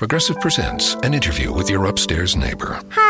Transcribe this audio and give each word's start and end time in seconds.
Progressive 0.00 0.40
presents 0.40 0.94
an 1.02 1.12
interview 1.12 1.52
with 1.52 1.68
your 1.68 1.84
upstairs 1.84 2.34
neighbor. 2.34 2.80
Hi, 2.88 3.09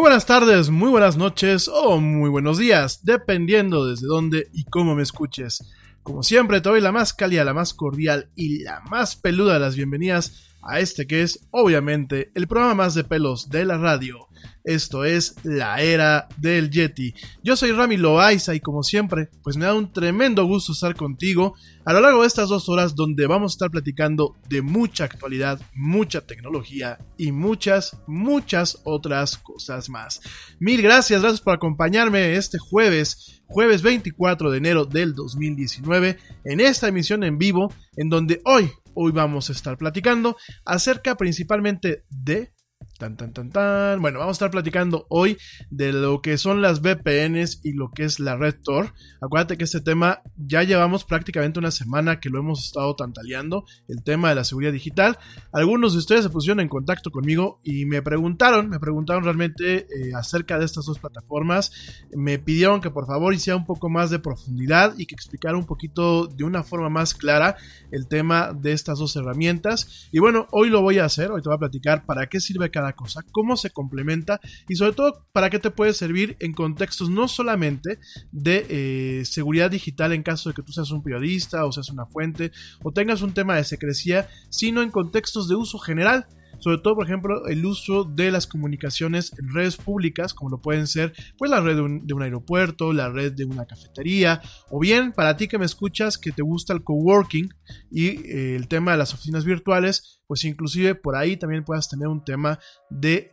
Muy 0.00 0.08
buenas 0.08 0.24
tardes, 0.24 0.70
muy 0.70 0.88
buenas 0.88 1.18
noches 1.18 1.68
o 1.68 2.00
muy 2.00 2.30
buenos 2.30 2.56
días, 2.56 3.04
dependiendo 3.04 3.86
desde 3.86 4.06
dónde 4.06 4.48
y 4.54 4.64
cómo 4.64 4.94
me 4.94 5.02
escuches. 5.02 5.62
Como 6.02 6.22
siempre, 6.22 6.62
te 6.62 6.70
doy 6.70 6.80
la 6.80 6.90
más 6.90 7.12
cálida, 7.12 7.44
la 7.44 7.52
más 7.52 7.74
cordial 7.74 8.30
y 8.34 8.62
la 8.62 8.80
más 8.88 9.14
peluda 9.14 9.52
de 9.52 9.60
las 9.60 9.76
bienvenidas 9.76 10.56
a 10.62 10.80
este 10.80 11.06
que 11.06 11.20
es, 11.20 11.46
obviamente, 11.50 12.32
el 12.34 12.48
programa 12.48 12.76
más 12.76 12.94
de 12.94 13.04
pelos 13.04 13.50
de 13.50 13.66
la 13.66 13.76
radio. 13.76 14.26
Esto 14.64 15.04
es 15.04 15.36
la 15.42 15.80
era 15.80 16.28
del 16.36 16.70
Yeti. 16.70 17.14
Yo 17.42 17.56
soy 17.56 17.72
Rami 17.72 17.96
Loaiza 17.96 18.54
y 18.54 18.60
como 18.60 18.82
siempre, 18.82 19.30
pues 19.42 19.56
me 19.56 19.64
da 19.64 19.74
un 19.74 19.92
tremendo 19.92 20.44
gusto 20.44 20.72
estar 20.72 20.94
contigo 20.94 21.54
a 21.84 21.92
lo 21.92 22.00
largo 22.00 22.20
de 22.20 22.26
estas 22.26 22.48
dos 22.48 22.68
horas 22.68 22.94
donde 22.94 23.26
vamos 23.26 23.52
a 23.52 23.54
estar 23.54 23.70
platicando 23.70 24.36
de 24.48 24.62
mucha 24.62 25.04
actualidad, 25.04 25.60
mucha 25.74 26.20
tecnología 26.20 26.98
y 27.16 27.32
muchas, 27.32 27.96
muchas 28.06 28.78
otras 28.84 29.38
cosas 29.38 29.88
más. 29.88 30.20
Mil 30.58 30.82
gracias, 30.82 31.22
gracias 31.22 31.40
por 31.40 31.54
acompañarme 31.54 32.36
este 32.36 32.58
jueves, 32.58 33.42
jueves 33.46 33.82
24 33.82 34.50
de 34.50 34.58
enero 34.58 34.84
del 34.84 35.14
2019, 35.14 36.18
en 36.44 36.60
esta 36.60 36.88
emisión 36.88 37.24
en 37.24 37.38
vivo, 37.38 37.72
en 37.96 38.10
donde 38.10 38.42
hoy, 38.44 38.70
hoy 38.94 39.12
vamos 39.12 39.48
a 39.48 39.52
estar 39.52 39.78
platicando 39.78 40.36
acerca 40.64 41.16
principalmente 41.16 42.04
de 42.10 42.52
Tan, 43.00 43.16
tan, 43.16 43.32
tan, 43.32 43.50
tan. 43.50 44.02
Bueno, 44.02 44.18
vamos 44.18 44.34
a 44.34 44.36
estar 44.36 44.50
platicando 44.50 45.06
hoy 45.08 45.38
de 45.70 45.90
lo 45.90 46.20
que 46.20 46.36
son 46.36 46.60
las 46.60 46.82
VPNs 46.82 47.60
y 47.64 47.72
lo 47.72 47.90
que 47.92 48.04
es 48.04 48.20
la 48.20 48.36
Red 48.36 48.56
Tor. 48.62 48.92
Acuérdate 49.22 49.56
que 49.56 49.64
este 49.64 49.80
tema 49.80 50.20
ya 50.36 50.64
llevamos 50.64 51.04
prácticamente 51.04 51.58
una 51.58 51.70
semana 51.70 52.20
que 52.20 52.28
lo 52.28 52.40
hemos 52.40 52.66
estado 52.66 52.94
tantaleando, 52.96 53.64
el 53.88 54.02
tema 54.04 54.28
de 54.28 54.34
la 54.34 54.44
seguridad 54.44 54.72
digital. 54.72 55.18
Algunos 55.50 55.94
de 55.94 55.98
ustedes 56.00 56.24
se 56.24 56.28
pusieron 56.28 56.60
en 56.60 56.68
contacto 56.68 57.10
conmigo 57.10 57.62
y 57.64 57.86
me 57.86 58.02
preguntaron, 58.02 58.68
me 58.68 58.78
preguntaron 58.78 59.24
realmente 59.24 59.86
eh, 59.86 60.12
acerca 60.14 60.58
de 60.58 60.66
estas 60.66 60.84
dos 60.84 60.98
plataformas. 60.98 61.72
Me 62.14 62.38
pidieron 62.38 62.82
que 62.82 62.90
por 62.90 63.06
favor 63.06 63.32
hiciera 63.32 63.56
un 63.56 63.64
poco 63.64 63.88
más 63.88 64.10
de 64.10 64.18
profundidad 64.18 64.92
y 64.98 65.06
que 65.06 65.14
explicara 65.14 65.56
un 65.56 65.64
poquito 65.64 66.26
de 66.26 66.44
una 66.44 66.64
forma 66.64 66.90
más 66.90 67.14
clara 67.14 67.56
el 67.92 68.08
tema 68.08 68.52
de 68.52 68.72
estas 68.72 68.98
dos 68.98 69.16
herramientas. 69.16 70.08
Y 70.12 70.18
bueno, 70.18 70.48
hoy 70.50 70.68
lo 70.68 70.82
voy 70.82 70.98
a 70.98 71.06
hacer, 71.06 71.30
hoy 71.30 71.40
te 71.40 71.48
voy 71.48 71.56
a 71.56 71.60
platicar 71.60 72.04
para 72.04 72.26
qué 72.26 72.40
sirve 72.40 72.69
cada 72.70 72.94
cosa, 72.94 73.22
cómo 73.32 73.56
se 73.56 73.70
complementa 73.70 74.40
y 74.68 74.76
sobre 74.76 74.92
todo 74.92 75.26
para 75.32 75.50
qué 75.50 75.58
te 75.58 75.70
puede 75.70 75.92
servir 75.92 76.36
en 76.40 76.52
contextos 76.52 77.10
no 77.10 77.28
solamente 77.28 77.98
de 78.32 78.66
eh, 78.68 79.24
seguridad 79.24 79.70
digital 79.70 80.12
en 80.12 80.22
caso 80.22 80.48
de 80.48 80.54
que 80.54 80.62
tú 80.62 80.72
seas 80.72 80.90
un 80.90 81.02
periodista 81.02 81.64
o 81.64 81.72
seas 81.72 81.90
una 81.90 82.06
fuente 82.06 82.52
o 82.82 82.92
tengas 82.92 83.22
un 83.22 83.32
tema 83.32 83.56
de 83.56 83.64
secrecía, 83.64 84.28
sino 84.50 84.82
en 84.82 84.90
contextos 84.90 85.48
de 85.48 85.56
uso 85.56 85.78
general 85.78 86.26
sobre 86.60 86.78
todo 86.78 86.94
por 86.94 87.06
ejemplo 87.06 87.46
el 87.48 87.66
uso 87.66 88.04
de 88.04 88.30
las 88.30 88.46
comunicaciones 88.46 89.32
en 89.38 89.52
redes 89.52 89.76
públicas 89.76 90.34
como 90.34 90.50
lo 90.50 90.60
pueden 90.60 90.86
ser 90.86 91.12
pues 91.36 91.50
la 91.50 91.60
red 91.60 91.76
de 91.76 91.82
un, 91.82 92.22
aeropuerto, 92.22 92.92
la 92.92 93.08
red 93.08 93.32
de 93.32 93.44
una 93.44 93.66
cafetería 93.66 94.40
o 94.70 94.78
bien 94.78 95.12
para 95.12 95.36
ti 95.36 95.48
que 95.48 95.58
me 95.58 95.66
escuchas 95.66 96.18
que 96.18 96.32
te 96.32 96.42
gusta 96.42 96.72
el 96.72 96.84
coworking 96.84 97.48
y 97.90 98.06
eh, 98.06 98.56
el 98.56 98.68
tema 98.68 98.92
de 98.92 98.98
las 98.98 99.12
oficinas 99.14 99.44
virtuales 99.44 100.22
pues 100.26 100.44
inclusive 100.44 100.94
por 100.94 101.16
ahí 101.16 101.36
también 101.36 101.64
puedas 101.64 101.88
tener 101.88 102.08
un 102.08 102.24
tema 102.24 102.58
de 102.88 103.32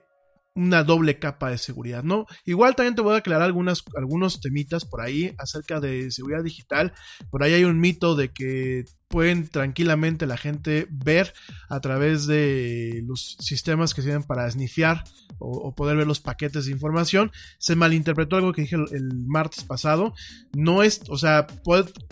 una 0.57 0.83
doble 0.83 1.19
capa 1.19 1.51
de 1.51 1.59
seguridad, 1.59 2.03
¿no? 2.03 2.25
Igual 2.43 2.75
también 2.75 2.95
te 2.95 3.03
voy 3.03 3.13
a 3.13 3.17
aclarar 3.17 3.43
algunas, 3.43 3.83
algunos 3.95 4.41
temitas 4.41 4.85
por 4.85 5.01
ahí 5.01 5.35
acerca 5.37 5.79
de 5.79 6.09
seguridad 6.09 6.43
digital. 6.43 6.93
Por 7.29 7.43
ahí 7.43 7.53
hay 7.53 7.63
un 7.63 7.79
mito 7.79 8.15
de 8.15 8.33
que 8.33 8.83
pueden 9.07 9.47
tranquilamente 9.47 10.27
la 10.27 10.37
gente 10.37 10.87
ver 10.89 11.33
a 11.69 11.79
través 11.79 12.27
de 12.27 13.03
los 13.05 13.37
sistemas 13.39 13.93
que 13.93 14.01
sirven 14.01 14.23
para 14.23 14.49
snifear 14.49 15.03
o, 15.39 15.73
poder 15.75 15.97
ver 15.97 16.07
los 16.07 16.19
paquetes 16.19 16.65
de 16.65 16.71
información. 16.71 17.31
Se 17.59 17.75
malinterpretó 17.75 18.37
algo 18.37 18.53
que 18.53 18.63
dije 18.63 18.75
el, 18.75 19.13
martes 19.27 19.63
pasado. 19.63 20.13
No 20.53 20.83
es, 20.83 21.01
o 21.09 21.17
sea, 21.17 21.47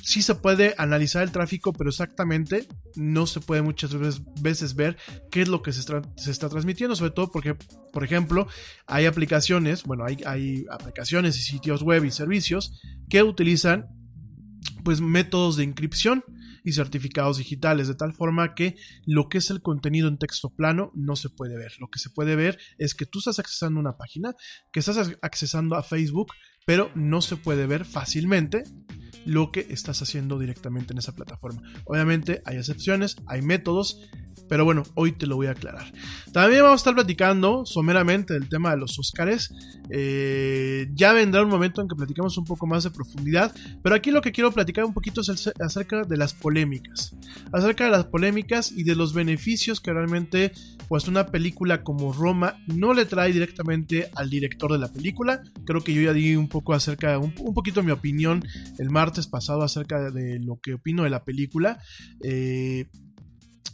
sí 0.01 0.21
se 0.21 0.35
puede 0.35 0.75
analizar 0.77 1.23
el 1.23 1.31
tráfico, 1.31 1.73
pero 1.73 1.89
exactamente 1.89 2.67
no 2.95 3.27
se 3.27 3.39
puede 3.39 3.61
muchas 3.61 3.91
veces, 4.41 4.75
ver 4.75 4.97
qué 5.31 5.41
es 5.41 5.47
lo 5.47 5.61
que 5.61 5.73
se, 5.73 5.81
se, 5.81 6.31
está 6.31 6.49
transmitiendo, 6.49 6.95
sobre 6.95 7.11
todo 7.11 7.31
porque, 7.31 7.55
por 7.91 8.03
ejemplo, 8.03 8.47
hay 8.85 9.05
aplicaciones, 9.05 9.83
bueno, 9.83 10.05
hay, 10.05 10.17
hay 10.25 10.65
aplicaciones 10.69 11.37
y 11.37 11.41
sitios 11.41 11.81
web 11.81 12.05
y 12.05 12.11
servicios 12.11 12.79
que 13.09 13.23
utilizan 13.23 13.87
pues 14.83 15.01
métodos 15.01 15.57
de 15.57 15.63
inscripción 15.63 16.23
y 16.65 16.73
certificados 16.73 17.37
digitales, 17.37 17.87
de 17.87 17.95
tal 17.95 18.13
forma 18.13 18.55
que 18.55 18.75
lo 19.05 19.29
que 19.29 19.37
es 19.37 19.49
el 19.51 19.61
contenido 19.61 20.09
en 20.09 20.17
texto 20.17 20.49
plano 20.49 20.91
no 20.95 21.15
se 21.15 21.29
puede 21.29 21.55
ver. 21.55 21.73
Lo 21.79 21.89
que 21.89 21.99
se 21.99 22.09
puede 22.09 22.35
ver 22.35 22.57
es 22.77 22.95
que 22.95 23.05
tú 23.05 23.19
estás 23.19 23.39
accesando 23.39 23.79
una 23.79 23.97
página, 23.97 24.35
que 24.73 24.79
estás 24.79 25.15
accesando 25.21 25.75
a 25.75 25.83
Facebook, 25.83 26.33
pero 26.65 26.91
no 26.95 27.21
se 27.21 27.37
puede 27.37 27.67
ver 27.67 27.85
fácilmente 27.85 28.63
lo 29.25 29.51
que 29.51 29.67
estás 29.69 30.01
haciendo 30.01 30.39
directamente 30.39 30.93
en 30.93 30.99
esa 30.99 31.15
plataforma. 31.15 31.61
Obviamente 31.85 32.41
hay 32.45 32.57
excepciones, 32.57 33.17
hay 33.27 33.41
métodos, 33.41 34.01
pero 34.47 34.65
bueno, 34.65 34.83
hoy 34.95 35.11
te 35.11 35.27
lo 35.27 35.35
voy 35.35 35.47
a 35.47 35.51
aclarar. 35.51 35.91
También 36.31 36.63
vamos 36.63 36.75
a 36.75 36.81
estar 36.81 36.95
platicando 36.95 37.65
someramente 37.65 38.33
del 38.33 38.49
tema 38.49 38.71
de 38.71 38.77
los 38.77 38.97
Óscares. 38.99 39.53
Eh, 39.89 40.87
ya 40.93 41.13
vendrá 41.13 41.41
un 41.41 41.49
momento 41.49 41.81
en 41.81 41.87
que 41.87 41.95
platicamos 41.95 42.37
un 42.37 42.45
poco 42.45 42.67
más 42.67 42.83
de 42.83 42.91
profundidad, 42.91 43.53
pero 43.83 43.95
aquí 43.95 44.11
lo 44.11 44.21
que 44.21 44.31
quiero 44.31 44.51
platicar 44.51 44.85
un 44.85 44.93
poquito 44.93 45.21
es 45.21 45.51
acerca 45.59 46.03
de 46.03 46.17
las 46.17 46.33
polémicas. 46.33 47.15
Acerca 47.51 47.85
de 47.85 47.91
las 47.91 48.05
polémicas 48.05 48.71
y 48.71 48.83
de 48.83 48.95
los 48.95 49.13
beneficios 49.13 49.79
que 49.79 49.93
realmente 49.93 50.51
pues 50.87 51.07
una 51.07 51.27
película 51.27 51.83
como 51.83 52.13
Roma 52.13 52.57
no 52.67 52.93
le 52.93 53.05
trae 53.05 53.31
directamente 53.31 54.09
al 54.15 54.29
director 54.29 54.71
de 54.71 54.77
la 54.77 54.91
película. 54.91 55.41
Creo 55.65 55.83
que 55.83 55.93
yo 55.93 56.01
ya 56.01 56.13
di 56.13 56.35
un 56.35 56.47
poco 56.47 56.73
acerca, 56.73 57.17
un, 57.17 57.33
un 57.39 57.53
poquito 57.53 57.81
mi 57.83 57.91
opinión 57.91 58.43
el 58.77 58.89
martes 58.89 59.27
pasado 59.27 59.63
acerca 59.63 60.11
de 60.11 60.39
lo 60.39 60.59
que 60.59 60.75
opino 60.75 61.03
de 61.03 61.09
la 61.09 61.23
película. 61.23 61.79
Eh, 62.21 62.87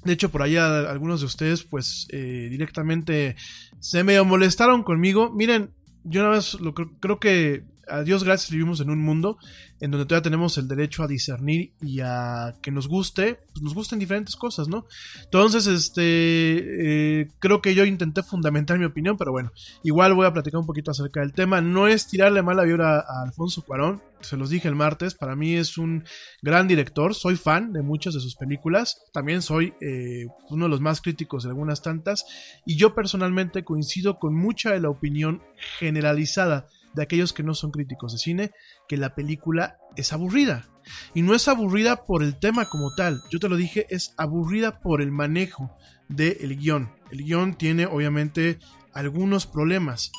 de 0.04 0.14
hecho, 0.14 0.32
por 0.32 0.42
allá 0.42 0.90
algunos 0.90 1.20
de 1.20 1.28
ustedes, 1.28 1.64
pues, 1.64 2.08
eh, 2.10 2.48
directamente 2.50 3.36
se 3.80 4.04
me 4.04 4.22
molestaron 4.22 4.84
conmigo. 4.84 5.32
Miren, 5.32 5.72
yo 6.04 6.22
nada 6.24 6.36
más 6.36 6.56
lo 6.56 6.74
creo 6.74 7.20
que 7.20 7.64
a 7.92 8.04
Dios 8.04 8.24
gracias 8.24 8.52
vivimos 8.52 8.80
en 8.80 8.90
un 8.90 9.00
mundo 9.00 9.38
en 9.82 9.92
donde 9.92 10.06
todavía 10.06 10.24
tenemos 10.24 10.58
el 10.58 10.68
derecho 10.68 11.04
a 11.04 11.08
discernir 11.08 11.74
y 11.82 12.00
a 12.02 12.56
que 12.62 12.72
nos 12.72 12.88
guste, 12.88 13.40
pues 13.52 13.64
nos 13.64 13.74
gusten 13.74 13.98
diferentes 13.98 14.36
cosas, 14.36 14.68
¿no? 14.68 14.86
Entonces, 15.24 15.66
este, 15.66 17.22
eh, 17.22 17.28
creo 17.40 17.62
que 17.62 17.74
yo 17.74 17.84
intenté 17.84 18.22
fundamentar 18.22 18.78
mi 18.78 18.86
opinión, 18.86 19.18
pero 19.18 19.32
bueno, 19.32 19.52
igual 19.84 20.14
voy 20.14 20.28
a 20.28 20.34
platicar 20.34 20.60
un 20.60 20.68
poquito 20.68 20.92
acerca 20.92 21.22
del 21.22 21.34
tema. 21.34 21.62
No 21.62 21.88
es 21.88 22.08
tirarle 22.08 22.44
mala 22.44 22.64
vibra 22.64 23.00
a 23.00 23.24
Alfonso 23.26 23.64
Cuarón, 23.64 24.04
se 24.22 24.38
los 24.38 24.52
dije 24.52 24.68
el 24.68 24.76
martes, 24.76 25.16
para 25.16 25.36
mí 25.36 25.56
es 25.56 25.80
un 25.80 26.04
gran 26.44 26.68
director, 26.68 27.16
soy 27.16 27.36
fan 27.36 27.74
de 27.74 27.82
muchas 27.82 28.14
de 28.14 28.20
sus 28.20 28.36
películas, 28.36 29.02
también 29.12 29.42
soy 29.42 29.74
eh, 29.82 30.28
uno 30.50 30.66
de 30.66 30.70
los 30.70 30.80
más 30.80 31.02
críticos 31.02 31.44
de 31.44 31.50
algunas 31.50 31.82
tantas, 31.82 32.26
y 32.68 32.76
yo 32.76 32.94
personalmente 32.94 33.64
coincido 33.64 34.20
con 34.20 34.36
mucha 34.36 34.72
de 34.72 34.80
la 34.80 34.90
opinión 34.90 35.42
generalizada 35.80 36.68
de 36.94 37.04
aquellos 37.04 37.34
que 37.34 37.44
no 37.44 37.54
son 37.54 37.72
críticos 37.72 38.12
de 38.12 38.18
cine, 38.18 38.52
que 38.88 38.98
la 38.98 39.16
película 39.16 39.78
es 39.96 40.14
aburrida. 40.14 40.68
Y 41.14 41.22
no 41.22 41.36
es 41.36 41.48
aburrida 41.48 42.06
por 42.06 42.24
el 42.24 42.40
tema 42.40 42.66
como 42.66 42.94
tal, 42.96 43.22
yo 43.30 43.40
te 43.40 43.50
lo 43.50 43.56
dije, 43.56 43.86
es 43.90 44.14
aburrida 44.18 44.80
por 44.80 45.02
el 45.02 45.12
manejo 45.12 45.76
del 46.08 46.58
guion. 46.58 46.92
El 47.12 47.24
guion 47.24 47.54
tiene 47.56 47.86
obviamente 47.86 48.60
algunos 48.94 49.46
problemas. 49.46 50.12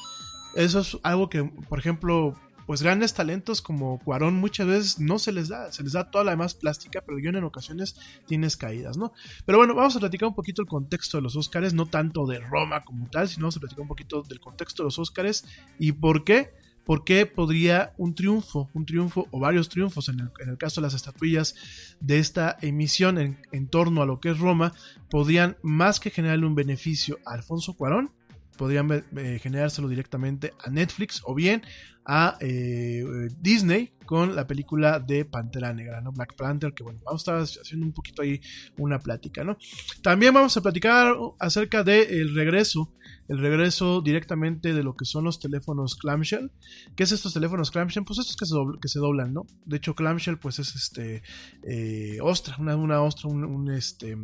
Eso 0.55 0.81
es 0.81 0.99
algo 1.03 1.29
que, 1.29 1.45
por 1.69 1.79
ejemplo, 1.79 2.37
pues 2.67 2.83
grandes 2.83 3.15
talentos 3.15 3.61
como 3.61 3.99
Cuarón 3.99 4.35
muchas 4.37 4.67
veces 4.67 5.01
no 5.01 5.19
se 5.19 5.33
les 5.33 5.49
da, 5.49 5.73
se 5.73 5.83
les 5.83 5.93
da 5.93 6.11
toda 6.11 6.25
la 6.25 6.31
demás 6.33 6.55
plástica, 6.55 7.01
pero 7.01 7.17
el 7.17 7.23
guion 7.23 7.37
en 7.37 7.45
ocasiones 7.45 7.97
tienes 8.27 8.57
caídas, 8.57 8.97
¿no? 8.97 9.13
Pero 9.45 9.59
bueno, 9.59 9.75
vamos 9.75 9.97
a 9.97 10.01
platicar 10.01 10.29
un 10.29 10.35
poquito 10.35 10.63
el 10.63 10.69
contexto 10.69 11.19
de 11.19 11.23
los 11.23 11.37
Óscares, 11.37 11.75
no 11.75 11.87
tanto 11.87 12.27
de 12.27 12.39
Roma 12.39 12.83
como 12.83 13.09
tal, 13.11 13.29
sino 13.29 13.45
vamos 13.45 13.57
a 13.57 13.61
platicar 13.61 13.83
un 13.83 13.89
poquito 13.89 14.23
del 14.23 14.41
contexto 14.41 14.83
de 14.83 14.87
los 14.87 14.99
Óscares 14.99 15.45
y 15.79 15.93
por 15.93 16.25
qué 16.25 16.55
¿Por 16.85 17.05
qué 17.05 17.27
podría 17.27 17.93
un 17.97 18.15
triunfo, 18.15 18.69
un 18.75 18.85
triunfo 18.87 19.29
o 19.31 19.39
varios 19.39 19.69
triunfos 19.69 20.09
en 20.09 20.21
el, 20.21 20.59
caso 20.59 20.81
de 20.81 20.87
las 20.87 20.95
estatuillas 20.95 21.55
de 22.01 22.19
esta 22.19 22.57
emisión 22.61 23.19
en, 23.19 23.69
torno 23.69 24.03
a 24.03 24.07
lo 24.07 24.21
que 24.21 24.31
es 24.31 24.39
Roma, 24.39 24.73
podrían 25.09 25.57
más 25.63 26.01
que 26.01 26.11
generarle 26.11 26.47
un 26.47 26.55
beneficio 26.55 27.19
a 27.25 27.35
Alfonso 27.35 27.75
Cuarón, 27.75 28.11
podrían 28.57 29.05
eh, 29.17 29.39
generárselo 29.41 29.89
directamente 29.89 30.53
a 30.65 30.71
Netflix 30.71 31.23
o 31.25 31.35
bien 31.35 31.63
a 32.05 32.37
eh, 32.41 33.05
Disney 33.41 33.93
con 34.07 34.35
la 34.35 34.47
película 34.47 34.99
de 34.99 35.25
Pantera 35.25 35.73
Negra, 35.73 36.01
¿no? 36.01 36.13
Black 36.13 36.35
Panther, 36.37 36.75
que 36.75 36.83
bueno, 36.83 37.01
vamos 37.05 37.27
a 37.29 37.41
estar 37.41 37.63
haciendo 37.63 37.87
un 37.87 37.93
poquito 37.93 38.23
ahí 38.23 38.41
una 38.77 38.99
plática, 38.99 39.45
¿no? 39.45 39.57
También 40.03 40.35
vamos 40.35 40.57
a 40.57 40.61
platicar 40.61 41.15
acerca 41.39 41.83
del 41.85 42.35
regreso, 42.35 42.93
el 43.29 43.39
regreso 43.39 44.03
directamente 44.03 44.75
de 44.75 44.83
lo 44.83 44.95
que 44.95 45.05
son 45.05 45.25
los 45.25 45.41
teléfonos 45.41 45.97
clamshell. 45.97 46.51
¿Qué 46.97 47.05
es 47.05 47.13
estos 47.13 47.33
teléfonos 47.33 47.71
clamshell? 47.71 48.05
Pues 48.05 48.19
estos 48.19 48.37
que 48.37 48.47
se, 48.47 48.55
que 48.81 48.89
se 48.89 48.99
doblan, 48.99 49.33
¿no? 49.33 49.47
De 49.65 49.77
hecho, 49.77 49.95
clamshell 49.95 50.39
pues 50.39 50.59
es 50.59 50.75
este, 50.75 51.23
eh, 51.63 52.19
ostra, 52.21 52.57
una, 52.59 52.77
una 52.77 53.01
ostra, 53.03 53.29
un, 53.31 53.45
un 53.45 53.71
este... 53.71 54.19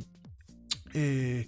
Eh, 0.95 1.47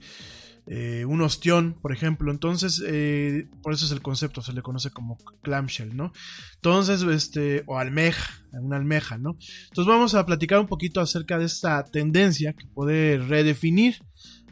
eh, 0.72 1.04
un 1.04 1.20
ostión, 1.20 1.76
por 1.82 1.92
ejemplo. 1.92 2.30
Entonces, 2.30 2.82
eh, 2.86 3.48
por 3.62 3.72
eso 3.72 3.84
es 3.84 3.92
el 3.92 4.00
concepto, 4.00 4.40
se 4.40 4.52
le 4.52 4.62
conoce 4.62 4.90
como 4.90 5.18
clamshell, 5.42 5.96
¿no? 5.96 6.12
Entonces, 6.54 7.02
este, 7.02 7.64
o 7.66 7.78
almeja, 7.78 8.32
una 8.52 8.76
almeja, 8.76 9.18
¿no? 9.18 9.36
Entonces 9.64 9.86
vamos 9.86 10.14
a 10.14 10.24
platicar 10.24 10.60
un 10.60 10.68
poquito 10.68 11.00
acerca 11.00 11.38
de 11.38 11.46
esta 11.46 11.84
tendencia 11.84 12.52
que 12.52 12.66
puede 12.66 13.18
redefinir 13.18 13.96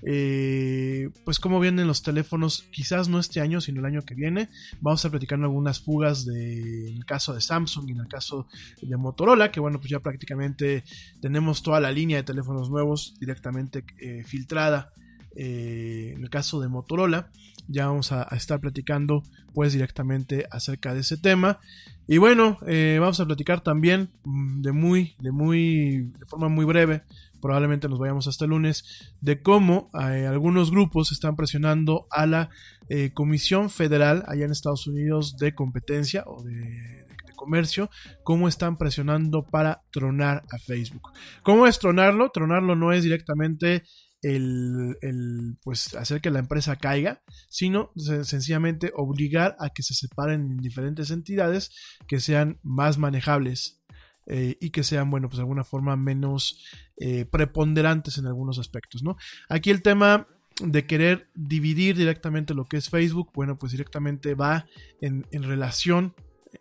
eh, 0.02 1.10
pues 1.24 1.40
cómo 1.40 1.60
vienen 1.60 1.86
los 1.86 2.02
teléfonos, 2.02 2.64
quizás 2.70 3.08
no 3.08 3.18
este 3.18 3.40
año, 3.40 3.60
sino 3.60 3.80
el 3.80 3.86
año 3.86 4.02
que 4.02 4.14
viene. 4.14 4.48
Vamos 4.80 5.04
a 5.04 5.10
platicar 5.10 5.40
algunas 5.40 5.80
fugas 5.80 6.24
de, 6.24 6.88
en 6.88 6.96
el 6.96 7.04
caso 7.04 7.34
de 7.34 7.40
Samsung 7.40 7.88
y 7.88 7.92
en 7.92 8.00
el 8.00 8.08
caso 8.08 8.46
de 8.80 8.96
Motorola, 8.96 9.50
que 9.50 9.60
bueno, 9.60 9.78
pues 9.78 9.90
ya 9.90 10.00
prácticamente 10.00 10.84
tenemos 11.20 11.62
toda 11.62 11.80
la 11.80 11.92
línea 11.92 12.18
de 12.18 12.22
teléfonos 12.22 12.70
nuevos 12.70 13.14
directamente 13.20 13.84
eh, 14.00 14.24
filtrada. 14.24 14.92
Eh, 15.38 16.12
en 16.16 16.22
el 16.22 16.30
caso 16.30 16.60
de 16.60 16.68
Motorola, 16.68 17.30
ya 17.68 17.86
vamos 17.86 18.12
a, 18.12 18.24
estar 18.34 18.60
platicando 18.60 19.22
pues 19.54 19.72
directamente 19.72 20.46
acerca 20.50 20.94
de 20.94 21.00
ese 21.00 21.16
tema. 21.16 21.60
Y 22.06 22.18
bueno, 22.18 22.58
vamos 23.00 23.20
a 23.20 23.26
platicar 23.26 23.60
también 23.60 24.10
mm, 24.24 24.62
de 24.62 24.72
muy, 24.72 25.14
de 25.20 25.30
muy, 25.30 26.12
de 26.18 26.26
forma 26.26 26.48
muy 26.48 26.64
breve 26.64 27.02
probablemente 27.40 27.88
nos 27.88 27.98
vayamos 27.98 28.26
hasta 28.26 28.44
el 28.44 28.50
lunes, 28.50 29.12
de 29.20 29.42
cómo 29.42 29.90
eh, 30.00 30.26
algunos 30.26 30.70
grupos 30.70 31.12
están 31.12 31.36
presionando 31.36 32.06
a 32.10 32.26
la 32.26 32.50
eh, 32.88 33.12
Comisión 33.12 33.70
Federal 33.70 34.24
allá 34.26 34.44
en 34.44 34.50
Estados 34.50 34.86
Unidos 34.86 35.36
de 35.36 35.54
competencia 35.54 36.24
o 36.26 36.42
de, 36.42 37.06
comercio, 37.36 37.88
cómo 38.24 38.48
están 38.48 38.76
presionando 38.76 39.44
para 39.44 39.82
tronar 39.92 40.42
a 40.50 40.58
Facebook. 40.58 41.12
¿Cómo 41.44 41.68
es 41.68 41.78
tronarlo? 41.78 42.30
Tronarlo 42.30 42.74
no 42.74 42.92
es 42.92 43.04
directamente 43.04 43.84
el, 44.22 45.56
pues 45.62 45.94
hacer 45.94 46.20
que 46.20 46.30
la 46.30 46.40
empresa 46.40 46.76
caiga, 46.76 47.22
sino 47.48 47.92
sencillamente 47.96 48.92
obligar 48.94 49.56
a 49.60 49.70
que 49.70 49.82
se 49.82 49.94
separen 49.94 50.40
en 50.40 50.56
diferentes 50.58 51.10
entidades 51.10 51.70
que 52.06 52.20
sean 52.20 52.58
más 52.62 52.98
manejables 52.98 53.80
eh, 54.26 54.56
y 54.60 54.70
que 54.70 54.82
sean, 54.82 55.10
bueno, 55.10 55.28
pues 55.28 55.38
de 55.38 55.42
alguna 55.42 55.64
forma 55.64 55.96
menos 55.96 56.64
eh, 56.98 57.24
preponderantes 57.24 58.18
en 58.18 58.26
algunos 58.26 58.58
aspectos, 58.58 59.02
¿no? 59.02 59.16
Aquí 59.48 59.70
el 59.70 59.82
tema 59.82 60.26
de 60.60 60.86
querer 60.86 61.30
dividir 61.34 61.96
directamente 61.96 62.54
lo 62.54 62.66
que 62.66 62.78
es 62.78 62.90
Facebook, 62.90 63.30
bueno, 63.32 63.58
pues 63.58 63.72
directamente 63.72 64.34
va 64.34 64.66
en, 65.00 65.24
relación 65.30 66.14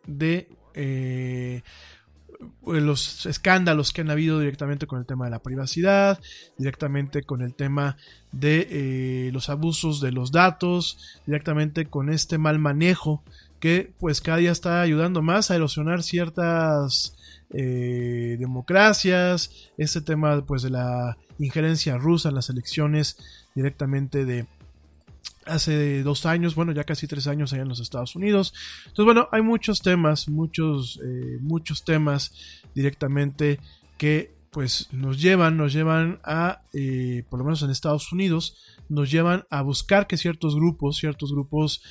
de 0.06 0.50
eh, 0.76 1.64
los 2.66 3.26
escándalos 3.26 3.94
que 3.94 4.02
han 4.02 4.12
habido 4.12 4.40
directamente 4.40 4.88
con 4.88 5.00
el 5.00 5.06
tema 5.06 5.26
de 5.26 5.32
la 5.32 5.40
privacidad, 5.40 6.20
directamente 6.58 7.24
con 7.24 7.42
el 7.42 7.54
tema 7.54 7.98
de 8.32 9.30
los 9.34 9.50
abusos 9.50 10.02
de 10.02 10.12
los 10.12 10.32
datos, 10.32 11.20
directamente 11.26 11.86
con 11.86 12.10
este 12.10 12.38
mal 12.38 12.60
manejo 12.60 13.24
que 13.60 13.92
pues 14.00 14.22
cada 14.22 14.38
día 14.38 14.52
está 14.52 14.82
ayudando 14.82 15.22
más 15.22 15.50
a 15.50 15.56
erosionar 15.56 16.04
ciertas 16.04 17.16
eh, 17.52 18.36
democracias, 18.40 19.72
este 19.78 20.02
tema 20.02 20.46
pues 20.46 20.62
de 20.62 20.70
la 20.70 21.18
injerencia 21.40 21.98
rusa 21.98 22.30
en 22.30 22.36
las 22.36 22.50
elecciones 22.50 23.18
directamente 23.56 24.26
de 24.26 24.46
hace 25.46 26.04
dos 26.04 26.26
años, 26.26 26.56
bueno, 26.56 26.72
ya 26.72 26.84
casi 26.84 27.08
tres 27.08 27.28
años 27.28 27.54
allá 27.54 27.64
en 27.64 27.70
los 27.70 27.80
Estados 27.80 28.16
Unidos. 28.16 28.54
Entonces, 28.88 29.06
bueno, 29.06 29.28
hay 29.32 29.42
muchos 29.42 29.82
temas, 29.82 30.28
muchos, 30.28 31.00
eh, 31.04 31.38
muchos 31.42 31.84
temas 31.84 32.34
directamente 32.76 33.60
que 33.98 34.36
pues 34.52 34.88
nos 34.92 35.22
llevan, 35.22 35.58
nos 35.58 35.74
llevan 35.74 36.20
a, 36.24 36.62
eh, 36.74 37.24
por 37.30 37.40
lo 37.40 37.46
menos 37.46 37.62
en 37.62 37.70
Estados 37.70 38.12
Unidos, 38.12 38.58
nos 38.90 39.12
llevan 39.12 39.46
a 39.50 39.62
buscar 39.62 40.08
que 40.08 40.18
ciertos 40.18 40.56
grupos, 40.56 40.98
ciertos 40.98 41.32
grupos 41.32 41.84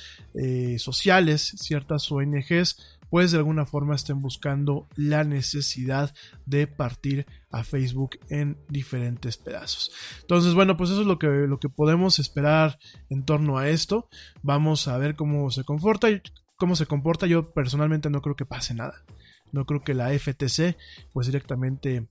sociales, 0.77 1.55
ciertas 1.57 2.11
ONGs, 2.11 2.96
pues 3.09 3.31
de 3.31 3.37
alguna 3.37 3.65
forma 3.65 3.95
estén 3.95 4.21
buscando 4.21 4.87
la 4.95 5.23
necesidad 5.23 6.13
de 6.45 6.67
partir 6.67 7.25
a 7.51 7.63
Facebook 7.63 8.19
en 8.29 8.57
diferentes 8.69 9.37
pedazos. 9.37 9.91
Entonces, 10.21 10.53
bueno, 10.53 10.77
pues 10.77 10.89
eso 10.89 11.01
es 11.01 11.07
lo 11.07 11.19
que, 11.19 11.27
lo 11.27 11.59
que 11.59 11.69
podemos 11.69 12.19
esperar 12.19 12.79
en 13.09 13.23
torno 13.23 13.57
a 13.57 13.69
esto. 13.69 14.09
Vamos 14.41 14.87
a 14.87 14.97
ver 14.97 15.15
cómo 15.15 15.49
se 15.51 15.63
comporta. 15.63 16.07
Cómo 16.57 16.75
se 16.75 16.85
comporta. 16.85 17.27
Yo 17.27 17.51
personalmente 17.53 18.09
no 18.09 18.21
creo 18.21 18.35
que 18.35 18.45
pase 18.45 18.73
nada. 18.73 19.03
No 19.51 19.65
creo 19.65 19.83
que 19.83 19.93
la 19.93 20.09
FTC 20.09 20.75
pues 21.13 21.27
directamente 21.27 22.07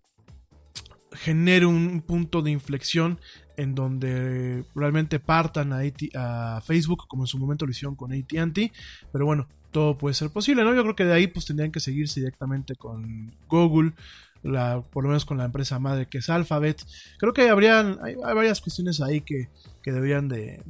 genere 1.12 1.66
un 1.66 2.02
punto 2.02 2.42
de 2.42 2.50
inflexión 2.50 3.20
en 3.56 3.74
donde 3.74 4.64
realmente 4.74 5.18
partan 5.18 5.72
a, 5.72 5.80
a, 6.14 6.60
Facebook 6.60 7.06
como 7.08 7.22
en 7.22 7.26
su 7.26 7.38
momento 7.38 7.64
lo 7.64 7.70
hicieron 7.70 7.96
con 7.96 8.12
ATT, 8.12 8.72
pero 9.12 9.24
bueno, 9.24 9.48
todo 9.76 9.98
puede 9.98 10.14
ser 10.14 10.30
posible, 10.30 10.64
¿no? 10.64 10.74
Yo 10.74 10.80
creo 10.84 10.96
que 10.96 11.04
de 11.04 11.12
ahí 11.12 11.26
pues 11.26 11.44
tendrían 11.44 11.70
que 11.70 11.80
seguirse 11.80 12.18
directamente 12.20 12.76
con 12.76 13.36
Google, 13.46 13.92
la, 14.42 14.80
por 14.80 15.04
lo 15.04 15.10
menos 15.10 15.26
con 15.26 15.36
la 15.36 15.44
empresa 15.44 15.78
madre 15.78 16.06
que 16.06 16.16
es 16.16 16.30
Alphabet. 16.30 16.82
Creo 17.18 17.34
que 17.34 17.50
habrían, 17.50 17.98
hay, 18.02 18.14
varias 18.14 18.62
cuestiones 18.62 19.02
ahí 19.02 19.20
que, 19.20 19.50
que 19.82 19.92
deberían 19.92 20.28
de, 20.28 20.62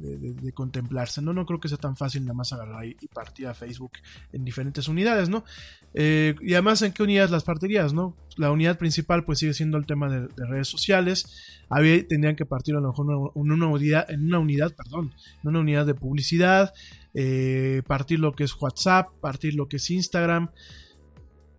contemplarse, 0.53 1.21
¿no? 1.21 1.31
No 1.31 1.45
creo 1.45 1.61
que 1.61 1.69
sea 1.69 1.77
tan 1.77 1.95
fácil 1.95 2.23
nada 2.23 2.33
más 2.33 2.51
agarrar 2.51 2.85
y, 2.85 2.95
partir 3.07 3.47
a 3.47 3.53
Facebook 3.53 3.93
en 4.33 4.43
diferentes 4.43 4.89
unidades, 4.89 5.29
¿no? 5.29 5.45
Eh, 5.93 6.35
y 6.41 6.51
además, 6.53 6.81
¿en 6.81 6.91
qué 6.91 7.03
unidades 7.03 7.31
las 7.31 7.45
partirías, 7.45 7.93
no? 7.93 8.13
La 8.35 8.51
unidad 8.51 8.77
principal 8.77 9.23
pues 9.23 9.39
sigue 9.39 9.53
siendo 9.53 9.77
el 9.77 9.85
tema 9.85 10.09
de, 10.09 10.27
redes 10.35 10.67
sociales. 10.67 11.63
Ahí 11.69 12.03
tendrían 12.03 12.35
que 12.35 12.45
partir 12.45 12.75
a 12.75 12.81
lo 12.81 12.89
mejor 12.89 13.31
en 13.35 13.51
una 13.51 13.67
unidad, 13.67 14.75
perdón, 14.75 15.13
en 15.43 15.49
una 15.49 15.59
unidad 15.61 15.85
de 15.85 15.95
publicidad, 15.95 16.73
eh, 17.19 17.81
partir 17.87 18.19
lo 18.19 18.33
que 18.33 18.43
es 18.43 18.53
WhatsApp, 18.61 19.09
partir 19.19 19.55
lo 19.55 19.67
que 19.67 19.77
es 19.77 19.89
Instagram. 19.89 20.51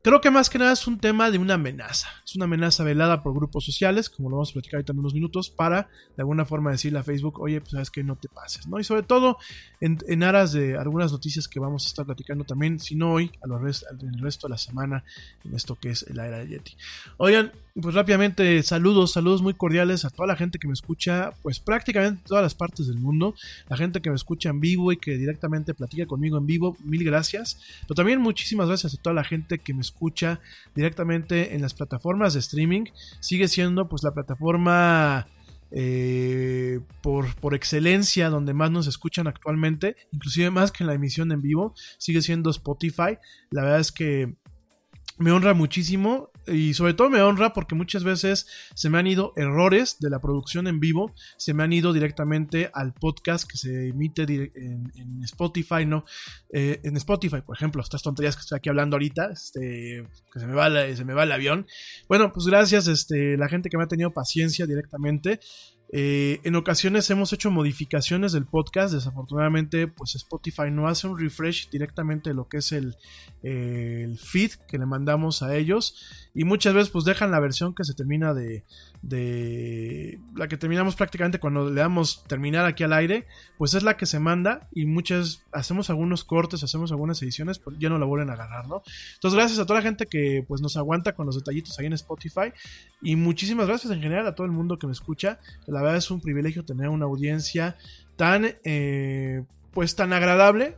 Creo 0.04 0.20
que 0.20 0.30
más 0.30 0.48
que 0.48 0.58
nada 0.58 0.72
es 0.72 0.86
un 0.86 1.00
tema 1.00 1.32
de 1.32 1.38
una 1.38 1.54
amenaza. 1.54 2.06
Es 2.24 2.36
una 2.36 2.44
amenaza 2.44 2.84
velada 2.84 3.24
por 3.24 3.34
grupos 3.34 3.64
sociales, 3.64 4.08
como 4.08 4.30
lo 4.30 4.36
vamos 4.36 4.50
a 4.50 4.52
platicar 4.52 4.78
ahorita 4.78 4.92
en 4.92 5.00
unos 5.00 5.14
minutos, 5.14 5.50
para 5.50 5.88
de 6.16 6.22
alguna 6.22 6.44
forma 6.44 6.70
decirle 6.70 7.00
a 7.00 7.02
Facebook, 7.02 7.40
oye, 7.40 7.60
pues 7.60 7.72
sabes 7.72 7.90
que 7.90 8.04
no 8.04 8.14
te 8.14 8.28
pases, 8.28 8.68
¿no? 8.68 8.78
Y 8.78 8.84
sobre 8.84 9.02
todo 9.02 9.38
en, 9.80 10.22
aras 10.22 10.52
de 10.52 10.78
algunas 10.78 11.10
noticias 11.10 11.48
que 11.48 11.58
vamos 11.58 11.84
a 11.84 11.88
estar 11.88 12.06
platicando 12.06 12.44
también, 12.44 12.78
si 12.78 12.94
no 12.94 13.14
hoy, 13.14 13.32
a 13.42 13.48
el 13.56 14.20
resto 14.20 14.46
de 14.46 14.52
la 14.52 14.58
semana, 14.58 15.02
en 15.44 15.56
esto 15.56 15.74
que 15.74 15.90
es 15.90 16.08
la 16.14 16.28
era 16.28 16.38
de 16.38 16.50
Yeti. 16.50 16.76
Oigan, 17.16 17.50
pues 17.80 17.94
rápidamente, 17.94 18.62
saludos, 18.62 19.12
saludos 19.12 19.42
muy 19.42 19.54
cordiales 19.54 20.04
a 20.04 20.10
toda 20.10 20.26
la 20.26 20.36
gente 20.36 20.58
que 20.58 20.66
me 20.66 20.72
escucha, 20.72 21.30
pues 21.42 21.60
prácticamente 21.60 22.20
en 22.20 22.24
todas 22.24 22.42
las 22.42 22.54
partes 22.54 22.88
del 22.88 22.98
mundo, 22.98 23.34
la 23.68 23.76
gente 23.76 24.00
que 24.00 24.10
me 24.10 24.16
escucha 24.16 24.50
en 24.50 24.60
vivo 24.60 24.90
y 24.92 24.96
que 24.96 25.16
directamente 25.16 25.74
platica 25.74 26.06
conmigo 26.06 26.38
en 26.38 26.46
vivo, 26.46 26.76
mil 26.84 27.04
gracias. 27.04 27.60
Pero 27.82 27.94
también 27.94 28.20
muchísimas 28.20 28.68
gracias 28.68 28.94
a 28.94 29.02
toda 29.02 29.14
la 29.14 29.24
gente 29.24 29.58
que 29.58 29.74
me 29.74 29.80
escucha 29.80 30.40
directamente 30.74 31.54
en 31.54 31.62
las 31.62 31.74
plataformas 31.74 32.34
de 32.34 32.40
streaming. 32.40 32.86
Sigue 33.20 33.48
siendo 33.48 33.88
pues 33.88 34.02
la 34.02 34.12
plataforma 34.12 35.28
eh, 35.70 36.80
por, 37.02 37.34
por, 37.36 37.54
excelencia 37.54 38.30
donde 38.30 38.54
más 38.54 38.70
nos 38.70 38.86
escuchan 38.86 39.26
actualmente, 39.26 39.96
inclusive 40.12 40.50
más 40.50 40.72
que 40.72 40.82
en 40.82 40.88
la 40.88 40.94
emisión 40.94 41.30
en 41.30 41.42
vivo, 41.42 41.74
sigue 41.98 42.22
siendo 42.22 42.50
Spotify. 42.50 43.18
La 43.50 43.62
verdad 43.62 43.80
es 43.80 43.92
que 43.92 44.34
me 45.18 45.32
honra 45.32 45.52
muchísimo 45.52 46.30
y 46.52 46.74
sobre 46.74 46.94
todo 46.94 47.10
me 47.10 47.22
honra 47.22 47.52
porque 47.52 47.74
muchas 47.74 48.04
veces 48.04 48.46
se 48.74 48.90
me 48.90 48.98
han 48.98 49.06
ido 49.06 49.32
errores 49.36 49.98
de 50.00 50.10
la 50.10 50.20
producción 50.20 50.66
en 50.66 50.80
vivo, 50.80 51.14
se 51.36 51.54
me 51.54 51.62
han 51.62 51.72
ido 51.72 51.92
directamente 51.92 52.70
al 52.74 52.94
podcast 52.94 53.50
que 53.50 53.58
se 53.58 53.88
emite 53.88 54.22
en, 54.22 55.22
Spotify, 55.24 55.84
¿no? 55.84 56.04
Eh, 56.52 56.80
en 56.84 56.96
Spotify, 56.96 57.40
por 57.44 57.56
ejemplo, 57.56 57.82
estas 57.82 58.02
tonterías 58.02 58.36
que 58.36 58.40
estoy 58.40 58.56
aquí 58.56 58.68
hablando 58.68 58.96
ahorita, 58.96 59.30
este, 59.32 60.04
que 60.32 60.40
se 60.40 60.46
me, 60.46 60.54
va 60.54 60.68
se 60.94 61.04
me 61.04 61.14
va 61.14 61.24
el 61.24 61.32
avión. 61.32 61.66
Bueno, 62.08 62.32
pues 62.32 62.46
gracias, 62.46 62.86
este, 62.86 63.36
la 63.36 63.48
gente 63.48 63.68
que 63.68 63.76
me 63.76 63.84
ha 63.84 63.88
tenido 63.88 64.12
paciencia 64.12 64.66
directamente. 64.66 65.40
Eh, 65.90 66.40
en 66.44 66.54
ocasiones 66.54 67.08
hemos 67.08 67.32
hecho 67.32 67.50
modificaciones 67.50 68.32
del 68.32 68.46
podcast. 68.46 68.92
Desafortunadamente, 68.94 69.88
pues 69.88 70.14
Spotify 70.14 70.70
no 70.70 70.86
hace 70.86 71.06
un 71.06 71.18
refresh 71.18 71.70
directamente 71.70 72.30
de 72.30 72.34
lo 72.34 72.48
que 72.48 72.58
es 72.58 72.72
el, 72.72 72.96
el 73.42 74.18
feed 74.18 74.52
que 74.68 74.78
le 74.78 74.86
mandamos 74.86 75.42
a 75.42 75.56
ellos 75.56 76.27
y 76.38 76.44
muchas 76.44 76.72
veces 76.72 76.90
pues 76.90 77.04
dejan 77.04 77.32
la 77.32 77.40
versión 77.40 77.74
que 77.74 77.82
se 77.82 77.94
termina 77.94 78.32
de, 78.32 78.62
de 79.02 80.20
la 80.36 80.46
que 80.46 80.56
terminamos 80.56 80.94
prácticamente 80.94 81.40
cuando 81.40 81.68
le 81.68 81.80
damos 81.80 82.22
terminar 82.28 82.64
aquí 82.64 82.84
al 82.84 82.92
aire, 82.92 83.26
pues 83.56 83.74
es 83.74 83.82
la 83.82 83.96
que 83.96 84.06
se 84.06 84.20
manda 84.20 84.68
y 84.72 84.86
muchas 84.86 85.42
hacemos 85.50 85.90
algunos 85.90 86.22
cortes, 86.22 86.62
hacemos 86.62 86.92
algunas 86.92 87.20
ediciones, 87.22 87.58
pues 87.58 87.76
ya 87.80 87.88
no 87.88 87.98
la 87.98 88.06
vuelven 88.06 88.30
a 88.30 88.34
agarrar, 88.34 88.68
¿no? 88.68 88.84
Entonces 89.14 89.36
gracias 89.36 89.58
a 89.58 89.66
toda 89.66 89.80
la 89.80 89.82
gente 89.82 90.06
que 90.06 90.44
pues 90.46 90.60
nos 90.60 90.76
aguanta 90.76 91.16
con 91.16 91.26
los 91.26 91.34
detallitos 91.34 91.76
ahí 91.80 91.86
en 91.86 91.94
Spotify 91.94 92.52
y 93.02 93.16
muchísimas 93.16 93.66
gracias 93.66 93.92
en 93.92 94.00
general 94.00 94.24
a 94.28 94.36
todo 94.36 94.46
el 94.46 94.52
mundo 94.52 94.78
que 94.78 94.86
me 94.86 94.92
escucha. 94.92 95.40
La 95.66 95.82
verdad 95.82 95.96
es 95.96 96.08
un 96.08 96.20
privilegio 96.20 96.64
tener 96.64 96.88
una 96.88 97.06
audiencia 97.06 97.76
tan 98.14 98.46
eh, 98.62 99.42
pues 99.72 99.96
tan 99.96 100.12
agradable 100.12 100.76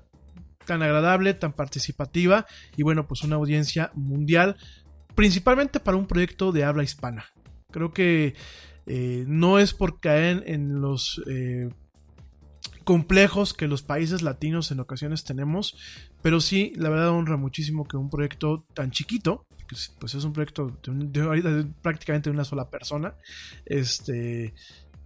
tan 0.71 0.83
agradable, 0.83 1.35
tan 1.35 1.53
participativa 1.53 2.47
y 2.77 2.85
bueno, 2.85 3.09
pues 3.09 3.25
una 3.25 3.37
audiencia 3.37 3.91
mundial 3.95 4.57
principalmente 5.21 5.81
para 5.81 5.99
un 5.99 6.07
proyecto 6.07 6.51
de 6.51 6.65
habla 6.65 6.83
hispana. 6.83 7.27
Creo 7.71 7.93
que 7.93 8.35
eh, 8.87 9.25
no 9.29 9.59
es 9.59 9.75
por 9.75 10.01
caer 10.01 10.45
en 10.47 10.81
los... 10.81 11.21
Eh, 11.29 11.69
complejos 12.85 13.53
que 13.53 13.69
los 13.69 13.83
países 13.83 14.23
latinos 14.23 14.71
en 14.71 14.81
ocasiones 14.81 15.23
tenemos, 15.25 15.77
pero 16.23 16.41
sí, 16.41 16.73
la 16.75 16.89
verdad 16.89 17.11
honra 17.11 17.37
muchísimo 17.37 17.87
que 17.87 17.99
un 17.99 18.09
proyecto 18.09 18.65
tan 18.73 18.93
chiquito, 18.93 19.45
que 19.69 19.77
pues 19.99 20.15
es 20.15 20.25
un 20.25 20.33
proyecto 20.33 20.75
de, 20.83 21.67
prácticamente 21.83 22.31
de 22.31 22.35
una 22.35 22.45
sola 22.45 22.71
persona, 22.71 23.15
este, 23.67 24.55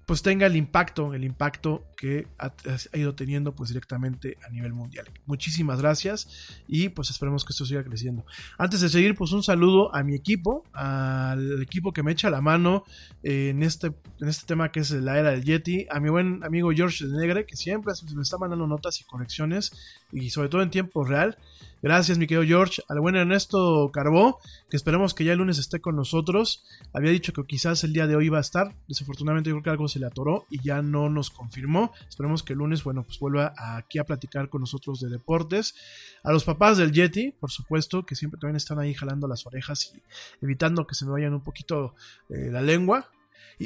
pues 0.06 0.22
tenga 0.22 0.46
el 0.46 0.56
impacto, 0.56 1.14
el 1.14 1.24
impacto 1.24 1.84
que 1.96 2.26
ha, 2.38 2.52
ido 2.92 3.14
teniendo 3.14 3.54
pues 3.54 3.70
directamente 3.70 4.36
a 4.46 4.50
nivel 4.50 4.72
mundial. 4.72 5.06
Muchísimas 5.26 5.80
gracias 5.80 6.60
y 6.68 6.90
pues 6.90 7.10
esperemos 7.10 7.44
que 7.44 7.52
esto 7.52 7.64
siga 7.64 7.82
creciendo. 7.82 8.24
Antes 8.58 8.80
de 8.80 8.88
seguir, 8.88 9.14
pues 9.14 9.32
un 9.32 9.42
saludo 9.42 9.94
a 9.94 10.02
mi 10.02 10.14
equipo, 10.14 10.64
al 10.72 11.62
equipo 11.62 11.92
que 11.92 12.02
me 12.02 12.12
echa 12.12 12.30
la 12.30 12.40
mano 12.40 12.84
en 13.22 13.62
este, 13.62 13.88
en 14.20 14.28
este 14.28 14.46
tema 14.46 14.70
que 14.70 14.80
es 14.80 14.90
la 14.90 15.18
era 15.18 15.30
del 15.30 15.44
Yeti, 15.44 15.86
a 15.90 16.00
mi 16.00 16.10
buen 16.10 16.44
amigo 16.44 16.70
George 16.72 17.06
de 17.06 17.16
Negre, 17.16 17.46
que 17.46 17.56
siempre 17.56 17.92
me 18.14 18.22
está 18.22 18.36
mandando 18.38 18.66
notas 18.66 19.00
y 19.00 19.04
correcciones 19.04 19.72
y 20.12 20.30
sobre 20.30 20.48
todo 20.48 20.62
en 20.62 20.70
tiempo 20.70 21.04
real. 21.04 21.38
Gracias, 21.84 22.16
mi 22.16 22.26
querido 22.26 22.46
George. 22.46 22.80
Al 22.88 22.98
buen 22.98 23.14
Ernesto 23.14 23.90
Carbó, 23.92 24.38
que 24.70 24.76
esperemos 24.78 25.12
que 25.12 25.22
ya 25.22 25.32
el 25.32 25.38
lunes 25.40 25.58
esté 25.58 25.82
con 25.82 25.96
nosotros. 25.96 26.64
Había 26.94 27.10
dicho 27.10 27.34
que 27.34 27.44
quizás 27.44 27.84
el 27.84 27.92
día 27.92 28.06
de 28.06 28.16
hoy 28.16 28.24
iba 28.24 28.38
a 28.38 28.40
estar. 28.40 28.74
Desafortunadamente, 28.88 29.50
yo 29.50 29.56
creo 29.56 29.64
que 29.64 29.68
algo 29.68 29.86
se 29.86 29.98
le 29.98 30.06
atoró 30.06 30.46
y 30.48 30.62
ya 30.62 30.80
no 30.80 31.10
nos 31.10 31.28
confirmó. 31.28 31.92
Esperemos 32.08 32.42
que 32.42 32.54
el 32.54 32.60
lunes, 32.60 32.84
bueno, 32.84 33.02
pues 33.02 33.18
vuelva 33.18 33.52
aquí 33.58 33.98
a 33.98 34.04
platicar 34.04 34.48
con 34.48 34.62
nosotros 34.62 34.98
de 34.98 35.10
deportes. 35.10 35.74
A 36.22 36.32
los 36.32 36.44
papás 36.44 36.78
del 36.78 36.90
Yeti, 36.90 37.32
por 37.32 37.50
supuesto, 37.50 38.06
que 38.06 38.14
siempre 38.14 38.40
también 38.40 38.56
están 38.56 38.78
ahí 38.78 38.94
jalando 38.94 39.28
las 39.28 39.44
orejas 39.44 39.92
y 39.94 40.02
evitando 40.42 40.86
que 40.86 40.94
se 40.94 41.04
me 41.04 41.10
vayan 41.10 41.34
un 41.34 41.44
poquito 41.44 41.94
eh, 42.30 42.48
la 42.50 42.62
lengua. 42.62 43.10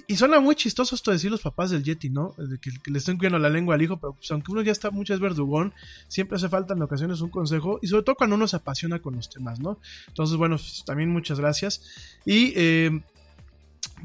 Y, 0.07 0.17
suena 0.17 0.39
muy 0.41 0.55
chistoso 0.55 0.95
esto 0.95 1.11
de 1.11 1.17
decir 1.17 1.31
los 1.31 1.41
papás 1.41 1.71
del 1.71 1.83
Yeti, 1.83 2.11
¿no? 2.11 2.35
De 2.37 2.59
que, 2.59 2.71
que, 2.71 2.91
le 2.91 2.99
estén 2.99 3.17
cuidando 3.17 3.39
la 3.39 3.49
lengua 3.49 3.75
al 3.75 3.83
hijo, 3.83 3.97
pero 3.97 4.13
pues, 4.13 4.31
aunque 4.31 4.53
uno 4.53 4.63
ya 4.63 4.73
está 4.73 4.91
muchas 4.91 5.19
verdugón, 5.19 5.73
siempre 6.09 6.37
hace 6.37 6.49
falta 6.49 6.75
en 6.75 6.83
ocasiones 6.83 7.21
un 7.21 7.31
consejo, 7.31 7.79
y 7.81 7.89
sobre 7.89 8.03
todo 8.03 8.17
cuando 8.17 8.37
uno 8.37 8.47
se 8.47 8.57
apasiona 8.57 9.01
con 9.01 9.17
los 9.17 9.31
temas, 9.31 9.61
¿no? 9.61 9.79
Entonces, 10.09 10.37
bueno, 10.37 10.57
pues, 10.57 10.83
también 10.85 11.11
muchas 11.11 11.41
gracias. 11.41 11.83
Y 12.27 12.53
eh, 12.57 13.01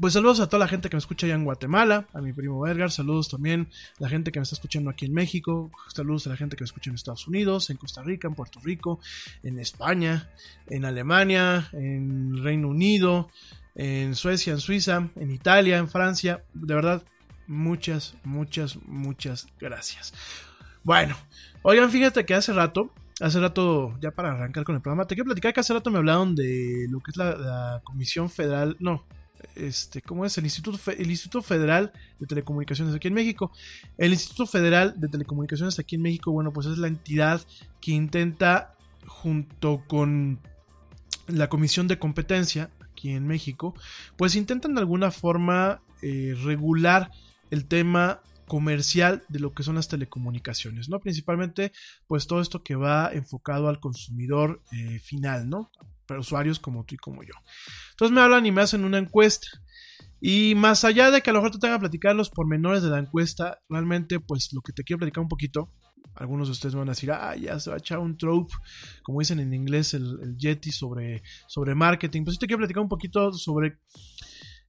pues 0.00 0.14
saludos 0.14 0.40
a 0.40 0.48
toda 0.48 0.58
la 0.58 0.68
gente 0.68 0.88
que 0.88 0.96
me 0.96 0.98
escucha 0.98 1.26
allá 1.26 1.36
en 1.36 1.44
Guatemala, 1.44 2.08
a 2.12 2.20
mi 2.20 2.32
primo 2.32 2.66
Edgar, 2.66 2.90
saludos 2.90 3.28
también 3.28 3.68
a 3.98 4.02
la 4.02 4.08
gente 4.08 4.32
que 4.32 4.40
me 4.40 4.42
está 4.42 4.56
escuchando 4.56 4.90
aquí 4.90 5.06
en 5.06 5.14
México, 5.14 5.70
saludos 5.94 6.26
a 6.26 6.30
la 6.30 6.36
gente 6.36 6.56
que 6.56 6.62
me 6.62 6.66
escucha 6.66 6.90
en 6.90 6.96
Estados 6.96 7.28
Unidos, 7.28 7.70
en 7.70 7.76
Costa 7.76 8.02
Rica, 8.02 8.26
en 8.26 8.34
Puerto 8.34 8.58
Rico, 8.60 8.98
en 9.42 9.58
España, 9.60 10.30
en 10.66 10.84
Alemania, 10.84 11.68
en 11.72 12.42
Reino 12.42 12.68
Unido, 12.68 13.30
en 13.74 14.14
Suecia, 14.14 14.52
en 14.52 14.60
Suiza, 14.60 15.08
en 15.16 15.30
Italia, 15.30 15.78
en 15.78 15.88
Francia. 15.88 16.44
De 16.52 16.74
verdad, 16.74 17.02
muchas, 17.46 18.14
muchas, 18.24 18.76
muchas 18.86 19.46
gracias. 19.58 20.12
Bueno, 20.82 21.16
oigan, 21.62 21.90
fíjate 21.90 22.24
que 22.24 22.34
hace 22.34 22.52
rato, 22.52 22.92
hace 23.20 23.40
rato, 23.40 23.96
ya 24.00 24.10
para 24.10 24.32
arrancar 24.32 24.64
con 24.64 24.74
el 24.74 24.82
programa, 24.82 25.06
te 25.06 25.14
quiero 25.14 25.26
platicar 25.26 25.52
que 25.52 25.60
hace 25.60 25.72
rato 25.72 25.90
me 25.90 25.98
hablaron 25.98 26.34
de 26.34 26.86
lo 26.90 27.00
que 27.00 27.10
es 27.10 27.16
la, 27.16 27.80
Comisión 27.84 28.28
Federal, 28.28 28.76
no, 28.80 29.06
este, 29.56 30.02
¿cómo 30.02 30.24
es? 30.24 30.36
El 30.38 30.44
Instituto, 30.44 30.78
el 30.90 31.10
Instituto 31.10 31.42
Federal 31.42 31.92
de 32.18 32.26
Telecomunicaciones 32.26 32.94
aquí 32.94 33.08
en 33.08 33.14
México. 33.14 33.52
El 33.98 34.12
Instituto 34.12 34.46
Federal 34.46 34.94
de 34.98 35.08
Telecomunicaciones 35.08 35.78
aquí 35.78 35.96
en 35.96 36.02
México, 36.02 36.32
bueno, 36.32 36.52
pues 36.52 36.66
es 36.66 36.78
la 36.78 36.88
entidad 36.88 37.40
que 37.80 37.92
intenta, 37.92 38.74
junto 39.06 39.84
con 39.86 40.40
la 41.26 41.48
Comisión 41.48 41.88
de 41.88 41.98
Competencia, 41.98 42.70
en 43.12 43.26
México, 43.26 43.74
pues 44.16 44.36
intentan 44.36 44.74
de 44.74 44.80
alguna 44.80 45.10
forma 45.10 45.82
eh, 46.02 46.34
regular 46.44 47.10
el 47.50 47.66
tema 47.66 48.20
comercial 48.46 49.24
de 49.28 49.40
lo 49.40 49.54
que 49.54 49.62
son 49.62 49.76
las 49.76 49.88
telecomunicaciones, 49.88 50.88
¿no? 50.88 51.00
Principalmente, 51.00 51.72
pues 52.06 52.26
todo 52.26 52.40
esto 52.40 52.62
que 52.62 52.76
va 52.76 53.10
enfocado 53.12 53.68
al 53.68 53.80
consumidor 53.80 54.62
eh, 54.72 54.98
final, 54.98 55.48
¿no? 55.48 55.70
Para 56.06 56.20
usuarios 56.20 56.58
como 56.58 56.84
tú 56.84 56.94
y 56.94 56.98
como 56.98 57.22
yo. 57.22 57.34
Entonces 57.92 58.14
me 58.14 58.20
hablan 58.20 58.44
y 58.46 58.52
me 58.52 58.62
hacen 58.62 58.84
una 58.84 58.98
encuesta. 58.98 59.48
Y 60.20 60.54
más 60.54 60.84
allá 60.84 61.10
de 61.10 61.20
que 61.20 61.30
a 61.30 61.32
lo 61.32 61.40
mejor 61.40 61.52
te 61.52 61.58
tenga 61.58 61.74
que 61.76 61.80
platicar 61.80 62.14
los 62.16 62.30
pormenores 62.30 62.82
de 62.82 62.90
la 62.90 62.98
encuesta, 62.98 63.60
realmente, 63.68 64.20
pues 64.20 64.52
lo 64.52 64.62
que 64.62 64.72
te 64.72 64.84
quiero 64.84 64.98
platicar 64.98 65.22
un 65.22 65.28
poquito, 65.28 65.70
algunos 66.14 66.48
de 66.48 66.52
ustedes 66.52 66.74
van 66.74 66.88
a 66.88 66.92
decir, 66.92 67.10
ah, 67.10 67.34
ya 67.36 67.58
se 67.58 67.70
va 67.70 67.76
a 67.76 67.78
echar 67.78 67.98
un 67.98 68.16
trope, 68.16 68.54
como 69.02 69.20
dicen 69.20 69.40
en 69.40 69.52
inglés 69.52 69.94
el, 69.94 70.18
el 70.22 70.36
Yeti 70.36 70.70
sobre, 70.70 71.22
sobre 71.48 71.74
marketing. 71.74 72.24
Pues 72.24 72.36
yo 72.36 72.40
te 72.40 72.46
quiero 72.46 72.58
platicar 72.58 72.82
un 72.82 72.88
poquito 72.88 73.32
sobre 73.32 73.78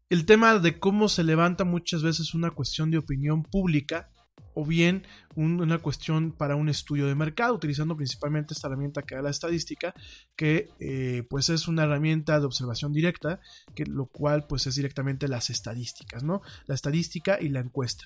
el 0.09 0.25
tema 0.25 0.59
de 0.59 0.79
cómo 0.79 1.09
se 1.09 1.23
levanta 1.23 1.63
muchas 1.63 2.03
veces 2.03 2.33
una 2.33 2.51
cuestión 2.51 2.91
de 2.91 2.97
opinión 2.97 3.43
pública 3.43 4.09
o 4.55 4.65
bien 4.65 5.05
un, 5.35 5.61
una 5.61 5.79
cuestión 5.79 6.31
para 6.31 6.55
un 6.55 6.69
estudio 6.69 7.07
de 7.07 7.15
mercado, 7.15 7.53
utilizando 7.53 7.95
principalmente 7.95 8.53
esta 8.53 8.67
herramienta 8.67 9.01
que 9.01 9.15
da 9.15 9.21
la 9.21 9.29
estadística, 9.29 9.93
que 10.35 10.69
eh, 10.79 11.23
pues 11.29 11.49
es 11.49 11.67
una 11.67 11.83
herramienta 11.83 12.39
de 12.39 12.45
observación 12.45 12.93
directa, 12.93 13.41
que 13.75 13.85
lo 13.85 14.07
cual 14.07 14.47
pues 14.47 14.65
es 14.65 14.75
directamente 14.75 15.27
las 15.27 15.49
estadísticas, 15.49 16.23
¿no? 16.23 16.41
La 16.67 16.75
estadística 16.75 17.37
y 17.39 17.49
la 17.49 17.59
encuesta. 17.59 18.05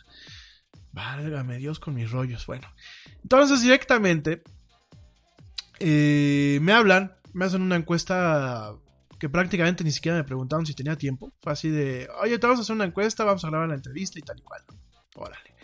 Válgame 0.91 1.57
Dios 1.57 1.79
con 1.79 1.93
mis 1.93 2.11
rollos. 2.11 2.45
Bueno, 2.45 2.67
entonces 3.21 3.61
directamente 3.61 4.43
eh, 5.79 6.59
me 6.61 6.73
hablan, 6.73 7.15
me 7.33 7.45
hacen 7.45 7.61
una 7.61 7.75
encuesta 7.75 8.75
que 9.19 9.29
prácticamente 9.29 9.83
ni 9.83 9.91
siquiera 9.91 10.17
me 10.17 10.23
preguntaron 10.23 10.65
si 10.65 10.73
tenía 10.73 10.95
tiempo. 10.95 11.31
Fue 11.39 11.51
así 11.51 11.69
de, 11.69 12.09
oye, 12.21 12.39
te 12.39 12.47
vamos 12.47 12.59
a 12.59 12.63
hacer 12.63 12.75
una 12.75 12.85
encuesta, 12.85 13.23
vamos 13.23 13.43
a 13.43 13.49
grabar 13.49 13.69
la 13.69 13.75
entrevista 13.75 14.17
y 14.17 14.21
tal 14.21 14.39
y 14.39 14.41
cual. 14.41 14.61
Órale. 15.15 15.55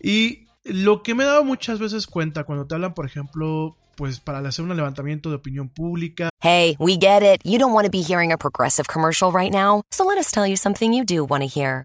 Y 0.00 0.46
lo 0.64 1.02
que 1.02 1.14
me 1.14 1.24
he 1.24 1.26
dado 1.26 1.44
muchas 1.44 1.78
veces 1.78 2.06
cuenta 2.06 2.44
cuando 2.44 2.66
te 2.66 2.74
hablan, 2.74 2.94
por 2.94 3.06
ejemplo, 3.06 3.76
pues 3.96 4.20
para 4.20 4.38
hacer 4.38 4.64
un 4.64 4.76
levantamiento 4.76 5.30
de 5.30 5.36
opinión 5.36 5.68
pública. 5.68 6.28
Hey, 6.40 6.76
we 6.78 6.96
get 6.96 7.22
it. 7.22 7.40
You 7.44 7.58
don't 7.58 7.74
want 7.74 7.86
to 7.86 7.90
be 7.90 8.02
hearing 8.02 8.32
a 8.32 8.38
progressive 8.38 8.86
commercial 8.88 9.32
right 9.32 9.52
now. 9.52 9.82
So 9.90 10.04
let 10.04 10.18
us 10.18 10.30
tell 10.30 10.46
you 10.46 10.56
something 10.56 10.92
you 10.92 11.04
do 11.04 11.24
want 11.24 11.42
to 11.42 11.48
hear. 11.48 11.84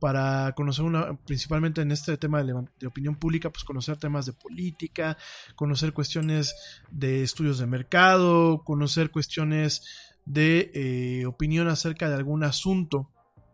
para 0.00 0.52
conocer 0.52 0.84
una, 0.84 1.16
principalmente 1.26 1.82
en 1.82 1.92
este 1.92 2.16
tema 2.16 2.42
de, 2.42 2.54
opinión 2.86 3.16
pública, 3.16 3.50
pues 3.50 3.64
conocer 3.64 3.98
temas 3.98 4.26
de 4.26 4.32
política, 4.32 5.16
conocer 5.54 5.92
cuestiones 5.92 6.56
de 6.90 7.22
estudios 7.22 7.58
de 7.58 7.66
mercado, 7.66 8.62
conocer 8.64 9.10
cuestiones 9.10 9.82
de 10.24 10.70
eh, 10.74 11.26
opinión 11.26 11.68
acerca 11.68 12.08
de 12.08 12.16
algún 12.16 12.44
asunto, 12.44 13.10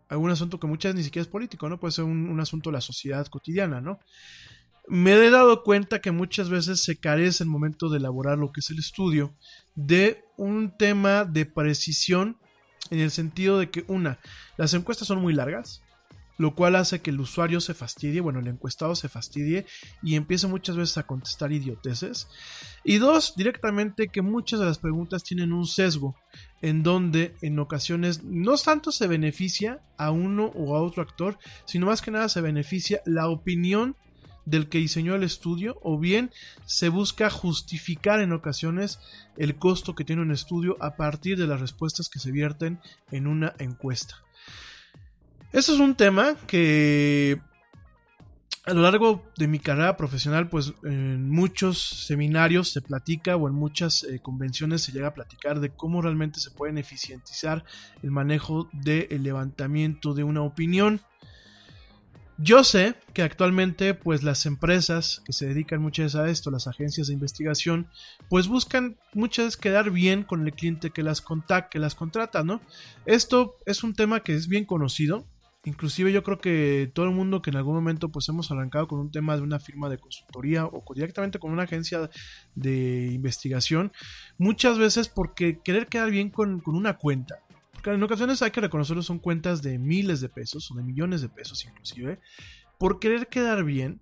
algún 0.08 0.30
asunto 0.30 0.60
que 0.60 0.68
muchas 0.68 0.92
veces 0.92 0.98
ni 0.98 1.04
siquiera 1.04 1.24
es 1.24 1.30
político, 1.30 1.68
¿no? 1.68 1.80
Puede 1.80 1.92
ser 1.92 2.04
un, 2.04 2.28
un 2.28 2.40
asunto 2.40 2.70
de 2.70 2.74
la 2.74 2.80
sociedad 2.80 3.26
cotidiana, 3.26 3.80
¿no? 3.80 3.98
Me 4.88 5.14
he 5.14 5.30
dado 5.30 5.64
cuenta 5.64 6.00
que 6.00 6.12
muchas 6.12 6.48
veces 6.48 6.84
se 6.84 7.00
carece 7.00 7.42
el 7.42 7.50
momento 7.50 7.88
de 7.88 7.98
elaborar 7.98 8.38
lo 8.38 8.52
que 8.52 8.60
es 8.60 8.70
el 8.70 8.78
estudio 8.78 9.34
de 9.74 10.24
un 10.36 10.76
tema 10.76 11.24
de 11.24 11.44
precisión 11.44 12.38
en 12.90 13.00
el 13.00 13.10
sentido 13.10 13.58
de 13.58 13.70
que 13.70 13.84
una, 13.88 14.18
las 14.56 14.74
encuestas 14.74 15.08
son 15.08 15.20
muy 15.20 15.32
largas, 15.32 15.82
lo 16.38 16.54
cual 16.54 16.76
hace 16.76 17.00
que 17.00 17.10
el 17.10 17.20
usuario 17.20 17.60
se 17.60 17.74
fastidie, 17.74 18.20
bueno, 18.20 18.40
el 18.40 18.48
encuestado 18.48 18.94
se 18.94 19.08
fastidie 19.08 19.66
y 20.02 20.16
empiece 20.16 20.46
muchas 20.46 20.76
veces 20.76 20.98
a 20.98 21.06
contestar 21.06 21.52
idioteces. 21.52 22.28
Y 22.84 22.98
dos, 22.98 23.34
directamente 23.36 24.08
que 24.08 24.22
muchas 24.22 24.60
de 24.60 24.66
las 24.66 24.78
preguntas 24.78 25.24
tienen 25.24 25.52
un 25.52 25.66
sesgo, 25.66 26.14
en 26.60 26.82
donde 26.82 27.34
en 27.40 27.58
ocasiones 27.58 28.22
no 28.22 28.56
tanto 28.58 28.92
se 28.92 29.06
beneficia 29.06 29.80
a 29.96 30.10
uno 30.10 30.46
o 30.54 30.76
a 30.76 30.82
otro 30.82 31.02
actor, 31.02 31.38
sino 31.64 31.86
más 31.86 32.02
que 32.02 32.10
nada 32.10 32.28
se 32.28 32.40
beneficia 32.40 33.00
la 33.06 33.28
opinión 33.28 33.96
del 34.46 34.68
que 34.68 34.78
diseñó 34.78 35.14
el 35.14 35.22
estudio 35.22 35.78
o 35.82 35.98
bien 35.98 36.30
se 36.64 36.88
busca 36.88 37.28
justificar 37.28 38.20
en 38.20 38.32
ocasiones 38.32 38.98
el 39.36 39.56
costo 39.56 39.94
que 39.94 40.04
tiene 40.04 40.22
un 40.22 40.32
estudio 40.32 40.76
a 40.80 40.96
partir 40.96 41.36
de 41.36 41.46
las 41.46 41.60
respuestas 41.60 42.08
que 42.08 42.18
se 42.18 42.32
vierten 42.32 42.80
en 43.10 43.26
una 43.26 43.54
encuesta. 43.58 44.22
Eso 45.52 45.74
es 45.74 45.80
un 45.80 45.94
tema 45.94 46.36
que 46.46 47.40
a 48.66 48.74
lo 48.74 48.82
largo 48.82 49.22
de 49.36 49.46
mi 49.46 49.60
carrera 49.60 49.96
profesional, 49.96 50.48
pues 50.48 50.74
en 50.82 51.30
muchos 51.30 51.78
seminarios 51.78 52.68
se 52.68 52.82
platica 52.82 53.36
o 53.36 53.46
en 53.46 53.54
muchas 53.54 54.02
eh, 54.02 54.18
convenciones 54.20 54.82
se 54.82 54.90
llega 54.90 55.08
a 55.08 55.14
platicar 55.14 55.60
de 55.60 55.70
cómo 55.70 56.02
realmente 56.02 56.40
se 56.40 56.50
pueden 56.50 56.76
eficientizar 56.76 57.64
el 58.02 58.10
manejo 58.10 58.68
del 58.72 59.22
levantamiento 59.22 60.14
de 60.14 60.24
una 60.24 60.42
opinión. 60.42 61.00
Yo 62.38 62.64
sé 62.64 62.94
que 63.14 63.22
actualmente 63.22 63.94
pues 63.94 64.22
las 64.22 64.44
empresas 64.44 65.22
que 65.24 65.32
se 65.32 65.46
dedican 65.46 65.80
muchas 65.80 66.12
veces 66.12 66.20
a 66.20 66.28
esto, 66.28 66.50
las 66.50 66.66
agencias 66.66 67.06
de 67.06 67.14
investigación, 67.14 67.88
pues 68.28 68.46
buscan 68.46 68.98
muchas 69.14 69.46
veces 69.46 69.56
quedar 69.56 69.90
bien 69.90 70.22
con 70.22 70.46
el 70.46 70.52
cliente 70.52 70.90
que 70.90 71.02
las 71.02 71.22
contacta, 71.22 71.70
que 71.70 71.78
las 71.78 71.94
contrata, 71.94 72.44
¿no? 72.44 72.60
Esto 73.06 73.56
es 73.64 73.82
un 73.82 73.94
tema 73.94 74.20
que 74.20 74.34
es 74.34 74.48
bien 74.48 74.66
conocido, 74.66 75.26
Inclusive 75.66 76.12
yo 76.12 76.22
creo 76.22 76.38
que 76.38 76.92
todo 76.94 77.06
el 77.06 77.12
mundo 77.12 77.42
que 77.42 77.50
en 77.50 77.56
algún 77.56 77.74
momento 77.74 78.08
pues 78.08 78.28
hemos 78.28 78.52
arrancado 78.52 78.86
con 78.86 79.00
un 79.00 79.10
tema 79.10 79.34
de 79.34 79.42
una 79.42 79.58
firma 79.58 79.88
de 79.88 79.98
consultoría 79.98 80.64
o 80.64 80.84
directamente 80.94 81.40
con 81.40 81.50
una 81.50 81.64
agencia 81.64 82.08
de 82.54 83.10
investigación, 83.12 83.92
muchas 84.38 84.78
veces 84.78 85.08
porque 85.08 85.58
querer 85.64 85.88
quedar 85.88 86.12
bien 86.12 86.30
con, 86.30 86.60
con 86.60 86.76
una 86.76 86.96
cuenta, 86.98 87.40
en 87.94 88.02
ocasiones 88.02 88.42
hay 88.42 88.50
que 88.50 88.60
reconocerlo 88.60 89.02
son 89.02 89.18
cuentas 89.18 89.62
de 89.62 89.78
miles 89.78 90.20
de 90.20 90.28
pesos 90.28 90.70
o 90.70 90.74
de 90.74 90.82
millones 90.82 91.20
de 91.22 91.28
pesos 91.28 91.64
inclusive, 91.64 92.20
por 92.78 93.00
querer 93.00 93.28
quedar 93.28 93.64
bien, 93.64 94.00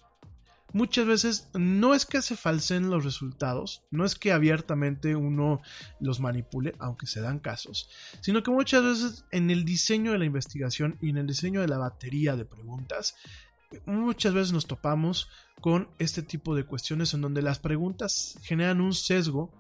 muchas 0.73 1.07
veces 1.07 1.49
no 1.55 1.95
es 1.95 2.05
que 2.05 2.21
se 2.21 2.37
falsen 2.37 2.91
los 2.91 3.05
resultados, 3.05 3.83
no 3.91 4.05
es 4.05 4.17
que 4.17 4.33
abiertamente 4.33 5.15
uno 5.15 5.63
los 6.01 6.21
manipule, 6.21 6.75
aunque 6.81 7.07
se 7.07 7.21
dan 7.21 7.39
casos, 7.39 7.89
sino 8.21 8.43
que 8.43 8.51
muchas 8.51 8.83
veces 8.83 9.25
en 9.31 9.51
el 9.51 9.65
diseño 9.65 10.13
de 10.13 10.19
la 10.19 10.25
investigación 10.25 10.99
y 11.01 11.11
en 11.11 11.19
el 11.19 11.27
diseño 11.27 11.61
de 11.61 11.69
la 11.69 11.79
batería 11.79 12.37
de 12.37 12.45
preguntas, 12.45 13.15
muchas 13.87 14.35
veces 14.35 14.53
nos 14.53 14.67
topamos 14.67 15.29
con 15.61 15.89
este 15.99 16.23
tipo 16.23 16.55
de 16.55 16.65
cuestiones 16.65 17.15
en 17.15 17.21
donde 17.21 17.43
las 17.43 17.61
preguntas 17.61 18.39
generan 18.43 18.81
un 18.81 18.95
sesgo 18.95 19.53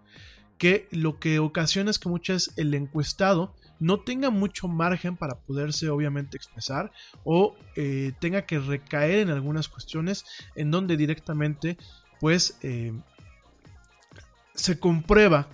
que 0.59 0.89
lo 0.91 1.19
que 1.19 1.39
ocasiona 1.39 1.91
es 1.91 1.99
que 1.99 2.09
muchas 2.09 2.37
veces 2.37 2.59
el 2.59 2.75
encuestado 2.75 3.55
no 3.81 4.01
tenga 4.01 4.31
mucho 4.31 4.69
margen 4.69 5.17
para 5.17 5.41
poderse 5.41 5.89
obviamente 5.89 6.37
expresar 6.37 6.93
o 7.25 7.57
eh, 7.77 8.13
tenga 8.21 8.43
que 8.43 8.59
recaer 8.59 9.21
en 9.21 9.31
algunas 9.31 9.69
cuestiones 9.69 10.25
en 10.55 10.71
donde 10.71 10.97
directamente 10.97 11.77
pues 12.21 12.57
eh, 12.63 12.93
se 14.55 14.79
comprueba 14.79 15.49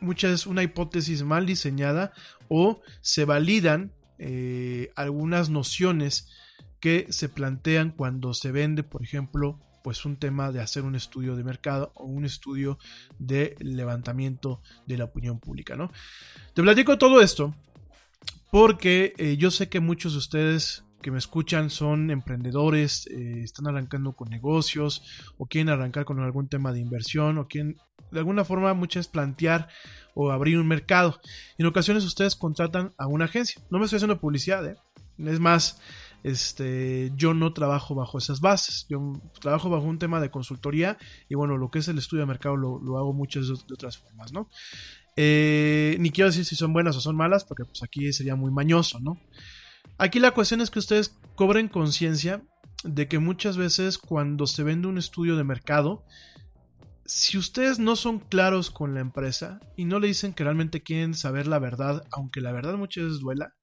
muchas 0.00 0.46
una 0.46 0.62
hipótesis 0.62 1.22
mal 1.22 1.46
diseñada 1.46 2.12
o 2.48 2.80
se 3.00 3.24
validan 3.24 3.92
eh, 4.18 4.90
algunas 4.96 5.48
nociones 5.48 6.28
que 6.80 7.06
se 7.10 7.28
plantean 7.28 7.90
cuando 7.90 8.34
se 8.34 8.52
vende 8.52 8.82
por 8.82 9.02
ejemplo 9.02 9.58
pues 9.88 10.04
un 10.04 10.18
tema 10.18 10.52
de 10.52 10.60
hacer 10.60 10.82
un 10.82 10.94
estudio 10.96 11.34
de 11.34 11.42
mercado 11.42 11.92
o 11.94 12.04
un 12.04 12.26
estudio 12.26 12.78
de 13.18 13.56
levantamiento 13.58 14.60
de 14.84 14.98
la 14.98 15.04
opinión 15.04 15.40
pública, 15.40 15.76
¿no? 15.76 15.90
Te 16.52 16.60
platico 16.60 16.98
todo 16.98 17.22
esto 17.22 17.54
porque 18.50 19.14
eh, 19.16 19.38
yo 19.38 19.50
sé 19.50 19.70
que 19.70 19.80
muchos 19.80 20.12
de 20.12 20.18
ustedes 20.18 20.84
que 21.00 21.10
me 21.10 21.16
escuchan 21.16 21.70
son 21.70 22.10
emprendedores, 22.10 23.06
eh, 23.06 23.40
están 23.42 23.66
arrancando 23.66 24.12
con 24.12 24.28
negocios 24.28 25.02
o 25.38 25.46
quieren 25.46 25.70
arrancar 25.70 26.04
con 26.04 26.20
algún 26.20 26.48
tema 26.48 26.70
de 26.74 26.80
inversión 26.80 27.38
o 27.38 27.48
quieren 27.48 27.78
de 28.10 28.18
alguna 28.18 28.44
forma 28.44 28.74
muchas 28.74 29.08
plantear 29.08 29.68
o 30.12 30.32
abrir 30.32 30.58
un 30.58 30.68
mercado. 30.68 31.18
En 31.56 31.64
ocasiones 31.64 32.04
ustedes 32.04 32.36
contratan 32.36 32.92
a 32.98 33.06
una 33.06 33.24
agencia. 33.24 33.62
No 33.70 33.78
me 33.78 33.86
estoy 33.86 33.96
haciendo 33.96 34.20
publicidad, 34.20 34.66
¿eh? 34.66 34.76
es 35.16 35.40
más, 35.40 35.80
este, 36.22 37.12
yo 37.16 37.34
no 37.34 37.52
trabajo 37.52 37.94
bajo 37.94 38.18
esas 38.18 38.40
bases, 38.40 38.86
yo 38.88 39.20
trabajo 39.40 39.70
bajo 39.70 39.84
un 39.84 39.98
tema 39.98 40.20
de 40.20 40.30
consultoría 40.30 40.98
y 41.28 41.34
bueno, 41.34 41.56
lo 41.56 41.70
que 41.70 41.78
es 41.78 41.88
el 41.88 41.98
estudio 41.98 42.22
de 42.22 42.26
mercado 42.26 42.56
lo, 42.56 42.98
hago 42.98 43.12
muchas 43.12 43.48
de, 43.48 43.54
otras 43.72 43.98
formas, 43.98 44.32
¿no? 44.32 44.48
Eh, 45.16 45.96
ni 45.98 46.10
quiero 46.10 46.30
decir 46.30 46.44
si 46.44 46.54
son 46.54 46.72
buenas 46.72 46.96
o 46.96 47.00
son 47.00 47.16
malas, 47.16 47.44
porque 47.44 47.64
pues 47.64 47.82
aquí 47.82 48.12
sería 48.12 48.36
muy 48.36 48.50
mañoso, 48.50 49.00
¿no? 49.00 49.18
Aquí 49.96 50.20
la 50.20 50.30
cuestión 50.30 50.60
es 50.60 50.70
que 50.70 50.78
ustedes 50.78 51.16
cobren 51.34 51.68
conciencia 51.68 52.42
de 52.84 53.08
que 53.08 53.18
muchas 53.18 53.56
veces 53.56 53.98
cuando 53.98 54.46
se 54.46 54.62
vende 54.62 54.86
un 54.86 54.98
estudio 54.98 55.36
de 55.36 55.44
mercado, 55.44 56.04
si 57.04 57.38
ustedes 57.38 57.78
no 57.78 57.96
son 57.96 58.18
claros 58.18 58.70
con 58.70 58.94
la 58.94 59.00
empresa 59.00 59.60
y 59.76 59.86
no 59.86 59.98
le 59.98 60.08
dicen 60.08 60.34
que 60.34 60.44
realmente 60.44 60.82
quieren 60.82 61.14
saber 61.14 61.46
la 61.46 61.58
verdad, 61.58 62.04
aunque 62.12 62.40
la 62.40 62.52
verdad 62.52 62.74
muchas 62.74 63.04
veces 63.04 63.20
duela, 63.20 63.54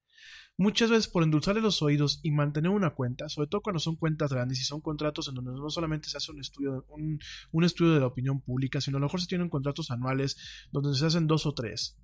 Muchas 0.57 0.89
veces 0.89 1.07
por 1.09 1.23
endulzarle 1.23 1.61
los 1.61 1.81
oídos 1.81 2.21
y 2.23 2.31
mantener 2.31 2.71
una 2.71 2.91
cuenta, 2.91 3.27
sobre 3.27 3.47
todo 3.47 3.61
cuando 3.61 3.79
son 3.79 3.97
cuentas 3.97 4.31
grandes 4.31 4.59
y 4.61 4.63
son 4.63 4.79
contratos 4.79 5.27
en 5.27 5.35
donde 5.35 5.51
no 5.51 5.69
solamente 5.69 6.07
se 6.07 6.17
hace 6.17 6.31
un 6.31 6.39
estudio, 6.39 6.85
un, 6.89 7.19
un 7.51 7.63
estudio 7.65 7.93
de 7.93 7.99
la 7.99 8.07
opinión 8.07 8.39
pública, 8.39 8.79
sino 8.79 8.97
a 8.97 8.99
lo 9.01 9.07
mejor 9.07 9.19
se 9.19 9.27
tienen 9.27 9.49
contratos 9.49 9.91
anuales 9.91 10.37
donde 10.71 10.97
se 10.97 11.05
hacen 11.05 11.27
dos 11.27 11.45
o 11.45 11.53
tres. 11.53 11.97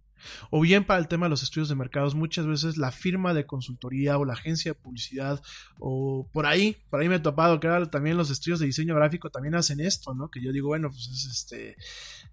O 0.49 0.61
bien 0.61 0.85
para 0.85 0.99
el 0.99 1.07
tema 1.07 1.25
de 1.25 1.31
los 1.31 1.43
estudios 1.43 1.69
de 1.69 1.75
mercados, 1.75 2.15
muchas 2.15 2.45
veces 2.45 2.77
la 2.77 2.91
firma 2.91 3.33
de 3.33 3.45
consultoría 3.45 4.17
o 4.17 4.25
la 4.25 4.33
agencia 4.33 4.73
de 4.73 4.79
publicidad 4.79 5.41
o 5.79 6.29
por 6.31 6.45
ahí, 6.45 6.77
por 6.89 7.01
ahí 7.01 7.09
me 7.09 7.15
he 7.15 7.19
topado 7.19 7.59
que 7.59 7.67
ahora 7.67 7.89
también 7.89 8.17
los 8.17 8.29
estudios 8.29 8.59
de 8.59 8.65
diseño 8.65 8.95
gráfico 8.95 9.29
también 9.29 9.55
hacen 9.55 9.79
esto, 9.79 10.13
¿no? 10.13 10.29
Que 10.29 10.41
yo 10.41 10.51
digo, 10.51 10.67
bueno, 10.67 10.89
pues 10.89 11.07
es 11.07 11.25
este, 11.25 11.69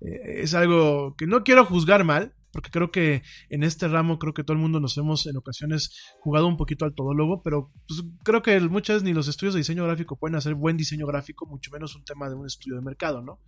eh, 0.00 0.42
es 0.42 0.54
algo 0.54 1.14
que 1.16 1.26
no 1.26 1.44
quiero 1.44 1.64
juzgar 1.64 2.04
mal, 2.04 2.34
porque 2.52 2.70
creo 2.70 2.90
que 2.90 3.22
en 3.48 3.62
este 3.62 3.88
ramo 3.88 4.18
creo 4.18 4.34
que 4.34 4.44
todo 4.44 4.54
el 4.54 4.60
mundo 4.60 4.80
nos 4.80 4.96
hemos 4.96 5.26
en 5.26 5.36
ocasiones 5.36 6.16
jugado 6.20 6.46
un 6.46 6.56
poquito 6.56 6.84
al 6.84 6.94
todólogo, 6.94 7.42
pero 7.42 7.72
pues, 7.86 8.02
creo 8.24 8.42
que 8.42 8.58
muchas 8.60 9.02
ni 9.02 9.12
los 9.12 9.28
estudios 9.28 9.54
de 9.54 9.60
diseño 9.60 9.84
gráfico 9.84 10.16
pueden 10.16 10.36
hacer 10.36 10.54
buen 10.54 10.76
diseño 10.76 11.06
gráfico, 11.06 11.46
mucho 11.46 11.70
menos 11.70 11.94
un 11.96 12.04
tema 12.04 12.28
de 12.28 12.34
un 12.34 12.46
estudio 12.46 12.76
de 12.76 12.82
mercado, 12.82 13.22
¿no? 13.22 13.40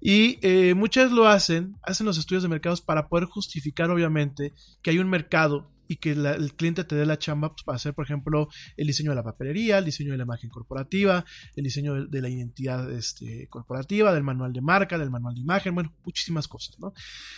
Y 0.00 0.38
eh, 0.42 0.74
muchas 0.74 1.10
lo 1.12 1.26
hacen, 1.26 1.76
hacen 1.82 2.06
los 2.06 2.18
estudios 2.18 2.42
de 2.42 2.48
mercados 2.48 2.80
para 2.80 3.08
poder 3.08 3.24
justificar 3.26 3.90
obviamente 3.90 4.52
que 4.82 4.90
hay 4.90 4.98
un 4.98 5.08
mercado 5.08 5.70
y 5.88 5.96
que 5.96 6.12
el 6.12 6.54
cliente 6.54 6.84
te 6.84 6.96
dé 6.96 7.06
la 7.06 7.18
chamba 7.18 7.50
pues, 7.50 7.62
para 7.62 7.76
hacer, 7.76 7.94
por 7.94 8.04
ejemplo, 8.04 8.48
el 8.76 8.86
diseño 8.86 9.10
de 9.10 9.16
la 9.16 9.22
papelería, 9.22 9.78
el 9.78 9.84
diseño 9.84 10.12
de 10.12 10.18
la 10.18 10.24
imagen 10.24 10.50
corporativa, 10.50 11.24
el 11.54 11.64
diseño 11.64 12.06
de, 12.06 12.20
la 12.20 12.28
identidad 12.28 12.90
este, 12.90 13.46
corporativa, 13.48 14.12
del 14.12 14.24
manual 14.24 14.52
de 14.52 14.60
marca, 14.60 14.98
del 14.98 15.10
manual 15.10 15.34
de 15.34 15.40
imagen, 15.42 15.74
bueno, 15.74 15.94
muchísimas 16.04 16.48
cosas, 16.48 16.78
¿no? 16.78 16.92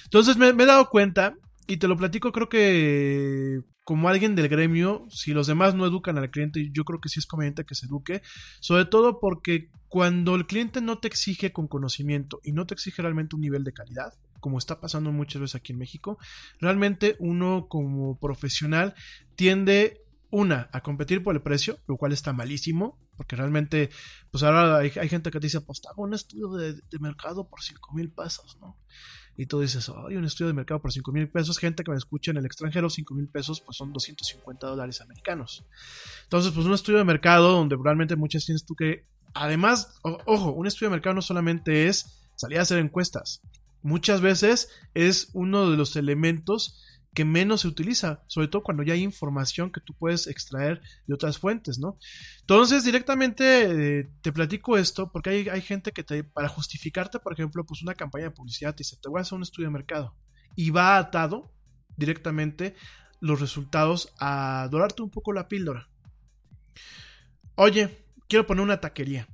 Entonces 0.04 0.36
me, 0.36 0.52
me 0.52 0.62
he 0.62 0.66
dado 0.66 0.88
cuenta 0.88 1.34
y 1.68 1.76
te 1.76 1.86
lo 1.86 1.96
platico, 1.96 2.32
creo 2.32 2.48
que 2.48 3.60
como 3.84 4.08
alguien 4.08 4.34
del 4.34 4.48
gremio, 4.48 5.06
si 5.10 5.32
los 5.32 5.46
demás 5.46 5.74
no 5.74 5.86
educan 5.86 6.18
al 6.18 6.30
cliente, 6.30 6.70
yo 6.72 6.84
creo 6.84 7.00
que 7.00 7.08
sí 7.08 7.20
es 7.20 7.26
conveniente 7.26 7.64
que 7.64 7.74
se 7.74 7.86
eduque, 7.86 8.22
sobre 8.60 8.86
todo 8.86 9.20
porque 9.20 9.70
cuando 9.86 10.34
el 10.34 10.46
cliente 10.46 10.80
no 10.80 10.98
te 10.98 11.08
exige 11.08 11.52
con 11.52 11.68
conocimiento 11.68 12.40
y 12.42 12.52
no 12.52 12.66
te 12.66 12.74
exige 12.74 13.02
realmente 13.02 13.36
un 13.36 13.42
nivel 13.42 13.64
de 13.64 13.72
calidad, 13.72 14.14
como 14.40 14.58
está 14.58 14.80
pasando 14.80 15.12
muchas 15.12 15.42
veces 15.42 15.56
aquí 15.56 15.72
en 15.72 15.78
México, 15.78 16.18
realmente 16.58 17.16
uno 17.18 17.66
como 17.68 18.18
profesional 18.18 18.94
tiende 19.36 20.02
una, 20.30 20.68
a 20.72 20.82
competir 20.82 21.22
por 21.22 21.34
el 21.34 21.42
precio, 21.42 21.78
lo 21.86 21.96
cual 21.96 22.12
está 22.12 22.32
malísimo, 22.32 22.98
porque 23.16 23.36
realmente, 23.36 23.90
pues 24.30 24.42
ahora 24.42 24.78
hay, 24.78 24.90
gente 24.90 25.30
que 25.30 25.40
te 25.40 25.46
dice, 25.46 25.60
pues 25.60 25.80
hago 25.90 26.02
un 26.02 26.14
estudio 26.14 26.50
de, 26.52 26.80
mercado 27.00 27.48
por 27.48 27.62
5 27.62 27.94
mil 27.94 28.10
pesos, 28.10 28.58
¿no? 28.60 28.78
Y 29.40 29.46
tú 29.46 29.60
dices, 29.60 29.88
hay 29.88 30.16
un 30.16 30.24
estudio 30.24 30.48
de 30.48 30.52
mercado 30.52 30.82
por 30.82 30.92
5 30.92 31.12
mil 31.12 31.28
pesos, 31.30 31.58
gente 31.58 31.84
que 31.84 31.92
me 31.92 31.96
escucha 31.96 32.32
en 32.32 32.38
el 32.38 32.44
extranjero, 32.44 32.90
5 32.90 33.14
mil 33.14 33.28
pesos, 33.28 33.60
pues 33.60 33.76
son 33.76 33.92
250 33.92 34.66
dólares 34.66 35.00
americanos. 35.00 35.64
Entonces, 36.24 36.50
pues 36.52 36.66
un 36.66 36.74
estudio 36.74 36.98
de 36.98 37.04
mercado 37.04 37.52
donde 37.52 37.76
realmente 37.80 38.16
muchas 38.16 38.44
tienes 38.44 38.64
tú 38.64 38.74
que, 38.74 39.04
además, 39.34 39.94
ojo, 40.02 40.50
un 40.50 40.66
estudio 40.66 40.90
de 40.90 40.96
mercado 40.96 41.14
no 41.14 41.22
solamente 41.22 41.86
es 41.86 42.18
salir 42.34 42.58
a 42.58 42.62
hacer 42.62 42.78
encuestas, 42.78 43.40
muchas 43.80 44.20
veces 44.20 44.70
es 44.94 45.28
uno 45.34 45.70
de 45.70 45.76
los 45.76 45.94
elementos 45.94 46.82
que 47.18 47.24
menos 47.24 47.62
se 47.62 47.66
utiliza, 47.66 48.22
sobre 48.28 48.46
todo 48.46 48.62
cuando 48.62 48.84
ya 48.84 48.92
hay 48.92 49.02
información 49.02 49.72
que 49.72 49.80
tú 49.80 49.92
puedes 49.92 50.28
extraer 50.28 50.80
de 51.04 51.14
otras 51.14 51.36
fuentes, 51.36 51.80
¿no? 51.80 51.98
Entonces, 52.42 52.84
directamente 52.84 53.98
eh, 53.98 54.08
te 54.22 54.30
platico 54.30 54.78
esto 54.78 55.10
porque 55.10 55.50
hay, 55.50 55.60
gente 55.62 55.90
que 55.90 56.04
te, 56.04 56.22
para 56.22 56.46
justificarte, 56.46 57.18
por 57.18 57.32
ejemplo, 57.32 57.66
pues 57.66 57.82
una 57.82 57.96
campaña 57.96 58.26
de 58.26 58.30
publicidad, 58.30 58.72
te 58.72 58.84
dice, 58.84 58.98
te 59.02 59.08
voy 59.08 59.18
a 59.18 59.22
hacer 59.22 59.34
un 59.34 59.42
estudio 59.42 59.66
de 59.66 59.72
mercado 59.72 60.14
y 60.54 60.70
va 60.70 60.96
atado 60.96 61.52
directamente 61.96 62.76
los 63.18 63.40
resultados 63.40 64.14
a 64.20 64.68
dorarte 64.70 65.02
un 65.02 65.10
poco 65.10 65.32
la 65.32 65.48
píldora. 65.48 65.88
Oye, 67.56 67.98
quiero 68.28 68.46
poner 68.46 68.62
una 68.62 68.80
taquería 68.80 69.26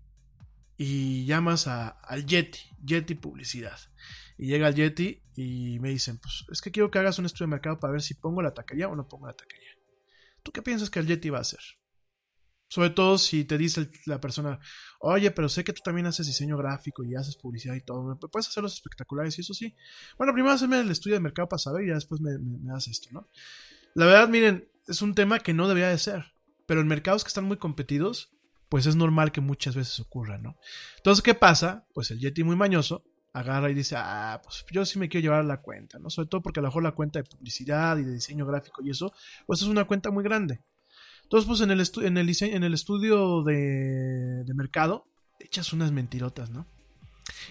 y 0.78 1.26
llamas 1.26 1.66
a, 1.66 1.88
al 1.88 2.24
Yeti, 2.24 2.60
Yeti 2.82 3.14
Publicidad. 3.14 3.78
Y 4.38 4.46
llega 4.46 4.68
el 4.68 4.74
Yeti 4.74 5.20
y 5.36 5.78
me 5.80 5.90
dicen, 5.90 6.18
pues 6.18 6.44
es 6.50 6.60
que 6.60 6.70
quiero 6.70 6.90
que 6.90 6.98
hagas 6.98 7.18
un 7.18 7.26
estudio 7.26 7.46
de 7.46 7.52
mercado 7.52 7.78
para 7.78 7.92
ver 7.92 8.02
si 8.02 8.14
pongo 8.14 8.42
la 8.42 8.54
taquería 8.54 8.88
o 8.88 8.96
no 8.96 9.08
pongo 9.08 9.26
la 9.26 9.32
taquería. 9.32 9.70
¿Tú 10.42 10.52
qué 10.52 10.62
piensas 10.62 10.90
que 10.90 11.00
el 11.00 11.06
Yeti 11.06 11.30
va 11.30 11.38
a 11.38 11.42
hacer? 11.42 11.60
Sobre 12.68 12.90
todo 12.90 13.18
si 13.18 13.44
te 13.44 13.58
dice 13.58 13.88
la 14.06 14.20
persona, 14.20 14.58
oye, 15.00 15.30
pero 15.30 15.48
sé 15.48 15.64
que 15.64 15.72
tú 15.72 15.80
también 15.84 16.06
haces 16.06 16.26
diseño 16.26 16.56
gráfico 16.56 17.04
y 17.04 17.14
haces 17.14 17.36
publicidad 17.36 17.74
y 17.74 17.80
todo, 17.82 18.18
puedes 18.30 18.48
hacer 18.48 18.62
los 18.62 18.74
espectaculares 18.74 19.38
y 19.38 19.42
eso 19.42 19.54
sí. 19.54 19.76
Bueno, 20.18 20.32
primero 20.32 20.54
hazme 20.54 20.80
el 20.80 20.90
estudio 20.90 21.16
de 21.16 21.20
mercado 21.20 21.48
para 21.48 21.58
saber 21.58 21.84
y 21.84 21.88
ya 21.88 21.94
después 21.94 22.20
me, 22.20 22.36
me, 22.38 22.72
das 22.72 22.88
esto, 22.88 23.10
¿no? 23.12 23.28
La 23.94 24.06
verdad, 24.06 24.28
miren, 24.28 24.68
es 24.86 25.02
un 25.02 25.14
tema 25.14 25.38
que 25.38 25.54
no 25.54 25.68
debería 25.68 25.88
de 25.88 25.98
ser, 25.98 26.32
pero 26.66 26.80
en 26.80 26.88
mercados 26.88 27.22
que 27.22 27.28
están 27.28 27.44
muy 27.44 27.58
competidos, 27.58 28.32
pues 28.68 28.86
es 28.86 28.96
normal 28.96 29.30
que 29.30 29.40
muchas 29.40 29.76
veces 29.76 30.00
ocurra, 30.00 30.38
¿no? 30.38 30.56
Entonces, 30.96 31.22
¿qué 31.22 31.34
pasa? 31.34 31.86
Pues 31.94 32.10
el 32.10 32.18
Yeti 32.18 32.42
muy 32.42 32.56
mañoso 32.56 33.04
agarra 33.34 33.68
y 33.68 33.74
dice, 33.74 33.96
ah, 33.98 34.40
pues 34.42 34.64
yo 34.70 34.86
sí 34.86 34.98
me 34.98 35.08
quiero 35.08 35.24
llevar 35.24 35.44
la 35.44 35.60
cuenta, 35.60 35.98
¿no? 35.98 36.08
Sobre 36.08 36.28
todo 36.28 36.40
porque 36.40 36.60
a 36.60 36.62
lo 36.62 36.68
mejor 36.68 36.84
la 36.84 36.92
cuenta 36.92 37.18
de 37.18 37.28
publicidad 37.28 37.98
y 37.98 38.04
de 38.04 38.14
diseño 38.14 38.46
gráfico 38.46 38.80
y 38.82 38.90
eso, 38.90 39.12
pues 39.46 39.60
es 39.60 39.66
una 39.66 39.84
cuenta 39.84 40.10
muy 40.10 40.22
grande. 40.24 40.60
Entonces, 41.24 41.46
pues 41.48 41.60
en 41.60 41.70
el, 41.72 41.80
en 41.80 42.16
el, 42.16 42.36
en 42.42 42.64
el 42.64 42.74
estudio 42.74 43.42
de, 43.42 44.44
de 44.44 44.54
mercado, 44.54 45.08
echas 45.40 45.72
unas 45.72 45.90
mentirotas, 45.90 46.50
¿no? 46.50 46.66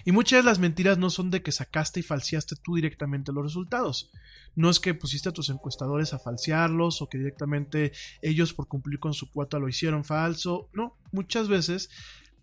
Y 0.04 0.12
muchas 0.12 0.42
de 0.42 0.48
las 0.48 0.58
mentiras 0.58 0.96
no 0.96 1.10
son 1.10 1.30
de 1.30 1.42
que 1.42 1.52
sacaste 1.52 2.00
y 2.00 2.02
falseaste 2.02 2.56
tú 2.62 2.76
directamente 2.76 3.32
los 3.32 3.44
resultados. 3.44 4.10
No 4.54 4.70
es 4.70 4.80
que 4.80 4.94
pusiste 4.94 5.28
a 5.28 5.32
tus 5.32 5.50
encuestadores 5.50 6.14
a 6.14 6.18
falsearlos 6.18 7.02
o 7.02 7.08
que 7.08 7.18
directamente 7.18 7.92
ellos 8.22 8.54
por 8.54 8.68
cumplir 8.68 9.00
con 9.00 9.12
su 9.12 9.30
cuota 9.30 9.58
lo 9.58 9.68
hicieron 9.68 10.04
falso. 10.04 10.70
No, 10.72 10.96
muchas 11.12 11.48
veces 11.48 11.90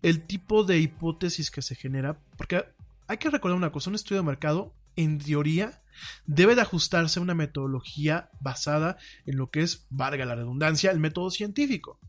el 0.02 0.26
tipo 0.26 0.64
de 0.64 0.78
hipótesis 0.78 1.50
que 1.50 1.62
se 1.62 1.74
genera, 1.74 2.20
porque 2.36 2.66
hay 3.06 3.18
que 3.18 3.30
recordar 3.30 3.56
una 3.56 3.72
cosa, 3.72 3.90
un 3.90 3.96
estudio 3.96 4.22
de 4.22 4.26
mercado 4.26 4.74
en 4.96 5.18
teoría 5.18 5.82
debe 6.26 6.54
de 6.54 6.62
ajustarse 6.62 7.18
a 7.18 7.22
una 7.22 7.34
metodología 7.34 8.30
basada 8.40 8.96
en 9.26 9.36
lo 9.36 9.50
que 9.50 9.62
es, 9.62 9.86
valga 9.90 10.24
la 10.24 10.34
redundancia, 10.34 10.90
el 10.90 11.00
método 11.00 11.30
científico. 11.30 12.00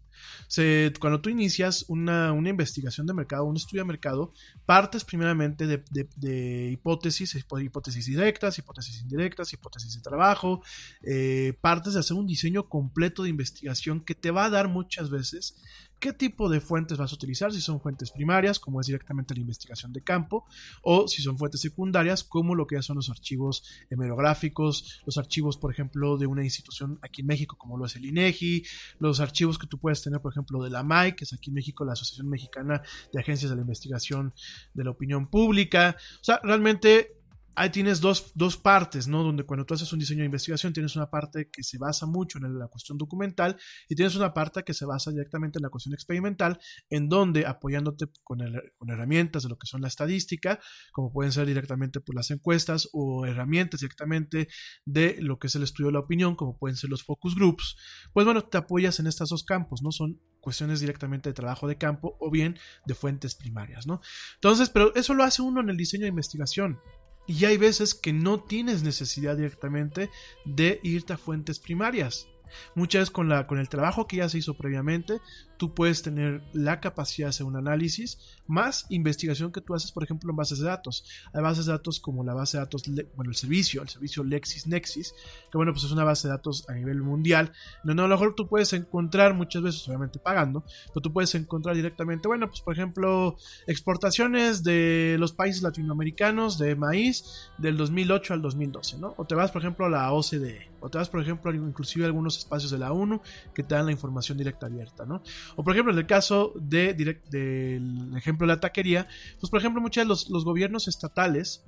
cuando 0.99 1.19
tú 1.21 1.29
inicias 1.29 1.85
una, 1.89 2.33
investigación 2.33 3.07
de 3.07 3.13
mercado, 3.13 3.45
un 3.45 3.57
estudio 3.57 3.83
de 3.83 3.87
mercado, 3.87 4.33
partes 4.65 5.03
primeramente 5.03 5.67
de, 5.67 6.69
hipótesis, 6.71 7.35
hipótesis 7.35 8.05
directas, 8.05 8.57
hipótesis 8.57 9.01
indirectas, 9.01 9.51
hipótesis 9.53 9.95
de 9.95 10.01
trabajo, 10.01 10.61
eh, 11.01 11.57
partes 11.61 11.93
de 11.93 11.99
hacer 11.99 12.15
un 12.15 12.27
diseño 12.27 12.69
completo 12.69 13.23
de 13.23 13.29
investigación 13.29 14.01
que 14.01 14.15
te 14.15 14.31
va 14.31 14.45
a 14.45 14.49
dar 14.49 14.69
muchas 14.69 15.09
veces 15.09 15.61
qué 16.03 16.11
tipo 16.11 16.49
de 16.49 16.59
fuentes 16.59 16.97
vas 16.97 17.13
a 17.13 17.15
utilizar, 17.15 17.53
si 17.53 17.61
son 17.61 17.79
fuentes 17.79 18.11
primarias, 18.11 18.59
como 18.59 18.81
es 18.81 18.87
directamente 18.87 19.33
la 19.33 19.39
investigación 19.39 19.93
de 19.93 20.03
campo, 20.03 20.45
o 20.81 21.07
si 21.07 21.21
son 21.21 21.37
fuentes 21.37 21.61
secundarias, 21.61 22.25
como 22.25 22.55
lo 22.55 22.67
que 22.67 22.81
son 22.81 22.97
los 22.97 23.09
archivos 23.09 23.63
hemerográficos, 23.89 25.01
los 25.05 25.17
archivos, 25.17 25.55
por 25.55 25.71
ejemplo, 25.71 26.17
de 26.17 26.27
una 26.27 26.43
institución 26.43 26.99
aquí 27.01 27.21
en 27.21 27.27
México, 27.27 27.55
como 27.57 27.77
lo 27.77 27.85
es 27.85 27.95
el 27.95 28.03
INEGI, 28.03 28.65
los 28.99 29.21
archivos 29.21 29.57
que 29.57 29.65
tú 29.65 29.77
puedes 29.77 30.01
tener, 30.01 30.19
por 30.19 30.33
ejemplo, 30.33 30.61
de 30.61 30.71
la 30.71 30.83
MAI, 30.83 31.15
que 31.15 31.23
es 31.23 31.31
aquí 31.31 31.51
en 31.51 31.53
México 31.53 31.85
la 31.85 31.93
Asociación 31.93 32.27
Mexicana 32.27 32.81
de 33.13 33.21
Agencias 33.21 33.49
de 33.49 33.55
la 33.55 33.61
Investigación 33.61 34.33
de 34.73 34.83
la 34.83 34.89
Opinión 34.91 35.27
Pública. 35.27 35.95
O 36.19 36.23
sea, 36.25 36.41
realmente 36.43 37.22
ahí 37.55 37.69
tienes 37.69 38.01
dos, 38.01 38.31
dos, 38.35 38.57
partes, 38.57 39.07
¿no? 39.07 39.23
Donde 39.23 39.43
cuando 39.43 39.65
tú 39.65 39.73
haces 39.73 39.91
un 39.93 39.99
diseño 39.99 40.19
de 40.19 40.25
investigación 40.25 40.73
tienes 40.73 40.95
una 40.95 41.09
parte 41.09 41.49
que 41.51 41.63
se 41.63 41.77
basa 41.77 42.05
mucho 42.05 42.37
en 42.37 42.57
la 42.57 42.67
cuestión 42.67 42.97
documental 42.97 43.57
y 43.89 43.95
tienes 43.95 44.15
una 44.15 44.33
parte 44.33 44.63
que 44.63 44.73
se 44.73 44.85
basa 44.85 45.11
directamente 45.11 45.59
en 45.59 45.63
la 45.63 45.69
cuestión 45.69 45.93
experimental, 45.93 46.59
en 46.89 47.09
donde 47.09 47.45
apoyándote 47.45 48.07
con, 48.23 48.39
con 48.77 48.89
herramientas 48.89 49.43
de 49.43 49.49
lo 49.49 49.57
que 49.57 49.67
son 49.67 49.81
la 49.81 49.87
estadística, 49.87 50.59
como 50.91 51.11
pueden 51.11 51.31
ser 51.31 51.45
directamente 51.45 51.99
por 51.99 52.15
las 52.15 52.31
encuestas 52.31 52.89
o 52.93 53.25
herramientas 53.25 53.81
directamente 53.81 54.47
de 54.85 55.17
lo 55.19 55.39
que 55.39 55.47
es 55.47 55.55
el 55.55 55.63
estudio 55.63 55.87
de 55.87 55.93
la 55.93 55.99
opinión, 55.99 56.35
como 56.35 56.57
pueden 56.57 56.75
ser 56.75 56.89
los 56.89 57.03
focus 57.03 57.35
groups, 57.35 57.75
pues 58.13 58.25
bueno, 58.25 58.43
te 58.43 58.57
apoyas 58.57 58.99
en 58.99 59.07
estos 59.07 59.29
dos 59.29 59.43
campos, 59.43 59.81
¿no? 59.81 59.91
Son 59.91 60.19
cuestiones 60.43 60.81
directamente 60.81 61.29
de 61.29 61.33
trabajo 61.33 61.67
de 61.67 61.77
campo 61.77 62.17
o 62.19 62.29
bien 62.29 62.59
de 62.85 62.93
fuentes 62.93 63.33
primarias, 63.33 63.87
¿no? 63.87 64.01
Entonces, 64.35 64.69
pero 64.69 64.93
eso 64.93 65.13
lo 65.13 65.23
hace 65.23 65.41
uno 65.41 65.61
en 65.61 65.69
el 65.69 65.77
diseño 65.77 66.03
de 66.03 66.09
investigación. 66.09 66.79
Y 67.27 67.45
hay 67.45 67.57
veces 67.57 67.95
que 67.95 68.13
no 68.13 68.39
tienes 68.41 68.83
necesidad 68.83 69.37
directamente 69.37 70.09
de 70.45 70.79
irte 70.83 71.13
a 71.13 71.17
fuentes 71.17 71.59
primarias. 71.59 72.27
Muchas 72.75 73.01
veces 73.01 73.11
con, 73.11 73.29
la, 73.29 73.47
con 73.47 73.57
el 73.57 73.69
trabajo 73.69 74.07
que 74.07 74.17
ya 74.17 74.29
se 74.29 74.37
hizo 74.37 74.53
previamente, 74.53 75.19
tú 75.57 75.73
puedes 75.73 76.01
tener 76.01 76.43
la 76.53 76.79
capacidad 76.79 77.27
de 77.27 77.29
hacer 77.29 77.45
un 77.45 77.55
análisis 77.55 78.17
más 78.47 78.85
investigación 78.89 79.51
que 79.51 79.61
tú 79.61 79.73
haces, 79.73 79.91
por 79.91 80.03
ejemplo, 80.03 80.29
en 80.29 80.35
bases 80.35 80.59
de 80.59 80.65
datos. 80.65 81.05
Hay 81.33 81.41
bases 81.41 81.65
de 81.65 81.71
datos 81.71 81.99
como 81.99 82.23
la 82.23 82.33
base 82.33 82.57
de 82.57 82.63
datos, 82.63 82.83
bueno, 83.15 83.31
el 83.31 83.35
servicio, 83.35 83.81
el 83.81 83.89
servicio 83.89 84.23
LexisNexis, 84.23 85.13
que 85.51 85.57
bueno, 85.57 85.71
pues 85.71 85.85
es 85.85 85.91
una 85.91 86.03
base 86.03 86.27
de 86.27 86.33
datos 86.33 86.65
a 86.69 86.73
nivel 86.73 87.01
mundial, 87.01 87.51
donde 87.83 88.03
a 88.03 88.07
lo 88.07 88.15
mejor 88.15 88.35
tú 88.35 88.47
puedes 88.47 88.73
encontrar 88.73 89.33
muchas 89.33 89.61
veces, 89.61 89.87
obviamente 89.87 90.19
pagando, 90.19 90.63
pero 90.87 91.01
tú 91.01 91.13
puedes 91.13 91.33
encontrar 91.35 91.75
directamente, 91.75 92.27
bueno, 92.27 92.49
pues 92.49 92.61
por 92.61 92.73
ejemplo, 92.73 93.37
exportaciones 93.67 94.63
de 94.63 95.15
los 95.19 95.31
países 95.31 95.61
latinoamericanos 95.61 96.57
de 96.57 96.75
maíz 96.75 97.49
del 97.57 97.77
2008 97.77 98.33
al 98.33 98.41
2012, 98.41 98.97
¿no? 98.97 99.13
O 99.17 99.25
te 99.25 99.35
vas, 99.35 99.51
por 99.51 99.61
ejemplo, 99.61 99.85
a 99.85 99.89
la 99.89 100.11
OCDE, 100.11 100.69
o 100.81 100.89
te 100.89 100.97
vas, 100.97 101.09
por 101.09 101.21
ejemplo, 101.21 101.53
inclusive 101.53 102.03
a 102.03 102.07
algunos 102.07 102.37
espacios 102.37 102.71
de 102.71 102.77
la 102.77 102.91
ONU 102.91 103.21
que 103.53 103.63
te 103.63 103.75
dan 103.75 103.85
la 103.85 103.91
información 103.91 104.37
directa 104.37 104.65
abierta, 104.65 105.05
¿no? 105.05 105.21
O 105.55 105.63
por 105.63 105.73
ejemplo, 105.73 105.93
en 105.93 105.99
el 105.99 106.07
caso 106.07 106.53
de, 106.55 106.93
del 106.93 108.17
ejemplo 108.17 108.47
de 108.47 108.53
la 108.53 108.59
taquería, 108.59 109.07
pues 109.39 109.49
por 109.49 109.59
ejemplo, 109.59 109.81
muchos 109.81 110.03
de 110.03 110.07
los, 110.07 110.29
los 110.29 110.45
gobiernos 110.45 110.87
estatales 110.87 111.63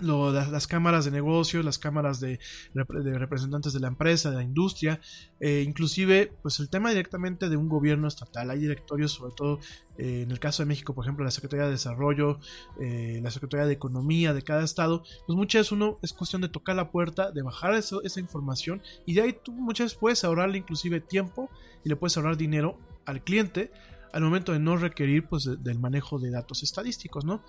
las, 0.00 0.66
cámaras 0.66 1.04
de 1.04 1.10
negocios, 1.10 1.64
las 1.64 1.78
cámaras 1.78 2.20
de, 2.20 2.38
representantes 2.74 3.72
de 3.72 3.80
la 3.80 3.88
empresa, 3.88 4.30
de 4.30 4.36
la 4.36 4.42
industria, 4.42 5.00
eh, 5.40 5.64
inclusive 5.66 6.32
pues 6.42 6.60
el 6.60 6.68
tema 6.68 6.90
directamente 6.90 7.48
de 7.48 7.56
un 7.56 7.68
gobierno 7.68 8.08
estatal. 8.08 8.50
Hay 8.50 8.58
directorios, 8.58 9.12
sobre 9.12 9.32
todo 9.34 9.60
eh, 9.96 10.22
en 10.22 10.30
el 10.30 10.38
caso 10.38 10.62
de 10.62 10.66
México, 10.66 10.94
por 10.94 11.04
ejemplo, 11.04 11.24
la 11.24 11.30
Secretaría 11.30 11.66
de 11.66 11.72
Desarrollo, 11.72 12.38
eh, 12.80 13.20
la 13.22 13.30
Secretaría 13.30 13.66
de 13.66 13.72
Economía 13.72 14.32
de 14.32 14.42
cada 14.42 14.64
estado, 14.64 15.02
pues 15.26 15.36
muchas 15.36 15.60
veces 15.60 15.72
uno 15.72 15.98
es 16.02 16.12
cuestión 16.12 16.42
de 16.42 16.48
tocar 16.48 16.76
la 16.76 16.90
puerta, 16.90 17.30
de 17.30 17.42
bajar 17.42 17.74
eso, 17.74 18.02
esa 18.02 18.20
información 18.20 18.82
y 19.06 19.14
de 19.14 19.22
ahí 19.22 19.36
tú 19.42 19.52
muchas 19.52 19.86
veces 19.86 19.98
puedes 19.98 20.24
ahorrarle 20.24 20.58
inclusive 20.58 21.00
tiempo 21.00 21.50
y 21.84 21.88
le 21.88 21.96
puedes 21.96 22.16
ahorrar 22.16 22.36
dinero 22.36 22.78
al 23.04 23.22
cliente 23.22 23.72
al 24.12 24.22
momento 24.22 24.52
de 24.52 24.58
no 24.58 24.76
requerir 24.76 25.26
pues 25.26 25.48
del 25.62 25.78
manejo 25.78 26.18
de 26.18 26.30
datos 26.30 26.62
estadísticos, 26.62 27.24
¿no? 27.24 27.42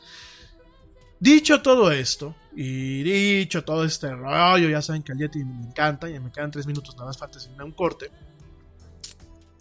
Dicho 1.19 1.61
todo 1.61 1.91
esto, 1.91 2.33
y 2.55 3.03
dicho 3.03 3.65
todo 3.65 3.83
este 3.83 4.09
rollo, 4.15 4.69
ya 4.69 4.81
saben 4.81 5.03
que 5.03 5.11
al 5.11 5.17
Yeti 5.17 5.43
me 5.43 5.67
encanta, 5.67 6.09
y 6.09 6.17
me 6.17 6.31
quedan 6.31 6.49
tres 6.49 6.65
minutos 6.65 6.95
nada 6.95 7.07
más 7.07 7.17
falta 7.17 7.39
sin 7.39 7.61
un 7.61 7.73
corte. 7.73 8.09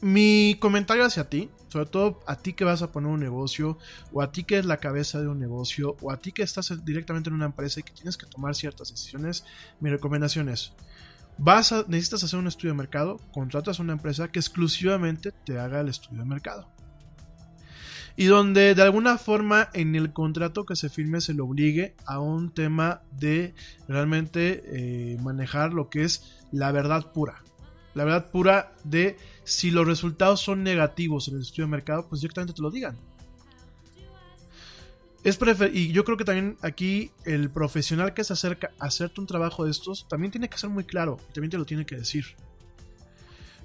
Mi 0.00 0.56
comentario 0.60 1.04
hacia 1.04 1.28
ti, 1.28 1.50
sobre 1.66 1.86
todo 1.86 2.20
a 2.28 2.36
ti 2.36 2.52
que 2.52 2.62
vas 2.62 2.82
a 2.82 2.92
poner 2.92 3.10
un 3.10 3.18
negocio, 3.18 3.76
o 4.12 4.22
a 4.22 4.30
ti 4.30 4.44
que 4.44 4.58
es 4.58 4.66
la 4.66 4.76
cabeza 4.76 5.20
de 5.20 5.26
un 5.26 5.40
negocio, 5.40 5.96
o 6.00 6.12
a 6.12 6.18
ti 6.18 6.30
que 6.30 6.44
estás 6.44 6.72
directamente 6.84 7.28
en 7.28 7.34
una 7.34 7.46
empresa 7.46 7.80
y 7.80 7.82
que 7.82 7.92
tienes 7.92 8.16
que 8.16 8.26
tomar 8.26 8.54
ciertas 8.54 8.90
decisiones, 8.90 9.44
mi 9.80 9.90
recomendación 9.90 10.48
es, 10.48 10.74
vas 11.38 11.74
necesitas 11.88 12.22
hacer 12.22 12.38
un 12.38 12.46
estudio 12.46 12.70
de 12.70 12.78
mercado, 12.78 13.20
contratas 13.32 13.80
a 13.80 13.82
una 13.82 13.94
empresa 13.94 14.30
que 14.30 14.38
exclusivamente 14.38 15.32
te 15.32 15.58
haga 15.58 15.80
el 15.80 15.88
estudio 15.88 16.20
de 16.20 16.24
mercado 16.24 16.77
y 18.18 18.24
donde 18.24 18.74
de 18.74 18.82
alguna 18.82 19.16
forma 19.16 19.70
en 19.74 19.94
el 19.94 20.12
contrato 20.12 20.66
que 20.66 20.74
se 20.74 20.88
firme 20.88 21.20
se 21.20 21.34
le 21.34 21.40
obligue 21.40 21.94
a 22.04 22.18
un 22.18 22.50
tema 22.50 23.00
de 23.12 23.54
realmente 23.86 24.64
eh, 24.66 25.16
manejar 25.22 25.72
lo 25.72 25.88
que 25.88 26.02
es 26.02 26.42
la 26.50 26.72
verdad 26.72 27.12
pura. 27.12 27.44
La 27.94 28.02
verdad 28.02 28.28
pura 28.32 28.72
de 28.82 29.16
si 29.44 29.70
los 29.70 29.86
resultados 29.86 30.40
son 30.40 30.64
negativos 30.64 31.28
en 31.28 31.36
el 31.36 31.42
estudio 31.42 31.66
de 31.66 31.70
mercado, 31.70 32.08
pues 32.08 32.20
directamente 32.20 32.54
te 32.54 32.60
lo 32.60 32.72
digan. 32.72 32.96
Es 35.22 35.38
y 35.72 35.92
yo 35.92 36.04
creo 36.04 36.16
que 36.16 36.24
también 36.24 36.56
aquí 36.60 37.12
el 37.24 37.50
profesional 37.50 38.14
que 38.14 38.24
se 38.24 38.32
acerca 38.32 38.72
a 38.80 38.86
hacerte 38.86 39.20
un 39.20 39.28
trabajo 39.28 39.64
de 39.64 39.70
estos 39.70 40.08
también 40.08 40.32
tiene 40.32 40.48
que 40.48 40.58
ser 40.58 40.70
muy 40.70 40.82
claro, 40.82 41.20
también 41.32 41.52
te 41.52 41.58
lo 41.58 41.64
tiene 41.64 41.86
que 41.86 41.94
decir. 41.94 42.24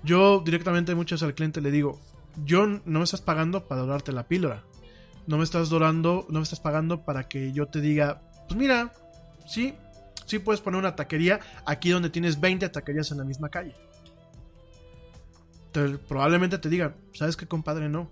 Yo 0.03 0.43
directamente 0.45 0.93
muchas 0.93 1.23
al 1.23 1.33
cliente 1.33 1.59
le 1.59 1.71
digo, 1.71 1.99
yo 2.45 2.67
no 2.67 2.99
me 2.99 3.03
estás 3.03 3.21
pagando 3.21 3.67
para 3.67 3.81
dorarte 3.81 4.11
la 4.11 4.27
píldora. 4.27 4.63
No 5.27 5.37
me 5.37 5.43
estás 5.43 5.69
dorando, 5.69 6.25
no 6.29 6.39
me 6.39 6.43
estás 6.43 6.59
pagando 6.59 7.05
para 7.05 7.27
que 7.27 7.53
yo 7.53 7.67
te 7.67 7.79
diga, 7.79 8.21
pues 8.47 8.57
mira, 8.57 8.91
sí, 9.47 9.73
sí 10.25 10.39
puedes 10.39 10.61
poner 10.61 10.79
una 10.79 10.95
taquería 10.95 11.39
aquí 11.65 11.89
donde 11.89 12.09
tienes 12.09 12.39
20 12.39 12.67
taquerías 12.69 13.11
en 13.11 13.19
la 13.19 13.23
misma 13.23 13.49
calle. 13.49 13.75
probablemente 16.07 16.57
te 16.57 16.69
diga, 16.69 16.95
¿sabes 17.13 17.37
qué, 17.37 17.47
compadre? 17.47 17.89
No. 17.89 18.11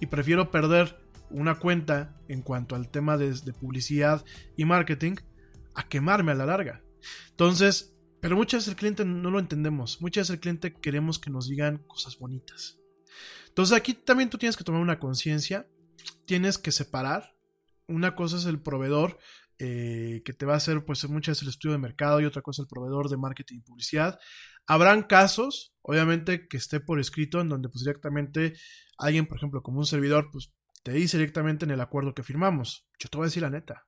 Y 0.00 0.06
prefiero 0.06 0.50
perder 0.50 0.98
una 1.30 1.58
cuenta 1.58 2.14
en 2.28 2.42
cuanto 2.42 2.76
al 2.76 2.88
tema 2.88 3.16
de, 3.16 3.32
de 3.32 3.52
publicidad 3.52 4.24
y 4.56 4.64
marketing 4.64 5.16
a 5.74 5.88
quemarme 5.88 6.32
a 6.32 6.34
la 6.34 6.46
larga. 6.46 6.82
Entonces, 7.30 7.94
pero 8.20 8.36
muchas 8.36 8.60
veces 8.60 8.68
el 8.68 8.76
cliente 8.76 9.04
no 9.04 9.30
lo 9.30 9.38
entendemos. 9.38 10.00
Muchas 10.00 10.22
veces 10.22 10.34
el 10.34 10.40
cliente 10.40 10.74
queremos 10.74 11.18
que 11.18 11.30
nos 11.30 11.48
digan 11.48 11.78
cosas 11.86 12.18
bonitas. 12.18 12.78
Entonces 13.54 13.76
aquí 13.76 13.94
también 13.94 14.30
tú 14.30 14.36
tienes 14.36 14.56
que 14.56 14.64
tomar 14.64 14.80
una 14.80 14.98
conciencia, 14.98 15.68
tienes 16.26 16.58
que 16.58 16.72
separar. 16.72 17.36
Una 17.86 18.16
cosa 18.16 18.36
es 18.36 18.46
el 18.46 18.60
proveedor 18.60 19.16
eh, 19.60 20.22
que 20.24 20.32
te 20.32 20.44
va 20.44 20.54
a 20.54 20.56
hacer, 20.56 20.84
pues 20.84 21.08
muchas 21.08 21.40
el 21.40 21.50
estudio 21.50 21.74
de 21.74 21.78
mercado 21.78 22.20
y 22.20 22.24
otra 22.24 22.42
cosa 22.42 22.62
el 22.62 22.68
proveedor 22.68 23.08
de 23.08 23.16
marketing 23.16 23.58
y 23.58 23.60
publicidad. 23.60 24.18
Habrán 24.66 25.04
casos, 25.04 25.72
obviamente, 25.82 26.48
que 26.48 26.56
esté 26.56 26.80
por 26.80 26.98
escrito 26.98 27.40
en 27.40 27.48
donde 27.48 27.68
pues 27.68 27.84
directamente 27.84 28.54
alguien, 28.98 29.26
por 29.26 29.36
ejemplo, 29.36 29.62
como 29.62 29.78
un 29.78 29.86
servidor, 29.86 30.30
pues 30.32 30.52
te 30.82 30.90
dice 30.90 31.16
directamente 31.16 31.64
en 31.64 31.70
el 31.70 31.80
acuerdo 31.80 32.12
que 32.12 32.24
firmamos. 32.24 32.88
Yo 32.98 33.08
te 33.08 33.16
voy 33.18 33.26
a 33.26 33.28
decir 33.28 33.44
la 33.44 33.50
neta. 33.50 33.86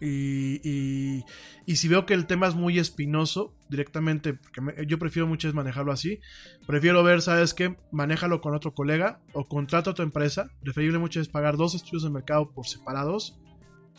Y, 0.00 1.24
y, 1.66 1.76
si 1.76 1.88
veo 1.88 2.06
que 2.06 2.14
el 2.14 2.26
tema 2.26 2.46
es 2.46 2.54
muy 2.54 2.78
espinoso, 2.78 3.54
directamente, 3.68 4.34
porque 4.34 4.86
yo 4.86 4.98
prefiero 4.98 5.26
muchas 5.26 5.54
manejarlo 5.54 5.92
así, 5.92 6.20
prefiero 6.66 7.02
ver, 7.02 7.22
¿sabes 7.22 7.54
qué? 7.54 7.76
Manéjalo 7.92 8.40
con 8.40 8.54
otro 8.54 8.74
colega 8.74 9.20
o 9.32 9.48
contrata 9.48 9.90
a 9.90 9.94
tu 9.94 10.02
empresa. 10.02 10.50
Preferible 10.62 10.98
muchas 10.98 11.22
veces 11.22 11.32
pagar 11.32 11.56
dos 11.56 11.74
estudios 11.74 12.02
de 12.02 12.10
mercado 12.10 12.50
por 12.52 12.66
separados 12.66 13.38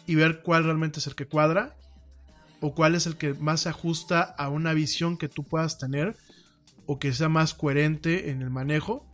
y 0.06 0.16
ver 0.16 0.42
cuál 0.42 0.64
realmente 0.64 1.00
es 1.00 1.08
el 1.08 1.16
que 1.16 1.28
cuadra 1.28 1.76
o 2.60 2.74
cuál 2.74 2.96
es 2.96 3.08
el 3.08 3.18
que 3.18 3.34
más 3.34 3.62
se 3.62 3.70
ajusta 3.70 4.22
a 4.22 4.50
una 4.50 4.74
visión 4.74 5.18
que 5.18 5.30
tú 5.30 5.44
puedas 5.44 5.78
tener 5.78 6.16
o 6.86 7.00
que 7.00 7.14
sea 7.14 7.30
más 7.30 7.54
coherente 7.54 8.30
en 8.32 8.42
el 8.42 8.50
manejo 8.50 9.06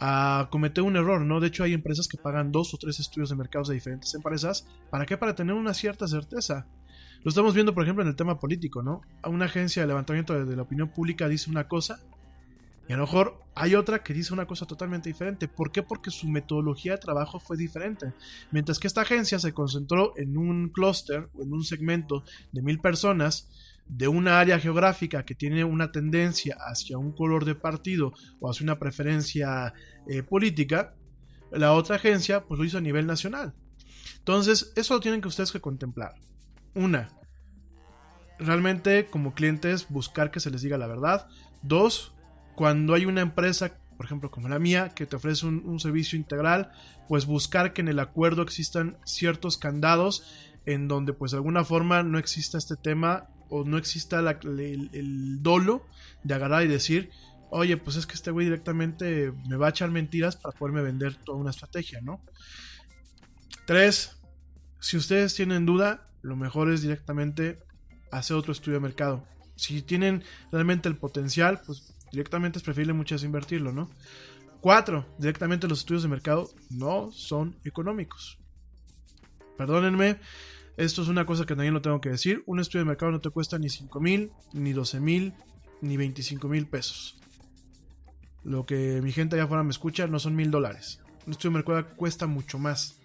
a 0.00 0.48
cometer 0.50 0.82
un 0.82 0.96
error, 0.96 1.20
¿no? 1.22 1.40
De 1.40 1.48
hecho, 1.48 1.64
hay 1.64 1.72
empresas 1.72 2.08
que 2.08 2.18
pagan 2.18 2.52
dos 2.52 2.74
o 2.74 2.78
tres 2.78 3.00
estudios 3.00 3.30
de 3.30 3.36
mercados 3.36 3.68
de 3.68 3.74
diferentes 3.74 4.14
empresas. 4.14 4.66
¿Para 4.90 5.06
qué? 5.06 5.16
Para 5.16 5.34
tener 5.34 5.54
una 5.54 5.74
cierta 5.74 6.06
certeza. 6.06 6.66
Lo 7.22 7.28
estamos 7.30 7.54
viendo, 7.54 7.74
por 7.74 7.84
ejemplo, 7.84 8.02
en 8.02 8.08
el 8.08 8.16
tema 8.16 8.38
político, 8.38 8.82
¿no? 8.82 9.00
Una 9.24 9.46
agencia 9.46 9.82
de 9.82 9.88
levantamiento 9.88 10.34
de, 10.34 10.44
de 10.44 10.56
la 10.56 10.62
opinión 10.62 10.88
pública 10.88 11.28
dice 11.28 11.50
una 11.50 11.68
cosa 11.68 12.00
y 12.88 12.92
a 12.92 12.96
lo 12.96 13.04
mejor 13.04 13.40
hay 13.54 13.74
otra 13.74 14.02
que 14.02 14.12
dice 14.12 14.34
una 14.34 14.46
cosa 14.46 14.66
totalmente 14.66 15.08
diferente. 15.08 15.48
¿Por 15.48 15.72
qué? 15.72 15.82
Porque 15.82 16.10
su 16.10 16.28
metodología 16.28 16.92
de 16.92 16.98
trabajo 16.98 17.40
fue 17.40 17.56
diferente. 17.56 18.12
Mientras 18.50 18.78
que 18.78 18.86
esta 18.86 19.02
agencia 19.02 19.38
se 19.38 19.54
concentró 19.54 20.12
en 20.16 20.36
un 20.36 20.68
clúster 20.68 21.30
o 21.34 21.42
en 21.42 21.52
un 21.52 21.64
segmento 21.64 22.24
de 22.52 22.62
mil 22.62 22.80
personas, 22.80 23.48
de 23.86 24.08
una 24.08 24.40
área 24.40 24.58
geográfica 24.58 25.24
que 25.24 25.34
tiene 25.34 25.64
una 25.64 25.92
tendencia 25.92 26.56
hacia 26.58 26.98
un 26.98 27.12
color 27.12 27.44
de 27.44 27.54
partido 27.54 28.12
o 28.40 28.50
hacia 28.50 28.64
una 28.64 28.78
preferencia 28.78 29.74
eh, 30.08 30.22
política, 30.22 30.94
la 31.52 31.72
otra 31.72 31.96
agencia 31.96 32.44
pues 32.44 32.58
lo 32.58 32.64
hizo 32.64 32.78
a 32.78 32.82
nivel 32.82 33.06
nacional. 33.06 33.54
Entonces, 34.18 34.72
eso 34.76 34.94
lo 34.94 35.00
tienen 35.00 35.20
que 35.20 35.28
ustedes 35.28 35.52
que 35.52 35.60
contemplar. 35.60 36.14
Una, 36.74 37.10
realmente 38.38 39.06
como 39.06 39.34
clientes 39.34 39.86
buscar 39.88 40.30
que 40.30 40.40
se 40.40 40.50
les 40.50 40.62
diga 40.62 40.78
la 40.78 40.86
verdad. 40.86 41.28
Dos, 41.62 42.14
cuando 42.54 42.94
hay 42.94 43.04
una 43.04 43.20
empresa, 43.20 43.78
por 43.96 44.06
ejemplo 44.06 44.30
como 44.30 44.48
la 44.48 44.58
mía, 44.58 44.90
que 44.94 45.06
te 45.06 45.16
ofrece 45.16 45.46
un, 45.46 45.62
un 45.66 45.78
servicio 45.78 46.18
integral, 46.18 46.72
pues 47.08 47.26
buscar 47.26 47.72
que 47.72 47.82
en 47.82 47.88
el 47.88 47.98
acuerdo 47.98 48.42
existan 48.42 48.96
ciertos 49.04 49.58
candados 49.58 50.24
en 50.66 50.88
donde 50.88 51.12
pues 51.12 51.32
de 51.32 51.36
alguna 51.36 51.64
forma 51.64 52.02
no 52.02 52.18
exista 52.18 52.56
este 52.56 52.76
tema 52.76 53.28
o 53.56 53.64
no 53.64 53.78
exista 53.78 54.18
el, 54.18 55.38
dolo 55.40 55.86
de 56.24 56.34
agarrar 56.34 56.64
y 56.64 56.66
decir, 56.66 57.10
oye, 57.50 57.76
pues 57.76 57.94
es 57.94 58.04
que 58.04 58.14
este 58.14 58.32
güey 58.32 58.46
directamente 58.46 59.32
me 59.48 59.54
va 59.56 59.68
a 59.68 59.70
echar 59.70 59.92
mentiras 59.92 60.34
para 60.34 60.58
poderme 60.58 60.82
vender 60.82 61.14
toda 61.14 61.38
una 61.38 61.50
estrategia, 61.50 62.00
¿no? 62.00 62.20
Tres, 63.64 64.20
si 64.80 64.96
ustedes 64.96 65.36
tienen 65.36 65.66
duda, 65.66 66.10
lo 66.22 66.34
mejor 66.34 66.72
es 66.72 66.82
directamente 66.82 67.60
hacer 68.10 68.36
otro 68.36 68.50
estudio 68.50 68.78
de 68.78 68.88
mercado. 68.88 69.24
Si 69.54 69.82
tienen 69.82 70.24
realmente 70.50 70.88
el 70.88 70.96
potencial, 70.96 71.62
pues 71.64 71.94
directamente 72.10 72.58
es 72.58 72.64
preferible 72.64 72.92
muchas 72.92 73.22
invertirlo, 73.22 73.70
¿no? 73.70 73.88
Cuatro, 74.60 75.06
directamente 75.18 75.68
los 75.68 75.78
estudios 75.78 76.02
de 76.02 76.08
mercado 76.08 76.50
no 76.70 77.12
son 77.12 77.56
económicos. 77.64 78.36
Perdónenme, 79.56 80.18
esto 80.76 81.02
es 81.02 81.08
una 81.08 81.24
cosa 81.24 81.44
que 81.46 81.54
también 81.54 81.74
lo 81.74 81.82
tengo 81.82 82.00
que 82.00 82.08
decir. 82.08 82.42
Un 82.46 82.58
estudio 82.58 82.84
de 82.84 82.88
mercado 82.88 83.12
no 83.12 83.20
te 83.20 83.30
cuesta 83.30 83.58
ni 83.58 83.68
5 83.68 84.00
mil, 84.00 84.32
ni 84.52 84.72
12 84.72 85.00
mil, 85.00 85.34
ni 85.80 85.96
25 85.96 86.48
mil 86.48 86.66
pesos. 86.66 87.18
Lo 88.42 88.66
que 88.66 89.00
mi 89.02 89.12
gente 89.12 89.36
allá 89.36 89.44
afuera 89.44 89.62
me 89.62 89.70
escucha 89.70 90.06
no 90.06 90.18
son 90.18 90.34
mil 90.34 90.50
dólares. 90.50 91.00
Un 91.26 91.32
estudio 91.32 91.50
de 91.50 91.64
mercado 91.64 91.96
cuesta 91.96 92.26
mucho 92.26 92.58
más. 92.58 92.98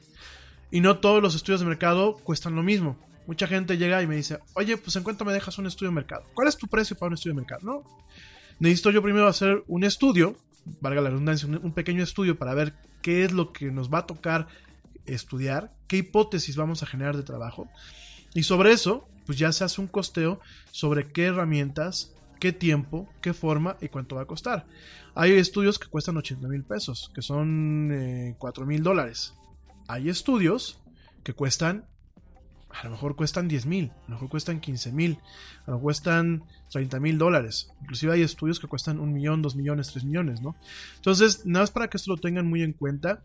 Y 0.72 0.82
no 0.82 0.98
todos 1.00 1.22
los 1.22 1.36
estudios 1.36 1.62
de 1.62 1.68
mercado 1.68 2.18
cuestan 2.24 2.56
lo 2.56 2.64
mismo. 2.64 2.98
Mucha 3.28 3.48
gente 3.48 3.78
llega 3.78 4.02
y 4.02 4.08
me 4.08 4.16
dice, 4.16 4.40
oye, 4.56 4.76
pues 4.78 4.96
en 4.96 5.04
cuánto 5.04 5.24
me 5.24 5.34
dejas 5.34 5.58
un 5.60 5.68
estudio 5.68 5.92
de 5.92 5.96
mercado. 5.96 6.24
¿Cuál 6.34 6.48
es 6.48 6.58
tu 6.58 6.68
precio 6.68 6.98
para 6.98 7.10
un 7.10 7.14
estudio 7.14 7.36
de 7.36 7.42
mercado? 7.42 7.62
No. 7.64 7.84
Necesito 8.60 8.92
yo 8.92 9.02
primero 9.04 9.28
hacer 9.28 9.64
un 9.68 9.84
estudio, 9.84 10.36
valga 10.82 11.02
la 11.02 11.10
redundancia, 11.10 11.48
un 11.48 11.74
pequeño 11.74 12.04
estudio 12.04 12.38
para 12.38 12.54
ver 12.54 12.74
qué 13.02 13.24
es 13.24 13.32
lo 13.32 13.54
que 13.54 13.72
nos 13.72 13.94
va 13.94 14.00
a 14.00 14.06
tocar 14.08 14.48
estudiar, 15.06 15.74
qué 15.88 15.98
hipótesis 15.98 16.56
vamos 16.56 16.84
a 16.84 16.86
generar 16.86 17.18
de 17.18 17.24
trabajo. 17.24 17.70
Y 18.34 18.44
sobre 18.44 18.72
eso, 18.72 19.08
pues 19.26 19.38
ya 19.38 19.52
se 19.52 19.64
hace 19.64 19.82
un 19.82 19.88
costeo 19.88 20.40
sobre 20.72 21.12
qué 21.12 21.26
herramientas, 21.26 22.14
qué 22.40 22.54
tiempo, 22.54 23.08
qué 23.22 23.34
forma 23.34 23.78
y 23.82 23.90
cuánto 23.90 24.16
va 24.16 24.24
a 24.24 24.26
costar. 24.26 24.66
Hay 25.16 25.34
estudios 25.34 25.78
que 25.80 25.88
cuestan 25.88 26.18
80 26.18 26.48
mil 26.48 26.64
pesos, 26.64 27.12
que 27.14 27.22
son 27.22 27.92
eh, 27.92 28.36
4 28.38 28.66
mil 28.66 28.82
dólares. 28.82 29.34
Hay 29.88 30.10
estudios 30.10 30.80
que 31.24 31.34
cuestan, 31.34 31.86
a 32.70 32.86
lo 32.86 32.92
mejor 32.92 33.16
cuestan 33.16 33.48
10 33.48 33.66
mil, 33.66 33.92
a 33.92 34.04
lo 34.08 34.16
mejor 34.16 34.30
cuestan 34.30 34.60
15 34.62 34.92
mil, 34.92 35.20
a 35.66 35.72
lo 35.72 35.74
mejor 35.74 35.82
cuestan 35.82 36.44
30 36.72 37.00
mil 37.00 37.18
dólares. 37.18 37.72
Inclusive 37.82 38.14
hay 38.14 38.22
estudios 38.22 38.60
que 38.60 38.68
cuestan 38.68 39.00
un 39.00 39.14
millón, 39.14 39.42
dos 39.42 39.56
millones, 39.56 39.92
tres 39.92 40.06
millones, 40.06 40.42
¿no? 40.42 40.56
Entonces, 40.96 41.46
nada 41.46 41.64
más 41.64 41.72
para 41.72 41.90
que 41.90 41.98
esto 41.98 42.12
lo 42.12 42.18
tengan 42.18 42.48
muy 42.48 42.64
en 42.64 42.74
cuenta. 42.74 43.24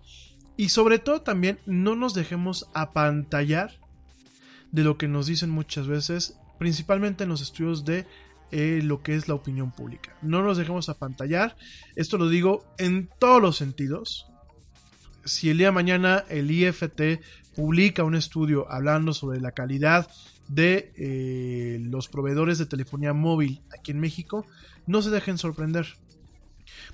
Y 0.56 0.68
sobre 0.68 0.98
todo 0.98 1.22
también 1.22 1.58
no 1.66 1.96
nos 1.96 2.14
dejemos 2.14 2.68
apantallar 2.74 3.72
de 4.70 4.84
lo 4.84 4.98
que 4.98 5.08
nos 5.08 5.26
dicen 5.26 5.50
muchas 5.50 5.86
veces, 5.86 6.38
principalmente 6.58 7.24
en 7.24 7.30
los 7.30 7.40
estudios 7.40 7.84
de 7.84 8.06
eh, 8.50 8.80
lo 8.82 9.02
que 9.02 9.16
es 9.16 9.28
la 9.28 9.34
opinión 9.34 9.72
pública. 9.72 10.16
No 10.22 10.42
nos 10.42 10.56
dejemos 10.58 10.88
apantallar, 10.88 11.56
esto 11.96 12.18
lo 12.18 12.28
digo 12.28 12.64
en 12.78 13.08
todos 13.18 13.42
los 13.42 13.56
sentidos. 13.56 14.26
Si 15.24 15.50
el 15.50 15.58
día 15.58 15.68
de 15.68 15.72
mañana 15.72 16.24
el 16.28 16.50
IFT 16.50 17.20
publica 17.56 18.04
un 18.04 18.14
estudio 18.14 18.70
hablando 18.70 19.12
sobre 19.12 19.40
la 19.40 19.52
calidad 19.52 20.08
de 20.48 20.92
eh, 20.96 21.78
los 21.82 22.08
proveedores 22.08 22.58
de 22.58 22.66
telefonía 22.66 23.12
móvil 23.12 23.62
aquí 23.76 23.92
en 23.92 24.00
México, 24.00 24.46
no 24.86 25.02
se 25.02 25.10
dejen 25.10 25.38
sorprender. 25.38 25.86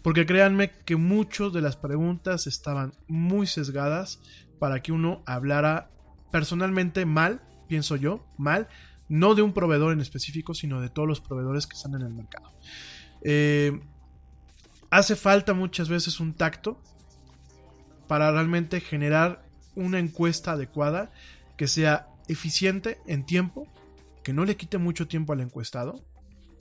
Porque 0.02 0.26
créanme 0.26 0.70
que 0.84 0.96
muchas 0.96 1.52
de 1.52 1.60
las 1.60 1.76
preguntas 1.76 2.46
estaban 2.46 2.92
muy 3.08 3.46
sesgadas 3.46 4.20
para 4.58 4.82
que 4.82 4.92
uno 4.92 5.22
hablara 5.26 5.90
personalmente 6.30 7.06
mal, 7.06 7.42
pienso 7.68 7.96
yo, 7.96 8.24
mal, 8.38 8.68
no 9.08 9.34
de 9.34 9.42
un 9.42 9.52
proveedor 9.52 9.92
en 9.92 10.00
específico, 10.00 10.54
sino 10.54 10.80
de 10.80 10.88
todos 10.88 11.08
los 11.08 11.20
proveedores 11.20 11.66
que 11.66 11.76
están 11.76 11.94
en 11.94 12.02
el 12.02 12.14
mercado. 12.14 12.52
Eh, 13.22 13.80
hace 14.90 15.16
falta 15.16 15.52
muchas 15.52 15.88
veces 15.88 16.20
un 16.20 16.34
tacto 16.34 16.80
para 18.06 18.30
realmente 18.30 18.80
generar 18.80 19.44
una 19.74 19.98
encuesta 19.98 20.52
adecuada 20.52 21.12
que 21.56 21.68
sea 21.68 22.08
eficiente 22.28 22.98
en 23.06 23.24
tiempo, 23.24 23.66
que 24.22 24.32
no 24.32 24.44
le 24.44 24.56
quite 24.56 24.78
mucho 24.78 25.08
tiempo 25.08 25.32
al 25.32 25.40
encuestado, 25.40 26.04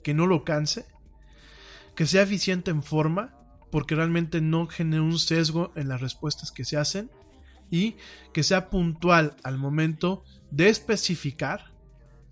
que 0.02 0.14
no 0.14 0.26
lo 0.26 0.44
canse 0.44 0.86
que 2.00 2.06
sea 2.06 2.22
eficiente 2.22 2.70
en 2.70 2.82
forma, 2.82 3.34
porque 3.70 3.94
realmente 3.94 4.40
no 4.40 4.66
genere 4.68 5.02
un 5.02 5.18
sesgo 5.18 5.70
en 5.76 5.90
las 5.90 6.00
respuestas 6.00 6.50
que 6.50 6.64
se 6.64 6.78
hacen 6.78 7.10
y 7.70 7.96
que 8.32 8.42
sea 8.42 8.70
puntual 8.70 9.36
al 9.42 9.58
momento 9.58 10.24
de 10.50 10.70
especificar 10.70 11.74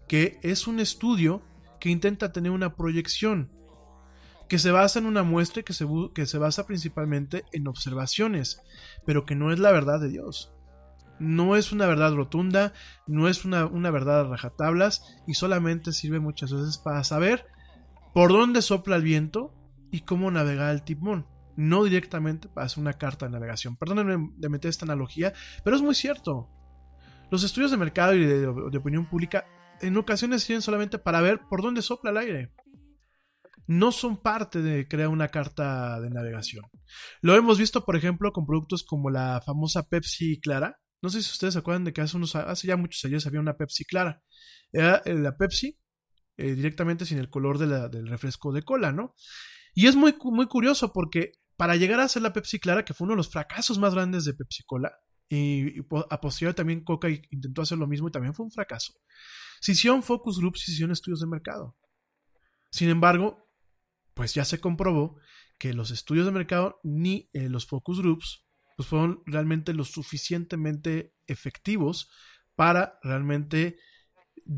que 0.09 0.41
es 0.43 0.69
un 0.69 0.81
estudio 0.81 1.43
que 1.81 1.91
intenta 1.91 2.33
tener 2.33 2.51
una 2.51 2.77
proyección, 2.77 3.51
que 4.49 4.59
se 4.59 4.71
basa 4.71 5.01
en 5.01 5.05
una 5.05 5.23
muestra 5.23 5.61
y 5.61 5.65
que 5.65 5.75
se, 5.75 5.87
que 6.15 6.25
se 6.25 6.39
basa 6.39 6.67
principalmente 6.67 7.45
en 7.53 7.69
observaciones, 7.69 8.63
pero 9.05 9.27
que 9.27 9.35
no 9.35 9.53
es 9.53 9.59
la 9.59 9.71
verdad 9.71 10.01
de 10.01 10.09
Dios. 10.09 10.51
No 11.19 11.57
es 11.57 11.73
una 11.73 11.85
verdad 11.85 12.15
rotunda, 12.15 12.73
no 13.07 13.29
es 13.29 13.45
una, 13.45 13.67
una 13.67 13.91
verdad 13.91 14.21
a 14.21 14.29
rajatablas 14.31 15.03
y 15.27 15.35
solamente 15.35 15.93
sirve 15.93 16.21
muchas 16.21 16.55
veces 16.55 16.79
para 16.79 17.05
saber 17.05 17.45
por 18.15 18.33
dónde 18.33 18.63
sopla 18.63 18.97
el 18.97 19.03
viento 19.03 19.53
y 19.91 20.01
cómo 20.01 20.31
navegar 20.31 20.75
el 20.75 20.83
timón. 20.83 21.27
No 21.57 21.85
directamente 21.85 22.49
hacer 22.55 22.81
una 22.81 22.93
carta 22.93 23.27
de 23.27 23.33
navegación. 23.33 23.77
Perdónenme 23.77 24.33
de 24.37 24.49
meter 24.49 24.69
esta 24.69 24.85
analogía, 24.85 25.33
pero 25.65 25.77
es 25.77 25.83
muy 25.83 25.95
cierto. 25.95 26.49
Los 27.31 27.43
estudios 27.43 27.71
de 27.71 27.77
mercado 27.77 28.15
y 28.15 28.25
de, 28.25 28.47
opinión 28.47 29.09
pública 29.09 29.47
en 29.81 29.97
ocasiones 29.97 30.43
sirven 30.43 30.63
solamente 30.63 30.99
para 30.99 31.21
ver 31.21 31.41
por 31.49 31.63
dónde 31.63 31.83
sopla 31.83 32.11
el 32.11 32.17
aire. 32.17 32.55
No 33.67 33.93
son 33.93 34.17
parte 34.17 34.63
de 34.63 34.89
crear 34.89 35.09
una 35.09 35.29
carta 35.29 36.01
de 36.01 36.09
navegación. 36.11 36.65
Lo 37.21 37.35
hemos 37.37 37.59
visto, 37.59 37.85
por 37.85 37.97
ejemplo, 37.97 38.33
con 38.33 38.47
productos 38.47 38.83
como 38.83 39.11
la 39.11 39.43
famosa 39.45 39.89
Pepsi 39.89 40.41
Clara. 40.41 40.81
No 41.03 41.11
sé 41.11 41.23
si 41.23 41.31
ustedes 41.31 41.53
se 41.55 41.61
acuerdan 41.61 41.85
de 41.85 41.93
que 41.93 42.01
hace, 42.01 42.17
unos, 42.17 42.35
hace 42.35 42.67
ya 42.67 42.77
muchos 42.77 43.05
años 43.05 43.27
había 43.27 43.41
una 43.41 43.57
Pepsi 43.57 43.85
Clara. 43.85 44.23
Era 44.73 45.03
la 45.05 45.37
Pepsi 45.37 45.79
eh, 46.39 46.55
directamente 46.55 47.05
sin 47.05 47.19
el 47.19 47.29
color 47.29 47.59
de 47.59 47.67
la, 47.67 47.89
del 47.89 48.07
refresco 48.07 48.53
de 48.53 48.63
cola, 48.63 48.93
¿no? 48.93 49.15
Y 49.79 49.87
es 49.87 49.95
muy, 49.95 50.13
muy 50.25 50.49
curioso 50.49 50.93
porque 50.93 51.35
para 51.57 51.77
llegar 51.77 52.01
a 52.01 52.09
ser 52.09 52.23
la 52.23 52.33
Pepsi 52.33 52.59
Clara, 52.59 52.85
que 52.85 52.95
fue 52.95 53.05
uno 53.05 53.13
de 53.13 53.19
los 53.19 53.31
fracasos 53.31 53.79
más 53.79 53.95
grandes 53.95 54.25
de 54.25 54.35
Pepsi 54.35 54.65
Cola, 54.65 54.91
y, 55.29 55.79
a 56.11 56.21
posteriori 56.21 56.57
también 56.57 56.83
Coca 56.83 57.09
intentó 57.09 57.63
hacer 57.63 57.79
lo 57.79 57.87
mismo 57.87 58.09
y 58.09 58.11
también 58.11 58.35
fue 58.35 58.45
un 58.45 58.51
fracaso. 58.51 58.95
Se 59.61 59.71
hicieron 59.71 60.03
focus 60.03 60.41
groups 60.41 60.63
y 60.63 60.65
se 60.65 60.73
hicieron 60.73 60.91
estudios 60.91 61.21
de 61.21 61.29
mercado. 61.29 61.77
Sin 62.73 62.89
embargo, 62.89 63.49
pues 64.15 64.35
ya 64.35 64.45
se 64.45 64.59
comprobó 64.59 65.21
que 65.61 65.73
los 65.73 65.93
estudios 65.93 66.27
de 66.27 66.33
mercado 66.33 66.81
ni 66.83 67.31
eh, 67.33 67.49
los 67.49 67.65
focus 67.65 68.01
groups 68.01 68.49
pues 68.77 68.89
fueron 68.89 69.23
realmente 69.27 69.75
lo 69.75 69.85
suficientemente 69.85 71.15
efectivos 71.29 72.11
para 72.57 72.99
realmente 73.05 73.79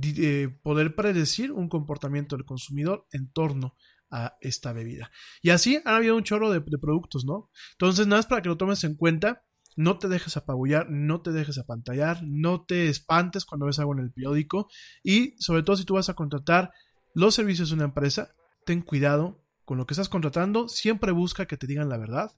eh, 0.02 0.48
poder 0.62 0.94
predecir 0.94 1.52
un 1.52 1.68
comportamiento 1.68 2.38
del 2.38 2.46
consumidor 2.46 3.06
en 3.12 3.30
torno 3.30 3.76
a 4.10 4.36
esta 4.40 4.72
bebida. 4.72 5.10
Y 5.42 5.50
así 5.50 5.80
ha 5.84 5.96
habido 5.96 6.16
un 6.16 6.24
chorro 6.24 6.50
de, 6.50 6.60
de 6.60 6.78
productos, 6.78 7.24
¿no? 7.24 7.50
Entonces, 7.72 8.06
nada 8.06 8.18
más 8.18 8.26
para 8.26 8.42
que 8.42 8.48
lo 8.48 8.56
tomes 8.56 8.84
en 8.84 8.94
cuenta 8.96 9.42
no 9.76 9.98
te 9.98 10.08
dejes 10.08 10.36
apabullar, 10.36 10.90
no 10.90 11.22
te 11.22 11.32
dejes 11.32 11.58
apantallar, 11.58 12.22
no 12.22 12.64
te 12.64 12.88
espantes 12.88 13.44
cuando 13.44 13.66
ves 13.66 13.78
algo 13.78 13.94
en 13.94 14.00
el 14.00 14.12
periódico 14.12 14.68
y 15.02 15.34
sobre 15.38 15.62
todo 15.62 15.76
si 15.76 15.84
tú 15.84 15.94
vas 15.94 16.08
a 16.08 16.14
contratar 16.14 16.72
los 17.14 17.34
servicios 17.34 17.70
de 17.70 17.76
una 17.76 17.84
empresa, 17.84 18.34
ten 18.64 18.82
cuidado 18.82 19.42
con 19.64 19.78
lo 19.78 19.86
que 19.86 19.94
estás 19.94 20.08
contratando, 20.08 20.68
siempre 20.68 21.12
busca 21.12 21.46
que 21.46 21.56
te 21.56 21.66
digan 21.66 21.88
la 21.88 21.96
verdad. 21.96 22.32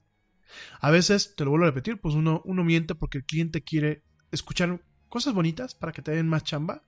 A 0.79 0.91
veces, 0.91 1.35
te 1.35 1.43
lo 1.43 1.51
vuelvo 1.51 1.65
a 1.65 1.69
repetir, 1.69 1.99
pues 1.99 2.15
uno, 2.15 2.41
uno 2.45 2.63
miente 2.63 2.95
porque 2.95 3.19
el 3.19 3.25
cliente 3.25 3.63
quiere 3.63 4.03
escuchar 4.31 4.83
cosas 5.09 5.33
bonitas 5.33 5.73
para 5.75 5.91
que 5.91 6.01
te 6.01 6.11
den 6.11 6.27
más 6.27 6.43
chamba 6.43 6.83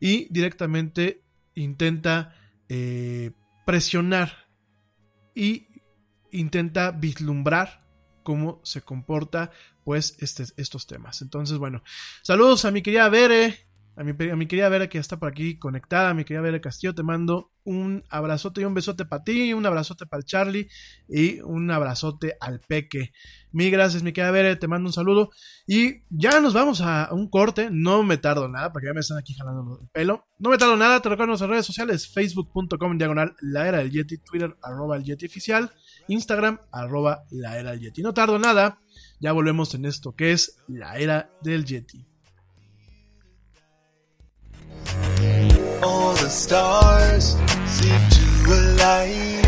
y 0.00 0.32
directamente 0.32 1.24
intenta 1.54 2.34
eh, 2.68 3.32
presionar 3.66 4.46
y 5.34 5.82
intenta 6.30 6.92
vislumbrar 6.92 7.84
cómo 8.22 8.60
se 8.64 8.80
comporta 8.80 9.50
pues 9.84 10.16
este, 10.20 10.44
estos 10.56 10.86
temas. 10.86 11.20
Entonces, 11.20 11.58
bueno, 11.58 11.82
saludos 12.22 12.64
a 12.64 12.70
mi 12.70 12.80
querida 12.80 13.08
Bere, 13.08 13.68
a 13.96 14.04
mi, 14.04 14.10
a 14.10 14.48
querida 14.48 14.68
Bere 14.68 14.88
que 14.88 14.98
está 14.98 15.18
por 15.18 15.28
aquí 15.28 15.58
conectada, 15.58 16.10
a 16.10 16.14
mi 16.14 16.24
querida 16.24 16.42
Bere 16.42 16.60
Castillo, 16.60 16.94
te 16.94 17.02
mando 17.02 17.50
un 17.64 18.04
abrazote 18.10 18.60
y 18.60 18.64
un 18.64 18.74
besote 18.74 19.06
para 19.06 19.24
ti, 19.24 19.54
un 19.54 19.64
abrazote 19.64 20.06
para 20.06 20.20
el 20.20 20.24
Charlie 20.24 20.68
y 21.08 21.40
un 21.40 21.70
abrazote 21.70 22.36
al 22.40 22.60
Peque. 22.60 23.12
Mil 23.52 23.70
gracias, 23.70 24.02
mi 24.02 24.12
querida 24.12 24.30
Bere, 24.30 24.56
te 24.56 24.68
mando 24.68 24.90
un 24.90 24.92
saludo 24.92 25.30
y 25.66 26.02
ya 26.10 26.40
nos 26.40 26.52
vamos 26.52 26.82
a 26.82 27.08
un 27.10 27.30
corte, 27.30 27.70
no 27.72 28.02
me 28.02 28.18
tardo 28.18 28.48
nada, 28.48 28.70
porque 28.70 28.88
ya 28.88 28.92
me 28.92 29.00
están 29.00 29.16
aquí 29.16 29.32
jalando 29.32 29.80
el 29.80 29.88
pelo. 29.88 30.26
No 30.38 30.50
me 30.50 30.58
tardo 30.58 30.76
nada, 30.76 31.00
te 31.00 31.08
recuerdo 31.08 31.28
nuestras 31.28 31.50
redes 31.50 31.66
sociales, 31.66 32.12
facebook.com 32.12 32.98
diagonal 32.98 33.34
la 33.40 33.66
era 33.66 33.78
del 33.78 33.90
Yeti, 33.90 34.18
Twitter 34.18 34.56
arroba 34.62 34.96
el 34.96 35.04
Yeti 35.04 35.24
oficial, 35.24 35.72
Instagram 36.08 36.60
arroba 36.70 37.24
la 37.30 37.58
era 37.58 37.70
del 37.70 37.80
Yeti. 37.80 38.02
No 38.02 38.12
tardo 38.12 38.38
nada, 38.38 38.78
ya 39.20 39.32
volvemos 39.32 39.74
en 39.74 39.86
esto 39.86 40.14
que 40.14 40.32
es 40.32 40.58
la 40.68 40.98
era 40.98 41.30
del 41.42 41.64
Yeti. 41.64 42.15
All 45.82 46.14
the 46.14 46.28
stars 46.28 47.36
seem 47.66 48.00
to 48.10 48.52
align. 48.52 49.42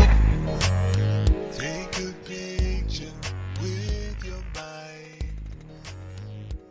Take 1.51 1.97
a 1.99 2.13
picture 2.23 3.13
with 3.61 4.23
your 4.23 4.43
mind. 4.55 5.33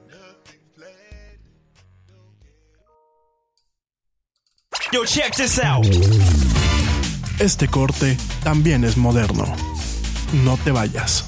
Nothing 0.09 0.63
planned. 0.77 1.41
Yo, 4.93 5.05
check 5.05 5.35
this 5.37 5.59
out. 5.59 5.87
Este 7.39 7.69
corte 7.69 8.17
también 8.43 8.85
es 8.85 8.97
moderno. 8.97 9.45
No 10.45 10.57
te 10.57 10.71
vayas. 10.73 11.28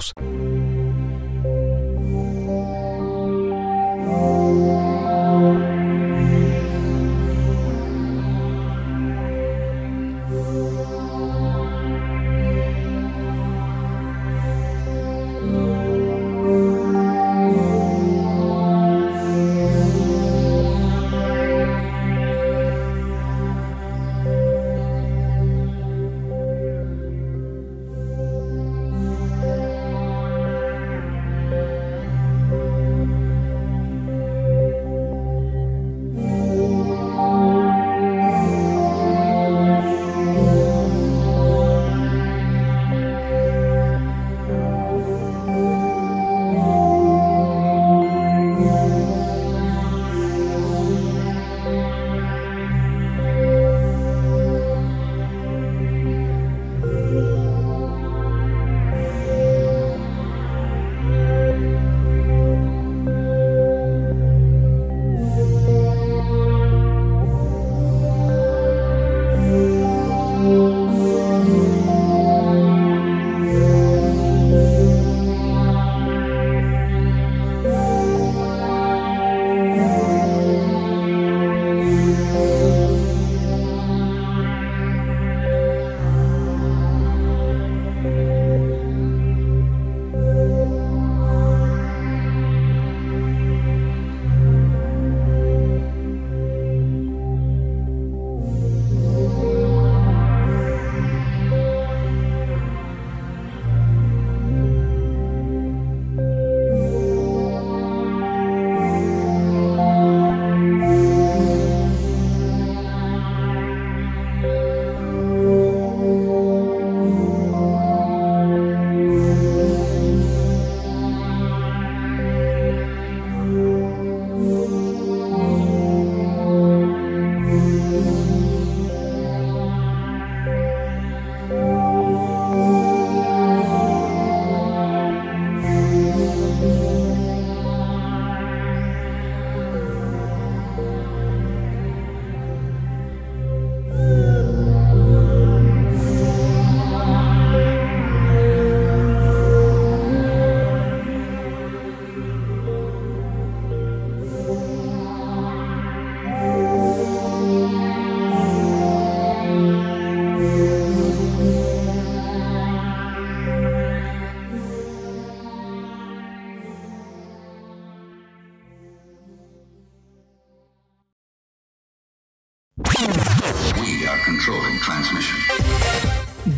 We 0.00 0.14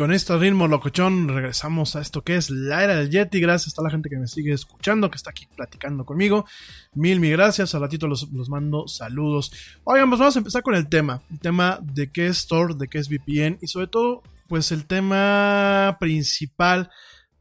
Con 0.00 0.12
este 0.12 0.34
ritmo 0.38 0.66
locochón 0.66 1.28
regresamos 1.28 1.94
a 1.94 2.00
esto 2.00 2.24
que 2.24 2.36
es 2.36 2.48
la 2.48 2.82
era 2.82 2.96
del 2.96 3.10
Yeti. 3.10 3.38
Gracias 3.38 3.78
a 3.78 3.82
la 3.82 3.90
gente 3.90 4.08
que 4.08 4.16
me 4.16 4.26
sigue 4.28 4.54
escuchando, 4.54 5.10
que 5.10 5.16
está 5.16 5.28
aquí 5.28 5.46
platicando 5.54 6.06
conmigo. 6.06 6.46
Mil, 6.94 7.20
mil 7.20 7.32
gracias. 7.32 7.74
Al 7.74 7.82
ratito 7.82 8.08
los, 8.08 8.32
los 8.32 8.48
mando 8.48 8.88
saludos. 8.88 9.52
Oigan, 9.84 10.08
pues 10.08 10.18
vamos 10.18 10.36
a 10.36 10.38
empezar 10.38 10.62
con 10.62 10.74
el 10.74 10.88
tema. 10.88 11.20
El 11.30 11.38
tema 11.38 11.80
de 11.82 12.10
qué 12.10 12.28
es 12.28 12.46
Tor, 12.46 12.78
de 12.78 12.88
qué 12.88 12.96
es 12.96 13.10
VPN 13.10 13.58
y 13.60 13.66
sobre 13.66 13.88
todo, 13.88 14.22
pues 14.48 14.72
el 14.72 14.86
tema 14.86 15.98
principal 16.00 16.88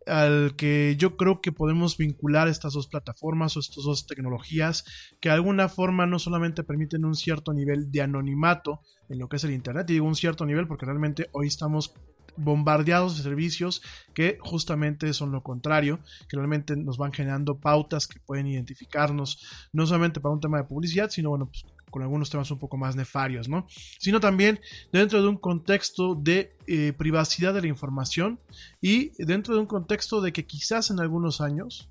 al 0.06 0.58
que 0.58 0.98
yo 0.98 1.16
creo 1.16 1.40
que 1.40 1.54
podemos 1.54 1.96
vincular 1.96 2.50
estas 2.50 2.74
dos 2.74 2.88
plataformas 2.88 3.56
o 3.56 3.62
estas 3.62 3.86
dos 3.86 4.06
tecnologías 4.06 4.84
que 5.22 5.30
de 5.30 5.36
alguna 5.36 5.70
forma 5.70 6.08
no 6.08 6.20
solamente 6.20 6.66
permiten 6.66 7.06
un 7.06 7.16
cierto 7.16 7.54
nivel 7.54 7.90
de 7.90 8.02
anonimato 8.02 8.82
en 9.08 9.18
lo 9.18 9.30
que 9.30 9.38
es 9.38 9.46
el 9.46 9.52
Internet, 9.52 9.90
y 9.90 9.94
digo 9.94 10.08
un 10.08 10.16
cierto 10.16 10.46
nivel 10.46 10.68
porque 10.68 10.86
realmente 10.86 11.30
hoy 11.32 11.48
estamos 11.48 11.94
bombardeados 12.40 13.18
de 13.18 13.24
servicios 13.24 13.82
que 14.14 14.38
justamente 14.42 15.14
son 15.14 15.32
lo 15.32 15.44
contrario, 15.44 16.00
que 16.28 16.38
realmente 16.38 16.76
nos 16.76 16.98
van 16.98 17.14
generando 17.14 17.60
pautas 17.60 18.08
que 18.08 18.20
pueden 18.20 18.48
identificarnos, 18.48 19.46
no 19.72 19.86
solamente 19.86 20.20
para 20.20 20.34
un 20.34 20.42
tema 20.42 20.58
de 20.58 20.64
publicidad, 20.64 21.10
sino 21.10 21.30
bueno, 21.30 21.48
pues 21.48 21.66
con 21.90 22.02
algunos 22.04 22.30
temas 22.30 22.52
un 22.52 22.60
poco 22.60 22.78
más 22.78 22.96
nefarios, 22.96 23.50
¿no? 23.50 23.68
Sino 23.98 24.20
también 24.20 24.60
dentro 24.92 25.22
de 25.22 25.28
un 25.28 25.38
contexto 25.38 26.16
de 26.16 26.56
eh, 26.68 26.94
privacidad 26.94 27.54
de 27.54 27.62
la 27.62 27.68
información 27.68 28.40
y 28.82 29.12
dentro 29.24 29.56
de 29.56 29.62
un 29.62 29.66
contexto 29.66 30.22
de 30.22 30.32
que 30.32 30.46
quizás 30.46 30.92
en 30.92 31.00
algunos 31.00 31.42
años, 31.42 31.90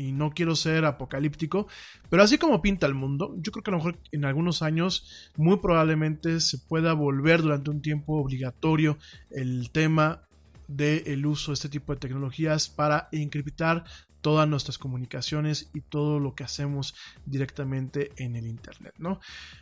y 0.00 0.12
no 0.12 0.30
quiero 0.30 0.56
ser 0.56 0.84
apocalíptico, 0.86 1.68
pero 2.08 2.22
así 2.22 2.38
como 2.38 2.62
pinta 2.62 2.86
el 2.86 2.94
mundo, 2.94 3.34
yo 3.38 3.52
creo 3.52 3.62
que 3.62 3.70
a 3.70 3.72
lo 3.72 3.78
mejor 3.78 3.98
en 4.12 4.24
algunos 4.24 4.62
años 4.62 5.30
muy 5.36 5.58
probablemente 5.58 6.40
se 6.40 6.58
pueda 6.58 6.94
volver 6.94 7.42
durante 7.42 7.70
un 7.70 7.82
tiempo 7.82 8.14
obligatorio 8.14 8.96
el 9.30 9.70
tema 9.70 10.22
del 10.68 11.26
uso 11.26 11.50
de 11.50 11.54
este 11.54 11.68
tipo 11.68 11.92
de 11.92 12.00
tecnologías 12.00 12.68
para 12.70 13.08
encriptar 13.12 13.84
todas 14.22 14.48
nuestras 14.48 14.78
comunicaciones 14.78 15.70
y 15.74 15.80
todo 15.82 16.18
lo 16.18 16.34
que 16.34 16.44
hacemos 16.44 16.94
directamente 17.26 18.12
en 18.16 18.36
el 18.36 18.46
internet, 18.46 18.94
¿no? 18.98 19.20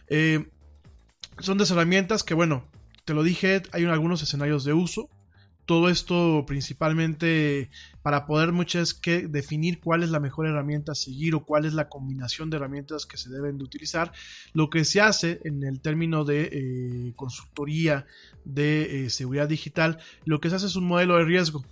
Eh, 0.08 0.50
son 1.38 1.58
de 1.58 1.64
herramientas 1.64 2.22
que, 2.24 2.34
bueno, 2.34 2.64
te 3.04 3.14
lo 3.14 3.22
dije, 3.22 3.62
hay 3.72 3.84
algunos 3.86 4.22
escenarios 4.22 4.64
de 4.64 4.72
uso. 4.72 5.08
Todo 5.68 5.90
esto 5.90 6.44
principalmente 6.46 7.68
para 8.00 8.24
poder 8.24 8.52
muchas 8.52 8.94
que 8.94 9.28
definir 9.28 9.80
cuál 9.80 10.02
es 10.02 10.08
la 10.08 10.18
mejor 10.18 10.46
herramienta 10.46 10.92
a 10.92 10.94
seguir 10.94 11.34
o 11.34 11.44
cuál 11.44 11.66
es 11.66 11.74
la 11.74 11.90
combinación 11.90 12.48
de 12.48 12.56
herramientas 12.56 13.04
que 13.04 13.18
se 13.18 13.28
deben 13.28 13.58
de 13.58 13.64
utilizar. 13.64 14.10
Lo 14.54 14.70
que 14.70 14.86
se 14.86 15.02
hace 15.02 15.42
en 15.44 15.62
el 15.64 15.82
término 15.82 16.24
de 16.24 16.48
eh, 16.50 17.12
consultoría 17.16 18.06
de 18.46 19.04
eh, 19.04 19.10
seguridad 19.10 19.46
digital, 19.46 19.98
lo 20.24 20.40
que 20.40 20.48
se 20.48 20.56
hace 20.56 20.68
es 20.68 20.76
un 20.76 20.86
modelo 20.86 21.18
de 21.18 21.26
riesgo. 21.26 21.62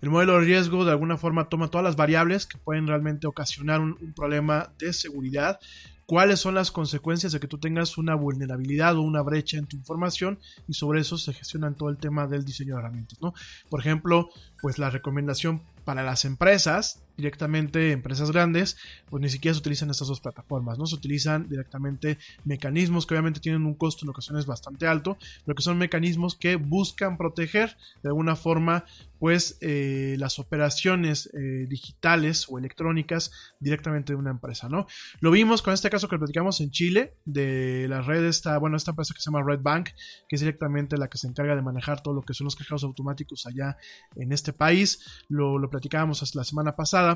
El 0.00 0.08
modelo 0.08 0.38
de 0.38 0.46
riesgo 0.46 0.86
de 0.86 0.92
alguna 0.92 1.18
forma 1.18 1.50
toma 1.50 1.68
todas 1.68 1.84
las 1.84 1.96
variables 1.96 2.46
que 2.46 2.56
pueden 2.56 2.86
realmente 2.86 3.26
ocasionar 3.26 3.82
un, 3.82 4.14
problema 4.16 4.72
de 4.78 4.94
seguridad, 4.94 5.60
cuáles 6.08 6.40
son 6.40 6.54
las 6.54 6.70
consecuencias 6.70 7.32
de 7.32 7.38
que 7.38 7.48
tú 7.48 7.58
tengas 7.58 7.98
una 7.98 8.14
vulnerabilidad 8.14 8.96
o 8.96 9.02
una 9.02 9.20
brecha 9.20 9.58
en 9.58 9.66
tu 9.66 9.76
información 9.76 10.38
y 10.66 10.72
sobre 10.72 11.00
eso 11.00 11.18
se 11.18 11.34
gestionan 11.34 11.74
todo 11.74 11.90
el 11.90 11.98
tema 11.98 12.26
del 12.26 12.46
diseño 12.46 12.74
de 12.74 12.80
herramientas, 12.80 13.20
¿no? 13.20 13.34
Por 13.68 13.80
ejemplo, 13.80 14.30
pues 14.62 14.78
la 14.78 14.88
recomendación 14.88 15.62
para 15.84 16.02
las 16.02 16.24
empresas, 16.24 17.02
directamente 17.18 17.90
empresas 17.90 18.30
grandes, 18.30 18.76
pues 19.10 19.20
ni 19.20 19.28
siquiera 19.28 19.52
se 19.52 19.58
utilizan 19.58 19.90
estas 19.90 20.08
dos 20.08 20.20
plataformas, 20.20 20.78
¿no? 20.78 20.86
Se 20.86 20.94
utilizan 20.94 21.48
directamente 21.48 22.16
mecanismos 22.44 23.04
que 23.06 23.14
obviamente 23.14 23.40
tienen 23.40 23.66
un 23.66 23.74
costo 23.74 24.06
en 24.06 24.10
ocasiones 24.10 24.46
bastante 24.46 24.86
alto, 24.86 25.18
pero 25.44 25.56
que 25.56 25.62
son 25.62 25.76
mecanismos 25.76 26.36
que 26.36 26.56
buscan 26.56 27.18
proteger 27.18 27.76
de 28.02 28.08
alguna 28.08 28.36
forma 28.36 28.84
pues 29.18 29.58
eh, 29.60 30.14
las 30.18 30.38
operaciones 30.38 31.28
eh, 31.34 31.66
digitales 31.68 32.46
o 32.48 32.56
electrónicas 32.56 33.32
directamente 33.58 34.12
de 34.12 34.16
una 34.16 34.30
empresa, 34.30 34.68
¿no? 34.68 34.86
Lo 35.18 35.32
vimos 35.32 35.60
con 35.60 35.74
este 35.74 35.90
caso 35.90 36.08
que 36.08 36.18
platicamos 36.18 36.60
en 36.60 36.70
Chile 36.70 37.14
de 37.24 37.86
la 37.88 38.00
red 38.00 38.24
esta, 38.24 38.56
bueno, 38.58 38.76
esta 38.76 38.92
empresa 38.92 39.12
que 39.12 39.20
se 39.20 39.30
llama 39.30 39.42
Red 39.44 39.60
Bank, 39.60 39.88
que 40.28 40.36
es 40.36 40.40
directamente 40.40 40.96
la 40.96 41.08
que 41.08 41.18
se 41.18 41.26
encarga 41.26 41.56
de 41.56 41.62
manejar 41.62 42.00
todo 42.00 42.14
lo 42.14 42.22
que 42.22 42.32
son 42.32 42.44
los 42.44 42.54
cajeros 42.54 42.84
automáticos 42.84 43.44
allá 43.46 43.76
en 44.14 44.30
este 44.30 44.52
país. 44.52 45.24
Lo, 45.28 45.58
lo 45.58 45.68
platicábamos 45.68 46.18
la 46.34 46.44
semana 46.44 46.76
pasada, 46.76 47.07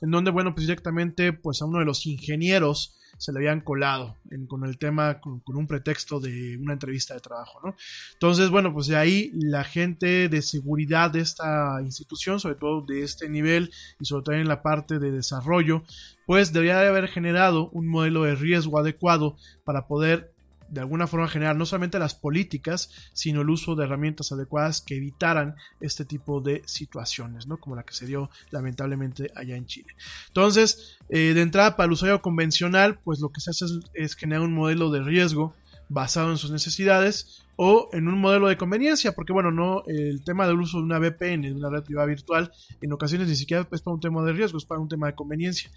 en 0.00 0.10
donde, 0.10 0.30
bueno, 0.30 0.54
pues 0.54 0.66
directamente 0.66 1.32
pues 1.32 1.62
a 1.62 1.66
uno 1.66 1.78
de 1.78 1.84
los 1.84 2.06
ingenieros 2.06 2.98
se 3.18 3.32
le 3.32 3.38
habían 3.40 3.60
colado 3.60 4.16
en, 4.30 4.46
con 4.46 4.64
el 4.64 4.78
tema, 4.78 5.20
con, 5.20 5.42
un 5.46 5.66
pretexto 5.66 6.20
de 6.20 6.56
una 6.56 6.72
entrevista 6.74 7.14
de 7.14 7.20
trabajo, 7.20 7.60
¿no? 7.64 7.74
Entonces, 8.12 8.48
bueno, 8.48 8.72
pues 8.72 8.86
de 8.86 8.96
ahí 8.96 9.30
la 9.34 9.64
gente 9.64 10.28
de 10.28 10.40
seguridad 10.40 11.10
de 11.10 11.20
esta 11.20 11.80
institución, 11.82 12.38
sobre 12.38 12.54
todo 12.54 12.82
de 12.82 13.02
este 13.02 13.28
nivel 13.28 13.72
y 13.98 14.04
sobre 14.04 14.22
todo 14.22 14.34
en 14.36 14.48
la 14.48 14.62
parte 14.62 14.98
de 14.98 15.10
desarrollo, 15.10 15.82
pues 16.26 16.52
debería 16.52 16.78
de 16.78 16.88
haber 16.88 17.08
generado 17.08 17.70
un 17.70 17.88
modelo 17.88 18.22
de 18.22 18.36
riesgo 18.36 18.78
adecuado 18.78 19.36
para 19.64 19.88
poder 19.88 20.32
de 20.68 20.80
alguna 20.80 21.06
forma 21.06 21.28
generar 21.28 21.56
no 21.56 21.66
solamente 21.66 21.98
las 21.98 22.14
políticas, 22.14 22.90
sino 23.12 23.42
el 23.42 23.50
uso 23.50 23.74
de 23.74 23.84
herramientas 23.84 24.32
adecuadas 24.32 24.80
que 24.80 24.96
evitaran 24.96 25.56
este 25.80 26.04
tipo 26.04 26.40
de 26.40 26.62
situaciones, 26.66 27.46
¿no? 27.46 27.58
Como 27.58 27.76
la 27.76 27.82
que 27.82 27.94
se 27.94 28.06
dio 28.06 28.30
lamentablemente 28.50 29.30
allá 29.34 29.56
en 29.56 29.66
Chile. 29.66 29.94
Entonces, 30.28 30.98
eh, 31.08 31.34
de 31.34 31.40
entrada 31.40 31.76
para 31.76 31.86
el 31.86 31.92
usuario 31.92 32.22
convencional, 32.22 32.98
pues 32.98 33.20
lo 33.20 33.30
que 33.30 33.40
se 33.40 33.50
hace 33.50 33.64
es, 33.64 33.80
es 33.94 34.14
generar 34.14 34.42
un 34.42 34.54
modelo 34.54 34.90
de 34.90 35.02
riesgo 35.02 35.54
basado 35.88 36.30
en 36.30 36.36
sus 36.36 36.50
necesidades 36.50 37.44
o 37.56 37.88
en 37.92 38.06
un 38.06 38.20
modelo 38.20 38.46
de 38.46 38.56
conveniencia, 38.56 39.12
porque 39.12 39.32
bueno, 39.32 39.50
no 39.50 39.82
el 39.86 40.22
tema 40.22 40.46
del 40.46 40.60
uso 40.60 40.78
de 40.78 40.84
una 40.84 40.98
VPN, 40.98 41.42
de 41.42 41.52
una 41.52 41.70
red 41.70 41.82
privada 41.82 42.06
virtual, 42.06 42.52
en 42.80 42.92
ocasiones 42.92 43.26
ni 43.26 43.34
siquiera 43.34 43.66
es 43.72 43.82
para 43.82 43.94
un 43.94 44.00
tema 44.00 44.22
de 44.22 44.32
riesgo, 44.32 44.58
es 44.58 44.64
para 44.64 44.80
un 44.80 44.88
tema 44.88 45.08
de 45.08 45.14
conveniencia. 45.14 45.70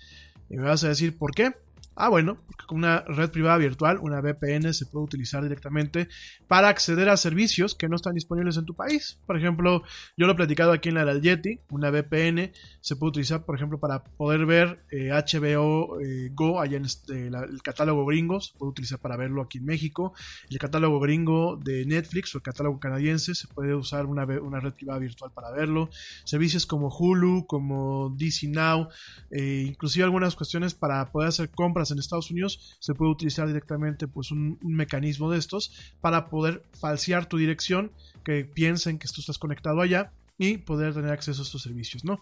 Y 0.49 0.57
me 0.57 0.63
vas 0.63 0.83
a 0.83 0.89
decir, 0.89 1.17
¿por 1.17 1.31
qué? 1.33 1.55
Ah, 1.95 2.09
bueno, 2.09 2.37
porque 2.45 2.65
con 2.65 2.77
una 2.77 3.01
red 3.01 3.29
privada 3.31 3.57
virtual, 3.57 3.99
una 4.01 4.21
VPN, 4.21 4.73
se 4.73 4.85
puede 4.85 5.05
utilizar 5.05 5.43
directamente 5.43 6.07
para 6.47 6.69
acceder 6.69 7.09
a 7.09 7.17
servicios 7.17 7.75
que 7.75 7.89
no 7.89 7.95
están 7.95 8.13
disponibles 8.13 8.57
en 8.57 8.65
tu 8.65 8.75
país. 8.75 9.19
Por 9.25 9.37
ejemplo, 9.37 9.83
yo 10.15 10.25
lo 10.25 10.33
he 10.33 10.35
platicado 10.35 10.71
aquí 10.71 10.89
en 10.89 10.95
la 10.95 11.05
del 11.05 11.21
Yeti, 11.21 11.59
una 11.69 11.89
VPN 11.91 12.51
se 12.79 12.95
puede 12.95 13.09
utilizar, 13.09 13.45
por 13.45 13.55
ejemplo, 13.55 13.79
para 13.79 14.03
poder 14.03 14.45
ver 14.45 14.83
HBO 14.91 15.99
eh, 15.99 16.11
eh, 16.11 16.29
Go 16.33 16.59
allá 16.59 16.77
en 16.77 16.85
este, 16.85 17.27
el 17.27 17.61
catálogo 17.63 18.05
gringo, 18.05 18.41
se 18.41 18.57
puede 18.57 18.71
utilizar 18.71 18.99
para 18.99 19.17
verlo 19.17 19.41
aquí 19.41 19.57
en 19.57 19.65
México. 19.65 20.13
El 20.49 20.59
catálogo 20.59 20.99
gringo 20.99 21.57
de 21.57 21.85
Netflix 21.85 22.33
o 22.35 22.37
el 22.37 22.43
catálogo 22.43 22.79
canadiense 22.79 23.35
se 23.35 23.47
puede 23.47 23.75
usar 23.75 24.05
una, 24.05 24.25
una 24.25 24.59
red 24.59 24.73
privada 24.73 24.99
virtual 24.99 25.31
para 25.33 25.51
verlo. 25.51 25.89
Servicios 26.25 26.65
como 26.65 26.87
Hulu, 26.87 27.45
como 27.47 28.15
DC 28.17 28.47
Now, 28.47 28.89
eh, 29.31 29.65
inclusive 29.67 30.03
algunas 30.03 30.35
cuestiones 30.35 30.73
para 30.73 31.11
poder 31.11 31.29
hacer 31.29 31.49
compras 31.49 31.80
en 31.89 31.97
Estados 31.97 32.29
Unidos, 32.29 32.77
se 32.79 32.93
puede 32.93 33.11
utilizar 33.11 33.47
directamente 33.47 34.07
pues 34.07 34.31
un, 34.31 34.59
mecanismo 34.61 35.31
de 35.31 35.39
estos 35.39 35.73
para 36.01 36.29
poder 36.29 36.63
falsear 36.79 37.25
tu 37.25 37.37
dirección, 37.37 37.91
que 38.23 38.45
piensen 38.45 38.99
que 38.99 39.07
tú 39.07 39.21
estás 39.21 39.39
conectado 39.39 39.81
allá 39.81 40.11
y 40.37 40.57
poder 40.57 40.93
tener 40.93 41.11
acceso 41.11 41.41
a 41.41 41.45
estos 41.45 41.63
servicios, 41.63 42.03
¿no? 42.03 42.21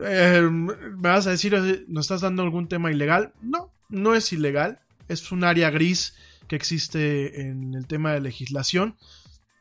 Eh, 0.00 0.42
¿Me 0.50 1.08
vas 1.08 1.26
a 1.28 1.30
decir, 1.30 1.54
¿nos 1.86 2.06
estás 2.06 2.22
dando 2.22 2.42
algún 2.42 2.66
tema 2.66 2.90
ilegal? 2.90 3.32
No, 3.40 3.72
no 3.88 4.14
es 4.14 4.32
ilegal, 4.32 4.80
es 5.08 5.30
un 5.30 5.44
área 5.44 5.70
gris 5.70 6.14
que 6.48 6.56
existe 6.56 7.42
en 7.42 7.74
el 7.74 7.86
tema 7.86 8.12
de 8.12 8.20
legislación, 8.20 8.96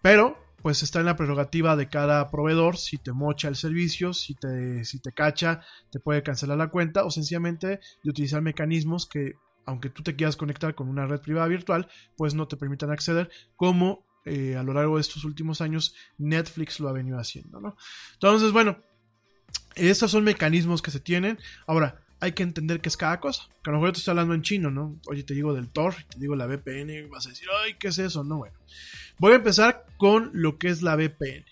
pero 0.02 0.43
pues 0.64 0.82
está 0.82 1.02
en 1.02 1.06
la 1.06 1.18
prerrogativa 1.18 1.76
de 1.76 1.90
cada 1.90 2.32
proveedor, 2.32 2.78
si 2.78 2.98
te 2.98 3.12
mocha 3.12 3.50
el 3.50 3.58
servicio, 3.58 4.14
si 4.14 4.34
te, 4.34 4.86
si 4.86 5.00
te 5.00 5.12
cacha, 5.12 5.62
te 5.92 6.00
puede 6.00 6.24
cancelar 6.24 6.58
la 6.58 6.70
cuenta 6.70 7.04
o 7.04 7.12
sencillamente 7.12 7.82
de 8.02 8.10
utilizar 8.10 8.42
mecanismos 8.42 9.06
que, 9.06 9.34
aunque 9.66 9.90
tú 9.90 10.04
te 10.04 10.16
quieras 10.16 10.38
conectar 10.38 10.74
con 10.74 10.88
una 10.88 11.06
red 11.06 11.20
privada 11.20 11.48
virtual, 11.50 11.90
pues 12.16 12.34
no 12.34 12.48
te 12.48 12.56
permitan 12.56 12.92
acceder, 12.92 13.30
como 13.58 14.06
eh, 14.24 14.56
a 14.56 14.64
lo 14.64 14.74
largo 14.74 14.96
de 14.96 15.02
estos 15.02 15.26
últimos 15.26 15.60
años 15.60 15.96
Netflix 16.18 16.80
lo 16.80 16.88
ha 16.88 16.94
venido 16.94 17.20
haciendo, 17.20 17.60
¿no? 17.60 17.76
Entonces, 18.14 18.54
bueno, 18.54 18.78
estos 19.76 20.12
son 20.12 20.24
mecanismos 20.24 20.82
que 20.82 20.92
se 20.92 21.02
tienen. 21.02 21.40
Ahora, 21.68 22.03
hay 22.24 22.32
que 22.32 22.44
entender 22.44 22.80
qué 22.80 22.88
es 22.88 22.96
cada 22.96 23.20
cosa. 23.20 23.50
Que 23.62 23.70
a 23.70 23.74
lo 23.74 23.80
mejor 23.80 23.92
te 23.92 24.00
estoy 24.00 24.14
hablando 24.14 24.34
en 24.34 24.44
chino, 24.44 24.72
¿no? 24.72 24.98
Oye, 25.08 25.24
te 25.24 25.34
digo 25.34 25.54
del 25.54 25.70
Tor, 25.70 25.94
te 26.10 26.20
digo 26.20 26.38
la 26.38 26.48
VPN, 26.48 27.10
vas 27.10 27.26
a 27.26 27.30
decir, 27.30 27.50
ay, 27.62 27.76
¿qué 27.78 27.90
es 27.90 27.98
eso? 27.98 28.24
No, 28.24 28.38
bueno. 28.38 28.56
Voy 29.20 29.34
a 29.34 29.36
empezar 29.36 29.86
con 29.98 30.32
lo 30.34 30.58
que 30.58 30.70
es 30.70 30.82
la 30.82 30.96
VPN. 30.96 31.44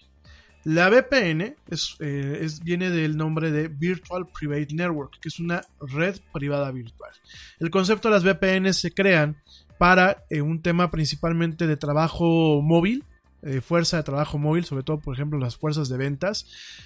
La 0.63 0.89
VPN 0.89 1.57
es, 1.67 1.97
eh, 1.99 2.47
viene 2.63 2.89
del 2.89 3.17
nombre 3.17 3.51
de 3.51 3.67
Virtual 3.67 4.28
Private 4.28 4.74
Network, 4.74 5.19
que 5.19 5.28
es 5.28 5.39
una 5.39 5.61
red 5.82 6.15
privada 6.32 6.72
virtual. 6.72 7.11
El 7.59 7.69
concepto 7.69 8.07
de 8.07 8.15
las 8.15 8.24
VPN 8.24 8.74
se 8.74 8.93
crean 8.93 9.41
para 9.78 10.24
eh, 10.30 10.41
un 10.41 10.61
tema 10.61 10.89
principalmente 10.89 11.67
de 11.67 11.76
trabajo 11.76 12.61
móvil, 12.61 13.03
eh, 13.43 13.59
fuerza 13.59 13.97
de 13.97 14.03
trabajo 14.03 14.37
móvil, 14.37 14.65
sobre 14.65 14.83
todo 14.83 14.99
por 14.99 15.15
ejemplo 15.15 15.39
las 15.39 15.57
fuerzas 15.57 15.89
de 15.89 15.97
ventas, 15.97 16.45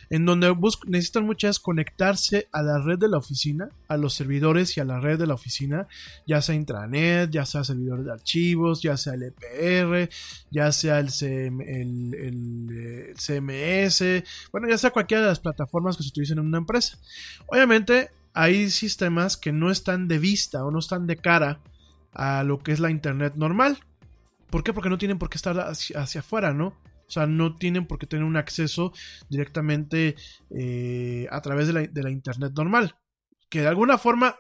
en 0.10 0.26
donde 0.26 0.56
necesitan 0.88 1.26
muchas 1.26 1.60
conectarse 1.60 2.47
a 2.53 2.62
la 2.62 2.80
red 2.80 2.97
de 2.97 3.10
la 3.10 3.18
oficina, 3.18 3.70
a 3.89 3.97
los 3.97 4.14
servidores 4.14 4.78
y 4.78 4.80
a 4.80 4.86
la 4.86 5.01
red 5.01 5.20
de 5.20 5.28
la 5.28 5.34
oficina, 5.34 5.88
ya 6.26 6.41
sea 6.41 6.56
intranet, 6.56 7.30
ya 7.30 7.45
sea 7.45 7.66
servidores 7.66 8.06
de 8.06 8.14
archivos, 8.14 8.82
ya 8.82 8.95
sea 8.95 9.16
el 9.16 9.24
EPR, 9.24 10.10
ya 10.49 10.72
sea 10.72 10.99
el, 10.99 11.10
CMS, 13.18 14.03
bueno, 14.51 14.70
ya 14.70 14.78
sea 14.78 14.91
cualquiera 14.91 15.24
de 15.24 15.30
las 15.30 15.39
plataformas 15.41 15.97
que 15.97 16.03
se 16.03 16.10
utilicen 16.10 16.38
en 16.38 16.45
una 16.45 16.60
empresa. 16.60 16.97
Obviamente 17.47 18.12
hay 18.34 18.70
sistemas 18.70 19.36
que 19.36 19.51
no 19.51 19.72
están 19.72 20.08
de 20.08 20.20
vista 20.20 20.64
o 20.64 20.72
no 20.72 20.80
están 20.80 21.06
de 21.06 21.18
cara 21.18 21.60
a 22.14 22.43
lo 22.43 22.60
que 22.60 22.72
es 22.72 22.80
la 22.80 22.91
Internet 22.91 23.34
normal. 23.36 23.80
¿Por 24.50 24.64
qué? 24.64 24.74
Porque 24.74 24.89
no 24.89 24.98
tienen 24.98 25.18
por 25.18 25.30
qué 25.30 25.38
estar 25.38 25.58
hacia, 25.60 26.20
afuera, 26.20 26.54
¿no? 26.54 26.68
O 27.08 27.12
sea, 27.12 27.28
no 27.28 27.56
tienen 27.56 27.86
por 27.88 28.00
qué 28.00 28.08
tener 28.08 28.26
un 28.26 28.38
acceso 28.38 28.91
directamente 29.30 30.16
eh, 30.50 31.28
a 31.30 31.41
través 31.41 31.68
de 31.68 32.04
la, 32.04 32.10
Internet 32.10 32.54
normal. 32.56 32.96
Que 33.50 33.62
de 33.62 33.68
alguna 33.68 33.98
forma, 33.98 34.36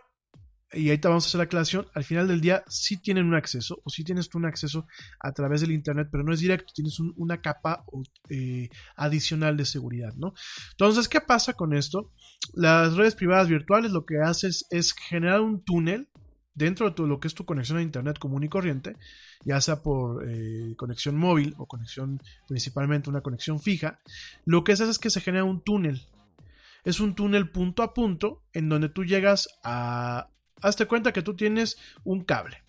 y 0.71 0.89
ahí 0.89 0.97
te 0.97 1.07
vamos 1.07 1.25
a 1.25 1.27
hacer 1.27 1.37
la 1.37 1.43
aclaración, 1.43 1.87
al 1.93 2.03
final 2.03 2.27
del 2.27 2.41
día 2.41 2.63
sí 2.67 2.97
tienen 2.97 3.27
un 3.27 3.35
acceso, 3.35 3.81
o 3.83 3.89
sí 3.89 4.03
tienes 4.03 4.29
tú 4.29 4.39
un 4.39 4.45
acceso 4.45 4.87
a 5.19 5.31
través 5.31 5.61
del 5.61 5.71
Internet, 5.71 6.09
pero 6.11 6.23
no 6.23 6.33
es 6.33 6.39
directo, 6.39 6.73
tienes 6.73 6.99
una 6.99 7.41
capa 7.41 7.85
eh, 8.29 8.69
adicional 8.95 9.57
de 9.57 9.65
seguridad, 9.65 10.13
¿no? 10.15 10.33
Entonces, 10.71 11.07
¿qué 11.07 11.21
pasa 11.21 11.53
con 11.53 11.73
esto? 11.73 12.13
Las 12.53 12.95
redes 12.95 13.15
privadas 13.15 13.47
virtuales 13.47 13.91
lo 13.91 14.05
que 14.05 14.19
haces 14.19 14.65
es 14.71 14.93
generar 14.93 15.41
un 15.41 15.63
túnel 15.63 16.09
dentro 16.55 16.89
de 16.89 17.07
lo 17.07 17.19
que 17.19 17.27
es 17.27 17.35
tu 17.35 17.45
conexión 17.45 17.77
a 17.77 17.81
Internet 17.81 18.17
común 18.17 18.43
y 18.43 18.49
corriente, 18.49 18.95
ya 19.43 19.61
sea 19.61 19.83
por 19.83 20.27
eh, 20.27 20.73
conexión 20.77 21.15
móvil 21.15 21.53
o 21.57 21.67
conexión 21.67 22.21
principalmente 22.47 23.09
una 23.09 23.21
conexión 23.21 23.59
fija, 23.59 23.99
lo 24.45 24.63
que 24.63 24.71
hace 24.71 24.89
es 24.89 24.97
que 24.97 25.09
se 25.09 25.21
genera 25.21 25.43
un 25.43 25.61
túnel. 25.61 26.01
Es 26.85 26.99
un 26.99 27.15
túnel 27.15 27.49
punto 27.49 27.83
a 27.83 27.93
punto 27.93 28.43
en 28.53 28.69
donde 28.69 28.89
tú 28.89 29.03
llegas 29.03 29.49
a... 29.63 30.29
Hazte 30.61 30.85
cuenta 30.85 31.11
que 31.11 31.21
tú 31.21 31.35
tienes 31.35 31.77
un 32.03 32.23
cable. 32.23 32.63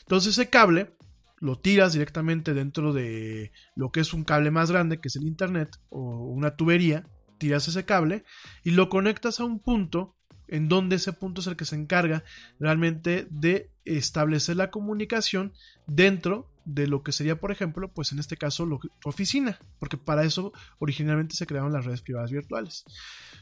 Entonces 0.00 0.38
ese 0.38 0.48
cable 0.48 0.94
lo 1.38 1.58
tiras 1.58 1.92
directamente 1.92 2.54
dentro 2.54 2.92
de 2.92 3.52
lo 3.74 3.90
que 3.90 4.00
es 4.00 4.14
un 4.14 4.24
cable 4.24 4.50
más 4.50 4.70
grande, 4.70 5.00
que 5.00 5.08
es 5.08 5.16
el 5.16 5.26
Internet, 5.26 5.76
o 5.88 6.00
una 6.26 6.56
tubería, 6.56 7.04
tiras 7.38 7.68
ese 7.68 7.84
cable 7.84 8.24
y 8.62 8.70
lo 8.70 8.88
conectas 8.88 9.40
a 9.40 9.44
un 9.44 9.60
punto 9.60 10.15
en 10.48 10.68
donde 10.68 10.96
ese 10.96 11.12
punto 11.12 11.40
es 11.40 11.46
el 11.46 11.56
que 11.56 11.64
se 11.64 11.76
encarga 11.76 12.24
realmente 12.58 13.26
de 13.30 13.70
establecer 13.84 14.56
la 14.56 14.70
comunicación 14.70 15.52
dentro 15.86 16.50
de 16.64 16.86
lo 16.88 17.02
que 17.02 17.12
sería, 17.12 17.40
por 17.40 17.52
ejemplo, 17.52 17.92
pues 17.92 18.12
en 18.12 18.18
este 18.18 18.36
caso, 18.36 18.66
tu 19.00 19.08
oficina, 19.08 19.58
porque 19.78 19.96
para 19.96 20.24
eso 20.24 20.52
originalmente 20.78 21.36
se 21.36 21.46
crearon 21.46 21.72
las 21.72 21.84
redes 21.84 22.02
privadas 22.02 22.32
virtuales. 22.32 22.84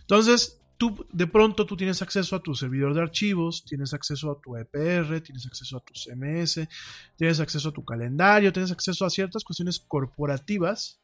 Entonces, 0.02 0.60
tú 0.76 1.06
de 1.12 1.26
pronto 1.26 1.64
tú 1.66 1.76
tienes 1.76 2.02
acceso 2.02 2.36
a 2.36 2.42
tu 2.42 2.54
servidor 2.54 2.94
de 2.94 3.00
archivos, 3.00 3.64
tienes 3.64 3.94
acceso 3.94 4.30
a 4.30 4.40
tu 4.40 4.56
EPR, 4.56 5.20
tienes 5.22 5.46
acceso 5.46 5.78
a 5.78 5.80
tu 5.80 5.94
CMS, 5.94 6.68
tienes 7.16 7.40
acceso 7.40 7.70
a 7.70 7.72
tu 7.72 7.84
calendario, 7.84 8.52
tienes 8.52 8.70
acceso 8.70 9.06
a 9.06 9.10
ciertas 9.10 9.42
cuestiones 9.42 9.80
corporativas, 9.80 11.00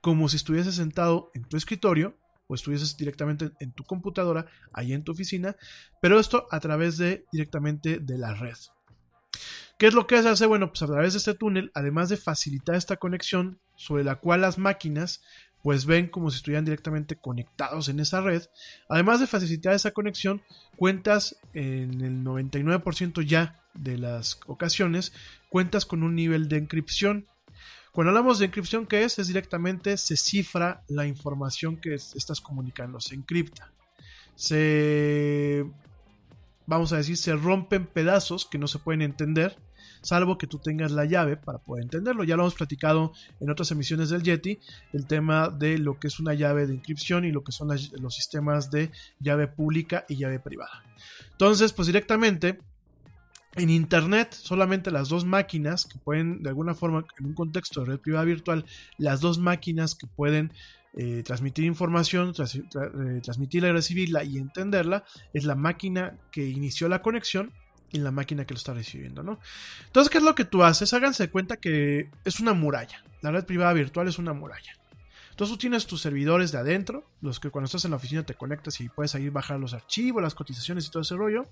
como 0.00 0.28
si 0.28 0.36
estuvieses 0.36 0.76
sentado 0.76 1.30
en 1.34 1.44
tu 1.44 1.56
escritorio 1.56 2.16
o 2.54 2.56
estuvieses 2.56 2.96
directamente 2.96 3.50
en 3.58 3.72
tu 3.72 3.82
computadora, 3.84 4.46
ahí 4.72 4.92
en 4.92 5.02
tu 5.02 5.12
oficina, 5.12 5.56
pero 6.00 6.20
esto 6.20 6.46
a 6.50 6.60
través 6.60 6.96
de 6.96 7.24
directamente 7.32 7.98
de 7.98 8.16
la 8.18 8.34
red. 8.34 8.56
¿Qué 9.78 9.88
es 9.88 9.94
lo 9.94 10.06
que 10.06 10.22
se 10.22 10.28
hace? 10.28 10.46
Bueno, 10.46 10.68
pues 10.68 10.82
a 10.82 10.86
través 10.86 11.14
de 11.14 11.18
este 11.18 11.34
túnel, 11.34 11.72
además 11.74 12.08
de 12.08 12.16
facilitar 12.16 12.76
esta 12.76 12.96
conexión 12.96 13.58
sobre 13.74 14.04
la 14.04 14.16
cual 14.16 14.42
las 14.42 14.56
máquinas 14.56 15.20
pues 15.64 15.86
ven 15.86 16.08
como 16.08 16.30
si 16.30 16.36
estuvieran 16.36 16.66
directamente 16.66 17.16
conectados 17.16 17.88
en 17.88 17.98
esa 17.98 18.20
red. 18.20 18.42
Además 18.88 19.18
de 19.18 19.26
facilitar 19.26 19.74
esa 19.74 19.92
conexión, 19.92 20.42
cuentas 20.76 21.36
en 21.54 22.02
el 22.02 22.22
99% 22.22 23.22
ya 23.22 23.64
de 23.72 23.96
las 23.96 24.38
ocasiones, 24.46 25.14
cuentas 25.48 25.86
con 25.86 26.02
un 26.02 26.14
nivel 26.14 26.48
de 26.48 26.58
encripción 26.58 27.26
cuando 27.94 28.10
hablamos 28.10 28.40
de 28.40 28.46
encripción, 28.46 28.86
¿qué 28.86 29.04
es? 29.04 29.20
Es 29.20 29.28
directamente 29.28 29.96
se 29.96 30.16
cifra 30.16 30.82
la 30.88 31.06
información 31.06 31.76
que 31.76 31.94
estás 31.94 32.40
comunicando, 32.40 32.98
se 32.98 33.14
encripta. 33.14 33.70
Se, 34.34 35.64
vamos 36.66 36.92
a 36.92 36.96
decir, 36.96 37.16
se 37.16 37.36
rompen 37.36 37.86
pedazos 37.86 38.46
que 38.46 38.58
no 38.58 38.66
se 38.66 38.80
pueden 38.80 39.00
entender, 39.00 39.56
salvo 40.02 40.38
que 40.38 40.48
tú 40.48 40.58
tengas 40.58 40.90
la 40.90 41.04
llave 41.04 41.36
para 41.36 41.58
poder 41.58 41.84
entenderlo. 41.84 42.24
Ya 42.24 42.34
lo 42.34 42.42
hemos 42.42 42.56
platicado 42.56 43.12
en 43.38 43.48
otras 43.48 43.70
emisiones 43.70 44.10
del 44.10 44.24
Yeti, 44.24 44.58
el 44.92 45.06
tema 45.06 45.48
de 45.48 45.78
lo 45.78 46.00
que 46.00 46.08
es 46.08 46.18
una 46.18 46.34
llave 46.34 46.66
de 46.66 46.74
encripción 46.74 47.24
y 47.24 47.30
lo 47.30 47.44
que 47.44 47.52
son 47.52 47.68
los 47.68 48.14
sistemas 48.16 48.72
de 48.72 48.90
llave 49.20 49.46
pública 49.46 50.04
y 50.08 50.16
llave 50.16 50.40
privada. 50.40 50.82
Entonces, 51.30 51.72
pues 51.72 51.86
directamente 51.86 52.58
en 53.56 53.70
Internet, 53.70 54.32
solamente 54.32 54.90
las 54.90 55.08
dos 55.08 55.24
máquinas 55.24 55.86
que 55.86 55.98
pueden, 55.98 56.42
de 56.42 56.48
alguna 56.48 56.74
forma, 56.74 57.04
en 57.18 57.26
un 57.26 57.34
contexto 57.34 57.80
de 57.80 57.86
red 57.86 57.98
privada 58.00 58.24
virtual, 58.24 58.64
las 58.98 59.20
dos 59.20 59.38
máquinas 59.38 59.94
que 59.94 60.06
pueden 60.06 60.52
eh, 60.96 61.22
transmitir 61.24 61.64
información, 61.64 62.32
eh, 62.38 63.20
transmitirla 63.22 63.68
y 63.68 63.72
recibirla 63.72 64.24
y 64.24 64.38
entenderla, 64.38 65.04
es 65.32 65.44
la 65.44 65.54
máquina 65.54 66.18
que 66.30 66.46
inició 66.46 66.88
la 66.88 67.02
conexión 67.02 67.52
y 67.90 67.98
la 67.98 68.10
máquina 68.10 68.44
que 68.44 68.54
lo 68.54 68.58
está 68.58 68.74
recibiendo, 68.74 69.22
¿no? 69.22 69.38
Entonces, 69.86 70.10
¿qué 70.10 70.18
es 70.18 70.24
lo 70.24 70.34
que 70.34 70.44
tú 70.44 70.64
haces? 70.64 70.92
Háganse 70.92 71.30
cuenta 71.30 71.56
que 71.56 72.10
es 72.24 72.40
una 72.40 72.52
muralla. 72.52 73.04
La 73.22 73.30
red 73.30 73.44
privada 73.44 73.72
virtual 73.72 74.08
es 74.08 74.18
una 74.18 74.32
muralla. 74.32 74.76
Entonces 75.34 75.56
tú 75.56 75.58
tienes 75.58 75.88
tus 75.88 76.00
servidores 76.00 76.52
de 76.52 76.58
adentro, 76.58 77.10
los 77.20 77.40
que 77.40 77.50
cuando 77.50 77.66
estás 77.66 77.84
en 77.84 77.90
la 77.90 77.96
oficina 77.96 78.22
te 78.22 78.34
conectas 78.34 78.80
y 78.80 78.88
puedes 78.88 79.16
ahí 79.16 79.30
bajar 79.30 79.58
los 79.58 79.74
archivos, 79.74 80.22
las 80.22 80.36
cotizaciones 80.36 80.86
y 80.86 80.92
todo 80.92 81.02
ese 81.02 81.16
rollo. 81.16 81.42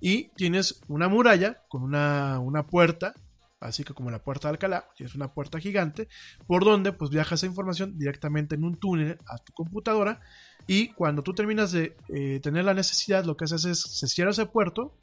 Y 0.00 0.28
tienes 0.36 0.80
una 0.86 1.08
muralla 1.08 1.64
con 1.68 1.82
una, 1.82 2.66
puerta, 2.70 3.12
así 3.58 3.82
que 3.82 3.92
como 3.92 4.12
la 4.12 4.22
puerta 4.22 4.46
de 4.46 4.52
Alcalá, 4.52 4.86
tienes 4.96 5.16
una 5.16 5.34
puerta 5.34 5.58
gigante, 5.58 6.06
por 6.46 6.64
donde 6.64 6.92
pues 6.92 7.10
viaja 7.10 7.34
esa 7.34 7.46
información 7.46 7.98
directamente 7.98 8.54
en 8.54 8.62
un 8.62 8.76
túnel 8.76 9.18
a 9.26 9.38
tu 9.38 9.52
computadora. 9.52 10.20
Y 10.68 10.90
cuando 10.92 11.24
tú 11.24 11.34
terminas 11.34 11.72
de 11.72 11.96
eh, 12.10 12.38
tener 12.40 12.64
la 12.64 12.74
necesidad, 12.74 13.24
lo 13.24 13.36
que 13.36 13.46
haces 13.46 13.64
es 13.64 13.82
se 13.82 14.06
cierra 14.06 14.30
ese 14.30 14.46
puerto 14.46 14.96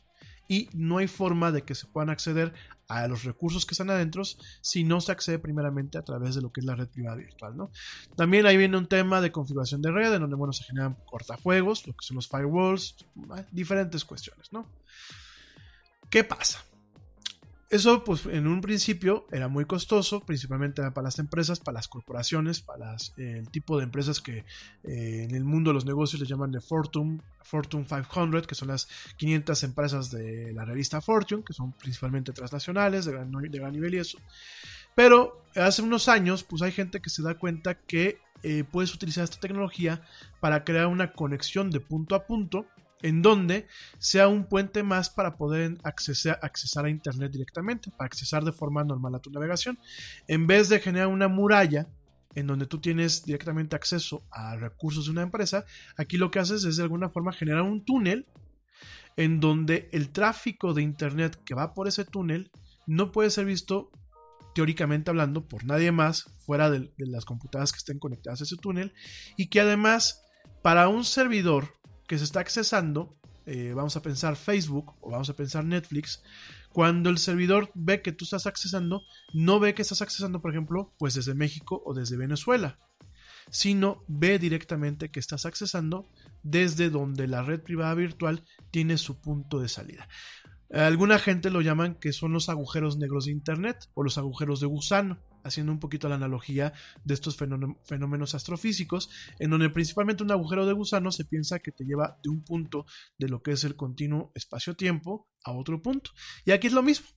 y 0.48 0.70
no 0.74 1.00
hay 1.00 1.10
forma 1.10 1.52
de 1.52 1.64
que 1.64 1.76
se 1.76 1.86
puedan 1.86 2.10
acceder 2.10 2.54
a 2.92 3.08
los 3.08 3.24
recursos 3.24 3.66
que 3.66 3.74
están 3.74 3.90
adentro 3.90 4.24
si 4.62 4.84
no 4.84 5.00
se 5.02 5.12
accede 5.12 5.40
primeramente 5.40 5.98
a 5.98 6.04
través 6.04 6.36
de 6.36 6.42
lo 6.42 6.52
que 6.52 6.60
es 6.60 6.66
la 6.66 6.76
red 6.76 6.88
privada 6.88 7.16
virtual, 7.16 7.56
¿no? 7.56 7.72
También 8.16 8.46
ahí 8.46 8.58
viene 8.58 8.78
un 8.78 8.88
tema 8.88 9.22
de 9.22 9.32
configuración 9.32 9.82
de 9.82 9.92
red, 9.92 10.14
en 10.14 10.22
donde, 10.22 10.36
bueno, 10.36 10.54
se 10.54 10.64
generan 10.64 10.98
cortafuegos, 11.06 11.88
lo 11.88 11.94
que 11.94 12.06
son 12.06 12.16
los 12.16 12.28
firewalls, 12.28 12.96
diferentes 13.52 14.04
cuestiones, 14.04 14.52
¿no? 14.52 14.68
¿Qué 16.10 16.24
pasa? 16.24 16.64
Eso, 17.72 18.04
pues, 18.04 18.26
en 18.26 18.48
un 18.48 18.60
principio 18.60 19.26
era 19.32 19.48
muy 19.48 19.64
costoso, 19.64 20.20
principalmente 20.26 20.82
para 20.92 21.06
las 21.06 21.20
empresas, 21.20 21.62
para 21.62 21.76
las 21.76 21.88
corporaciones, 21.88 22.60
para 22.60 22.98
el 23.16 23.50
tipo 23.50 23.78
de 23.78 23.86
empresas 23.86 24.20
que 24.20 24.40
eh, 24.84 25.24
en 25.24 25.34
el 25.34 25.46
mundo 25.46 25.70
de 25.70 25.76
los 25.76 25.86
negocios 25.86 26.22
le 26.22 26.28
llaman 26.28 26.52
de 26.52 26.60
Fortune, 26.60 27.22
Fortune 27.42 27.86
500, 27.86 28.46
que 28.46 28.56
son 28.56 28.68
las 28.68 28.90
500 29.16 29.64
empresas 29.64 30.12
de 30.12 30.52
la 30.52 30.66
revista 30.66 31.00
Fortune, 31.00 31.46
que 31.46 31.54
son 31.54 31.72
principalmente 31.72 32.34
transnacionales, 32.34 33.06
de 33.06 33.14
gran, 33.14 33.32
de 33.32 33.58
gran 33.58 33.72
nivel 33.72 33.96
y 33.96 34.00
eso. 34.00 34.18
Pero 34.94 35.46
hace 35.56 35.82
unos 35.82 36.10
años, 36.10 36.44
pues 36.44 36.62
hay 36.64 36.74
gente 36.74 37.00
que 37.00 37.10
se 37.10 37.22
da 37.24 37.36
cuenta 37.36 37.76
que 37.76 38.20
eh, 38.44 38.66
puedes 38.70 38.94
utilizar 38.94 39.24
esta 39.24 39.40
tecnología 39.40 40.02
para 40.42 40.66
crear 40.66 40.88
una 40.88 41.14
conexión 41.14 41.72
de 41.72 41.80
punto 41.80 42.16
a 42.16 42.28
punto 42.28 42.66
en 43.02 43.22
donde 43.22 43.68
sea 43.98 44.28
un 44.28 44.46
puente 44.46 44.84
más 44.84 45.10
para 45.10 45.36
poder 45.36 45.78
accesar, 45.84 46.40
accesar 46.42 46.86
a 46.86 46.90
Internet 46.90 47.32
directamente, 47.32 47.92
para 47.92 48.06
accesar 48.06 48.44
de 48.44 48.52
forma 48.52 48.84
normal 48.84 49.16
a 49.16 49.20
tu 49.20 49.32
navegación. 49.32 49.80
En 50.28 50.48
vez 50.48 50.70
de 50.70 50.80
generar 50.80 51.08
una 51.08 51.28
muralla 51.28 51.88
en 52.36 52.48
donde 52.48 52.66
tú 52.66 52.80
tienes 52.80 53.26
directamente 53.26 53.76
acceso 53.76 54.24
a 54.32 54.56
recursos 54.56 55.06
de 55.06 55.12
una 55.12 55.24
empresa, 55.24 55.66
aquí 55.98 56.18
lo 56.18 56.32
que 56.32 56.40
haces 56.40 56.64
es 56.64 56.78
de 56.78 56.84
alguna 56.84 57.10
forma 57.10 57.34
generar 57.34 57.64
un 57.64 57.84
túnel 57.84 58.28
en 59.18 59.40
donde 59.40 59.90
el 59.92 60.10
tráfico 60.10 60.74
de 60.74 60.82
Internet 60.82 61.42
que 61.44 61.54
va 61.54 61.74
por 61.74 61.88
ese 61.88 62.06
túnel 62.06 62.52
no 62.88 63.12
puede 63.12 63.30
ser 63.30 63.46
visto 63.46 63.92
teóricamente 64.56 65.10
hablando 65.12 65.48
por 65.48 65.66
nadie 65.66 65.92
más 65.92 66.26
fuera 66.46 66.70
de, 66.70 66.92
de 66.98 67.08
las 67.08 67.26
computadoras 67.26 67.72
que 67.72 67.78
estén 67.78 68.00
conectadas 68.00 68.42
a 68.42 68.44
ese 68.44 68.58
túnel 68.58 68.94
y 69.38 69.48
que 69.48 69.62
además 69.62 70.24
para 70.62 70.88
un 70.88 71.04
servidor 71.04 71.81
que 72.12 72.18
se 72.18 72.26
está 72.26 72.42
accesando, 72.42 73.16
eh, 73.46 73.72
vamos 73.74 73.96
a 73.96 74.02
pensar 74.02 74.36
Facebook 74.36 74.96
o 75.00 75.12
vamos 75.12 75.30
a 75.30 75.34
pensar 75.34 75.64
Netflix, 75.64 76.22
cuando 76.74 77.10
el 77.10 77.20
servidor 77.20 77.72
ve 77.74 78.02
que 78.02 78.12
tú 78.12 78.26
estás 78.26 78.48
accesando, 78.48 79.02
no 79.34 79.62
ve 79.62 79.74
que 79.74 79.82
estás 79.82 80.02
accesando, 80.02 80.42
por 80.42 80.52
ejemplo, 80.52 80.94
pues 81.00 81.14
desde 81.14 81.36
México 81.36 81.82
o 81.86 81.94
desde 81.94 82.18
Venezuela, 82.18 82.80
sino 83.50 84.04
ve 84.10 84.40
directamente 84.40 85.10
que 85.10 85.22
estás 85.22 85.46
accesando 85.46 86.06
desde 86.44 86.90
donde 86.90 87.28
la 87.28 87.44
red 87.44 87.62
privada 87.62 87.94
virtual 87.94 88.44
tiene 88.72 88.98
su 88.98 89.22
punto 89.22 89.62
de 89.62 89.70
salida. 89.70 90.10
Alguna 90.70 91.18
gente 91.18 91.50
lo 91.50 91.62
llaman 91.62 91.96
que 91.96 92.12
son 92.12 92.34
los 92.34 92.50
agujeros 92.50 92.98
negros 92.98 93.24
de 93.24 93.32
Internet 93.32 93.88
o 93.94 94.04
los 94.04 94.18
agujeros 94.18 94.60
de 94.60 94.68
gusano 94.68 95.18
haciendo 95.44 95.72
un 95.72 95.80
poquito 95.80 96.10
la 96.10 96.16
analogía 96.16 96.74
de 97.04 97.14
estos 97.14 97.38
fenómenos 97.38 98.36
astrofísicos, 98.36 99.10
en 99.40 99.50
donde 99.50 99.70
principalmente 99.70 100.24
un 100.24 100.32
agujero 100.32 100.66
de 100.66 100.74
gusano 100.74 101.12
se 101.12 101.26
piensa 101.26 101.60
que 101.60 101.72
te 101.72 101.86
lleva 101.86 102.20
de 102.24 102.30
un 102.30 102.44
punto 102.44 102.86
de 103.18 103.30
lo 103.30 103.42
que 103.42 103.52
es 103.52 103.64
el 103.64 103.76
continuo 103.76 104.32
espacio-tiempo 104.36 105.28
a 105.44 105.52
otro 105.52 105.82
punto. 105.82 106.12
Y 106.46 106.52
aquí 106.52 106.68
es 106.68 106.74
lo 106.74 106.84
mismo. 106.84 107.08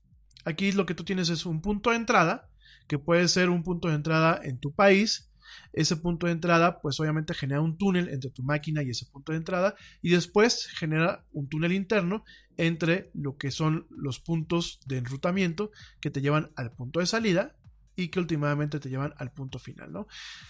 Aquí 0.45 0.73
lo 0.73 0.87
que 0.87 0.95
tú 0.95 1.05
tienes 1.05 1.29
es 1.29 1.47
un 1.47 1.61
punto 1.61 1.91
de 1.91 1.97
entrada, 1.97 2.51
que 2.87 2.99
puede 2.99 3.29
ser 3.29 3.49
un 3.51 3.63
punto 3.63 3.89
de 3.89 3.95
entrada 3.95 4.41
en 4.43 4.59
tu 4.59 4.75
país. 4.75 5.31
Ese 5.73 5.97
punto 5.97 6.27
de 6.27 6.33
entrada, 6.33 6.81
pues 6.81 6.99
obviamente 7.01 7.35
genera 7.35 7.61
un 7.61 7.77
túnel 7.77 8.09
entre 8.09 8.31
tu 8.31 8.43
máquina 8.43 8.83
y 8.83 8.91
ese 8.91 9.07
punto 9.07 9.33
de 9.33 9.39
entrada, 9.39 9.75
y 10.03 10.11
después 10.11 10.67
genera 10.67 11.27
un 11.33 11.49
túnel 11.49 11.73
interno 11.73 12.25
entre 12.57 13.11
lo 13.15 13.37
que 13.37 13.51
son 13.51 13.87
los 13.91 14.21
puntos 14.21 14.81
de 14.87 14.99
enrutamiento 14.99 15.71
que 16.01 16.11
te 16.11 16.23
llevan 16.23 16.51
al 16.57 16.73
punto 16.73 17.01
de 17.01 17.07
salida, 17.07 17.57
y 17.97 18.09
que 18.09 18.21
últimamente 18.21 18.81
te 18.81 18.89
llevan 18.89 19.15
al 19.19 19.33
punto 19.33 19.59
final, 19.59 19.93
¿no? 19.93 20.07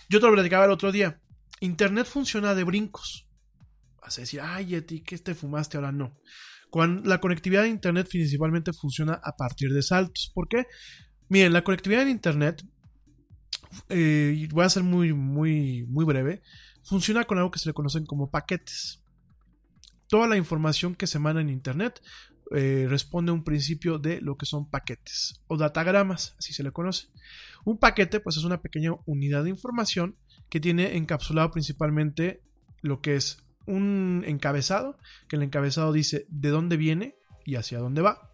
Yo 0.09 0.21
te 0.21 0.27
lo 0.27 0.33
platicaba 0.33 0.65
el 0.65 0.71
otro 0.71 0.93
día. 0.93 1.21
Internet 1.61 2.07
funciona 2.07 2.55
de 2.55 2.65
brincos. 2.65 3.27
Vas 4.01 4.19
a 4.19 4.23
decir, 4.23 4.41
ay, 4.43 4.67
Yeti, 4.67 5.01
¿qué 5.01 5.19
te 5.19 5.35
fumaste? 5.35 5.77
Ahora 5.77 5.93
no. 5.93 6.19
Cuando 6.71 7.09
la 7.09 7.21
conectividad 7.21 7.63
de 7.63 7.69
Internet 7.69 8.09
principalmente 8.11 8.73
funciona 8.73 9.21
a 9.23 9.37
partir 9.37 9.73
de 9.73 9.83
saltos. 9.83 10.31
¿Por 10.35 10.49
qué? 10.49 10.67
Miren, 11.29 11.53
la 11.53 11.65
conectividad 11.65 12.03
en 12.03 12.09
Internet, 12.09 12.65
eh, 13.89 14.49
voy 14.51 14.65
a 14.65 14.69
ser 14.69 14.83
muy, 14.83 15.13
muy, 15.13 15.85
muy 15.89 16.05
breve, 16.05 16.43
funciona 16.83 17.25
con 17.25 17.39
algo 17.39 17.51
que 17.51 17.59
se 17.59 17.69
le 17.69 17.75
conocen 17.75 18.05
como 18.05 18.31
paquetes. 18.31 19.03
Toda 20.09 20.29
la 20.29 20.37
información 20.37 20.95
que 20.95 21.07
se 21.07 21.19
manda 21.19 21.41
en 21.41 21.49
Internet 21.49 22.01
eh, 22.51 22.87
responde 22.89 23.31
a 23.31 23.35
un 23.35 23.45
principio 23.45 23.99
de 23.99 24.21
lo 24.21 24.37
que 24.37 24.47
son 24.47 24.69
paquetes 24.69 25.43
o 25.47 25.57
datagramas, 25.57 26.35
así 26.39 26.53
se 26.53 26.63
le 26.63 26.73
conoce. 26.73 27.09
Un 27.65 27.79
paquete 27.79 28.21
pues 28.21 28.37
es 28.37 28.45
una 28.45 28.61
pequeña 28.61 28.93
unidad 29.07 29.45
de 29.45 29.51
información 29.51 30.17
que 30.51 30.61
tiene 30.61 30.97
encapsulado 30.97 31.51
principalmente 31.51 32.43
lo 32.83 33.01
que 33.01 33.17
es 33.17 33.39
un 33.67 34.25
encabezado, 34.27 34.99
que 35.29 35.37
el 35.37 35.43
encabezado 35.43 35.93
dice 35.93 36.27
de 36.29 36.51
dónde 36.51 36.77
viene 36.77 37.17
y 37.45 37.57
hacia 37.57 37.79
dónde 37.79 38.03
va. 38.03 38.31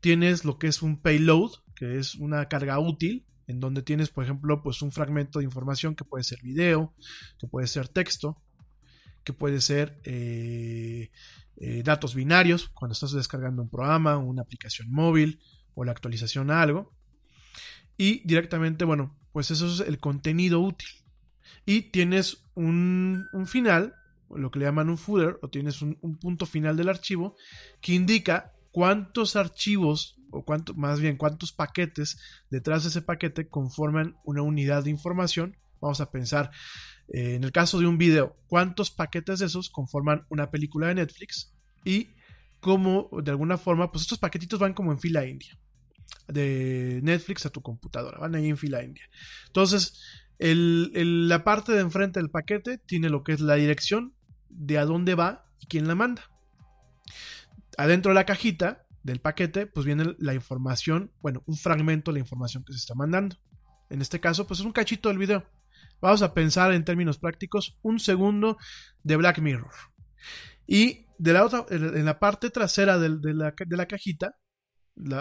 Tienes 0.00 0.44
lo 0.44 0.58
que 0.58 0.68
es 0.68 0.82
un 0.82 1.00
payload, 1.00 1.52
que 1.76 1.98
es 1.98 2.14
una 2.14 2.48
carga 2.48 2.78
útil, 2.78 3.26
en 3.46 3.60
donde 3.60 3.82
tienes, 3.82 4.08
por 4.08 4.24
ejemplo, 4.24 4.62
pues 4.62 4.82
un 4.82 4.92
fragmento 4.92 5.38
de 5.38 5.44
información 5.44 5.94
que 5.94 6.04
puede 6.04 6.24
ser 6.24 6.40
video, 6.42 6.94
que 7.38 7.46
puede 7.46 7.66
ser 7.66 7.88
texto, 7.88 8.40
que 9.24 9.32
puede 9.32 9.60
ser 9.60 10.00
eh, 10.04 11.10
eh, 11.56 11.82
datos 11.84 12.14
binarios, 12.14 12.68
cuando 12.70 12.92
estás 12.92 13.12
descargando 13.12 13.62
un 13.62 13.68
programa, 13.68 14.16
una 14.18 14.42
aplicación 14.42 14.90
móvil 14.90 15.40
o 15.74 15.84
la 15.84 15.92
actualización 15.92 16.50
a 16.50 16.62
algo. 16.62 16.92
Y 17.96 18.26
directamente, 18.26 18.84
bueno, 18.84 19.16
pues 19.32 19.50
eso 19.50 19.66
es 19.66 19.80
el 19.80 19.98
contenido 19.98 20.60
útil. 20.60 20.88
Y 21.64 21.82
tienes 21.82 22.44
un, 22.54 23.28
final, 23.46 23.94
lo 24.30 24.50
que 24.50 24.58
le 24.58 24.64
llaman 24.64 24.90
un 24.90 24.98
footer, 24.98 25.38
o 25.42 25.48
tienes 25.48 25.82
un, 25.82 25.96
punto 26.20 26.46
final 26.46 26.76
del 26.76 26.88
archivo, 26.88 27.36
que 27.80 27.94
indica 27.94 28.52
cuántos 28.72 29.36
archivos, 29.36 30.16
o 30.30 30.44
cuánto, 30.44 30.74
más 30.74 31.00
bien 31.00 31.16
cuántos 31.16 31.52
paquetes 31.52 32.18
detrás 32.50 32.82
de 32.82 32.88
ese 32.88 33.02
paquete 33.02 33.48
conforman 33.48 34.16
una 34.24 34.42
unidad 34.42 34.84
de 34.84 34.90
información. 34.90 35.56
Vamos 35.82 36.00
a 36.00 36.10
pensar, 36.10 36.52
eh, 37.08 37.34
en 37.34 37.42
el 37.42 37.50
caso 37.50 37.80
de 37.80 37.86
un 37.86 37.98
video, 37.98 38.36
cuántos 38.46 38.92
paquetes 38.92 39.40
de 39.40 39.46
esos 39.46 39.68
conforman 39.68 40.24
una 40.30 40.50
película 40.50 40.86
de 40.86 40.94
Netflix 40.94 41.52
y 41.84 42.10
cómo, 42.60 43.10
de 43.20 43.32
alguna 43.32 43.58
forma, 43.58 43.90
pues 43.90 44.02
estos 44.02 44.18
paquetitos 44.18 44.60
van 44.60 44.74
como 44.74 44.92
en 44.92 45.00
fila 45.00 45.26
india. 45.26 45.58
De 46.28 47.00
Netflix 47.02 47.44
a 47.46 47.50
tu 47.50 47.60
computadora, 47.62 48.18
van 48.18 48.36
ahí 48.36 48.48
en 48.48 48.56
fila 48.56 48.84
india. 48.84 49.02
Entonces, 49.48 50.00
la 50.38 51.42
parte 51.42 51.72
de 51.72 51.80
enfrente 51.80 52.20
del 52.20 52.30
paquete 52.30 52.78
tiene 52.78 53.10
lo 53.10 53.24
que 53.24 53.32
es 53.32 53.40
la 53.40 53.56
dirección 53.56 54.14
de 54.48 54.78
a 54.78 54.84
dónde 54.84 55.16
va 55.16 55.46
y 55.58 55.66
quién 55.66 55.88
la 55.88 55.96
manda. 55.96 56.30
Adentro 57.76 58.10
de 58.10 58.14
la 58.14 58.26
cajita 58.26 58.86
del 59.02 59.20
paquete, 59.20 59.66
pues 59.66 59.84
viene 59.84 60.14
la 60.18 60.34
información, 60.34 61.10
bueno, 61.22 61.42
un 61.46 61.56
fragmento 61.56 62.12
de 62.12 62.18
la 62.18 62.20
información 62.20 62.62
que 62.64 62.72
se 62.72 62.78
está 62.78 62.94
mandando. 62.94 63.36
En 63.90 64.00
este 64.00 64.20
caso, 64.20 64.46
pues 64.46 64.60
es 64.60 64.66
un 64.66 64.72
cachito 64.72 65.08
del 65.08 65.18
video. 65.18 65.44
Vamos 66.02 66.20
a 66.22 66.34
pensar 66.34 66.72
en 66.72 66.84
términos 66.84 67.18
prácticos, 67.18 67.78
un 67.80 68.00
segundo 68.00 68.58
de 69.04 69.16
Black 69.16 69.38
Mirror. 69.38 69.72
Y 70.66 71.06
de 71.18 71.32
la 71.32 71.44
otra, 71.44 71.64
en 71.70 72.04
la 72.04 72.18
parte 72.18 72.50
trasera 72.50 72.98
de, 72.98 73.34
la, 73.34 73.86
cajita, 73.86 74.36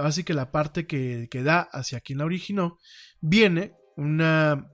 así 0.03 0.23
que 0.23 0.33
la 0.33 0.51
parte 0.51 0.87
que, 0.87 1.29
da 1.43 1.61
hacia 1.61 2.01
quien 2.01 2.17
la 2.17 2.25
originó, 2.25 2.79
viene 3.19 3.75
una, 3.95 4.71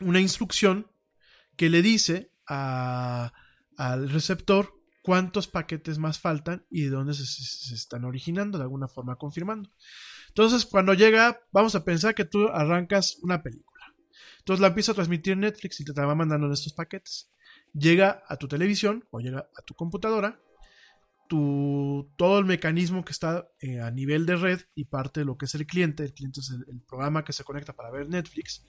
una 0.00 0.20
instrucción 0.20 0.90
que 1.56 1.70
le 1.70 1.82
dice 1.82 2.32
al 2.46 3.30
receptor 4.10 4.74
cuántos 5.02 5.46
paquetes 5.46 5.98
más 5.98 6.18
faltan 6.18 6.66
y 6.68 6.82
de 6.82 6.90
dónde 6.90 7.14
se, 7.14 7.74
están 7.74 8.04
originando, 8.04 8.58
de 8.58 8.64
alguna 8.64 8.88
forma 8.88 9.14
confirmando. 9.14 9.70
Entonces, 10.28 10.66
cuando 10.66 10.94
llega, 10.94 11.38
vamos 11.52 11.76
a 11.76 11.84
pensar 11.84 12.14
que 12.14 12.24
tú 12.24 12.48
arrancas 12.48 13.18
una 13.22 13.40
película. 13.40 13.71
Entonces 14.42 14.60
la 14.60 14.68
empieza 14.68 14.90
a 14.90 14.96
transmitir 14.96 15.36
Netflix 15.36 15.78
y 15.78 15.84
te 15.84 15.92
va 15.92 16.16
mandando 16.16 16.48
en 16.48 16.52
estos 16.52 16.72
paquetes. 16.72 17.30
Llega 17.74 18.24
a 18.26 18.36
tu 18.36 18.48
televisión 18.48 19.06
o 19.12 19.20
llega 19.20 19.48
a 19.56 19.62
tu 19.62 19.74
computadora. 19.74 20.40
Tu, 21.28 22.12
todo 22.16 22.40
el 22.40 22.44
mecanismo 22.44 23.04
que 23.04 23.12
está 23.12 23.48
eh, 23.60 23.80
a 23.80 23.92
nivel 23.92 24.26
de 24.26 24.34
red 24.34 24.60
y 24.74 24.86
parte 24.86 25.20
de 25.20 25.26
lo 25.26 25.38
que 25.38 25.44
es 25.44 25.54
el 25.54 25.64
cliente, 25.64 26.02
el 26.02 26.12
cliente 26.12 26.40
es 26.40 26.50
el, 26.50 26.80
programa 26.80 27.24
que 27.24 27.32
se 27.32 27.44
conecta 27.44 27.72
para 27.72 27.92
ver 27.92 28.08
Netflix, 28.08 28.66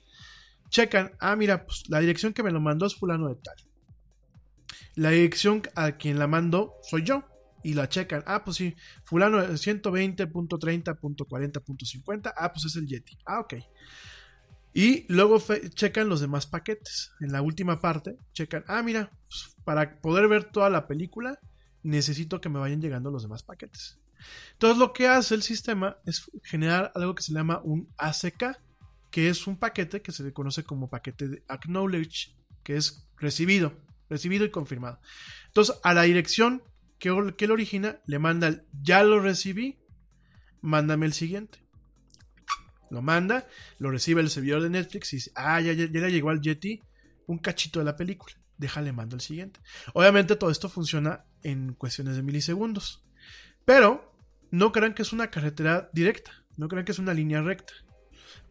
checan, 0.70 1.10
ah, 1.18 1.34
mira, 1.34 1.66
pues 1.66 1.82
la 1.88 1.98
dirección 1.98 2.32
que 2.32 2.44
me 2.44 2.52
lo 2.52 2.60
mandó 2.60 2.86
es 2.86 2.94
fulano 2.94 3.28
de 3.28 3.34
tal. 3.34 3.56
La 4.94 5.10
dirección 5.10 5.62
a 5.74 5.96
quien 5.96 6.20
la 6.20 6.28
mandó 6.28 6.76
soy 6.82 7.02
yo. 7.02 7.24
Y 7.64 7.74
la 7.74 7.88
checan. 7.88 8.22
Ah, 8.26 8.44
pues 8.44 8.58
sí, 8.58 8.76
fulano 9.04 9.42
120.30.40.50. 9.42 12.32
Ah, 12.36 12.52
pues 12.52 12.66
es 12.66 12.76
el 12.76 12.86
Yeti. 12.86 13.18
Ah, 13.24 13.40
ok. 13.40 13.54
Y 14.76 15.06
luego 15.10 15.40
checan 15.74 16.08
los 16.08 16.20
demás 16.20 16.46
paquetes. 16.46 17.12
En 17.20 17.30
la 17.30 17.42
última 17.42 17.80
parte, 17.80 18.18
checan, 18.32 18.64
ah, 18.66 18.82
mira, 18.82 19.10
pues, 19.28 19.54
para 19.64 20.00
poder 20.00 20.26
ver 20.26 20.44
toda 20.44 20.68
la 20.68 20.88
película, 20.88 21.38
necesito 21.84 22.40
que 22.40 22.48
me 22.48 22.58
vayan 22.58 22.82
llegando 22.82 23.12
los 23.12 23.22
demás 23.22 23.44
paquetes. 23.44 24.00
Entonces 24.52 24.78
lo 24.78 24.92
que 24.92 25.06
hace 25.06 25.34
el 25.36 25.42
sistema 25.42 25.98
es 26.04 26.28
generar 26.42 26.90
algo 26.96 27.14
que 27.14 27.22
se 27.22 27.32
llama 27.32 27.60
un 27.62 27.88
ACK, 27.98 28.58
que 29.10 29.28
es 29.28 29.46
un 29.46 29.56
paquete 29.56 30.02
que 30.02 30.12
se 30.12 30.24
le 30.24 30.32
conoce 30.32 30.64
como 30.64 30.90
paquete 30.90 31.28
de 31.28 31.44
acknowledge, 31.46 32.34
que 32.64 32.76
es 32.76 33.06
recibido, 33.16 33.74
recibido 34.08 34.44
y 34.44 34.50
confirmado. 34.50 34.98
Entonces 35.46 35.78
a 35.84 35.94
la 35.94 36.02
dirección 36.02 36.62
que, 36.98 37.34
que 37.36 37.46
origina 37.46 38.00
le 38.06 38.18
manda 38.18 38.48
el 38.48 38.64
ya 38.82 39.04
lo 39.04 39.20
recibí, 39.20 39.78
mándame 40.62 41.06
el 41.06 41.12
siguiente. 41.12 41.63
Lo 42.90 43.02
manda, 43.02 43.46
lo 43.78 43.90
recibe 43.90 44.20
el 44.20 44.30
servidor 44.30 44.62
de 44.62 44.70
Netflix 44.70 45.12
y 45.12 45.16
dice, 45.16 45.32
ah, 45.34 45.60
ya, 45.60 45.72
ya, 45.72 45.86
ya 45.86 46.00
le 46.00 46.12
llegó 46.12 46.30
al 46.30 46.40
Yeti 46.40 46.82
un 47.26 47.38
cachito 47.38 47.78
de 47.78 47.84
la 47.84 47.96
película. 47.96 48.34
Déjale 48.56 48.92
mando 48.92 49.16
el 49.16 49.22
siguiente. 49.22 49.60
Obviamente 49.94 50.36
todo 50.36 50.50
esto 50.50 50.68
funciona 50.68 51.24
en 51.42 51.74
cuestiones 51.74 52.16
de 52.16 52.22
milisegundos. 52.22 53.04
Pero 53.64 54.16
no 54.50 54.72
crean 54.72 54.94
que 54.94 55.02
es 55.02 55.12
una 55.12 55.30
carretera 55.30 55.90
directa, 55.92 56.32
no 56.56 56.68
crean 56.68 56.84
que 56.84 56.92
es 56.92 56.98
una 56.98 57.14
línea 57.14 57.42
recta. 57.42 57.72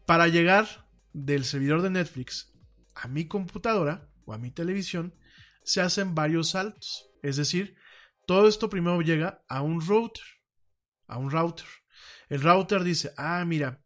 Para 0.05 0.27
llegar 0.27 0.87
del 1.13 1.45
servidor 1.45 1.81
de 1.81 1.91
Netflix 1.91 2.53
a 2.95 3.07
mi 3.07 3.27
computadora 3.27 4.09
o 4.25 4.33
a 4.33 4.37
mi 4.37 4.51
televisión, 4.51 5.15
se 5.63 5.81
hacen 5.81 6.15
varios 6.15 6.49
saltos. 6.49 7.09
Es 7.21 7.37
decir, 7.37 7.75
todo 8.27 8.47
esto 8.47 8.69
primero 8.69 9.01
llega 9.01 9.43
a 9.47 9.61
un 9.61 9.81
router. 9.81 10.23
A 11.07 11.17
un 11.17 11.31
router. 11.31 11.67
El 12.29 12.41
router 12.41 12.83
dice, 12.83 13.13
ah, 13.17 13.43
mira, 13.45 13.82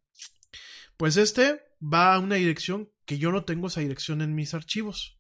pues 0.97 1.17
este 1.17 1.61
va 1.81 2.13
a 2.13 2.19
una 2.19 2.35
dirección 2.35 2.89
que 3.05 3.17
yo 3.17 3.31
no 3.31 3.43
tengo 3.43 3.67
esa 3.67 3.81
dirección 3.81 4.21
en 4.21 4.35
mis 4.35 4.53
archivos. 4.53 5.17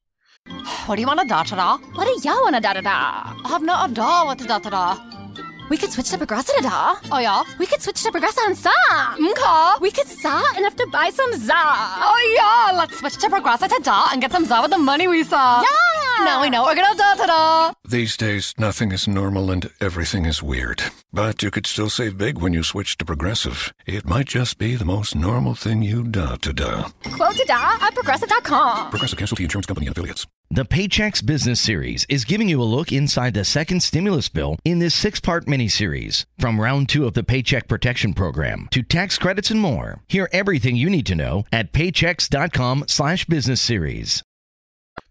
What 0.87 0.95
do 0.95 1.01
you 1.01 1.07
want 1.07 1.19
a 1.19 1.25
da 1.25 1.43
da 1.43 1.55
da? 1.55 1.77
What 1.95 2.05
do 2.05 2.13
you 2.23 2.43
want 2.43 2.55
a 2.55 2.61
da 2.61 2.73
da 2.73 2.81
da? 2.81 3.35
I 3.43 3.49
have 3.49 3.63
no 3.63 3.87
da 3.87 4.25
what 4.25 4.39
da 4.39 4.59
da 4.59 4.69
da. 4.69 4.97
We 5.69 5.77
could 5.77 5.91
switch 5.91 6.09
to 6.11 6.17
Progressa 6.17 6.53
da. 6.61 6.69
da. 6.69 6.95
Oh 7.11 7.19
yeah. 7.19 7.43
We 7.59 7.65
could 7.65 7.81
switch 7.81 8.01
to 8.03 8.11
Progressa 8.11 8.45
and 8.47 8.57
sa. 8.57 8.71
Okay. 9.19 9.81
We 9.81 9.91
could 9.91 10.07
sa 10.07 10.41
and 10.55 10.63
have 10.63 10.77
to 10.77 10.87
buy 10.87 11.09
some 11.09 11.33
za. 11.33 11.53
Oh 11.55 12.19
yeah. 12.37 12.77
Let's 12.77 12.97
switch 12.99 13.17
to 13.17 13.27
Progressa 13.27 13.67
to 13.67 13.79
da 13.83 14.07
and 14.11 14.21
get 14.21 14.31
some 14.31 14.45
za 14.45 14.61
with 14.61 14.71
the 14.71 14.77
money 14.77 15.07
we 15.07 15.23
saw. 15.23 15.61
Yeah. 15.61 15.96
Now 16.23 16.41
we 16.41 16.49
know 16.49 16.63
we're 16.63 16.75
gonna 16.75 16.97
da 16.97 17.15
da 17.15 17.25
da. 17.25 17.73
These 17.87 18.17
days, 18.17 18.53
nothing 18.57 18.91
is 18.91 19.07
normal 19.07 19.49
and 19.51 19.69
everything 19.79 20.25
is 20.25 20.43
weird. 20.43 20.83
But 21.13 21.41
you 21.41 21.51
could 21.51 21.65
still 21.65 21.89
save 21.89 22.17
big 22.17 22.37
when 22.39 22.53
you 22.53 22.63
switch 22.63 22.97
to 22.97 23.05
Progressive. 23.05 23.73
It 23.85 24.05
might 24.05 24.27
just 24.27 24.57
be 24.57 24.75
the 24.75 24.85
most 24.85 25.15
normal 25.15 25.55
thing 25.55 25.81
you 25.81 26.03
da 26.03 26.35
to 26.37 26.53
da. 26.53 26.89
Quote 27.13 27.35
to 27.35 27.45
da 27.45 27.77
at 27.81 27.93
progressive.com. 27.93 28.89
Progressive 28.89 29.17
Casualty 29.17 29.43
Insurance 29.43 29.65
Company 29.67 29.87
and 29.87 29.95
affiliates. 29.95 30.27
The 30.49 30.65
Paychecks 30.65 31.25
Business 31.25 31.59
Series 31.59 32.05
is 32.07 32.23
giving 32.23 32.47
you 32.47 32.61
a 32.61 32.63
look 32.63 32.91
inside 32.91 33.33
the 33.33 33.43
second 33.43 33.81
stimulus 33.83 34.29
bill 34.29 34.57
in 34.63 34.79
this 34.79 34.95
six 34.95 35.19
part 35.19 35.45
miniseries. 35.45 36.25
From 36.39 36.59
round 36.59 36.89
two 36.89 37.05
of 37.05 37.13
the 37.13 37.23
Paycheck 37.23 37.67
Protection 37.67 38.13
Program 38.13 38.67
to 38.71 38.81
tax 38.81 39.17
credits 39.17 39.51
and 39.51 39.59
more. 39.59 40.01
Hear 40.07 40.29
everything 40.31 40.75
you 40.75 40.89
need 40.89 41.05
to 41.07 41.15
know 41.15 41.45
at 41.51 41.73
paychecks.com 41.73 42.85
slash 42.87 43.25
business 43.25 43.61
series. 43.61 44.23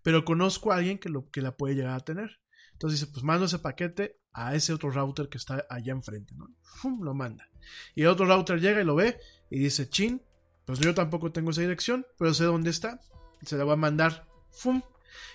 Pero 0.06 0.24
conozco 0.24 0.70
a 0.70 0.76
alguien 0.76 0.98
que, 0.98 1.08
lo, 1.08 1.28
que 1.32 1.42
la 1.42 1.56
puede 1.56 1.74
llegar 1.74 1.94
a 1.94 2.04
tener. 2.04 2.38
Entonces 2.74 3.00
dice, 3.00 3.12
pues 3.12 3.24
mando 3.24 3.46
ese 3.46 3.58
paquete 3.58 4.20
a 4.32 4.54
ese 4.54 4.72
otro 4.72 4.88
router 4.92 5.28
que 5.28 5.36
está 5.36 5.66
allá 5.68 5.92
enfrente, 5.92 6.32
¿no? 6.36 6.48
¡Fum! 6.62 7.02
Lo 7.02 7.12
manda. 7.12 7.48
Y 7.96 8.02
el 8.02 8.06
otro 8.06 8.24
router 8.24 8.60
llega 8.60 8.80
y 8.80 8.84
lo 8.84 8.94
ve 8.94 9.18
y 9.50 9.58
dice, 9.58 9.88
chin, 9.88 10.22
pues 10.64 10.78
yo 10.78 10.94
tampoco 10.94 11.32
tengo 11.32 11.50
esa 11.50 11.62
dirección, 11.62 12.06
pero 12.18 12.32
sé 12.34 12.44
dónde 12.44 12.70
está. 12.70 13.00
Se 13.42 13.56
la 13.56 13.64
va 13.64 13.72
a 13.72 13.76
mandar. 13.76 14.28
¡Fum! 14.52 14.80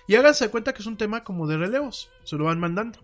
Y 0.08 0.14
háganse 0.14 0.48
cuenta 0.48 0.72
que 0.72 0.80
es 0.80 0.86
un 0.86 0.96
tema 0.96 1.22
como 1.22 1.46
de 1.46 1.58
relevos, 1.58 2.10
se 2.24 2.36
lo 2.36 2.44
van 2.44 2.58
mandando. 2.58 2.98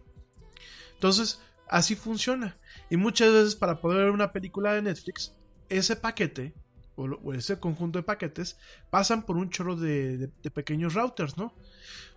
Entonces, 0.94 1.42
así 1.68 1.96
funciona. 1.96 2.56
Y 2.88 2.96
muchas 2.96 3.30
veces 3.30 3.56
para 3.56 3.78
poder 3.82 4.04
ver 4.04 4.10
una 4.12 4.32
película 4.32 4.72
de 4.72 4.80
Netflix, 4.80 5.34
ese 5.68 5.96
paquete 5.96 6.54
o, 6.98 7.32
ese 7.32 7.58
conjunto 7.60 7.98
de 7.98 8.02
paquetes 8.02 8.58
pasan 8.90 9.22
por 9.22 9.36
un 9.36 9.50
chorro 9.50 9.76
de, 9.76 10.30
pequeños 10.52 10.94
routers, 10.94 11.36
¿no? 11.36 11.54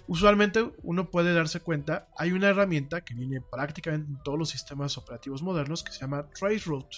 Usualmente 0.08 0.72
uno 0.84 1.10
puede 1.10 1.34
darse 1.34 1.60
cuenta, 1.60 2.10
hay 2.18 2.32
una 2.32 2.50
herramienta 2.50 3.02
que 3.02 3.14
viene 3.14 3.40
prácticamente 3.40 4.12
en 4.12 4.24
todos 4.24 4.38
los 4.38 4.50
sistemas 4.50 4.98
operativos 4.98 5.44
modernos 5.44 5.84
que 5.84 5.92
se 5.92 6.00
llama 6.00 6.28
Traceroute. 6.32 6.98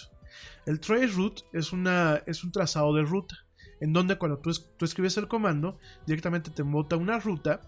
El 0.66 0.80
Traceroute 0.80 1.42
es, 1.52 1.72
una, 1.72 2.22
es 2.26 2.42
un 2.42 2.50
trazado 2.50 2.94
de 2.94 3.02
ruta 3.02 3.36
en 3.80 3.92
donde 3.92 4.16
cuando 4.16 4.38
tú, 4.38 4.50
tú, 4.76 4.84
escribes 4.84 5.16
el 5.18 5.28
comando, 5.28 5.78
directamente 6.06 6.50
te 6.50 6.64
monta 6.64 6.96
una 6.96 7.18
ruta 7.18 7.60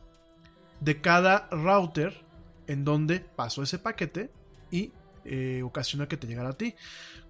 de 0.81 1.01
cada 1.01 1.49
router 1.51 2.25
en 2.67 2.85
donde 2.85 3.21
pasó 3.21 3.63
ese 3.63 3.79
paquete 3.79 4.31
y 4.71 4.93
eh, 5.27 5.63
ocasiona 5.63 6.09
que 6.09 6.17
te 6.17 6.27
llegara 6.27 6.51
a 6.51 6.57
ti. 6.57 6.75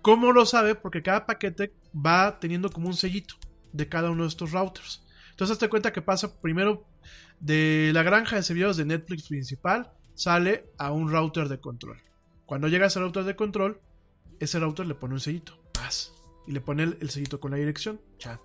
¿Cómo 0.03 0.33
lo 0.33 0.47
sabe? 0.47 0.75
Porque 0.75 1.03
cada 1.03 1.27
paquete 1.27 1.73
va 1.95 2.39
teniendo 2.39 2.71
como 2.71 2.89
un 2.89 2.95
sellito 2.95 3.35
de 3.73 3.89
cada 3.89 4.11
uno 4.11 4.23
de 4.23 4.29
estos 4.29 4.53
routers. 4.53 5.03
Entonces, 5.31 5.55
hazte 5.55 5.69
cuenta 5.69 5.93
que 5.93 6.03
pasa 6.03 6.41
primero 6.41 6.87
de 7.41 7.91
la 7.93 8.03
granja 8.03 8.37
de 8.37 8.43
servidores 8.43 8.77
de 8.77 8.85
Netflix 8.85 9.29
principal, 9.29 9.91
sale 10.15 10.71
a 10.79 10.93
un 10.93 11.11
router 11.11 11.49
de 11.49 11.61
control. 11.61 11.99
Cuando 12.47 12.69
llega 12.69 12.87
ese 12.87 13.01
router 13.01 13.25
de 13.25 13.37
control, 13.37 13.81
ese 14.41 14.59
router 14.59 14.87
le 14.87 14.95
pone 14.95 15.15
un 15.15 15.21
sellito, 15.21 15.59
paz, 15.73 16.15
y 16.47 16.53
le 16.53 16.61
pone 16.61 16.85
el, 16.85 16.99
el 17.01 17.11
sellito 17.11 17.41
con 17.41 17.51
la 17.51 17.59
dirección, 17.59 18.01
chat. 18.19 18.41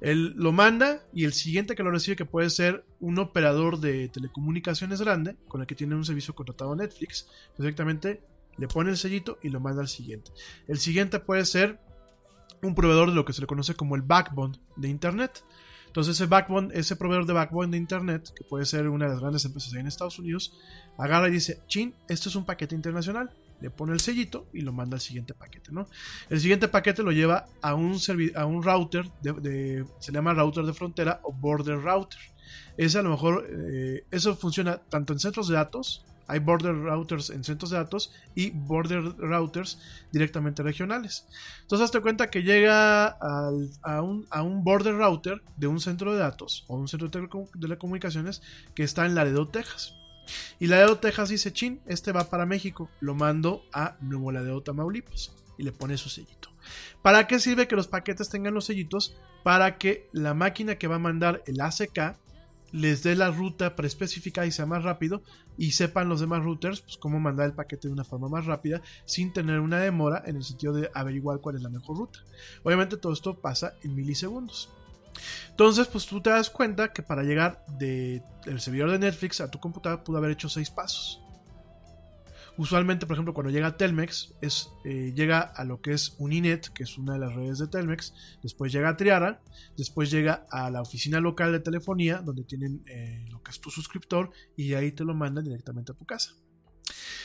Él 0.00 0.32
lo 0.36 0.52
manda 0.52 1.02
y 1.12 1.24
el 1.24 1.32
siguiente 1.32 1.74
que 1.74 1.82
lo 1.82 1.90
recibe, 1.90 2.16
que 2.16 2.24
puede 2.24 2.48
ser 2.48 2.84
un 3.00 3.18
operador 3.18 3.80
de 3.80 4.08
telecomunicaciones 4.08 5.00
grande, 5.00 5.36
con 5.46 5.60
el 5.60 5.66
que 5.66 5.74
tiene 5.74 5.94
un 5.94 6.04
servicio 6.04 6.34
contratado 6.34 6.74
Netflix, 6.74 7.28
directamente 7.58 8.22
le 8.56 8.68
pone 8.68 8.90
el 8.90 8.96
sellito 8.96 9.38
y 9.42 9.48
lo 9.48 9.60
manda 9.60 9.82
al 9.82 9.88
siguiente. 9.88 10.30
El 10.68 10.78
siguiente 10.78 11.20
puede 11.20 11.44
ser 11.44 11.80
un 12.62 12.74
proveedor 12.74 13.10
de 13.10 13.16
lo 13.16 13.24
que 13.24 13.32
se 13.32 13.40
le 13.40 13.46
conoce 13.46 13.74
como 13.74 13.96
el 13.96 14.02
backbone 14.02 14.58
de 14.76 14.88
Internet. 14.88 15.44
Entonces 15.86 16.16
ese 16.16 16.26
backbone, 16.26 16.70
ese 16.72 16.94
proveedor 16.94 17.26
de 17.26 17.32
backbone 17.32 17.72
de 17.72 17.78
Internet, 17.78 18.32
que 18.36 18.44
puede 18.44 18.64
ser 18.64 18.88
una 18.88 19.06
de 19.06 19.12
las 19.12 19.20
grandes 19.20 19.44
empresas 19.44 19.72
en 19.74 19.86
Estados 19.86 20.18
Unidos, 20.18 20.56
agarra 20.98 21.28
y 21.28 21.32
dice, 21.32 21.62
chin, 21.66 21.94
esto 22.08 22.28
es 22.28 22.36
un 22.36 22.44
paquete 22.44 22.76
internacional, 22.76 23.30
le 23.60 23.70
pone 23.70 23.92
el 23.92 24.00
sellito 24.00 24.48
y 24.52 24.60
lo 24.60 24.72
manda 24.72 24.96
al 24.96 25.00
siguiente 25.00 25.34
paquete. 25.34 25.70
El 26.28 26.40
siguiente 26.40 26.68
paquete 26.68 27.02
lo 27.02 27.12
lleva 27.12 27.46
a 27.60 27.74
un, 27.74 27.98
a 28.34 28.46
un 28.46 28.62
router, 28.62 29.10
de, 29.20 29.84
se 29.98 30.12
llama 30.12 30.32
router 30.32 30.64
de 30.64 30.72
frontera 30.72 31.20
o 31.24 31.32
border 31.32 31.80
router. 31.80 32.20
Ese 32.76 32.98
a 32.98 33.02
lo 33.02 33.10
mejor, 33.10 33.46
eh, 33.50 34.04
eso 34.10 34.36
funciona 34.36 34.78
tanto 34.78 35.12
en 35.12 35.18
centros 35.18 35.48
de 35.48 35.54
datos, 35.54 36.04
hay 36.30 36.38
border 36.38 36.74
routers 36.74 37.30
en 37.30 37.42
centros 37.42 37.70
de 37.70 37.76
datos 37.76 38.12
y 38.34 38.50
border 38.50 39.02
routers 39.18 39.78
directamente 40.12 40.62
regionales. 40.62 41.26
Entonces, 41.62 41.86
hazte 41.86 42.00
cuenta 42.00 42.30
que 42.30 42.42
llega 42.42 43.06
al, 43.06 43.70
a, 43.82 44.00
un, 44.00 44.26
a, 44.30 44.42
un, 44.42 44.62
border 44.62 44.94
router 44.94 45.42
de 45.56 45.66
un 45.66 45.80
centro 45.80 46.12
de 46.12 46.20
datos 46.20 46.64
o 46.68 46.76
un 46.76 46.86
centro 46.86 47.08
de 47.08 47.28
telecomunicaciones 47.60 48.42
que 48.74 48.84
está 48.84 49.06
en 49.06 49.16
Laredo, 49.16 49.48
Texas. 49.48 49.94
Y 50.60 50.68
Laredo, 50.68 50.98
Texas 50.98 51.30
dice, 51.30 51.52
chin, 51.52 51.80
este 51.86 52.12
va 52.12 52.30
para 52.30 52.46
México, 52.46 52.88
lo 53.00 53.14
mando 53.14 53.64
a 53.72 53.96
Nuevo 54.00 54.30
Laredo, 54.30 54.62
Tamaulipas. 54.62 55.32
Y 55.58 55.62
le 55.64 55.72
pone 55.72 55.98
su 55.98 56.08
sellito. 56.08 56.48
¿Para 57.02 57.26
qué 57.26 57.38
sirve 57.38 57.68
que 57.68 57.76
los 57.76 57.88
paquetes 57.88 58.30
tengan 58.30 58.54
los 58.54 58.66
sellitos? 58.66 59.16
Para 59.42 59.76
que 59.76 60.08
la 60.12 60.32
máquina 60.32 60.76
que 60.76 60.86
va 60.86 60.96
a 60.96 61.00
mandar 61.00 61.42
el 61.46 61.60
ACK 61.60 62.16
les 62.72 63.02
dé 63.02 63.16
la 63.16 63.30
ruta 63.30 63.76
preespecificada 63.76 64.46
y 64.46 64.52
sea 64.52 64.66
más 64.66 64.84
rápido 64.84 65.22
y 65.58 65.72
sepan 65.72 66.08
los 66.08 66.20
demás 66.20 66.42
routers 66.42 66.80
pues, 66.80 66.96
cómo 66.96 67.20
mandar 67.20 67.46
el 67.46 67.54
paquete 67.54 67.88
de 67.88 67.94
una 67.94 68.04
forma 68.04 68.28
más 68.28 68.46
rápida 68.46 68.80
sin 69.04 69.32
tener 69.32 69.60
una 69.60 69.78
demora 69.78 70.22
en 70.26 70.36
el 70.36 70.44
sentido 70.44 70.72
de 70.72 70.90
averiguar 70.94 71.40
cuál 71.40 71.56
es 71.56 71.62
la 71.62 71.68
mejor 71.68 71.96
ruta. 71.96 72.20
Obviamente 72.62 72.96
todo 72.96 73.12
esto 73.12 73.40
pasa 73.40 73.74
en 73.82 73.94
milisegundos. 73.94 74.70
Entonces, 75.50 75.88
pues 75.88 76.06
tú 76.06 76.20
te 76.20 76.30
das 76.30 76.50
cuenta 76.50 76.92
que 76.92 77.02
para 77.02 77.22
llegar 77.22 77.64
del 77.78 78.22
de 78.44 78.60
servidor 78.60 78.90
de 78.90 78.98
Netflix 78.98 79.40
a 79.40 79.50
tu 79.50 79.58
computadora 79.58 80.04
pudo 80.04 80.18
haber 80.18 80.30
hecho 80.30 80.48
seis 80.48 80.70
pasos. 80.70 81.20
Usualmente, 82.60 83.06
por 83.06 83.14
ejemplo, 83.14 83.32
cuando 83.32 83.50
llega 83.50 83.78
Telmex, 83.78 84.34
es, 84.42 84.68
eh, 84.84 85.14
llega 85.16 85.40
a 85.40 85.64
lo 85.64 85.80
que 85.80 85.92
es 85.92 86.14
Uninet, 86.18 86.68
que 86.74 86.82
es 86.82 86.98
una 86.98 87.14
de 87.14 87.18
las 87.18 87.34
redes 87.34 87.58
de 87.58 87.68
Telmex, 87.68 88.12
después 88.42 88.70
llega 88.70 88.90
a 88.90 88.98
Triara, 88.98 89.40
después 89.78 90.10
llega 90.10 90.46
a 90.50 90.68
la 90.68 90.82
oficina 90.82 91.20
local 91.20 91.52
de 91.52 91.60
telefonía, 91.60 92.18
donde 92.18 92.44
tienen 92.44 92.82
eh, 92.86 93.24
lo 93.30 93.42
que 93.42 93.52
es 93.52 93.62
tu 93.62 93.70
suscriptor, 93.70 94.32
y 94.58 94.74
ahí 94.74 94.92
te 94.92 95.04
lo 95.04 95.14
mandan 95.14 95.44
directamente 95.44 95.92
a 95.92 95.94
tu 95.94 96.04
casa. 96.04 96.34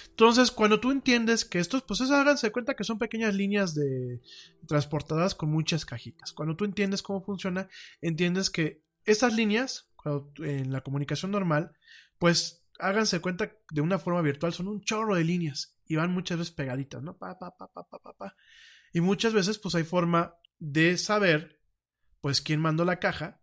Entonces, 0.08 0.52
cuando 0.52 0.80
tú 0.80 0.92
entiendes 0.92 1.44
que 1.44 1.60
estos, 1.60 1.82
pues 1.82 2.00
háganse 2.00 2.54
cuenta 2.54 2.76
que 2.76 2.86
son 2.86 2.98
pequeñas 2.98 3.36
líneas 3.36 3.76
de 3.76 4.22
transportadas 4.70 5.36
con 5.36 5.50
muchas 5.52 5.86
cajitas. 5.86 6.32
Cuando 6.32 6.56
tú 6.56 6.64
entiendes 6.64 7.04
cómo 7.04 7.22
funciona, 7.22 7.68
entiendes 8.02 8.50
que 8.50 8.82
estas 9.04 9.34
líneas, 9.34 9.90
en 10.38 10.72
la 10.72 10.80
comunicación 10.80 11.32
normal, 11.32 11.74
pues 12.20 12.65
háganse 12.80 13.20
cuenta 13.20 13.52
de 13.72 13.82
una 13.82 14.00
forma 14.00 14.22
virtual, 14.22 14.54
son 14.54 14.68
un 14.68 14.82
chorro 14.82 15.16
de 15.16 15.24
líneas 15.24 15.78
y 15.88 15.96
van 15.96 16.12
muchas 16.12 16.38
veces 16.38 16.54
pegaditas, 16.54 17.02
¿no? 17.04 17.18
Pa, 17.18 17.38
pa, 17.38 17.56
pa, 17.56 17.68
pa, 17.68 17.84
pa, 17.84 18.14
pa. 18.14 18.36
Y 18.94 19.02
muchas 19.02 19.34
veces, 19.34 19.58
pues 19.60 19.76
hay 19.76 19.84
forma 19.84 20.36
de 20.60 20.98
saber, 20.98 21.62
pues, 22.22 22.42
quién 22.42 22.60
mandó 22.60 22.86
la 22.86 23.00
caja, 23.00 23.42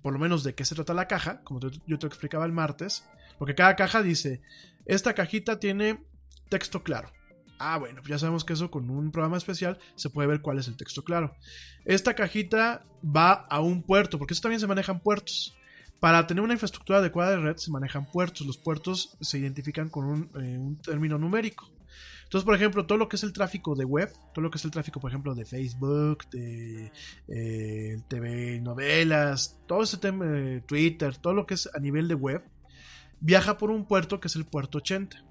por 0.00 0.12
lo 0.12 0.18
menos 0.18 0.44
de 0.44 0.54
qué 0.54 0.64
se 0.64 0.74
trata 0.74 0.94
la 0.94 1.08
caja, 1.08 1.42
como 1.42 1.60
yo 1.86 1.98
te 1.98 2.06
explicaba 2.06 2.46
el 2.46 2.52
martes, 2.52 3.04
porque 3.38 3.54
cada 3.54 3.76
caja 3.76 4.02
dice 4.02 4.42
esta 4.86 5.14
cajita 5.14 5.58
tiene 5.58 6.04
texto 6.48 6.82
claro. 6.82 7.10
Ah, 7.58 7.78
bueno, 7.78 8.02
ya 8.06 8.18
sabemos 8.18 8.44
que 8.44 8.52
eso 8.52 8.70
con 8.70 8.90
un 8.90 9.10
programa 9.12 9.36
especial 9.36 9.78
se 9.94 10.10
puede 10.10 10.28
ver 10.28 10.40
cuál 10.42 10.58
es 10.58 10.68
el 10.68 10.76
texto 10.76 11.04
claro. 11.04 11.34
Esta 11.84 12.14
cajita 12.14 12.84
va 13.04 13.32
a 13.32 13.60
un 13.60 13.82
puerto, 13.82 14.18
porque 14.18 14.34
eso 14.34 14.42
también 14.42 14.60
se 14.60 14.66
manejan 14.66 15.00
puertos. 15.00 15.56
Para 16.04 16.26
tener 16.26 16.44
una 16.44 16.52
infraestructura 16.52 16.98
adecuada 16.98 17.30
de 17.30 17.38
red 17.38 17.56
se 17.56 17.70
manejan 17.70 18.04
puertos. 18.04 18.46
Los 18.46 18.58
puertos 18.58 19.16
se 19.22 19.38
identifican 19.38 19.88
con 19.88 20.04
un, 20.04 20.30
eh, 20.34 20.58
un 20.58 20.76
término 20.76 21.16
numérico. 21.16 21.70
Entonces, 22.24 22.44
por 22.44 22.54
ejemplo, 22.54 22.84
todo 22.84 22.98
lo 22.98 23.08
que 23.08 23.16
es 23.16 23.22
el 23.22 23.32
tráfico 23.32 23.74
de 23.74 23.86
web, 23.86 24.12
todo 24.34 24.42
lo 24.42 24.50
que 24.50 24.58
es 24.58 24.64
el 24.66 24.70
tráfico, 24.70 25.00
por 25.00 25.10
ejemplo, 25.10 25.34
de 25.34 25.46
Facebook, 25.46 26.28
de 26.30 26.92
eh, 27.28 28.02
TV 28.06 28.60
novelas, 28.60 29.58
todo 29.66 29.82
ese 29.82 29.96
tema 29.96 30.26
de 30.26 30.60
Twitter, 30.60 31.16
todo 31.16 31.32
lo 31.32 31.46
que 31.46 31.54
es 31.54 31.70
a 31.74 31.78
nivel 31.78 32.06
de 32.06 32.16
web, 32.16 32.44
viaja 33.20 33.56
por 33.56 33.70
un 33.70 33.86
puerto 33.86 34.20
que 34.20 34.28
es 34.28 34.36
el 34.36 34.44
puerto 34.44 34.76
80. 34.76 35.24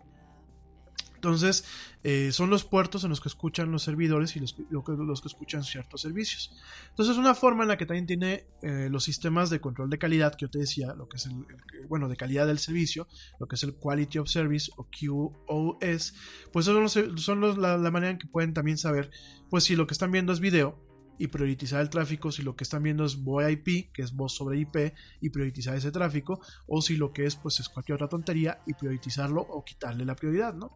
Entonces, 1.24 1.64
eh, 2.04 2.34
son 2.34 2.50
los 2.50 2.66
puertos 2.66 3.06
en 3.06 3.10
los 3.10 3.22
que 3.22 3.30
escuchan 3.30 3.72
los 3.72 3.84
servidores 3.84 4.36
y 4.36 4.42
los, 4.42 4.58
los, 4.70 5.22
que 5.22 5.28
escuchan 5.30 5.64
ciertos 5.64 6.02
servicios. 6.02 6.54
Entonces, 6.90 7.14
es 7.14 7.18
una 7.18 7.34
forma 7.34 7.64
en 7.64 7.70
la 7.70 7.78
que 7.78 7.86
también 7.86 8.06
tiene 8.06 8.46
eh, 8.62 8.90
los 8.92 9.06
sistemas 9.06 9.50
de 9.50 9.62
control 9.62 9.90
de 9.90 9.98
calidad 9.98 10.36
que 10.36 10.48
yo 10.48 10.50
te 10.50 10.60
decía, 10.60 10.94
lo 10.96 11.08
que 11.08 11.16
es 11.16 11.28
el, 11.28 11.46
bueno, 11.88 12.10
de 12.10 12.18
calidad 12.18 12.46
del 12.46 12.60
servicio, 12.60 13.08
lo 13.40 13.48
que 13.48 13.56
es 13.56 13.64
el 13.64 13.74
Quality 13.74 14.20
of 14.20 14.28
Service 14.28 14.70
o 14.76 14.86
QoS, 14.90 16.14
pues 16.52 16.66
son, 16.66 16.90
son 16.90 17.40
los, 17.40 17.58
la 17.58 17.78
manera 17.90 18.12
en 18.12 18.18
que 18.18 18.28
pueden 18.28 18.54
también 18.54 18.78
saber, 18.78 19.10
pues 19.50 19.64
si 19.64 19.78
lo 19.78 19.88
que 19.88 19.94
están 19.94 20.12
viendo 20.12 20.34
es 20.34 20.42
video, 20.42 20.78
y 21.18 21.28
priorizar 21.28 21.82
el 21.82 21.90
tráfico 21.90 22.32
si 22.32 22.42
lo 22.42 22.56
que 22.56 22.64
están 22.64 22.84
viendo 22.84 23.06
es 23.06 23.24
VoIP, 23.24 23.92
que 23.94 24.02
es 24.02 24.14
voz 24.14 24.34
sobre 24.34 24.60
IP, 24.60 24.94
y 25.22 25.30
priorizar 25.30 25.76
ese 25.76 25.92
tráfico, 25.92 26.42
o 26.68 26.82
si 26.82 26.98
lo 26.98 27.14
que 27.14 27.26
es 27.26 27.36
pues 27.36 27.60
es 27.60 27.70
cualquier 27.70 27.96
otra 27.96 28.10
tontería 28.10 28.62
y 28.66 28.74
priorizarlo 28.74 29.42
o 29.42 29.64
quitarle 29.64 30.06
la 30.06 30.16
prioridad, 30.16 30.54
¿no? 30.54 30.76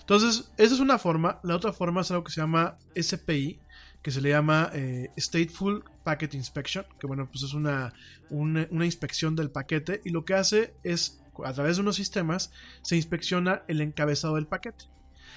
Entonces, 0.00 0.50
esa 0.56 0.74
es 0.74 0.80
una 0.80 0.98
forma. 0.98 1.38
La 1.44 1.54
otra 1.54 1.72
forma 1.72 2.00
es 2.00 2.10
algo 2.10 2.24
que 2.24 2.32
se 2.32 2.40
llama 2.40 2.76
SPI, 3.00 3.60
que 4.02 4.10
se 4.10 4.20
le 4.20 4.30
llama 4.30 4.70
eh, 4.72 5.10
Stateful 5.16 5.84
Packet 6.02 6.34
Inspection, 6.34 6.84
que 6.98 7.06
bueno, 7.06 7.28
pues 7.30 7.44
es 7.44 7.54
una, 7.54 7.92
una, 8.30 8.84
inspección 8.84 9.36
del 9.36 9.50
paquete 9.50 10.00
y 10.04 10.10
lo 10.10 10.24
que 10.24 10.34
hace 10.34 10.74
es, 10.82 11.22
a 11.44 11.52
través 11.52 11.76
de 11.76 11.82
unos 11.82 11.96
sistemas, 11.96 12.50
se 12.82 12.96
inspecciona 12.96 13.62
el 13.68 13.80
encabezado 13.80 14.36
del 14.36 14.46
paquete. 14.46 14.86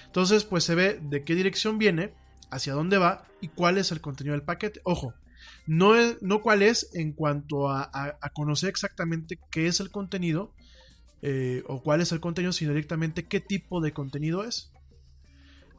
Entonces, 0.05 0.45
pues 0.45 0.64
se 0.64 0.76
ve 0.76 0.99
de 1.01 1.24
qué 1.24 1.36
dirección 1.36 1.78
viene, 1.78 2.14
hacia 2.49 2.74
dónde 2.74 2.97
va 2.97 3.26
y 3.41 3.49
cuál 3.49 3.78
es 3.78 3.91
el 3.91 4.01
contenido 4.01 4.34
del 4.34 4.45
paquete. 4.45 4.80
Ojo, 4.84 5.14
no, 5.68 5.93
no 6.22 6.41
cuál 6.41 6.61
es 6.61 6.89
en 6.93 7.14
cuanto 7.14 7.70
a 7.70 8.32
conocer 8.34 8.70
exactamente 8.70 9.39
qué 9.51 9.68
es 9.68 9.80
el 9.80 9.91
contenido, 9.91 10.53
eh, 11.26 11.63
o 11.67 11.82
cuál 11.82 12.01
es 12.01 12.11
el 12.11 12.19
contenido, 12.19 12.51
sino 12.51 12.71
directamente 12.71 13.26
qué 13.26 13.39
tipo 13.39 13.80
de 13.80 13.93
contenido 13.93 14.43
es. 14.43 14.74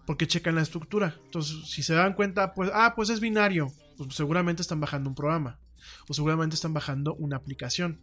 Porque 0.07 0.27
checan 0.27 0.55
la 0.55 0.63
estructura. 0.63 1.21
Entonces, 1.27 1.71
si 1.71 1.83
se 1.83 1.93
dan 1.93 2.15
cuenta, 2.15 2.55
pues, 2.55 2.71
ah, 2.73 2.95
pues 2.97 3.11
es 3.11 3.21
binario. 3.21 3.71
Pues 3.99 4.15
seguramente 4.15 4.63
están 4.63 4.81
bajando 4.81 5.11
un 5.11 5.15
programa. 5.15 5.61
O 6.09 6.15
seguramente 6.15 6.55
están 6.55 6.73
bajando 6.73 7.15
una 7.15 7.37
aplicación. 7.37 8.01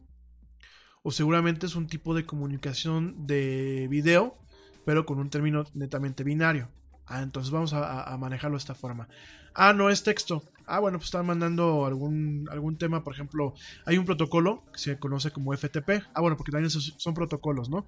O 1.01 1.11
seguramente 1.11 1.65
es 1.65 1.75
un 1.75 1.87
tipo 1.87 2.13
de 2.13 2.27
comunicación 2.27 3.25
de 3.25 3.87
video, 3.89 4.37
pero 4.85 5.07
con 5.07 5.17
un 5.17 5.31
término 5.31 5.65
netamente 5.73 6.23
binario. 6.23 6.69
Ah, 7.07 7.23
entonces 7.23 7.51
vamos 7.51 7.73
a, 7.73 8.03
a, 8.03 8.17
manejarlo 8.19 8.55
de 8.55 8.61
esta 8.61 8.75
forma. 8.75 9.09
Ah, 9.55 9.73
no 9.73 9.89
es 9.89 10.03
texto. 10.03 10.43
Ah, 10.71 10.79
bueno, 10.79 10.99
pues 10.99 11.07
están 11.07 11.25
mandando 11.25 11.85
algún, 11.85 12.47
algún 12.49 12.77
tema, 12.77 13.03
por 13.03 13.13
ejemplo, 13.13 13.53
hay 13.85 13.97
un 13.97 14.05
protocolo 14.05 14.63
que 14.71 14.79
se 14.79 14.97
conoce 14.99 15.29
como 15.29 15.51
FTP. 15.51 16.01
Ah, 16.13 16.21
bueno, 16.21 16.37
porque 16.37 16.53
también 16.53 16.69
son 16.69 17.13
protocolos, 17.13 17.69
¿no? 17.69 17.85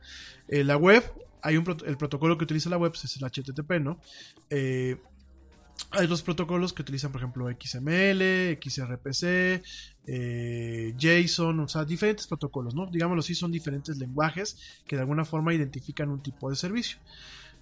Eh, 0.49 0.65
la 0.65 0.75
web, 0.75 1.01
hay 1.41 1.55
un 1.55 1.65
el 1.85 1.95
protocolo 1.95 2.37
que 2.37 2.43
utiliza 2.43 2.69
la 2.69 2.77
web 2.77 2.91
es 2.93 3.15
el 3.15 3.23
HTTP, 3.23 3.79
¿no? 3.79 4.01
Eh, 4.49 4.97
hay 5.91 6.07
dos 6.07 6.23
protocolos 6.23 6.73
que 6.73 6.81
utilizan, 6.81 7.13
por 7.13 7.21
ejemplo, 7.21 7.47
XML, 7.49 8.59
XRPC, 8.61 9.63
eh, 10.05 10.93
JSON, 10.97 11.61
o 11.61 11.67
sea, 11.69 11.85
diferentes 11.85 12.27
protocolos, 12.27 12.75
¿no? 12.75 12.87
Digámoslo 12.87 13.21
así, 13.21 13.33
son 13.33 13.53
diferentes 13.53 13.97
lenguajes 13.97 14.57
que 14.85 14.97
de 14.97 15.03
alguna 15.03 15.23
forma 15.23 15.53
identifican 15.53 16.09
un 16.09 16.21
tipo 16.21 16.49
de 16.49 16.57
servicio. 16.57 16.97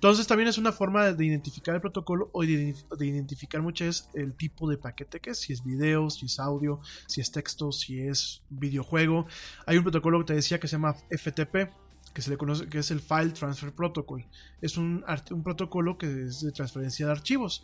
Entonces 0.01 0.25
también 0.25 0.49
es 0.49 0.57
una 0.57 0.71
forma 0.71 1.13
de 1.13 1.25
identificar 1.27 1.75
el 1.75 1.81
protocolo 1.81 2.31
o 2.33 2.41
de, 2.41 2.73
de, 2.97 3.05
identificar 3.05 3.61
muchas 3.61 3.87
veces 3.87 4.09
el 4.15 4.33
tipo 4.33 4.67
de 4.67 4.79
paquete 4.79 5.19
que 5.19 5.29
es, 5.29 5.37
si 5.37 5.53
es 5.53 5.63
video, 5.63 6.09
si 6.09 6.25
es 6.25 6.39
audio, 6.39 6.79
si 7.05 7.21
es 7.21 7.31
texto, 7.31 7.71
si 7.71 7.99
es 7.99 8.41
videojuego. 8.49 9.27
Hay 9.67 9.77
un 9.77 9.83
protocolo 9.83 10.17
que 10.17 10.25
te 10.25 10.33
decía 10.33 10.59
que 10.59 10.67
se 10.67 10.71
llama 10.71 10.95
FTP, 11.11 11.69
que 12.15 12.23
se 12.23 12.31
le 12.31 12.37
conoce 12.37 12.67
que 12.67 12.79
es 12.79 12.89
el 12.89 12.99
File 12.99 13.29
Transfer 13.29 13.75
Protocol. 13.75 14.25
Es 14.59 14.75
un, 14.75 15.05
un 15.29 15.43
protocolo 15.43 15.99
que 15.99 16.07
es 16.23 16.41
de 16.41 16.51
transferencia 16.51 17.05
de 17.05 17.11
archivos. 17.11 17.63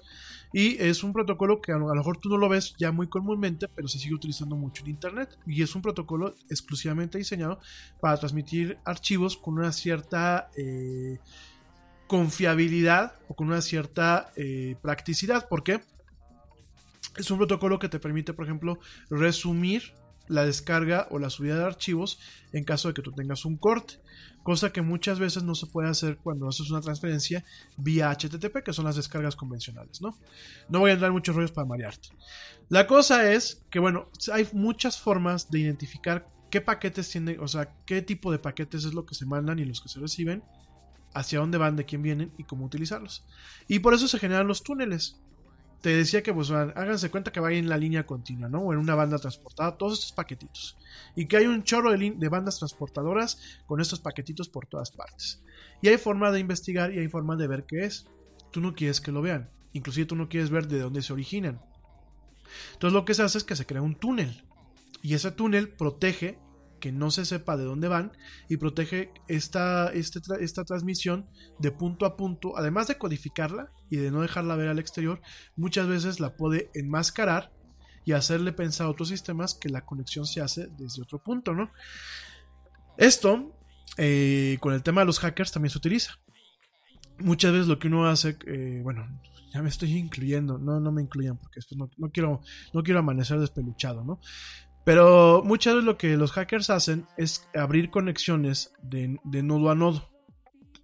Y 0.54 0.78
es 0.78 1.04
un 1.04 1.14
protocolo 1.14 1.60
que 1.60 1.72
a 1.72 1.78
lo, 1.80 1.90
a 1.90 1.96
lo 1.96 2.02
mejor 2.02 2.20
tú 2.20 2.30
no 2.30 2.38
lo 2.38 2.50
ves 2.50 2.76
ya 2.78 2.92
muy 2.92 3.08
comúnmente, 3.08 3.68
pero 3.68 3.88
se 3.88 3.98
sigue 3.98 4.14
utilizando 4.14 4.56
mucho 4.56 4.84
en 4.84 4.92
Internet. 4.92 5.40
Y 5.48 5.64
es 5.64 5.74
un 5.74 5.82
protocolo 5.82 6.36
exclusivamente 6.52 7.18
diseñado 7.18 7.60
para 8.00 8.16
transmitir 8.18 8.78
archivos 8.86 9.38
con 9.38 9.56
una 9.56 9.72
cierta... 9.72 10.52
Eh, 10.56 11.18
confiabilidad 12.08 13.14
o 13.28 13.36
con 13.36 13.47
una 13.47 13.62
cierta 13.62 14.32
eh, 14.36 14.76
practicidad. 14.82 15.47
porque 15.49 15.82
Es 17.18 17.30
un 17.32 17.38
protocolo 17.38 17.80
que 17.80 17.89
te 17.89 17.99
permite, 17.99 18.34
por 18.34 18.45
ejemplo, 18.45 18.80
resumir 19.10 19.93
la 20.28 20.45
descarga 20.45 21.08
o 21.10 21.20
la 21.20 21.30
subida 21.30 21.58
de 21.58 21.64
archivos 21.64 22.20
en 22.51 22.64
caso 22.64 22.89
de 22.89 22.93
que 22.93 23.01
tú 23.01 23.12
tengas 23.12 23.45
un 23.45 23.58
corte, 23.58 23.95
cosa 24.43 24.72
que 24.72 24.82
muchas 24.82 25.20
veces 25.20 25.43
no 25.43 25.55
se 25.55 25.68
puede 25.68 25.89
hacer 25.89 26.18
cuando 26.18 26.47
haces 26.47 26.70
una 26.70 26.82
transferencia 26.82 27.45
vía 27.78 28.12
HTTP, 28.12 28.64
que 28.64 28.74
son 28.74 28.86
las 28.86 28.95
descargas 28.95 29.36
convencionales, 29.36 30.01
¿no? 30.01 30.18
No 30.70 30.80
voy 30.80 30.89
a 30.89 30.93
entrar 30.93 31.10
en 31.10 31.14
muchos 31.14 31.36
rollos 31.36 31.51
para 31.51 31.68
marearte. 31.68 32.10
La 32.70 32.88
cosa 32.88 33.32
es 33.32 33.64
que, 33.70 33.80
bueno, 33.80 34.10
hay 34.34 34.47
muchas 34.53 34.99
formas 34.99 35.49
de 35.49 35.60
identificar 35.60 36.28
qué 36.49 36.62
paquetes 36.62 37.10
tienen, 37.10 37.39
o 37.39 37.47
sea, 37.47 37.74
qué 37.86 38.01
tipo 38.01 38.32
de 38.32 38.39
paquetes 38.39 38.86
es 38.86 38.93
lo 38.93 39.05
que 39.05 39.16
se 39.16 39.26
mandan 39.26 39.60
y 39.60 39.66
los 39.66 39.82
que 39.82 39.89
se 39.89 39.99
reciben 39.99 40.43
hacia 41.14 41.39
dónde 41.39 41.58
van, 41.58 41.76
de 41.76 41.86
quién 41.86 42.01
vienen 42.01 42.32
y 42.38 42.43
cómo 42.43 42.66
utilizarlos. 42.66 43.26
Y 43.68 43.80
por 43.80 43.93
eso 43.93 44.08
se 44.08 44.20
generan 44.20 44.47
los 44.47 44.64
túneles. 44.64 45.20
Te 45.82 45.89
decía 45.89 46.24
que, 46.24 46.34
pues, 46.34 46.49
háganse 46.49 47.12
cuenta 47.12 47.32
que 47.32 47.39
va 47.39 47.53
en 47.53 47.70
la 47.70 47.78
línea 47.78 48.05
continua, 48.05 48.49
¿no? 48.49 48.60
O 48.60 48.74
en 48.74 48.80
una 48.80 48.95
banda 48.95 49.20
transportada, 49.20 49.78
todos 49.78 49.99
estos 49.99 50.12
paquetitos. 50.12 50.78
Y 51.16 51.28
que 51.28 51.38
hay 51.38 51.45
un 51.45 51.64
chorro 51.64 51.91
de, 51.91 52.14
de 52.16 52.30
bandas 52.30 52.58
transportadoras 52.58 53.39
con 53.68 53.80
estos 53.80 53.99
paquetitos 53.99 54.49
por 54.49 54.66
todas 54.66 54.91
partes. 54.91 55.43
Y 55.82 55.89
hay 55.89 55.97
forma 55.97 56.32
de 56.32 56.39
investigar 56.39 56.93
y 56.93 56.99
hay 56.99 57.08
forma 57.08 57.36
de 57.36 57.47
ver 57.47 57.66
qué 57.66 57.86
es. 57.86 58.08
Tú 58.51 58.60
no 58.60 58.74
quieres 58.74 59.01
que 59.01 59.12
lo 59.12 59.22
vean. 59.22 59.51
Inclusive 59.74 60.08
tú 60.08 60.16
no 60.16 60.30
quieres 60.30 60.49
ver 60.49 60.68
de 60.68 60.80
dónde 60.80 61.03
se 61.03 61.14
originan. 61.14 61.62
Entonces 62.74 62.93
lo 62.93 63.05
que 63.05 63.14
se 63.14 63.24
hace 63.24 63.38
es 63.38 63.43
que 63.43 63.55
se 63.55 63.66
crea 63.66 63.82
un 63.82 63.95
túnel. 63.95 64.43
Y 65.03 65.14
ese 65.14 65.32
túnel 65.32 65.70
protege 65.70 66.39
que 66.80 66.91
no 66.91 67.11
se 67.11 67.25
sepa 67.25 67.57
de 67.57 67.63
dónde 67.63 67.88
van 67.88 68.11
y 68.49 68.57
protege 68.57 69.11
esta, 69.28 69.91
este, 69.91 70.19
esta 70.39 70.63
transmisión 70.63 71.28
de 71.59 71.71
punto 71.71 72.05
a 72.05 72.17
punto, 72.17 72.57
además 72.57 72.88
de 72.88 72.97
codificarla 72.97 73.71
y 73.89 73.97
de 73.97 74.11
no 74.11 74.21
dejarla 74.21 74.55
ver 74.55 74.69
al 74.69 74.80
exterior, 74.80 75.21
muchas 75.55 75.88
veces 75.88 76.19
la 76.19 76.36
puede 76.36 76.69
enmascarar 76.73 77.51
y 78.05 78.13
hacerle 78.13 78.53
pensar 78.53 78.88
a 78.88 78.89
otros 78.89 79.09
sistemas 79.09 79.53
que 79.53 79.69
la 79.69 79.86
conexión 79.86 80.25
se 80.25 80.41
hace 80.41 80.67
desde 80.78 81.01
otro 81.01 81.21
punto, 81.21 81.53
¿no? 81.53 81.71
Esto, 82.97 83.53
eh, 83.97 84.57
con 84.61 84.73
el 84.73 84.82
tema 84.82 85.01
de 85.01 85.07
los 85.07 85.19
hackers, 85.19 85.51
también 85.51 85.71
se 85.71 85.78
utiliza. 85.78 86.13
Muchas 87.19 87.51
veces 87.51 87.67
lo 87.67 87.80
que 87.80 87.88
uno 87.88 88.07
hace, 88.07 88.38
eh, 88.47 88.80
bueno, 88.82 89.05
ya 89.53 89.61
me 89.61 89.69
estoy 89.69 89.93
incluyendo, 89.97 90.57
no, 90.57 90.80
no 90.80 90.91
me 90.91 91.01
incluyan 91.01 91.38
porque 91.38 91.59
no, 91.75 91.89
no, 91.97 92.09
quiero, 92.09 92.41
no 92.73 92.84
quiero 92.84 92.99
amanecer 92.99 93.39
despeluchado, 93.39 94.03
¿no? 94.03 94.19
Pero 94.88 95.44
muchas 95.44 95.74
veces 95.74 95.86
lo 95.86 95.98
que 95.98 96.16
los 96.16 96.32
hackers 96.32 96.70
hacen 96.70 97.06
es 97.18 97.46
abrir 97.54 97.90
conexiones 97.90 98.72
de, 98.82 99.20
nodo 99.44 99.70
a 99.70 99.76
nodo. 99.76 100.10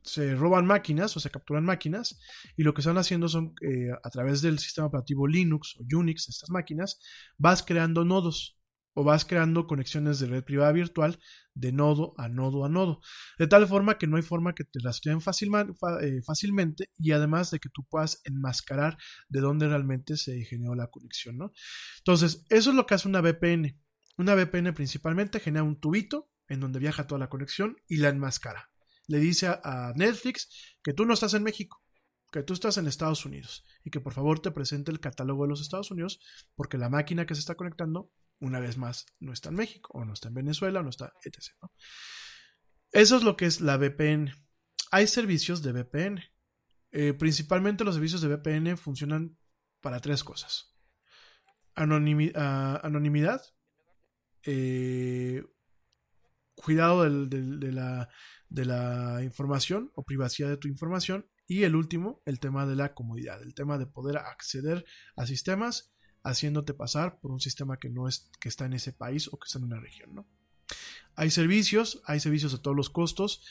Se 0.02 0.36
roban 0.36 0.66
máquinas 0.66 1.16
o 1.16 1.22
se 1.22 1.30
capturan 1.30 1.64
máquinas 1.64 2.20
y 2.58 2.64
lo 2.64 2.74
que 2.74 2.82
están 2.82 2.98
haciendo 2.98 3.30
son 3.30 3.56
eh, 3.62 3.92
a 4.04 4.10
través 4.10 4.42
del 4.42 4.60
sistema 4.60 4.88
operativo 4.88 5.26
Linux 5.26 5.78
o 5.78 5.98
Unix, 5.98 6.28
estas 6.28 6.50
máquinas, 6.50 7.00
vas 7.38 7.64
creando 7.64 8.04
nodos 8.04 8.60
o 8.94 9.06
vas 9.06 9.24
creando 9.24 9.68
conexiones 9.68 10.20
de 10.20 10.28
red 10.28 10.44
privada 10.44 10.74
virtual 10.74 11.18
de 11.54 11.72
nodo 11.72 12.14
a 12.18 12.28
nodo 12.28 12.66
a 12.66 12.70
nodo. 12.70 13.00
De 13.40 13.48
tal 13.48 13.66
forma 13.70 13.98
que 13.98 14.08
no 14.08 14.18
hay 14.18 14.22
forma 14.22 14.54
que 14.54 14.66
te 14.66 14.80
rastreen 14.84 15.20
eh, 15.20 16.22
fácilmente 16.26 16.90
y 16.98 17.14
además 17.14 17.52
de 17.52 17.60
que 17.60 17.70
tú 17.70 17.86
puedas 17.90 18.20
enmascarar 18.26 18.98
de 19.30 19.40
dónde 19.40 19.70
realmente 19.70 20.18
se 20.18 20.44
generó 20.44 20.76
la 20.76 20.88
conexión. 20.88 21.38
¿no? 21.38 21.54
Entonces, 22.00 22.46
eso 22.50 22.72
es 22.72 22.76
lo 22.76 22.86
que 22.86 22.96
hace 22.96 23.08
una 23.08 23.22
VPN. 23.22 23.80
Una 24.18 24.36
VPN 24.36 24.74
principalmente 24.74 25.40
genera 25.40 25.64
un 25.64 25.80
tubito 25.80 26.30
en 26.48 26.60
donde 26.60 26.80
viaja 26.80 27.08
toda 27.08 27.20
la 27.20 27.30
conexión 27.30 27.78
y 27.88 27.98
la 27.98 28.10
enmascara. 28.10 28.70
Le 29.08 29.20
dice 29.20 29.48
a, 29.48 29.94
Netflix 29.96 30.78
que 30.84 30.94
tú 30.94 31.06
no 31.06 31.14
estás 31.14 31.34
en 31.34 31.44
México, 31.44 31.84
que 32.32 32.44
tú 32.44 32.54
estás 32.54 32.78
en 32.78 32.88
Estados 32.88 33.26
Unidos 33.26 33.66
y 33.84 33.90
que 33.90 34.00
por 34.00 34.14
favor 34.14 34.40
te 34.40 34.52
presente 34.52 34.92
el 34.92 35.00
catálogo 35.00 35.44
de 35.44 35.50
los 35.50 35.62
Estados 35.62 35.92
Unidos 35.92 36.20
porque 36.56 36.78
la 36.78 36.90
máquina 36.90 37.26
que 37.26 37.36
se 37.36 37.40
está 37.40 37.56
conectando, 37.56 38.12
una 38.40 38.60
vez 38.60 38.78
más, 38.78 39.06
no 39.20 39.34
está 39.34 39.50
en 39.50 39.56
México 39.56 39.92
o 39.94 40.06
no 40.06 40.14
está 40.14 40.30
en 40.30 40.36
Venezuela 40.36 40.80
o 40.80 40.84
no 40.84 40.90
está, 40.90 41.14
etc. 41.24 41.38
Eso 42.92 43.18
es 43.18 43.24
lo 43.24 43.36
que 43.36 43.46
es 43.46 43.62
la 43.62 43.78
VPN. 43.78 44.32
hay 44.92 45.08
servicios 45.08 45.62
de 45.64 45.72
VPN. 45.74 46.24
Eh, 46.92 47.14
principalmente 47.14 47.84
los 47.84 47.96
servicios 47.96 48.22
de 48.22 48.28
VPN 48.28 48.78
funcionan 48.78 49.36
para 49.82 50.00
tres 50.00 50.24
cosas. 50.24 50.76
anonimidad, 51.76 53.42
eh, 54.46 55.44
cuidado 56.56 57.04
de, 57.04 57.72
la, 57.72 59.24
información 59.24 59.92
o 59.96 60.04
privacidad 60.04 60.50
de 60.50 60.58
tu 60.58 60.68
información 60.68 61.28
y 61.48 61.64
el 61.64 61.76
último, 61.76 62.22
el 62.26 62.40
tema 62.40 62.66
de 62.66 62.76
la 62.76 62.94
comodidad, 62.94 63.42
el 63.42 63.54
tema 63.54 63.78
de 63.78 63.86
poder 63.86 64.18
acceder 64.18 64.86
a 65.16 65.26
sistemas 65.26 65.94
haciéndote 66.24 66.74
pasar 66.74 67.20
por 67.20 67.32
un 67.32 67.42
sistema 67.42 67.78
que 67.78 67.90
no 67.90 68.08
es 68.08 68.30
que 68.40 68.48
está 68.48 68.66
en 68.66 68.74
ese 68.74 68.94
país 68.94 69.28
o 69.28 69.38
que 69.38 69.46
está 69.46 69.60
en 69.60 69.66
una 69.66 69.80
región, 69.80 70.16
¿no? 70.16 70.28
Hay 71.16 71.30
servicios, 71.30 72.02
hay 72.06 72.20
servicios 72.20 72.54
de 72.54 72.60
todos 72.60 72.76
los 72.76 72.90
costos. 72.90 73.44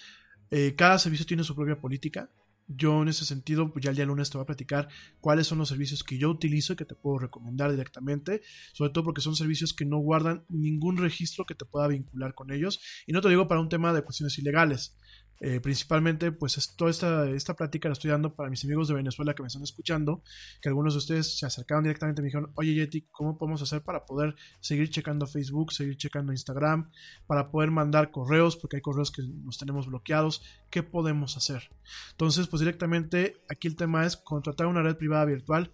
Eh, 0.51 0.75
cada 0.75 0.99
servicio 0.99 1.27
tiene 1.27 1.45
su 1.45 1.55
propia 1.55 1.81
política. 1.81 2.31
Yo 2.69 3.03
en 3.03 3.09
ese 3.09 3.25
sentido, 3.25 3.73
pues 3.73 3.85
ya 3.85 3.91
el 3.91 3.97
día 3.97 4.07
lunes 4.07 4.31
te 4.31 4.39
voy 4.39 4.43
a 4.43 4.47
platicar 4.47 4.89
cuáles 5.21 5.47
son 5.47 5.59
los 5.59 5.69
servicios 5.69 6.05
que 6.05 6.19
yo 6.19 6.31
utilizo 6.31 6.73
y 6.73 6.77
que 6.77 6.85
te 6.85 6.95
puedo 6.95 7.19
recomendar 7.19 7.71
directamente, 7.71 8.43
sobre 8.73 8.93
todo 8.93 9.05
porque 9.05 9.21
son 9.21 9.37
servicios 9.37 9.75
que 9.75 9.85
no 9.85 9.99
guardan 9.99 10.45
ningún 10.49 10.97
registro 10.97 11.45
que 11.45 11.55
te 11.55 11.65
pueda 11.65 11.89
vincular 11.89 12.35
con 12.35 12.53
ellos. 12.53 12.81
Y 13.07 13.13
no 13.13 13.21
te 13.21 13.29
digo 13.29 13.49
para 13.49 13.61
un 13.61 13.69
tema 13.69 13.93
de 13.93 14.03
cuestiones 14.03 14.39
ilegales, 14.39 14.97
eh, 15.41 15.61
principalmente, 15.61 16.31
pues 16.31 16.75
toda 16.77 16.91
esta, 16.91 17.29
esta 17.31 17.55
plática 17.55 17.89
la 17.89 17.95
estoy 17.95 18.11
dando 18.11 18.35
para 18.35 18.49
mis 18.49 18.65
amigos 18.65 18.89
de 18.89 18.95
Venezuela 18.95 19.35
que 19.35 19.43
me 19.43 19.49
están 19.49 19.63
escuchando, 19.63 20.23
que 20.61 20.69
algunos 20.69 20.95
de 20.95 20.99
ustedes 20.99 21.39
se 21.39 21.47
acercaron 21.47 21.83
directamente 21.85 22.21
y 22.21 22.23
me 22.23 22.27
dijeron, 22.29 22.53
oye 22.55 22.75
Yeti, 22.75 23.09
¿cómo 23.11 23.37
podemos 23.39 23.61
hacer 23.63 23.83
para 23.83 24.07
poder 24.07 24.37
seguir 24.61 24.91
checando 24.91 25.27
Facebook, 25.27 25.73
seguir 25.73 25.97
checando 25.97 26.33
Instagram, 26.33 26.91
para 27.27 27.51
poder 27.51 27.71
mandar 27.71 28.11
correos, 28.11 28.57
porque 28.57 28.77
hay 28.77 28.83
correos 28.83 29.11
que 29.11 29.23
nos 29.23 29.59
tenemos 29.59 29.87
bloqueados, 29.87 30.43
¿qué 30.71 30.83
podemos 30.83 31.37
hacer? 31.37 31.71
Entonces, 32.13 32.47
pues 32.47 32.61
directamente 32.61 33.43
aquí 33.49 33.69
el 33.69 33.77
tema 33.77 34.07
es 34.07 34.17
contratar 34.17 34.67
una 34.69 34.83
red 34.83 34.97
privada 34.97 35.25
virtual 35.25 35.73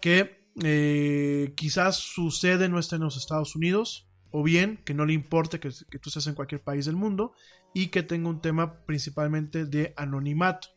que 0.00 0.50
eh, 0.62 1.52
quizás 1.56 1.96
su 1.96 2.30
sede 2.30 2.68
no 2.68 2.78
esté 2.78 2.96
en 2.96 3.02
los 3.02 3.16
Estados 3.16 3.56
Unidos, 3.56 4.08
o 4.32 4.42
bien 4.42 4.80
que 4.84 4.94
no 4.94 5.06
le 5.06 5.12
importe 5.12 5.60
que, 5.60 5.70
tú 5.70 6.08
estés 6.08 6.26
en 6.26 6.34
cualquier 6.34 6.62
país 6.62 6.86
del 6.86 6.96
mundo 6.96 7.32
y 7.74 7.88
que 7.88 8.02
tenga 8.02 8.28
un 8.28 8.40
tema 8.40 8.84
principalmente 8.84 9.66
de 9.66 9.94
anonimato, 9.96 10.68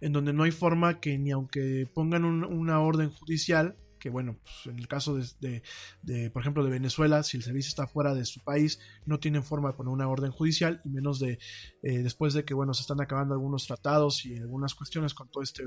en 0.00 0.12
donde 0.12 0.32
no 0.32 0.42
hay 0.42 0.50
forma 0.50 1.00
que 1.00 1.16
ni 1.16 1.30
aunque 1.30 1.88
pongan 1.94 2.24
una 2.24 2.80
orden 2.80 3.10
judicial, 3.10 3.76
que 3.98 4.10
bueno, 4.10 4.38
pues 4.42 4.66
en 4.66 4.78
el 4.78 4.88
caso 4.88 5.16
de, 5.16 5.62
de, 6.02 6.30
por 6.30 6.42
ejemplo, 6.42 6.62
de 6.62 6.70
Venezuela, 6.70 7.22
si 7.22 7.36
el 7.36 7.42
servicio 7.42 7.70
está 7.70 7.86
fuera 7.86 8.14
de 8.14 8.24
su 8.24 8.40
país, 8.40 8.78
no 9.04 9.18
tienen 9.18 9.42
forma 9.42 9.70
de 9.70 9.76
poner 9.76 9.92
una 9.92 10.08
orden 10.08 10.30
judicial, 10.30 10.80
y 10.84 10.90
menos 10.90 11.18
de 11.18 11.38
eh, 11.82 12.02
después 12.02 12.34
de 12.34 12.44
que, 12.44 12.54
bueno, 12.54 12.74
se 12.74 12.82
están 12.82 13.00
acabando 13.00 13.34
algunos 13.34 13.66
tratados 13.66 14.24
y 14.26 14.36
algunas 14.36 14.74
cuestiones 14.74 15.14
con 15.14 15.30
todo 15.30 15.42
este 15.42 15.62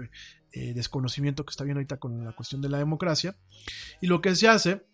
eh, 0.52 0.74
desconocimiento 0.74 1.44
que 1.44 1.52
está 1.52 1.64
bien 1.64 1.78
ahorita 1.78 1.98
con 1.98 2.24
la 2.24 2.34
cuestión 2.34 2.62
de 2.62 2.70
la 2.70 2.78
democracia. 2.78 3.36
Y 4.02 4.08
lo 4.08 4.22
que 4.22 4.36
se 4.36 4.48
hace 4.48 4.89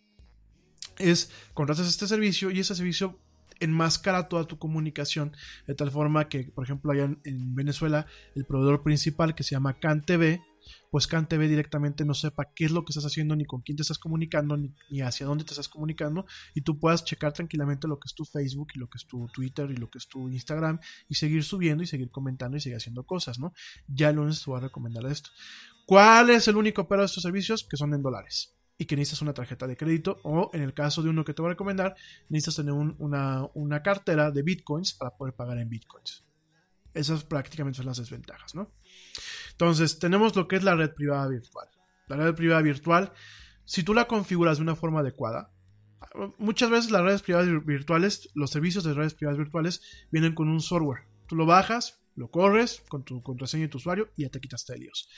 es 0.99 1.31
contratas 1.53 1.87
este 1.87 2.07
servicio 2.07 2.51
y 2.51 2.59
ese 2.59 2.75
servicio 2.75 3.19
enmascara 3.59 4.27
toda 4.27 4.45
tu 4.45 4.57
comunicación 4.57 5.35
de 5.67 5.75
tal 5.75 5.91
forma 5.91 6.27
que, 6.27 6.43
por 6.43 6.63
ejemplo, 6.63 6.91
allá 6.91 7.03
en, 7.23 7.55
Venezuela, 7.55 8.05
el 8.35 8.45
proveedor 8.45 8.83
principal 8.83 9.35
que 9.35 9.43
se 9.43 9.51
llama 9.51 9.79
CanTV, 9.79 10.41
pues 10.89 11.07
CanTV 11.07 11.47
directamente 11.47 12.05
no 12.05 12.13
sepa 12.13 12.51
qué 12.55 12.65
es 12.65 12.71
lo 12.71 12.83
que 12.83 12.91
estás 12.91 13.05
haciendo, 13.05 13.35
ni 13.35 13.45
con 13.45 13.61
quién 13.61 13.77
te 13.77 13.83
estás 13.83 13.99
comunicando, 13.99 14.57
ni, 14.57 15.01
hacia 15.01 15.25
dónde 15.25 15.43
te 15.43 15.51
estás 15.51 15.69
comunicando, 15.69 16.25
y 16.53 16.61
tú 16.61 16.79
puedas 16.79 17.05
checar 17.05 17.33
tranquilamente 17.33 17.87
lo 17.87 17.99
que 17.99 18.07
es 18.07 18.15
tu 18.15 18.25
Facebook 18.25 18.69
y 18.73 18.79
lo 18.79 18.87
que 18.87 18.97
es 18.97 19.05
tu 19.05 19.27
Twitter 19.27 19.69
y 19.71 19.77
lo 19.77 19.89
que 19.89 19.99
es 19.99 20.07
tu 20.07 20.29
Instagram, 20.29 20.79
y 21.07 21.15
seguir 21.15 21.43
subiendo 21.43 21.83
y 21.83 21.87
seguir 21.87 22.09
comentando 22.09 22.57
y 22.57 22.61
seguir 22.61 22.77
haciendo 22.77 23.03
cosas, 23.03 23.39
¿no? 23.39 23.53
Ya 23.87 24.09
el 24.09 24.15
lunes 24.15 24.43
te 24.43 24.49
voy 24.49 24.57
a 24.57 24.63
recomendar 24.63 25.05
esto. 25.05 25.29
¿Cuál 25.85 26.31
es 26.31 26.47
el 26.47 26.55
único 26.55 26.87
pero 26.87 27.01
de 27.01 27.05
estos 27.05 27.23
servicios? 27.23 27.63
Que 27.63 27.77
son 27.77 27.93
en 27.93 28.01
dólares 28.01 28.54
y 28.77 28.85
que 28.85 28.95
necesitas 28.95 29.21
una 29.21 29.33
tarjeta 29.33 29.67
de 29.67 29.77
crédito 29.77 30.19
o 30.23 30.49
en 30.53 30.61
el 30.61 30.73
caso 30.73 31.01
de 31.01 31.09
uno 31.09 31.23
que 31.23 31.33
te 31.33 31.41
voy 31.41 31.49
a 31.49 31.53
recomendar, 31.53 31.95
necesitas 32.29 32.57
tener 32.57 32.73
una, 32.73 33.83
cartera 33.83 34.31
de 34.31 34.41
bitcoins 34.41 34.93
para 34.93 35.15
poder 35.15 35.33
pagar 35.33 35.57
en 35.59 35.69
bitcoins. 35.69 36.25
Esas 36.93 37.23
prácticamente 37.23 37.77
son 37.77 37.85
las 37.85 37.97
desventajas, 37.97 38.55
¿no? 38.55 38.71
Entonces, 39.51 39.99
tenemos 39.99 40.35
lo 40.35 40.47
que 40.47 40.55
es 40.55 40.63
la 40.63 40.75
red 40.75 40.93
privada 40.93 41.27
virtual. 41.27 41.67
La 42.07 42.15
red 42.17 42.35
privada 42.35 42.61
virtual, 42.61 43.11
si 43.65 43.83
tú 43.83 43.93
la 43.93 44.07
configuras 44.07 44.57
de 44.57 44.63
una 44.63 44.75
forma 44.75 45.01
adecuada, 45.01 45.51
muchas 46.37 46.69
veces 46.69 46.91
las 46.91 47.01
redes 47.01 47.21
privadas 47.21 47.47
virtuales, 47.65 48.29
los 48.33 48.51
servicios 48.51 48.83
de 48.83 48.93
redes 48.93 49.13
privadas 49.13 49.37
virtuales 49.37 49.81
vienen 50.11 50.35
con 50.35 50.47
un 50.47 50.61
software. 50.61 51.03
Tú 51.27 51.35
lo 51.35 51.45
bajas, 51.45 51.99
lo 52.15 52.29
corres 52.29 52.83
con 52.87 53.03
tu 53.03 53.21
contraseña 53.21 53.65
y 53.65 53.67
tu 53.67 53.77
usuario 53.77 54.11
y 54.15 54.23
ya 54.23 54.29
te 54.29 54.39
quitas 54.39 54.65
telios. 54.65 55.09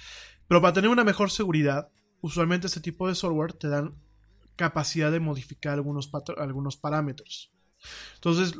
Pero 0.47 0.61
para 0.61 0.73
tener 0.73 0.89
una 0.89 1.03
mejor 1.03 1.29
seguridad, 1.29 1.89
usualmente 2.21 2.67
este 2.67 2.79
tipo 2.79 3.07
de 3.07 3.15
software 3.15 3.53
te 3.53 3.67
dan 3.67 3.95
capacidad 4.55 5.11
de 5.11 5.19
modificar 5.19 5.73
algunos, 5.73 6.09
algunos 6.37 6.77
parámetros. 6.77 7.53
Entonces, 8.15 8.55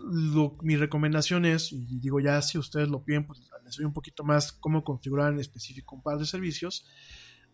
mi 0.62 0.76
recomendación 0.78 1.46
es, 1.46 1.74
y 1.74 2.00
digo 2.00 2.20
ya 2.20 2.42
si 2.42 2.58
ustedes 2.58 2.88
lo 2.88 3.04
piden, 3.04 3.26
pues 3.26 3.40
les 3.66 3.78
doy 3.78 3.86
un 3.86 3.94
poquito 3.94 4.24
más 4.24 4.54
cómo 4.54 4.84
configurar 4.84 5.34
en 5.34 5.40
específico 5.40 5.96
un 5.96 6.04
par 6.04 6.18
de 6.18 6.26
servicios. 6.26 6.86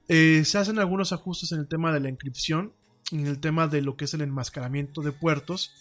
Eh, 0.10 0.44
se 0.46 0.58
hacen 0.58 0.80
algunos 0.80 1.14
ajustes 1.14 1.52
en 1.54 1.60
el 1.60 1.68
tema 1.68 1.94
de 1.94 2.02
la 2.02 2.10
encripción, 2.10 2.74
en 3.12 3.26
el 3.26 3.40
tema 3.40 3.68
de 3.68 3.82
lo 3.82 3.96
que 3.96 4.06
es 4.06 4.14
el 4.14 4.22
enmascaramiento 4.22 5.02
de 5.02 5.14
puertos, 5.14 5.72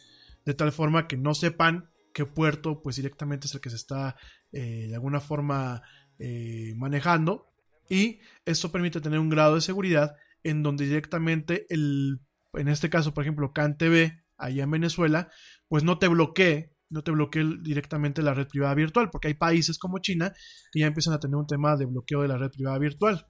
de 0.45 0.55
tal 0.55 0.73
forma 0.73 1.09
que 1.09 1.17
no 1.17 1.35
sepan 1.35 1.91
qué 2.15 2.27
puerto 2.27 2.83
pues 2.83 2.97
directamente 2.97 3.47
es 3.47 3.55
el 3.55 3.61
que 3.61 3.71
se 3.71 3.77
está 3.77 4.17
eh, 4.53 4.87
de 4.89 4.95
alguna 4.95 5.21
forma 5.21 5.83
eh, 6.19 6.75
manejando 6.77 7.52
y 7.89 8.21
esto 8.45 8.73
permite 8.73 9.01
tener 9.01 9.19
un 9.19 9.31
grado 9.31 9.55
de 9.57 9.61
seguridad 9.61 10.17
en 10.43 10.63
donde 10.63 10.87
directamente 10.87 11.67
el, 11.69 12.21
en 12.55 12.69
este 12.69 12.91
caso, 12.91 13.15
por 13.15 13.23
ejemplo, 13.25 13.53
CanTV, 13.53 14.13
allá 14.37 14.65
en 14.65 14.71
Venezuela, 14.71 15.31
pues 15.69 15.85
no 15.85 15.99
te 15.99 16.09
bloquee, 16.09 16.75
no 16.91 17.03
te 17.03 17.11
bloquee 17.11 17.59
directamente 17.63 18.23
la 18.23 18.35
red 18.35 18.49
privada 18.49 18.75
virtual, 18.75 19.11
porque 19.11 19.29
hay 19.29 19.35
países 19.35 19.79
como 19.79 19.99
China 19.99 20.33
que 20.73 20.81
ya 20.81 20.87
empiezan 20.87 21.15
a 21.15 21.21
tener 21.21 21.37
un 21.37 21.47
tema 21.47 21.77
de 21.77 21.87
bloqueo 21.87 22.23
de 22.23 22.29
la 22.29 22.39
red 22.39 22.51
privada 22.51 22.79
virtual. 22.79 23.27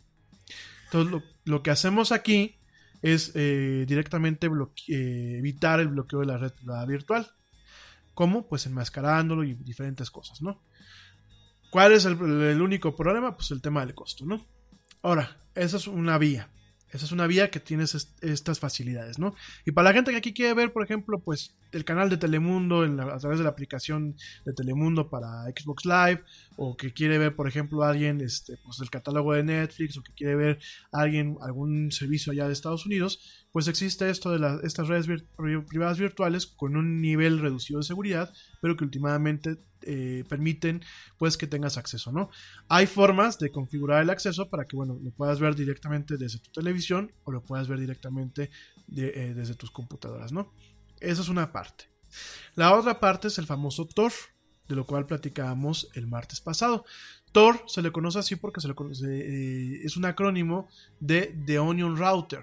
Entonces, 0.84 1.22
lo, 1.44 1.62
que 1.62 1.70
hacemos 1.70 2.12
aquí 2.12 2.58
es 3.02 3.32
eh, 3.34 3.84
directamente 3.86 4.48
eh, 4.88 5.36
evitar 5.38 5.80
el 5.80 5.88
bloqueo 5.88 6.20
de 6.20 6.26
la 6.26 6.38
red 6.38 6.52
privada 6.52 6.84
virtual. 6.86 7.26
¿Cómo? 8.14 8.48
Pues 8.48 8.66
enmascarándolo 8.66 9.44
y 9.44 9.54
diferentes 9.54 10.10
cosas, 10.10 10.42
¿no? 10.42 10.62
¿Cuál 11.73 11.93
es 11.93 12.05
el, 12.05 12.20
único 12.61 12.94
problema? 12.94 13.35
Pues 13.35 13.51
el 13.51 13.62
tema 13.62 13.81
del 13.81 13.94
costo, 13.94 14.27
¿no? 14.27 14.47
Ahora, 15.01 15.39
esa 15.55 15.78
es 15.78 15.86
una 15.86 16.19
vía. 16.19 16.51
Esa 16.90 17.07
es 17.07 17.12
una 17.12 17.27
vía 17.27 17.51
que 17.51 17.61
tienes 17.61 18.15
estas 18.20 18.61
facilidades, 18.61 19.19
¿no? 19.19 19.35
Y 19.65 19.73
para 19.73 19.89
la 19.89 19.94
gente 19.94 20.11
que 20.11 20.19
aquí 20.19 20.35
quiere 20.35 20.53
ver, 20.53 20.74
por 20.74 20.85
ejemplo, 20.85 21.20
pues 21.20 21.57
el 21.73 21.85
canal 21.85 22.11
de 22.11 22.16
Telemundo 22.16 22.82
a 22.82 23.19
través 23.19 23.39
de 23.39 23.44
la 23.44 23.51
aplicación 23.51 24.16
de 24.44 24.53
Telemundo 24.53 25.09
para 25.09 25.44
Xbox 25.44 25.85
Live, 25.85 26.23
o 26.57 26.77
que 26.77 26.93
quiere 26.93 27.19
ver, 27.19 27.35
por 27.35 27.49
ejemplo, 27.49 27.82
alguien 27.82 28.20
este, 28.20 28.57
pues, 28.65 28.78
del 28.78 28.90
catálogo 28.90 29.32
de 29.32 29.43
Netflix, 29.43 29.97
o 29.97 30.03
que 30.03 30.12
quiere 30.12 30.36
ver 30.36 30.59
alguien 30.93 31.36
algún 31.40 31.90
servicio 31.90 32.32
allá 32.32 32.47
de 32.47 32.53
Estados 32.53 32.86
Unidos, 32.86 33.47
pues 33.53 33.69
existe 33.69 34.09
esto 34.09 34.36
de 34.36 34.66
estas 34.66 34.89
redes 34.89 35.07
privadas 35.36 35.99
virtuales 35.99 36.47
con 36.47 36.77
un 36.77 37.01
nivel 37.01 37.39
reducido 37.39 37.81
de 37.81 37.85
seguridad, 37.85 38.32
pero 38.61 38.77
que 38.77 38.85
últimamente 38.85 39.59
eh, 39.85 40.24
permiten 40.28 40.82
pues 41.19 41.36
que 41.36 41.47
tengas 41.47 41.77
acceso, 41.77 42.12
¿no? 42.12 42.31
Hay 42.69 42.86
formas 42.86 43.39
de 43.39 43.51
configurar 43.51 44.03
el 44.03 44.11
acceso 44.11 44.49
para 44.49 44.66
que, 44.66 44.77
bueno, 44.77 44.99
lo 45.03 45.11
puedas 45.11 45.40
ver 45.40 45.55
directamente 45.55 46.16
desde 46.16 46.39
tu 46.39 46.51
televisión 46.53 47.12
o 47.24 47.32
lo 47.32 47.43
puedas 47.43 47.69
ver 47.69 47.81
directamente 47.81 48.51
eh, 48.97 49.32
desde 49.35 49.55
tus 49.55 49.70
computadoras, 49.70 50.32
¿no? 50.32 50.53
Esa 51.02 51.22
es 51.22 51.28
una 51.28 51.52
parte. 51.52 51.84
La 52.54 52.74
otra 52.74 53.00
parte 53.00 53.28
es 53.28 53.38
el 53.38 53.46
famoso 53.46 53.86
Tor, 53.86 54.12
de 54.68 54.76
lo 54.76 54.86
cual 54.86 55.06
platicábamos 55.06 55.88
el 55.94 56.06
martes 56.06 56.40
pasado. 56.40 56.84
Tor 57.32 57.64
se 57.66 57.82
le 57.82 57.92
conoce 57.92 58.18
así 58.18 58.36
porque 58.36 58.60
eh, 58.60 59.80
es 59.82 59.96
un 59.96 60.04
acrónimo 60.04 60.68
de 61.00 61.34
The 61.46 61.58
Onion 61.58 61.96
Router. 61.96 62.42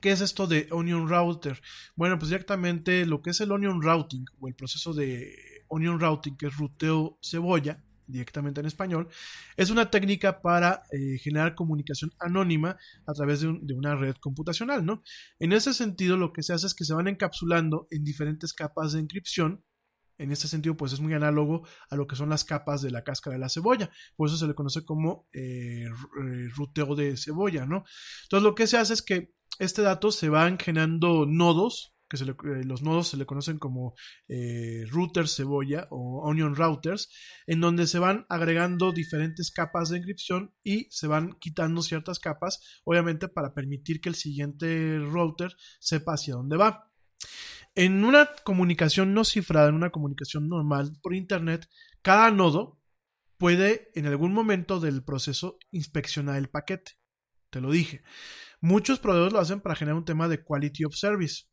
¿Qué 0.00 0.10
es 0.10 0.20
esto 0.20 0.46
de 0.46 0.68
Onion 0.70 1.08
Router? 1.08 1.60
Bueno, 1.96 2.18
pues 2.18 2.30
directamente 2.30 3.04
lo 3.04 3.20
que 3.20 3.30
es 3.30 3.40
el 3.40 3.52
Onion 3.52 3.82
Routing 3.82 4.24
o 4.40 4.48
el 4.48 4.54
proceso 4.54 4.94
de 4.94 5.64
Onion 5.68 6.00
Routing, 6.00 6.36
que 6.36 6.46
es 6.46 6.56
ruteo 6.56 7.18
cebolla, 7.22 7.82
directamente 8.08 8.60
en 8.60 8.66
español, 8.66 9.08
es 9.56 9.70
una 9.70 9.90
técnica 9.90 10.40
para 10.42 10.82
eh, 10.90 11.18
generar 11.18 11.54
comunicación 11.54 12.10
anónima 12.18 12.76
a 13.06 13.12
través 13.12 13.40
de, 13.40 13.48
una 13.74 13.94
red 13.94 14.16
computacional, 14.16 14.84
¿no? 14.84 15.02
En 15.38 15.52
ese 15.52 15.74
sentido, 15.74 16.16
lo 16.16 16.32
que 16.32 16.42
se 16.42 16.52
hace 16.52 16.66
es 16.66 16.74
que 16.74 16.84
se 16.84 16.94
van 16.94 17.06
encapsulando 17.06 17.86
en 17.90 18.02
diferentes 18.02 18.52
capas 18.52 18.92
de 18.92 19.00
encripción. 19.00 19.62
En 20.16 20.32
este 20.32 20.48
sentido, 20.48 20.76
pues 20.76 20.92
es 20.92 20.98
muy 20.98 21.14
análogo 21.14 21.64
a 21.90 21.94
lo 21.94 22.08
que 22.08 22.16
son 22.16 22.30
las 22.30 22.44
capas 22.44 22.82
de 22.82 22.90
la 22.90 23.04
cáscara 23.04 23.34
de 23.34 23.40
la 23.40 23.48
cebolla. 23.48 23.88
Por 24.16 24.28
eso 24.28 24.36
se 24.36 24.48
le 24.48 24.54
conoce 24.54 24.84
como 24.84 25.28
eh, 25.32 25.84
eh, 25.86 26.48
ruteo 26.56 26.96
de 26.96 27.16
cebolla, 27.16 27.66
¿no? 27.66 27.84
Entonces, 28.24 28.42
lo 28.42 28.56
que 28.56 28.66
se 28.66 28.78
hace 28.78 28.94
es 28.94 29.02
que 29.02 29.32
este 29.60 29.82
dato 29.82 30.10
se 30.10 30.28
van 30.28 30.58
generando 30.58 31.24
nodos 31.24 31.94
que 32.08 32.16
eh, 32.16 32.64
los 32.64 32.82
nodos 32.82 33.08
se 33.08 33.16
le 33.16 33.26
conocen 33.26 33.58
como 33.58 33.94
eh, 34.28 34.84
routers 34.88 35.36
cebolla 35.36 35.86
o 35.90 36.22
onion 36.28 36.56
routers, 36.56 37.10
en 37.46 37.60
donde 37.60 37.86
se 37.86 37.98
van 37.98 38.26
agregando 38.28 38.92
diferentes 38.92 39.50
capas 39.50 39.90
de 39.90 39.98
encripción 39.98 40.54
y 40.62 40.88
se 40.90 41.06
van 41.06 41.34
quitando 41.38 41.82
ciertas 41.82 42.18
capas, 42.18 42.80
obviamente 42.84 43.28
para 43.28 43.54
permitir 43.54 44.00
que 44.00 44.08
el 44.08 44.14
siguiente 44.14 44.98
router 44.98 45.54
sepa 45.80 46.14
hacia 46.14 46.34
dónde 46.34 46.56
va. 46.56 46.90
En 47.74 48.04
una 48.04 48.30
comunicación 48.44 49.14
no 49.14 49.24
cifrada, 49.24 49.68
en 49.68 49.74
una 49.76 49.90
comunicación 49.90 50.48
normal 50.48 50.98
por 51.02 51.14
Internet, 51.14 51.68
cada 52.02 52.30
nodo 52.30 52.80
puede 53.36 53.90
en 53.94 54.06
algún 54.06 54.32
momento 54.32 54.80
del 54.80 55.04
proceso 55.04 55.58
inspeccionar 55.70 56.36
el 56.36 56.48
paquete. 56.48 56.98
Te 57.50 57.60
lo 57.60 57.70
dije. 57.70 58.02
Muchos 58.60 58.98
proveedores 58.98 59.32
lo 59.32 59.38
hacen 59.38 59.60
para 59.60 59.76
generar 59.76 59.96
un 59.96 60.04
tema 60.04 60.28
de 60.28 60.42
quality 60.42 60.84
of 60.84 60.94
service. 60.94 61.44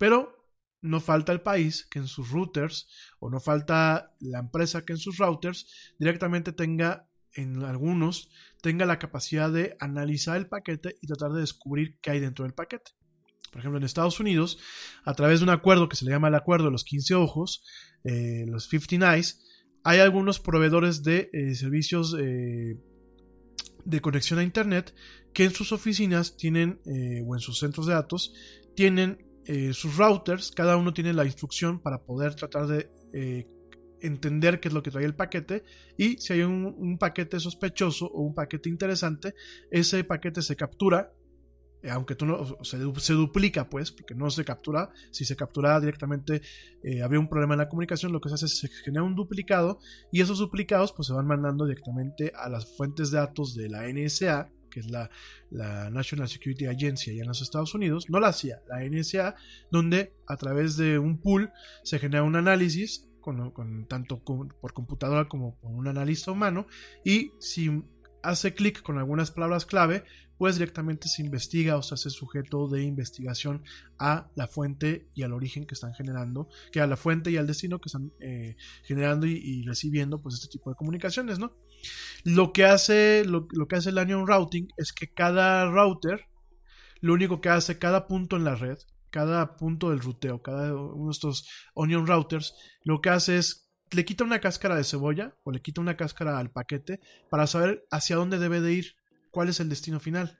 Pero 0.00 0.48
no 0.80 0.98
falta 0.98 1.30
el 1.30 1.42
país 1.42 1.86
que 1.90 1.98
en 1.98 2.06
sus 2.06 2.30
routers, 2.30 2.88
o 3.18 3.28
no 3.28 3.38
falta 3.38 4.16
la 4.18 4.38
empresa 4.38 4.86
que 4.86 4.94
en 4.94 4.98
sus 4.98 5.18
routers 5.18 5.66
directamente 5.98 6.54
tenga, 6.54 7.06
en 7.34 7.62
algunos, 7.64 8.30
tenga 8.62 8.86
la 8.86 8.98
capacidad 8.98 9.52
de 9.52 9.76
analizar 9.78 10.38
el 10.38 10.48
paquete 10.48 10.96
y 11.02 11.06
tratar 11.06 11.32
de 11.32 11.42
descubrir 11.42 11.98
qué 12.00 12.12
hay 12.12 12.20
dentro 12.20 12.46
del 12.46 12.54
paquete. 12.54 12.92
Por 13.52 13.60
ejemplo, 13.60 13.76
en 13.76 13.84
Estados 13.84 14.18
Unidos, 14.20 14.58
a 15.04 15.12
través 15.12 15.40
de 15.40 15.44
un 15.44 15.50
acuerdo 15.50 15.90
que 15.90 15.96
se 15.96 16.06
le 16.06 16.12
llama 16.12 16.28
el 16.28 16.34
acuerdo 16.34 16.64
de 16.64 16.72
los 16.72 16.84
15 16.84 17.14
ojos, 17.16 17.62
eh, 18.04 18.46
los 18.48 18.68
15 18.68 18.96
eyes, 19.04 19.44
hay 19.84 19.98
algunos 19.98 20.40
proveedores 20.40 21.02
de 21.02 21.28
eh, 21.34 21.54
servicios 21.56 22.16
eh, 22.18 22.80
de 23.84 24.00
conexión 24.00 24.38
a 24.38 24.44
Internet 24.44 24.94
que 25.34 25.44
en 25.44 25.50
sus 25.50 25.72
oficinas 25.72 26.38
tienen, 26.38 26.80
o 27.26 27.34
en 27.34 27.40
sus 27.40 27.58
centros 27.58 27.86
de 27.86 27.92
datos, 27.92 28.32
tienen 28.74 29.29
eh, 29.46 29.72
sus 29.72 29.96
routers, 29.96 30.50
cada 30.50 30.76
uno 30.76 30.92
tiene 30.92 31.12
la 31.12 31.24
instrucción 31.24 31.80
para 31.80 32.02
poder 32.02 32.34
tratar 32.34 32.66
de 32.66 32.90
eh, 33.12 33.46
entender 34.00 34.60
qué 34.60 34.68
es 34.68 34.74
lo 34.74 34.82
que 34.82 34.90
trae 34.90 35.04
el 35.04 35.14
paquete 35.14 35.64
y 35.96 36.18
si 36.18 36.32
hay 36.32 36.42
un, 36.42 36.98
paquete 36.98 37.40
sospechoso 37.40 38.06
o 38.06 38.22
un 38.22 38.34
paquete 38.34 38.68
interesante, 38.68 39.34
ese 39.70 40.04
paquete 40.04 40.42
se 40.42 40.56
captura 40.56 41.12
eh, 41.82 41.90
aunque 41.90 42.14
tú 42.14 42.26
no, 42.26 42.58
se, 42.62 42.76
duplica, 43.14 43.68
pues, 43.70 43.90
porque 43.90 44.14
no 44.14 44.28
se 44.30 44.44
captura. 44.44 44.90
Si 45.10 45.24
se 45.24 45.34
capturaba 45.34 45.80
directamente, 45.80 46.42
eh, 46.82 47.02
había 47.02 47.18
un 47.18 47.28
problema 47.28 47.54
en 47.54 47.58
la 47.60 47.68
comunicación. 47.68 48.12
Lo 48.12 48.20
que 48.20 48.28
se 48.28 48.34
hace 48.34 48.46
es 48.46 48.58
se 48.58 48.68
genera 48.68 49.02
un 49.02 49.14
duplicado 49.14 49.78
y 50.12 50.20
esos 50.20 50.38
duplicados, 50.38 50.92
pues, 50.92 51.08
se 51.08 51.14
van 51.14 51.26
mandando 51.26 51.64
directamente 51.64 52.32
a 52.34 52.50
las 52.50 52.76
fuentes 52.76 53.10
de 53.10 53.18
datos 53.18 53.54
de 53.54 53.70
la 53.70 53.88
NSA, 53.88 54.50
que 54.70 54.80
es 54.80 54.90
la, 54.90 55.10
la 55.50 55.90
National 55.90 56.28
Security 56.28 56.66
Agency 56.66 57.10
allá 57.10 57.22
en 57.22 57.28
los 57.28 57.42
Estados 57.42 57.74
Unidos, 57.74 58.08
no 58.08 58.20
la 58.20 58.32
CIA, 58.32 58.62
la 58.68 58.84
NSA, 58.84 59.34
donde 59.70 60.14
a 60.26 60.36
través 60.36 60.76
de 60.76 60.98
un 60.98 61.18
pool 61.18 61.52
se 61.82 61.98
genera 61.98 62.22
un 62.22 62.36
análisis, 62.36 63.06
con, 63.20 63.50
con 63.50 63.86
tanto 63.86 64.22
por 64.22 64.72
computadora 64.72 65.28
como 65.28 65.58
con 65.60 65.74
un 65.74 65.88
analista 65.88 66.30
humano, 66.30 66.66
y 67.04 67.32
si 67.38 67.82
hace 68.22 68.54
clic 68.54 68.82
con 68.82 68.98
algunas 68.98 69.30
palabras 69.30 69.66
clave, 69.66 70.04
pues 70.40 70.54
directamente 70.54 71.06
se 71.08 71.20
investiga 71.20 71.76
o 71.76 71.82
se 71.82 71.92
hace 71.92 72.08
sujeto 72.08 72.66
de 72.66 72.82
investigación 72.82 73.62
a 73.98 74.30
la 74.34 74.48
fuente 74.48 75.06
y 75.14 75.22
al 75.22 75.34
origen 75.34 75.66
que 75.66 75.74
están 75.74 75.92
generando, 75.92 76.48
que 76.72 76.80
a 76.80 76.86
la 76.86 76.96
fuente 76.96 77.30
y 77.30 77.36
al 77.36 77.46
destino 77.46 77.78
que 77.78 77.88
están 77.88 78.10
eh, 78.20 78.56
generando 78.84 79.26
y, 79.26 79.62
recibiendo 79.64 80.22
pues 80.22 80.36
este 80.36 80.48
tipo 80.48 80.70
de 80.70 80.76
comunicaciones, 80.76 81.38
¿no? 81.38 81.54
Lo 82.24 82.54
que 82.54 82.64
hace, 82.64 83.24
lo, 83.26 83.48
que 83.48 83.76
hace 83.76 83.90
el 83.90 83.98
onion 83.98 84.26
routing 84.26 84.68
es 84.78 84.94
que 84.94 85.12
cada 85.12 85.70
router, 85.70 86.24
lo 87.02 87.12
único 87.12 87.42
que 87.42 87.50
hace 87.50 87.78
cada 87.78 88.06
punto 88.06 88.36
en 88.36 88.44
la 88.44 88.54
red, 88.54 88.78
cada 89.10 89.58
punto 89.58 89.90
del 89.90 90.00
ruteo, 90.00 90.40
cada 90.40 90.74
uno 90.74 91.06
de 91.06 91.12
estos 91.12 91.46
onion 91.74 92.06
routers, 92.06 92.54
lo 92.82 93.02
que 93.02 93.10
hace 93.10 93.36
es 93.36 93.69
le 93.90 94.04
quita 94.04 94.24
una 94.24 94.40
cáscara 94.40 94.76
de 94.76 94.84
cebolla 94.84 95.34
o 95.42 95.50
le 95.50 95.60
quita 95.60 95.80
una 95.80 95.96
cáscara 95.96 96.38
al 96.38 96.50
paquete 96.50 97.00
para 97.28 97.46
saber 97.46 97.86
hacia 97.90 98.16
dónde 98.16 98.38
debe 98.38 98.60
de 98.60 98.72
ir 98.72 98.96
cuál 99.30 99.48
es 99.48 99.60
el 99.60 99.68
destino 99.68 100.00
final. 100.00 100.38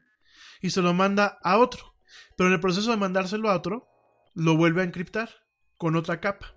Y 0.60 0.70
se 0.70 0.82
lo 0.82 0.94
manda 0.94 1.38
a 1.42 1.58
otro. 1.58 1.94
Pero 2.36 2.48
en 2.48 2.54
el 2.54 2.60
proceso 2.60 2.90
de 2.90 2.96
mandárselo 2.96 3.50
a 3.50 3.56
otro, 3.56 3.88
lo 4.34 4.56
vuelve 4.56 4.82
a 4.82 4.84
encriptar 4.84 5.30
con 5.76 5.96
otra 5.96 6.20
capa. 6.20 6.54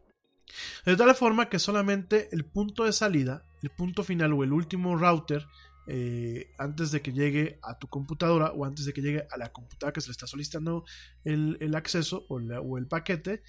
De 0.86 0.96
tal 0.96 1.16
forma 1.16 1.50
que 1.50 1.60
solamente 1.60 2.30
el 2.32 2.46
punto 2.46 2.84
de 2.84 2.94
salida, 2.94 3.46
el 3.62 3.70
punto 3.72 4.04
final 4.04 4.34
o 4.34 4.44
el 4.44 4.54
último 4.54 4.96
router, 4.96 5.46
eh, 5.88 6.52
antes 6.58 6.92
de 6.92 7.02
que 7.02 7.12
llegue 7.12 7.60
a 7.62 7.78
tu 7.78 7.88
computadora 7.88 8.52
o 8.52 8.66
antes 8.66 8.86
de 8.86 8.94
que 8.94 9.02
llegue 9.02 9.28
a 9.30 9.38
la 9.38 9.52
computadora 9.52 9.94
que 9.94 10.02
se 10.02 10.08
le 10.08 10.14
está 10.14 10.28
solicitando 10.28 10.86
el, 11.26 11.76
acceso 11.76 12.26
o, 12.30 12.36
o 12.36 12.78
el 12.78 12.88
paquete, 12.88 13.44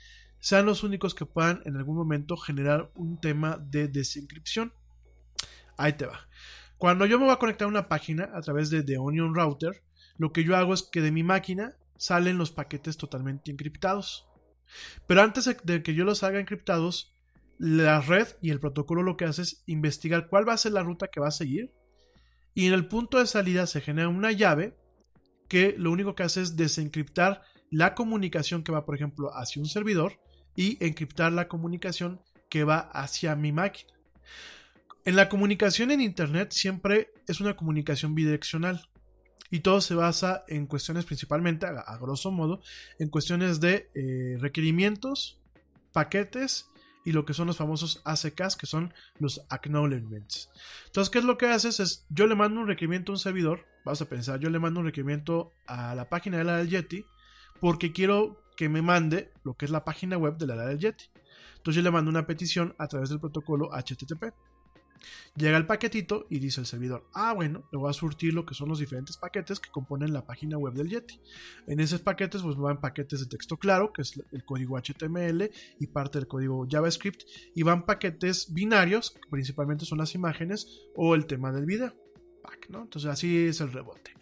sean 0.44 0.66
los 0.66 0.82
únicos 0.82 1.14
que 1.14 1.24
puedan 1.24 1.62
en 1.64 1.74
algún 1.78 1.96
momento 1.96 2.36
generar 2.36 2.90
un 2.96 3.18
tema 3.18 3.56
de 3.56 3.88
desencripción. 3.88 4.74
Ahí 5.78 5.94
te 5.94 6.04
va. 6.04 6.28
Cuando 6.76 7.06
yo 7.06 7.18
me 7.18 7.24
voy 7.24 7.32
a 7.32 7.38
conectar 7.38 7.64
a 7.64 7.70
una 7.70 7.88
página 7.88 8.28
a 8.34 8.42
través 8.42 8.68
de 8.68 8.82
The 8.82 8.98
Onion 8.98 9.34
Router, 9.34 9.82
lo 10.18 10.34
que 10.34 10.44
yo 10.44 10.54
hago 10.54 10.74
es 10.74 10.82
que 10.82 11.00
de 11.00 11.12
mi 11.12 11.22
máquina 11.22 11.78
salen 11.96 12.36
los 12.36 12.52
paquetes 12.52 12.98
totalmente 12.98 13.50
encriptados. 13.50 14.28
Pero 15.06 15.22
antes 15.22 15.48
de 15.64 15.82
que 15.82 15.94
yo 15.94 16.04
los 16.04 16.22
haga 16.22 16.40
encriptados, 16.40 17.14
la 17.56 18.02
red 18.02 18.28
y 18.42 18.50
el 18.50 18.60
protocolo 18.60 19.02
lo 19.02 19.16
que 19.16 19.24
hace 19.24 19.40
es 19.40 19.62
investigar 19.64 20.28
cuál 20.28 20.46
va 20.46 20.52
a 20.52 20.58
ser 20.58 20.72
la 20.72 20.82
ruta 20.82 21.08
que 21.08 21.20
va 21.20 21.28
a 21.28 21.30
seguir. 21.30 21.72
Y 22.52 22.66
en 22.66 22.74
el 22.74 22.86
punto 22.86 23.18
de 23.18 23.26
salida 23.26 23.66
se 23.66 23.80
genera 23.80 24.10
una 24.10 24.30
llave 24.30 24.76
que 25.48 25.74
lo 25.78 25.90
único 25.90 26.14
que 26.14 26.24
hace 26.24 26.42
es 26.42 26.54
desencriptar 26.54 27.40
la 27.70 27.94
comunicación 27.94 28.62
que 28.62 28.72
va, 28.72 28.84
por 28.84 28.94
ejemplo, 28.94 29.30
hacia 29.34 29.62
un 29.62 29.68
servidor 29.68 30.22
y 30.56 30.82
encriptar 30.84 31.32
la 31.32 31.48
comunicación 31.48 32.20
que 32.48 32.64
va 32.64 32.78
hacia 32.78 33.34
mi 33.36 33.52
máquina. 33.52 33.92
En 35.04 35.16
la 35.16 35.28
comunicación 35.28 35.90
en 35.90 36.00
Internet 36.00 36.52
siempre 36.52 37.10
es 37.26 37.40
una 37.40 37.56
comunicación 37.56 38.14
bidireccional 38.14 38.88
y 39.50 39.60
todo 39.60 39.80
se 39.80 39.94
basa 39.94 40.44
en 40.48 40.66
cuestiones 40.66 41.04
principalmente, 41.04 41.66
a, 41.66 41.98
grosso 41.98 42.30
modo, 42.30 42.62
en 42.98 43.08
cuestiones 43.08 43.60
de 43.60 43.90
eh, 43.94 44.36
requerimientos, 44.40 45.38
paquetes 45.92 46.70
y 47.04 47.12
lo 47.12 47.24
que 47.24 47.34
son 47.34 47.46
los 47.46 47.58
famosos 47.58 48.00
ACKs, 48.04 48.56
que 48.56 48.66
son 48.66 48.94
los 49.18 49.42
acknowledgements. 49.50 50.50
Entonces, 50.86 51.10
¿qué 51.10 51.18
es 51.18 51.24
lo 51.24 51.36
que 51.36 51.46
haces? 51.46 51.80
Es, 51.80 52.06
yo 52.08 52.26
le 52.26 52.34
mando 52.34 52.60
un 52.60 52.66
requerimiento 52.66 53.12
a 53.12 53.14
un 53.14 53.18
servidor, 53.18 53.66
vas 53.84 54.00
a 54.00 54.08
pensar, 54.08 54.40
yo 54.40 54.48
le 54.48 54.58
mando 54.58 54.80
un 54.80 54.86
requerimiento 54.86 55.52
a 55.66 55.94
la 55.94 56.08
página 56.08 56.38
de 56.38 56.44
la 56.44 56.56
del 56.56 56.70
Yeti, 56.70 57.04
porque 57.60 57.92
quiero 57.92 58.42
que 58.56 58.68
me 58.68 58.82
mande 58.82 59.32
lo 59.42 59.54
que 59.54 59.64
es 59.64 59.70
la 59.70 59.84
página 59.84 60.16
web 60.16 60.36
de 60.36 60.46
la 60.46 60.66
del 60.66 60.78
Yeti. 60.78 61.06
Entonces 61.56 61.76
yo 61.76 61.82
le 61.82 61.90
mando 61.90 62.10
una 62.10 62.26
petición 62.26 62.74
a 62.78 62.88
través 62.88 63.08
del 63.08 63.20
protocolo 63.20 63.70
HTTP. 63.72 64.32
Llega 65.36 65.58
el 65.58 65.66
paquetito 65.66 66.26
y 66.30 66.38
dice 66.38 66.60
el 66.60 66.66
servidor, 66.66 67.08
ah 67.12 67.34
bueno, 67.34 67.64
le 67.72 67.78
voy 67.78 67.90
a 67.90 67.92
surtir 67.92 68.32
lo 68.32 68.46
que 68.46 68.54
son 68.54 68.68
los 68.68 68.78
diferentes 68.78 69.18
paquetes 69.18 69.60
que 69.60 69.70
componen 69.70 70.12
la 70.12 70.24
página 70.24 70.56
web 70.56 70.72
del 70.74 70.88
Yeti. 70.88 71.20
En 71.66 71.80
esos 71.80 72.00
paquetes 72.00 72.42
pues 72.42 72.56
van 72.56 72.80
paquetes 72.80 73.20
de 73.20 73.26
texto 73.26 73.58
claro, 73.58 73.92
que 73.92 74.02
es 74.02 74.18
el 74.32 74.44
código 74.44 74.78
HTML 74.78 75.50
y 75.78 75.86
parte 75.88 76.18
del 76.18 76.28
código 76.28 76.66
JavaScript, 76.70 77.22
y 77.54 77.62
van 77.62 77.84
paquetes 77.84 78.54
binarios, 78.54 79.10
que 79.10 79.28
principalmente 79.30 79.84
son 79.84 79.98
las 79.98 80.14
imágenes 80.14 80.66
o 80.94 81.14
el 81.14 81.26
tema 81.26 81.52
del 81.52 81.66
video. 81.66 81.94
Entonces 82.68 83.10
así 83.10 83.46
es 83.46 83.60
el 83.60 83.72
rebote. 83.72 84.12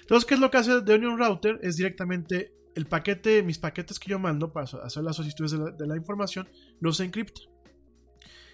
Entonces, 0.00 0.26
¿qué 0.26 0.34
es 0.34 0.40
lo 0.40 0.50
que 0.50 0.58
hace 0.58 0.82
The 0.82 0.94
Onion 0.94 1.18
Router? 1.18 1.58
Es 1.62 1.76
directamente 1.76 2.52
el 2.74 2.86
paquete, 2.86 3.42
mis 3.42 3.58
paquetes 3.58 3.98
que 3.98 4.10
yo 4.10 4.18
mando 4.18 4.52
para 4.52 4.66
hacer 4.82 5.02
las 5.02 5.16
solicitudes 5.16 5.52
de 5.52 5.86
la, 5.86 5.96
información, 5.96 6.48
los 6.80 7.00
encripta. 7.00 7.40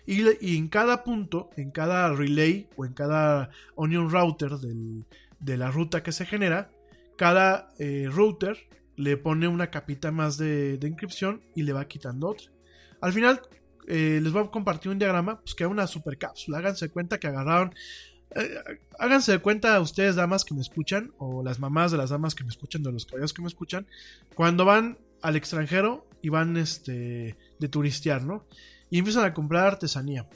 Y, 0.07 0.57
en 0.57 0.69
cada 0.69 1.05
punto, 1.05 1.51
en 1.57 1.71
cada 1.71 2.13
relay 2.13 2.69
o 2.77 2.85
en 2.85 2.95
cada 2.95 3.51
onion 3.77 4.11
router 4.11 4.53
de 4.53 5.57
la 5.57 5.71
ruta 5.71 6.03
que 6.03 6.13
se 6.13 6.27
genera, 6.27 6.71
cada 7.17 7.69
eh, 7.79 8.09
router 8.11 8.57
le 8.97 9.17
pone 9.17 9.47
una 9.47 9.71
capita 9.71 10.11
más 10.11 10.37
de, 10.37 10.79
de, 10.79 10.89
encripción 10.89 11.43
y 11.55 11.63
le 11.63 11.73
va 11.73 11.87
quitando 11.87 12.29
otra. 12.29 12.51
Al 13.01 13.13
final, 13.13 13.41
eh, 13.87 14.21
les 14.23 14.33
voy 14.33 14.45
a 14.45 14.51
compartir 14.51 14.91
un 14.93 14.99
diagrama, 14.99 15.41
pues 15.41 15.55
que 15.55 15.67
una 15.67 15.87
super 15.87 16.17
cápsula. 16.17 16.59
Háganse 16.59 16.91
cuenta 16.91 17.19
que 17.19 17.27
agarraron. 17.27 17.75
Eh, 18.35 18.79
háganse 18.99 19.33
de 19.33 19.39
cuenta 19.39 19.81
ustedes, 19.81 20.17
damas 20.17 20.45
que 20.45 20.55
me 20.55 20.61
escuchan, 20.61 21.13
o 21.19 21.43
las 21.43 21.59
mamás 21.59 21.91
de 21.93 21.99
las 21.99 22.11
damas 22.11 22.35
que 22.35 22.45
me 22.45 22.51
escuchan, 22.51 22.83
de 22.83 22.93
los 22.93 23.07
caballeros 23.07 23.33
que 23.33 23.43
me 23.43 23.49
escuchan, 23.49 23.87
cuando 24.35 24.65
van 24.65 24.99
al 25.23 25.37
extranjero 25.37 26.07
y 26.23 26.29
van 26.29 26.57
este, 26.57 27.37
de 27.59 27.69
turistear, 27.69 28.25
¿no? 28.25 28.47
y 28.91 28.99
empiezan 28.99 29.25
a 29.25 29.33
comprar 29.33 29.67
artesanía. 29.67 30.29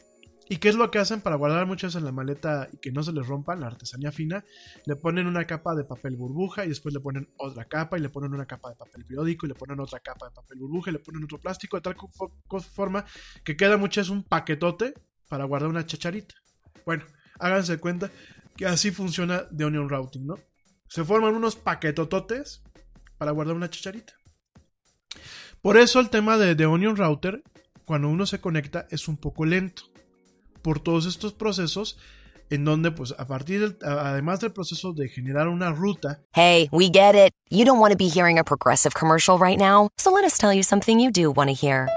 ¿Y 0.46 0.58
qué 0.58 0.68
es 0.68 0.74
lo 0.74 0.90
que 0.90 0.98
hacen 0.98 1.22
para 1.22 1.36
guardar 1.36 1.66
muchas 1.66 1.94
en 1.94 2.04
la 2.04 2.12
maleta 2.12 2.68
y 2.70 2.76
que 2.76 2.92
no 2.92 3.02
se 3.02 3.12
les 3.12 3.26
rompan? 3.26 3.60
La 3.60 3.68
artesanía 3.68 4.12
fina. 4.12 4.44
Le 4.84 4.94
ponen 4.94 5.26
una 5.26 5.46
capa 5.46 5.74
de 5.74 5.84
papel 5.84 6.16
burbuja 6.16 6.66
y 6.66 6.68
después 6.68 6.92
le 6.92 7.00
ponen 7.00 7.28
otra 7.38 7.64
capa 7.64 7.96
y 7.96 8.02
le 8.02 8.10
ponen 8.10 8.34
una 8.34 8.44
capa 8.44 8.68
de 8.68 8.76
papel 8.76 9.06
periódico 9.06 9.46
y 9.46 9.48
le 9.48 9.54
ponen 9.54 9.80
otra 9.80 10.00
capa 10.00 10.28
de 10.28 10.34
papel 10.34 10.58
burbuja 10.58 10.90
y 10.90 10.92
le 10.92 10.98
ponen 10.98 11.24
otro 11.24 11.40
plástico 11.40 11.78
de 11.78 11.80
tal 11.80 11.96
forma 12.60 13.06
que 13.42 13.56
queda 13.56 13.78
muchas 13.78 14.10
un 14.10 14.22
paquetote 14.22 14.92
para 15.28 15.44
guardar 15.44 15.70
una 15.70 15.86
chacharita. 15.86 16.34
Bueno, 16.84 17.04
háganse 17.38 17.78
cuenta 17.78 18.10
que 18.56 18.66
así 18.66 18.90
funciona 18.90 19.46
de 19.50 19.64
Onion 19.64 19.88
Routing, 19.88 20.26
¿no? 20.26 20.38
Se 20.88 21.04
forman 21.04 21.34
unos 21.34 21.56
paquetototes 21.56 22.62
para 23.18 23.32
guardar 23.32 23.56
una 23.56 23.70
chacharita. 23.70 24.14
Por 25.60 25.76
eso 25.76 26.00
el 26.00 26.10
tema 26.10 26.36
de, 26.36 26.54
de 26.54 26.66
Onion 26.66 26.96
Router, 26.96 27.42
cuando 27.84 28.08
uno 28.08 28.26
se 28.26 28.40
conecta, 28.40 28.86
es 28.90 29.08
un 29.08 29.16
poco 29.16 29.44
lento. 29.44 29.84
Por 30.62 30.80
todos 30.80 31.06
estos 31.06 31.32
procesos 31.32 31.98
en 32.50 32.64
donde 32.64 32.90
pues 32.90 33.14
a 33.18 33.26
partir 33.26 33.60
del, 33.60 33.78
además 33.82 34.40
del 34.40 34.52
proceso 34.52 34.92
de 34.92 35.08
generar 35.08 35.48
una 35.48 35.70
ruta. 35.72 36.20
Hey, 36.32 36.68
we 36.72 36.88
get 36.92 37.14
it. 37.14 37.32
You 37.50 37.64
don't 37.64 37.80
want 37.80 37.92
to 37.92 37.98
be 37.98 38.08
hearing 38.08 38.38
a 38.38 38.44
progressive 38.44 38.94
commercial 38.94 39.38
right 39.38 39.58
now, 39.58 39.88
so 39.98 40.10
let 40.10 40.24
us 40.24 40.38
tell 40.38 40.52
you 40.52 40.62
something 40.62 40.98
you 40.98 41.10
do 41.10 41.30
want 41.30 41.48
to 41.48 41.54
hear. 41.54 41.88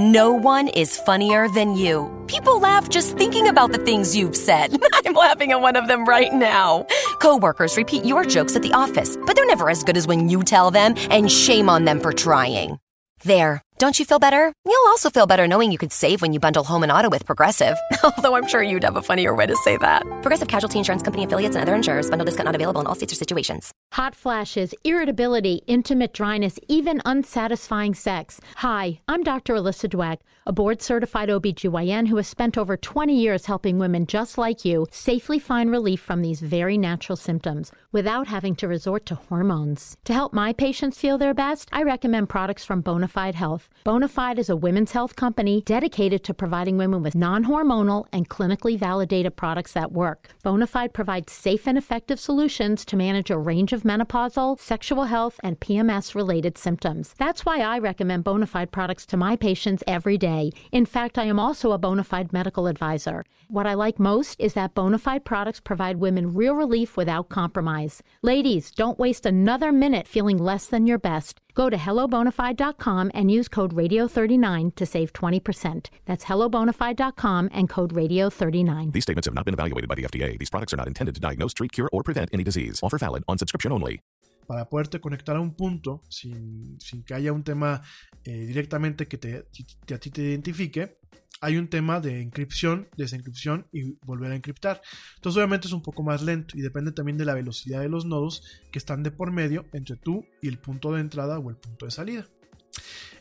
No 0.00 0.32
one 0.32 0.68
is 0.68 0.96
funnier 0.96 1.46
than 1.50 1.76
you. 1.76 2.10
People 2.26 2.58
laugh 2.58 2.88
just 2.88 3.18
thinking 3.18 3.48
about 3.48 3.72
the 3.72 3.76
things 3.84 4.16
you've 4.16 4.34
said. 4.34 4.74
I'm 5.04 5.12
laughing 5.12 5.52
at 5.52 5.60
one 5.60 5.76
of 5.76 5.88
them 5.88 6.06
right 6.06 6.32
now. 6.32 6.86
Coworkers 7.18 7.76
repeat 7.76 8.06
your 8.06 8.24
jokes 8.24 8.56
at 8.56 8.62
the 8.62 8.72
office, 8.72 9.18
but 9.26 9.36
they're 9.36 9.44
never 9.44 9.68
as 9.68 9.84
good 9.84 9.98
as 9.98 10.06
when 10.06 10.30
you 10.30 10.42
tell 10.42 10.70
them, 10.70 10.94
and 11.10 11.30
shame 11.30 11.68
on 11.68 11.84
them 11.84 12.00
for 12.00 12.14
trying. 12.14 12.78
There. 13.24 13.62
Don't 13.80 13.98
you 13.98 14.04
feel 14.04 14.18
better? 14.18 14.52
You'll 14.66 14.88
also 14.88 15.08
feel 15.08 15.26
better 15.26 15.48
knowing 15.48 15.72
you 15.72 15.78
could 15.78 15.90
save 15.90 16.20
when 16.20 16.34
you 16.34 16.38
bundle 16.38 16.64
home 16.64 16.82
and 16.82 16.92
auto 16.92 17.08
with 17.08 17.24
Progressive. 17.24 17.78
Although 18.04 18.34
I'm 18.34 18.46
sure 18.46 18.62
you'd 18.62 18.84
have 18.84 18.96
a 18.96 19.00
funnier 19.00 19.34
way 19.34 19.46
to 19.46 19.56
say 19.56 19.78
that. 19.78 20.02
Progressive 20.20 20.48
Casualty 20.48 20.76
Insurance 20.76 21.02
Company 21.02 21.24
affiliates 21.24 21.56
and 21.56 21.62
other 21.62 21.74
insurers. 21.74 22.10
Bundle 22.10 22.26
discount 22.26 22.44
not 22.44 22.54
available 22.54 22.82
in 22.82 22.86
all 22.86 22.94
states 22.94 23.14
or 23.14 23.16
situations. 23.16 23.72
Hot 23.92 24.14
flashes, 24.14 24.74
irritability, 24.84 25.62
intimate 25.66 26.12
dryness, 26.12 26.58
even 26.68 27.00
unsatisfying 27.06 27.94
sex. 27.94 28.38
Hi, 28.56 29.00
I'm 29.08 29.22
Dr. 29.22 29.54
Alyssa 29.54 29.88
Dweck, 29.88 30.18
a 30.44 30.52
board 30.52 30.82
certified 30.82 31.30
OBGYN 31.30 32.08
who 32.08 32.16
has 32.16 32.28
spent 32.28 32.58
over 32.58 32.76
20 32.76 33.18
years 33.18 33.46
helping 33.46 33.78
women 33.78 34.06
just 34.06 34.36
like 34.36 34.62
you 34.62 34.88
safely 34.90 35.38
find 35.38 35.70
relief 35.70 36.02
from 36.02 36.20
these 36.20 36.42
very 36.42 36.76
natural 36.76 37.16
symptoms 37.16 37.72
without 37.92 38.28
having 38.28 38.54
to 38.56 38.68
resort 38.68 39.06
to 39.06 39.14
hormones. 39.14 39.96
To 40.04 40.12
help 40.12 40.34
my 40.34 40.52
patients 40.52 40.98
feel 40.98 41.16
their 41.16 41.32
best, 41.32 41.70
I 41.72 41.82
recommend 41.82 42.28
products 42.28 42.66
from 42.66 42.82
Bonafide 42.82 43.34
Health. 43.34 43.69
Bonafide 43.84 44.38
is 44.38 44.50
a 44.50 44.56
women's 44.56 44.92
health 44.92 45.16
company 45.16 45.62
dedicated 45.62 46.22
to 46.24 46.34
providing 46.34 46.76
women 46.76 47.02
with 47.02 47.14
non 47.14 47.44
hormonal 47.44 48.04
and 48.12 48.28
clinically 48.28 48.78
validated 48.78 49.36
products 49.36 49.72
that 49.72 49.90
work. 49.90 50.28
Bonafide 50.44 50.92
provides 50.92 51.32
safe 51.32 51.66
and 51.66 51.78
effective 51.78 52.20
solutions 52.20 52.84
to 52.84 52.94
manage 52.94 53.30
a 53.30 53.38
range 53.38 53.72
of 53.72 53.82
menopausal, 53.82 54.60
sexual 54.60 55.04
health, 55.04 55.40
and 55.42 55.58
PMS 55.60 56.14
related 56.14 56.58
symptoms. 56.58 57.14
That's 57.16 57.46
why 57.46 57.60
I 57.60 57.78
recommend 57.78 58.24
Bonafide 58.24 58.70
products 58.70 59.06
to 59.06 59.16
my 59.16 59.34
patients 59.34 59.82
every 59.86 60.18
day. 60.18 60.52
In 60.72 60.84
fact, 60.84 61.16
I 61.16 61.24
am 61.24 61.38
also 61.38 61.72
a 61.72 61.78
Bonafide 61.78 62.34
medical 62.34 62.66
advisor. 62.66 63.24
What 63.48 63.66
I 63.66 63.72
like 63.74 63.98
most 63.98 64.38
is 64.38 64.52
that 64.54 64.74
Bonafide 64.74 65.24
products 65.24 65.58
provide 65.58 65.96
women 65.96 66.34
real 66.34 66.54
relief 66.54 66.98
without 66.98 67.30
compromise. 67.30 68.02
Ladies, 68.20 68.70
don't 68.70 68.98
waste 68.98 69.24
another 69.24 69.72
minute 69.72 70.06
feeling 70.06 70.36
less 70.36 70.66
than 70.66 70.86
your 70.86 70.98
best. 70.98 71.40
Go 71.54 71.70
to 71.70 71.76
hellobonafide.com 71.76 73.10
and 73.14 73.30
use 73.30 73.48
code 73.48 73.74
radio39 73.74 74.74
to 74.76 74.86
save 74.86 75.12
20%. 75.12 75.88
That's 76.06 76.24
hellobonafide.com 76.24 77.50
and 77.52 77.68
code 77.68 77.94
radio39. 77.94 78.92
These 78.92 79.02
statements 79.04 79.26
have 79.26 79.34
not 79.34 79.44
been 79.44 79.54
evaluated 79.54 79.88
by 79.88 79.94
the 79.94 80.04
FDA. 80.04 80.38
These 80.38 80.50
products 80.50 80.72
are 80.74 80.76
not 80.76 80.86
intended 80.88 81.14
to 81.14 81.20
diagnose, 81.20 81.54
treat, 81.54 81.72
cure, 81.72 81.88
or 81.92 82.02
prevent 82.02 82.30
any 82.32 82.44
disease. 82.44 82.80
Offer 82.82 82.98
valid 82.98 83.24
on 83.28 83.38
subscription 83.38 83.72
only. 83.72 84.00
Para 84.46 84.68
poderte 84.68 85.00
conectar 85.00 85.36
a 85.36 85.40
un 85.40 85.54
punto 85.54 86.02
sin, 86.08 86.76
sin 86.80 87.04
que 87.04 87.14
haya 87.14 87.32
un 87.32 87.44
tema 87.44 87.82
eh, 88.24 88.46
directamente 88.46 89.06
que 89.06 89.16
te, 89.16 89.44
te, 89.86 89.94
a 89.94 89.98
ti 89.98 90.10
te 90.10 90.22
identifique, 90.22 90.98
hay 91.40 91.56
un 91.56 91.68
tema 91.68 92.00
de 92.00 92.20
encripción, 92.20 92.88
desencripción 92.96 93.66
y 93.72 93.98
volver 94.04 94.32
a 94.32 94.36
encriptar. 94.36 94.82
Entonces 95.16 95.38
obviamente 95.38 95.66
es 95.66 95.72
un 95.72 95.82
poco 95.82 96.02
más 96.02 96.22
lento 96.22 96.56
y 96.56 96.60
depende 96.60 96.92
también 96.92 97.16
de 97.16 97.24
la 97.24 97.34
velocidad 97.34 97.80
de 97.80 97.88
los 97.88 98.04
nodos 98.04 98.44
que 98.70 98.78
están 98.78 99.02
de 99.02 99.10
por 99.10 99.32
medio 99.32 99.66
entre 99.72 99.96
tú 99.96 100.26
y 100.42 100.48
el 100.48 100.58
punto 100.58 100.92
de 100.92 101.00
entrada 101.00 101.38
o 101.38 101.50
el 101.50 101.56
punto 101.56 101.86
de 101.86 101.90
salida. 101.90 102.28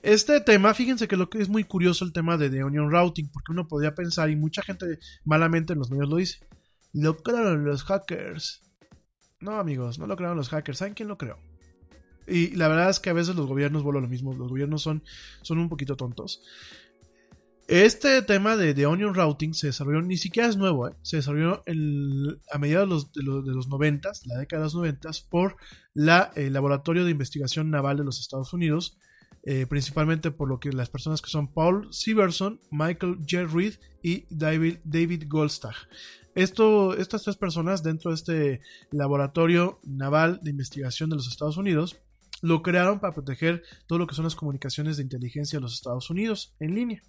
Este 0.01 0.39
tema, 0.41 0.73
fíjense 0.73 1.07
que 1.07 1.17
lo 1.17 1.29
que 1.29 1.41
es 1.41 1.49
muy 1.49 1.63
curioso 1.63 2.05
el 2.05 2.13
tema 2.13 2.37
de 2.37 2.49
The 2.49 2.63
Onion 2.63 2.91
Routing, 2.91 3.29
porque 3.31 3.51
uno 3.51 3.67
podría 3.67 3.95
pensar, 3.95 4.29
y 4.29 4.35
mucha 4.35 4.61
gente 4.61 4.99
malamente 5.25 5.73
en 5.73 5.79
los 5.79 5.91
medios 5.91 6.09
lo 6.09 6.15
dice, 6.17 6.39
lo 6.93 7.17
crearon 7.17 7.65
los 7.65 7.83
hackers. 7.83 8.61
No, 9.41 9.59
amigos, 9.59 9.99
no 9.99 10.07
lo 10.07 10.15
crearon 10.15 10.37
los 10.37 10.49
hackers. 10.49 10.77
¿Saben 10.77 10.93
quién 10.93 11.09
lo 11.09 11.17
creó? 11.17 11.39
Y 12.27 12.55
la 12.55 12.67
verdad 12.67 12.89
es 12.89 12.99
que 12.99 13.09
a 13.09 13.13
veces 13.13 13.35
los 13.35 13.47
gobiernos 13.47 13.83
vuelven 13.83 14.03
lo 14.03 14.09
mismo. 14.09 14.33
Los 14.33 14.49
gobiernos 14.49 14.81
son, 14.81 15.03
son 15.41 15.59
un 15.59 15.69
poquito 15.69 15.95
tontos. 15.95 16.43
Este 17.69 18.23
tema 18.23 18.57
de, 18.57 18.73
de, 18.73 18.87
Onion 18.87 19.13
Routing 19.13 19.53
se 19.53 19.67
desarrolló, 19.67 20.01
ni 20.01 20.17
siquiera 20.17 20.49
es 20.49 20.57
nuevo, 20.57 20.87
¿eh? 20.87 20.95
se 21.03 21.17
desarrolló 21.17 21.61
a 22.51 22.57
mediados 22.57 23.13
de 23.13 23.21
los, 23.21 23.45
de, 23.45 23.53
los, 23.53 23.67
90, 23.67 24.11
la 24.25 24.39
década 24.39 24.61
de 24.61 24.65
los 24.65 24.73
90, 24.73 25.11
por 25.29 25.55
la, 25.93 26.31
el 26.35 26.53
Laboratorio 26.53 27.05
de 27.05 27.11
Investigación 27.11 27.69
Naval 27.69 27.97
de 27.97 28.05
los 28.05 28.19
Estados 28.19 28.53
Unidos, 28.53 28.97
eh, 29.43 29.67
principalmente 29.67 30.31
por 30.31 30.49
lo 30.49 30.59
que 30.59 30.73
las 30.73 30.89
personas 30.89 31.21
que 31.21 31.29
son 31.29 31.53
Paul 31.53 31.93
Siverson, 31.93 32.59
Michael 32.71 33.17
J. 33.19 33.45
Reed 33.45 33.75
y 34.01 34.25
David, 34.31 34.77
David 34.83 35.25
Goldstag. 35.27 35.75
Esto, 36.33 36.97
estas 36.97 37.21
tres 37.21 37.37
personas 37.37 37.83
dentro 37.83 38.09
de 38.09 38.15
este 38.15 38.61
Laboratorio 38.89 39.79
Naval 39.83 40.39
de 40.41 40.49
Investigación 40.49 41.11
de 41.11 41.17
los 41.17 41.27
Estados 41.27 41.57
Unidos 41.57 41.97
lo 42.41 42.63
crearon 42.63 42.99
para 42.99 43.13
proteger 43.13 43.61
todo 43.85 43.99
lo 43.99 44.07
que 44.07 44.15
son 44.15 44.23
las 44.23 44.35
comunicaciones 44.35 44.97
de 44.97 45.03
inteligencia 45.03 45.59
de 45.59 45.61
los 45.61 45.75
Estados 45.75 46.09
Unidos 46.09 46.55
en 46.59 46.73
línea. 46.73 47.03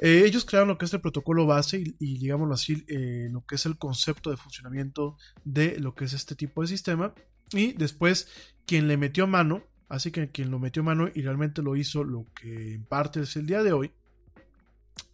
Eh, 0.00 0.22
ellos 0.26 0.44
crearon 0.44 0.68
lo 0.68 0.78
que 0.78 0.86
es 0.86 0.94
el 0.94 1.00
protocolo 1.00 1.46
base 1.46 1.82
y, 1.98 2.18
digámoslo 2.18 2.54
así, 2.54 2.84
eh, 2.88 3.28
lo 3.30 3.44
que 3.46 3.54
es 3.54 3.66
el 3.66 3.78
concepto 3.78 4.30
de 4.30 4.36
funcionamiento 4.36 5.16
de 5.44 5.78
lo 5.78 5.94
que 5.94 6.04
es 6.04 6.12
este 6.12 6.34
tipo 6.34 6.62
de 6.62 6.68
sistema. 6.68 7.14
Y 7.52 7.72
después, 7.74 8.28
quien 8.66 8.88
le 8.88 8.96
metió 8.96 9.26
mano, 9.26 9.62
así 9.88 10.10
que 10.10 10.30
quien 10.30 10.50
lo 10.50 10.58
metió 10.58 10.82
mano 10.82 11.08
y 11.14 11.22
realmente 11.22 11.62
lo 11.62 11.76
hizo 11.76 12.02
lo 12.02 12.26
que 12.34 12.74
en 12.74 12.84
parte 12.84 13.20
es 13.20 13.36
el 13.36 13.46
día 13.46 13.62
de 13.62 13.72
hoy, 13.72 13.92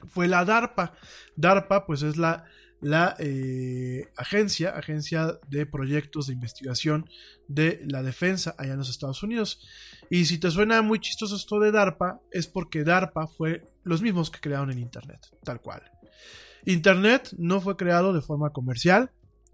fue 0.08 0.28
la 0.28 0.44
DARPA. 0.44 0.94
DARPA, 1.36 1.86
pues 1.86 2.02
es 2.02 2.16
la, 2.16 2.44
la 2.80 3.16
eh, 3.18 4.08
agencia, 4.16 4.70
agencia 4.70 5.38
de 5.48 5.66
proyectos 5.66 6.26
de 6.26 6.34
investigación 6.34 7.08
de 7.48 7.82
la 7.86 8.02
defensa 8.02 8.54
allá 8.58 8.72
en 8.72 8.78
los 8.78 8.90
Estados 8.90 9.22
Unidos. 9.22 9.60
Y 10.08 10.24
si 10.24 10.38
te 10.38 10.50
suena 10.50 10.82
muy 10.82 11.00
chistoso 11.00 11.36
esto 11.36 11.60
de 11.60 11.72
DARPA, 11.72 12.20
es 12.30 12.46
porque 12.46 12.84
DARPA 12.84 13.26
fue 13.26 13.64
los 13.82 14.02
mismos 14.02 14.30
que 14.30 14.40
crearon 14.40 14.70
el 14.70 14.78
Internet, 14.78 15.20
tal 15.44 15.60
cual. 15.60 15.82
Internet 16.64 17.34
no 17.38 17.60
fue 17.60 17.76
creado 17.76 18.12
de 18.12 18.20
forma 18.20 18.50
comercial. 18.50 19.10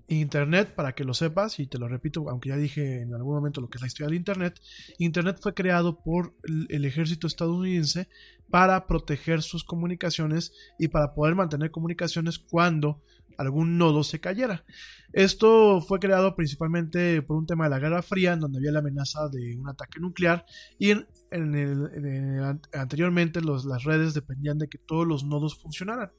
Internet, 0.09 0.75
para 0.75 0.95
que 0.95 1.03
lo 1.03 1.15
sepas, 1.15 1.59
y 1.59 1.67
te 1.67 1.79
lo 1.79 1.89
repito, 1.89 2.29
aunque 2.31 2.51
ya 2.51 2.57
dije 2.57 3.03
en 3.03 3.13
algún 3.15 3.35
momento 3.35 3.61
lo 3.61 3.69
que 3.69 3.79
es 3.79 3.83
la 3.83 3.89
historia 3.89 4.07
del 4.07 4.17
Internet, 4.19 4.61
Internet 4.99 5.39
fue 5.41 5.53
creado 5.53 6.01
por 6.01 6.35
el 6.69 6.85
ejército 6.85 7.27
estadounidense 7.27 8.09
para 8.49 8.87
proteger 8.87 9.43
sus 9.43 9.65
comunicaciones 9.65 10.53
y 10.79 10.89
para 10.89 11.13
poder 11.15 11.35
mantener 11.35 11.73
comunicaciones 11.73 12.39
cuando 12.39 13.03
algún 13.37 13.79
nodo 13.79 14.05
se 14.05 14.21
cayera. 14.21 14.65
Esto 15.13 15.81
fue 15.81 15.99
creado 15.99 16.37
principalmente 16.37 17.23
por 17.23 17.37
un 17.37 17.47
tema 17.47 17.65
de 17.65 17.71
la 17.71 17.79
Guerra 17.79 18.03
Fría, 18.03 18.33
en 18.33 18.41
donde 18.41 18.59
había 18.59 18.73
la 18.73 18.81
amenaza 18.81 19.29
de 19.29 19.57
un 19.57 19.69
ataque 19.69 20.01
nuclear 20.01 20.45
y 20.79 20.91
en, 20.91 21.07
el, 21.31 22.61
anteriormente 22.73 23.41
las 23.41 23.85
redes 23.85 24.15
dependían 24.15 24.59
de 24.59 24.69
que 24.69 24.79
todos 24.79 25.07
los 25.07 25.25
nodos 25.25 25.59
funcionaran. 25.59 26.13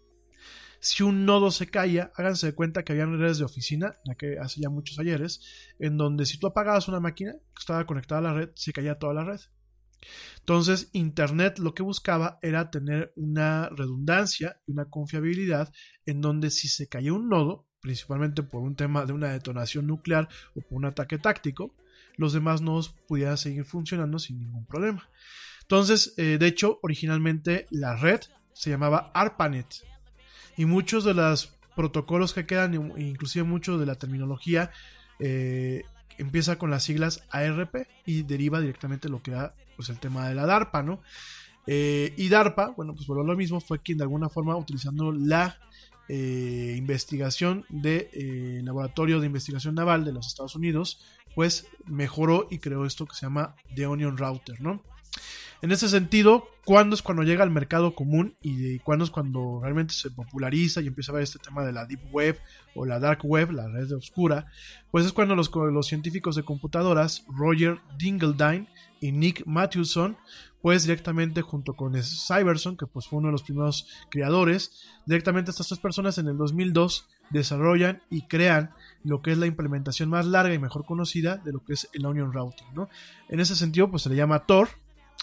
Si 0.79 1.03
un 1.03 1.25
nodo 1.25 1.49
se 1.51 1.67
caía, 1.67 2.11
háganse 2.15 2.47
de 2.47 2.53
cuenta 2.53 2.83
que 2.83 2.93
había 2.93 3.05
redes 3.07 3.39
de 3.39 3.45
oficina, 3.45 3.97
la 4.05 4.15
que 4.15 4.37
hace 4.39 4.61
ya 4.61 4.69
muchos 4.69 4.99
ayeres, 4.99 5.41
en 5.79 5.97
donde 5.97 6.25
si 6.25 6.37
tú 6.37 6.47
apagabas 6.47 6.87
una 6.87 6.99
máquina 6.99 7.33
que 7.33 7.59
estaba 7.59 7.85
conectada 7.85 8.19
a 8.19 8.23
la 8.23 8.33
red, 8.33 8.49
se 8.53 8.73
caía 8.73 8.99
toda 8.99 9.13
la 9.13 9.23
red. 9.23 9.39
Entonces, 10.39 10.89
Internet 10.93 11.59
lo 11.59 11.73
que 11.73 11.83
buscaba 11.83 12.39
era 12.41 12.71
tener 12.71 13.13
una 13.15 13.69
redundancia 13.69 14.61
y 14.65 14.71
una 14.71 14.85
confiabilidad 14.85 15.71
en 16.05 16.21
donde 16.21 16.51
si 16.51 16.67
se 16.67 16.87
caía 16.87 17.13
un 17.13 17.29
nodo, 17.29 17.67
principalmente 17.81 18.43
por 18.43 18.61
un 18.61 18.75
tema 18.75 19.05
de 19.05 19.13
una 19.13 19.31
detonación 19.31 19.87
nuclear 19.87 20.29
o 20.55 20.61
por 20.61 20.77
un 20.77 20.85
ataque 20.85 21.17
táctico, 21.17 21.75
los 22.15 22.33
demás 22.33 22.61
nodos 22.61 22.89
pudieran 23.07 23.37
seguir 23.37 23.65
funcionando 23.65 24.19
sin 24.19 24.39
ningún 24.39 24.65
problema. 24.65 25.09
Entonces, 25.61 26.13
eh, 26.17 26.37
de 26.39 26.47
hecho, 26.47 26.79
originalmente 26.81 27.67
la 27.69 27.95
red 27.95 28.21
se 28.53 28.69
llamaba 28.69 29.11
ARPANET 29.13 29.67
y 30.55 30.65
muchos 30.65 31.03
de 31.03 31.13
los 31.13 31.57
protocolos 31.75 32.33
que 32.33 32.45
quedan, 32.45 32.73
inclusive 32.97 33.43
mucho 33.43 33.77
de 33.77 33.85
la 33.85 33.95
terminología, 33.95 34.71
eh, 35.19 35.83
empieza 36.17 36.57
con 36.57 36.71
las 36.71 36.83
siglas 36.83 37.23
ARP 37.29 37.87
y 38.05 38.23
deriva 38.23 38.59
directamente 38.59 39.09
lo 39.09 39.21
que 39.21 39.31
era 39.31 39.53
pues, 39.75 39.89
el 39.89 39.99
tema 39.99 40.27
de 40.27 40.35
la 40.35 40.45
DARPA, 40.45 40.83
¿no? 40.83 41.01
Eh, 41.67 42.13
y 42.17 42.29
DARPA, 42.29 42.69
bueno, 42.69 42.93
pues 42.93 43.05
por 43.05 43.23
lo 43.23 43.35
mismo 43.35 43.59
fue 43.59 43.79
quien 43.79 43.97
de 43.97 44.05
alguna 44.05 44.29
forma, 44.29 44.55
utilizando 44.55 45.11
la 45.11 45.57
eh, 46.07 46.75
investigación 46.77 47.65
de, 47.69 48.09
eh, 48.13 48.61
Laboratorio 48.63 49.19
de 49.19 49.27
Investigación 49.27 49.75
Naval 49.75 50.05
de 50.05 50.13
los 50.13 50.27
Estados 50.27 50.55
Unidos, 50.55 51.01
pues 51.35 51.67
mejoró 51.85 52.47
y 52.49 52.59
creó 52.59 52.85
esto 52.85 53.05
que 53.05 53.15
se 53.15 53.25
llama 53.25 53.55
The 53.75 53.85
Onion 53.85 54.17
Router, 54.17 54.61
¿no? 54.61 54.81
En 55.61 55.71
ese 55.71 55.89
sentido, 55.89 56.47
¿cuándo 56.65 56.95
es 56.95 57.01
cuando 57.01 57.23
llega 57.23 57.43
al 57.43 57.49
mercado 57.49 57.95
común 57.95 58.35
y 58.41 58.77
cuándo 58.79 59.05
es 59.05 59.11
cuando 59.11 59.59
realmente 59.61 59.95
se 59.95 60.11
populariza 60.11 60.81
y 60.81 60.87
empieza 60.87 61.11
a 61.11 61.15
ver 61.15 61.23
este 61.23 61.39
tema 61.39 61.65
de 61.65 61.71
la 61.71 61.85
Deep 61.85 62.01
Web 62.11 62.37
o 62.75 62.85
la 62.85 62.99
Dark 62.99 63.21
Web, 63.23 63.51
la 63.51 63.67
red 63.67 63.91
oscura? 63.91 64.45
Pues 64.91 65.05
es 65.05 65.13
cuando 65.13 65.35
los, 65.35 65.49
científicos 65.87 66.35
de 66.35 66.43
computadoras, 66.43 67.25
Roger 67.27 67.79
Dingledine 67.97 68.67
y 69.01 69.11
Nick 69.11 69.47
Matthewson, 69.47 70.15
pues 70.61 70.83
directamente 70.83 71.41
junto 71.41 71.73
con 71.73 71.93
Cyberson, 71.95 72.77
que 72.77 72.85
pues 72.85 73.07
fue 73.07 73.17
uno 73.17 73.29
de 73.29 73.31
los 73.33 73.43
primeros 73.43 73.87
creadores, 74.09 74.85
directamente 75.07 75.49
estas 75.49 75.67
tres 75.67 75.79
personas 75.79 76.19
en 76.19 76.27
el 76.27 76.37
2002 76.37 77.07
desarrollan 77.31 78.01
y 78.09 78.23
crean 78.23 78.71
lo 79.03 79.21
que 79.21 79.31
es 79.31 79.37
la 79.37 79.47
implementación 79.47 80.09
más 80.09 80.25
larga 80.25 80.53
y 80.53 80.59
mejor 80.59 80.85
conocida 80.85 81.37
de 81.37 81.51
lo 81.51 81.63
que 81.63 81.73
es 81.73 81.89
el 81.93 82.05
Onion 82.05 82.31
Routing, 82.31 82.67
¿no? 82.75 82.89
En 83.29 83.39
ese 83.39 83.55
sentido, 83.55 83.89
pues 83.89 84.03
se 84.03 84.09
le 84.09 84.15
llama 84.15 84.45
Tor, 84.45 84.69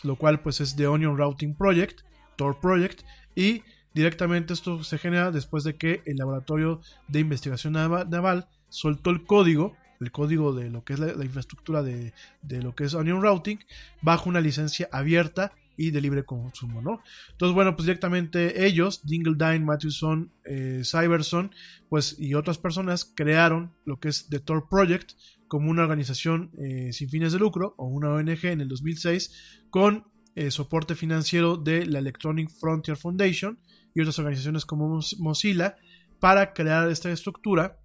lo 0.04 0.16
cual 0.16 0.40
pues 0.40 0.60
es 0.60 0.76
The 0.76 0.86
Onion 0.86 1.16
Routing 1.16 1.56
Project, 1.56 2.02
Tor 2.36 2.60
Project, 2.60 3.02
y 3.34 3.62
directamente 3.94 4.52
esto 4.52 4.84
se 4.84 4.98
genera 4.98 5.30
después 5.30 5.64
de 5.64 5.76
que 5.76 6.02
el 6.06 6.16
laboratorio 6.16 6.80
de 7.08 7.20
investigación 7.20 7.72
naval 7.72 8.48
soltó 8.68 9.10
el 9.10 9.24
código 9.24 9.76
el 10.00 10.12
código 10.12 10.52
de 10.52 10.70
lo 10.70 10.84
que 10.84 10.94
es 10.94 10.98
la, 10.98 11.24
infraestructura 11.24 11.82
de, 11.82 12.12
lo 12.42 12.74
que 12.74 12.84
es 12.84 12.94
Onion 12.94 13.22
Routing 13.22 13.58
bajo 14.02 14.28
una 14.28 14.40
licencia 14.40 14.88
abierta 14.92 15.52
y 15.76 15.90
de 15.90 16.00
libre 16.00 16.24
consumo, 16.24 16.80
¿no? 16.82 17.02
Entonces, 17.32 17.52
bueno, 17.52 17.74
pues 17.74 17.86
directamente 17.86 18.64
ellos, 18.64 19.04
Dingledine, 19.04 19.64
Matthewson, 19.64 20.30
eh, 20.44 20.82
Cyberson, 20.84 21.52
pues 21.88 22.16
y 22.18 22.34
otras 22.34 22.58
personas 22.58 23.04
crearon 23.04 23.72
lo 23.84 23.98
que 23.98 24.08
es 24.08 24.28
The 24.28 24.38
Tor 24.38 24.68
Project 24.68 25.12
como 25.48 25.70
una 25.70 25.82
organización 25.82 26.50
eh, 26.58 26.92
sin 26.92 27.08
fines 27.08 27.32
de 27.32 27.38
lucro 27.38 27.74
o 27.78 27.86
una 27.86 28.10
ONG 28.10 28.44
en 28.44 28.60
el 28.60 28.68
2006 28.68 29.66
con 29.70 30.04
eh, 30.34 30.50
soporte 30.50 30.94
financiero 30.94 31.56
de 31.56 31.86
la 31.86 31.98
Electronic 31.98 32.50
Frontier 32.50 32.96
Foundation 32.96 33.58
y 33.94 34.00
otras 34.00 34.18
organizaciones 34.18 34.66
como 34.66 35.00
Mozilla 35.18 35.76
para 36.18 36.52
crear 36.52 36.90
esta 36.90 37.10
estructura 37.10 37.78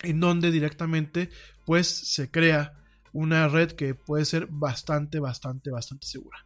en 0.00 0.20
donde 0.20 0.50
directamente 0.50 1.30
pues 1.64 1.88
se 1.88 2.30
crea 2.30 2.74
una 3.12 3.48
red 3.48 3.72
que 3.72 3.94
puede 3.94 4.24
ser 4.24 4.46
bastante, 4.46 5.18
bastante, 5.18 5.70
bastante 5.70 6.06
segura. 6.06 6.38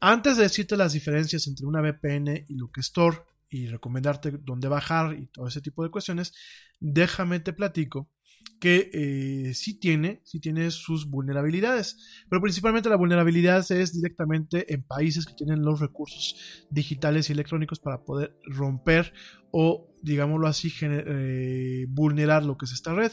Antes 0.00 0.36
de 0.36 0.44
decirte 0.44 0.76
las 0.76 0.94
diferencias 0.94 1.46
entre 1.46 1.66
una 1.66 1.80
VPN 1.80 2.46
y 2.48 2.54
lo 2.56 2.70
que 2.70 2.80
es 2.80 2.92
y 3.50 3.68
recomendarte 3.68 4.32
dónde 4.32 4.68
bajar 4.68 5.14
y 5.14 5.26
todo 5.26 5.46
ese 5.46 5.60
tipo 5.60 5.84
de 5.84 5.90
cuestiones, 5.90 6.34
déjame 6.80 7.40
te 7.40 7.52
platico 7.52 8.08
que 8.60 8.90
eh, 8.92 9.54
sí 9.54 9.78
tiene, 9.78 10.20
sí 10.24 10.40
tiene 10.40 10.70
sus 10.70 11.10
vulnerabilidades, 11.10 12.24
pero 12.28 12.40
principalmente 12.40 12.88
la 12.88 12.96
vulnerabilidad 12.96 13.70
es 13.70 13.92
directamente 13.92 14.72
en 14.72 14.82
países 14.82 15.26
que 15.26 15.34
tienen 15.34 15.62
los 15.64 15.80
recursos 15.80 16.66
digitales 16.70 17.28
y 17.28 17.32
electrónicos 17.32 17.80
para 17.80 18.04
poder 18.04 18.36
romper 18.44 19.12
o, 19.50 19.88
digámoslo 20.02 20.46
así, 20.46 20.72
eh, 20.80 21.86
vulnerar 21.88 22.44
lo 22.44 22.56
que 22.56 22.64
es 22.64 22.72
esta 22.72 22.94
red. 22.94 23.12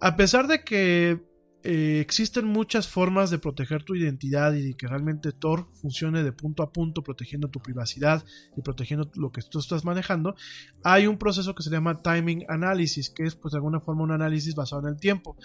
A 0.00 0.16
pesar 0.16 0.46
de 0.46 0.62
que 0.62 1.24
eh, 1.68 1.98
existen 1.98 2.46
muchas 2.46 2.86
formas 2.86 3.28
de 3.28 3.40
proteger 3.40 3.82
tu 3.82 3.96
identidad 3.96 4.54
y 4.54 4.62
de 4.62 4.74
que 4.74 4.86
realmente 4.86 5.32
Tor 5.32 5.66
funcione 5.80 6.22
de 6.22 6.30
punto 6.30 6.62
a 6.62 6.70
punto, 6.70 7.02
protegiendo 7.02 7.48
tu 7.48 7.58
privacidad 7.58 8.24
y 8.56 8.62
protegiendo 8.62 9.10
lo 9.16 9.32
que 9.32 9.42
tú 9.42 9.58
estás 9.58 9.84
manejando. 9.84 10.36
Hay 10.84 11.08
un 11.08 11.18
proceso 11.18 11.56
que 11.56 11.64
se 11.64 11.70
llama 11.70 12.02
timing 12.02 12.44
analysis, 12.48 13.10
que 13.10 13.24
es 13.24 13.34
pues 13.34 13.50
de 13.50 13.58
alguna 13.58 13.80
forma 13.80 14.04
un 14.04 14.12
análisis 14.12 14.54
basado 14.54 14.82
en 14.82 14.94
el 14.94 15.00
tiempo. 15.00 15.36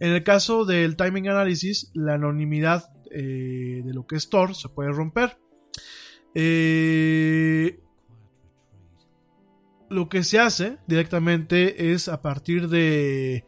En 0.00 0.12
el 0.12 0.22
caso 0.22 0.66
del 0.66 0.96
timing 0.96 1.28
analysis, 1.28 1.90
la 1.94 2.14
anonimidad 2.14 2.92
eh, 3.10 3.80
de 3.82 3.94
lo 3.94 4.06
que 4.06 4.16
es 4.16 4.28
Tor 4.28 4.54
se 4.54 4.68
puede 4.68 4.92
romper. 4.92 5.38
Eh, 6.34 7.80
lo 9.88 10.10
que 10.10 10.24
se 10.24 10.38
hace 10.38 10.76
directamente 10.86 11.92
es 11.94 12.08
a 12.08 12.20
partir 12.20 12.68
de 12.68 13.46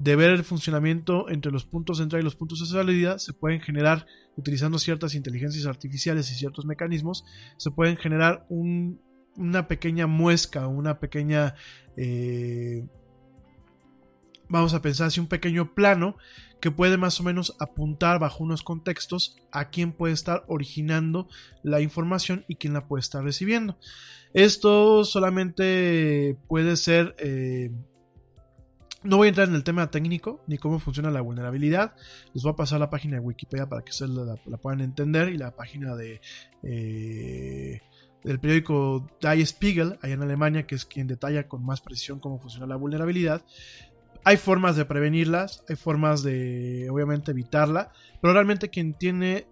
de 0.00 0.16
ver 0.16 0.30
el 0.30 0.44
funcionamiento 0.44 1.28
entre 1.28 1.52
los 1.52 1.66
puntos 1.66 1.98
de 1.98 2.04
entrada 2.04 2.22
y 2.22 2.24
los 2.24 2.34
puntos 2.34 2.60
de 2.60 2.66
salida, 2.66 3.18
se 3.18 3.34
pueden 3.34 3.60
generar, 3.60 4.06
utilizando 4.34 4.78
ciertas 4.78 5.14
inteligencias 5.14 5.66
artificiales 5.66 6.30
y 6.32 6.34
ciertos 6.36 6.64
mecanismos, 6.64 7.24
se 7.58 7.70
pueden 7.70 7.98
generar 7.98 8.46
una 8.48 9.68
pequeña 9.68 10.06
muesca, 10.06 10.66
una 10.68 11.00
pequeña, 11.00 11.54
eh, 11.98 12.86
vamos 14.48 14.72
a 14.72 14.80
pensar 14.80 15.08
así, 15.08 15.20
un 15.20 15.28
pequeño 15.28 15.74
plano 15.74 16.16
que 16.62 16.70
puede 16.70 16.96
más 16.96 17.20
o 17.20 17.22
menos 17.22 17.54
apuntar 17.60 18.18
bajo 18.18 18.42
unos 18.42 18.62
contextos 18.62 19.36
a 19.52 19.68
quién 19.68 19.92
puede 19.92 20.14
estar 20.14 20.44
originando 20.48 21.28
la 21.62 21.82
información 21.82 22.46
y 22.48 22.56
quién 22.56 22.72
la 22.72 22.88
puede 22.88 23.00
estar 23.00 23.22
recibiendo. 23.22 23.78
Esto 24.32 25.04
solamente 25.04 26.38
puede 26.48 26.76
ser... 26.76 27.14
Eh, 27.18 27.70
no 29.02 29.16
voy 29.16 29.26
a 29.26 29.28
entrar 29.30 29.48
en 29.48 29.54
el 29.54 29.64
tema 29.64 29.90
técnico 29.90 30.42
ni 30.46 30.58
cómo 30.58 30.78
funciona 30.78 31.10
la 31.10 31.20
vulnerabilidad. 31.20 31.94
Les 32.34 32.42
voy 32.42 32.52
a 32.52 32.56
pasar 32.56 32.80
la 32.80 32.90
página 32.90 33.16
de 33.16 33.20
Wikipedia 33.20 33.68
para 33.68 33.82
que 33.82 33.90
ustedes 33.90 34.10
la, 34.10 34.56
puedan 34.58 34.80
entender 34.80 35.28
y 35.28 35.38
la 35.38 35.56
página 35.56 35.94
de 35.94 36.20
eh, 36.62 37.80
del 38.24 38.38
periódico 38.38 39.08
Die 39.22 39.46
Spiegel, 39.46 39.98
allá 40.02 40.14
en 40.14 40.22
Alemania, 40.22 40.66
que 40.66 40.74
es 40.74 40.84
quien 40.84 41.06
detalla 41.06 41.48
con 41.48 41.64
más 41.64 41.80
precisión 41.80 42.20
cómo 42.20 42.38
funciona 42.38 42.66
la 42.66 42.76
vulnerabilidad. 42.76 43.42
Hay 44.24 44.36
formas 44.36 44.76
de 44.76 44.84
prevenirlas, 44.84 45.64
hay 45.68 45.76
formas 45.76 46.22
de 46.22 46.88
obviamente 46.90 47.30
evitarla, 47.30 47.92
pero 48.20 48.34
realmente 48.34 48.68
quien 48.68 48.92
tiene 48.92 49.46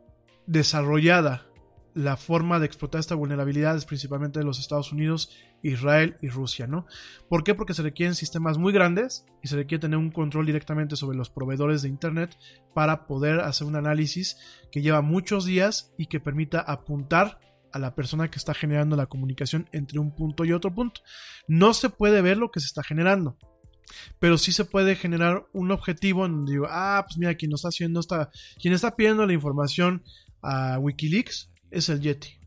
desarrollada 0.47 1.47
la 1.95 2.17
forma 2.17 2.61
de 2.61 2.67
explotar 2.67 3.01
esta 3.01 3.15
vulnerabilidad 3.15 3.77
es 3.77 3.87
principalmente 3.87 4.39
de 4.39 4.45
los 4.45 4.61
Estados 4.61 4.93
Unidos, 4.93 5.31
Israel 5.63 6.17
y 6.23 6.29
Rusia, 6.29 6.67
¿no? 6.67 6.87
¿Por 7.29 7.45
qué? 7.45 7.55
Porque 7.55 7.75
se 7.75 7.83
requieren 7.83 8.15
sistemas 8.15 8.59
muy 8.59 8.73
grandes 8.73 9.27
y 9.43 9.49
se 9.49 9.57
requiere 9.57 9.81
tener 9.81 9.99
un 9.99 10.11
control 10.11 10.47
directamente 10.47 10.97
sobre 10.97 11.17
los 11.17 11.31
proveedores 11.31 11.83
de 11.83 11.89
Internet 11.89 12.37
para 12.75 13.07
poder 13.07 13.41
hacer 13.41 13.67
un 13.67 13.77
análisis 13.77 14.37
que 14.71 14.83
lleva 14.83 15.03
muchos 15.03 15.45
días 15.45 15.93
y 15.99 16.07
que 16.07 16.21
permita 16.21 16.61
apuntar 16.61 17.41
a 17.73 17.79
la 17.79 17.95
persona 17.95 18.31
que 18.31 18.39
está 18.39 18.55
generando 18.55 18.97
la 18.97 19.07
comunicación 19.07 19.69
entre 19.73 19.99
un 19.99 20.15
punto 20.15 20.45
y 20.45 20.53
otro 20.53 20.75
punto. 20.75 21.03
No 21.47 21.75
se 21.75 21.91
puede 21.91 22.23
ver 22.23 22.37
lo 22.37 22.51
que 22.51 22.61
se 22.61 22.67
está 22.67 22.83
generando, 22.83 23.37
pero 24.19 24.39
sí 24.39 24.53
se 24.53 24.65
puede 24.65 24.97
generar 24.97 25.47
un 25.53 25.71
objetivo 25.71 26.25
en 26.25 26.33
donde 26.33 26.53
digo, 26.53 26.67
ah, 26.71 27.05
pues 27.07 27.19
mira, 27.19 27.35
quien 27.35 27.51
nos 27.51 27.61
está 27.61 27.69
haciendo 27.69 28.01
esta, 28.01 28.31
quien 28.61 28.75
está 28.75 28.97
pidiendo 28.97 29.27
la 29.27 29.33
información 29.33 30.03
a 30.43 30.79
Wikileaks 30.79 31.51
es 31.71 31.89
el 31.89 32.01
Yeti. 32.01 32.39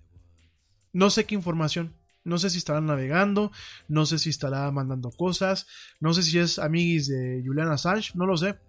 No 0.94 1.10
sé 1.10 1.26
qué 1.26 1.36
información. 1.36 1.96
No 2.24 2.38
sé 2.38 2.50
si 2.50 2.58
estará 2.60 2.82
navegando, 2.82 3.52
no 3.88 4.06
sé 4.06 4.20
si 4.20 4.30
estará 4.30 4.70
mandando 4.72 5.10
cosas, 5.12 5.68
no 6.00 6.14
sé 6.14 6.24
si 6.24 6.38
es 6.38 6.60
amiguis 6.60 7.08
de 7.08 7.42
Julian 7.46 7.70
Assange, 7.70 8.12
no 8.16 8.26
lo 8.26 8.38
sé. 8.38 8.60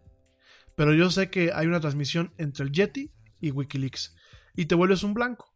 Pero 0.74 0.94
yo 0.94 1.10
sé 1.10 1.30
que 1.30 1.52
hay 1.52 1.66
una 1.66 1.80
transmisión 1.80 2.32
entre 2.38 2.64
el 2.64 2.72
Yeti 2.72 3.12
y 3.40 3.50
Wikileaks. 3.50 4.14
Y 4.56 4.66
te 4.66 4.74
vuelves 4.74 5.02
un 5.02 5.14
blanco 5.14 5.51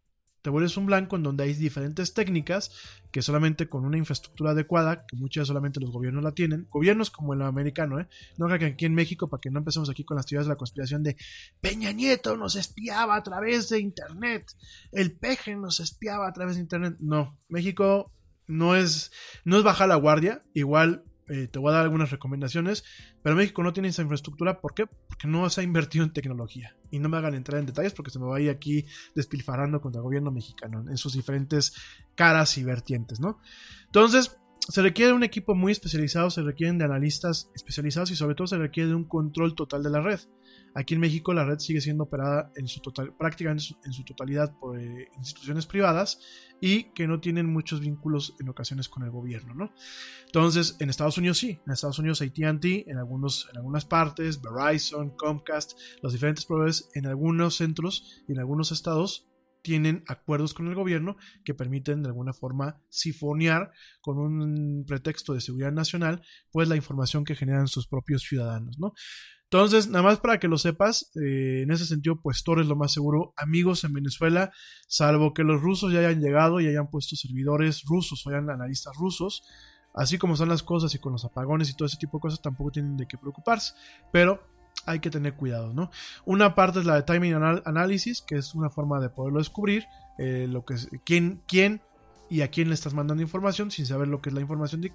te 0.46 0.50
vuelves 0.50 0.76
un 0.76 0.86
blanco 0.86 1.16
en 1.16 1.24
donde 1.24 1.42
hay 1.42 1.54
diferentes 1.54 2.14
técnicas 2.14 2.70
que 3.10 3.20
solamente 3.20 3.68
con 3.68 3.84
una 3.84 3.98
infraestructura 3.98 4.52
adecuada, 4.52 5.04
que 5.04 5.16
muchas 5.16 5.48
solamente 5.48 5.80
los 5.80 5.90
gobiernos 5.90 6.22
la 6.22 6.30
tienen, 6.30 6.68
gobiernos 6.70 7.10
como 7.10 7.34
el 7.34 7.42
americano, 7.42 7.98
¿eh? 7.98 8.06
no 8.38 8.46
que 8.46 8.64
aquí 8.64 8.84
en 8.84 8.94
México, 8.94 9.28
para 9.28 9.40
que 9.40 9.50
no 9.50 9.58
empecemos 9.58 9.90
aquí 9.90 10.04
con 10.04 10.16
las 10.16 10.24
teorías 10.24 10.46
de 10.46 10.50
la 10.50 10.56
conspiración 10.56 11.02
de 11.02 11.16
Peña 11.60 11.90
Nieto 11.90 12.36
nos 12.36 12.54
espiaba 12.54 13.16
a 13.16 13.24
través 13.24 13.68
de 13.70 13.80
Internet, 13.80 14.52
el 14.92 15.18
peje 15.18 15.56
nos 15.56 15.80
espiaba 15.80 16.28
a 16.28 16.32
través 16.32 16.54
de 16.54 16.60
Internet, 16.60 16.96
no, 17.00 17.36
México 17.48 18.12
no 18.46 18.76
es, 18.76 19.10
no 19.44 19.58
es 19.58 19.64
bajar 19.64 19.88
la 19.88 19.96
guardia, 19.96 20.44
igual 20.54 21.02
eh, 21.28 21.48
te 21.48 21.58
voy 21.58 21.70
a 21.70 21.76
dar 21.76 21.84
algunas 21.84 22.10
recomendaciones, 22.10 22.84
pero 23.22 23.36
México 23.36 23.62
no 23.62 23.72
tiene 23.72 23.88
esa 23.88 24.02
infraestructura, 24.02 24.60
¿por 24.60 24.74
qué? 24.74 24.86
Porque 24.86 25.26
no 25.26 25.48
se 25.50 25.60
ha 25.60 25.64
invertido 25.64 26.04
en 26.04 26.12
tecnología. 26.12 26.76
Y 26.90 26.98
no 26.98 27.08
me 27.08 27.16
hagan 27.16 27.34
entrar 27.34 27.60
en 27.60 27.66
detalles 27.66 27.92
porque 27.92 28.10
se 28.10 28.18
me 28.18 28.26
va 28.26 28.36
a 28.36 28.40
ir 28.40 28.50
aquí 28.50 28.86
despilfarrando 29.14 29.80
contra 29.80 30.00
el 30.00 30.04
gobierno 30.04 30.30
mexicano 30.30 30.84
en 30.88 30.96
sus 30.96 31.14
diferentes 31.14 31.74
caras 32.14 32.56
y 32.58 32.64
vertientes, 32.64 33.20
¿no? 33.20 33.40
Entonces, 33.86 34.36
se 34.68 34.82
requiere 34.82 35.12
un 35.12 35.22
equipo 35.22 35.54
muy 35.54 35.72
especializado, 35.72 36.30
se 36.30 36.42
requieren 36.42 36.78
de 36.78 36.84
analistas 36.84 37.50
especializados 37.54 38.10
y 38.10 38.16
sobre 38.16 38.34
todo 38.34 38.46
se 38.46 38.58
requiere 38.58 38.88
de 38.88 38.94
un 38.94 39.04
control 39.04 39.54
total 39.54 39.82
de 39.82 39.90
la 39.90 40.00
red. 40.00 40.20
Aquí 40.78 40.92
en 40.92 41.00
México 41.00 41.32
la 41.32 41.46
red 41.46 41.58
sigue 41.58 41.80
siendo 41.80 42.04
operada 42.04 42.52
en 42.54 42.68
su 42.68 42.80
total, 42.80 43.14
prácticamente 43.16 43.64
en 43.82 43.92
su, 43.94 44.04
totalidad 44.04 44.54
por 44.58 44.78
eh, 44.78 45.08
instituciones 45.16 45.64
privadas 45.64 46.20
y 46.60 46.92
que 46.92 47.06
no 47.06 47.18
tienen 47.18 47.46
muchos 47.46 47.80
vínculos 47.80 48.34
en 48.40 48.50
ocasiones 48.50 48.90
con 48.90 49.02
el 49.02 49.10
gobierno, 49.10 49.54
¿no? 49.54 49.72
Entonces, 50.26 50.76
en 50.78 50.90
Estados 50.90 51.16
Unidos 51.16 51.38
sí, 51.38 51.58
en 51.66 51.72
Estados 51.72 51.98
Unidos 51.98 52.20
AT&T, 52.20 52.90
en, 52.90 52.98
algunos, 52.98 53.48
en 53.50 53.56
algunas 53.56 53.86
partes, 53.86 54.42
Verizon, 54.42 55.16
Comcast, 55.16 55.78
los 56.02 56.12
diferentes 56.12 56.44
proveedores 56.44 56.90
en 56.92 57.06
algunos 57.06 57.56
centros 57.56 58.22
y 58.28 58.32
en 58.32 58.40
algunos 58.40 58.70
estados 58.70 59.26
tienen 59.66 60.04
acuerdos 60.06 60.54
con 60.54 60.68
el 60.68 60.76
gobierno 60.76 61.16
que 61.44 61.52
permiten 61.52 62.00
de 62.00 62.08
alguna 62.08 62.32
forma 62.32 62.80
sifonear 62.88 63.72
con 64.00 64.16
un 64.16 64.84
pretexto 64.86 65.34
de 65.34 65.40
seguridad 65.40 65.72
nacional, 65.72 66.22
pues 66.52 66.68
la 66.68 66.76
información 66.76 67.24
que 67.24 67.34
generan 67.34 67.66
sus 67.66 67.88
propios 67.88 68.22
ciudadanos, 68.22 68.78
¿no? 68.78 68.92
Entonces, 69.50 69.88
nada 69.88 70.04
más 70.04 70.20
para 70.20 70.38
que 70.38 70.46
lo 70.46 70.56
sepas, 70.56 71.10
eh, 71.16 71.62
en 71.62 71.72
ese 71.72 71.84
sentido, 71.84 72.20
pues 72.22 72.44
Tor 72.44 72.60
es 72.60 72.68
lo 72.68 72.76
más 72.76 72.92
seguro. 72.92 73.34
Amigos 73.36 73.82
en 73.82 73.92
Venezuela, 73.92 74.52
salvo 74.86 75.34
que 75.34 75.42
los 75.42 75.60
rusos 75.60 75.92
ya 75.92 75.98
hayan 75.98 76.20
llegado 76.20 76.60
y 76.60 76.68
hayan 76.68 76.88
puesto 76.88 77.16
servidores 77.16 77.82
rusos 77.88 78.24
o 78.24 78.30
hayan 78.30 78.48
analistas 78.48 78.94
rusos, 78.96 79.42
así 79.96 80.16
como 80.16 80.34
están 80.34 80.48
las 80.48 80.62
cosas 80.62 80.94
y 80.94 81.00
con 81.00 81.10
los 81.10 81.24
apagones 81.24 81.70
y 81.70 81.74
todo 81.74 81.86
ese 81.86 81.96
tipo 81.96 82.18
de 82.18 82.22
cosas, 82.22 82.40
tampoco 82.40 82.70
tienen 82.70 82.96
de 82.96 83.08
qué 83.08 83.18
preocuparse. 83.18 83.74
Pero 84.12 84.40
hay 84.86 85.00
que 85.00 85.10
tener 85.10 85.34
cuidado, 85.34 85.72
¿no? 85.72 85.90
Una 86.24 86.54
parte 86.54 86.78
es 86.78 86.86
la 86.86 86.94
de 86.94 87.02
timing 87.02 87.34
analysis, 87.34 88.22
que 88.22 88.36
es 88.36 88.54
una 88.54 88.70
forma 88.70 89.00
de 89.00 89.10
poderlo 89.10 89.38
descubrir, 89.38 89.84
eh, 90.18 90.46
lo 90.48 90.64
que 90.64 90.74
es, 90.74 90.88
quién, 91.04 91.42
quién 91.46 91.82
y 92.28 92.40
a 92.40 92.48
quién 92.48 92.68
le 92.68 92.74
estás 92.74 92.94
mandando 92.94 93.22
información 93.22 93.70
sin 93.70 93.86
saber 93.86 94.08
lo 94.08 94.20
que 94.20 94.30
es 94.30 94.34
la 94.34 94.40
información 94.40 94.80
de, 94.80 94.92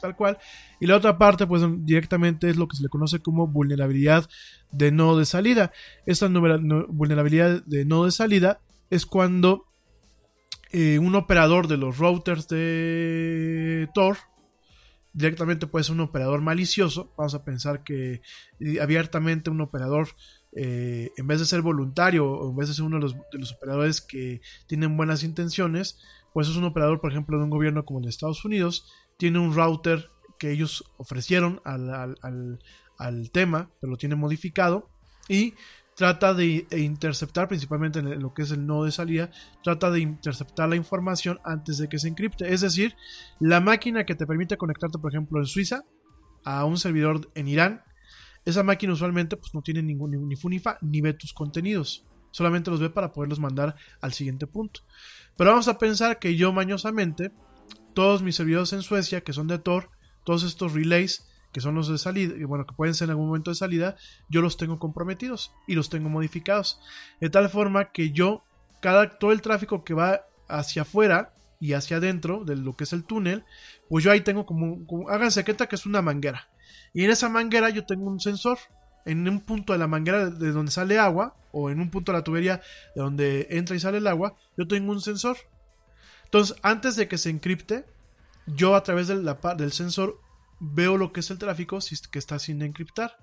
tal 0.00 0.16
cual. 0.16 0.38
Y 0.80 0.86
la 0.86 0.96
otra 0.96 1.18
parte, 1.18 1.46
pues 1.46 1.62
directamente 1.84 2.48
es 2.48 2.56
lo 2.56 2.68
que 2.68 2.76
se 2.76 2.82
le 2.82 2.88
conoce 2.88 3.20
como 3.20 3.46
vulnerabilidad 3.46 4.28
de 4.70 4.92
nodo 4.92 5.18
de 5.18 5.26
salida. 5.26 5.72
Esta 6.06 6.28
vulnerabilidad 6.28 7.62
de 7.64 7.84
nodo 7.84 8.06
de 8.06 8.12
salida 8.12 8.60
es 8.88 9.06
cuando 9.06 9.66
eh, 10.72 10.98
un 10.98 11.14
operador 11.16 11.66
de 11.66 11.76
los 11.76 11.98
routers 11.98 12.48
de 12.48 13.88
Tor 13.94 14.16
directamente 15.12 15.66
puede 15.66 15.84
ser 15.84 15.94
un 15.94 16.00
operador 16.00 16.40
malicioso. 16.40 17.12
Vamos 17.16 17.34
a 17.34 17.44
pensar 17.44 17.82
que 17.82 18.22
abiertamente 18.80 19.50
un 19.50 19.60
operador, 19.60 20.08
eh, 20.52 21.10
en 21.16 21.26
vez 21.26 21.40
de 21.40 21.46
ser 21.46 21.62
voluntario 21.62 22.30
o 22.30 22.50
en 22.50 22.56
vez 22.56 22.68
de 22.68 22.74
ser 22.74 22.84
uno 22.84 22.96
de 22.96 23.02
los, 23.02 23.14
de 23.14 23.38
los, 23.38 23.52
operadores 23.52 24.00
que 24.00 24.40
tienen 24.66 24.96
buenas 24.96 25.22
intenciones, 25.22 25.98
pues 26.32 26.48
es 26.48 26.56
un 26.56 26.64
operador, 26.64 27.00
por 27.00 27.10
ejemplo, 27.10 27.38
de 27.38 27.44
un 27.44 27.50
gobierno 27.50 27.84
como 27.84 27.98
el 27.98 28.04
de 28.04 28.10
Estados 28.10 28.44
Unidos, 28.44 28.86
tiene 29.16 29.38
un 29.38 29.54
router 29.54 30.10
que 30.38 30.50
ellos 30.50 30.84
ofrecieron 30.96 31.60
al, 31.64 31.90
al, 32.22 32.58
al, 32.98 33.30
tema, 33.30 33.70
pero 33.80 33.90
lo 33.90 33.98
tiene 33.98 34.14
modificado 34.14 34.88
y 35.28 35.54
trata 36.00 36.32
de 36.32 36.66
interceptar, 36.78 37.46
principalmente 37.46 37.98
en 37.98 38.22
lo 38.22 38.32
que 38.32 38.40
es 38.40 38.50
el 38.52 38.64
nodo 38.64 38.84
de 38.84 38.90
salida, 38.90 39.30
trata 39.62 39.90
de 39.90 40.00
interceptar 40.00 40.66
la 40.66 40.76
información 40.76 41.40
antes 41.44 41.76
de 41.76 41.90
que 41.90 41.98
se 41.98 42.08
encripte. 42.08 42.54
Es 42.54 42.62
decir, 42.62 42.96
la 43.38 43.60
máquina 43.60 44.06
que 44.06 44.14
te 44.14 44.26
permite 44.26 44.56
conectarte, 44.56 44.98
por 44.98 45.12
ejemplo, 45.12 45.38
en 45.38 45.44
Suiza 45.44 45.84
a 46.42 46.64
un 46.64 46.78
servidor 46.78 47.30
en 47.34 47.48
Irán, 47.48 47.82
esa 48.46 48.62
máquina 48.62 48.94
usualmente 48.94 49.36
pues, 49.36 49.52
no 49.52 49.60
tiene 49.60 49.82
ningún 49.82 50.26
ni 50.26 50.36
FUNIFA 50.36 50.78
ni 50.80 51.02
ve 51.02 51.12
tus 51.12 51.34
contenidos. 51.34 52.06
Solamente 52.30 52.70
los 52.70 52.80
ve 52.80 52.88
para 52.88 53.12
poderlos 53.12 53.38
mandar 53.38 53.76
al 54.00 54.14
siguiente 54.14 54.46
punto. 54.46 54.80
Pero 55.36 55.50
vamos 55.50 55.68
a 55.68 55.76
pensar 55.76 56.18
que 56.18 56.34
yo 56.34 56.50
mañosamente, 56.50 57.30
todos 57.92 58.22
mis 58.22 58.36
servidores 58.36 58.72
en 58.72 58.80
Suecia, 58.80 59.20
que 59.20 59.34
son 59.34 59.48
de 59.48 59.58
Tor, 59.58 59.90
todos 60.24 60.44
estos 60.44 60.72
relays, 60.72 61.29
que 61.52 61.60
son 61.60 61.74
los 61.74 61.88
de 61.88 61.98
salida, 61.98 62.34
bueno, 62.46 62.66
que 62.66 62.74
pueden 62.74 62.94
ser 62.94 63.06
en 63.06 63.10
algún 63.10 63.26
momento 63.26 63.50
de 63.50 63.56
salida, 63.56 63.96
yo 64.28 64.40
los 64.40 64.56
tengo 64.56 64.78
comprometidos 64.78 65.52
y 65.66 65.74
los 65.74 65.90
tengo 65.90 66.08
modificados. 66.08 66.80
De 67.20 67.30
tal 67.30 67.48
forma 67.48 67.92
que 67.92 68.10
yo, 68.10 68.44
cada, 68.80 69.18
todo 69.18 69.32
el 69.32 69.42
tráfico 69.42 69.84
que 69.84 69.94
va 69.94 70.26
hacia 70.48 70.82
afuera 70.82 71.32
y 71.60 71.74
hacia 71.74 71.98
adentro 71.98 72.44
de 72.44 72.56
lo 72.56 72.76
que 72.76 72.84
es 72.84 72.92
el 72.92 73.04
túnel, 73.04 73.44
pues 73.88 74.04
yo 74.04 74.10
ahí 74.10 74.20
tengo 74.20 74.46
como, 74.46 74.86
como 74.86 75.08
háganse 75.08 75.44
cuenta 75.44 75.66
que 75.66 75.76
es 75.76 75.86
una 75.86 76.02
manguera. 76.02 76.48
Y 76.94 77.04
en 77.04 77.10
esa 77.10 77.28
manguera 77.28 77.70
yo 77.70 77.84
tengo 77.84 78.06
un 78.06 78.20
sensor 78.20 78.58
en 79.04 79.28
un 79.28 79.40
punto 79.40 79.72
de 79.72 79.78
la 79.78 79.86
manguera 79.86 80.30
de 80.30 80.52
donde 80.52 80.72
sale 80.72 80.98
agua, 80.98 81.34
o 81.52 81.70
en 81.70 81.80
un 81.80 81.90
punto 81.90 82.12
de 82.12 82.18
la 82.18 82.24
tubería 82.24 82.60
de 82.94 83.02
donde 83.02 83.48
entra 83.50 83.74
y 83.74 83.80
sale 83.80 83.98
el 83.98 84.06
agua, 84.06 84.36
yo 84.56 84.68
tengo 84.68 84.92
un 84.92 85.00
sensor. 85.00 85.36
Entonces, 86.24 86.56
antes 86.62 86.96
de 86.96 87.08
que 87.08 87.18
se 87.18 87.30
encripte, 87.30 87.84
yo 88.46 88.76
a 88.76 88.82
través 88.82 89.08
del 89.08 89.72
sensor 89.72 90.20
veo 90.60 90.96
lo 90.96 91.12
que 91.12 91.20
es 91.20 91.30
el 91.30 91.38
tráfico 91.38 91.78
que 92.10 92.18
está 92.18 92.38
sin 92.38 92.62
encriptar. 92.62 93.16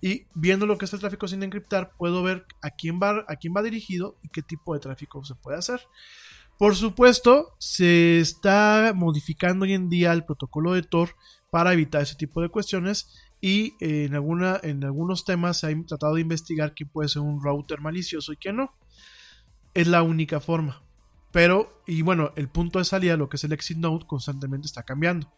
Y 0.00 0.26
viendo 0.34 0.66
lo 0.66 0.78
que 0.78 0.86
es 0.86 0.92
el 0.92 1.00
tráfico 1.00 1.28
sin 1.28 1.42
encriptar, 1.42 1.92
puedo 1.96 2.22
ver 2.22 2.46
a 2.62 2.70
quién 2.70 2.98
va, 3.00 3.24
a 3.28 3.36
quién 3.36 3.52
va 3.56 3.62
dirigido 3.62 4.18
y 4.22 4.28
qué 4.28 4.42
tipo 4.42 4.74
de 4.74 4.80
tráfico 4.80 5.24
se 5.24 5.34
puede 5.34 5.58
hacer. 5.58 5.80
Por 6.58 6.74
supuesto, 6.74 7.54
se 7.58 8.18
está 8.18 8.92
modificando 8.94 9.64
hoy 9.64 9.74
en 9.74 9.88
día 9.88 10.12
el 10.12 10.24
protocolo 10.24 10.72
de 10.72 10.82
Tor 10.82 11.10
para 11.50 11.72
evitar 11.72 12.02
ese 12.02 12.16
tipo 12.16 12.42
de 12.42 12.48
cuestiones 12.48 13.14
y 13.40 13.74
en, 13.80 14.14
alguna, 14.14 14.58
en 14.62 14.82
algunos 14.82 15.24
temas 15.24 15.60
se 15.60 15.68
ha 15.68 15.84
tratado 15.86 16.14
de 16.14 16.22
investigar 16.22 16.74
quién 16.74 16.88
puede 16.88 17.08
ser 17.08 17.22
un 17.22 17.40
router 17.40 17.80
malicioso 17.80 18.32
y 18.32 18.36
quién 18.36 18.56
no. 18.56 18.74
Es 19.74 19.86
la 19.86 20.02
única 20.02 20.40
forma. 20.40 20.82
Pero, 21.30 21.82
y 21.86 22.02
bueno, 22.02 22.32
el 22.36 22.48
punto 22.48 22.78
de 22.78 22.84
salida, 22.84 23.16
lo 23.16 23.28
que 23.28 23.36
es 23.36 23.44
el 23.44 23.52
exit 23.52 23.78
node, 23.78 24.06
constantemente 24.06 24.66
está 24.66 24.82
cambiando. 24.82 25.32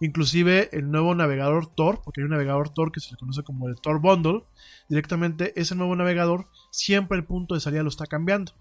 Inclusive 0.00 0.68
el 0.72 0.90
nuevo 0.90 1.14
navegador 1.14 1.66
Tor, 1.68 2.02
porque 2.04 2.20
hay 2.20 2.24
un 2.24 2.30
navegador 2.30 2.68
Tor 2.68 2.92
que 2.92 3.00
se 3.00 3.12
le 3.12 3.16
conoce 3.16 3.42
como 3.42 3.68
el 3.68 3.76
Tor 3.76 4.00
Bundle, 4.00 4.44
directamente 4.88 5.58
ese 5.58 5.74
nuevo 5.74 5.96
navegador 5.96 6.48
siempre 6.70 7.16
el 7.16 7.24
punto 7.24 7.54
de 7.54 7.60
salida 7.60 7.82
lo 7.82 7.88
está 7.88 8.06
cambiando. 8.06 8.52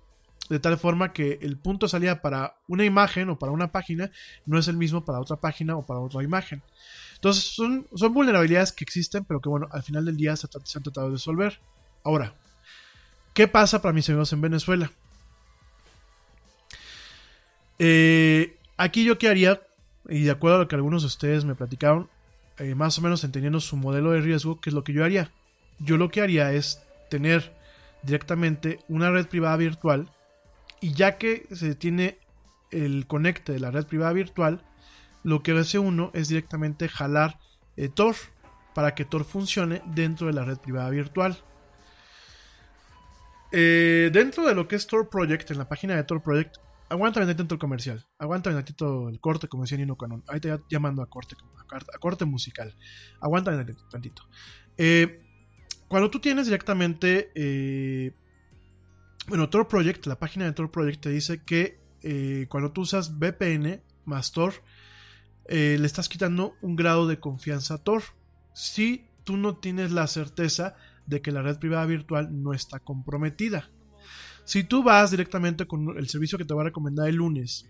De 0.49 0.60
tal 0.60 0.78
forma 0.78 1.12
que 1.12 1.40
el 1.41 1.57
punto 1.57 1.88
de 1.88 1.90
salida 1.90 2.22
para 2.22 2.57
una 2.68 2.86
imagen 2.86 3.30
o 3.30 3.40
para 3.40 3.52
una 3.52 3.72
página 3.72 4.12
no 4.45 4.60
es 4.60 4.68
el 4.68 4.78
mismo 4.78 5.03
para 5.03 5.20
otra 5.20 5.38
página 5.38 5.76
o 5.76 5.86
para 5.86 5.99
otra 5.99 6.24
imagen. 6.24 6.62
Entonces 7.16 7.44
son, 7.44 7.88
son 7.95 8.14
vulnerabilidades 8.14 8.72
que 8.72 8.84
existen, 8.84 9.26
pero 9.26 9.41
que 9.41 9.49
bueno, 9.49 9.68
al 9.72 9.82
final 9.82 10.06
del 10.06 10.18
día 10.18 10.36
se, 10.36 10.48
han 10.76 10.84
tratado 10.84 11.07
de 11.07 11.14
resolver. 11.14 11.60
Ahora, 12.03 12.36
¿qué 13.34 13.48
pasa 13.48 13.82
para 13.82 13.94
mis 13.94 14.07
amigos 14.07 14.32
en 14.34 14.41
Venezuela? 14.41 14.91
Eh, 17.80 18.60
aquí 18.78 19.03
yo 19.03 19.18
qué 19.18 19.30
haría, 19.30 19.62
y 20.10 20.23
de 20.23 20.32
acuerdo 20.32 20.57
a 20.57 20.60
lo 20.61 20.68
que 20.68 20.76
algunos 20.76 21.03
de 21.03 21.07
ustedes 21.07 21.45
me 21.45 21.56
platicaron, 21.56 22.10
eh, 22.57 22.76
más 22.76 22.98
o 22.98 23.02
menos 23.02 23.23
entendiendo 23.23 23.60
su 23.60 23.76
modelo 23.77 24.11
de 24.11 24.22
riesgo, 24.22 24.60
¿qué 24.61 24.69
es 24.69 24.73
lo 24.73 24.84
que 24.84 24.94
yo 24.94 25.03
haría? 25.03 25.32
Yo 25.80 25.98
lo 25.98 26.10
que 26.10 26.22
haría 26.22 26.53
es 26.53 26.82
tener 27.10 27.53
directamente 28.03 28.80
una 28.88 29.11
red 29.11 29.27
privada 29.27 29.57
virtual 29.57 30.10
y 30.80 30.94
ya 30.94 31.18
que 31.18 31.48
se 31.52 31.76
tiene 31.76 32.18
el 32.72 33.07
conecte 33.07 33.52
de 33.52 33.60
la 33.60 33.72
red 33.72 33.86
privada 33.86 34.14
virtual, 34.14 34.61
lo 35.23 35.41
que 35.41 35.52
hace 35.53 35.80
uno 35.80 36.11
es 36.14 36.27
directamente 36.27 36.88
jalar 36.88 37.40
eh, 37.77 37.90
Tor 37.90 38.15
para 38.73 38.94
que 38.94 39.06
Tor 39.06 39.26
funcione 39.26 39.82
dentro 39.86 40.27
de 40.27 40.34
la 40.34 40.45
red 40.45 40.57
privada 40.57 40.90
virtual. 40.90 41.38
Eh, 43.52 44.10
dentro 44.11 44.45
de 44.45 44.53
lo 44.53 44.68
que 44.68 44.76
es 44.76 44.86
Tor 44.86 45.10
Project, 45.10 45.52
en 45.52 45.57
la 45.57 45.69
página 45.69 45.95
de 45.95 46.03
Tor 46.03 46.22
Project, 46.22 46.57
aguanta 46.90 47.22
un 47.22 47.30
el 47.30 47.60
comercial, 47.60 48.06
aguanta 48.18 48.49
un 48.49 49.10
el 49.10 49.20
corte 49.20 49.48
como 49.48 49.64
decía 49.64 49.78
Nino 49.78 49.98
Canon, 49.98 50.24
ahí 50.28 50.40
te 50.40 50.57
llamando 50.70 51.02
a 51.02 51.10
corte, 51.10 51.36
a 51.72 51.98
corte 51.99 52.26
musical, 52.26 52.76
aguanta 53.22 53.52
un 53.52 53.66
tantito. 53.90 54.24
Eh, 54.78 55.22
cuando 55.88 56.10
tú 56.10 56.20
tienes 56.20 56.45
directamente, 56.45 58.14
bueno, 59.28 59.49
Tor 59.49 59.68
Project, 59.68 60.06
la 60.07 60.20
página 60.20 60.45
de 60.45 60.53
Tor 60.53 60.72
Project 60.72 61.02
te 61.02 61.10
dice 61.10 61.44
que 61.44 61.80
cuando 62.49 62.72
tú 62.72 62.82
usas 62.82 63.18
VPN 63.18 63.82
más 64.06 64.32
Tor, 64.32 64.53
eh, 65.48 65.78
le 65.80 65.86
estás 65.86 66.10
quitando 66.10 66.56
un 66.62 66.76
grado 66.76 67.07
de 67.07 67.20
confianza 67.20 67.76
a 67.76 67.84
Tor. 67.84 68.03
Si 68.53 69.07
tú 69.24 69.38
no 69.38 69.57
tienes 69.57 69.91
la 69.91 70.07
certeza 70.07 70.76
de 71.06 71.22
que 71.22 71.32
la 71.32 71.41
red 71.41 71.60
privada 71.60 71.86
virtual 71.86 72.41
no 72.41 72.53
está 72.53 72.80
comprometida. 72.80 73.70
Si 74.46 74.64
tú 74.64 74.84
vas 74.84 75.12
directamente 75.12 75.66
con 75.68 75.98
el 75.98 76.08
servicio 76.08 76.38
que 76.38 76.46
te 76.46 76.54
voy 76.54 76.62
a 76.62 76.66
recomendar 76.66 77.08
el 77.08 77.16
lunes 77.16 77.66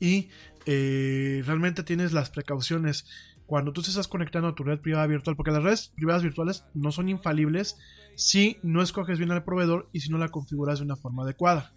y 0.00 0.28
eh, 0.66 1.42
realmente 1.46 1.82
tienes 1.82 2.12
las 2.12 2.30
precauciones 2.30 3.06
cuando 3.46 3.72
tú 3.72 3.82
te 3.82 3.90
estás 3.90 4.08
conectando 4.08 4.48
a 4.48 4.54
tu 4.54 4.64
red 4.64 4.80
privada 4.80 5.06
virtual, 5.06 5.36
porque 5.36 5.52
las 5.52 5.62
redes 5.62 5.92
privadas 5.94 6.22
virtuales 6.22 6.64
no 6.74 6.90
son 6.90 7.08
infalibles 7.08 7.76
si 8.16 8.58
no 8.62 8.82
escoges 8.82 9.18
bien 9.18 9.30
al 9.30 9.44
proveedor 9.44 9.88
y 9.92 10.00
si 10.00 10.10
no 10.10 10.18
la 10.18 10.30
configuras 10.30 10.80
de 10.80 10.84
una 10.84 10.96
forma 10.96 11.22
adecuada. 11.22 11.72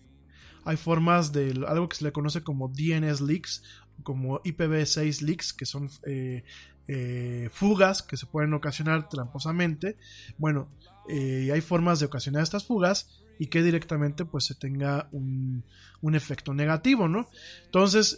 Hay 0.66 0.78
formas 0.78 1.32
de 1.32 1.64
algo 1.68 1.88
que 1.88 1.98
se 1.98 2.04
le 2.04 2.12
conoce 2.12 2.42
como 2.42 2.70
DNS 2.70 3.22
leaks 3.22 3.64
como 4.04 4.42
IPv6 4.42 5.22
leaks, 5.22 5.54
que 5.54 5.66
son 5.66 5.90
eh, 6.06 6.44
eh, 6.88 7.50
fugas 7.52 8.02
que 8.02 8.18
se 8.18 8.26
pueden 8.26 8.54
ocasionar 8.54 9.10
tramposamente. 9.10 9.98
Bueno, 10.38 10.70
eh, 11.10 11.50
hay 11.54 11.62
formas 11.62 12.00
de 12.00 12.06
ocasionar 12.06 12.44
estas 12.44 12.66
fugas 12.66 13.24
y 13.40 13.48
que 13.48 13.64
directamente 13.64 14.26
pues 14.26 14.46
se 14.46 14.54
tenga 14.54 15.10
un, 15.12 15.64
un 16.02 16.16
efecto 16.16 16.54
negativo, 16.54 17.08
¿no? 17.08 17.28
Entonces, 17.66 18.16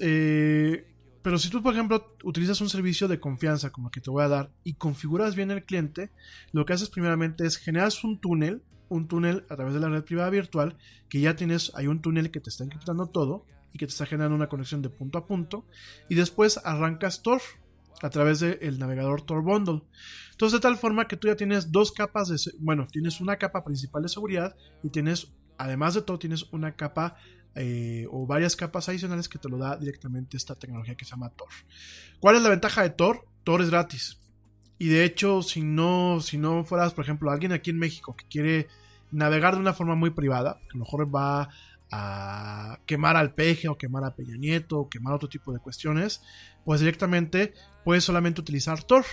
pero 1.21 1.37
si 1.37 1.49
tú, 1.49 1.61
por 1.61 1.73
ejemplo, 1.73 2.17
utilizas 2.23 2.59
un 2.59 2.69
servicio 2.69 3.07
de 3.07 3.19
confianza 3.19 3.69
como 3.69 3.87
el 3.87 3.91
que 3.91 4.01
te 4.01 4.09
voy 4.09 4.23
a 4.23 4.27
dar 4.27 4.51
y 4.63 4.73
configuras 4.73 5.35
bien 5.35 5.51
el 5.51 5.63
cliente, 5.63 6.11
lo 6.51 6.65
que 6.65 6.73
haces 6.73 6.89
primeramente 6.89 7.45
es 7.45 7.57
generas 7.57 8.03
un 8.03 8.19
túnel, 8.19 8.63
un 8.89 9.07
túnel 9.07 9.45
a 9.49 9.55
través 9.55 9.73
de 9.73 9.79
la 9.79 9.89
red 9.89 10.03
privada 10.03 10.29
virtual, 10.31 10.77
que 11.07 11.21
ya 11.21 11.35
tienes, 11.35 11.71
hay 11.75 11.87
un 11.87 12.01
túnel 12.01 12.31
que 12.31 12.41
te 12.41 12.49
está 12.49 12.63
encriptando 12.63 13.07
todo, 13.07 13.45
y 13.73 13.77
que 13.77 13.85
te 13.85 13.91
está 13.91 14.05
generando 14.05 14.35
una 14.35 14.49
conexión 14.49 14.81
de 14.81 14.89
punto 14.89 15.17
a 15.17 15.25
punto. 15.25 15.65
Y 16.09 16.15
después 16.15 16.59
arrancas 16.63 17.21
Tor 17.21 17.41
a 18.01 18.09
través 18.09 18.39
del 18.39 18.79
navegador 18.79 19.21
Tor 19.21 19.43
Bundle. 19.43 19.81
Entonces, 20.31 20.59
de 20.59 20.61
tal 20.61 20.77
forma 20.77 21.07
que 21.07 21.17
tú 21.17 21.27
ya 21.27 21.35
tienes 21.35 21.71
dos 21.71 21.91
capas 21.91 22.29
de. 22.29 22.37
Bueno, 22.59 22.87
tienes 22.91 23.21
una 23.21 23.37
capa 23.37 23.63
principal 23.63 24.03
de 24.03 24.09
seguridad 24.09 24.55
y 24.83 24.89
tienes, 24.89 25.31
además 25.57 25.93
de 25.93 26.01
todo, 26.01 26.17
tienes 26.17 26.51
una 26.51 26.75
capa 26.75 27.17
eh, 27.55 28.07
o 28.09 28.25
varias 28.25 28.55
capas 28.55 28.89
adicionales 28.89 29.27
que 29.27 29.37
te 29.37 29.49
lo 29.49 29.57
da 29.57 29.77
directamente 29.77 30.37
esta 30.37 30.55
tecnología 30.55 30.95
que 30.95 31.05
se 31.05 31.11
llama 31.11 31.29
Tor. 31.29 31.49
¿Cuál 32.19 32.37
es 32.37 32.41
la 32.41 32.49
ventaja 32.49 32.81
de 32.81 32.91
Tor? 32.91 33.25
Tor 33.43 33.61
es 33.61 33.69
gratis. 33.69 34.19
Y 34.79 34.87
de 34.87 35.03
hecho, 35.03 35.43
si 35.43 35.61
no, 35.61 36.21
si 36.21 36.37
no 36.37 36.63
fueras, 36.63 36.93
por 36.93 37.03
ejemplo, 37.03 37.29
alguien 37.29 37.51
aquí 37.51 37.69
en 37.69 37.77
México 37.77 38.15
que 38.15 38.25
quiere 38.25 38.67
navegar 39.11 39.55
de 39.55 39.61
una 39.61 39.73
forma 39.73 39.95
muy 39.95 40.09
privada, 40.09 40.59
que 40.61 40.69
a 40.69 40.79
lo 40.79 40.85
mejor 40.85 41.13
va 41.13 41.49
a 41.91 42.79
quemar 42.85 43.17
al 43.17 43.33
peje 43.33 43.67
o 43.67 43.77
quemar 43.77 44.03
a 44.03 44.15
Peña 44.15 44.37
Nieto 44.37 44.79
o 44.79 44.89
quemar 44.89 45.13
otro 45.13 45.29
tipo 45.29 45.51
de 45.51 45.59
cuestiones, 45.59 46.21
pues 46.63 46.79
directamente 46.79 47.53
puedes 47.83 48.03
solamente 48.03 48.41
utilizar 48.41 48.83
Tor. 48.83 49.05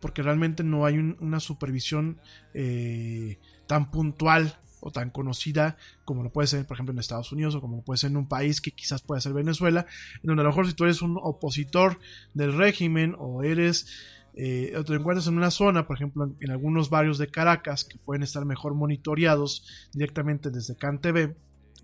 porque 0.00 0.22
realmente 0.22 0.64
no 0.64 0.84
hay 0.84 0.98
una 0.98 1.38
supervisión 1.38 2.20
eh, 2.54 3.38
tan 3.68 3.90
puntual 3.90 4.58
o 4.80 4.90
tan 4.90 5.10
conocida 5.10 5.76
como 6.04 6.24
lo 6.24 6.32
puede 6.32 6.48
ser, 6.48 6.66
por 6.66 6.76
ejemplo, 6.76 6.92
en 6.92 6.98
Estados 6.98 7.30
Unidos 7.30 7.54
o 7.54 7.60
como 7.60 7.76
lo 7.76 7.82
puede 7.82 7.98
ser 7.98 8.10
en 8.10 8.16
un 8.16 8.26
país 8.26 8.60
que 8.60 8.72
quizás 8.72 9.00
pueda 9.00 9.20
ser 9.20 9.32
Venezuela, 9.32 9.86
en 10.16 10.22
donde 10.24 10.40
a 10.40 10.44
lo 10.44 10.50
mejor 10.50 10.66
si 10.66 10.74
tú 10.74 10.84
eres 10.84 11.02
un 11.02 11.16
opositor 11.22 12.00
del 12.34 12.52
régimen 12.52 13.14
o 13.16 13.44
eres 13.44 13.86
eh, 14.34 14.74
o 14.76 14.82
te 14.82 14.94
encuentras 14.94 15.26
en 15.26 15.36
una 15.36 15.50
zona, 15.50 15.86
por 15.86 15.96
ejemplo, 15.96 16.34
en, 16.40 16.50
algunos 16.50 16.88
barrios 16.88 17.18
de 17.18 17.28
Caracas 17.28 17.84
que 17.84 17.98
pueden 17.98 18.22
estar 18.22 18.44
mejor 18.44 18.74
monitoreados 18.74 19.90
directamente 19.92 20.50
desde 20.50 20.74
CanTV, 20.74 21.36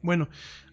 bueno, 0.02 0.28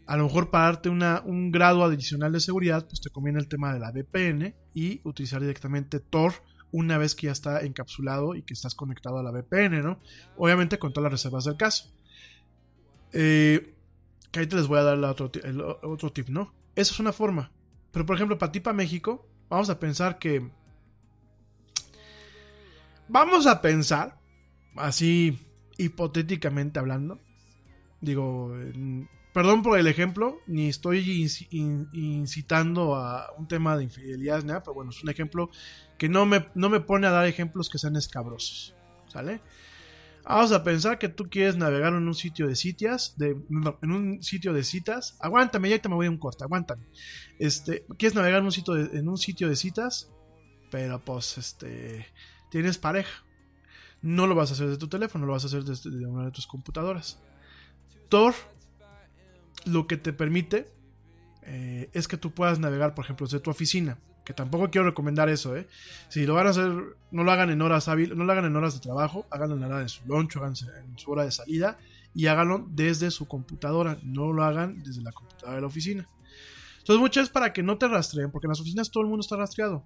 a 0.06 0.18
lo 0.18 0.26
mejor 0.26 0.52
para 0.52 0.66
darte 0.66 0.90
una, 0.90 1.22
un 1.26 1.52
grado 1.52 1.84
adicional 1.84 2.32
de 2.32 2.40
seguridad, 2.40 2.88
pues 2.88 3.02
te 3.02 3.10
conviene 3.10 3.40
el 3.40 3.48
tema 3.48 3.74
de 3.74 3.80
la 3.80 3.92
VPN 3.92 4.56
y 4.74 5.02
utilizar 5.04 5.42
directamente 5.42 6.00
Tor 6.00 6.34
una 6.72 6.98
vez 6.98 7.16
que 7.16 7.28
ya 7.28 7.32
está 7.32 7.62
encapsulado 7.62 8.36
y 8.36 8.44
que 8.44 8.54
estás 8.54 8.76
conectado 8.76 9.18
a 9.18 9.24
la 9.24 9.32
VPN, 9.32 9.82
¿no? 9.82 10.00
Obviamente 10.38 10.78
con 10.78 10.92
todas 10.92 11.06
las 11.06 11.22
reservas 11.22 11.46
del 11.46 11.58
caso. 11.58 11.92
Eh, 13.14 13.74
que 14.32 14.42
ahí 14.42 14.48
te 14.48 14.58
les 14.58 14.68
voy 14.68 14.80
a 14.80 14.84
dar 14.84 14.98
otro, 15.06 15.32
otro 15.84 16.12
tip, 16.12 16.28
¿no? 16.28 16.54
Esa 16.76 16.94
es 16.94 17.00
una 17.00 17.14
forma. 17.14 17.52
Pero 17.92 18.06
por 18.06 18.18
ejemplo, 18.18 18.38
para 18.38 18.52
ti, 18.52 18.60
para 18.60 18.76
México, 18.76 19.26
vamos 19.50 19.70
a 19.70 19.80
pensar 19.80 20.20
que... 20.20 20.52
Vamos 23.08 23.48
a 23.48 23.62
pensar, 23.62 24.20
así 24.76 25.40
hipotéticamente 25.78 26.80
hablando, 26.80 27.22
digo, 28.06 28.56
perdón 29.34 29.64
por 29.64 29.78
el 29.78 29.88
ejemplo, 29.88 30.40
ni 30.48 30.70
estoy 30.70 31.30
incitando 31.52 32.96
a 32.96 33.34
un 33.38 33.48
tema 33.48 33.76
de 33.76 33.84
infidelidad, 33.84 34.42
pero 34.64 34.74
bueno, 34.74 34.92
es 34.92 35.04
un 35.04 35.10
ejemplo 35.10 35.50
que 35.98 36.08
no 36.08 36.26
me, 36.26 36.48
no 36.56 36.70
me 36.70 36.80
pone 36.80 37.08
a 37.08 37.12
dar 37.12 37.26
ejemplos 37.26 37.70
que 37.70 37.78
sean 37.78 37.96
escabrosos, 37.98 38.76
¿sale? 39.08 39.42
Vamos 40.28 40.52
a 40.54 40.64
pensar 40.64 40.98
que 40.98 41.08
tú 41.08 41.30
quieres 41.30 41.56
navegar 41.56 41.94
en 41.94 42.08
un 42.08 42.16
sitio 42.16 42.48
de 42.48 42.56
citas, 42.56 43.14
de, 43.18 43.38
en 43.82 43.92
un 43.92 44.24
sitio 44.24 44.54
de 44.54 44.64
citas. 44.64 45.18
Aguántame, 45.20 45.70
ya 45.70 45.80
te 45.80 45.88
me 45.88 45.96
voy 45.96 46.08
a 46.08 46.10
un 46.10 46.18
corte, 46.18 46.44
aguántame. 46.44 46.88
Este, 47.38 47.86
quieres 48.00 48.16
navegar 48.16 48.40
en 48.40 48.46
un 48.46 48.52
sitio 48.52 48.74
de, 48.74 48.98
en 48.98 49.08
un 49.08 49.18
sitio 49.18 49.48
de 49.48 49.56
citas, 49.56 50.10
pero 50.72 51.04
pues 51.04 51.38
este 51.38 52.08
tienes 52.50 52.80
pareja. 52.80 53.24
No 54.02 54.26
lo 54.26 54.34
vas 54.34 54.50
a 54.50 54.54
hacer 54.54 54.68
de 54.68 54.78
tu 54.78 54.88
teléfono, 54.88 55.28
lo 55.28 55.34
vas 55.34 55.44
a 55.44 55.48
hacer 55.48 55.64
desde 55.64 55.92
de 55.92 56.08
una 56.08 56.26
de 56.26 56.32
tus 56.32 56.48
computadoras. 56.48 57.20
Tor 58.10 58.34
lo 59.66 59.88
que 59.88 59.98
te 59.98 60.14
permite 60.14 60.72
eh, 61.44 61.90
es 61.94 62.08
que 62.08 62.18
tú 62.18 62.32
puedas 62.32 62.60
navegar, 62.60 62.96
por 62.96 63.06
ejemplo, 63.06 63.26
desde 63.26 63.40
tu 63.40 63.50
oficina 63.52 63.98
que 64.26 64.34
tampoco 64.34 64.70
quiero 64.72 64.88
recomendar 64.88 65.30
eso, 65.30 65.56
¿eh? 65.56 65.68
Si 66.10 66.26
lo 66.26 66.34
van 66.34 66.48
a 66.48 66.50
hacer, 66.50 66.74
no 67.12 67.24
lo 67.24 67.32
hagan 67.32 67.52
en 67.52 67.62
horas 67.62 67.88
hábiles, 67.88 68.18
no 68.18 68.26
lo 68.26 68.32
hagan 68.32 68.46
en 68.46 68.56
horas 68.56 68.74
de 68.74 68.80
trabajo, 68.80 69.28
háganlo 69.30 69.56
en 69.56 69.62
la 69.62 69.68
hora 69.68 69.80
de 69.80 69.88
su 69.88 70.04
lunch, 70.08 70.36
háganlo 70.36 70.56
en 70.80 70.98
su 70.98 71.12
hora 71.12 71.24
de 71.24 71.32
salida 71.32 71.78
y 72.14 72.26
háganlo 72.26 72.66
desde 72.72 73.12
su 73.12 73.28
computadora, 73.28 74.00
no 74.04 74.34
lo 74.34 74.44
hagan 74.44 74.82
desde 74.84 75.04
la 75.04 75.12
computadora 75.12 75.56
de 75.56 75.62
la 75.62 75.68
oficina. 75.68 76.10
Entonces, 76.80 77.00
mucho 77.00 77.22
es 77.22 77.30
para 77.30 77.54
que 77.54 77.62
no 77.62 77.78
te 77.78 77.88
rastreen, 77.88 78.32
porque 78.32 78.48
en 78.48 78.50
las 78.50 78.60
oficinas 78.60 78.90
todo 78.90 79.04
el 79.04 79.10
mundo 79.10 79.22
está 79.22 79.38
rastreado. 79.38 79.84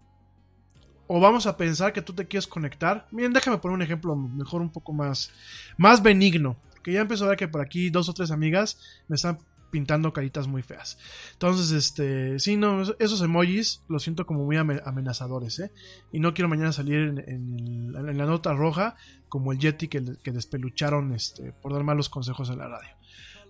O 1.07 1.19
vamos 1.19 1.45
a 1.45 1.57
pensar 1.57 1.91
que 1.91 2.01
tú 2.01 2.13
te 2.13 2.27
quieres 2.27 2.47
conectar. 2.47 3.07
Miren, 3.11 3.33
déjame 3.33 3.57
poner 3.57 3.75
un 3.75 3.81
ejemplo 3.81 4.15
mejor, 4.15 4.61
un 4.61 4.69
poco 4.69 4.93
más, 4.93 5.31
más 5.77 6.01
benigno. 6.01 6.55
Que 6.83 6.93
ya 6.93 7.01
empezó 7.01 7.25
a 7.25 7.29
ver 7.29 7.37
que 7.37 7.47
por 7.47 7.61
aquí 7.61 7.89
dos 7.89 8.09
o 8.09 8.13
tres 8.13 8.31
amigas 8.31 8.79
me 9.07 9.15
están 9.15 9.39
pintando 9.69 10.13
caritas 10.13 10.47
muy 10.47 10.61
feas. 10.61 10.97
Entonces, 11.33 11.71
este, 11.71 12.39
sí, 12.39 12.57
no, 12.57 12.83
esos 12.99 13.21
emojis 13.21 13.83
los 13.87 14.03
siento 14.03 14.25
como 14.25 14.45
muy 14.45 14.57
amenazadores, 14.57 15.59
¿eh? 15.59 15.71
Y 16.11 16.19
no 16.19 16.33
quiero 16.33 16.49
mañana 16.49 16.71
salir 16.71 17.23
en, 17.27 17.93
la 17.93 18.25
nota 18.25 18.53
roja 18.53 18.95
como 19.27 19.51
el 19.51 19.59
Yeti 19.59 19.87
que, 19.87 20.01
despelucharon 20.01 21.13
este, 21.13 21.53
por 21.53 21.73
dar 21.73 21.83
malos 21.83 22.09
consejos 22.09 22.49
en 22.49 22.59
la 22.59 22.67
radio. 22.67 22.89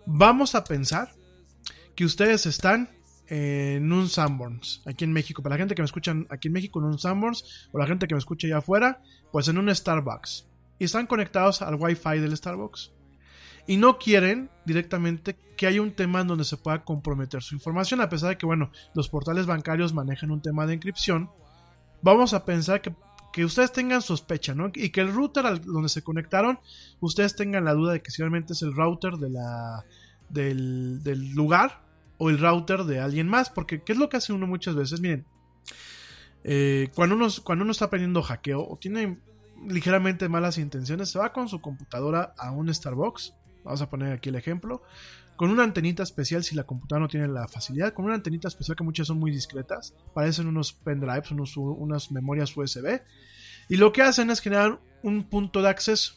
Vamos 0.06 0.56
a 0.56 0.64
pensar 0.64 1.14
que 1.96 2.06
ustedes 2.06 2.46
están 2.46 2.90
en 3.28 3.92
un 3.92 4.10
Sanborns, 4.10 4.82
aquí 4.86 5.04
en 5.04 5.14
México. 5.14 5.44
Para 5.44 5.56
la 5.56 5.60
gente 5.60 5.76
que 5.76 5.82
me 5.82 5.86
escucha 5.86 6.16
aquí 6.30 6.48
en 6.48 6.54
México 6.54 6.80
en 6.80 6.86
un 6.86 7.00
Sanborns, 7.00 7.70
o 7.72 7.78
la 7.78 7.86
gente 7.86 8.08
que 8.08 8.16
me 8.16 8.20
escucha 8.20 8.48
allá 8.48 8.58
afuera, 8.58 9.02
pues 9.32 9.48
en 9.48 9.58
un 9.58 9.74
Starbucks. 9.74 10.48
Y 10.80 10.86
están 10.86 11.08
conectados 11.08 11.62
al 11.62 11.76
Wi-Fi 11.76 12.20
del 12.20 12.36
Starbucks 12.36 12.94
y 13.68 13.78
no 13.78 13.98
quieren 13.98 14.50
directamente 14.66 15.36
que 15.58 15.68
haya 15.68 15.82
un 15.82 15.92
tema 15.92 16.22
en 16.22 16.28
donde 16.28 16.46
se 16.46 16.58
pueda 16.58 16.84
comprometer 16.84 17.42
su 17.42 17.56
información, 17.56 18.02
a 18.02 18.10
pesar 18.10 18.30
de 18.30 18.38
que, 18.38 18.46
bueno, 18.46 18.72
los 18.94 19.10
portales 19.10 19.46
bancarios 19.46 19.94
manejan 19.94 20.32
un 20.32 20.42
tema 20.42 20.66
de 20.66 20.74
encripción. 20.74 21.30
Vamos 22.02 22.34
a 22.34 22.46
pensar 22.46 22.82
que, 22.82 22.94
ustedes 23.44 23.72
tengan 23.72 24.02
sospecha, 24.02 24.54
¿no? 24.54 24.70
Y 24.74 24.90
que 24.90 25.00
el 25.00 25.14
router 25.14 25.46
al 25.46 25.62
donde 25.62 25.88
se 25.88 26.02
conectaron, 26.02 26.60
ustedes 27.00 27.36
tengan 27.36 27.64
la 27.64 27.74
duda 27.74 27.94
de 27.94 28.02
que 28.02 28.12
si 28.12 28.22
realmente 28.22 28.54
es 28.54 28.62
el 28.62 28.74
router 28.74 29.14
de 29.14 29.30
la, 29.30 29.86
del, 30.30 31.02
del 31.04 31.32
lugar 31.32 31.82
o 32.18 32.30
el 32.30 32.38
router 32.38 32.84
de 32.84 33.00
alguien 33.00 33.30
más, 33.30 33.50
porque 33.50 33.82
¿qué 33.82 33.94
es 33.94 33.98
lo 33.98 34.10
que 34.10 34.18
hace 34.18 34.34
uno 34.34 34.46
muchas 34.46 34.76
veces? 34.76 35.00
Miren, 35.00 35.26
eh, 36.44 36.90
cuando, 36.96 37.16
uno, 37.16 37.28
cuando 37.44 37.64
uno 37.64 37.72
está 37.72 37.86
aprendiendo 37.86 38.22
hackeo 38.22 38.66
o 38.68 38.78
tiene 38.78 39.20
ligeramente 39.68 40.30
malas 40.30 40.58
intenciones, 40.58 41.10
se 41.10 41.20
va 41.20 41.34
con 41.34 41.50
su 41.50 41.60
computadora 41.62 42.34
a 42.38 42.52
un 42.52 42.74
Starbucks 42.74 43.34
Vamos 43.64 43.82
a 43.82 43.90
poner 43.90 44.14
aquí 44.14 44.30
el 44.30 44.36
ejemplo. 44.36 44.82
Con 45.36 45.52
una 45.52 45.64
antenita 45.64 46.04
especial, 46.04 46.44
si 46.44 46.56
la 46.56 46.66
computadora 46.66 47.04
no 47.04 47.08
tiene 47.08 47.28
la 47.28 47.48
facilidad, 47.48 47.94
con 47.94 48.06
una 48.06 48.16
antenita 48.16 48.50
especial 48.50 48.76
que 48.76 48.84
muchas 48.84 49.08
son 49.08 49.20
muy 49.20 49.32
discretas, 49.32 49.96
parecen 50.14 50.48
unos 50.48 50.74
pendrives, 50.74 51.32
unos, 51.32 51.56
unas 51.56 52.12
memorias 52.12 52.56
USB, 52.58 53.02
y 53.70 53.78
lo 53.78 53.94
que 53.94 54.02
hacen 54.02 54.32
es 54.32 54.42
generar 54.42 54.82
un 55.02 55.24
punto 55.30 55.62
de 55.62 55.70
acceso. 55.70 56.16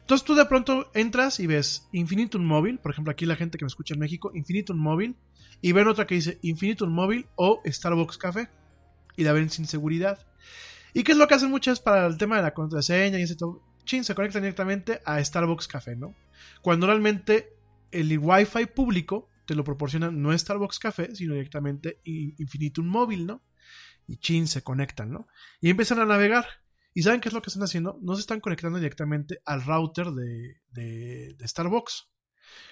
Entonces 0.00 0.26
tú 0.26 0.34
de 0.34 0.44
pronto 0.44 0.90
entras 0.92 1.40
y 1.40 1.46
ves 1.46 1.88
Infinitum 1.92 2.44
Móvil, 2.44 2.78
por 2.78 2.92
ejemplo 2.92 3.10
aquí 3.10 3.24
la 3.24 3.36
gente 3.36 3.56
que 3.56 3.64
me 3.64 3.68
escucha 3.68 3.94
en 3.94 4.00
México, 4.00 4.32
Infinitum 4.34 4.76
Móvil, 4.76 5.16
y 5.62 5.72
ven 5.72 5.88
otra 5.88 6.06
que 6.06 6.16
dice 6.16 6.38
Infinitum 6.42 6.90
Móvil 6.90 7.26
o 7.36 7.62
Starbucks 7.64 8.18
Café, 8.18 8.50
y 9.16 9.24
la 9.24 9.32
ven 9.32 9.48
sin 9.48 9.66
seguridad. 9.66 10.26
¿Y 10.92 11.04
qué 11.04 11.12
es 11.12 11.18
lo 11.18 11.28
que 11.28 11.34
hacen 11.34 11.50
muchas 11.50 11.80
para 11.80 12.06
el 12.06 12.18
tema 12.18 12.36
de 12.36 12.42
la 12.42 12.52
contraseña 12.52 13.18
y 13.18 13.22
ese 13.22 13.36
todo? 13.36 13.62
Chin, 13.84 14.04
se 14.04 14.14
conectan 14.14 14.42
directamente 14.42 15.00
a 15.04 15.22
Starbucks 15.24 15.68
Café, 15.68 15.96
¿no? 15.96 16.14
Cuando 16.62 16.86
realmente 16.86 17.56
el 17.90 18.18
Wi-Fi 18.18 18.66
público 18.66 19.28
te 19.46 19.54
lo 19.54 19.64
proporciona 19.64 20.10
no 20.10 20.36
Starbucks 20.36 20.78
Café, 20.78 21.14
sino 21.14 21.34
directamente 21.34 22.00
Infinitum 22.04 22.86
Móvil, 22.86 23.26
¿no? 23.26 23.42
Y 24.06 24.18
chin, 24.18 24.46
se 24.46 24.62
conectan, 24.62 25.10
¿no? 25.10 25.26
Y 25.60 25.70
empiezan 25.70 25.98
a 25.98 26.06
navegar. 26.06 26.46
¿Y 26.94 27.02
saben 27.02 27.20
qué 27.20 27.28
es 27.28 27.32
lo 27.32 27.42
que 27.42 27.50
están 27.50 27.62
haciendo? 27.62 27.98
No 28.02 28.14
se 28.14 28.20
están 28.20 28.40
conectando 28.40 28.78
directamente 28.78 29.40
al 29.44 29.64
router 29.64 30.12
de, 30.12 31.36
Starbucks. 31.44 32.08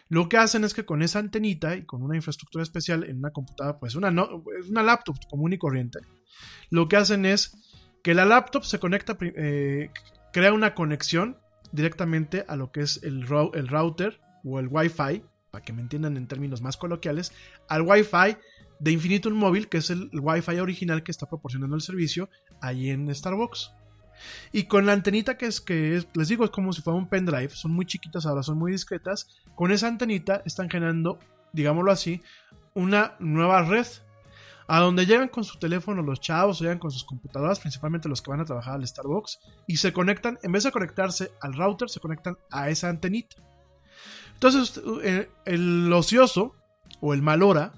Lo 0.08 0.28
que 0.28 0.36
hacen 0.36 0.64
es 0.64 0.74
que 0.74 0.84
con 0.84 1.02
esa 1.02 1.20
antenita 1.20 1.76
y 1.76 1.84
con 1.84 2.02
una 2.02 2.16
infraestructura 2.16 2.62
especial 2.62 3.04
en 3.04 3.18
una 3.18 3.30
computadora, 3.30 3.78
pues 3.78 3.94
una, 3.94 4.10
una 4.10 4.82
laptop 4.82 5.16
común 5.28 5.52
y 5.52 5.58
corriente, 5.58 6.00
lo 6.70 6.88
que 6.88 6.96
hacen 6.96 7.26
es 7.26 7.56
que 8.02 8.14
la 8.14 8.24
laptop 8.24 8.64
se 8.64 8.78
conecta, 8.78 9.16
eh, 9.20 9.90
crea 10.32 10.52
una 10.52 10.74
conexión 10.74 11.38
directamente 11.72 12.44
a 12.48 12.56
lo 12.56 12.72
que 12.72 12.80
es 12.80 13.02
el, 13.02 13.26
router 13.26 14.20
o 14.44 14.60
el 14.60 14.68
Wi-Fi, 14.68 15.22
para 15.50 15.64
que 15.64 15.72
me 15.72 15.82
entiendan 15.82 16.16
en 16.16 16.26
términos 16.26 16.62
más 16.62 16.76
coloquiales, 16.76 17.32
al 17.68 17.82
Wi-Fi 17.82 18.36
de 18.80 18.92
Infinitum 18.92 19.34
Móvil, 19.34 19.68
que 19.68 19.78
es 19.78 19.90
el, 19.90 20.10
Wi-Fi 20.12 20.60
original 20.60 21.02
que 21.02 21.10
está 21.10 21.26
proporcionando 21.26 21.76
el 21.76 21.82
servicio 21.82 22.28
ahí 22.60 22.90
en 22.90 23.12
Starbucks. 23.14 23.72
Y 24.52 24.64
con 24.64 24.86
la 24.86 24.92
antenita 24.92 25.36
que 25.36 25.46
es 25.46 25.60
que 25.60 26.04
les 26.14 26.28
digo, 26.28 26.44
es 26.44 26.50
como 26.50 26.72
si 26.72 26.82
fuera 26.82 26.98
un 26.98 27.08
pendrive, 27.08 27.50
son 27.50 27.70
muy 27.70 27.86
chiquitas 27.86 28.26
ahora, 28.26 28.42
son 28.42 28.58
muy 28.58 28.72
discretas. 28.72 29.28
Con 29.54 29.70
esa 29.70 29.86
antenita 29.86 30.42
están 30.44 30.68
generando, 30.68 31.18
digámoslo 31.52 31.92
así, 31.92 32.20
una 32.74 33.14
nueva 33.20 33.62
red 33.62 33.86
a 34.68 34.80
donde 34.80 35.06
llegan 35.06 35.28
con 35.28 35.44
su 35.44 35.58
teléfono 35.58 36.02
los 36.02 36.20
chavos, 36.20 36.60
llegan 36.60 36.78
con 36.78 36.90
sus 36.90 37.02
computadoras, 37.02 37.58
principalmente 37.58 38.08
los 38.08 38.20
que 38.20 38.30
van 38.30 38.40
a 38.40 38.44
trabajar 38.44 38.74
al 38.74 38.86
Starbucks, 38.86 39.40
y 39.66 39.78
se 39.78 39.94
conectan, 39.94 40.38
en 40.42 40.52
vez 40.52 40.64
de 40.64 40.70
conectarse 40.70 41.32
al 41.40 41.54
router, 41.54 41.88
se 41.88 42.00
conectan 42.00 42.36
a 42.50 42.68
esa 42.68 42.90
antenita. 42.90 43.36
Entonces, 44.34 44.80
eh, 45.02 45.30
el 45.46 45.90
ocioso 45.90 46.54
o 47.00 47.14
el 47.14 47.22
malora 47.22 47.72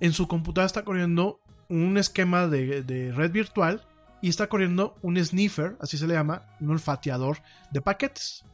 en 0.00 0.12
su 0.12 0.26
computadora 0.26 0.66
está 0.66 0.84
corriendo 0.84 1.40
un 1.68 1.96
esquema 1.96 2.48
de, 2.48 2.82
de, 2.82 3.12
red 3.12 3.30
virtual 3.30 3.86
y 4.20 4.28
está 4.28 4.48
corriendo 4.48 4.96
un 5.02 5.24
sniffer, 5.24 5.76
así 5.80 5.96
se 5.96 6.08
le 6.08 6.14
llama, 6.14 6.42
un 6.60 6.70
olfateador 6.70 7.38
de 7.70 7.80
paquetes 7.80 8.44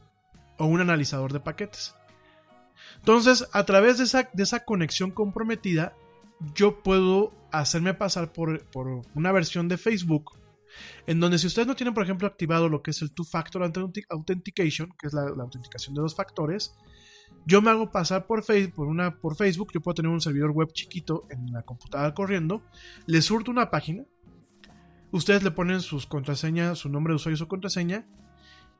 o 0.59 0.65
un 0.65 0.79
analizador 0.79 1.33
de 1.33 1.39
paquetes. 1.39 1.95
Entonces, 2.97 3.49
a 3.51 3.63
través 3.63 3.97
de 3.97 4.03
esa, 4.03 4.29
de 4.31 4.43
esa 4.43 4.63
conexión 4.63 5.09
comprometida, 5.09 5.93
yo 6.53 6.83
puedo 6.83 7.33
hacerme 7.53 7.93
pasar 7.93 8.33
por, 8.33 8.61
una 9.13 9.31
versión 9.31 9.67
de 9.67 9.77
Facebook 9.77 10.31
en 11.05 11.19
donde 11.19 11.37
si 11.37 11.45
ustedes 11.45 11.67
no 11.67 11.75
tienen, 11.75 11.93
por 11.93 12.03
ejemplo, 12.03 12.27
activado 12.27 12.67
lo 12.67 12.81
que 12.81 12.91
es 12.91 13.01
el 13.03 13.11
Two-Factor 13.11 13.71
Authentication, 14.09 14.91
que 14.97 15.07
es 15.07 15.13
la, 15.13 15.21
autenticación 15.21 15.93
de 15.93 16.01
dos 16.01 16.15
factores, 16.15 16.73
yo 17.45 17.61
me 17.61 17.69
hago 17.69 17.91
pasar 17.91 18.25
por, 18.25 18.43
Facebook, 18.43 18.73
por, 18.73 18.87
una, 18.87 19.19
por 19.19 19.35
Facebook, 19.35 19.71
yo 19.71 19.81
puedo 19.81 19.93
tener 19.93 20.11
un 20.11 20.19
servidor 20.19 20.49
web 20.49 20.71
chiquito 20.73 21.27
en 21.29 21.53
la 21.53 21.61
computadora 21.61 22.15
corriendo, 22.15 22.63
le 23.05 23.21
surto 23.21 23.51
una 23.51 23.69
página, 23.69 24.03
ustedes 25.11 25.43
le 25.43 25.51
ponen 25.51 25.81
sus 25.81 26.07
contraseñas, 26.07 26.79
su 26.79 26.89
nombre 26.89 27.11
de 27.11 27.17
usuario 27.17 27.35
y 27.35 27.37
su 27.37 27.47
contraseña. 27.47 28.07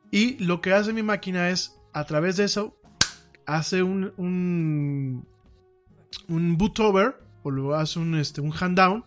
Y 0.10 0.44
lo 0.44 0.62
que 0.62 0.74
hace 0.74 0.94
mi 0.94 1.04
máquina 1.04 1.50
es, 1.50 1.80
a 1.94 2.06
través 2.06 2.38
de 2.38 2.45
eso, 2.45 2.76
hace 3.45 3.84
un, 3.84 4.14
un, 4.18 5.28
un 6.28 6.58
boot 6.58 6.80
over 6.80 7.24
o 7.44 7.52
lo 7.52 7.76
hace 7.76 7.99
un, 7.99 8.15
este, 8.15 8.41
un 8.41 8.53
hand 8.60 8.78
down. 8.78 9.06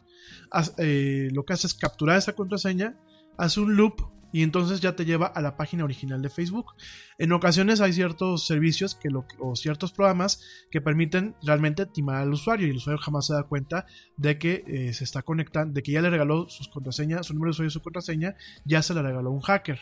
Eh, 0.78 1.28
lo 1.32 1.44
que 1.44 1.52
hace 1.52 1.66
es 1.66 1.74
capturar 1.74 2.18
esa 2.18 2.34
contraseña, 2.34 2.96
hace 3.36 3.60
un 3.60 3.76
loop 3.76 4.00
y 4.32 4.42
entonces 4.42 4.80
ya 4.80 4.94
te 4.94 5.04
lleva 5.04 5.26
a 5.26 5.40
la 5.40 5.56
página 5.56 5.84
original 5.84 6.20
de 6.20 6.28
Facebook. 6.28 6.74
En 7.18 7.32
ocasiones 7.32 7.80
hay 7.80 7.92
ciertos 7.92 8.46
servicios 8.46 8.94
que 8.94 9.08
o 9.38 9.56
ciertos 9.56 9.92
programas 9.92 10.42
que 10.70 10.80
permiten 10.80 11.34
realmente 11.42 11.86
timar 11.86 12.16
al 12.16 12.32
usuario 12.32 12.66
y 12.66 12.70
el 12.70 12.76
usuario 12.76 13.00
jamás 13.02 13.26
se 13.26 13.34
da 13.34 13.44
cuenta 13.44 13.86
de 14.16 14.38
que 14.38 14.64
eh, 14.66 14.92
se 14.92 15.04
está 15.04 15.22
conectando, 15.22 15.72
de 15.72 15.82
que 15.82 15.92
ya 15.92 16.02
le 16.02 16.10
regaló 16.10 16.48
sus 16.48 16.68
contraseñas, 16.68 17.26
su 17.26 17.34
número 17.34 17.48
de 17.48 17.52
usuario 17.52 17.68
y 17.68 17.72
su 17.72 17.82
contraseña, 17.82 18.34
ya 18.64 18.82
se 18.82 18.94
le 18.94 19.02
regaló 19.02 19.30
un 19.30 19.40
hacker. 19.40 19.80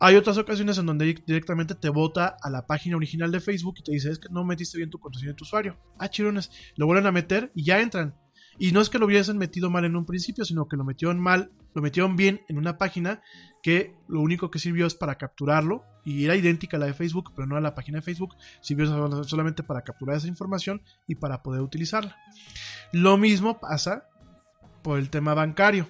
Hay 0.00 0.14
otras 0.14 0.38
ocasiones 0.38 0.78
en 0.78 0.86
donde 0.86 1.20
directamente 1.26 1.74
te 1.74 1.88
bota 1.88 2.36
a 2.40 2.50
la 2.50 2.66
página 2.66 2.96
original 2.96 3.32
de 3.32 3.40
Facebook 3.40 3.76
y 3.78 3.82
te 3.82 3.92
dice, 3.92 4.10
es 4.10 4.18
que 4.18 4.28
no 4.30 4.44
metiste 4.44 4.78
bien 4.78 4.90
tu 4.90 5.00
contraseña 5.00 5.32
de 5.32 5.36
tu 5.36 5.44
usuario. 5.44 5.76
Ah, 5.98 6.08
chirones, 6.08 6.50
lo 6.76 6.86
vuelven 6.86 7.06
a 7.06 7.12
meter 7.12 7.50
y 7.54 7.64
ya 7.64 7.80
entran. 7.80 8.14
Y 8.58 8.72
no 8.72 8.80
es 8.80 8.90
que 8.90 8.98
lo 8.98 9.06
hubiesen 9.06 9.38
metido 9.38 9.70
mal 9.70 9.84
en 9.84 9.96
un 9.96 10.04
principio, 10.04 10.44
sino 10.44 10.68
que 10.68 10.76
lo 10.76 10.84
metieron 10.84 11.18
mal, 11.20 11.52
lo 11.74 11.82
metieron 11.82 12.16
bien 12.16 12.42
en 12.48 12.58
una 12.58 12.78
página 12.78 13.22
que 13.62 13.94
lo 14.08 14.20
único 14.20 14.50
que 14.50 14.58
sirvió 14.58 14.86
es 14.86 14.94
para 14.94 15.16
capturarlo 15.16 15.84
y 16.04 16.24
era 16.24 16.36
idéntica 16.36 16.76
a 16.76 16.80
la 16.80 16.86
de 16.86 16.94
Facebook, 16.94 17.32
pero 17.34 17.46
no 17.46 17.56
a 17.56 17.60
la 17.60 17.74
página 17.74 17.98
de 17.98 18.02
Facebook, 18.02 18.36
sirvió 18.60 18.86
solamente 19.24 19.62
para 19.62 19.82
capturar 19.82 20.16
esa 20.16 20.26
información 20.26 20.82
y 21.06 21.16
para 21.16 21.42
poder 21.42 21.60
utilizarla. 21.60 22.16
Lo 22.92 23.16
mismo 23.16 23.60
pasa 23.60 24.08
por 24.82 24.98
el 24.98 25.10
tema 25.10 25.34
bancario. 25.34 25.86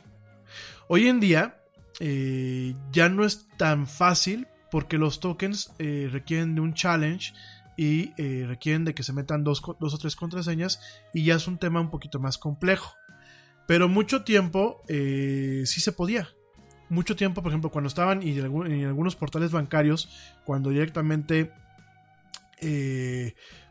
Hoy 0.89 1.09
en 1.09 1.21
día 1.21 1.58
eh, 2.01 2.75
ya 2.93 3.09
no 3.09 3.25
es 3.25 3.49
tan 3.57 3.87
fácil 3.87 4.47
porque 4.71 4.99
los 4.99 5.21
tokens 5.21 5.73
eh, 5.79 6.09
requieren 6.11 6.55
de 6.55 6.61
un 6.61 6.75
challenge 6.75 7.33
y 7.77 8.13
eh, 8.17 8.45
requieren 8.47 8.85
de 8.85 8.95
que 8.95 9.03
se 9.03 9.13
metan 9.13 9.45
dos, 9.45 9.63
o 9.65 9.99
tres 9.99 10.17
contraseñas 10.17 10.81
y 11.13 11.25
ya 11.25 11.37
es 11.37 11.47
un 11.47 11.59
tema 11.59 11.81
un 11.81 11.91
poquito 11.91 12.21
más 12.21 12.39
complejo. 12.39 12.95
Pero 13.67 13.89
mucho 13.89 14.25
tiempo 14.25 14.83
sí 14.89 15.67
se 15.67 15.93
podía. 15.93 16.29
Mucho 16.89 17.17
tiempo, 17.17 17.43
por 17.43 17.53
ejemplo, 17.53 17.71
cuando 17.71 17.89
estaban 17.89 18.23
y 18.23 18.39
en 18.39 18.87
algunos 18.87 19.15
portales 19.15 19.53
bancarios, 19.53 20.09
cuando 20.47 20.71
directamente 20.71 21.53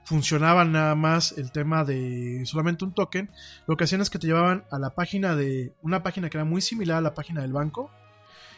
funcionaba 0.03 0.65
nada 0.65 0.93
más 0.93 1.35
el 1.35 1.51
tema 1.51 1.83
de 1.83 2.43
solamente 2.45 2.85
un 2.85 2.93
token, 2.93 3.31
lo 3.65 3.75
que 3.75 3.85
hacían 3.85 4.01
es 4.01 4.11
que 4.11 4.19
te 4.19 4.27
llevaban 4.27 4.65
a 4.69 4.77
la 4.77 4.91
página 4.93 5.35
de 5.35 5.73
una 5.81 6.03
página 6.03 6.29
que 6.29 6.37
era 6.37 6.45
muy 6.45 6.61
similar 6.61 6.99
a 6.99 7.01
la 7.01 7.15
página 7.15 7.41
del 7.41 7.51
banco, 7.51 7.91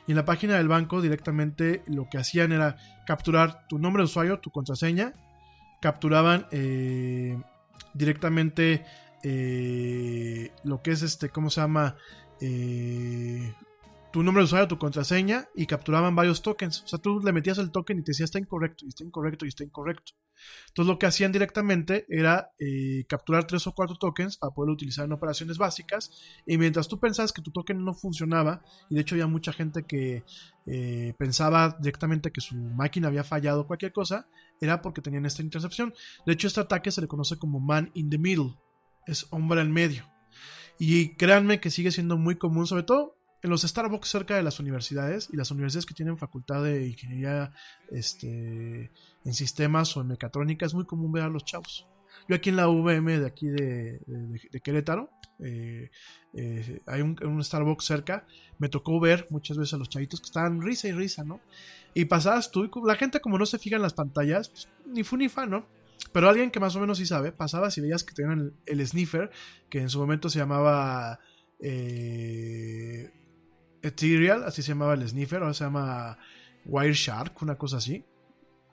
y 0.09 0.11
en 0.11 0.15
la 0.15 0.25
página 0.25 0.57
del 0.57 0.67
banco 0.67 1.03
directamente 1.03 1.83
lo 1.85 2.09
que 2.09 2.17
hacían 2.17 2.51
era 2.51 2.77
capturar 3.05 3.67
tu 3.67 3.77
nombre 3.77 4.01
de 4.01 4.05
usuario, 4.05 4.39
tu 4.39 4.49
contraseña. 4.49 5.13
Capturaban 5.81 6.47
eh, 6.49 7.39
directamente 7.93 8.83
eh, 9.21 10.51
lo 10.63 10.81
que 10.81 10.93
es 10.93 11.03
este, 11.03 11.29
¿cómo 11.29 11.51
se 11.51 11.61
llama? 11.61 11.95
Eh, 12.41 13.53
tu 14.11 14.23
nombre 14.23 14.41
de 14.41 14.45
usuario, 14.45 14.67
tu 14.67 14.77
contraseña 14.77 15.47
y 15.55 15.65
capturaban 15.65 16.15
varios 16.15 16.41
tokens. 16.41 16.83
O 16.83 16.87
sea, 16.87 16.99
tú 16.99 17.19
le 17.19 17.31
metías 17.31 17.57
el 17.59 17.71
token 17.71 17.99
y 17.99 18.03
te 18.03 18.11
decía 18.11 18.25
está 18.25 18.39
incorrecto, 18.39 18.85
y 18.85 18.89
está 18.89 19.03
incorrecto, 19.03 19.45
y 19.45 19.49
está 19.49 19.63
incorrecto. 19.63 20.13
Entonces 20.69 20.89
lo 20.89 20.97
que 20.97 21.05
hacían 21.05 21.31
directamente 21.31 22.05
era 22.09 22.51
eh, 22.59 23.05
capturar 23.07 23.45
tres 23.45 23.67
o 23.67 23.73
cuatro 23.73 23.97
tokens 23.97 24.37
para 24.37 24.53
poder 24.53 24.71
utilizar 24.71 25.05
en 25.05 25.11
operaciones 25.11 25.57
básicas. 25.57 26.11
Y 26.45 26.57
mientras 26.57 26.87
tú 26.87 26.99
pensabas 26.99 27.33
que 27.33 27.41
tu 27.41 27.51
token 27.51 27.83
no 27.83 27.93
funcionaba, 27.93 28.63
y 28.89 28.95
de 28.95 29.01
hecho 29.01 29.15
había 29.15 29.27
mucha 29.27 29.53
gente 29.53 29.83
que 29.83 30.23
eh, 30.65 31.13
pensaba 31.17 31.77
directamente 31.79 32.31
que 32.31 32.41
su 32.41 32.55
máquina 32.55 33.09
había 33.09 33.23
fallado 33.23 33.67
cualquier 33.67 33.91
cosa, 33.91 34.27
era 34.61 34.81
porque 34.81 35.01
tenían 35.01 35.25
esta 35.25 35.43
intercepción. 35.43 35.93
De 36.25 36.33
hecho, 36.33 36.47
este 36.47 36.61
ataque 36.61 36.91
se 36.91 37.01
le 37.01 37.07
conoce 37.07 37.37
como 37.37 37.59
man 37.59 37.91
in 37.93 38.09
the 38.09 38.17
middle. 38.17 38.55
Es 39.05 39.27
hombre 39.31 39.61
en 39.61 39.71
medio. 39.71 40.09
Y 40.79 41.15
créanme 41.15 41.59
que 41.59 41.71
sigue 41.71 41.91
siendo 41.91 42.17
muy 42.17 42.37
común, 42.37 42.65
sobre 42.65 42.83
todo 42.83 43.18
en 43.41 43.49
los 43.49 43.61
Starbucks 43.61 44.09
cerca 44.09 44.35
de 44.35 44.43
las 44.43 44.59
universidades 44.59 45.29
y 45.31 45.37
las 45.37 45.51
universidades 45.51 45.85
que 45.85 45.93
tienen 45.93 46.17
facultad 46.17 46.63
de 46.63 46.87
ingeniería 46.87 47.53
este, 47.89 48.91
en 49.23 49.33
sistemas 49.33 49.95
o 49.95 50.01
en 50.01 50.07
mecatrónica 50.07 50.65
es 50.65 50.73
muy 50.73 50.85
común 50.85 51.11
ver 51.11 51.23
a 51.23 51.29
los 51.29 51.45
chavos. 51.45 51.87
Yo 52.27 52.35
aquí 52.35 52.49
en 52.49 52.57
la 52.57 52.67
VM 52.67 53.19
de 53.19 53.25
aquí 53.25 53.47
de, 53.47 53.99
Querétaro, 54.63 55.09
eh, 55.39 55.89
eh, 56.33 56.81
hay 56.85 57.01
un, 57.01 57.43
Starbucks 57.43 57.85
cerca, 57.85 58.27
me 58.57 58.69
tocó 58.69 58.99
ver 58.99 59.27
muchas 59.29 59.57
veces 59.57 59.73
a 59.73 59.77
los 59.77 59.89
chavitos 59.89 60.19
que 60.19 60.25
estaban 60.25 60.61
risa 60.61 60.87
y 60.87 60.91
risa, 60.91 61.23
¿no? 61.23 61.39
Y 61.93 62.05
pasabas 62.05 62.51
tú, 62.51 62.65
y 62.65 62.69
la 62.85 62.95
gente 62.95 63.19
como 63.21 63.37
no 63.37 63.45
se 63.45 63.57
fija 63.57 63.77
en 63.77 63.81
las 63.81 63.93
pantallas, 63.93 64.49
pues, 64.49 64.69
ni 64.85 65.03
fu 65.03 65.17
ni 65.17 65.29
fa, 65.29 65.45
¿no? 65.45 65.65
Pero 66.13 66.29
alguien 66.29 66.51
que 66.51 66.59
más 66.59 66.75
o 66.75 66.79
menos 66.79 66.97
sí 66.97 67.05
sabe, 67.05 67.31
pasabas 67.31 67.77
y 67.77 67.81
veías 67.81 68.03
que 68.03 68.13
tenían 68.13 68.53
el, 68.65 68.87
sniffer, 68.87 69.31
que 69.69 69.79
en 69.79 69.89
su 69.89 69.99
momento 69.99 70.29
se 70.29 70.39
llamaba 70.39 71.19
eh, 71.59 73.11
Ethereal, 73.81 74.43
así 74.43 74.61
se 74.61 74.69
llamaba 74.69 74.93
el 74.93 75.07
sniffer, 75.07 75.41
ahora 75.41 75.53
se 75.53 75.63
llama 75.63 76.17
Wireshark, 76.65 77.41
una 77.41 77.57
cosa 77.57 77.77
así. 77.77 78.05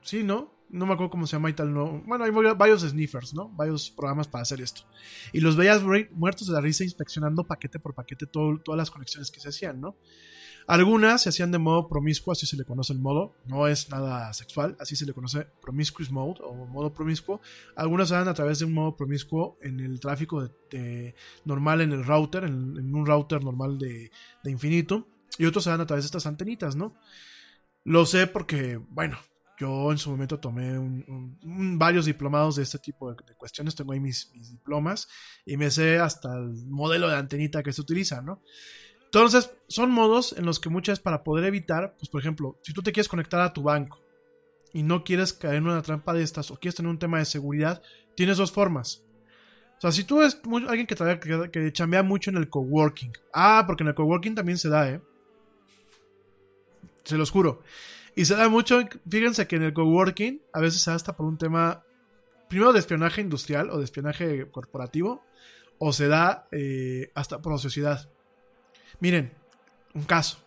Sí, 0.02 0.22
¿no? 0.22 0.54
No 0.68 0.84
me 0.84 0.94
acuerdo 0.94 1.10
cómo 1.10 1.26
se 1.26 1.36
llama 1.36 1.50
y 1.50 1.52
tal, 1.52 1.72
no. 1.72 2.02
Bueno, 2.06 2.24
hay 2.24 2.30
varios 2.54 2.82
sniffers, 2.82 3.34
¿no? 3.34 3.48
Varios 3.50 3.90
programas 3.90 4.26
para 4.26 4.42
hacer 4.42 4.60
esto. 4.60 4.82
Y 5.32 5.40
los 5.40 5.56
veías 5.56 5.82
muertos 6.10 6.48
de 6.48 6.52
la 6.52 6.60
risa 6.60 6.82
inspeccionando 6.82 7.44
paquete 7.44 7.78
por 7.78 7.94
paquete 7.94 8.26
todas 8.26 8.76
las 8.76 8.90
conexiones 8.90 9.30
que 9.30 9.38
se 9.38 9.50
hacían, 9.50 9.80
¿no? 9.80 9.96
Algunas 10.66 11.22
se 11.22 11.28
hacían 11.28 11.52
de 11.52 11.58
modo 11.58 11.88
promiscuo, 11.88 12.32
así 12.32 12.44
se 12.44 12.56
le 12.56 12.64
conoce 12.64 12.92
el 12.92 12.98
modo. 12.98 13.34
No 13.46 13.68
es 13.68 13.88
nada 13.90 14.32
sexual, 14.32 14.76
así 14.80 14.96
se 14.96 15.06
le 15.06 15.12
conoce 15.12 15.46
promiscuous 15.62 16.10
mode 16.10 16.40
o 16.42 16.66
modo 16.66 16.92
promiscuo. 16.92 17.40
Algunas 17.76 18.08
se 18.08 18.14
dan 18.14 18.28
a 18.28 18.34
través 18.34 18.58
de 18.58 18.64
un 18.64 18.74
modo 18.74 18.96
promiscuo 18.96 19.56
en 19.62 19.80
el 19.80 20.00
tráfico 20.00 20.50
normal 21.44 21.80
en 21.82 21.92
el 21.92 22.04
router, 22.04 22.44
en, 22.44 22.94
un 22.94 23.06
router 23.06 23.44
normal 23.44 23.78
de, 23.78 24.10
de 24.42 24.50
infinito. 24.50 25.06
Y 25.38 25.44
otros 25.44 25.64
se 25.64 25.70
dan 25.70 25.80
a 25.80 25.86
través 25.86 26.04
de 26.04 26.06
estas 26.06 26.26
antenitas, 26.26 26.74
¿no? 26.74 26.94
Lo 27.84 28.04
sé 28.04 28.26
porque, 28.26 28.80
bueno, 28.88 29.18
yo 29.58 29.90
en 29.92 29.98
su 29.98 30.10
momento 30.10 30.38
tomé 30.38 30.74
varios 31.42 32.06
diplomados 32.06 32.56
de 32.56 32.64
este 32.64 32.78
tipo 32.78 33.14
de, 33.14 33.34
cuestiones, 33.34 33.74
tengo 33.74 33.92
ahí 33.92 34.00
mis, 34.00 34.30
mis, 34.34 34.50
diplomas 34.50 35.08
y 35.44 35.56
me 35.56 35.70
sé 35.70 35.98
hasta 35.98 36.34
el 36.36 36.66
modelo 36.66 37.08
de 37.08 37.16
antenita 37.16 37.62
que 37.62 37.72
se 37.72 37.80
utiliza, 37.80 38.20
¿no? 38.20 38.42
Entonces, 39.06 39.50
son 39.68 39.90
modos 39.90 40.34
en 40.36 40.44
los 40.44 40.60
que 40.60 40.68
muchas 40.68 41.00
para 41.00 41.24
poder 41.24 41.44
evitar, 41.44 41.94
pues 41.98 42.08
por 42.08 42.20
ejemplo, 42.20 42.58
si 42.62 42.72
tú 42.72 42.82
te 42.82 42.92
quieres 42.92 43.08
conectar 43.08 43.40
a 43.40 43.52
tu 43.52 43.62
banco 43.62 44.00
y 44.72 44.82
no 44.82 45.04
quieres 45.04 45.32
caer 45.32 45.56
en 45.56 45.64
una 45.64 45.82
trampa 45.82 46.12
de 46.12 46.22
estas 46.22 46.50
o 46.50 46.56
quieres 46.56 46.74
tener 46.74 46.90
un 46.90 46.98
tema 46.98 47.18
de 47.18 47.24
seguridad, 47.24 47.82
tienes 48.14 48.36
dos 48.36 48.52
formas. 48.52 49.02
O 49.78 49.80
sea, 49.80 49.92
si 49.92 50.04
tú 50.04 50.20
eres 50.20 50.40
alguien 50.68 50.86
que, 50.86 50.94
que, 50.94 51.50
que 51.50 51.72
chambea 51.72 52.02
mucho 52.02 52.30
en 52.30 52.36
el 52.36 52.48
coworking. 52.48 53.12
Ah, 53.32 53.64
porque 53.66 53.84
en 53.84 53.88
el 53.88 53.94
coworking 53.94 54.34
también 54.34 54.58
se 54.58 54.68
da, 54.68 54.88
¿eh? 54.88 55.00
Se 57.04 57.16
los 57.16 57.30
juro. 57.30 57.62
Y 58.14 58.24
se 58.24 58.34
da 58.34 58.48
mucho, 58.48 58.80
fíjense 59.08 59.46
que 59.46 59.56
en 59.56 59.62
el 59.62 59.74
coworking 59.74 60.40
a 60.54 60.60
veces 60.60 60.82
se 60.82 60.90
da 60.90 60.96
hasta 60.96 61.14
por 61.14 61.26
un 61.26 61.36
tema, 61.36 61.84
primero 62.48 62.72
de 62.72 62.78
espionaje 62.78 63.20
industrial 63.20 63.68
o 63.70 63.78
de 63.78 63.84
espionaje 63.84 64.50
corporativo, 64.50 65.22
o 65.78 65.92
se 65.92 66.08
da 66.08 66.48
eh, 66.50 67.10
hasta 67.14 67.42
por 67.42 67.58
sociedad. 67.60 68.10
Miren, 69.00 69.32
un 69.94 70.04
caso. 70.04 70.38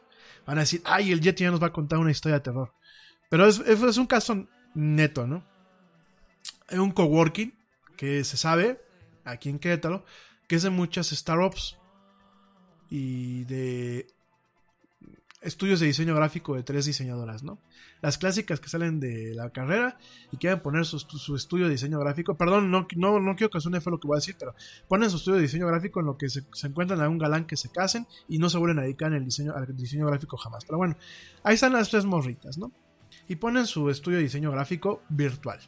Van 0.45 0.57
a 0.57 0.61
decir, 0.61 0.81
ay, 0.85 1.11
el 1.11 1.21
Yeti 1.21 1.43
ya 1.43 1.51
nos 1.51 1.61
va 1.61 1.67
a 1.67 1.73
contar 1.73 1.99
una 1.99 2.11
historia 2.11 2.37
de 2.37 2.43
terror. 2.43 2.73
Pero 3.29 3.47
es, 3.47 3.97
un 3.97 4.07
caso 4.07 4.47
neto, 4.73 5.27
¿no? 5.27 5.43
Hay 6.67 6.79
un 6.79 6.91
coworking 6.91 7.53
que 7.95 8.23
se 8.23 8.37
sabe, 8.37 8.81
aquí 9.25 9.49
en 9.49 9.59
Querétaro, 9.59 10.03
que 10.47 10.55
es 10.55 10.63
de 10.63 10.71
muchas 10.71 11.09
startups 11.09 11.77
y 12.89 13.43
de 13.43 14.07
estudios 15.41 15.79
de 15.79 15.87
diseño 15.87 16.15
gráfico 16.15 16.55
de 16.55 16.63
tres 16.63 16.85
diseñadoras, 16.85 17.43
¿no? 17.43 17.59
Las 18.01 18.17
clásicas 18.17 18.59
que 18.59 18.69
salen 18.69 18.99
de 18.99 19.33
la 19.33 19.49
carrera 19.51 19.97
y 20.31 20.37
quieren 20.37 20.61
poner 20.61 20.85
su, 20.85 20.97
estudio 21.35 21.65
de 21.65 21.71
diseño 21.71 21.99
gráfico. 21.99 22.35
Perdón, 22.35 22.71
no, 22.71 22.87
no, 22.95 23.19
no 23.19 23.35
quiero 23.35 23.49
que 23.49 23.61
suene 23.61 23.81
feo 23.81 23.91
lo 23.91 23.99
que 23.99 24.07
voy 24.07 24.15
a 24.15 24.19
decir, 24.19 24.35
pero 24.37 24.53
ponen 24.87 25.09
su 25.09 25.17
estudio 25.17 25.37
de 25.37 25.43
diseño 25.43 25.67
gráfico 25.67 25.99
en 25.99 26.07
lo 26.07 26.17
que 26.17 26.29
se, 26.29 26.43
encuentran 26.63 27.01
a 27.01 27.09
un 27.09 27.17
galán 27.17 27.45
que 27.45 27.57
se 27.57 27.69
casen 27.69 28.07
y 28.27 28.37
no 28.37 28.49
se 28.49 28.57
vuelven 28.57 28.79
a 28.79 28.81
dedicar 28.83 29.13
el 29.13 29.25
diseño, 29.25 29.53
al 29.55 29.75
diseño 29.75 30.07
gráfico 30.07 30.37
jamás. 30.37 30.65
Pero 30.65 30.77
bueno, 30.77 30.95
ahí 31.43 31.55
están 31.55 31.73
las 31.73 31.89
tres 31.89 32.05
morritas, 32.05 32.57
¿no? 32.57 32.71
Y 33.27 33.35
ponen 33.35 33.65
su 33.65 33.89
estudio 33.89 34.17
de 34.17 34.23
diseño 34.23 34.51
gráfico 34.51 35.01
virtual 35.09 35.59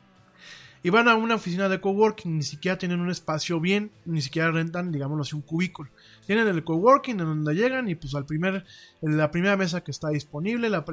y 0.84 0.90
van 0.90 1.08
a 1.08 1.16
una 1.16 1.36
oficina 1.36 1.70
de 1.70 1.80
coworking, 1.80 2.38
ni 2.38 2.44
siquiera 2.44 2.78
tienen 2.78 2.99
un 2.99 3.12
espacio 3.12 3.60
bien, 3.60 3.91
ni 4.06 4.22
siquiera 4.22 4.52
rentan, 4.52 4.91
digámoslo 4.91 5.22
así, 5.22 5.36
un 5.36 5.41
cubículo. 5.41 5.91
Tienen 6.26 6.48
el 6.48 6.64
coworking 6.64 7.20
en 7.20 7.26
donde 7.26 7.53
llegan 7.53 7.88
y 7.88 7.95
pues 7.95 8.16
al 8.16 8.26
primer, 8.26 8.66
la 9.02 9.30
primera 9.30 9.56
mesa 9.58 9.84
que 9.84 9.91
está 9.91 10.10
disponible, 10.10 10.70
la, 10.70 10.84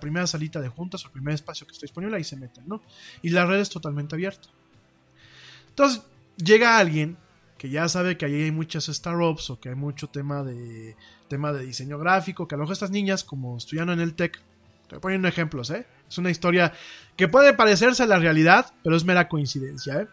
primera 0.00 0.26
salita 0.26 0.60
de 0.60 0.68
juntas 0.68 1.04
o 1.04 1.08
el 1.08 1.12
primer 1.12 1.34
espacio 1.34 1.66
que 1.66 1.72
está 1.72 1.84
disponible, 1.84 2.16
ahí 2.16 2.24
se 2.24 2.36
meten, 2.36 2.64
¿no? 2.66 2.82
Y 3.22 3.30
la 3.30 3.46
red 3.46 3.60
es 3.60 3.70
totalmente 3.70 4.14
abierta. 4.14 4.48
Entonces, 5.70 6.02
llega 6.36 6.76
alguien 6.76 7.16
que 7.56 7.70
ya 7.70 7.88
sabe 7.88 8.18
que 8.18 8.26
ahí 8.26 8.42
hay 8.42 8.50
muchas 8.50 8.86
startups 8.86 9.48
o 9.50 9.60
que 9.60 9.70
hay 9.70 9.76
mucho 9.76 10.08
tema 10.08 10.42
de 10.42 10.96
tema 11.28 11.52
de 11.52 11.64
diseño 11.64 11.98
gráfico, 11.98 12.46
que 12.46 12.56
a 12.56 12.58
estas 12.70 12.90
niñas, 12.90 13.24
como 13.24 13.56
estudiando 13.56 13.94
en 13.94 14.00
el 14.00 14.14
TEC, 14.14 14.38
te 14.88 15.00
poniendo 15.00 15.28
ejemplos, 15.28 15.70
¿eh? 15.70 15.86
Es 16.12 16.18
una 16.18 16.30
historia 16.30 16.74
que 17.16 17.26
puede 17.26 17.54
parecerse 17.54 18.02
a 18.02 18.06
la 18.06 18.18
realidad, 18.18 18.74
pero 18.84 18.96
es 18.96 19.04
mera 19.04 19.28
coincidencia, 19.28 20.02
¿eh? 20.02 20.08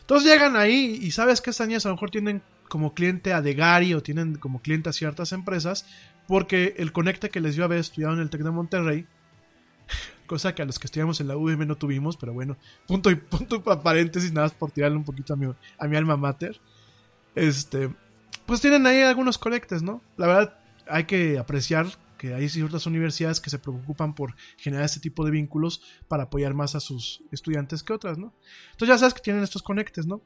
Entonces 0.00 0.30
llegan 0.32 0.56
ahí 0.56 0.98
y 1.02 1.10
sabes 1.10 1.42
que 1.42 1.50
estas 1.50 1.68
niñas 1.68 1.84
a 1.84 1.90
lo 1.90 1.96
mejor 1.96 2.10
tienen 2.10 2.42
como 2.68 2.94
cliente 2.94 3.34
a 3.34 3.42
Degari 3.42 3.92
o 3.92 4.02
tienen 4.02 4.36
como 4.36 4.62
cliente 4.62 4.88
a 4.88 4.94
ciertas 4.94 5.32
empresas, 5.32 5.84
porque 6.26 6.74
el 6.78 6.90
conecte 6.92 7.28
que 7.28 7.40
les 7.40 7.54
dio 7.54 7.64
haber 7.64 7.78
estudiado 7.78 8.14
en 8.14 8.20
el 8.20 8.30
TEC 8.30 8.42
de 8.42 8.50
Monterrey, 8.50 9.06
cosa 10.26 10.54
que 10.54 10.62
a 10.62 10.64
los 10.64 10.78
que 10.78 10.86
estudiamos 10.86 11.20
en 11.20 11.28
la 11.28 11.36
UVM 11.36 11.66
no 11.66 11.76
tuvimos, 11.76 12.16
pero 12.16 12.32
bueno, 12.32 12.56
punto 12.86 13.10
y 13.10 13.16
punto 13.16 13.62
paréntesis, 13.62 14.32
nada 14.32 14.46
más 14.46 14.54
por 14.54 14.70
tirarle 14.70 14.96
un 14.96 15.04
poquito 15.04 15.34
a 15.34 15.36
mi, 15.36 15.52
a 15.78 15.86
mi 15.86 15.96
alma 15.96 16.16
mater. 16.16 16.58
Este, 17.34 17.90
pues 18.46 18.62
tienen 18.62 18.86
ahí 18.86 19.02
algunos 19.02 19.36
conectes, 19.36 19.82
¿no? 19.82 20.02
La 20.16 20.26
verdad, 20.26 20.58
hay 20.88 21.04
que 21.04 21.38
apreciar 21.38 21.86
que 22.20 22.34
hay 22.34 22.50
ciertas 22.50 22.84
universidades 22.84 23.40
que 23.40 23.48
se 23.48 23.58
preocupan 23.58 24.14
por 24.14 24.36
generar 24.58 24.84
este 24.84 25.00
tipo 25.00 25.24
de 25.24 25.30
vínculos 25.30 25.82
para 26.06 26.24
apoyar 26.24 26.52
más 26.52 26.74
a 26.74 26.80
sus 26.80 27.22
estudiantes 27.32 27.82
que 27.82 27.94
otras, 27.94 28.18
¿no? 28.18 28.34
Entonces 28.72 28.88
ya 28.88 28.98
sabes 28.98 29.14
que 29.14 29.22
tienen 29.22 29.42
estos 29.42 29.62
conectes, 29.62 30.06
¿no? 30.06 30.20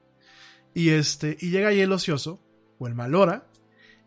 Y 0.74 0.88
este, 0.88 1.36
y 1.40 1.50
llega 1.50 1.68
ahí 1.68 1.80
el 1.80 1.92
ocioso, 1.92 2.40
o 2.80 2.88
el 2.88 2.96
malora, 2.96 3.46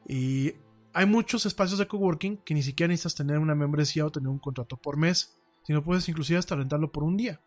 y 0.05 0.55
hay 0.91 1.05
muchos 1.05 1.45
espacios 1.45 1.80
de 1.80 1.88
coworking 1.88 2.43
que 2.43 2.53
ni 2.53 2.61
siquiera 2.61 2.89
necesitas 2.89 3.15
tener 3.15 3.39
una 3.39 3.55
membresía 3.55 4.05
o 4.05 4.11
tener 4.11 4.27
un 4.27 4.39
contrato 4.39 4.76
por 4.76 4.97
mes, 4.97 5.38
sino 5.64 5.81
puedes 5.81 6.09
inclusive 6.09 6.39
hasta 6.39 6.57
rentarlo 6.57 6.91
por 6.91 7.05
un 7.05 7.15
día. 7.15 7.39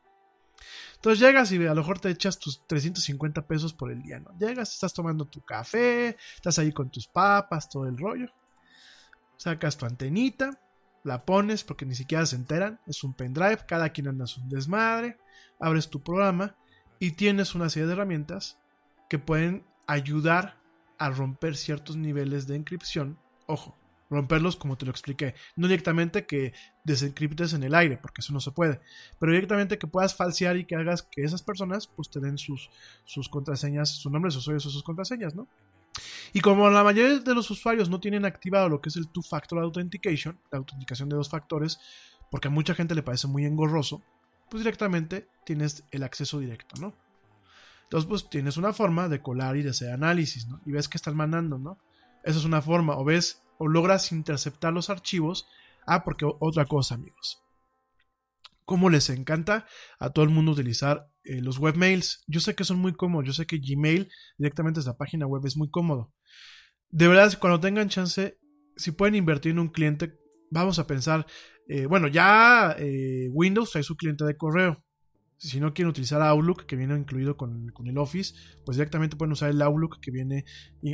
Entonces 0.94 1.20
llegas 1.20 1.52
y 1.52 1.56
a 1.56 1.74
lo 1.74 1.82
mejor 1.82 2.00
te 2.00 2.08
echas 2.08 2.38
tus 2.38 2.66
350 2.66 3.46
pesos 3.46 3.74
por 3.74 3.92
el 3.92 4.00
día, 4.00 4.20
¿no? 4.20 4.30
Llegas, 4.38 4.72
estás 4.72 4.94
tomando 4.94 5.26
tu 5.26 5.42
café, 5.42 6.16
estás 6.34 6.58
ahí 6.58 6.72
con 6.72 6.90
tus 6.90 7.08
papas, 7.08 7.68
todo 7.68 7.86
el 7.86 7.98
rollo. 7.98 8.32
Sacas 9.40 9.78
tu 9.78 9.86
antenita, 9.86 10.60
la 11.02 11.24
pones 11.24 11.64
porque 11.64 11.86
ni 11.86 11.94
siquiera 11.94 12.26
se 12.26 12.36
enteran, 12.36 12.78
es 12.86 13.02
un 13.04 13.14
pendrive, 13.14 13.64
cada 13.66 13.88
quien 13.88 14.08
anda 14.08 14.26
un 14.36 14.50
desmadre, 14.50 15.16
abres 15.58 15.88
tu 15.88 16.02
programa 16.02 16.56
y 16.98 17.12
tienes 17.12 17.54
una 17.54 17.70
serie 17.70 17.86
de 17.86 17.94
herramientas 17.94 18.58
que 19.08 19.18
pueden 19.18 19.64
ayudar 19.86 20.60
a 20.98 21.08
romper 21.08 21.56
ciertos 21.56 21.96
niveles 21.96 22.46
de 22.48 22.56
encripción. 22.56 23.18
Ojo, 23.46 23.78
romperlos 24.10 24.56
como 24.56 24.76
te 24.76 24.84
lo 24.84 24.90
expliqué. 24.90 25.34
No 25.56 25.68
directamente 25.68 26.26
que 26.26 26.52
desencriptes 26.84 27.54
en 27.54 27.62
el 27.62 27.74
aire, 27.74 27.96
porque 27.96 28.20
eso 28.20 28.34
no 28.34 28.40
se 28.40 28.50
puede. 28.50 28.82
Pero 29.18 29.32
directamente 29.32 29.78
que 29.78 29.86
puedas 29.86 30.14
falsear 30.14 30.58
y 30.58 30.66
que 30.66 30.76
hagas 30.76 31.02
que 31.02 31.22
esas 31.22 31.40
personas 31.40 31.86
pues 31.86 32.10
te 32.10 32.20
den 32.20 32.36
sus, 32.36 32.68
sus 33.04 33.30
contraseñas, 33.30 33.88
sus 33.88 34.12
nombres, 34.12 34.34
sus 34.34 34.42
usuarios 34.42 34.66
o 34.66 34.70
sus 34.70 34.82
contraseñas, 34.82 35.34
¿no? 35.34 35.48
Y 36.32 36.40
como 36.40 36.70
la 36.70 36.84
mayoría 36.84 37.18
de 37.18 37.34
los 37.34 37.50
usuarios 37.50 37.88
no 37.88 38.00
tienen 38.00 38.24
activado 38.24 38.68
lo 38.68 38.80
que 38.80 38.88
es 38.88 38.96
el 38.96 39.08
Two-Factor 39.08 39.58
Authentication, 39.58 40.38
la 40.50 40.58
autenticación 40.58 41.08
de 41.08 41.16
dos 41.16 41.28
factores, 41.28 41.80
porque 42.30 42.48
a 42.48 42.50
mucha 42.50 42.74
gente 42.74 42.94
le 42.94 43.02
parece 43.02 43.26
muy 43.26 43.44
engorroso, 43.44 44.02
pues 44.48 44.62
directamente 44.62 45.28
tienes 45.44 45.84
el 45.90 46.02
acceso 46.02 46.38
directo, 46.38 46.80
¿no? 46.80 46.94
Entonces, 47.90 48.08
pues 48.08 48.30
tienes 48.30 48.56
una 48.56 48.72
forma 48.72 49.08
de 49.08 49.20
colar 49.20 49.56
y 49.56 49.62
de 49.62 49.70
hacer 49.70 49.90
análisis, 49.90 50.46
¿no? 50.46 50.60
Y 50.64 50.70
ves 50.70 50.88
que 50.88 50.96
están 50.96 51.16
mandando, 51.16 51.58
¿no? 51.58 51.76
Esa 52.22 52.38
es 52.38 52.44
una 52.44 52.62
forma. 52.62 52.96
O 52.96 53.04
ves, 53.04 53.42
o 53.58 53.66
logras 53.66 54.12
interceptar 54.12 54.72
los 54.72 54.90
archivos. 54.90 55.48
Ah, 55.86 56.04
porque 56.04 56.24
otra 56.24 56.66
cosa, 56.66 56.94
amigos. 56.94 57.42
¿Cómo 58.64 58.90
les 58.90 59.10
encanta 59.10 59.66
a 59.98 60.10
todo 60.10 60.24
el 60.24 60.30
mundo 60.30 60.52
utilizar 60.52 61.09
eh, 61.24 61.40
los 61.40 61.58
webmails? 61.58 62.24
Yo 62.26 62.40
sé 62.40 62.54
que 62.54 62.64
son 62.64 62.78
muy 62.78 62.92
cómodos. 62.94 63.26
Yo 63.26 63.32
sé 63.32 63.46
que 63.46 63.58
Gmail 63.58 64.08
directamente 64.38 64.80
desde 64.80 64.90
la 64.90 64.96
página 64.96 65.26
web 65.26 65.44
es 65.46 65.56
muy 65.56 65.70
cómodo. 65.70 66.12
De 66.90 67.08
verdad, 67.08 67.32
cuando 67.38 67.60
tengan 67.60 67.88
chance, 67.88 68.38
si 68.76 68.92
pueden 68.92 69.14
invertir 69.14 69.52
en 69.52 69.60
un 69.60 69.68
cliente, 69.68 70.14
vamos 70.50 70.78
a 70.78 70.86
pensar, 70.86 71.26
eh, 71.68 71.86
bueno, 71.86 72.08
ya 72.08 72.74
eh, 72.78 73.28
Windows 73.30 73.70
trae 73.70 73.82
su 73.82 73.96
cliente 73.96 74.24
de 74.24 74.36
correo 74.36 74.84
si 75.40 75.58
no 75.58 75.72
quieren 75.72 75.88
utilizar 75.88 76.20
Outlook, 76.20 76.66
que 76.66 76.76
viene 76.76 76.94
incluido 76.94 77.38
con, 77.38 77.72
el 77.86 77.96
Office, 77.98 78.34
pues 78.66 78.76
directamente 78.76 79.16
pueden 79.16 79.32
usar 79.32 79.48
el 79.48 79.62
Outlook 79.62 79.98
que 79.98 80.10
viene, 80.10 80.44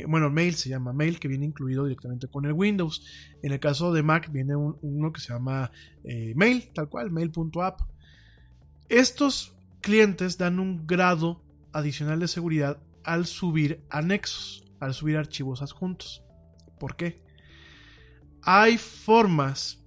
bueno, 0.07 0.29
Mail 0.29 0.55
se 0.55 0.69
llama 0.69 0.93
Mail, 0.93 1.19
que 1.19 1.27
viene 1.27 1.45
incluido 1.45 1.83
directamente 1.83 2.29
con 2.29 2.45
el 2.45 2.53
Windows. 2.53 3.05
En 3.43 3.51
el 3.51 3.59
caso 3.59 3.91
de 3.91 4.03
Mac 4.03 4.31
viene 4.31 4.55
uno 4.55 5.11
que 5.11 5.19
se 5.19 5.33
llama 5.33 5.69
Mail, 6.35 6.71
tal 6.73 6.87
cual, 6.87 7.11
mail.app. 7.11 7.81
Estos 8.87 9.56
clientes 9.81 10.37
dan 10.37 10.59
un 10.59 10.85
grado 10.87 11.43
adicional 11.73 12.19
de 12.19 12.27
seguridad 12.27 12.81
al 13.03 13.25
subir 13.25 13.85
anexos, 13.89 14.63
al 14.79 14.93
subir 14.93 15.17
archivos 15.17 15.61
adjuntos. 15.61 16.23
¿Por 16.79 16.95
qué? 16.95 17.23
Hay 18.41 18.77
formas, 18.77 19.83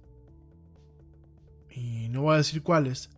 y 1.69 2.09
no 2.09 2.23
voy 2.23 2.35
a 2.35 2.37
decir 2.37 2.63
cuáles, 2.63 3.09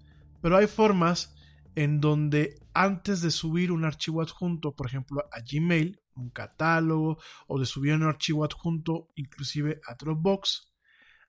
pero 0.41 0.57
hay 0.57 0.67
formas 0.67 1.35
en 1.75 1.99
donde 2.01 2.59
antes 2.73 3.21
de 3.21 3.31
subir 3.31 3.71
un 3.71 3.85
archivo 3.85 4.21
adjunto, 4.21 4.75
por 4.75 4.87
ejemplo, 4.87 5.23
a 5.31 5.41
Gmail, 5.41 5.99
un 6.15 6.29
catálogo, 6.29 7.17
o 7.47 7.59
de 7.59 7.65
subir 7.65 7.93
un 7.93 8.03
archivo 8.03 8.43
adjunto 8.43 9.09
inclusive 9.15 9.81
a 9.87 9.95
Dropbox, 9.95 10.73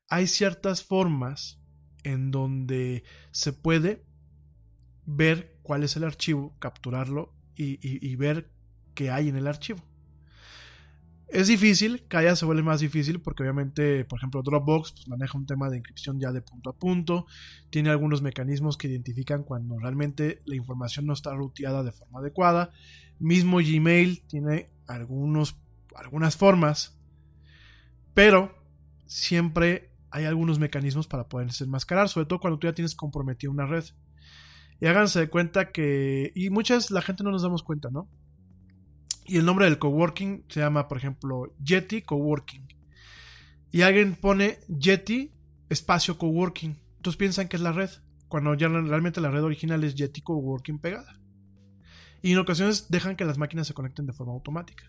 hay 0.09 0.27
ciertas 0.27 0.83
formas 0.83 1.61
en 2.03 2.31
donde 2.31 3.05
se 3.31 3.53
puede 3.53 4.05
ver 5.07 5.57
cuál 5.63 5.83
es 5.85 5.97
el 5.97 6.05
archivo, 6.05 6.55
capturarlo 6.59 7.33
y, 7.57 8.17
ver 8.17 8.51
qué 8.95 9.11
hay 9.11 9.29
en 9.29 9.37
el 9.37 9.47
archivo. 9.47 9.81
Es 11.29 11.49
difícil, 11.49 12.05
cada 12.07 12.37
se 12.37 12.45
vuelve 12.45 12.63
más 12.63 12.81
difícil 12.81 13.21
porque 13.21 13.43
obviamente, 13.43 14.05
por 14.05 14.19
ejemplo, 14.19 14.43
Dropbox 14.43 14.93
pues, 14.93 15.09
maneja 15.09 15.37
un 15.37 15.47
tema 15.47 15.69
de 15.69 15.79
encripción 15.79 16.21
ya 16.21 16.31
de 16.31 16.43
punto 16.43 16.71
a 16.71 16.77
punto, 16.77 17.27
tiene 17.71 17.91
algunos 17.91 18.23
mecanismos 18.23 18.77
que 18.77 18.89
identifican 18.89 19.43
cuando 19.43 19.79
realmente 19.79 20.41
la 20.45 20.55
información 20.55 21.07
no 21.07 21.13
está 21.13 21.35
ruteada 21.35 21.83
de 21.83 21.93
forma 21.93 22.21
adecuada, 22.21 22.71
mismo 23.19 23.59
Gmail 23.59 24.23
tiene 24.29 24.71
algunos, 24.87 25.57
algunas 25.97 26.37
formas, 26.37 26.97
pero 28.13 28.55
siempre 29.07 29.91
hay 30.11 30.27
algunos 30.27 30.61
mecanismos 30.61 31.09
para 31.09 31.29
poder 31.29 31.49
enmascarar, 31.61 32.09
sobre 32.09 32.27
todo 32.27 32.39
cuando 32.39 32.59
tú 32.59 32.69
ya 32.69 32.73
tienes 32.73 32.95
comprometida 32.95 33.51
una 33.51 33.67
red. 33.67 33.85
Y 34.81 34.87
háganse 34.87 35.21
de 35.21 35.29
cuenta 35.29 35.71
que, 35.71 36.33
y 36.35 36.51
muchas 36.51 36.91
la 36.91 37.03
gente 37.03 37.25
no 37.25 37.31
nos 37.31 37.43
damos 37.43 37.63
cuenta, 37.63 37.91
¿no? 37.91 38.09
Y 39.27 39.39
el 39.39 39.47
nombre 39.47 39.65
del 39.65 39.79
coworking 39.79 40.45
se 40.49 40.61
llama, 40.61 40.89
por 40.89 40.99
ejemplo, 40.99 41.55
Yeti 41.63 42.03
Coworking. 42.03 42.67
Y 43.71 43.83
alguien 43.83 44.15
pone 44.17 44.59
Yeti 44.69 45.33
espacio 45.69 46.19
coworking. 46.19 46.79
Entonces 46.97 47.17
piensan 47.17 47.49
que 47.49 47.57
es 47.57 47.63
la 47.63 47.73
red, 47.73 47.91
cuando 48.29 48.55
ya 48.55 48.69
realmente 48.69 49.21
la 49.21 49.31
red 49.31 49.43
original 49.43 49.83
es 49.85 49.95
Yeti 49.95 50.21
Coworking 50.21 50.79
pegada. 50.79 51.19
Y 52.23 52.33
en 52.33 52.39
ocasiones 52.39 52.91
dejan 52.91 53.17
que 53.17 53.25
las 53.25 53.39
máquinas 53.39 53.67
se 53.67 53.75
conecten 53.75 54.07
de 54.07 54.13
forma 54.13 54.33
automática. 54.33 54.85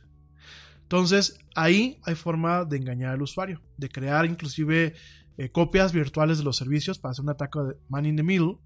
Entonces 0.84 1.40
ahí 1.56 2.00
hay 2.04 2.16
forma 2.16 2.64
de 2.64 2.78
engañar 2.78 3.14
al 3.14 3.22
usuario, 3.22 3.62
de 3.78 3.90
crear 3.90 4.26
inclusive 4.26 4.94
eh, 5.38 5.50
copias 5.50 5.92
virtuales 5.92 6.38
de 6.38 6.44
los 6.44 6.58
servicios 6.58 7.00
para 7.00 7.12
hacer 7.12 7.24
un 7.24 7.32
ataque 7.32 7.60
de 7.60 7.76
man 7.90 8.06
in 8.06 8.16
the 8.16 8.24
middle 8.24 8.60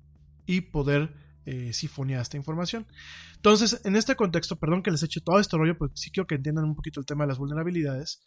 y 0.49 0.61
poder 0.61 1.13
eh, 1.45 1.73
sifonía 1.73 2.21
esta 2.21 2.35
información. 2.35 2.87
Entonces, 3.35 3.81
en 3.83 3.95
este 3.95 4.15
contexto, 4.15 4.57
perdón 4.57 4.81
que 4.81 4.89
les 4.89 5.03
eche 5.03 5.21
todo 5.21 5.39
este 5.39 5.55
rollo, 5.55 5.77
pues 5.77 5.91
sí 5.93 6.09
quiero 6.09 6.25
que 6.25 6.33
entiendan 6.33 6.65
un 6.65 6.75
poquito 6.75 6.99
el 6.99 7.05
tema 7.05 7.23
de 7.23 7.27
las 7.27 7.37
vulnerabilidades. 7.37 8.23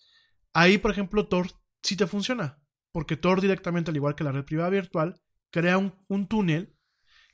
Ahí, 0.53 0.79
por 0.79 0.93
ejemplo, 0.93 1.27
Tor 1.27 1.49
sí 1.83 1.97
te 1.97 2.07
funciona, 2.07 2.63
porque 2.93 3.17
Tor 3.17 3.41
directamente, 3.41 3.91
al 3.91 3.97
igual 3.97 4.15
que 4.15 4.23
la 4.23 4.31
red 4.31 4.45
privada 4.45 4.71
virtual, 4.71 5.21
crea 5.51 5.79
un, 5.79 6.29
túnel 6.29 6.77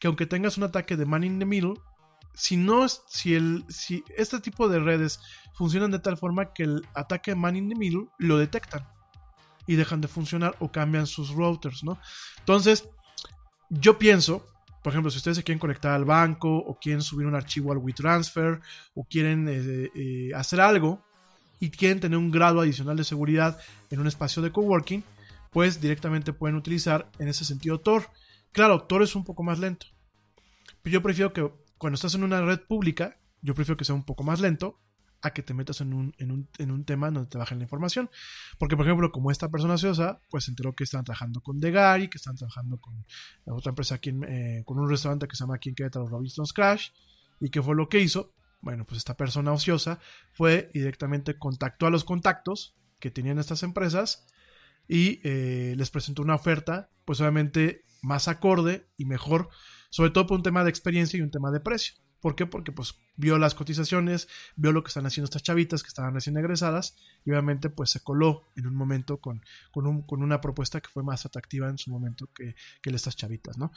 que 0.00 0.06
aunque 0.06 0.24
tengas 0.24 0.56
un 0.56 0.64
ataque 0.64 0.96
de 0.96 1.04
man 1.04 1.22
in 1.22 1.38
the 1.38 1.44
middle, 1.44 1.74
si 2.34 2.56
no 2.56 2.88
si 2.88 3.34
el 3.34 3.64
si 3.68 4.02
este 4.16 4.40
tipo 4.40 4.70
de 4.70 4.78
redes 4.78 5.20
funcionan 5.54 5.90
de 5.90 5.98
tal 5.98 6.16
forma 6.16 6.54
que 6.54 6.62
el 6.62 6.86
ataque 6.94 7.32
de 7.32 7.36
man 7.36 7.56
in 7.56 7.68
the 7.68 7.74
middle 7.74 8.06
lo 8.18 8.38
detectan 8.38 8.88
y 9.66 9.74
dejan 9.74 10.00
de 10.00 10.08
funcionar 10.08 10.56
o 10.60 10.72
cambian 10.72 11.06
sus 11.06 11.30
routers, 11.30 11.84
¿no? 11.84 12.00
Entonces, 12.38 12.88
yo 13.68 13.98
pienso 13.98 14.46
por 14.82 14.92
ejemplo, 14.92 15.10
si 15.10 15.18
ustedes 15.18 15.36
se 15.36 15.44
quieren 15.44 15.58
conectar 15.58 15.92
al 15.92 16.04
banco 16.04 16.56
o 16.56 16.78
quieren 16.78 17.02
subir 17.02 17.26
un 17.26 17.34
archivo 17.34 17.72
al 17.72 17.78
WeTransfer 17.78 18.60
o 18.94 19.04
quieren 19.04 19.48
eh, 19.48 19.90
eh, 19.94 20.30
hacer 20.34 20.60
algo 20.60 21.04
y 21.60 21.70
quieren 21.70 22.00
tener 22.00 22.18
un 22.18 22.30
grado 22.30 22.60
adicional 22.60 22.96
de 22.96 23.04
seguridad 23.04 23.58
en 23.90 24.00
un 24.00 24.06
espacio 24.06 24.42
de 24.42 24.52
coworking, 24.52 25.02
pues 25.50 25.80
directamente 25.80 26.32
pueden 26.32 26.56
utilizar 26.56 27.10
en 27.18 27.28
ese 27.28 27.44
sentido 27.44 27.80
Tor. 27.80 28.04
Claro, 28.52 28.82
Tor 28.82 29.02
es 29.02 29.16
un 29.16 29.24
poco 29.24 29.42
más 29.42 29.58
lento. 29.58 29.86
Pero 30.82 30.94
yo 30.94 31.02
prefiero 31.02 31.32
que 31.32 31.50
cuando 31.76 31.96
estás 31.96 32.14
en 32.14 32.24
una 32.24 32.40
red 32.40 32.60
pública, 32.60 33.18
yo 33.42 33.54
prefiero 33.54 33.76
que 33.76 33.84
sea 33.84 33.94
un 33.94 34.04
poco 34.04 34.22
más 34.22 34.40
lento 34.40 34.78
a 35.22 35.32
que 35.32 35.42
te 35.42 35.54
metas 35.54 35.80
en 35.80 35.92
un, 35.92 36.14
en 36.18 36.30
un, 36.30 36.48
en 36.58 36.70
un 36.70 36.84
tema 36.84 37.10
donde 37.10 37.28
te 37.28 37.38
bajen 37.38 37.58
la 37.58 37.64
información. 37.64 38.10
Porque, 38.58 38.76
por 38.76 38.86
ejemplo, 38.86 39.10
como 39.10 39.30
esta 39.30 39.48
persona 39.48 39.74
ociosa, 39.74 40.20
pues 40.30 40.44
se 40.44 40.52
enteró 40.52 40.74
que 40.74 40.84
están 40.84 41.04
trabajando 41.04 41.40
con 41.40 41.60
Degari, 41.60 42.08
que 42.08 42.18
están 42.18 42.36
trabajando 42.36 42.78
con 42.78 43.04
otra 43.46 43.70
empresa 43.70 43.96
aquí, 43.96 44.12
eh, 44.28 44.62
con 44.64 44.78
un 44.78 44.88
restaurante 44.88 45.26
que 45.26 45.36
se 45.36 45.44
llama 45.44 45.56
aquí 45.56 45.70
en 45.70 45.74
Querétaro 45.74 46.06
Robinson's 46.06 46.52
Crash. 46.52 46.90
¿Y 47.40 47.50
qué 47.50 47.62
fue 47.62 47.74
lo 47.74 47.88
que 47.88 48.00
hizo? 48.00 48.32
Bueno, 48.60 48.84
pues 48.84 48.98
esta 48.98 49.16
persona 49.16 49.52
ociosa 49.52 50.00
fue 50.32 50.70
y 50.74 50.80
directamente 50.80 51.38
contactó 51.38 51.86
a 51.86 51.90
los 51.90 52.04
contactos 52.04 52.74
que 52.98 53.10
tenían 53.10 53.38
estas 53.38 53.62
empresas 53.62 54.26
y 54.88 55.20
eh, 55.22 55.74
les 55.76 55.90
presentó 55.90 56.22
una 56.22 56.34
oferta, 56.34 56.90
pues 57.04 57.20
obviamente 57.20 57.84
más 58.02 58.26
acorde 58.26 58.88
y 58.96 59.04
mejor, 59.04 59.48
sobre 59.90 60.10
todo 60.10 60.26
por 60.26 60.38
un 60.38 60.42
tema 60.42 60.64
de 60.64 60.70
experiencia 60.70 61.18
y 61.18 61.22
un 61.22 61.30
tema 61.30 61.50
de 61.50 61.60
precio. 61.60 61.94
¿Por 62.20 62.34
qué? 62.34 62.46
Porque 62.46 62.72
pues 62.72 62.96
vio 63.16 63.38
las 63.38 63.54
cotizaciones, 63.54 64.28
vio 64.56 64.72
lo 64.72 64.82
que 64.82 64.88
están 64.88 65.06
haciendo 65.06 65.26
estas 65.26 65.42
chavitas 65.42 65.82
que 65.82 65.88
estaban 65.88 66.14
recién 66.14 66.36
egresadas 66.36 66.96
y 67.24 67.30
obviamente 67.30 67.70
pues 67.70 67.90
se 67.90 68.00
coló 68.00 68.44
en 68.56 68.66
un 68.66 68.74
momento 68.74 69.18
con, 69.18 69.42
con, 69.70 69.86
un, 69.86 70.02
con 70.02 70.22
una 70.22 70.40
propuesta 70.40 70.80
que 70.80 70.88
fue 70.88 71.02
más 71.04 71.26
atractiva 71.26 71.68
en 71.68 71.78
su 71.78 71.90
momento 71.90 72.28
que, 72.34 72.56
que 72.82 72.90
estas 72.90 73.16
chavitas, 73.16 73.56
¿no? 73.58 73.70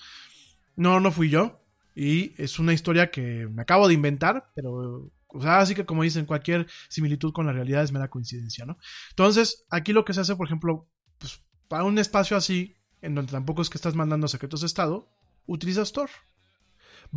No, 0.75 0.99
no 0.99 1.11
fui 1.11 1.29
yo 1.29 1.61
y 1.95 2.33
es 2.41 2.57
una 2.57 2.73
historia 2.73 3.11
que 3.11 3.47
me 3.47 3.61
acabo 3.61 3.87
de 3.87 3.93
inventar, 3.93 4.51
pero 4.55 5.11
así 5.43 5.75
que 5.75 5.85
como 5.85 6.03
dicen, 6.03 6.25
cualquier 6.25 6.67
similitud 6.89 7.33
con 7.33 7.45
la 7.45 7.53
realidad 7.53 7.83
es 7.83 7.91
mera 7.91 8.09
coincidencia, 8.09 8.65
¿no? 8.65 8.77
Entonces, 9.09 9.65
aquí 9.69 9.93
lo 9.93 10.05
que 10.05 10.13
se 10.13 10.21
hace, 10.21 10.35
por 10.35 10.47
ejemplo, 10.47 10.87
pues 11.17 11.41
para 11.67 11.83
un 11.83 11.99
espacio 11.99 12.35
así, 12.37 12.75
en 13.01 13.15
donde 13.15 13.31
tampoco 13.31 13.61
es 13.61 13.69
que 13.69 13.77
estás 13.77 13.95
mandando 13.95 14.27
secretos 14.27 14.61
de 14.61 14.67
estado, 14.67 15.09
utilizas 15.45 15.91
Tor. 15.91 16.09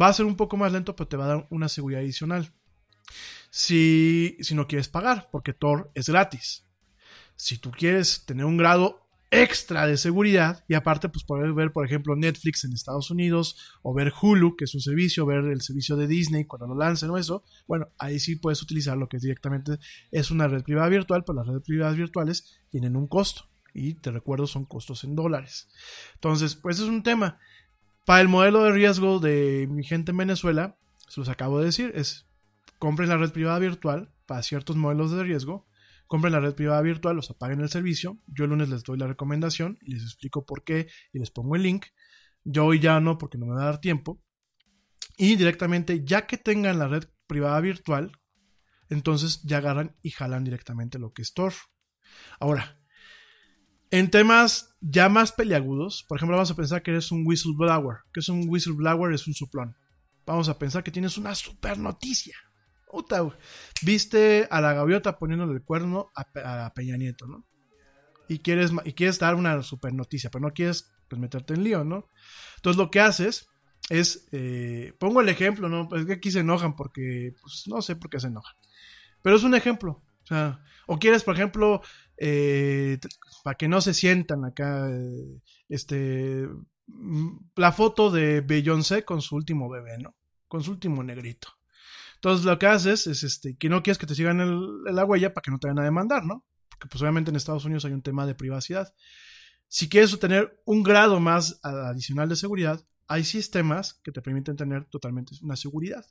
Va 0.01 0.09
a 0.09 0.13
ser 0.13 0.27
un 0.27 0.37
poco 0.37 0.57
más 0.57 0.73
lento, 0.73 0.97
pero 0.97 1.09
te 1.09 1.17
va 1.17 1.25
a 1.25 1.29
dar 1.29 1.47
una 1.51 1.69
seguridad 1.69 2.03
adicional. 2.03 2.53
Si, 3.51 4.37
si 4.41 4.55
no 4.55 4.67
quieres 4.67 4.89
pagar, 4.89 5.29
porque 5.31 5.53
Tor 5.53 5.91
es 5.95 6.09
gratis. 6.09 6.67
Si 7.37 7.59
tú 7.59 7.71
quieres 7.71 8.25
tener 8.25 8.45
un 8.45 8.57
grado 8.57 9.05
extra 9.31 9.87
de 9.87 9.97
seguridad 9.97 10.65
y 10.69 10.75
aparte 10.75 11.09
pues 11.09 11.25
poder 11.25 11.53
ver 11.55 11.73
por 11.73 11.85
ejemplo 11.85 12.15
Netflix 12.15 12.65
en 12.65 12.73
Estados 12.73 13.11
Unidos 13.11 13.57
o 13.83 13.93
ver 13.93 14.13
Hulu 14.21 14.55
que 14.55 14.65
es 14.65 14.75
un 14.75 14.81
servicio, 14.81 15.27
ver 15.27 15.45
el 15.47 15.61
servicio 15.61 15.97
de 15.97 16.07
Disney 16.07 16.45
cuando 16.45 16.69
lo 16.69 16.77
lancen 16.77 17.11
o 17.11 17.19
eso, 17.19 17.43
bueno, 17.67 17.89
ahí 17.99 18.21
sí 18.21 18.37
puedes 18.37 18.63
utilizar 18.63 18.97
lo 18.97 19.09
que 19.09 19.17
es 19.17 19.23
directamente 19.25 19.79
es 20.13 20.31
una 20.31 20.47
red 20.47 20.63
privada 20.63 20.89
virtual, 20.89 21.25
pero 21.25 21.37
las 21.37 21.49
redes 21.49 21.63
privadas 21.63 21.97
virtuales 21.97 22.61
tienen 22.71 22.95
un 22.95 23.09
costo 23.09 23.49
y 23.75 23.95
te 23.95 24.13
recuerdo 24.13 24.47
son 24.47 24.65
costos 24.65 25.03
en 25.03 25.17
dólares. 25.17 25.69
Entonces, 26.15 26.55
pues 26.55 26.79
es 26.79 26.87
un 26.87 27.03
tema. 27.03 27.41
Para 28.05 28.21
el 28.21 28.29
modelo 28.29 28.65
de 28.65 28.73
riesgo 28.73 29.19
de 29.19 29.67
mi 29.71 29.83
gente 29.83 30.11
en 30.11 30.19
Venezuela, 30.19 30.79
se 31.09 31.21
los 31.21 31.29
acabo 31.29 31.59
de 31.59 31.67
decir, 31.67 31.93
es 31.95 32.27
compren 32.79 33.09
la 33.09 33.17
red 33.17 33.33
privada 33.33 33.59
virtual 33.59 34.13
para 34.27 34.43
ciertos 34.43 34.77
modelos 34.77 35.11
de 35.11 35.23
riesgo, 35.23 35.67
compren 36.07 36.33
la 36.33 36.41
red 36.41 36.55
privada 36.55 36.83
virtual, 36.83 37.17
los 37.17 37.31
apaguen 37.31 37.61
el 37.61 37.71
servicio. 37.71 38.21
Yo 38.27 38.45
el 38.45 38.51
lunes 38.51 38.69
les 38.69 38.85
doy 38.85 38.99
la 38.99 39.07
recomendación 39.07 39.79
y 39.81 39.95
les 39.95 40.03
explico 40.03 40.45
por 40.45 40.65
qué 40.65 40.89
y 41.13 41.19
les 41.19 41.31
pongo 41.31 41.57
el 41.57 41.63
link. 41.63 41.87
Yo 42.45 42.67
hoy 42.67 42.79
ya 42.79 43.01
no 43.01 43.17
porque 43.17 43.39
no 43.39 43.47
me 43.47 43.55
va 43.55 43.63
a 43.63 43.67
dar 43.67 43.81
tiempo. 43.81 44.23
Y 45.17 45.37
directamente, 45.37 46.05
ya 46.05 46.27
que 46.27 46.37
tengan 46.37 46.79
la 46.79 46.89
red 46.89 47.05
privada 47.27 47.59
virtual, 47.61 48.13
entonces 48.91 49.43
ya 49.45 49.59
agarran 49.59 49.97
y 50.03 50.11
jalan 50.11 50.45
directamente 50.45 50.99
lo 50.99 51.13
que 51.15 51.23
es 51.23 51.33
Tor. 51.33 51.55
Ahora, 52.39 52.79
en 53.95 54.11
temas 54.11 54.75
ya 54.81 55.09
más 55.09 55.31
peliagudos, 55.31 56.05
por 56.09 56.19
ejemplo, 56.19 56.37
vamos 56.37 56.51
a 56.51 56.57
pensar 56.57 56.83
que 56.83 56.91
eres 56.91 57.13
un 57.13 57.25
whistleblower. 57.25 57.99
que 58.13 58.19
es 58.19 58.29
un 58.29 58.49
whistleblower? 58.49 59.15
Es 59.15 59.29
un 59.29 59.35
suplón. 59.35 59.77
Vamos 60.27 60.49
a 60.49 60.59
pensar 60.59 60.83
que 60.83 60.91
tienes 60.91 61.17
una 61.17 61.33
super 61.37 61.79
noticia. 61.79 62.35
viste 63.83 64.49
a 64.51 64.61
la 64.61 64.73
gaviota 64.73 65.17
poniéndole 65.17 65.53
el 65.53 65.63
cuerno 65.63 66.11
a, 66.17 66.73
Peña 66.75 66.97
Nieto, 66.97 67.29
¿no? 67.29 67.47
Y 68.29 68.41
quieres, 68.41 68.73
y 68.85 68.95
quieres 68.95 69.21
dar 69.21 69.37
una 69.37 69.63
super 69.63 69.93
noticia, 69.93 70.29
pero 70.29 70.45
no 70.45 70.53
quieres 70.53 70.93
pues, 71.09 71.21
meterte 71.21 71.55
en 71.55 71.63
lío, 71.63 71.85
¿no? 71.85 72.09
Entonces 72.57 72.77
lo 72.77 72.91
que 72.91 72.99
haces 72.99 73.47
es, 73.91 74.27
eh, 74.33 74.93
pongo 74.99 75.21
el 75.21 75.29
ejemplo, 75.29 75.69
¿no? 75.69 75.89
Es 75.97 76.05
que 76.05 76.15
aquí 76.15 76.33
se 76.33 76.41
enojan 76.41 76.75
porque, 76.75 77.33
pues 77.41 77.63
no 77.69 77.81
sé 77.81 77.95
por 77.95 78.11
qué 78.11 78.19
se 78.19 78.27
enojan. 78.27 78.57
Pero 79.23 79.37
es 79.37 79.45
un 79.45 79.55
ejemplo. 79.55 80.03
O 80.25 80.27
sea, 80.27 80.65
o 80.87 80.99
quieres, 80.99 81.23
por 81.23 81.35
ejemplo, 81.35 81.83
eh, 82.17 82.99
para 83.43 83.57
que 83.57 83.69
no 83.69 83.81
se 83.81 83.95
sientan 83.95 84.45
acá, 84.45 84.89
eh, 84.91 85.41
este, 85.69 86.49
la 87.57 87.73
foto 87.73 88.11
de 88.11 88.41
Beyoncé 88.41 89.05
con 89.05 89.23
su 89.23 89.37
último 89.37 89.69
bebé, 89.69 89.99
¿no? 89.99 90.15
Con 90.49 90.63
su 90.63 90.73
último 90.73 91.03
negrito. 91.03 91.49
Entonces 92.17 92.47
lo 92.47 92.59
que 92.59 92.67
haces 92.67 93.07
es 93.07 93.23
este, 93.23 93.57
que 93.57 93.69
no 93.69 93.83
quieres 93.83 93.99
que 93.99 94.07
te 94.07 94.15
sigan 94.15 94.41
el, 94.41 94.83
la 94.85 95.05
huella 95.05 95.35
para 95.35 95.43
que 95.43 95.51
no 95.51 95.59
te 95.59 95.67
vayan 95.67 95.81
a 95.81 95.85
demandar, 95.85 96.25
¿no? 96.25 96.45
Porque 96.71 96.89
pues 96.89 97.03
obviamente 97.03 97.31
en 97.31 97.37
Estados 97.37 97.65
Unidos 97.65 97.85
hay 97.85 97.93
un 97.93 98.03
tema 98.03 98.27
de 98.27 98.35
privacidad. 98.35 98.95
Si 99.69 99.89
quieres 99.89 100.19
tener 100.19 100.63
un 100.65 100.83
grado 100.83 101.21
más 101.21 101.61
adicional 101.63 102.29
de 102.29 102.37
seguridad, 102.37 102.85
hay 103.07 103.25
sistemas 103.25 103.95
que 104.03 104.13
te 104.13 104.23
permiten 104.23 104.57
tener 104.57 104.87
totalmente 104.87 105.35
una 105.43 105.57
seguridad. 105.57 106.07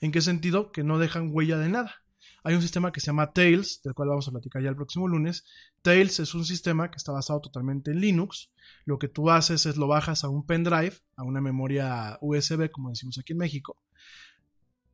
¿En 0.00 0.12
qué 0.12 0.20
sentido? 0.20 0.72
Que 0.72 0.84
no 0.84 0.98
dejan 0.98 1.30
huella 1.32 1.58
de 1.58 1.68
nada. 1.68 2.02
Hay 2.48 2.54
un 2.54 2.62
sistema 2.62 2.92
que 2.92 3.00
se 3.00 3.08
llama 3.08 3.34
Tails, 3.34 3.82
del 3.82 3.92
cual 3.92 4.08
vamos 4.08 4.26
a 4.26 4.30
platicar 4.30 4.62
ya 4.62 4.70
el 4.70 4.74
próximo 4.74 5.06
lunes. 5.06 5.44
Tails 5.82 6.18
es 6.18 6.34
un 6.34 6.46
sistema 6.46 6.90
que 6.90 6.96
está 6.96 7.12
basado 7.12 7.42
totalmente 7.42 7.90
en 7.90 8.00
Linux. 8.00 8.50
Lo 8.86 8.98
que 8.98 9.06
tú 9.06 9.28
haces 9.28 9.66
es 9.66 9.76
lo 9.76 9.86
bajas 9.86 10.24
a 10.24 10.30
un 10.30 10.46
pendrive, 10.46 10.94
a 11.16 11.24
una 11.24 11.42
memoria 11.42 12.16
USB, 12.22 12.70
como 12.70 12.88
decimos 12.88 13.18
aquí 13.18 13.34
en 13.34 13.40
México. 13.40 13.76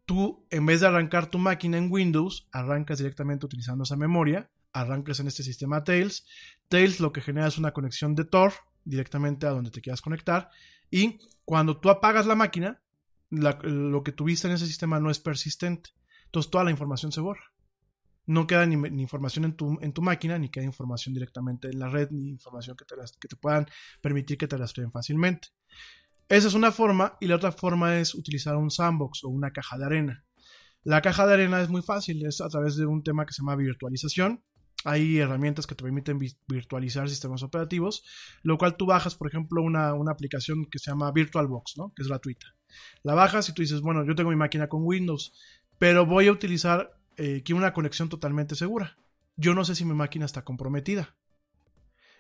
Tú, 0.04 0.44
en 0.50 0.66
vez 0.66 0.80
de 0.80 0.88
arrancar 0.88 1.30
tu 1.30 1.38
máquina 1.38 1.78
en 1.78 1.92
Windows, 1.92 2.48
arrancas 2.50 2.98
directamente 2.98 3.46
utilizando 3.46 3.84
esa 3.84 3.94
memoria, 3.94 4.50
arrancas 4.72 5.20
en 5.20 5.28
este 5.28 5.44
sistema 5.44 5.84
Tails. 5.84 6.26
Tails 6.66 6.98
lo 6.98 7.12
que 7.12 7.20
genera 7.20 7.46
es 7.46 7.56
una 7.56 7.70
conexión 7.70 8.16
de 8.16 8.24
Tor 8.24 8.52
directamente 8.84 9.46
a 9.46 9.50
donde 9.50 9.70
te 9.70 9.80
quieras 9.80 10.02
conectar. 10.02 10.50
Y 10.90 11.20
cuando 11.44 11.78
tú 11.78 11.88
apagas 11.88 12.26
la 12.26 12.34
máquina, 12.34 12.82
lo 13.30 14.02
que 14.02 14.10
tuviste 14.10 14.48
en 14.48 14.54
ese 14.54 14.66
sistema 14.66 14.98
no 14.98 15.08
es 15.08 15.20
persistente. 15.20 15.90
Entonces 16.34 16.50
toda 16.50 16.64
la 16.64 16.72
información 16.72 17.12
se 17.12 17.20
borra. 17.20 17.44
No 18.26 18.48
queda 18.48 18.66
ni, 18.66 18.74
información 19.00 19.44
en 19.44 19.54
tu, 19.54 19.78
en 19.80 19.92
tu, 19.92 20.02
máquina, 20.02 20.36
ni 20.36 20.48
queda 20.48 20.64
información 20.64 21.14
directamente 21.14 21.68
en 21.68 21.78
la 21.78 21.88
red, 21.88 22.10
ni 22.10 22.28
información 22.28 22.76
que 22.76 22.84
te, 22.84 22.96
que 23.20 23.28
te 23.28 23.36
puedan 23.36 23.68
permitir 24.00 24.36
que 24.36 24.48
te 24.48 24.56
rastreen 24.56 24.90
fácilmente. 24.90 25.48
Esa 26.28 26.48
es 26.48 26.54
una 26.54 26.72
forma, 26.72 27.16
y 27.20 27.28
la 27.28 27.36
otra 27.36 27.52
forma 27.52 28.00
es 28.00 28.16
utilizar 28.16 28.56
un 28.56 28.72
sandbox 28.72 29.22
o 29.22 29.28
una 29.28 29.52
caja 29.52 29.78
de 29.78 29.84
arena. 29.84 30.24
La 30.82 31.02
caja 31.02 31.24
de 31.24 31.34
arena 31.34 31.60
es 31.60 31.68
muy 31.68 31.82
fácil, 31.82 32.26
es 32.26 32.40
a 32.40 32.48
través 32.48 32.74
de 32.74 32.84
un 32.84 33.04
tema 33.04 33.26
que 33.26 33.32
se 33.32 33.42
llama 33.42 33.54
virtualización. 33.54 34.42
Hay 34.84 35.18
herramientas 35.18 35.68
que 35.68 35.76
te 35.76 35.84
permiten 35.84 36.18
virtualizar 36.48 37.08
sistemas 37.08 37.44
operativos, 37.44 38.02
lo 38.42 38.58
cual 38.58 38.76
tú 38.76 38.86
bajas, 38.86 39.14
por 39.14 39.28
ejemplo, 39.28 39.62
una, 39.62 39.94
una 39.94 40.10
aplicación 40.10 40.66
que 40.68 40.80
se 40.80 40.90
llama 40.90 41.12
VirtualBox, 41.12 41.76
¿no? 41.76 41.92
que 41.94 42.02
es 42.02 42.08
gratuita. 42.08 42.48
La 43.04 43.14
bajas 43.14 43.48
y 43.48 43.54
tú 43.54 43.62
dices, 43.62 43.82
bueno, 43.82 44.04
yo 44.04 44.16
tengo 44.16 44.30
mi 44.30 44.36
máquina 44.36 44.68
con 44.68 44.80
Windows, 44.82 45.32
pero 45.78 46.06
voy 46.06 46.28
a 46.28 46.32
utilizar 46.32 46.92
eh, 47.16 47.38
aquí 47.40 47.52
una 47.52 47.72
conexión 47.72 48.08
totalmente 48.08 48.54
segura. 48.54 48.96
Yo 49.36 49.54
no 49.54 49.64
sé 49.64 49.74
si 49.74 49.84
mi 49.84 49.94
máquina 49.94 50.26
está 50.26 50.44
comprometida. 50.44 51.16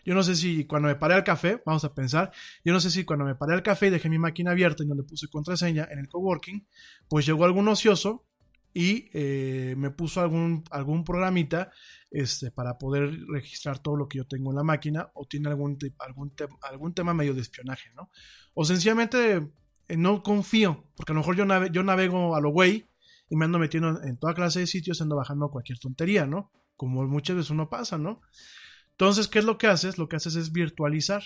Yo 0.04 0.14
no 0.14 0.22
sé 0.22 0.36
si 0.36 0.66
cuando 0.66 0.88
me 0.88 0.96
paré 0.96 1.14
al 1.14 1.24
café, 1.24 1.62
vamos 1.64 1.84
a 1.84 1.94
pensar, 1.94 2.30
yo 2.62 2.72
no 2.72 2.80
sé 2.80 2.90
si 2.90 3.04
cuando 3.04 3.24
me 3.24 3.34
paré 3.34 3.54
al 3.54 3.62
café 3.62 3.86
y 3.86 3.90
dejé 3.90 4.10
mi 4.10 4.18
máquina 4.18 4.50
abierta 4.50 4.84
y 4.84 4.86
no 4.86 4.94
le 4.94 5.02
puse 5.02 5.28
contraseña 5.28 5.88
en 5.90 5.98
el 5.98 6.08
coworking, 6.08 6.66
pues 7.08 7.24
llegó 7.24 7.46
algún 7.46 7.66
ocioso 7.68 8.26
y 8.74 9.08
eh, 9.14 9.74
me 9.78 9.90
puso 9.90 10.20
algún, 10.20 10.64
algún 10.70 11.04
programita 11.04 11.70
este, 12.10 12.50
para 12.50 12.76
poder 12.76 13.18
registrar 13.28 13.78
todo 13.78 13.96
lo 13.96 14.08
que 14.08 14.18
yo 14.18 14.26
tengo 14.26 14.50
en 14.50 14.56
la 14.56 14.64
máquina 14.64 15.10
o 15.14 15.26
tiene 15.26 15.48
algún, 15.48 15.78
algún, 16.00 16.34
algún 16.60 16.92
tema 16.92 17.14
medio 17.14 17.32
de 17.34 17.40
espionaje, 17.40 17.90
¿no? 17.94 18.10
O 18.52 18.64
sencillamente 18.64 19.48
eh, 19.88 19.96
no 19.96 20.22
confío, 20.22 20.84
porque 20.96 21.12
a 21.12 21.14
lo 21.14 21.20
mejor 21.20 21.36
yo, 21.36 21.66
yo 21.68 21.82
navego 21.82 22.36
a 22.36 22.40
lo 22.40 22.50
güey 22.50 22.86
y 23.34 23.36
me 23.36 23.46
ando 23.46 23.58
metiendo 23.58 24.00
en 24.04 24.16
toda 24.16 24.32
clase 24.32 24.60
de 24.60 24.68
sitios, 24.68 25.02
ando 25.02 25.16
bajando 25.16 25.50
cualquier 25.50 25.80
tontería, 25.80 26.24
¿no? 26.24 26.52
Como 26.76 27.04
muchas 27.08 27.34
veces 27.34 27.50
uno 27.50 27.68
pasa, 27.68 27.98
¿no? 27.98 28.20
Entonces, 28.92 29.26
¿qué 29.26 29.40
es 29.40 29.44
lo 29.44 29.58
que 29.58 29.66
haces? 29.66 29.98
Lo 29.98 30.08
que 30.08 30.14
haces 30.14 30.36
es 30.36 30.52
virtualizar. 30.52 31.24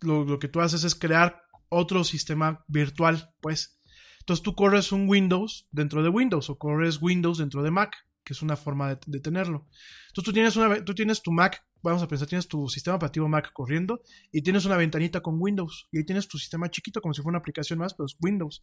Lo, 0.00 0.24
lo 0.24 0.40
que 0.40 0.48
tú 0.48 0.60
haces 0.60 0.82
es 0.82 0.96
crear 0.96 1.42
otro 1.68 2.02
sistema 2.02 2.64
virtual, 2.66 3.32
pues. 3.40 3.78
Entonces 4.18 4.42
tú 4.42 4.56
corres 4.56 4.90
un 4.90 5.08
Windows 5.08 5.68
dentro 5.70 6.02
de 6.02 6.08
Windows 6.08 6.50
o 6.50 6.58
corres 6.58 7.00
Windows 7.00 7.38
dentro 7.38 7.62
de 7.62 7.70
Mac, 7.70 7.94
que 8.24 8.32
es 8.32 8.42
una 8.42 8.56
forma 8.56 8.88
de, 8.88 8.98
de 9.06 9.20
tenerlo. 9.20 9.68
Entonces 10.08 10.24
tú 10.24 10.32
tienes, 10.32 10.56
una, 10.56 10.84
tú 10.84 10.92
tienes 10.92 11.22
tu 11.22 11.30
Mac 11.30 11.64
vamos 11.82 12.02
a 12.02 12.08
pensar, 12.08 12.28
tienes 12.28 12.48
tu 12.48 12.68
sistema 12.68 12.96
operativo 12.96 13.28
Mac 13.28 13.52
corriendo 13.52 14.02
y 14.30 14.42
tienes 14.42 14.64
una 14.64 14.76
ventanita 14.76 15.20
con 15.20 15.36
Windows 15.38 15.88
y 15.90 15.98
ahí 15.98 16.04
tienes 16.04 16.28
tu 16.28 16.38
sistema 16.38 16.70
chiquito 16.70 17.00
como 17.00 17.14
si 17.14 17.22
fuera 17.22 17.36
una 17.36 17.38
aplicación 17.38 17.78
más, 17.78 17.94
pero 17.94 18.06
es 18.06 18.16
Windows. 18.20 18.62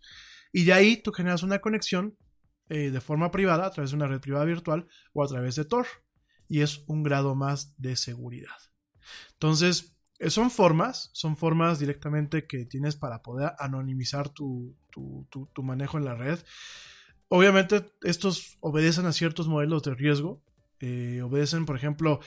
Y 0.51 0.63
de 0.63 0.73
ahí 0.73 1.01
tú 1.01 1.11
generas 1.11 1.43
una 1.43 1.59
conexión 1.59 2.17
eh, 2.69 2.91
de 2.91 3.01
forma 3.01 3.31
privada 3.31 3.65
a 3.65 3.71
través 3.71 3.91
de 3.91 3.97
una 3.97 4.07
red 4.07 4.19
privada 4.19 4.45
virtual 4.45 4.87
o 5.13 5.23
a 5.23 5.27
través 5.27 5.55
de 5.55 5.65
Tor 5.65 5.87
y 6.47 6.61
es 6.61 6.83
un 6.87 7.03
grado 7.03 7.35
más 7.35 7.75
de 7.77 7.95
seguridad. 7.95 8.57
Entonces, 9.33 9.97
eh, 10.19 10.29
son 10.29 10.51
formas, 10.51 11.09
son 11.13 11.37
formas 11.37 11.79
directamente 11.79 12.47
que 12.47 12.65
tienes 12.65 12.95
para 12.95 13.21
poder 13.21 13.53
anonimizar 13.59 14.29
tu, 14.29 14.75
tu 14.91 15.63
manejo 15.63 15.97
en 15.97 16.05
la 16.05 16.15
red. 16.15 16.39
Obviamente, 17.29 17.85
estos 18.01 18.57
obedecen 18.59 19.05
a 19.05 19.13
ciertos 19.13 19.47
modelos 19.47 19.83
de 19.83 19.93
riesgo. 19.93 20.43
Eh, 20.79 21.21
obedecen, 21.21 21.65
por 21.65 21.75
ejemplo, 21.75 22.19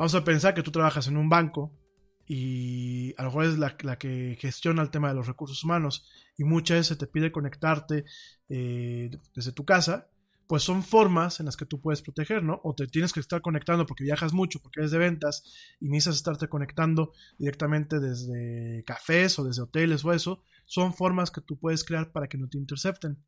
Vamos 0.00 0.14
a 0.14 0.24
pensar 0.24 0.54
que 0.54 0.62
tú 0.62 0.70
trabajas 0.70 1.08
en 1.08 1.18
un 1.18 1.28
banco 1.28 1.78
y 2.26 3.12
a 3.18 3.22
lo 3.22 3.28
mejor 3.28 3.44
es 3.44 3.58
la, 3.58 3.98
que 3.98 4.38
gestiona 4.40 4.80
el 4.80 4.88
tema 4.88 5.10
de 5.10 5.14
los 5.14 5.26
recursos 5.26 5.62
humanos 5.62 6.08
y 6.38 6.44
muchas 6.44 6.78
veces 6.78 6.96
te 6.96 7.06
pide 7.06 7.30
conectarte 7.30 8.06
eh, 8.48 9.10
desde 9.34 9.52
tu 9.52 9.66
casa, 9.66 10.08
pues 10.46 10.62
son 10.62 10.82
formas 10.82 11.38
en 11.40 11.44
las 11.44 11.58
que 11.58 11.66
tú 11.66 11.82
puedes 11.82 12.00
proteger, 12.00 12.42
¿no? 12.42 12.62
O 12.64 12.74
te 12.74 12.86
tienes 12.86 13.12
que 13.12 13.20
estar 13.20 13.42
conectando 13.42 13.84
porque 13.84 14.02
viajas 14.02 14.32
mucho, 14.32 14.62
porque 14.62 14.80
eres 14.80 14.90
de 14.90 14.96
ventas 14.96 15.44
y 15.80 15.90
necesitas 15.90 16.16
estarte 16.16 16.48
conectando 16.48 17.12
directamente 17.36 18.00
desde 18.00 18.82
cafés 18.86 19.38
o 19.38 19.44
desde 19.44 19.60
hoteles 19.60 20.02
o 20.02 20.14
eso. 20.14 20.42
Son 20.64 20.94
formas 20.94 21.30
que 21.30 21.42
tú 21.42 21.58
puedes 21.58 21.84
crear 21.84 22.10
para 22.10 22.26
que 22.26 22.38
no 22.38 22.48
te 22.48 22.56
intercepten. 22.56 23.22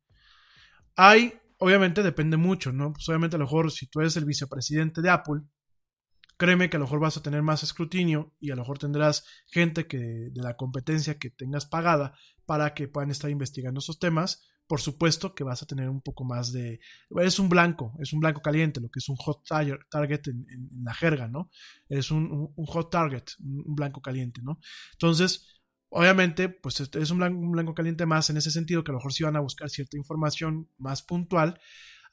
Hay, 0.95 1.35
obviamente 1.59 2.01
depende 2.01 2.37
mucho, 2.37 2.73
¿no? 2.73 2.93
Pues 2.93 3.07
obviamente 3.09 3.35
a 3.35 3.39
lo 3.39 3.45
mejor 3.45 3.71
si 3.71 3.85
tú 3.85 3.99
eres 3.99 4.17
el 4.17 4.25
vicepresidente 4.25 5.03
de 5.03 5.11
Apple, 5.11 5.43
créeme 6.43 6.69
que 6.69 6.75
a 6.75 6.79
lo 6.79 6.85
mejor 6.85 6.99
vas 6.99 7.15
a 7.15 7.23
tener 7.23 7.41
más 7.41 7.63
escrutinio 7.63 8.33
y 8.41 8.51
a 8.51 8.55
lo 8.55 8.63
mejor 8.63 8.77
tendrás 8.77 9.25
gente 9.47 9.87
que 9.87 9.97
de 9.97 10.41
la 10.41 10.57
competencia 10.57 11.17
que 11.17 11.29
tengas 11.29 11.65
pagada 11.65 12.15
para 12.45 12.73
que 12.73 12.89
puedan 12.89 13.11
estar 13.11 13.31
investigando 13.31 13.79
esos 13.79 13.97
temas 13.97 14.43
por 14.67 14.81
supuesto 14.81 15.35
que 15.35 15.43
vas 15.43 15.61
a 15.61 15.65
tener 15.65 15.89
un 15.89 16.01
poco 16.01 16.23
más 16.23 16.51
de... 16.51 16.79
Es 17.21 17.39
un 17.39 17.49
blanco, 17.49 17.93
es 17.99 18.13
un 18.13 18.19
blanco 18.19 18.41
caliente, 18.41 18.81
lo 18.81 18.89
que 18.89 18.99
es 18.99 19.09
un 19.09 19.15
hot 19.17 19.43
target 19.45 20.27
en, 20.27 20.45
la 20.83 20.93
jerga, 20.93 21.27
¿no? 21.27 21.49
Es 21.89 22.11
un, 22.11 22.53
hot 22.55 22.89
target, 22.89 23.23
un 23.39 23.75
blanco 23.75 24.01
caliente, 24.01 24.41
¿no? 24.41 24.59
Entonces, 24.93 25.61
obviamente, 25.89 26.49
pues 26.49 26.79
es 26.79 27.11
un 27.11 27.17
blanco, 27.17 27.39
un 27.39 27.51
blanco 27.51 27.73
caliente 27.73 28.05
más 28.05 28.29
en 28.29 28.37
ese 28.37 28.51
sentido, 28.51 28.83
que 28.83 28.91
a 28.91 28.93
lo 28.93 28.99
mejor 28.99 29.13
sí 29.13 29.23
van 29.23 29.35
a 29.35 29.41
buscar 29.41 29.69
cierta 29.69 29.97
información 29.97 30.69
más 30.77 31.03
puntual. 31.03 31.59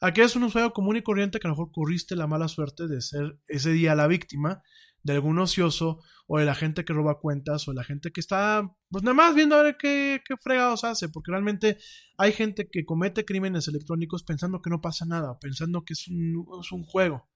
Aquí 0.03 0.21
es 0.21 0.35
un 0.35 0.43
usuario 0.43 0.73
común 0.73 0.97
y 0.97 1.03
corriente 1.03 1.39
que 1.39 1.47
a 1.47 1.49
lo 1.49 1.55
mejor 1.55 1.71
corriste 1.71 2.15
la 2.15 2.25
mala 2.25 2.47
suerte 2.47 2.87
de 2.87 3.01
ser 3.01 3.39
ese 3.47 3.71
día 3.71 3.93
la 3.93 4.07
víctima 4.07 4.63
de 5.03 5.13
algún 5.13 5.37
ocioso 5.37 5.99
o 6.25 6.39
de 6.39 6.45
la 6.45 6.55
gente 6.55 6.83
que 6.83 6.93
roba 6.93 7.19
cuentas 7.19 7.67
o 7.67 7.71
de 7.71 7.75
la 7.75 7.83
gente 7.83 8.11
que 8.11 8.19
está 8.19 8.75
pues 8.89 9.03
nada 9.03 9.13
más 9.13 9.35
viendo 9.35 9.55
a 9.55 9.61
ver 9.61 9.77
qué, 9.77 10.21
qué 10.25 10.35
fregados 10.37 10.83
hace, 10.83 11.09
porque 11.09 11.31
realmente 11.31 11.77
hay 12.17 12.31
gente 12.33 12.67
que 12.71 12.83
comete 12.83 13.25
crímenes 13.25 13.67
electrónicos 13.67 14.23
pensando 14.23 14.61
que 14.61 14.71
no 14.71 14.81
pasa 14.81 15.05
nada, 15.05 15.37
pensando 15.39 15.83
que 15.85 15.93
es 15.93 16.07
un, 16.07 16.47
es 16.59 16.71
un 16.71 16.83
juego. 16.83 17.29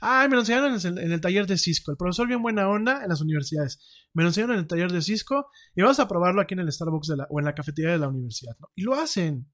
Ay, 0.00 0.28
me 0.28 0.34
lo 0.34 0.40
enseñaron 0.40 0.78
en 0.78 1.12
el, 1.12 1.20
taller 1.20 1.46
de 1.46 1.56
Cisco. 1.56 1.90
El 1.90 1.96
profesor 1.96 2.26
bien 2.26 2.42
buena 2.42 2.68
onda 2.68 3.02
en 3.02 3.08
las 3.08 3.20
universidades. 3.20 3.78
Me 4.12 4.22
lo 4.22 4.28
enseñaron 4.28 4.56
en 4.56 4.60
el 4.62 4.66
taller 4.66 4.92
de 4.92 5.00
Cisco 5.00 5.46
y 5.74 5.82
vamos 5.82 6.00
a 6.00 6.08
probarlo 6.08 6.40
aquí 6.40 6.54
en 6.54 6.60
el 6.60 6.72
Starbucks 6.72 7.08
de 7.08 7.16
la, 7.18 7.26
o 7.30 7.38
en 7.38 7.44
la 7.44 7.54
cafetería 7.54 7.92
de 7.92 7.98
la 7.98 8.08
universidad. 8.08 8.56
Y 8.74 8.82
lo 8.82 8.94
hacen. 8.94 9.46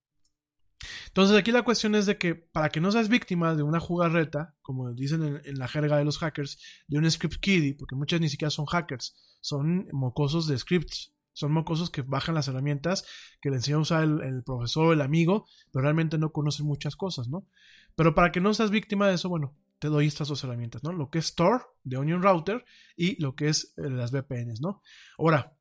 Entonces 1.09 1.37
aquí 1.37 1.53
la 1.53 1.63
cuestión 1.63 1.95
es 1.95 2.07
de 2.07 2.19
que 2.19 2.35
para 2.35 2.69
que 2.69 2.81
no 2.81 2.93
seas 2.93 3.09
víctima 3.09 3.55
de 3.55 3.63
una 3.63 3.81
jugarreta, 3.81 4.55
como 4.63 4.93
dicen 4.93 5.41
en, 5.45 5.59
la 5.59 5.69
jerga 5.69 5.97
de 5.97 6.05
los 6.05 6.19
hackers, 6.19 6.59
de 6.87 6.99
un 6.99 7.11
script 7.11 7.37
kiddie, 7.41 7.75
porque 7.75 7.97
muchas 7.97 8.21
ni 8.21 8.29
siquiera 8.29 8.51
son 8.51 8.67
hackers, 8.67 9.17
son 9.41 9.89
mocosos 9.93 10.47
de 10.47 10.59
scripts, 10.59 11.15
son 11.33 11.53
mocosos 11.53 11.91
que 11.91 12.03
bajan 12.03 12.35
las 12.35 12.49
herramientas 12.49 13.05
que 13.41 13.51
le 13.51 13.57
enseña 13.57 13.77
a 13.77 13.81
usar 13.81 14.05
el, 14.05 14.43
profesor 14.43 14.87
o 14.87 14.93
el 14.93 15.03
amigo, 15.03 15.47
pero 15.71 15.83
realmente 15.83 16.19
no 16.19 16.33
conocen 16.33 16.67
muchas 16.67 16.97
cosas, 16.97 17.29
¿no? 17.29 17.47
Pero 17.95 18.15
para 18.15 18.33
que 18.33 18.41
no 18.41 18.55
seas 18.55 18.71
víctima 18.71 19.09
de 19.09 19.15
eso, 19.15 19.29
bueno, 19.29 19.55
te 19.79 19.89
doy 19.89 20.07
estas 20.07 20.29
dos 20.29 20.43
herramientas, 20.45 20.83
¿no? 20.83 20.93
Lo 20.93 21.11
que 21.11 21.19
es 21.19 21.35
Tor 21.35 21.75
de 21.85 21.99
Onion 21.99 22.23
Router 22.23 22.65
y 22.97 23.21
lo 23.21 23.35
que 23.35 23.49
es 23.49 23.75
eh, 23.77 23.91
las 23.91 24.13
VPNs, 24.13 24.61
¿no? 24.61 24.81
Ahora, 25.19 25.56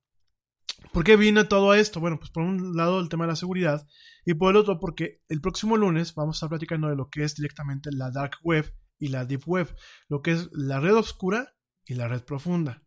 ¿Por 0.91 1.03
qué 1.03 1.15
vino 1.15 1.47
todo 1.47 1.73
esto? 1.73 1.99
Bueno, 1.99 2.19
pues 2.19 2.31
por 2.31 2.43
un 2.43 2.75
lado 2.75 2.99
el 2.99 3.09
tema 3.09 3.25
de 3.25 3.31
la 3.31 3.35
seguridad 3.35 3.87
y 4.25 4.33
por 4.33 4.51
el 4.51 4.57
otro 4.57 4.79
porque 4.79 5.21
el 5.29 5.41
próximo 5.41 5.77
lunes 5.77 6.13
vamos 6.15 6.35
a 6.35 6.37
estar 6.37 6.49
platicando 6.49 6.89
de 6.89 6.95
lo 6.95 7.09
que 7.09 7.23
es 7.23 7.35
directamente 7.35 7.91
la 7.91 8.11
dark 8.11 8.37
web 8.43 8.73
y 8.97 9.09
la 9.09 9.25
deep 9.25 9.43
web, 9.45 9.75
lo 10.07 10.21
que 10.21 10.31
es 10.31 10.49
la 10.51 10.79
red 10.79 10.95
oscura 10.95 11.55
y 11.85 11.95
la 11.95 12.07
red 12.07 12.23
profunda. 12.23 12.83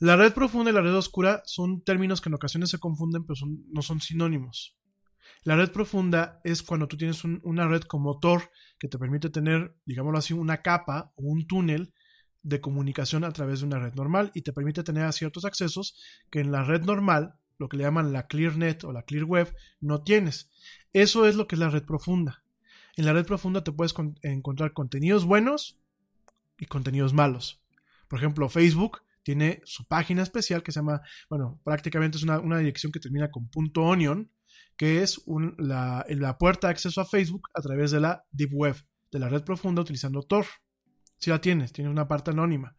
La 0.00 0.16
red 0.16 0.32
profunda 0.32 0.70
y 0.70 0.74
la 0.74 0.80
red 0.80 0.94
oscura 0.94 1.42
son 1.44 1.82
términos 1.82 2.20
que 2.20 2.28
en 2.28 2.34
ocasiones 2.34 2.70
se 2.70 2.78
confunden, 2.78 3.24
pero 3.24 3.40
no 3.72 3.82
son 3.82 4.00
sinónimos. 4.00 4.76
La 5.42 5.56
red 5.56 5.70
profunda 5.70 6.40
es 6.44 6.62
cuando 6.62 6.88
tú 6.88 6.96
tienes 6.96 7.24
una 7.24 7.66
red 7.68 7.82
como 7.82 8.18
Tor 8.18 8.50
que 8.78 8.88
te 8.88 8.98
permite 8.98 9.30
tener, 9.30 9.76
digámoslo 9.84 10.18
así, 10.18 10.34
una 10.34 10.62
capa 10.62 11.12
o 11.16 11.22
un 11.22 11.46
túnel 11.46 11.92
de 12.42 12.60
comunicación 12.60 13.24
a 13.24 13.32
través 13.32 13.60
de 13.60 13.66
una 13.66 13.78
red 13.78 13.94
normal 13.94 14.30
y 14.34 14.42
te 14.42 14.52
permite 14.52 14.82
tener 14.82 15.12
ciertos 15.12 15.44
accesos 15.44 15.96
que 16.30 16.40
en 16.40 16.52
la 16.52 16.64
red 16.64 16.82
normal, 16.82 17.34
lo 17.58 17.68
que 17.68 17.76
le 17.76 17.84
llaman 17.84 18.12
la 18.12 18.26
ClearNet 18.26 18.84
o 18.84 18.92
la 18.92 19.02
Clear 19.02 19.24
Web, 19.24 19.54
no 19.80 20.02
tienes. 20.02 20.50
Eso 20.92 21.26
es 21.26 21.34
lo 21.34 21.46
que 21.46 21.56
es 21.56 21.58
la 21.58 21.70
red 21.70 21.84
profunda. 21.84 22.44
En 22.96 23.04
la 23.04 23.12
red 23.12 23.26
profunda 23.26 23.62
te 23.62 23.72
puedes 23.72 23.94
encontrar 24.22 24.72
contenidos 24.72 25.24
buenos 25.24 25.78
y 26.58 26.66
contenidos 26.66 27.12
malos. 27.12 27.60
Por 28.08 28.18
ejemplo, 28.18 28.48
Facebook 28.48 29.02
tiene 29.22 29.60
su 29.64 29.84
página 29.84 30.22
especial 30.22 30.62
que 30.62 30.72
se 30.72 30.80
llama, 30.80 31.02
bueno, 31.28 31.60
prácticamente 31.62 32.16
es 32.16 32.24
una, 32.24 32.58
dirección 32.58 32.90
que 32.90 33.00
termina 33.00 33.30
con 33.30 33.48
punto 33.48 33.82
.onion, 33.82 34.30
que 34.76 35.02
es 35.02 35.20
la, 35.58 36.06
la 36.08 36.38
puerta 36.38 36.68
de 36.68 36.72
acceso 36.72 37.00
a 37.00 37.04
Facebook 37.04 37.48
a 37.54 37.60
través 37.60 37.90
de 37.90 38.00
la 38.00 38.24
Deep 38.30 38.50
Web, 38.52 38.76
de 39.12 39.18
la 39.18 39.28
red 39.28 39.44
profunda 39.44 39.82
utilizando 39.82 40.22
Tor. 40.22 40.46
Si 41.18 41.30
la 41.30 41.40
tienes, 41.40 41.72
tiene 41.72 41.90
una 41.90 42.08
parte 42.08 42.30
anónima. 42.30 42.76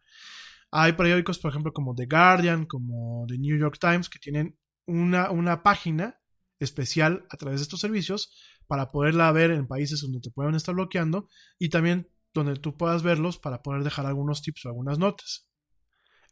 Hay 0.70 0.92
periódicos, 0.92 1.38
por 1.38 1.50
ejemplo, 1.50 1.72
como 1.72 1.94
The 1.94 2.06
Guardian, 2.06 2.66
como 2.66 3.26
The 3.28 3.38
New 3.38 3.58
York 3.58 3.78
Times, 3.80 4.08
que 4.08 4.18
tienen 4.18 4.56
una, 4.86 5.30
una 5.30 5.62
página 5.62 6.20
especial 6.58 7.26
a 7.30 7.36
través 7.36 7.60
de 7.60 7.64
estos 7.64 7.80
servicios 7.80 8.32
para 8.66 8.90
poderla 8.90 9.32
ver 9.32 9.50
en 9.50 9.66
países 9.66 10.00
donde 10.00 10.20
te 10.20 10.30
puedan 10.30 10.54
estar 10.54 10.74
bloqueando 10.74 11.28
y 11.58 11.70
también 11.70 12.08
donde 12.32 12.54
tú 12.56 12.76
puedas 12.76 13.02
verlos 13.02 13.38
para 13.38 13.62
poder 13.62 13.82
dejar 13.82 14.06
algunos 14.06 14.42
tips 14.42 14.66
o 14.66 14.68
algunas 14.68 14.98
notas. 14.98 15.48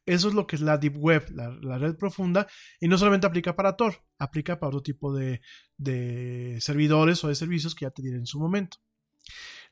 Eso 0.07 0.29
es 0.29 0.35
lo 0.35 0.47
que 0.47 0.57
es 0.57 0.63
la 0.63 0.79
Deep 0.79 0.97
Web, 0.97 1.27
la, 1.35 1.79
red 1.79 1.97
profunda, 1.97 2.47
y 2.81 2.89
no 2.89 2.97
solamente 2.97 3.27
aplica 3.27 3.55
para 3.55 3.77
Tor, 3.77 4.07
aplica 4.19 4.59
para 4.59 4.69
otro 4.69 4.83
tipo 4.83 5.15
de, 5.15 5.43
de 5.77 6.57
servidores 6.61 7.23
o 7.25 7.29
de 7.29 7.35
servicios 7.35 7.75
que 7.75 7.85
ya 7.85 7.91
te 7.91 8.01
diré 8.01 8.17
en 8.17 8.25
su 8.25 8.41
momento. 8.41 8.79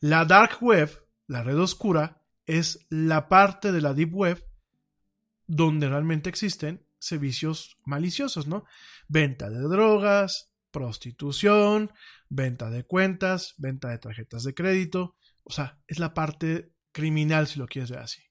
La 0.01 0.27
Dark 0.27 0.59
Web, 0.61 0.91
la 1.27 1.43
red 1.43 1.59
oscura, 1.59 2.23
es 2.47 2.87
la 2.89 3.29
parte 3.29 3.73
de 3.73 3.81
la 3.81 3.95
Deep 3.95 4.15
Web 4.15 4.45
donde 5.47 5.89
realmente 5.89 6.29
existen 6.29 6.87
servicios 6.99 7.77
maliciosos, 7.85 8.47
¿no? 8.47 8.65
Venta 9.09 9.51
de 9.51 9.61
drogas, 9.61 10.51
prostitución, 10.71 11.93
venta 12.29 12.71
de 12.71 12.85
cuentas, 12.85 13.55
venta 13.59 13.89
de 13.89 13.99
tarjetas 13.99 14.45
de 14.45 14.55
crédito, 14.55 15.17
o 15.45 15.53
sea, 15.53 15.81
es 15.87 15.99
la 15.99 16.15
parte 16.15 16.73
criminal 16.93 17.47
si 17.47 17.59
lo 17.59 17.67
quieres 17.67 17.91
ver 17.91 18.01
así. 18.01 18.23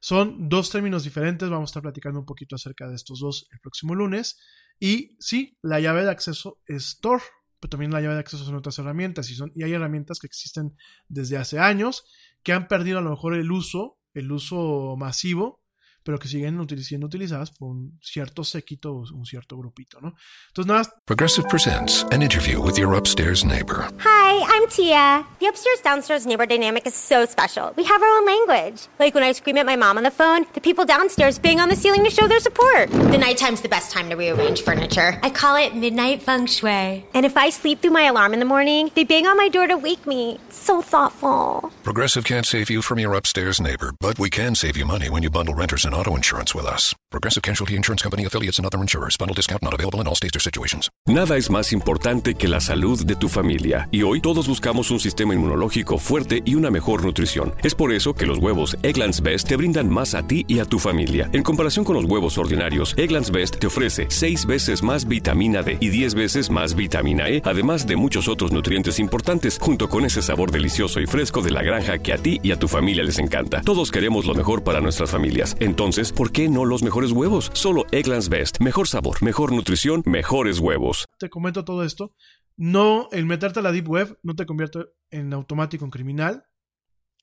Son 0.00 0.48
dos 0.48 0.70
términos 0.70 1.04
diferentes, 1.04 1.48
vamos 1.48 1.68
a 1.68 1.70
estar 1.70 1.82
platicando 1.82 2.20
un 2.20 2.26
poquito 2.26 2.56
acerca 2.56 2.88
de 2.88 2.96
estos 2.96 3.20
dos 3.20 3.48
el 3.52 3.60
próximo 3.60 3.94
lunes. 3.94 4.38
Y 4.78 5.16
sí, 5.20 5.56
la 5.62 5.80
llave 5.80 6.04
de 6.04 6.10
acceso 6.10 6.60
es 6.66 6.98
Tor, 7.00 7.22
pero 7.60 7.70
también 7.70 7.92
la 7.92 8.00
llave 8.00 8.14
de 8.14 8.20
acceso 8.20 8.44
son 8.44 8.56
otras 8.56 8.78
herramientas 8.78 9.30
y, 9.30 9.34
son, 9.34 9.52
y 9.54 9.62
hay 9.62 9.72
herramientas 9.72 10.18
que 10.18 10.26
existen 10.26 10.76
desde 11.08 11.36
hace 11.36 11.58
años 11.58 12.04
que 12.42 12.52
han 12.52 12.68
perdido 12.68 12.98
a 12.98 13.02
lo 13.02 13.10
mejor 13.10 13.34
el 13.34 13.50
uso, 13.50 13.98
el 14.14 14.30
uso 14.32 14.96
masivo, 14.98 15.61
pero 16.04 16.18
que 16.18 16.28
siguen 16.28 16.66
siendo 16.82 17.06
utilizadas 17.06 17.50
por 17.50 17.70
un 17.70 17.98
cierto 18.02 18.44
séquito 18.44 18.92
o 18.92 19.04
un 19.14 19.24
cierto 19.24 19.56
grupito, 19.56 20.00
¿no? 20.00 20.14
Entonces 20.48 20.66
nada. 20.66 21.02
Progressive 21.06 21.48
presents 21.48 22.04
an 22.12 22.22
interview 22.22 22.60
with 22.60 22.78
your 22.78 22.94
upstairs 22.94 23.44
neighbor. 23.44 23.88
Hi, 23.98 24.42
I'm 24.46 24.68
Tia. 24.68 25.24
The 25.40 25.46
upstairs 25.46 25.80
downstairs 25.82 26.26
neighbor 26.26 26.46
dynamic 26.46 26.86
is 26.86 26.94
so 26.94 27.26
special. 27.26 27.72
We 27.76 27.84
have 27.84 28.02
our 28.02 28.18
own 28.18 28.26
language. 28.26 28.88
Like 28.98 29.14
when 29.14 29.24
I 29.24 29.32
scream 29.32 29.58
at 29.58 29.66
my 29.66 29.76
mom 29.76 29.96
on 29.96 30.04
the 30.04 30.10
phone, 30.10 30.46
the 30.54 30.60
people 30.60 30.84
downstairs 30.84 31.38
bang 31.38 31.60
on 31.60 31.68
the 31.68 31.76
ceiling 31.76 32.04
to 32.04 32.10
show 32.10 32.26
their 32.26 32.40
support. 32.40 32.90
The 32.90 33.18
nighttime's 33.18 33.60
the 33.60 33.68
best 33.68 33.90
time 33.90 34.08
to 34.10 34.16
rearrange 34.16 34.62
furniture. 34.62 35.18
I 35.22 35.30
call 35.30 35.56
it 35.56 35.74
midnight 35.74 36.22
feng 36.22 36.46
shui. 36.46 37.06
And 37.14 37.24
if 37.26 37.36
I 37.36 37.50
sleep 37.50 37.80
through 37.80 37.92
my 37.92 38.04
alarm 38.04 38.32
in 38.32 38.40
the 38.40 38.46
morning, 38.46 38.90
they 38.94 39.04
bang 39.04 39.26
on 39.26 39.36
my 39.36 39.48
door 39.48 39.66
to 39.66 39.76
wake 39.76 40.06
me. 40.06 40.38
So 40.50 40.82
thoughtful. 40.82 41.70
Progressive 41.82 42.24
can't 42.24 42.46
save 42.46 42.70
you 42.70 42.82
from 42.82 42.98
your 42.98 43.14
upstairs 43.14 43.60
neighbor, 43.60 43.92
but 44.00 44.18
we 44.18 44.30
can 44.30 44.54
save 44.54 44.76
you 44.76 44.86
money 44.86 45.10
when 45.10 45.22
you 45.22 45.30
bundle 45.30 45.54
renters 45.54 45.84
and 45.84 45.91
auto 45.94 46.16
insurance 46.16 46.54
with 46.54 46.66
us. 46.66 46.94
Progressive 47.12 47.42
Casualty 47.42 47.76
Insurance 47.76 48.02
Company 48.02 48.24
affiliates 48.24 48.58
and 48.58 48.64
other 48.64 48.80
insurers. 48.80 49.18
Bundle 49.18 49.34
discount 49.34 49.62
not 49.62 49.74
available 49.74 50.00
in 50.00 50.06
all 50.06 50.14
states 50.14 50.34
or 50.34 50.40
situations. 50.40 50.88
Nada 51.06 51.36
es 51.36 51.50
más 51.50 51.72
importante 51.74 52.34
que 52.34 52.48
la 52.48 52.58
salud 52.58 53.04
de 53.04 53.16
tu 53.16 53.28
familia. 53.28 53.86
Y 53.90 54.02
hoy 54.02 54.22
todos 54.22 54.48
buscamos 54.48 54.90
un 54.90 54.98
sistema 54.98 55.34
inmunológico 55.34 55.98
fuerte 55.98 56.40
y 56.46 56.54
una 56.54 56.70
mejor 56.70 57.04
nutrición. 57.04 57.54
Es 57.62 57.74
por 57.74 57.92
eso 57.92 58.14
que 58.14 58.24
los 58.24 58.38
huevos 58.38 58.78
Egglands 58.82 59.20
Best 59.20 59.46
te 59.46 59.56
brindan 59.56 59.90
más 59.90 60.14
a 60.14 60.26
ti 60.26 60.46
y 60.48 60.60
a 60.60 60.64
tu 60.64 60.78
familia. 60.78 61.28
En 61.34 61.42
comparación 61.42 61.84
con 61.84 61.96
los 61.96 62.06
huevos 62.06 62.38
ordinarios, 62.38 62.94
Egglands 62.96 63.30
Best 63.30 63.58
te 63.58 63.66
ofrece 63.66 64.06
6 64.08 64.46
veces 64.46 64.82
más 64.82 65.06
vitamina 65.06 65.62
D 65.62 65.76
y 65.80 65.90
10 65.90 66.14
veces 66.14 66.48
más 66.48 66.74
vitamina 66.74 67.28
E, 67.28 67.42
además 67.44 67.86
de 67.86 67.96
muchos 67.96 68.26
otros 68.26 68.52
nutrientes 68.52 68.98
importantes, 68.98 69.58
junto 69.60 69.90
con 69.90 70.06
ese 70.06 70.22
sabor 70.22 70.50
delicioso 70.50 70.98
y 70.98 71.06
fresco 71.06 71.42
de 71.42 71.50
la 71.50 71.62
granja 71.62 71.98
que 71.98 72.14
a 72.14 72.16
ti 72.16 72.40
y 72.42 72.52
a 72.52 72.58
tu 72.58 72.68
familia 72.68 73.04
les 73.04 73.18
encanta. 73.18 73.60
Todos 73.60 73.90
queremos 73.90 74.24
lo 74.24 74.34
mejor 74.34 74.64
para 74.64 74.80
nuestras 74.80 75.10
familias. 75.10 75.56
Entonces, 75.60 75.81
¿por 76.14 76.30
qué 76.30 76.48
no 76.48 76.64
los 76.64 76.84
mejores 76.84 77.10
huevos? 77.10 77.50
Solo 77.54 77.86
Egglands 77.90 78.28
Best. 78.28 78.60
Mejor 78.60 78.86
sabor, 78.86 79.20
mejor 79.20 79.50
nutrición, 79.50 80.04
mejores 80.06 80.60
huevos. 80.60 81.06
Te 81.18 81.28
comento 81.28 81.64
todo 81.64 81.82
esto. 81.82 82.14
No, 82.56 83.08
el 83.10 83.26
meterte 83.26 83.58
a 83.58 83.62
la 83.62 83.72
Deep 83.72 83.88
Web 83.88 84.18
no 84.22 84.36
te 84.36 84.46
convierte 84.46 84.84
en 85.10 85.32
automático 85.32 85.84
en 85.84 85.90
criminal. 85.90 86.44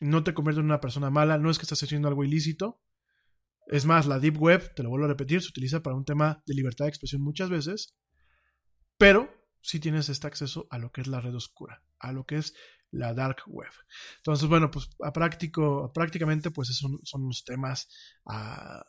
No 0.02 0.26
te 0.26 0.34
convierte 0.34 0.60
en 0.60 0.66
una 0.66 0.82
persona 0.82 1.10
mala. 1.10 1.38
No 1.38 1.50
es 1.50 1.58
que 1.58 1.64
estás 1.64 1.82
haciendo 1.84 2.10
algo 2.10 2.26
ilícito. 2.26 2.82
Es 3.68 3.86
más, 3.86 4.08
la 4.08 4.20
Deep 4.20 4.38
Web, 4.38 4.74
te 4.76 4.84
lo 4.84 4.90
vuelvo 4.90 5.06
a 5.06 5.10
repetir, 5.10 5.42
se 5.42 5.50
utiliza 5.50 5.82
para 5.82 5.96
un 5.96 6.04
tema 6.04 6.44
de 6.46 6.54
libertad 6.54 6.84
de 6.84 6.90
expresión 6.90 7.22
muchas 7.22 7.50
veces. 7.50 7.96
Pero 8.98 9.30
sí 9.62 9.80
tienes 9.80 10.10
este 10.10 10.28
acceso 10.28 10.68
a 10.70 10.80
lo 10.80 10.92
que 10.92 11.00
es 11.00 11.08
la 11.08 11.22
red 11.22 11.34
oscura, 11.34 11.82
a 11.98 12.12
lo 12.12 12.26
que 12.26 12.38
es 12.38 12.54
la 12.92 13.14
dark 13.14 13.44
web. 13.48 13.72
Entonces, 14.18 14.48
bueno, 14.48 14.72
pues 14.72 14.90
a 15.04 15.12
práctico, 15.14 15.92
prácticamente, 15.94 16.52
pues 16.52 16.70
son, 16.70 17.00
son 17.04 17.28
los 17.28 17.44
temas 17.44 17.88
ah, 18.26 18.84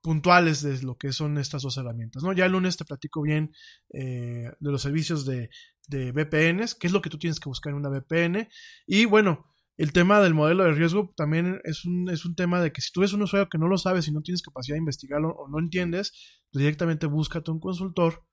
puntuales 0.00 0.62
de 0.62 0.82
lo 0.82 0.96
que 0.96 1.12
son 1.12 1.38
estas 1.38 1.62
dos 1.62 1.76
herramientas. 1.76 2.22
¿no? 2.22 2.32
Ya 2.32 2.46
el 2.46 2.52
lunes 2.52 2.76
te 2.76 2.84
platico 2.84 3.22
bien 3.22 3.54
eh, 3.92 4.50
de 4.58 4.70
los 4.70 4.82
servicios 4.82 5.24
de, 5.24 5.50
de 5.88 6.12
VPNs, 6.12 6.74
qué 6.74 6.86
es 6.86 6.92
lo 6.92 7.00
que 7.00 7.10
tú 7.10 7.18
tienes 7.18 7.40
que 7.40 7.48
buscar 7.48 7.72
en 7.72 7.78
una 7.78 7.88
VPN. 7.88 8.48
Y 8.86 9.06
bueno, 9.06 9.46
el 9.76 9.92
tema 9.92 10.20
del 10.20 10.34
modelo 10.34 10.64
de 10.64 10.72
riesgo 10.72 11.12
también 11.16 11.60
es 11.64 11.84
un, 11.84 12.08
es 12.10 12.24
un 12.24 12.34
tema 12.34 12.60
de 12.60 12.72
que 12.72 12.80
si 12.80 12.92
tú 12.92 13.00
eres 13.00 13.12
un 13.12 13.22
usuario 13.22 13.48
que 13.48 13.58
no 13.58 13.66
lo 13.66 13.78
sabes 13.78 14.06
y 14.06 14.12
no 14.12 14.22
tienes 14.22 14.42
capacidad 14.42 14.74
de 14.74 14.80
investigarlo 14.80 15.30
o 15.30 15.48
no 15.48 15.58
entiendes, 15.58 16.12
directamente 16.52 17.06
búscate 17.06 17.50
un 17.50 17.60
consultor 17.60 18.24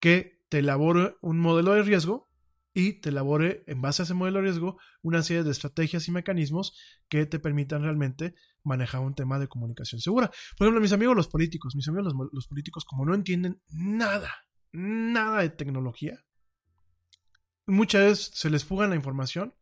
que 0.00 0.40
te 0.48 0.60
elabore 0.60 1.16
un 1.20 1.38
modelo 1.38 1.72
de 1.72 1.82
riesgo 1.82 2.30
y 2.76 3.00
te 3.00 3.08
elabore 3.08 3.64
en 3.66 3.80
base 3.80 4.02
a 4.02 4.04
ese 4.04 4.12
modelo 4.12 4.38
de 4.38 4.44
riesgo 4.44 4.78
una 5.00 5.22
serie 5.22 5.42
de 5.42 5.50
estrategias 5.50 6.08
y 6.08 6.10
mecanismos 6.10 6.76
que 7.08 7.24
te 7.24 7.38
permitan 7.38 7.80
realmente 7.80 8.34
manejar 8.62 9.00
un 9.00 9.14
tema 9.14 9.38
de 9.38 9.48
comunicación 9.48 10.02
segura. 10.02 10.30
Por 10.58 10.66
ejemplo, 10.66 10.82
mis 10.82 10.92
amigos 10.92 11.16
los 11.16 11.26
políticos, 11.26 11.74
mis 11.74 11.88
amigos 11.88 12.12
los, 12.12 12.28
los 12.30 12.46
políticos 12.46 12.84
como 12.84 13.06
no 13.06 13.14
entienden 13.14 13.62
nada, 13.70 14.30
nada 14.72 15.40
de 15.40 15.48
tecnología, 15.48 16.22
muchas 17.64 18.02
veces 18.02 18.30
se 18.34 18.50
les 18.50 18.66
fuga 18.66 18.86
la 18.86 18.94
información 18.94 19.54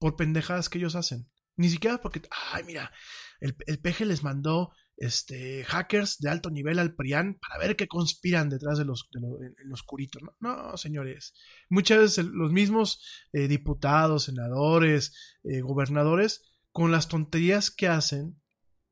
por 0.00 0.16
pendejadas 0.16 0.68
que 0.68 0.78
ellos 0.78 0.96
hacen. 0.96 1.30
Ni 1.54 1.68
siquiera 1.68 1.98
porque, 1.98 2.22
ay, 2.52 2.64
mira, 2.64 2.90
el, 3.38 3.56
el 3.68 3.78
peje 3.78 4.04
les 4.04 4.24
mandó 4.24 4.72
este, 4.98 5.64
hackers 5.64 6.18
de 6.18 6.28
alto 6.28 6.50
nivel 6.50 6.78
al 6.78 6.94
PRIAN 6.94 7.38
para 7.40 7.58
ver 7.58 7.76
qué 7.76 7.86
conspiran 7.86 8.48
detrás 8.48 8.78
de 8.78 8.84
los, 8.84 9.08
de 9.12 9.64
los 9.64 9.82
curitos. 9.82 10.22
¿no? 10.22 10.34
no, 10.40 10.76
señores. 10.76 11.34
Muchas 11.68 11.98
veces 11.98 12.24
los 12.26 12.52
mismos 12.52 13.02
eh, 13.32 13.46
diputados, 13.48 14.24
senadores, 14.24 15.38
eh, 15.44 15.60
gobernadores, 15.60 16.42
con 16.72 16.90
las 16.90 17.08
tonterías 17.08 17.70
que 17.70 17.88
hacen 17.88 18.40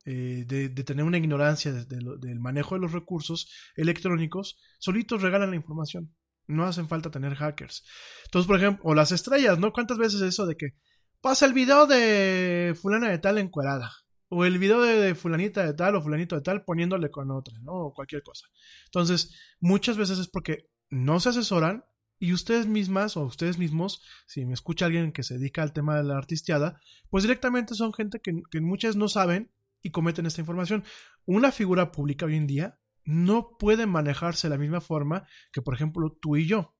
eh, 0.04 0.44
de, 0.46 0.68
tener 0.84 1.04
una 1.04 1.18
ignorancia 1.18 1.72
de, 1.72 1.84
de, 1.84 1.98
del 2.20 2.38
manejo 2.38 2.76
de 2.76 2.80
los 2.80 2.92
recursos 2.92 3.50
electrónicos, 3.74 4.58
solitos 4.78 5.22
regalan 5.22 5.50
la 5.50 5.56
información. 5.56 6.14
No 6.46 6.64
hacen 6.64 6.86
falta 6.88 7.10
tener 7.10 7.34
hackers. 7.34 7.84
Entonces, 8.26 8.46
por 8.46 8.56
ejemplo, 8.56 8.84
o 8.84 8.94
las 8.94 9.10
estrellas, 9.10 9.58
¿no? 9.58 9.72
¿Cuántas 9.72 9.98
veces 9.98 10.22
eso 10.22 10.46
de 10.46 10.56
que 10.56 10.76
pasa 11.20 11.44
el 11.46 11.52
video 11.52 11.88
de 11.88 12.76
fulana 12.80 13.10
de 13.10 13.18
tal 13.18 13.38
encuerada? 13.38 13.90
O 14.28 14.44
el 14.44 14.58
video 14.58 14.82
de, 14.82 15.14
fulanita 15.14 15.64
de 15.64 15.74
tal 15.74 15.94
o 15.96 16.02
fulanito 16.02 16.34
de 16.34 16.42
tal 16.42 16.64
poniéndole 16.64 17.10
con 17.10 17.30
otra, 17.30 17.58
¿no? 17.60 17.72
O 17.72 17.94
cualquier 17.94 18.22
cosa. 18.22 18.46
Entonces, 18.86 19.34
muchas 19.60 19.96
veces 19.96 20.18
es 20.18 20.28
porque 20.28 20.68
no 20.90 21.20
se 21.20 21.28
asesoran 21.28 21.84
y 22.18 22.32
ustedes 22.32 22.66
mismas 22.66 23.16
o 23.16 23.24
ustedes 23.24 23.58
mismos, 23.58 24.02
si 24.26 24.44
me 24.44 24.54
escucha 24.54 24.86
alguien 24.86 25.12
que 25.12 25.22
se 25.22 25.34
dedica 25.34 25.62
al 25.62 25.72
tema 25.72 25.96
de 25.96 26.04
la 26.04 26.16
artisteada, 26.16 26.80
pues 27.10 27.24
directamente 27.24 27.74
son 27.74 27.92
gente 27.92 28.20
que, 28.20 28.42
que 28.50 28.60
muchas 28.60 28.96
no 28.96 29.08
saben 29.08 29.52
y 29.82 29.90
cometen 29.90 30.26
esta 30.26 30.40
información. 30.40 30.82
Una 31.24 31.52
figura 31.52 31.92
pública 31.92 32.26
hoy 32.26 32.36
en 32.36 32.46
día 32.46 32.80
no 33.04 33.56
puede 33.58 33.86
manejarse 33.86 34.48
de 34.48 34.54
la 34.54 34.58
misma 34.58 34.80
forma 34.80 35.26
que, 35.52 35.62
por 35.62 35.74
ejemplo, 35.74 36.10
tú 36.20 36.36
y 36.36 36.46
yo. 36.46 36.74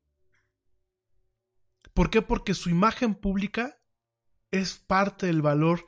¿Por 1.94 2.10
qué? 2.10 2.20
Porque 2.20 2.52
su 2.54 2.68
imagen 2.68 3.14
pública 3.14 3.78
es 4.50 4.76
parte 4.78 5.26
del 5.26 5.42
valor 5.42 5.86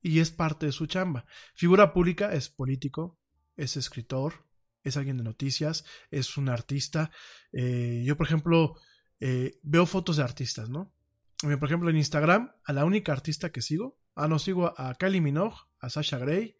y 0.00 0.20
es 0.20 0.30
parte 0.30 0.66
de 0.66 0.72
su 0.72 0.86
chamba. 0.86 1.24
Figura 1.54 1.92
pública 1.92 2.32
es 2.32 2.48
político, 2.48 3.18
es 3.56 3.76
escritor, 3.76 4.46
es 4.82 4.96
alguien 4.96 5.16
de 5.16 5.24
noticias, 5.24 5.84
es 6.10 6.36
un 6.36 6.48
artista. 6.48 7.10
Eh, 7.52 8.02
yo, 8.06 8.16
por 8.16 8.26
ejemplo, 8.26 8.76
eh, 9.20 9.58
veo 9.62 9.86
fotos 9.86 10.16
de 10.16 10.22
artistas, 10.22 10.68
¿no? 10.68 10.94
Por 11.40 11.64
ejemplo, 11.64 11.88
en 11.88 11.96
Instagram, 11.96 12.52
a 12.64 12.72
la 12.72 12.84
única 12.84 13.12
artista 13.12 13.50
que 13.52 13.62
sigo, 13.62 14.00
ah, 14.16 14.26
no, 14.26 14.40
sigo 14.40 14.74
a 14.76 14.94
Kylie 14.94 15.20
Minogue, 15.20 15.56
a 15.78 15.88
Sasha 15.88 16.18
Gray 16.18 16.56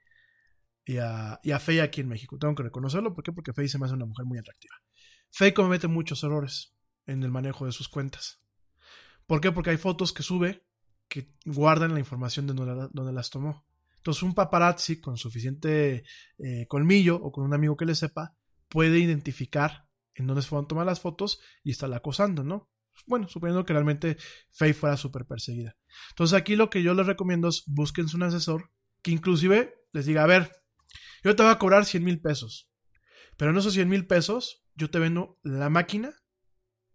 y 0.85 0.99
a, 0.99 1.41
y 1.43 1.51
a 1.51 1.59
Faye 1.59 1.83
aquí 1.83 2.01
en 2.01 2.09
México. 2.09 2.39
Tengo 2.39 2.55
que 2.55 2.63
reconocerlo, 2.63 3.13
¿por 3.13 3.25
qué? 3.25 3.33
Porque 3.33 3.53
Faye 3.53 3.69
se 3.69 3.79
me 3.79 3.87
hace 3.87 3.95
una 3.95 4.07
mujer 4.07 4.25
muy 4.25 4.39
atractiva. 4.39 4.77
Faye 5.33 5.53
comete 5.53 5.89
muchos 5.89 6.23
errores 6.23 6.77
en 7.07 7.25
el 7.25 7.31
manejo 7.33 7.67
de 7.67 7.73
sus 7.73 7.89
cuentas. 7.89 8.41
¿Por 9.27 9.41
qué? 9.41 9.51
Porque 9.51 9.71
hay 9.71 9.79
fotos 9.79 10.13
que 10.13 10.23
sube 10.23 10.68
que 11.09 11.35
guardan 11.45 11.95
la 11.95 12.01
información 12.01 12.47
de 12.47 12.55
donde, 12.55 13.13
las 13.13 13.31
tomó. 13.31 13.67
Entonces 13.97 14.23
un 14.23 14.35
paparazzi 14.35 15.01
con 15.01 15.17
suficiente 15.17 16.05
eh, 16.39 16.67
colmillo 16.69 17.17
o 17.17 17.33
con 17.33 17.45
un 17.45 17.55
amigo 17.55 17.77
que 17.77 17.87
le 17.87 17.95
sepa 17.95 18.37
puede 18.69 18.99
identificar 18.99 19.89
en 20.15 20.27
dónde 20.27 20.43
se 20.43 20.49
fueron 20.49 20.69
tomar 20.69 20.87
las 20.87 21.01
fotos 21.01 21.41
y 21.63 21.71
estarla 21.71 21.97
acosando, 21.97 22.45
¿no? 22.45 22.71
Bueno, 23.07 23.29
suponiendo 23.29 23.65
que 23.65 23.73
realmente 23.73 24.17
Faye 24.51 24.75
fuera 24.75 24.97
súper 24.97 25.25
perseguida. 25.25 25.77
Entonces 26.11 26.37
aquí 26.37 26.57
lo 26.57 26.69
que 26.69 26.83
yo 26.83 26.95
les 26.95 27.07
recomiendo 27.07 27.49
es 27.49 27.63
búsquense 27.67 28.17
un 28.17 28.25
asesor 28.25 28.71
que 29.03 29.13
inclusive 29.13 29.75
les 29.93 30.07
diga, 30.07 30.25
a 30.25 30.27
ver, 30.27 30.53
yo 31.23 31.35
te 31.37 31.43
voy 31.43 31.53
a 31.53 31.59
cobrar 31.59 31.85
100 31.85 32.05
mil 32.05 32.21
pesos, 32.21 32.71
pero 33.37 33.53
en 33.53 33.57
esos 33.57 33.75
100 33.75 33.89
mil 33.89 34.07
pesos 34.07 34.65
yo 34.75 34.91
te 34.91 34.99
vendo 34.99 35.39
la 35.43 35.71
máquina, 35.71 36.15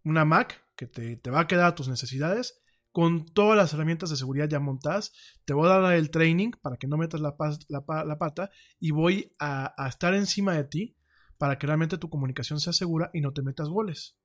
una 0.04 0.26
Mac 0.26 0.66
que 0.76 0.88
te, 0.88 1.16
te 1.18 1.30
va 1.30 1.42
a 1.42 1.48
quedar 1.48 1.68
a 1.68 1.76
tus 1.76 1.88
necesidades 1.88 2.63
con 2.94 3.26
todas 3.26 3.58
las 3.58 3.74
herramientas 3.74 4.12
de 4.12 4.16
seguridad 4.16 4.48
ya 4.48 4.60
montadas. 4.60 5.12
Te 5.46 5.54
voy 5.54 5.68
a 5.68 5.80
dar 5.80 5.94
el 5.96 6.12
training 6.12 6.52
para 6.62 6.78
que 6.78 6.88
no 6.88 6.96
metas 6.96 7.20
la, 7.20 7.36
pata 7.36 8.52
y 8.80 8.92
voy 8.92 9.36
a, 9.40 9.74
estar 9.90 10.14
encima 10.14 10.54
de 10.54 10.64
ti 10.64 10.96
para 11.40 11.58
que 11.58 11.66
realmente 11.66 11.98
tu 11.98 12.10
comunicación 12.10 12.60
sea 12.60 12.72
segura 12.72 13.10
y 13.12 13.20
no 13.20 13.34
te 13.34 13.42
metas 13.42 13.68
goles. 13.68 14.16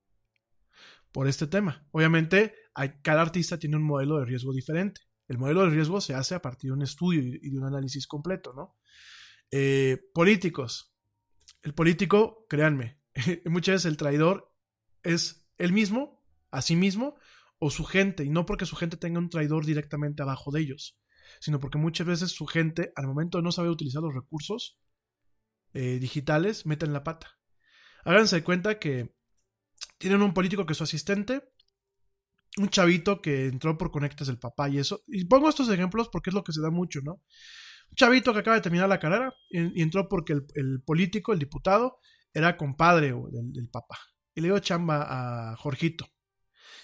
Por 1.12 1.26
este 1.28 1.46
tema. 1.46 1.88
Obviamente, 1.92 2.54
cada 3.02 3.22
artista 3.22 3.58
tiene 3.58 3.76
un 3.76 3.84
modelo 3.84 4.18
de 4.18 4.26
riesgo 4.26 4.52
diferente. 4.52 5.00
El 5.26 5.38
modelo 5.38 5.62
de 5.62 5.70
riesgo 5.70 6.02
se 6.02 6.14
hace 6.14 6.34
a 6.34 6.42
partir 6.42 6.68
de 6.68 6.74
un 6.74 6.82
estudio 6.82 7.22
y 7.22 7.50
de 7.50 7.58
un 7.58 7.64
análisis 7.64 8.06
completo, 8.06 8.52
¿no? 8.52 8.76
Eh, 9.50 9.98
políticos. 10.12 10.94
El 11.62 11.72
político, 11.72 12.44
créanme, 12.50 13.00
muchas 13.46 13.76
veces 13.76 13.86
el 13.86 13.96
traidor 13.96 14.54
es 15.02 15.48
él 15.56 15.72
mismo, 15.72 16.22
a 16.50 16.60
sí 16.60 16.76
mismo, 16.76 17.16
o 17.58 17.70
su 17.70 17.84
gente, 17.84 18.24
y 18.24 18.30
no 18.30 18.46
porque 18.46 18.66
su 18.66 18.76
gente 18.76 18.96
tenga 18.96 19.18
un 19.18 19.30
traidor 19.30 19.66
directamente 19.66 20.22
abajo 20.22 20.50
de 20.50 20.60
ellos, 20.60 20.98
sino 21.40 21.58
porque 21.60 21.78
muchas 21.78 22.06
veces 22.06 22.30
su 22.30 22.46
gente, 22.46 22.92
al 22.96 23.06
momento 23.06 23.38
de 23.38 23.44
no 23.44 23.52
saber 23.52 23.70
utilizar 23.70 24.02
los 24.02 24.14
recursos 24.14 24.78
eh, 25.74 25.98
digitales, 25.98 26.66
meten 26.66 26.92
la 26.92 27.04
pata. 27.04 27.38
Háganse 28.04 28.42
cuenta 28.42 28.78
que 28.78 29.14
tienen 29.98 30.22
un 30.22 30.34
político 30.34 30.66
que 30.66 30.72
es 30.72 30.78
su 30.78 30.84
asistente, 30.84 31.42
un 32.56 32.68
chavito 32.68 33.20
que 33.20 33.46
entró 33.46 33.76
por 33.76 33.90
conectas 33.90 34.28
del 34.28 34.38
papá 34.38 34.68
y 34.68 34.78
eso. 34.78 35.02
Y 35.06 35.24
pongo 35.26 35.48
estos 35.48 35.68
ejemplos 35.68 36.08
porque 36.10 36.30
es 36.30 36.34
lo 36.34 36.44
que 36.44 36.52
se 36.52 36.60
da 36.60 36.70
mucho, 36.70 37.00
¿no? 37.02 37.22
Un 37.90 37.96
chavito 37.96 38.32
que 38.32 38.40
acaba 38.40 38.56
de 38.56 38.62
terminar 38.62 38.88
la 38.88 39.00
carrera 39.00 39.32
y, 39.50 39.82
entró 39.82 40.08
porque 40.08 40.34
el, 40.54 40.82
político, 40.82 41.32
el 41.32 41.38
diputado, 41.38 41.98
era 42.32 42.56
compadre 42.56 43.12
del, 43.12 43.52
del 43.52 43.68
papá. 43.68 43.98
Y 44.34 44.40
le 44.40 44.48
dio 44.48 44.58
chamba 44.60 45.52
a 45.52 45.56
Jorgito. 45.56 46.06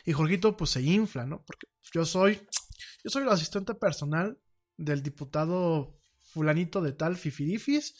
Y 0.04 0.12
Jorgito 0.12 0.56
pues 0.56 0.70
se 0.70 0.82
infla, 0.82 1.26
¿no? 1.26 1.42
Porque 1.44 1.66
yo 1.92 2.04
soy, 2.04 2.40
yo 3.02 3.10
soy 3.10 3.22
el 3.22 3.28
asistente 3.30 3.74
personal 3.74 4.38
del 4.76 5.02
diputado 5.02 5.98
fulanito 6.18 6.82
de 6.82 6.92
tal 6.92 7.16
Fifirifis 7.16 7.96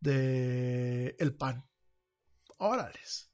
de 0.00 1.16
El 1.18 1.34
PAN. 1.34 1.64
Órales. 2.58 3.32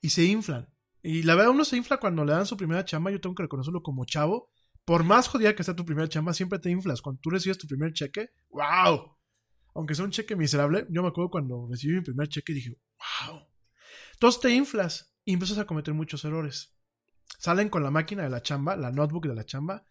Y 0.00 0.10
se 0.10 0.24
inflan. 0.24 0.68
Y 1.02 1.22
la 1.22 1.34
verdad 1.34 1.52
uno 1.52 1.64
se 1.64 1.76
infla 1.76 1.98
cuando 1.98 2.24
le 2.24 2.32
dan 2.32 2.46
su 2.46 2.56
primera 2.56 2.84
chamba, 2.84 3.10
yo 3.10 3.20
tengo 3.20 3.34
que 3.34 3.44
reconocerlo 3.44 3.82
como 3.82 4.04
chavo. 4.04 4.50
Por 4.84 5.02
más 5.02 5.28
jodida 5.28 5.54
que 5.54 5.64
sea 5.64 5.74
tu 5.74 5.84
primera 5.84 6.08
chamba, 6.08 6.34
siempre 6.34 6.58
te 6.58 6.70
inflas. 6.70 7.00
Cuando 7.00 7.20
tú 7.20 7.30
recibes 7.30 7.58
tu 7.58 7.66
primer 7.66 7.92
cheque, 7.92 8.30
¡wow! 8.50 9.16
Aunque 9.74 9.94
sea 9.94 10.04
un 10.04 10.10
cheque 10.10 10.36
miserable, 10.36 10.86
yo 10.90 11.02
me 11.02 11.08
acuerdo 11.08 11.30
cuando 11.30 11.66
recibí 11.70 11.94
mi 11.94 12.02
primer 12.02 12.28
cheque 12.28 12.52
y 12.52 12.54
dije, 12.56 12.78
¡wow! 13.28 13.40
Entonces 14.12 14.40
te 14.40 14.50
inflas 14.54 15.14
y 15.24 15.32
empiezas 15.32 15.58
a 15.58 15.66
cometer 15.66 15.92
muchos 15.92 16.24
errores 16.24 16.75
salen 17.38 17.68
con 17.68 17.82
la 17.82 17.90
máquina 17.90 18.22
de 18.22 18.30
la 18.30 18.42
chamba, 18.42 18.76
la 18.76 18.90
notebook 18.90 19.26
de 19.26 19.34
la 19.34 19.44
chamba, 19.44 19.84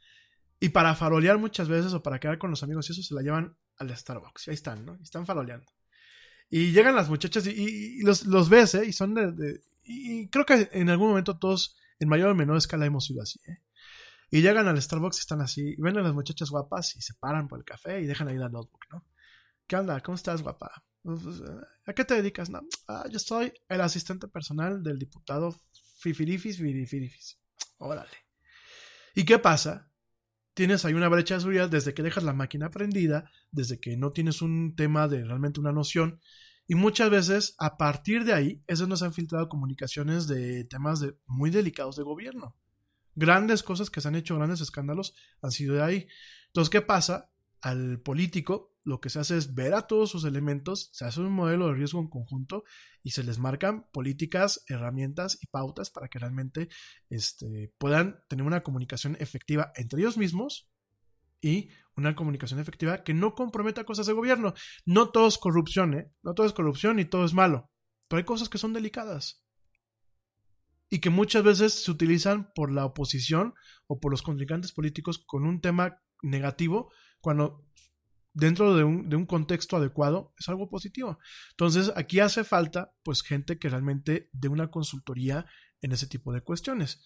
y 0.59 0.69
para 0.69 0.95
farolear 0.95 1.37
muchas 1.37 1.67
veces 1.67 1.93
o 1.93 2.01
para 2.01 2.19
quedar 2.19 2.37
con 2.37 2.49
los 2.49 2.63
amigos 2.63 2.89
y 2.89 2.93
eso 2.93 3.03
se 3.03 3.13
la 3.13 3.21
llevan 3.21 3.57
al 3.77 3.95
Starbucks. 3.95 4.47
Y 4.47 4.51
ahí 4.51 4.55
están, 4.55 4.85
¿no? 4.85 4.97
Y 4.99 5.03
están 5.03 5.25
faroleando. 5.25 5.71
Y 6.49 6.71
llegan 6.71 6.95
las 6.95 7.09
muchachas 7.09 7.47
y, 7.47 8.01
los, 8.03 8.25
los, 8.25 8.49
ves, 8.49 8.75
¿eh? 8.75 8.85
Y 8.85 8.93
son 8.93 9.13
de, 9.13 9.61
Y 9.83 10.29
creo 10.29 10.45
que 10.45 10.69
en 10.71 10.89
algún 10.89 11.09
momento 11.09 11.37
todos, 11.37 11.77
en 11.99 12.07
mayor 12.07 12.29
o 12.29 12.35
menor 12.35 12.57
escala, 12.57 12.85
hemos 12.85 13.05
sido 13.05 13.21
así, 13.21 13.39
¿eh? 13.47 13.59
Y 14.31 14.41
llegan 14.41 14.67
al 14.67 14.81
Starbucks 14.81 15.17
y 15.17 15.19
están 15.19 15.41
así, 15.41 15.75
y 15.77 15.81
ven 15.81 15.97
a 15.97 16.01
las 16.01 16.13
muchachas 16.13 16.49
guapas 16.49 16.95
y 16.95 17.01
se 17.01 17.13
paran 17.13 17.47
por 17.47 17.59
el 17.59 17.65
café 17.65 18.01
y 18.01 18.05
dejan 18.05 18.27
ahí 18.27 18.37
la 18.37 18.49
notebook, 18.49 18.85
¿no? 18.91 19.05
¿Qué 19.67 19.75
onda? 19.75 20.01
¿Cómo 20.01 20.15
estás, 20.15 20.41
guapa? 20.41 20.83
Pues, 21.03 21.21
¿A 21.85 21.93
qué 21.93 22.05
te 22.05 22.15
dedicas? 22.15 22.49
No, 22.49 22.61
ah, 22.87 23.05
yo 23.09 23.19
soy 23.19 23.53
el 23.69 23.81
asistente 23.81 24.27
personal 24.27 24.81
del 24.83 24.97
diputado 24.97 25.55
Fifirifis, 26.05 26.57
Fifirifis. 26.57 27.39
Órale. 27.79 28.17
¿Y 29.15 29.25
qué 29.25 29.39
pasa? 29.39 29.89
Tienes 30.53 30.85
ahí 30.85 30.93
una 30.93 31.09
brecha 31.09 31.33
de 31.33 31.39
seguridad 31.39 31.67
desde 31.67 31.95
que 31.95 32.03
dejas 32.03 32.23
la 32.23 32.33
máquina 32.33 32.69
prendida, 32.69 33.31
desde 33.51 33.79
que 33.79 33.97
no 33.97 34.11
tienes 34.11 34.43
un 34.43 34.75
tema 34.75 35.07
de 35.07 35.25
realmente 35.25 35.59
una 35.59 35.71
noción. 35.71 36.21
Y 36.67 36.75
muchas 36.75 37.09
veces, 37.09 37.55
a 37.57 37.77
partir 37.77 38.23
de 38.23 38.33
ahí, 38.33 38.63
es 38.67 38.77
donde 38.77 38.97
se 38.97 39.05
han 39.05 39.13
filtrado 39.13 39.49
comunicaciones 39.49 40.27
de 40.27 40.63
temas 40.65 40.99
de, 40.99 41.17
muy 41.25 41.49
delicados 41.49 41.95
de 41.95 42.03
gobierno. 42.03 42.55
Grandes 43.15 43.63
cosas 43.63 43.89
que 43.89 43.99
se 43.99 44.07
han 44.07 44.15
hecho, 44.15 44.35
grandes 44.35 44.61
escándalos, 44.61 45.15
han 45.41 45.51
sido 45.51 45.75
de 45.75 45.81
ahí. 45.81 46.07
Entonces, 46.47 46.69
¿qué 46.69 46.81
pasa? 46.81 47.31
Al 47.65 47.99
político 47.99 48.77
lo 48.83 49.01
que 49.01 49.09
se 49.09 49.17
hace 49.17 49.37
es 49.37 49.55
ver 49.55 49.73
a 49.73 49.87
todos 49.87 50.11
sus 50.11 50.23
elementos, 50.23 50.91
se 50.93 51.03
hace 51.03 51.19
un 51.19 51.31
modelo 51.31 51.65
de 51.65 51.73
riesgo 51.73 51.99
en 51.99 52.09
conjunto 52.09 52.63
y 53.01 53.09
se 53.09 53.23
les 53.23 53.39
marcan 53.39 53.87
políticas, 53.91 54.63
herramientas 54.67 55.39
y 55.41 55.47
pautas 55.47 55.89
para 55.89 56.07
que 56.07 56.19
realmente 56.19 56.69
este, 57.09 57.73
puedan 57.79 58.19
tener 58.27 58.45
una 58.45 58.61
comunicación 58.61 59.17
efectiva 59.19 59.71
entre 59.77 60.01
ellos 60.01 60.15
mismos 60.15 60.69
y 61.41 61.69
una 61.95 62.15
comunicación 62.15 62.59
efectiva 62.59 63.03
que 63.03 63.15
no 63.15 63.33
comprometa 63.33 63.83
cosas 63.83 64.05
de 64.05 64.13
gobierno. 64.13 64.53
No 64.85 65.09
todo 65.09 65.27
es 65.27 65.39
corrupción, 65.39 65.95
¿eh? 65.95 66.11
No 66.21 66.35
todo 66.35 66.45
es 66.45 66.53
corrupción 66.53 66.99
y 66.99 67.05
todo 67.05 67.25
es 67.25 67.33
malo. 67.33 67.71
Pero 68.07 68.19
hay 68.19 68.25
cosas 68.25 68.47
que 68.47 68.59
son 68.59 68.73
delicadas. 68.73 69.43
Y 70.87 70.99
que 70.99 71.09
muchas 71.09 71.43
veces 71.43 71.73
se 71.73 71.89
utilizan 71.89 72.51
por 72.53 72.71
la 72.71 72.85
oposición 72.85 73.55
o 73.87 73.99
por 73.99 74.11
los 74.11 74.21
contrincantes 74.21 74.71
políticos 74.71 75.17
con 75.25 75.47
un 75.47 75.61
tema 75.61 75.99
negativo 76.21 76.91
cuando 77.25 77.65
dentro 78.35 78.75
de 78.75 78.83
un, 78.83 79.09
de 79.09 79.15
un, 79.15 79.25
contexto 79.25 79.77
adecuado 79.77 80.35
es 80.37 80.47
algo 80.47 80.69
positivo. 80.69 81.17
Entonces, 81.49 81.91
aquí 81.95 82.19
hace 82.19 82.43
falta, 82.43 82.93
pues, 83.01 83.23
gente 83.23 83.57
que 83.57 83.67
realmente 83.67 84.29
dé 84.31 84.47
una 84.47 84.69
consultoría 84.69 85.47
en 85.81 85.91
ese 85.91 86.05
tipo 86.05 86.31
de 86.31 86.41
cuestiones. 86.41 87.03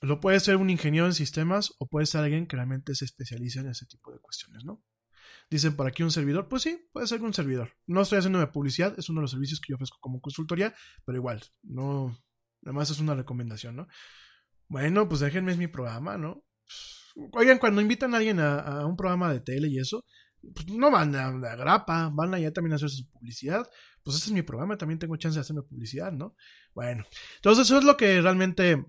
Lo 0.00 0.18
puede 0.18 0.40
ser 0.40 0.56
un 0.56 0.68
ingeniero 0.68 1.06
en 1.06 1.14
sistemas 1.14 1.74
o 1.78 1.86
puede 1.86 2.06
ser 2.06 2.24
alguien 2.24 2.48
que 2.48 2.56
realmente 2.56 2.96
se 2.96 3.04
especialice 3.04 3.60
en 3.60 3.68
ese 3.68 3.86
tipo 3.86 4.10
de 4.10 4.18
cuestiones, 4.18 4.64
¿no? 4.64 4.82
Dicen 5.48 5.76
por 5.76 5.86
aquí 5.86 6.02
un 6.02 6.10
servidor, 6.10 6.48
pues 6.48 6.64
sí, 6.64 6.88
puede 6.92 7.06
ser 7.06 7.22
un 7.22 7.32
servidor. 7.32 7.74
No 7.86 8.02
estoy 8.02 8.18
haciendo 8.18 8.40
de 8.40 8.48
publicidad, 8.48 8.98
es 8.98 9.08
uno 9.08 9.20
de 9.20 9.22
los 9.22 9.30
servicios 9.30 9.60
que 9.60 9.70
yo 9.70 9.76
ofrezco 9.76 9.98
como 10.00 10.20
consultoría, 10.20 10.74
pero 11.04 11.18
igual, 11.18 11.44
no, 11.62 12.18
además 12.64 12.90
es 12.90 12.98
una 12.98 13.14
recomendación, 13.14 13.76
¿no? 13.76 13.86
Bueno, 14.66 15.08
pues 15.08 15.20
déjenme 15.20 15.52
es 15.52 15.58
mi 15.58 15.68
programa, 15.68 16.18
¿no? 16.18 16.47
Oigan, 17.32 17.58
cuando 17.58 17.80
invitan 17.80 18.14
a 18.14 18.18
alguien 18.18 18.38
a, 18.40 18.86
un 18.86 18.96
programa 18.96 19.32
de 19.32 19.40
tele 19.40 19.68
y 19.68 19.78
eso, 19.78 20.04
pues 20.54 20.68
no 20.68 20.90
van 20.90 21.14
a, 21.16 21.28
a, 21.28 21.56
grapa, 21.56 22.10
van 22.12 22.34
allá 22.34 22.52
también 22.52 22.72
a 22.72 22.76
hacer 22.76 22.90
su 22.90 23.08
publicidad. 23.10 23.68
Pues 24.02 24.16
ese 24.16 24.26
es 24.26 24.32
mi 24.32 24.42
programa, 24.42 24.78
también 24.78 24.98
tengo 24.98 25.16
chance 25.16 25.36
de 25.36 25.40
hacerme 25.40 25.62
publicidad, 25.62 26.12
¿no? 26.12 26.34
Bueno, 26.74 27.04
entonces 27.36 27.66
eso 27.66 27.78
es 27.78 27.84
lo 27.84 27.96
que 27.96 28.20
realmente 28.20 28.84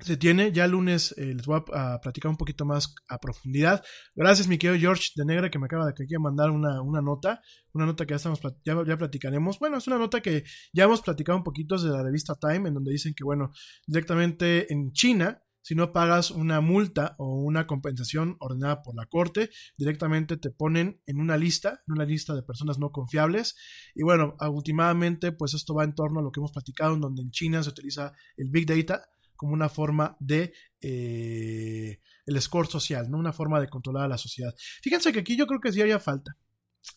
se 0.00 0.16
tiene. 0.16 0.52
Ya 0.52 0.64
el 0.64 0.72
lunes 0.72 1.14
eh, 1.16 1.34
les 1.34 1.46
voy 1.46 1.62
a, 1.72 2.00
platicar 2.00 2.30
un 2.30 2.36
poquito 2.36 2.64
más 2.64 2.94
a 3.08 3.18
profundidad. 3.18 3.84
Gracias, 4.14 4.48
mi 4.48 4.58
querido 4.58 4.78
George 4.78 5.10
de 5.16 5.24
Negra, 5.24 5.50
que 5.50 5.58
me 5.58 5.66
acaba 5.66 5.86
de 5.86 5.94
que 5.94 6.18
mandar 6.18 6.50
una, 6.50 6.80
una, 6.82 7.00
nota. 7.00 7.40
Una 7.72 7.86
nota 7.86 8.06
que 8.06 8.12
ya, 8.12 8.16
estamos, 8.16 8.40
ya, 8.64 8.76
ya, 8.86 8.96
platicaremos. 8.96 9.58
Bueno, 9.58 9.78
es 9.78 9.86
una 9.86 9.98
nota 9.98 10.20
que 10.20 10.44
ya 10.72 10.84
hemos 10.84 11.02
platicado 11.02 11.38
un 11.38 11.44
poquito 11.44 11.76
desde 11.76 11.90
la 11.90 12.02
revista 12.02 12.34
Time, 12.34 12.68
en 12.68 12.74
donde 12.74 12.92
dicen 12.92 13.14
que, 13.14 13.24
bueno, 13.24 13.50
directamente 13.86 14.72
en 14.72 14.92
China. 14.92 15.42
Si 15.68 15.74
no 15.74 15.92
pagas 15.92 16.30
una 16.30 16.62
multa 16.62 17.14
o 17.18 17.42
una 17.42 17.66
compensación 17.66 18.38
ordenada 18.40 18.80
por 18.82 18.94
la 18.94 19.04
corte, 19.04 19.50
directamente 19.76 20.38
te 20.38 20.50
ponen 20.50 21.02
en 21.04 21.20
una 21.20 21.36
lista, 21.36 21.82
en 21.86 21.92
una 21.92 22.06
lista 22.06 22.34
de 22.34 22.42
personas 22.42 22.78
no 22.78 22.90
confiables. 22.90 23.54
Y 23.94 24.02
bueno, 24.02 24.34
últimamente, 24.50 25.30
pues 25.30 25.52
esto 25.52 25.74
va 25.74 25.84
en 25.84 25.94
torno 25.94 26.20
a 26.20 26.22
lo 26.22 26.32
que 26.32 26.40
hemos 26.40 26.52
platicado, 26.52 26.94
en 26.94 27.02
donde 27.02 27.20
en 27.20 27.30
China 27.32 27.62
se 27.62 27.68
utiliza 27.68 28.14
el 28.38 28.48
Big 28.48 28.66
Data 28.66 29.10
como 29.36 29.52
una 29.52 29.68
forma 29.68 30.16
de 30.20 30.54
eh, 30.80 32.00
el 32.24 32.40
score 32.40 32.68
social, 32.68 33.10
¿no? 33.10 33.18
Una 33.18 33.34
forma 33.34 33.60
de 33.60 33.68
controlar 33.68 34.04
a 34.04 34.08
la 34.08 34.16
sociedad. 34.16 34.54
Fíjense 34.80 35.12
que 35.12 35.18
aquí 35.18 35.36
yo 35.36 35.46
creo 35.46 35.60
que 35.60 35.70
sí 35.70 35.82
haría 35.82 35.98
falta. 35.98 36.34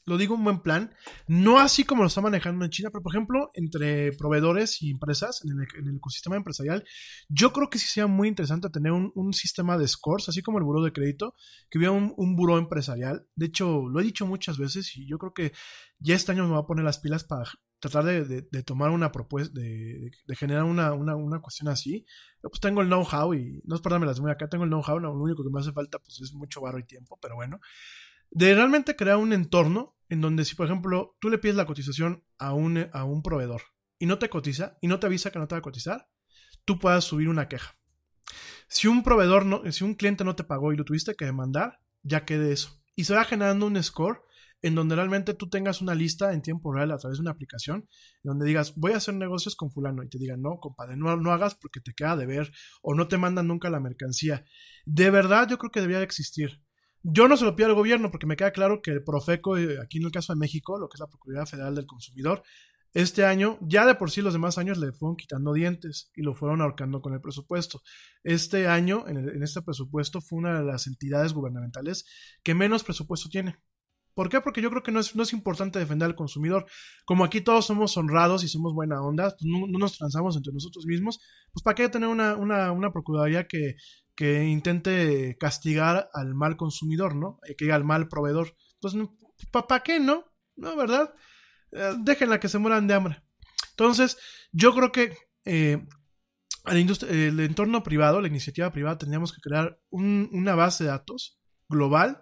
Lo 0.05 0.17
digo 0.17 0.35
un 0.35 0.43
buen 0.43 0.61
plan, 0.61 0.93
no 1.27 1.59
así 1.59 1.83
como 1.83 2.03
lo 2.03 2.07
está 2.07 2.21
manejando 2.21 2.65
en 2.65 2.71
China, 2.71 2.89
pero 2.91 3.03
por 3.03 3.13
ejemplo, 3.13 3.49
entre 3.53 4.11
proveedores 4.13 4.81
y 4.81 4.91
empresas 4.91 5.41
en 5.43 5.51
el, 5.51 5.95
ecosistema 5.95 6.35
empresarial, 6.35 6.83
yo 7.29 7.53
creo 7.53 7.69
que 7.69 7.79
sí 7.79 7.87
sería 7.87 8.07
muy 8.07 8.27
interesante 8.27 8.69
tener 8.69 8.91
un, 8.91 9.33
sistema 9.33 9.77
de 9.77 9.87
scores, 9.87 10.27
así 10.29 10.41
como 10.41 10.57
el 10.57 10.63
buró 10.63 10.83
de 10.83 10.91
crédito, 10.91 11.35
que 11.69 11.77
hubiera 11.77 11.91
un, 11.91 12.13
un 12.17 12.35
buró 12.35 12.57
empresarial. 12.57 13.27
De 13.35 13.45
hecho, 13.47 13.87
lo 13.87 13.99
he 13.99 14.03
dicho 14.03 14.25
muchas 14.25 14.57
veces 14.57 14.95
y 14.97 15.07
yo 15.07 15.17
creo 15.17 15.33
que 15.33 15.53
ya 15.99 16.15
este 16.15 16.31
año 16.31 16.43
me 16.43 16.51
voy 16.51 16.59
a 16.59 16.67
poner 16.67 16.83
las 16.83 16.99
pilas 16.99 17.23
para 17.23 17.45
tratar 17.81 18.05
de, 18.05 18.63
tomar 18.63 18.91
una 18.91 19.11
propuesta, 19.11 19.59
de, 19.59 20.11
generar 20.35 20.63
una, 20.63 21.41
cuestión 21.41 21.67
así. 21.67 22.05
Yo 22.43 22.49
pues 22.49 22.61
tengo 22.61 22.81
el 22.81 22.87
know-how 22.87 23.33
y 23.33 23.61
no 23.65 23.75
es 23.75 23.81
las 23.85 24.19
muy 24.19 24.31
acá, 24.31 24.47
tengo 24.47 24.63
el 24.63 24.69
know-how, 24.69 24.99
lo 24.99 25.13
único 25.13 25.43
que 25.43 25.49
me 25.49 25.59
hace 25.59 25.73
falta 25.73 25.99
pues 25.99 26.21
es 26.21 26.33
mucho 26.33 26.61
barro 26.61 26.79
y 26.79 26.85
tiempo, 26.85 27.17
pero 27.21 27.35
bueno. 27.35 27.59
De 28.31 28.55
realmente 28.55 28.95
crear 28.95 29.17
un 29.17 29.33
entorno 29.33 29.97
en 30.09 30.21
donde 30.21 30.45
si 30.45 30.55
por 30.55 30.65
ejemplo 30.65 31.17
tú 31.19 31.29
le 31.29 31.37
pides 31.37 31.55
la 31.55 31.65
cotización 31.65 32.23
a 32.37 32.53
un, 32.53 32.89
a 32.91 33.03
un 33.03 33.21
proveedor 33.21 33.61
y 33.99 34.05
no 34.05 34.19
te 34.19 34.29
cotiza 34.29 34.77
y 34.81 34.87
no 34.87 34.99
te 34.99 35.07
avisa 35.07 35.31
que 35.31 35.39
no 35.39 35.47
te 35.47 35.55
va 35.55 35.59
a 35.59 35.63
cotizar, 35.63 36.09
tú 36.65 36.79
puedas 36.79 37.03
subir 37.03 37.29
una 37.29 37.47
queja. 37.47 37.77
Si 38.67 38.87
un 38.87 39.03
proveedor, 39.03 39.45
no, 39.45 39.69
si 39.71 39.83
un 39.83 39.95
cliente 39.95 40.23
no 40.23 40.35
te 40.35 40.43
pagó 40.43 40.71
y 40.71 40.77
lo 40.77 40.85
tuviste 40.85 41.13
que 41.15 41.25
demandar, 41.25 41.81
ya 42.03 42.25
quede 42.25 42.53
eso. 42.53 42.81
Y 42.95 43.03
se 43.03 43.13
va 43.13 43.25
generando 43.25 43.67
un 43.67 43.81
score 43.83 44.23
en 44.61 44.75
donde 44.75 44.95
realmente 44.95 45.33
tú 45.33 45.49
tengas 45.49 45.81
una 45.81 45.95
lista 45.95 46.33
en 46.33 46.41
tiempo 46.41 46.71
real 46.73 46.91
a 46.91 46.97
través 46.97 47.17
de 47.17 47.21
una 47.21 47.31
aplicación, 47.31 47.87
donde 48.23 48.45
digas, 48.45 48.75
voy 48.75 48.93
a 48.93 48.97
hacer 48.97 49.15
negocios 49.15 49.55
con 49.55 49.71
fulano 49.71 50.03
y 50.03 50.09
te 50.09 50.19
digan, 50.19 50.41
no, 50.41 50.59
compadre, 50.59 50.95
no, 50.97 51.17
no 51.17 51.31
hagas 51.31 51.55
porque 51.55 51.79
te 51.79 51.93
queda 51.93 52.15
de 52.15 52.25
ver 52.25 52.51
o 52.81 52.93
no 52.93 53.07
te 53.07 53.17
mandan 53.17 53.47
nunca 53.47 53.69
la 53.69 53.79
mercancía. 53.79 54.45
De 54.85 55.09
verdad 55.09 55.49
yo 55.49 55.57
creo 55.57 55.71
que 55.71 55.81
debería 55.81 55.99
de 55.99 56.05
existir. 56.05 56.61
Yo 57.03 57.27
no 57.27 57.35
se 57.35 57.45
lo 57.45 57.55
pido 57.55 57.69
al 57.69 57.75
gobierno 57.75 58.11
porque 58.11 58.27
me 58.27 58.35
queda 58.35 58.51
claro 58.51 58.81
que 58.81 58.91
el 58.91 59.03
Profeco, 59.03 59.57
eh, 59.57 59.79
aquí 59.81 59.97
en 59.97 60.05
el 60.05 60.11
caso 60.11 60.33
de 60.33 60.39
México, 60.39 60.77
lo 60.77 60.87
que 60.87 60.95
es 60.95 60.99
la 60.99 61.07
Procuraduría 61.07 61.47
Federal 61.47 61.73
del 61.73 61.87
Consumidor, 61.87 62.43
este 62.93 63.25
año, 63.25 63.57
ya 63.61 63.85
de 63.85 63.95
por 63.95 64.11
sí 64.11 64.21
los 64.21 64.33
demás 64.33 64.57
años 64.57 64.77
le 64.77 64.91
fueron 64.91 65.15
quitando 65.15 65.53
dientes 65.53 66.11
y 66.13 66.21
lo 66.21 66.35
fueron 66.35 66.61
ahorcando 66.61 67.01
con 67.01 67.13
el 67.13 67.21
presupuesto. 67.21 67.81
Este 68.23 68.67
año, 68.67 69.07
en, 69.07 69.41
este 69.41 69.61
presupuesto, 69.61 70.19
fue 70.21 70.39
una 70.39 70.59
de 70.59 70.65
las 70.65 70.87
entidades 70.87 71.33
gubernamentales 71.33 72.05
que 72.43 72.53
menos 72.53 72.83
presupuesto 72.83 73.29
tiene. 73.29 73.57
¿Por 74.13 74.27
qué? 74.27 74.41
Porque 74.41 74.61
yo 74.61 74.69
creo 74.69 74.83
que 74.83 74.91
no 74.91 74.99
es, 74.99 75.15
no 75.15 75.23
importante 75.31 75.79
defender 75.79 76.05
al 76.05 76.15
consumidor. 76.15 76.65
Como 77.05 77.23
aquí 77.23 77.39
todos 77.39 77.65
somos 77.65 77.95
honrados 77.95 78.43
y 78.43 78.49
somos 78.49 78.73
buena 78.73 79.01
onda, 79.01 79.29
pues 79.29 79.45
no, 79.45 79.67
nos 79.67 79.97
transamos 79.97 80.35
entre 80.35 80.51
nosotros 80.51 80.85
mismos, 80.85 81.21
pues 81.53 81.63
¿para 81.63 81.75
qué 81.75 81.87
tener 81.87 82.09
una, 82.09 82.35
una 82.35 82.91
procuraduría 82.91 83.47
que, 83.47 83.77
que 84.15 84.45
intente 84.45 85.37
castigar 85.39 86.09
al 86.13 86.35
mal 86.35 86.57
consumidor, 86.57 87.15
¿no? 87.15 87.39
Eh, 87.47 87.55
que 87.55 87.71
al 87.71 87.83
mal 87.83 88.07
proveedor. 88.07 88.55
Entonces, 88.75 89.09
¿para 89.51 89.83
qué, 89.83 89.99
no? 89.99 90.25
No, 90.55 90.75
¿verdad? 90.75 91.13
Eh, 91.71 91.95
déjenla 91.99 92.39
que 92.39 92.49
se 92.49 92.57
mueran 92.57 92.87
de 92.87 92.93
hambre. 92.93 93.23
Entonces, 93.71 94.17
yo 94.51 94.73
creo 94.73 94.91
que 94.91 95.17
eh, 95.45 95.85
el 96.65 97.39
entorno 97.39 97.83
privado, 97.83 98.21
la 98.21 98.27
iniciativa 98.27 98.71
privada, 98.71 98.97
tendríamos 98.97 99.33
que 99.33 99.41
crear 99.41 99.79
una 99.89 100.55
base 100.55 100.83
de 100.83 100.91
datos 100.91 101.39
global 101.67 102.21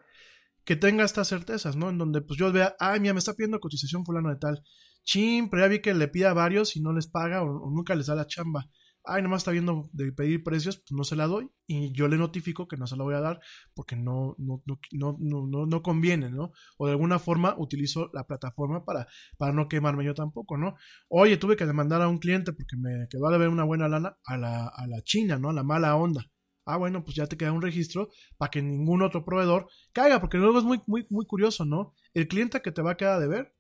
que 0.64 0.76
tenga 0.76 1.04
estas 1.04 1.28
certezas, 1.28 1.76
¿no? 1.76 1.90
En 1.90 1.98
donde 1.98 2.22
pues 2.22 2.40
yo 2.40 2.52
vea, 2.52 2.76
ay, 2.80 3.00
mira, 3.00 3.14
me 3.14 3.20
está 3.20 3.34
pidiendo 3.34 3.60
cotización 3.60 4.06
fulano 4.06 4.30
de 4.30 4.36
tal. 4.36 4.64
Chin, 5.04 5.50
pero 5.50 5.64
ya 5.64 5.68
vi 5.68 5.82
que 5.82 5.94
le 5.94 6.08
pide 6.08 6.28
a 6.28 6.34
varios 6.34 6.76
y 6.76 6.82
no 6.82 6.94
les 6.94 7.08
paga 7.08 7.42
o, 7.42 7.72
nunca 7.72 7.96
les 7.96 8.06
da 8.06 8.16
la 8.16 8.28
chamba. 8.28 8.70
Ay, 9.06 9.22
nomás 9.22 9.42
está 9.42 9.52
viendo 9.52 9.90
de 9.94 10.12
pedir 10.12 10.44
precios, 10.44 10.78
pues 10.78 10.92
no 10.92 11.04
se 11.04 11.16
la 11.16 11.26
doy 11.28 11.50
y 11.68 11.92
yo 11.94 12.08
le 12.08 12.18
notifico 12.18 12.68
que 12.68 12.78
no 12.78 12.86
se 12.86 12.98
la 12.98 13.04
voy 13.04 13.16
a 13.16 13.22
dar 13.22 13.40
porque 13.74 13.96
no, 13.96 14.36
no, 14.38 14.62
no, 14.92 15.18
no, 15.20 15.66
no, 15.66 15.82
conviene, 15.82 16.30
¿no? 16.30 16.52
O 16.78 16.86
de 16.86 16.92
alguna 16.94 17.18
forma 17.20 17.56
utilizo 17.58 18.10
la 18.14 18.26
plataforma 18.28 18.84
para, 18.86 19.08
para 19.38 19.54
no 19.54 19.68
quemarme 19.68 20.06
yo 20.06 20.14
tampoco, 20.14 20.58
¿no? 20.58 20.76
Oye, 21.08 21.38
tuve 21.38 21.56
que 21.56 21.66
demandar 21.66 22.02
a 22.02 22.08
un 22.08 22.20
cliente 22.20 22.54
porque 22.54 22.76
me 22.78 23.08
quedó 23.10 23.28
a 23.28 23.38
ver 23.38 23.50
una 23.50 23.64
buena 23.64 23.88
lana 23.88 24.18
a 24.26 24.38
la, 24.38 24.68
a 24.68 24.88
la 24.88 25.02
China, 25.04 25.38
¿no? 25.40 25.50
A 25.50 25.54
la 25.54 25.64
mala 25.64 25.96
onda 25.96 26.26
ah, 26.70 26.78
bueno, 26.78 27.04
pues 27.04 27.16
ya 27.16 27.28
te 27.28 27.38
queda 27.38 27.52
un 27.52 27.62
registro 27.62 28.10
para 28.38 28.52
que 28.52 28.62
ningún 28.62 29.02
otro 29.02 29.26
proveedor 29.26 29.68
caiga, 29.92 30.20
porque 30.22 30.38
luego 30.38 30.60
es 30.60 30.64
muy, 30.64 30.82
muy, 30.86 31.08
muy 31.10 31.26
curioso, 31.26 31.66
¿no? 31.66 31.96
El 32.14 32.28
cliente 32.28 32.62
que 32.62 32.72
te 32.72 32.82
va 32.82 32.92
a 32.92 32.98
quedar 32.98 33.20
de 33.20 33.28
ver, 33.28 33.56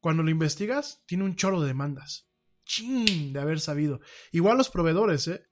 cuando 0.00 0.22
lo 0.22 0.30
investigas, 0.30 1.02
tiene 1.06 1.24
un 1.24 1.34
chorro 1.34 1.60
de 1.60 1.68
demandas. 1.68 2.28
De 3.32 3.40
haber 3.40 3.60
sabido. 3.60 4.00
Igual 4.30 4.58
los 4.58 4.70
proveedores, 4.70 5.28
¿eh? 5.28 5.42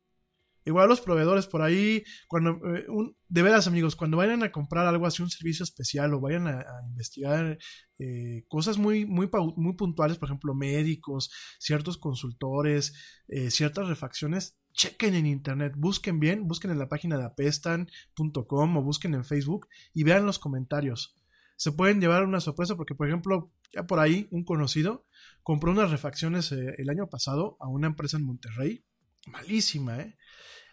Igual 0.65 0.91
los 0.91 1.01
proveedores 1.01 1.47
por 1.47 1.62
ahí, 1.62 2.05
cuando, 2.28 2.61
eh, 2.77 2.85
de 3.28 3.43
veras 3.43 3.66
amigos, 3.66 3.97
cuando 3.97 4.19
vayan 4.19 4.43
a 4.43 4.53
comprar 4.53 4.87
algo 4.87 5.07
así, 5.07 5.23
un 5.23 5.31
servicio 5.31 5.65
especial 5.65 6.12
o 6.12 6.20
vayan 6.20 6.47
a, 6.47 6.65
investigar 6.87 7.59
eh, 7.99 8.45
cosas 8.47 8.77
muy, 8.77 9.07
muy, 9.07 9.31
muy 9.57 9.74
puntuales, 9.74 10.19
por 10.19 10.28
ejemplo, 10.28 10.55
médicos, 10.55 11.31
ciertos 11.59 11.97
consultores, 11.97 12.93
eh, 13.28 13.51
ciertas 13.51 13.89
refacciones, 13.89 14.59
chequen 14.73 15.15
en 15.15 15.27
internet, 15.27 15.73
busquen 15.77 16.20
bien, 16.20 16.47
busquen 16.47 16.70
en 16.70 16.78
la 16.78 16.89
página 16.89 17.16
de 17.16 17.24
apestan.com 17.24 18.77
o 18.77 18.82
busquen 18.82 19.15
en 19.15 19.24
Facebook 19.24 19.66
y 19.95 20.05
vean 20.05 20.27
los 20.27 20.39
comentarios. 20.39 21.19
Se 21.61 21.73
pueden 21.73 22.01
llevar 22.01 22.24
una 22.24 22.41
sorpresa 22.41 22.74
porque, 22.74 22.95
por 22.95 23.07
ejemplo, 23.07 23.53
ya 23.70 23.87
por 23.87 23.99
ahí 23.99 24.28
un 24.31 24.45
conocido 24.45 25.05
compró 25.43 25.73
unas 25.73 25.91
refacciones 25.91 26.51
eh, 26.53 26.74
el 26.78 26.89
año 26.89 27.11
pasado 27.11 27.59
a 27.61 27.69
una 27.69 27.87
empresa 27.87 28.16
en 28.16 28.24
Monterrey, 28.24 28.82
malísima, 29.27 29.99
¿eh? 29.99 30.16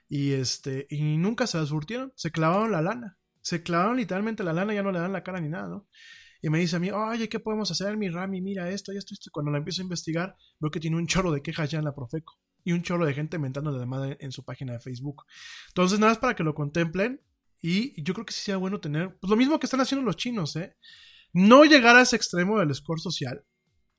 Y, 0.08 0.32
este, 0.32 0.88
y 0.90 1.18
nunca 1.18 1.46
se 1.46 1.58
la 1.58 1.66
surtieron, 1.66 2.14
se 2.16 2.32
clavaron 2.32 2.72
la 2.72 2.82
lana, 2.82 3.18
se 3.42 3.64
clavaron 3.64 3.98
literalmente 3.98 4.46
la 4.46 4.54
lana, 4.54 4.74
ya 4.74 4.82
no 4.82 4.94
le 4.94 5.00
dan 5.00 5.12
la 5.12 5.26
cara 5.26 5.42
ni 5.42 5.50
nada, 5.50 5.68
¿no? 5.68 5.90
Y 6.42 6.50
me 6.50 6.60
dice 6.60 6.78
a 6.78 6.80
mí, 6.80 6.90
oye, 6.90 7.28
¿qué 7.28 7.42
podemos 7.42 7.70
hacer? 7.70 7.98
Mi 7.98 8.08
Rami, 8.08 8.40
mira 8.40 8.70
esto 8.70 8.94
y 8.94 8.98
esto, 8.98 9.14
esto. 9.14 9.30
Cuando 9.34 9.52
la 9.52 9.58
empiezo 9.58 9.82
a 9.82 9.84
investigar, 9.84 10.38
veo 10.58 10.72
que 10.72 10.80
tiene 10.80 10.96
un 10.96 11.06
chorro 11.06 11.34
de 11.34 11.42
quejas 11.42 11.70
ya 11.70 11.80
en 11.80 11.84
la 11.84 11.94
Profeco 11.94 12.40
y 12.64 12.72
un 12.72 12.82
chorro 12.82 13.06
de 13.06 13.14
gente 13.14 13.40
mentando 13.40 13.78
de 13.78 13.86
madre 13.86 14.16
en 14.22 14.32
su 14.32 14.46
página 14.46 14.72
de 14.72 14.80
Facebook. 14.80 15.26
Entonces, 15.68 16.00
nada 16.00 16.14
más 16.14 16.20
para 16.20 16.34
que 16.34 16.46
lo 16.46 16.56
contemplen. 16.56 17.20
Y 17.62 18.02
yo 18.04 18.14
creo 18.14 18.26
que 18.26 18.34
sí 18.34 18.42
sea 18.42 18.58
bueno 18.58 18.80
tener, 18.80 19.18
pues 19.20 19.30
lo 19.30 19.36
mismo 19.36 19.60
que 19.60 19.66
están 19.66 19.82
haciendo 19.82 20.06
los 20.06 20.16
chinos, 20.16 20.56
¿eh? 20.56 20.76
No 21.34 21.66
llegar 21.66 21.96
a 21.96 22.02
ese 22.02 22.16
extremo 22.16 22.60
del 22.60 22.74
score 22.74 23.00
social. 23.00 23.44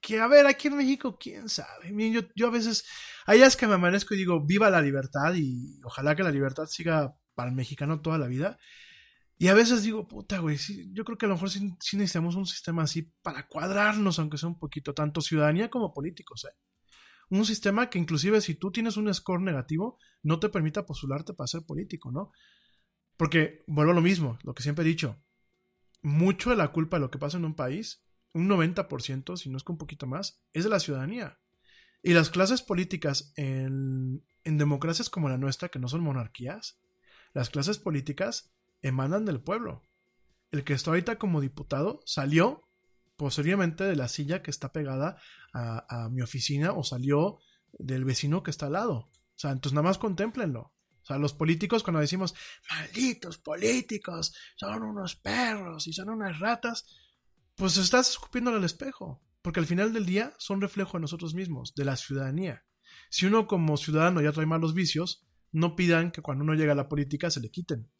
Que 0.01 0.20
a 0.20 0.28
ver, 0.28 0.47
aquí 0.47 0.68
en 0.68 0.76
México, 0.76 1.18
quién 1.18 1.48
sabe. 1.48 1.93
Yo, 2.12 2.22
yo 2.36 2.47
a 2.47 2.51
veces, 2.51 2.85
hay 3.26 3.39
días 3.39 3.56
que 3.56 3.66
me 3.66 3.74
amanezco 3.74 4.14
y 4.14 4.18
digo, 4.18 4.44
viva 4.44 4.70
la 4.70 4.80
libertad 4.80 5.35
y 5.35 5.80
ojalá 5.85 6.14
que 6.14 6.22
la 6.22 6.30
libertad 6.30 6.66
siga 6.66 7.16
para 7.35 7.51
el 7.51 7.56
mexicano 7.56 8.01
toda 8.01 8.18
la 8.18 8.28
vida. 8.28 8.59
Y 9.39 9.48
a 9.48 9.55
veces 9.55 9.85
digo, 9.85 10.09
puta, 10.09 10.39
güey, 10.40 10.59
yo 10.93 11.05
creo 11.05 11.16
que 11.16 11.26
a 11.26 11.28
lo 11.28 11.36
mejor 11.36 11.51
sí, 11.51 11.72
sí, 11.80 11.97
necesitamos 11.97 12.35
un 12.35 12.47
sistema 12.47 12.82
así 12.82 13.12
para 13.22 13.47
cuadrarnos, 13.47 14.18
aunque 14.18 14.36
sea 14.36 14.48
un 14.48 14.59
poquito, 14.59 14.94
tanto 14.94 15.20
ciudadanía 15.20 15.70
como 15.70 15.93
políticos, 15.94 16.44
¿eh? 16.44 16.56
Un 17.30 17.44
sistema 17.44 17.90
que 17.90 17.98
inclusive 17.98 18.40
si 18.40 18.55
tú 18.55 18.72
tienes 18.72 18.97
un 18.97 19.12
score 19.14 19.40
negativo, 19.40 19.98
no 20.22 20.40
te 20.40 20.48
permita 20.48 20.86
postularte 20.86 21.35
para 21.35 21.47
ser 21.47 21.62
político, 21.62 22.10
¿no? 22.10 22.32
Porque, 23.18 23.64
vuelvo 23.66 23.90
a 23.92 23.96
lo 23.96 24.00
mismo, 24.00 24.38
lo 24.44 24.54
que 24.54 24.62
siempre 24.62 24.84
he 24.84 24.88
dicho, 24.88 25.20
mucho 26.02 26.50
de 26.50 26.56
la 26.56 26.68
culpa 26.68 26.96
de 26.96 27.00
lo 27.00 27.10
que 27.10 27.18
pasa 27.18 27.36
en 27.36 27.44
un 27.44 27.54
país, 27.54 28.04
un 28.32 28.48
90%, 28.48 29.36
si 29.36 29.50
no 29.50 29.56
es 29.56 29.64
que 29.64 29.72
un 29.72 29.78
poquito 29.78 30.06
más, 30.06 30.40
es 30.52 30.62
de 30.62 30.70
la 30.70 30.78
ciudadanía. 30.78 31.40
Y 32.00 32.12
las 32.12 32.30
clases 32.30 32.62
políticas 32.62 33.32
en, 33.34 34.24
democracias 34.44 35.10
como 35.10 35.28
la 35.28 35.36
nuestra, 35.36 35.68
que 35.68 35.80
no 35.80 35.88
son 35.88 36.00
monarquías, 36.02 36.78
las 37.34 37.50
clases 37.50 37.78
políticas 37.78 38.52
emanan 38.82 39.24
del 39.24 39.40
pueblo. 39.40 39.82
El 40.52 40.62
que 40.62 40.74
está 40.74 40.92
ahorita 40.92 41.18
como 41.18 41.40
diputado 41.40 42.00
salió 42.06 42.68
posteriormente 43.16 43.82
de 43.82 43.96
la 43.96 44.06
silla 44.06 44.42
que 44.44 44.52
está 44.52 44.72
pegada 44.72 45.20
a, 45.52 46.04
a 46.04 46.08
mi 46.08 46.22
oficina 46.22 46.70
o 46.70 46.84
salió 46.84 47.40
del 47.72 48.04
vecino 48.04 48.44
que 48.44 48.52
está 48.52 48.66
al 48.66 48.74
lado. 48.74 48.94
O 48.94 49.10
sea, 49.34 49.50
entonces 49.50 49.74
nada 49.74 49.88
más 49.88 49.98
contemplenlo. 49.98 50.72
O 51.09 51.12
sea, 51.14 51.18
los 51.18 51.32
políticos 51.32 51.82
cuando 51.82 52.01
decimos, 52.01 52.35
malditos 52.68 53.39
políticos, 53.39 54.35
son 54.56 54.82
unos 54.82 55.16
perros 55.16 55.86
y 55.86 55.94
son 55.94 56.10
unas 56.10 56.39
ratas, 56.39 56.85
pues 57.55 57.78
estás 57.78 58.10
escupiéndole 58.10 58.59
al 58.59 58.64
espejo, 58.64 59.22
porque 59.40 59.59
al 59.59 59.66
final 59.66 59.94
del 59.94 60.05
día 60.05 60.35
son 60.36 60.60
reflejo 60.60 60.98
de 60.98 61.01
nosotros 61.01 61.32
mismos, 61.32 61.74
de 61.74 61.86
la 61.86 61.97
ciudadanía. 61.97 62.66
Si 63.09 63.24
uno 63.24 63.47
como 63.47 63.78
ciudadano 63.78 64.20
ya 64.20 64.32
trae 64.32 64.44
malos 64.44 64.74
vicios, 64.74 65.26
no 65.51 65.76
pidan 65.76 66.10
que 66.10 66.20
cuando 66.20 66.44
uno 66.44 66.52
llega 66.52 66.72
a 66.72 66.76
la 66.76 66.90
política 66.90 67.30
se 67.30 67.40
le 67.40 67.51
quiten. 67.51 67.90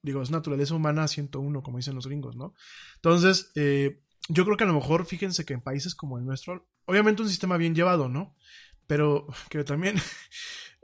Digo, 0.00 0.22
es 0.22 0.30
naturaleza 0.30 0.76
humana 0.76 1.08
101, 1.08 1.60
como 1.64 1.78
dicen 1.78 1.96
los 1.96 2.06
gringos, 2.06 2.36
¿no? 2.36 2.54
Entonces, 2.94 3.50
eh, 3.56 4.00
yo 4.28 4.44
creo 4.44 4.56
que 4.56 4.62
a 4.62 4.68
lo 4.68 4.74
mejor, 4.74 5.06
fíjense 5.06 5.44
que 5.44 5.54
en 5.54 5.60
países 5.60 5.96
como 5.96 6.18
el 6.18 6.24
nuestro, 6.24 6.68
obviamente 6.84 7.22
un 7.22 7.28
sistema 7.28 7.56
bien 7.56 7.74
llevado, 7.74 8.08
¿no? 8.08 8.36
Pero 8.86 9.26
que 9.50 9.64
también 9.64 9.96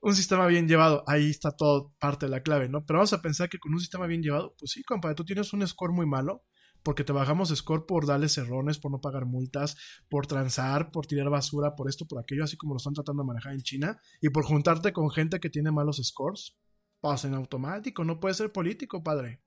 un 0.00 0.14
sistema 0.14 0.46
bien 0.46 0.68
llevado, 0.68 1.02
ahí 1.06 1.30
está 1.30 1.52
todo 1.56 1.94
parte 1.98 2.26
de 2.26 2.30
la 2.30 2.42
clave, 2.42 2.68
¿no? 2.68 2.84
Pero 2.86 2.98
vamos 2.98 3.12
a 3.12 3.22
pensar 3.22 3.48
que 3.48 3.58
con 3.58 3.72
un 3.72 3.80
sistema 3.80 4.06
bien 4.06 4.22
llevado, 4.22 4.54
pues 4.58 4.72
sí, 4.72 4.82
compadre, 4.84 5.16
tú 5.16 5.24
tienes 5.24 5.52
un 5.52 5.66
score 5.66 5.92
muy 5.92 6.06
malo, 6.06 6.44
porque 6.82 7.04
te 7.04 7.12
bajamos 7.12 7.48
score 7.54 7.86
por 7.86 8.06
darle 8.06 8.28
cerrones, 8.28 8.78
por 8.78 8.92
no 8.92 9.00
pagar 9.00 9.26
multas, 9.26 9.76
por 10.08 10.26
transar, 10.26 10.92
por 10.92 11.06
tirar 11.06 11.28
basura, 11.28 11.74
por 11.74 11.88
esto, 11.88 12.06
por 12.06 12.20
aquello, 12.20 12.44
así 12.44 12.56
como 12.56 12.74
lo 12.74 12.78
están 12.78 12.94
tratando 12.94 13.22
de 13.22 13.26
manejar 13.26 13.52
en 13.52 13.62
China, 13.62 14.00
y 14.20 14.28
por 14.28 14.44
juntarte 14.44 14.92
con 14.92 15.10
gente 15.10 15.40
que 15.40 15.50
tiene 15.50 15.72
malos 15.72 16.00
scores, 16.02 16.56
pasa 17.00 17.28
en 17.28 17.34
automático, 17.34 18.04
no 18.04 18.20
puede 18.20 18.34
ser 18.34 18.52
político, 18.52 19.02
padre. 19.02 19.42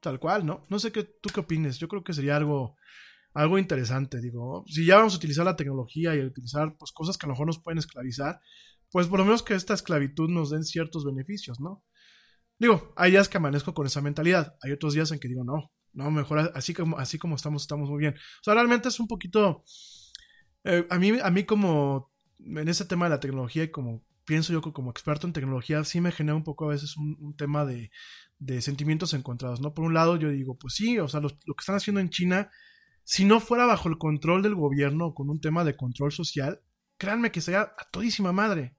Tal 0.00 0.18
cual, 0.18 0.46
¿no? 0.46 0.66
No 0.70 0.78
sé 0.78 0.92
qué, 0.92 1.04
tú 1.04 1.30
qué 1.32 1.40
opines, 1.40 1.78
yo 1.78 1.88
creo 1.88 2.04
que 2.04 2.14
sería 2.14 2.36
algo 2.36 2.76
algo 3.36 3.58
interesante. 3.58 4.20
Digo, 4.20 4.64
si 4.66 4.86
ya 4.86 4.96
vamos 4.96 5.14
a 5.14 5.18
utilizar 5.18 5.44
la 5.44 5.56
tecnología 5.56 6.16
y 6.16 6.20
a 6.20 6.24
utilizar 6.24 6.74
pues, 6.78 6.90
cosas 6.92 7.18
que 7.18 7.26
a 7.26 7.28
lo 7.28 7.34
mejor 7.34 7.46
nos 7.46 7.62
pueden 7.62 7.78
esclavizar, 7.78 8.40
pues 8.90 9.08
por 9.08 9.18
lo 9.18 9.26
menos 9.26 9.42
que 9.42 9.54
esta 9.54 9.74
esclavitud 9.74 10.30
nos 10.30 10.50
den 10.50 10.64
ciertos 10.64 11.04
beneficios, 11.04 11.60
¿no? 11.60 11.84
Digo, 12.58 12.94
hay 12.96 13.10
días 13.10 13.28
que 13.28 13.36
amanezco 13.36 13.74
con 13.74 13.86
esa 13.86 14.00
mentalidad, 14.00 14.56
hay 14.62 14.72
otros 14.72 14.94
días 14.94 15.12
en 15.12 15.18
que 15.18 15.28
digo, 15.28 15.44
no, 15.44 15.70
no, 15.92 16.10
mejor 16.10 16.50
así 16.54 16.72
como, 16.72 16.98
así 16.98 17.18
como 17.18 17.36
estamos, 17.36 17.62
estamos 17.62 17.90
muy 17.90 17.98
bien. 17.98 18.14
O 18.14 18.42
sea, 18.42 18.54
realmente 18.54 18.88
es 18.88 18.98
un 18.98 19.06
poquito, 19.06 19.62
eh, 20.64 20.86
a, 20.88 20.98
mí, 20.98 21.12
a 21.22 21.30
mí 21.30 21.44
como 21.44 22.10
en 22.38 22.68
ese 22.68 22.86
tema 22.86 23.04
de 23.04 23.10
la 23.10 23.20
tecnología 23.20 23.64
y 23.64 23.70
como 23.70 24.02
pienso 24.24 24.54
yo 24.54 24.62
como 24.62 24.90
experto 24.90 25.26
en 25.26 25.34
tecnología, 25.34 25.84
sí 25.84 26.00
me 26.00 26.10
genera 26.10 26.36
un 26.36 26.44
poco 26.44 26.64
a 26.64 26.68
veces 26.68 26.96
un, 26.96 27.36
tema 27.36 27.66
de, 27.66 27.90
de, 28.38 28.62
sentimientos 28.62 29.12
encontrados, 29.12 29.60
¿no? 29.60 29.74
Por 29.74 29.84
un 29.84 29.92
lado 29.92 30.16
yo 30.16 30.30
digo, 30.30 30.56
pues 30.56 30.72
sí, 30.74 30.98
o 30.98 31.08
sea, 31.08 31.20
lo 31.20 31.28
que 31.28 31.60
están 31.60 31.76
haciendo 31.76 32.00
en 32.00 32.08
China 32.08 32.50
si 33.08 33.24
no 33.24 33.38
fuera 33.38 33.66
bajo 33.66 33.88
el 33.88 33.98
control 33.98 34.42
del 34.42 34.56
gobierno 34.56 35.14
con 35.14 35.30
un 35.30 35.40
tema 35.40 35.62
de 35.62 35.76
control 35.76 36.10
social, 36.10 36.60
créanme 36.98 37.30
que 37.30 37.40
sería 37.40 37.60
a 37.60 37.88
todísima 37.92 38.32
madre. 38.32 38.76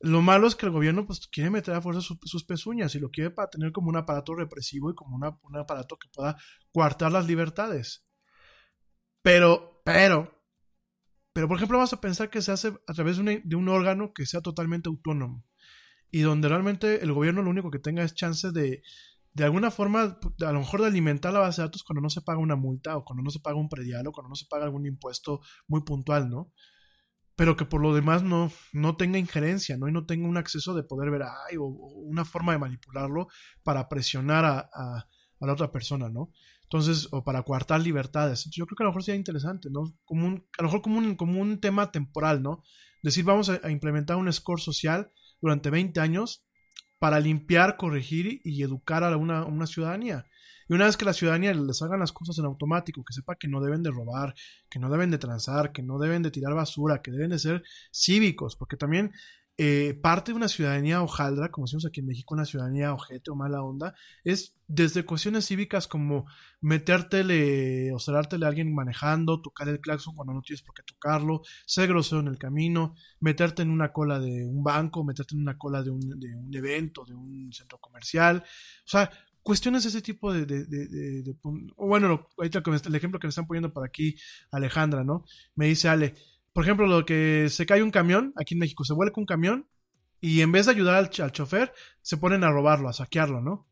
Lo 0.00 0.22
malo 0.22 0.46
es 0.46 0.56
que 0.56 0.64
el 0.64 0.72
gobierno 0.72 1.04
pues, 1.04 1.26
quiere 1.26 1.50
meter 1.50 1.74
a 1.74 1.82
fuerza 1.82 2.00
sus, 2.00 2.44
pezuñas 2.44 2.94
y 2.94 2.98
lo 2.98 3.10
quiere 3.10 3.30
para 3.30 3.50
tener 3.50 3.72
como 3.72 3.90
un 3.90 3.98
aparato 3.98 4.34
represivo 4.34 4.90
y 4.90 4.94
como 4.94 5.16
un 5.16 5.56
aparato 5.58 5.98
que 5.98 6.08
pueda 6.08 6.38
coartar 6.72 7.12
las 7.12 7.26
libertades. 7.26 8.06
Pero, 9.20 9.82
pero, 9.84 10.42
pero 11.34 11.46
por 11.46 11.58
ejemplo 11.58 11.76
vamos 11.76 11.92
a 11.92 12.00
pensar 12.00 12.30
que 12.30 12.40
se 12.40 12.52
hace 12.52 12.68
a 12.86 12.94
través 12.94 13.18
de, 13.18 13.42
de 13.44 13.56
un 13.56 13.68
órgano 13.68 14.14
que 14.14 14.24
sea 14.24 14.40
totalmente 14.40 14.88
autónomo 14.88 15.44
y 16.10 16.20
donde 16.20 16.48
realmente 16.48 17.02
el 17.02 17.12
gobierno 17.12 17.42
lo 17.42 17.50
único 17.50 17.70
que 17.70 17.78
tenga 17.78 18.02
es 18.02 18.14
chance 18.14 18.50
de, 18.50 18.82
de 19.32 19.44
alguna 19.44 19.70
forma, 19.70 20.18
a 20.40 20.52
lo 20.52 20.58
mejor 20.58 20.80
de 20.80 20.88
alimentar 20.88 21.32
la 21.32 21.40
base 21.40 21.62
de 21.62 21.68
datos 21.68 21.84
cuando 21.84 22.00
no 22.00 22.10
se 22.10 22.20
paga 22.20 22.38
una 22.38 22.56
multa 22.56 22.96
o 22.96 23.04
cuando 23.04 23.22
no 23.22 23.30
se 23.30 23.40
paga 23.40 23.56
un 23.56 23.68
predial 23.68 24.06
o 24.06 24.12
cuando 24.12 24.28
no 24.28 24.34
se 24.34 24.46
paga 24.46 24.64
algún 24.64 24.86
impuesto 24.86 25.40
muy 25.68 25.82
puntual, 25.82 26.28
¿no? 26.28 26.52
Pero 27.36 27.56
que 27.56 27.64
por 27.64 27.80
lo 27.80 27.94
demás 27.94 28.22
no, 28.22 28.50
no 28.72 28.96
tenga 28.96 29.18
injerencia, 29.18 29.76
¿no? 29.76 29.88
Y 29.88 29.92
no 29.92 30.04
tenga 30.04 30.28
un 30.28 30.36
acceso 30.36 30.74
de 30.74 30.82
poder 30.82 31.10
ver, 31.10 31.22
ay, 31.22 31.56
o, 31.58 31.64
una 31.66 32.24
forma 32.24 32.52
de 32.52 32.58
manipularlo 32.58 33.28
para 33.62 33.88
presionar 33.88 34.44
a, 34.44 34.58
a, 34.72 35.06
la 35.40 35.52
otra 35.52 35.70
persona, 35.70 36.08
¿no? 36.10 36.32
Entonces, 36.64 37.08
o 37.12 37.24
para 37.24 37.42
coartar 37.42 37.80
libertades. 37.80 38.48
yo 38.50 38.66
creo 38.66 38.76
que 38.76 38.82
a 38.82 38.86
lo 38.86 38.90
mejor 38.90 39.04
sería 39.04 39.18
interesante, 39.18 39.70
¿no? 39.70 39.84
Como 40.04 40.26
un, 40.26 40.46
a 40.58 40.62
lo 40.62 40.68
mejor 40.68 40.82
como 40.82 40.98
un, 40.98 41.14
como 41.14 41.40
un 41.40 41.60
tema 41.60 41.92
temporal, 41.92 42.42
¿no? 42.42 42.62
Decir, 43.02 43.24
vamos 43.24 43.48
a, 43.48 43.60
a 43.62 43.70
implementar 43.70 44.16
un 44.16 44.30
score 44.32 44.60
social 44.60 45.10
durante 45.40 45.70
20 45.70 45.98
años 46.00 46.44
para 47.00 47.18
limpiar, 47.18 47.78
corregir 47.78 48.42
y 48.44 48.62
educar 48.62 49.02
a 49.02 49.16
una, 49.16 49.66
ciudadanía. 49.66 50.26
Y 50.68 50.74
una 50.74 50.84
vez 50.84 50.98
que 50.98 51.06
la 51.06 51.14
ciudadanía 51.14 51.54
les 51.54 51.80
hagan 51.80 51.98
las 51.98 52.12
cosas 52.12 52.38
en 52.38 52.44
automático, 52.44 53.02
que 53.02 53.14
sepa 53.14 53.36
que 53.36 53.48
no 53.48 53.60
deben 53.62 53.82
de 53.82 53.90
robar, 53.90 54.34
que 54.68 54.78
no 54.78 54.90
deben 54.90 55.10
de 55.10 55.16
transar, 55.16 55.72
que 55.72 55.82
no 55.82 55.98
deben 55.98 56.22
de 56.22 56.30
tirar 56.30 56.54
basura, 56.54 57.00
que 57.00 57.10
deben 57.10 57.30
de 57.30 57.38
ser 57.38 57.62
cívicos, 57.90 58.54
porque 58.54 58.76
también 58.76 59.12
eh, 59.62 59.92
parte 59.92 60.32
de 60.32 60.36
una 60.36 60.48
ciudadanía 60.48 61.02
hojaldra, 61.02 61.50
como 61.50 61.66
decimos 61.66 61.84
aquí 61.84 62.00
en 62.00 62.06
México, 62.06 62.32
una 62.32 62.46
ciudadanía 62.46 62.94
ojete 62.94 63.30
o 63.30 63.36
mala 63.36 63.62
onda, 63.62 63.94
es 64.24 64.56
desde 64.66 65.04
cuestiones 65.04 65.44
cívicas 65.44 65.86
como 65.86 66.24
metértele 66.62 67.92
o 67.92 67.98
cerrártele 67.98 68.46
a 68.46 68.48
alguien 68.48 68.74
manejando, 68.74 69.42
tocar 69.42 69.68
el 69.68 69.78
claxon 69.78 70.16
cuando 70.16 70.32
no 70.32 70.40
tienes 70.40 70.62
por 70.62 70.74
qué 70.74 70.82
tocarlo, 70.82 71.42
ser 71.66 71.88
grosero 71.88 72.22
en 72.22 72.28
el 72.28 72.38
camino, 72.38 72.94
meterte 73.20 73.60
en 73.60 73.68
una 73.68 73.92
cola 73.92 74.18
de 74.18 74.46
un 74.46 74.64
banco, 74.64 75.04
meterte 75.04 75.34
en 75.34 75.42
una 75.42 75.58
cola 75.58 75.82
de 75.82 75.90
un, 75.90 76.18
de 76.18 76.34
un 76.34 76.56
evento, 76.56 77.04
de 77.04 77.14
un 77.14 77.52
centro 77.52 77.76
comercial, 77.76 78.38
o 78.38 78.88
sea, 78.88 79.10
cuestiones 79.42 79.82
de 79.82 79.90
ese 79.90 80.00
tipo 80.00 80.32
de, 80.32 80.46
de, 80.46 80.64
de, 80.64 81.36
bueno, 81.76 82.28
ahorita 82.38 82.62
el 82.64 82.94
ejemplo 82.94 83.20
que 83.20 83.26
me 83.26 83.28
están 83.28 83.46
poniendo 83.46 83.74
por 83.74 83.86
aquí 83.86 84.16
Alejandra, 84.52 85.04
¿no? 85.04 85.26
Me 85.54 85.66
dice 85.66 85.90
Ale, 85.90 86.14
por 86.52 86.64
ejemplo, 86.64 86.86
lo 86.86 87.04
que 87.04 87.48
se 87.48 87.66
cae 87.66 87.82
un 87.82 87.90
camión, 87.90 88.32
aquí 88.36 88.54
en 88.54 88.60
México 88.60 88.84
se 88.84 88.94
vuelca 88.94 89.20
un 89.20 89.26
camión 89.26 89.68
y 90.20 90.40
en 90.40 90.52
vez 90.52 90.66
de 90.66 90.72
ayudar 90.72 90.96
al, 90.96 91.10
chofer, 91.10 91.72
se 92.02 92.16
ponen 92.16 92.44
a 92.44 92.50
robarlo, 92.50 92.88
a 92.88 92.92
saquearlo, 92.92 93.40
¿no? 93.40 93.68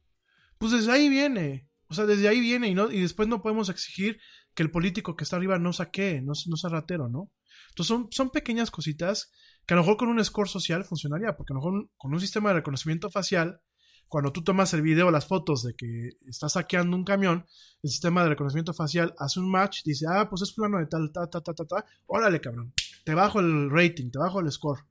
Pues 0.58 0.72
desde 0.72 0.92
ahí 0.92 1.08
viene, 1.08 1.68
o 1.88 1.94
sea, 1.94 2.06
desde 2.06 2.28
ahí 2.28 2.40
viene 2.40 2.68
y, 2.68 2.74
no, 2.74 2.90
y 2.90 3.00
después 3.00 3.28
no 3.28 3.42
podemos 3.42 3.68
exigir 3.68 4.18
que 4.54 4.62
el 4.62 4.70
político 4.70 5.16
que 5.16 5.24
está 5.24 5.36
arriba 5.36 5.58
no 5.58 5.72
saquee, 5.72 6.22
no, 6.22 6.32
no 6.46 6.56
sea 6.56 6.70
ratero, 6.70 7.08
¿no? 7.08 7.30
Entonces 7.70 7.88
son, 7.88 8.08
son 8.10 8.30
pequeñas 8.30 8.70
cositas 8.70 9.30
que 9.66 9.74
a 9.74 9.76
lo 9.76 9.82
mejor 9.82 9.96
con 9.96 10.08
un 10.08 10.24
score 10.24 10.48
social 10.48 10.84
funcionaría, 10.84 11.36
porque 11.36 11.52
a 11.52 11.54
lo 11.54 11.60
mejor 11.60 11.90
con 11.96 12.12
un 12.12 12.20
sistema 12.20 12.50
de 12.50 12.56
reconocimiento 12.56 13.10
facial 13.10 13.60
cuando 14.08 14.32
tú 14.32 14.42
tomas 14.42 14.72
el 14.74 14.82
video, 14.82 15.10
las 15.10 15.26
fotos 15.26 15.62
de 15.62 15.74
que 15.74 16.10
estás 16.26 16.54
saqueando 16.54 16.96
un 16.96 17.04
camión, 17.04 17.46
el 17.82 17.90
sistema 17.90 18.22
de 18.22 18.30
reconocimiento 18.30 18.72
facial 18.72 19.14
hace 19.18 19.38
un 19.40 19.50
match, 19.50 19.82
dice, 19.84 20.06
ah, 20.08 20.28
pues 20.28 20.42
es 20.42 20.54
fulano 20.54 20.78
de 20.78 20.86
tal, 20.86 21.12
ta, 21.12 21.28
ta, 21.28 21.40
ta, 21.40 21.54
ta, 21.54 21.64
ta, 21.64 21.84
órale, 22.06 22.40
cabrón, 22.40 22.72
te 23.04 23.14
bajo 23.14 23.40
el 23.40 23.70
rating, 23.70 24.10
te 24.10 24.18
bajo 24.18 24.40
el 24.40 24.50
score. 24.50 24.84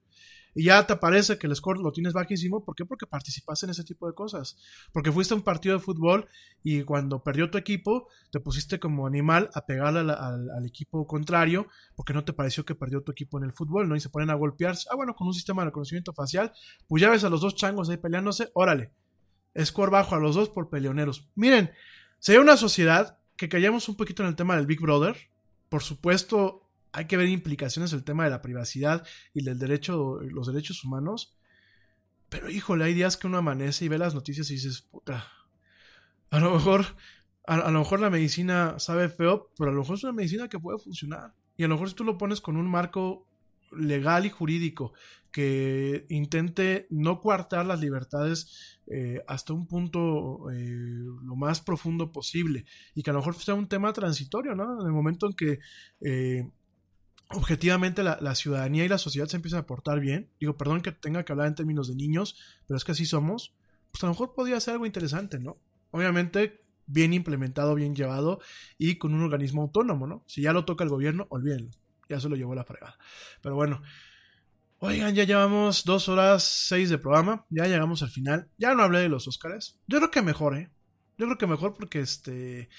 Y 0.57 0.63
ya 0.63 0.87
te 0.87 0.95
parece 0.95 1.37
que 1.37 1.45
el 1.45 1.55
score 1.55 1.77
lo 1.77 1.91
tienes 1.91 2.13
bajísimo. 2.13 2.65
¿Por 2.65 2.73
qué? 2.73 2.83
Porque 2.83 3.05
participaste 3.05 3.67
en 3.67 3.69
ese 3.69 3.83
tipo 3.83 4.07
de 4.07 4.15
cosas. 4.15 4.57
Porque 4.91 5.11
fuiste 5.11 5.35
a 5.35 5.37
un 5.37 5.43
partido 5.43 5.75
de 5.75 5.83
fútbol 5.83 6.27
y 6.63 6.81
cuando 6.81 7.21
perdió 7.21 7.51
tu 7.51 7.59
equipo, 7.59 8.07
te 8.31 8.39
pusiste 8.39 8.79
como 8.79 9.05
animal 9.05 9.51
a 9.53 9.67
pegarle 9.67 9.99
al, 9.99 10.09
al, 10.09 10.65
equipo 10.65 11.05
contrario 11.05 11.67
porque 11.95 12.13
no 12.13 12.25
te 12.25 12.33
pareció 12.33 12.65
que 12.65 12.73
perdió 12.73 13.03
tu 13.03 13.11
equipo 13.11 13.37
en 13.37 13.43
el 13.43 13.53
fútbol, 13.53 13.87
¿no? 13.87 13.95
Y 13.95 13.99
se 13.99 14.09
ponen 14.09 14.31
a 14.31 14.33
golpearse. 14.33 14.89
Ah, 14.91 14.95
bueno, 14.95 15.13
con 15.13 15.27
un 15.27 15.35
sistema 15.35 15.61
de 15.61 15.67
reconocimiento 15.67 16.11
facial, 16.11 16.51
pues 16.87 17.01
ya 17.03 17.11
ves 17.11 17.23
a 17.23 17.29
los 17.29 17.41
dos 17.41 17.53
changos 17.53 17.87
ahí 17.89 17.97
peleándose, 17.97 18.49
órale, 18.55 18.93
score 19.63 19.91
bajo 19.91 20.15
a 20.15 20.19
los 20.19 20.35
dos 20.35 20.49
por 20.49 20.69
peleoneros. 20.69 21.29
Miren, 21.35 21.71
sería 22.19 22.41
una 22.41 22.57
sociedad 22.57 23.19
que 23.35 23.49
callamos 23.49 23.87
un 23.89 23.95
poquito 23.95 24.23
en 24.23 24.29
el 24.29 24.35
tema 24.35 24.55
del 24.55 24.65
Big 24.65 24.81
Brother. 24.81 25.15
Por 25.69 25.83
supuesto, 25.83 26.67
hay 26.91 27.05
que 27.05 27.17
ver 27.17 27.27
implicaciones 27.27 27.91
del 27.91 28.03
tema 28.03 28.23
de 28.23 28.31
la 28.31 28.41
privacidad 28.41 29.05
y 29.33 29.43
del 29.43 29.59
derecho, 29.59 30.19
los 30.21 30.47
derechos 30.47 30.83
humanos. 30.83 31.37
Pero 32.29 32.49
híjole, 32.49 32.85
hay 32.85 32.93
días 32.93 33.17
que 33.17 33.27
uno 33.27 33.37
amanece 33.37 33.85
y 33.85 33.87
ve 33.87 33.97
las 33.97 34.15
noticias 34.15 34.49
y 34.49 34.55
dices, 34.55 34.81
puta, 34.81 35.27
a 36.29 36.39
lo 36.39 36.51
mejor, 36.51 36.85
a, 37.45 37.71
lo 37.71 37.79
mejor 37.79 37.99
la 37.99 38.09
medicina 38.09 38.79
sabe 38.79 39.09
feo, 39.09 39.51
pero 39.57 39.69
a 39.69 39.73
lo 39.73 39.81
mejor 39.81 39.95
es 39.95 40.03
una 40.03 40.13
medicina 40.13 40.49
que 40.49 40.59
puede 40.59 40.79
funcionar. 40.79 41.33
Y 41.55 41.63
a 41.63 41.67
lo 41.67 41.75
mejor 41.75 41.89
si 41.89 41.95
tú 41.95 42.03
lo 42.03 42.17
pones 42.17 42.41
con 42.41 42.57
un 42.57 42.67
marco 42.69 43.26
legal 43.71 44.25
y 44.25 44.29
jurídico 44.29 44.93
que 45.31 46.05
intente 46.09 46.87
no 46.89 47.21
coartar 47.21 47.65
las 47.65 47.79
libertades 47.79 48.79
eh, 48.87 49.21
hasta 49.27 49.53
un 49.53 49.67
punto 49.67 50.49
eh, 50.49 51.05
lo 51.23 51.35
más 51.35 51.61
profundo 51.61 52.11
posible 52.11 52.65
y 52.95 53.03
que 53.03 53.09
a 53.09 53.13
lo 53.13 53.19
mejor 53.19 53.35
sea 53.35 53.53
un 53.53 53.67
tema 53.67 53.93
transitorio, 53.93 54.55
¿no? 54.55 54.81
En 54.81 54.87
el 54.87 54.93
momento 54.93 55.27
en 55.27 55.33
que 55.33 55.59
eh, 56.01 56.49
objetivamente 57.29 58.03
la, 58.03 58.35
ciudadanía 58.35 58.85
y 58.85 58.87
la 58.87 58.97
sociedad 58.97 59.27
se 59.27 59.35
empiezan 59.35 59.59
a 59.59 59.65
portar 59.67 59.99
bien, 59.99 60.29
digo, 60.39 60.57
perdón 60.57 60.81
que 60.81 60.91
tenga 60.91 61.23
que 61.23 61.33
hablar 61.33 61.47
en 61.47 61.55
términos 61.55 61.87
de 61.87 61.95
niños, 61.95 62.37
pero 62.65 62.77
es 62.77 62.83
que 62.83 62.93
así 62.93 63.05
somos, 63.05 63.53
pues 63.91 64.03
a 64.03 64.07
lo 64.07 64.13
mejor 64.13 64.33
podría 64.33 64.59
ser 64.59 64.73
algo 64.73 64.85
interesante, 64.85 65.37
¿no? 65.39 65.57
Obviamente 65.91 66.61
bien 66.87 67.13
implementado, 67.13 67.75
bien 67.75 67.95
llevado 67.95 68.39
y 68.77 68.95
con 68.95 69.13
un 69.13 69.21
organismo 69.21 69.61
autónomo, 69.61 70.07
¿no? 70.07 70.23
Si 70.25 70.41
ya 70.41 70.53
lo 70.53 70.65
toca 70.65 70.83
el 70.83 70.89
gobierno, 70.89 71.27
olvídenlo, 71.29 71.69
ya 72.09 72.19
se 72.19 72.29
lo 72.29 72.35
llevó 72.35 72.55
la 72.55 72.63
fregada. 72.63 72.97
Pero 73.41 73.55
bueno, 73.55 73.81
oigan, 74.79 75.15
ya 75.15 75.23
llevamos 75.23 75.83
dos 75.83 76.09
horas 76.09 76.43
seis 76.43 76.89
de 76.89 76.97
programa, 76.97 77.45
ya 77.49 77.65
llegamos 77.65 78.03
al 78.03 78.09
final, 78.09 78.49
ya 78.57 78.73
no 78.73 78.83
hablé 78.83 78.99
de 78.99 79.09
los 79.09 79.27
Óscares, 79.27 79.79
yo 79.87 79.97
creo 79.99 80.11
que 80.11 80.21
mejor, 80.21 80.57
¿eh? 80.57 80.71
Yo 81.17 81.25
creo 81.25 81.37
que 81.37 81.47
mejor 81.47 81.73
porque 81.73 81.99
este, 81.99 82.69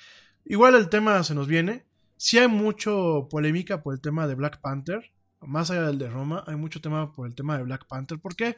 igual 0.44 0.74
el 0.74 0.88
tema 0.88 1.22
se 1.24 1.34
nos 1.34 1.48
viene, 1.48 1.86
si 2.16 2.38
hay 2.38 2.48
mucho 2.48 3.28
polémica 3.30 3.82
por 3.82 3.94
el 3.94 4.00
tema 4.00 4.26
de 4.26 4.34
Black 4.34 4.60
Panther, 4.60 5.12
más 5.40 5.70
allá 5.70 5.82
del 5.82 5.98
de 5.98 6.08
Roma, 6.08 6.44
hay 6.46 6.56
mucho 6.56 6.80
tema 6.80 7.12
por 7.12 7.26
el 7.26 7.34
tema 7.34 7.56
de 7.56 7.64
Black 7.64 7.86
Panther. 7.86 8.18
¿Por 8.18 8.34
qué? 8.34 8.56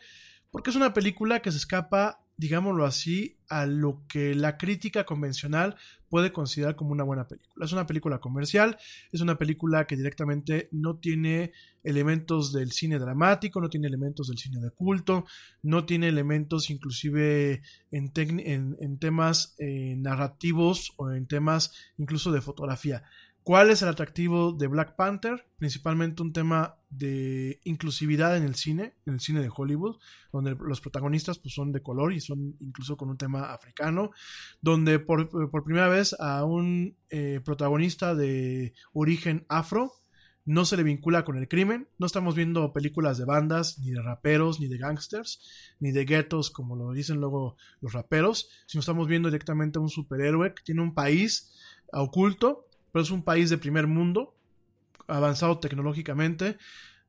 Porque 0.51 0.70
es 0.70 0.76
una 0.76 0.94
película 0.94 1.40
que 1.40 1.51
se 1.51 1.59
escapa, 1.59 2.20
digámoslo 2.41 2.87
así, 2.87 3.37
a 3.51 3.67
lo 3.67 4.03
que 4.09 4.35
la 4.35 4.57
crítica 4.57 5.05
convencional 5.05 5.77
puede 6.09 6.33
considerar 6.33 6.75
como 6.75 6.93
una 6.93 7.05
buena 7.05 7.29
película. 7.29 7.67
Es 7.67 7.73
una 7.73 7.87
película 7.87 8.19
comercial, 8.19 8.79
es 9.12 9.21
una 9.21 9.37
película 9.37 9.87
que 9.87 9.97
directamente 9.97 10.69
no 10.73 10.97
tiene 10.97 11.53
elementos 11.85 12.53
del 12.53 12.73
cine 12.73 12.99
dramático, 12.99 13.61
no 13.61 13.69
tiene 13.69 13.89
elementos 13.89 14.29
del 14.29 14.39
cine 14.39 14.59
de 14.59 14.71
culto, 14.71 15.27
no 15.62 15.85
tiene 15.85 16.09
elementos 16.09 16.71
inclusive 16.71 17.62
en, 17.91 18.11
temas 18.99 19.55
eh, 19.59 19.95
narrativos 19.99 20.95
o 20.97 21.11
en 21.11 21.27
temas 21.27 21.75
incluso 21.99 22.33
de 22.33 22.41
fotografía. 22.41 23.05
¿Cuál 23.51 23.70
es 23.70 23.82
el 23.82 23.89
atractivo 23.89 24.52
de 24.52 24.68
Black 24.68 24.94
Panther? 24.94 25.44
Principalmente 25.59 26.22
un 26.22 26.32
tema 26.32 26.77
de 26.89 27.59
inclusividad 27.64 28.36
en 28.36 28.44
el 28.44 28.55
cine, 28.55 28.94
en 29.06 29.14
el 29.14 29.20
cine 29.20 29.40
de 29.40 29.51
Hollywood, 29.52 29.97
donde 30.32 30.55
los 30.55 30.81
protagonistas 30.81 31.40
pues, 31.40 31.55
son 31.55 31.72
de 31.72 31.82
color 31.82 32.12
y 32.12 32.20
son 32.20 32.55
incluso 32.60 32.97
con 32.97 33.10
un 33.10 33.16
tema 33.16 33.52
africano, 33.52 34.12
donde 34.60 35.01
por, 35.01 35.28
primera 35.64 35.89
vez 35.89 36.14
a 36.20 36.44
un 36.44 36.97
eh, 37.09 37.40
protagonista 37.44 38.14
de 38.14 38.72
origen 38.93 39.47
afro 39.48 39.94
no 40.44 40.64
se 40.64 40.77
le 40.77 40.85
vincula 40.85 41.24
con 41.24 41.36
el 41.36 41.48
crimen, 41.48 41.89
no 41.98 42.06
estamos 42.06 42.36
viendo 42.36 42.72
películas 42.72 43.18
de 43.18 43.24
bandas, 43.24 43.81
ni 43.81 43.90
de 43.90 44.01
raperos, 44.01 44.60
ni 44.60 44.68
de 44.68 44.78
gangsters, 44.78 45.43
ni 45.81 45.90
de 45.90 46.05
guetos, 46.05 46.52
como 46.52 46.77
lo 46.77 46.93
dicen 46.93 47.16
luego 47.16 47.56
los 47.81 47.94
raperos, 47.94 48.48
sino 48.66 48.78
estamos 48.78 49.09
viendo 49.09 49.28
directamente 49.28 49.81
a 49.81 49.82
un 49.82 49.90
superhéroe 49.90 50.55
que 50.55 50.62
tiene 50.62 50.82
un 50.82 50.94
país 50.94 51.52
oculto 51.93 52.68
pero 52.93 53.03
es 53.03 53.11
un 53.11 53.23
país 53.23 53.51
de 53.51 53.59
primer 53.59 53.87
mundo, 53.87 54.35
avanzado 55.07 55.59
tecnológicamente. 55.59 56.57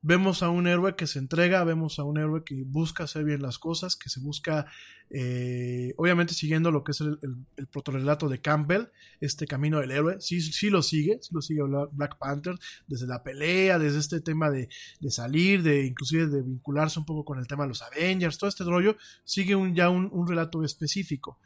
Vemos 0.04 0.42
a 0.42 0.50
un 0.50 0.66
héroe 0.66 0.96
que 0.96 1.06
se 1.06 1.20
entrega, 1.20 1.64
vemos 1.64 2.00
a 2.00 2.04
un 2.04 2.18
héroe 2.18 2.44
que 2.44 2.64
busca 2.66 3.04
hacer 3.04 3.24
bien 3.24 3.44
las 3.44 3.60
cosas, 3.60 3.96
que 3.96 4.10
se 4.10 4.20
busca, 4.20 4.66
eh, 5.12 5.94
obviamente 5.96 6.34
siguiendo 6.34 6.72
lo 6.72 6.84
que 6.84 6.94
es 6.94 7.02
el, 7.02 7.20
el, 7.22 8.30
de 8.30 8.42
Campbell, 8.42 8.86
este 9.20 9.46
camino 9.46 9.80
del 9.80 9.92
héroe, 9.92 10.20
sí, 10.20 10.42
sí 10.42 10.72
lo 10.72 10.82
sigue, 10.82 11.20
sí 11.22 11.30
lo 11.36 11.42
sigue 11.44 11.62
Black 11.92 12.18
Panther, 12.18 12.56
desde 12.88 13.06
la 13.06 13.22
pelea, 13.22 13.78
desde 13.78 14.00
este 14.00 14.22
tema 14.22 14.50
de, 14.50 14.70
salir, 15.10 15.62
de 15.62 15.86
inclusive 15.86 16.26
de 16.26 16.42
vincularse 16.42 16.98
un 16.98 17.06
poco 17.06 17.24
con 17.24 17.38
el 17.38 17.46
tema 17.46 17.66
de 17.66 17.70
los 17.70 17.84
Avengers, 17.84 18.40
todo 18.40 18.50
este 18.50 18.64
rollo, 18.64 18.98
sigue 19.24 19.56
un, 19.56 19.76
ya 19.76 19.92
un, 19.92 20.10
un 20.12 20.28
relato 20.28 20.64
específico 20.64 21.40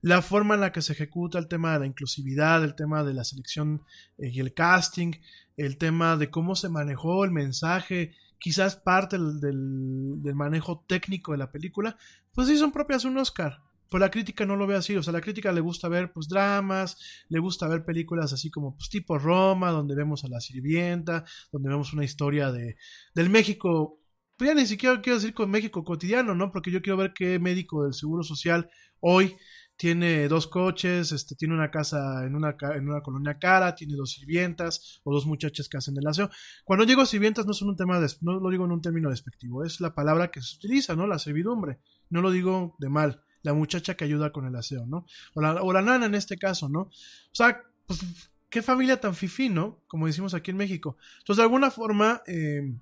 la 0.00 0.22
forma 0.22 0.54
en 0.54 0.60
la 0.60 0.72
que 0.72 0.82
se 0.82 0.92
ejecuta 0.92 1.38
el 1.38 1.48
tema 1.48 1.72
de 1.72 1.80
la 1.80 1.86
inclusividad, 1.86 2.62
el 2.62 2.74
tema 2.74 3.04
de 3.04 3.14
la 3.14 3.24
selección 3.24 3.82
eh, 4.18 4.30
y 4.32 4.40
el 4.40 4.54
casting, 4.54 5.12
el 5.56 5.76
tema 5.76 6.16
de 6.16 6.30
cómo 6.30 6.54
se 6.54 6.68
manejó 6.68 7.24
el 7.24 7.32
mensaje, 7.32 8.14
quizás 8.38 8.76
parte 8.76 9.18
del, 9.18 10.34
manejo 10.34 10.84
técnico 10.86 11.32
de 11.32 11.38
la 11.38 11.50
película, 11.50 11.96
pues 12.32 12.48
sí 12.48 12.56
son 12.56 12.72
propias 12.72 13.04
un 13.04 13.18
Oscar. 13.18 13.60
Pues 13.90 14.02
la 14.02 14.10
crítica 14.10 14.44
no 14.44 14.54
lo 14.54 14.66
ve 14.66 14.76
así, 14.76 14.94
o 14.96 15.02
sea, 15.02 15.14
la 15.14 15.22
crítica 15.22 15.50
le 15.50 15.62
gusta 15.62 15.88
ver 15.88 16.12
pues 16.12 16.28
dramas, 16.28 16.98
le 17.30 17.38
gusta 17.38 17.66
ver 17.68 17.86
películas 17.86 18.34
así 18.34 18.50
como 18.50 18.76
pues 18.76 18.90
tipo 18.90 19.18
Roma, 19.18 19.70
donde 19.70 19.94
vemos 19.94 20.24
a 20.24 20.28
la 20.28 20.40
sirvienta, 20.40 21.24
donde 21.50 21.70
vemos 21.70 21.94
una 21.94 22.04
historia 22.04 22.52
de 22.52 22.76
del 23.14 23.30
México, 23.30 23.98
pues 24.36 24.48
ya 24.48 24.54
ni 24.54 24.66
siquiera 24.66 25.00
quiero 25.00 25.18
decir 25.18 25.32
con 25.32 25.50
México 25.50 25.84
cotidiano, 25.84 26.34
¿no? 26.34 26.52
Porque 26.52 26.70
yo 26.70 26.82
quiero 26.82 26.98
ver 26.98 27.14
qué 27.14 27.38
médico 27.38 27.84
del 27.84 27.94
Seguro 27.94 28.22
Social 28.22 28.68
hoy 29.00 29.36
tiene 29.78 30.26
dos 30.26 30.48
coches, 30.48 31.12
este, 31.12 31.36
tiene 31.36 31.54
una 31.54 31.70
casa 31.70 32.26
en 32.26 32.34
una, 32.34 32.56
en 32.74 32.88
una 32.88 33.00
colonia 33.00 33.38
cara, 33.38 33.76
tiene 33.76 33.94
dos 33.94 34.10
sirvientas 34.10 35.00
o 35.04 35.14
dos 35.14 35.24
muchachas 35.24 35.68
que 35.68 35.76
hacen 35.76 35.96
el 35.96 36.06
aseo. 36.06 36.28
Cuando 36.64 36.84
digo 36.84 37.06
sirvientas 37.06 37.46
no 37.46 37.52
es 37.52 37.62
un 37.62 37.76
tema, 37.76 38.00
de, 38.00 38.12
no 38.20 38.40
lo 38.40 38.50
digo 38.50 38.64
en 38.64 38.72
un 38.72 38.82
término 38.82 39.08
despectivo, 39.08 39.64
es 39.64 39.80
la 39.80 39.94
palabra 39.94 40.32
que 40.32 40.42
se 40.42 40.56
utiliza, 40.56 40.96
¿no? 40.96 41.06
La 41.06 41.20
servidumbre. 41.20 41.78
No 42.10 42.22
lo 42.22 42.32
digo 42.32 42.74
de 42.80 42.88
mal, 42.88 43.22
la 43.42 43.54
muchacha 43.54 43.96
que 43.96 44.04
ayuda 44.04 44.32
con 44.32 44.46
el 44.46 44.56
aseo, 44.56 44.84
¿no? 44.84 45.06
O 45.34 45.40
la, 45.40 45.62
o 45.62 45.72
la 45.72 45.80
nana 45.80 46.06
en 46.06 46.16
este 46.16 46.38
caso, 46.38 46.68
¿no? 46.68 46.80
O 46.80 46.90
sea, 47.32 47.62
pues, 47.86 48.04
qué 48.50 48.62
familia 48.62 49.00
tan 49.00 49.14
fifí, 49.14 49.48
¿no? 49.48 49.80
Como 49.86 50.08
decimos 50.08 50.34
aquí 50.34 50.50
en 50.50 50.56
México. 50.56 50.96
Entonces, 51.20 51.36
de 51.36 51.42
alguna 51.44 51.70
forma, 51.70 52.22
eh, 52.26 52.74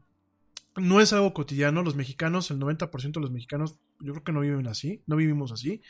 no 0.76 1.00
es 1.02 1.12
algo 1.12 1.34
cotidiano. 1.34 1.82
Los 1.82 1.94
mexicanos, 1.94 2.50
el 2.50 2.58
90% 2.58 3.12
de 3.12 3.20
los 3.20 3.30
mexicanos, 3.30 3.78
yo 4.00 4.12
creo 4.12 4.24
que 4.24 4.32
no 4.32 4.40
viven 4.40 4.66
así, 4.66 5.02
no 5.06 5.16
vivimos 5.16 5.52
así. 5.52 5.82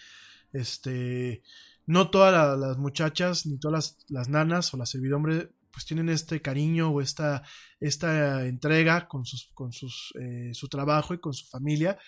Este, 0.53 1.43
no 1.87 2.11
todas 2.11 2.59
las 2.59 2.79
muchachas 2.79 3.47
ni 3.47 3.59
todas 3.59 3.99
las, 4.09 4.29
nanas 4.29 4.73
o 4.75 4.77
la 4.77 4.87
servidumbre 4.87 5.51
pues 5.71 5.85
tienen 5.85 6.09
este 6.09 6.41
cariño 6.41 6.89
o 6.89 7.03
esta, 7.03 7.43
esta 7.81 8.47
entrega 8.47 9.07
con, 9.07 9.27
sus, 9.27 9.51
con 9.53 9.73
sus, 9.73 10.15
eh, 10.19 10.51
su 10.55 10.69
trabajo 10.69 11.13
y 11.13 11.19
con 11.19 11.35
su 11.35 11.47
familia 11.47 11.99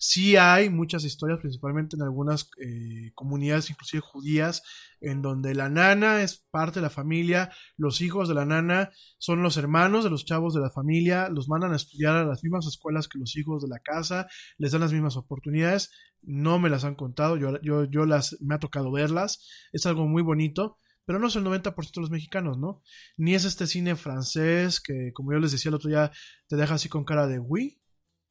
Sí 0.00 0.36
hay 0.36 0.70
muchas 0.70 1.04
historias, 1.04 1.40
principalmente 1.40 1.96
en 1.96 2.02
algunas 2.02 2.50
eh, 2.64 3.10
comunidades, 3.14 3.68
inclusive 3.68 4.00
judías, 4.00 4.62
en 5.00 5.22
donde 5.22 5.56
la 5.56 5.68
nana 5.68 6.22
es 6.22 6.46
parte 6.50 6.78
de 6.78 6.82
la 6.84 6.90
familia, 6.90 7.50
los 7.76 8.00
hijos 8.00 8.28
de 8.28 8.34
la 8.34 8.46
nana 8.46 8.90
son 9.18 9.42
los 9.42 9.56
hermanos 9.56 10.04
de 10.04 10.10
los 10.10 10.24
chavos 10.24 10.54
de 10.54 10.60
la 10.60 10.70
familia, 10.70 11.28
los 11.28 11.48
mandan 11.48 11.72
a 11.72 11.76
estudiar 11.76 12.14
a 12.14 12.24
las 12.24 12.44
mismas 12.44 12.66
escuelas 12.66 13.08
que 13.08 13.18
los 13.18 13.36
hijos 13.36 13.60
de 13.60 13.68
la 13.68 13.80
casa, 13.80 14.28
les 14.56 14.70
dan 14.70 14.82
las 14.82 14.92
mismas 14.92 15.16
oportunidades, 15.16 15.90
no 16.22 16.60
me 16.60 16.70
las 16.70 16.84
han 16.84 16.94
contado, 16.94 17.36
yo, 17.36 17.60
yo, 17.62 17.84
yo 17.84 18.06
las, 18.06 18.36
me 18.40 18.54
ha 18.54 18.60
tocado 18.60 18.92
verlas, 18.92 19.48
es 19.72 19.84
algo 19.84 20.06
muy 20.06 20.22
bonito 20.22 20.78
pero 21.08 21.18
no 21.18 21.28
es 21.28 21.36
el 21.36 21.44
90% 21.44 21.94
de 21.94 22.00
los 22.02 22.10
mexicanos, 22.10 22.58
¿no? 22.58 22.82
Ni 23.16 23.34
es 23.34 23.46
este 23.46 23.66
cine 23.66 23.96
francés 23.96 24.78
que, 24.78 25.10
como 25.14 25.32
yo 25.32 25.38
les 25.38 25.52
decía 25.52 25.70
el 25.70 25.76
otro 25.76 25.88
día, 25.88 26.12
te 26.48 26.56
deja 26.56 26.74
así 26.74 26.90
con 26.90 27.06
cara 27.06 27.26
de, 27.26 27.38
uy, 27.38 27.77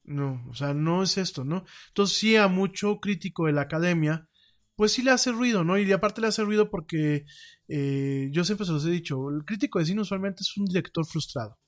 no, 0.08 0.44
o 0.48 0.54
sea, 0.54 0.74
no 0.74 1.02
es 1.02 1.18
esto, 1.18 1.44
¿no? 1.44 1.64
Entonces 1.88 2.18
sí 2.18 2.36
a 2.36 2.48
mucho 2.48 2.98
crítico 3.00 3.46
de 3.46 3.52
la 3.52 3.62
academia, 3.62 4.28
pues 4.74 4.92
sí 4.92 5.02
le 5.02 5.10
hace 5.10 5.32
ruido, 5.32 5.64
¿no? 5.64 5.78
Y 5.78 5.90
aparte 5.92 6.20
le 6.20 6.28
hace 6.28 6.44
ruido 6.44 6.70
porque 6.70 7.24
eh, 7.68 8.28
yo 8.32 8.44
siempre 8.44 8.66
se 8.66 8.72
los 8.72 8.84
he 8.86 8.90
dicho, 8.90 9.28
el 9.30 9.44
crítico 9.44 9.78
de 9.78 9.84
cine 9.84 10.00
usualmente 10.02 10.42
es 10.42 10.56
un 10.56 10.66
director 10.66 11.04
frustrado. 11.06 11.58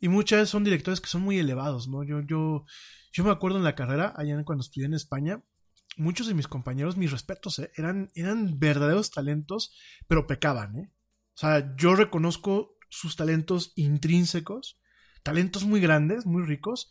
Y 0.00 0.08
muchas 0.08 0.40
veces 0.40 0.50
son 0.50 0.64
directores 0.64 1.00
que 1.00 1.08
son 1.08 1.22
muy 1.22 1.38
elevados, 1.38 1.88
¿no? 1.88 2.04
Yo, 2.04 2.20
yo, 2.20 2.64
yo 3.12 3.24
me 3.24 3.30
acuerdo 3.30 3.58
en 3.58 3.64
la 3.64 3.74
carrera, 3.74 4.12
allá 4.16 4.42
cuando 4.44 4.62
estudié 4.62 4.86
en 4.86 4.94
España, 4.94 5.42
muchos 5.96 6.26
de 6.26 6.34
mis 6.34 6.48
compañeros, 6.48 6.96
mis 6.96 7.12
respetos, 7.12 7.58
¿eh? 7.58 7.70
eran, 7.76 8.10
eran 8.14 8.58
verdaderos 8.58 9.10
talentos, 9.10 9.74
pero 10.06 10.26
pecaban, 10.26 10.76
¿eh? 10.76 10.92
O 11.34 11.38
sea, 11.38 11.74
yo 11.76 11.96
reconozco 11.96 12.76
sus 12.90 13.16
talentos 13.16 13.72
intrínsecos, 13.76 14.78
talentos 15.22 15.64
muy 15.64 15.80
grandes, 15.80 16.26
muy 16.26 16.44
ricos, 16.44 16.90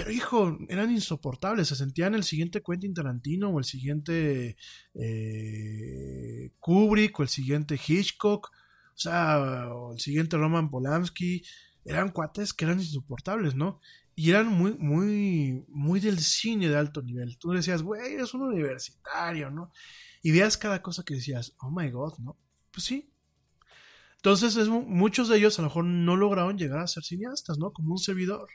pero 0.00 0.12
hijo, 0.12 0.56
eran 0.70 0.90
insoportables, 0.90 1.68
se 1.68 1.76
sentían 1.76 2.14
el 2.14 2.24
siguiente 2.24 2.62
Quentin 2.62 2.94
Tarantino 2.94 3.50
o 3.50 3.58
el 3.58 3.66
siguiente 3.66 4.56
eh, 4.94 6.52
Kubrick 6.58 7.20
o 7.20 7.22
el 7.22 7.28
siguiente 7.28 7.74
Hitchcock, 7.74 8.46
o 8.46 8.98
sea, 8.98 9.68
o 9.68 9.92
el 9.92 10.00
siguiente 10.00 10.38
Roman 10.38 10.70
Polanski, 10.70 11.42
eran 11.84 12.12
cuates 12.12 12.54
que 12.54 12.64
eran 12.64 12.80
insoportables, 12.80 13.54
¿no? 13.54 13.78
Y 14.14 14.30
eran 14.30 14.46
muy, 14.46 14.72
muy, 14.78 15.66
muy 15.68 16.00
del 16.00 16.20
cine 16.20 16.70
de 16.70 16.78
alto 16.78 17.02
nivel. 17.02 17.36
Tú 17.36 17.50
decías, 17.50 17.82
güey, 17.82 18.14
eres 18.14 18.32
un 18.32 18.40
universitario, 18.40 19.50
¿no? 19.50 19.70
Y 20.22 20.30
veas 20.30 20.56
cada 20.56 20.80
cosa 20.80 21.02
que 21.04 21.16
decías, 21.16 21.54
oh 21.58 21.70
my 21.70 21.90
god, 21.90 22.14
¿no? 22.20 22.38
Pues 22.70 22.86
sí. 22.86 23.12
Entonces, 24.16 24.56
es, 24.56 24.68
muchos 24.68 25.28
de 25.28 25.36
ellos 25.36 25.58
a 25.58 25.62
lo 25.62 25.68
mejor 25.68 25.84
no 25.84 26.16
lograron 26.16 26.56
llegar 26.56 26.78
a 26.78 26.86
ser 26.86 27.02
cineastas, 27.04 27.58
¿no? 27.58 27.74
Como 27.74 27.92
un 27.92 27.98
servidor. 27.98 28.48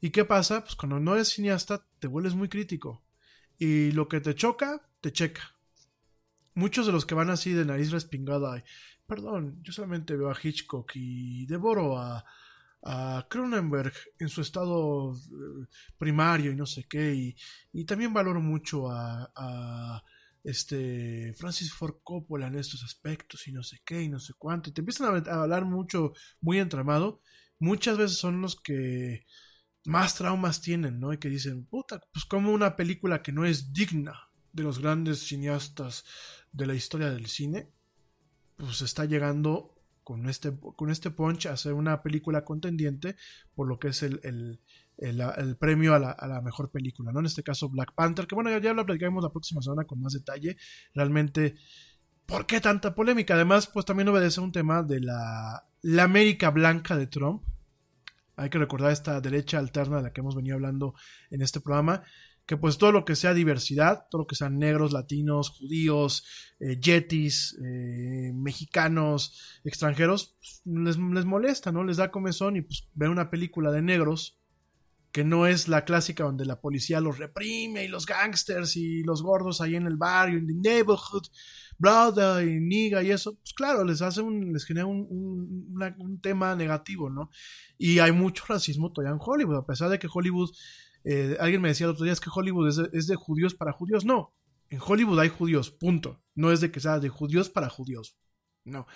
¿Y 0.00 0.10
qué 0.10 0.24
pasa? 0.24 0.62
Pues 0.62 0.76
cuando 0.76 1.00
no 1.00 1.14
eres 1.14 1.28
cineasta, 1.28 1.86
te 1.98 2.06
vuelves 2.06 2.34
muy 2.34 2.48
crítico. 2.48 3.02
Y 3.58 3.92
lo 3.92 4.08
que 4.08 4.20
te 4.20 4.34
choca, 4.34 4.82
te 5.00 5.12
checa. 5.12 5.54
Muchos 6.54 6.86
de 6.86 6.92
los 6.92 7.06
que 7.06 7.14
van 7.14 7.30
así 7.30 7.52
de 7.52 7.64
nariz 7.64 7.90
respingada, 7.90 8.62
perdón, 9.06 9.60
yo 9.62 9.72
solamente 9.72 10.16
veo 10.16 10.30
a 10.30 10.38
Hitchcock 10.40 10.90
y 10.94 11.46
devoro 11.46 11.98
a, 11.98 12.24
a 12.82 13.26
Cronenberg 13.28 13.92
en 14.18 14.28
su 14.28 14.40
estado 14.40 15.14
eh, 15.14 15.66
primario 15.98 16.52
y 16.52 16.56
no 16.56 16.66
sé 16.66 16.84
qué, 16.88 17.14
y, 17.14 17.36
y 17.72 17.84
también 17.84 18.14
valoro 18.14 18.40
mucho 18.40 18.90
a, 18.90 19.30
a, 19.34 20.04
este 20.44 21.34
Francis 21.34 21.72
Ford 21.72 21.96
Coppola 22.04 22.46
en 22.46 22.54
estos 22.54 22.84
aspectos 22.84 23.48
y 23.48 23.52
no 23.52 23.64
sé 23.64 23.80
qué 23.84 24.02
y 24.02 24.08
no 24.08 24.20
sé 24.20 24.32
cuánto, 24.38 24.70
y 24.70 24.72
te 24.72 24.80
empiezan 24.80 25.08
a, 25.08 25.30
a 25.30 25.42
hablar 25.42 25.64
mucho, 25.64 26.12
muy 26.40 26.58
entramado, 26.58 27.20
muchas 27.58 27.98
veces 27.98 28.18
son 28.18 28.40
los 28.40 28.54
que 28.54 29.26
más 29.86 30.14
traumas 30.14 30.60
tienen, 30.60 31.00
¿no? 31.00 31.12
Y 31.12 31.18
que 31.18 31.28
dicen, 31.28 31.64
puta, 31.64 32.00
pues 32.12 32.24
como 32.24 32.52
una 32.52 32.76
película 32.76 33.22
que 33.22 33.32
no 33.32 33.44
es 33.44 33.72
digna 33.72 34.28
de 34.52 34.62
los 34.62 34.78
grandes 34.78 35.26
cineastas 35.26 36.04
de 36.52 36.66
la 36.66 36.74
historia 36.74 37.10
del 37.10 37.26
cine, 37.26 37.70
pues 38.56 38.82
está 38.82 39.04
llegando 39.04 39.74
con 40.02 40.28
este, 40.28 40.52
con 40.76 40.90
este 40.90 41.10
punch 41.10 41.46
a 41.46 41.54
hacer 41.54 41.72
una 41.72 42.02
película 42.02 42.44
contendiente 42.44 43.16
por 43.54 43.66
lo 43.66 43.78
que 43.78 43.88
es 43.88 44.04
el, 44.04 44.20
el, 44.22 44.60
el, 44.98 45.56
premio 45.56 45.94
a 45.94 45.98
la, 45.98 46.10
a 46.12 46.28
la, 46.28 46.40
mejor 46.40 46.70
película, 46.70 47.10
¿no? 47.12 47.20
En 47.20 47.26
este 47.26 47.42
caso 47.42 47.68
Black 47.68 47.92
Panther, 47.92 48.26
que 48.26 48.36
bueno, 48.36 48.50
ya, 48.50 48.60
ya 48.60 48.72
lo 48.72 48.86
platicaremos 48.86 49.22
la 49.22 49.32
próxima 49.32 49.60
semana 49.60 49.84
con 49.84 50.00
más 50.00 50.12
detalle. 50.12 50.56
Realmente, 50.94 51.56
¿por 52.24 52.46
qué 52.46 52.60
tanta 52.60 52.94
polémica? 52.94 53.34
Además, 53.34 53.66
pues 53.66 53.84
también 53.84 54.08
obedece 54.08 54.40
a 54.40 54.44
un 54.44 54.52
tema 54.52 54.82
de 54.82 55.00
la, 55.00 55.66
la 55.82 56.04
América 56.04 56.50
Blanca 56.50 56.96
de 56.96 57.08
Trump. 57.08 57.42
Hay 58.36 58.50
que 58.50 58.58
recordar 58.58 58.92
esta 58.92 59.20
derecha 59.20 59.58
alterna 59.58 59.96
de 59.96 60.02
la 60.04 60.12
que 60.12 60.20
hemos 60.20 60.36
venido 60.36 60.56
hablando 60.56 60.94
en 61.30 61.42
este 61.42 61.60
programa, 61.60 62.02
que 62.46 62.56
pues 62.56 62.78
todo 62.78 62.92
lo 62.92 63.04
que 63.04 63.16
sea 63.16 63.34
diversidad, 63.34 64.06
todo 64.10 64.22
lo 64.22 64.26
que 64.26 64.36
sean 64.36 64.58
negros, 64.58 64.92
latinos, 64.92 65.50
judíos, 65.50 66.24
eh, 66.60 66.78
yetis, 66.78 67.58
eh, 67.64 68.32
mexicanos, 68.34 69.60
extranjeros, 69.64 70.36
pues, 70.38 70.62
les, 70.64 70.96
les, 70.96 71.24
molesta, 71.24 71.72
¿no? 71.72 71.82
Les 71.82 71.96
da 71.96 72.12
comezón 72.12 72.56
y 72.56 72.62
pues 72.62 72.88
ver 72.94 73.08
una 73.08 73.30
película 73.30 73.72
de 73.72 73.82
negros 73.82 74.38
que 75.16 75.24
no 75.24 75.46
es 75.46 75.66
la 75.66 75.86
clásica 75.86 76.24
donde 76.24 76.44
la 76.44 76.60
policía 76.60 77.00
los 77.00 77.16
reprime 77.16 77.82
y 77.82 77.88
los 77.88 78.04
gangsters 78.04 78.76
y 78.76 79.02
los 79.02 79.22
gordos 79.22 79.62
ahí 79.62 79.74
en 79.74 79.86
el 79.86 79.96
barrio, 79.96 80.36
en 80.38 80.46
the 80.46 80.52
neighborhood, 80.52 81.22
brother 81.78 82.46
y 82.46 82.60
niga 82.60 83.02
y 83.02 83.12
eso, 83.12 83.34
pues 83.36 83.54
claro, 83.54 83.82
les 83.82 84.02
hace 84.02 84.20
un, 84.20 84.52
les 84.52 84.66
genera 84.66 84.84
un, 84.84 85.08
un, 85.96 86.20
tema 86.20 86.54
negativo, 86.54 87.08
¿no? 87.08 87.30
Y 87.78 87.98
hay 87.98 88.12
mucho 88.12 88.44
racismo 88.46 88.92
todavía 88.92 89.14
en 89.14 89.18
Hollywood, 89.18 89.56
a 89.56 89.64
pesar 89.64 89.88
de 89.88 89.98
que 89.98 90.06
Hollywood 90.12 90.50
eh, 91.04 91.38
alguien 91.40 91.62
me 91.62 91.68
decía 91.68 91.86
el 91.86 91.92
otro 91.92 92.04
día, 92.04 92.12
es 92.12 92.20
que 92.20 92.28
Hollywood 92.30 92.90
es 92.92 93.06
de, 93.06 93.16
judíos 93.16 93.54
para 93.54 93.72
judíos. 93.72 94.04
No, 94.04 94.34
en 94.68 94.80
Hollywood 94.86 95.18
hay 95.18 95.30
judíos, 95.30 95.70
punto. 95.70 96.20
No 96.34 96.52
es 96.52 96.60
de 96.60 96.70
que 96.70 96.80
sea 96.80 96.98
de 96.98 97.08
judíos 97.08 97.48
para 97.48 97.70
judíos. 97.70 98.18
No. 98.66 98.86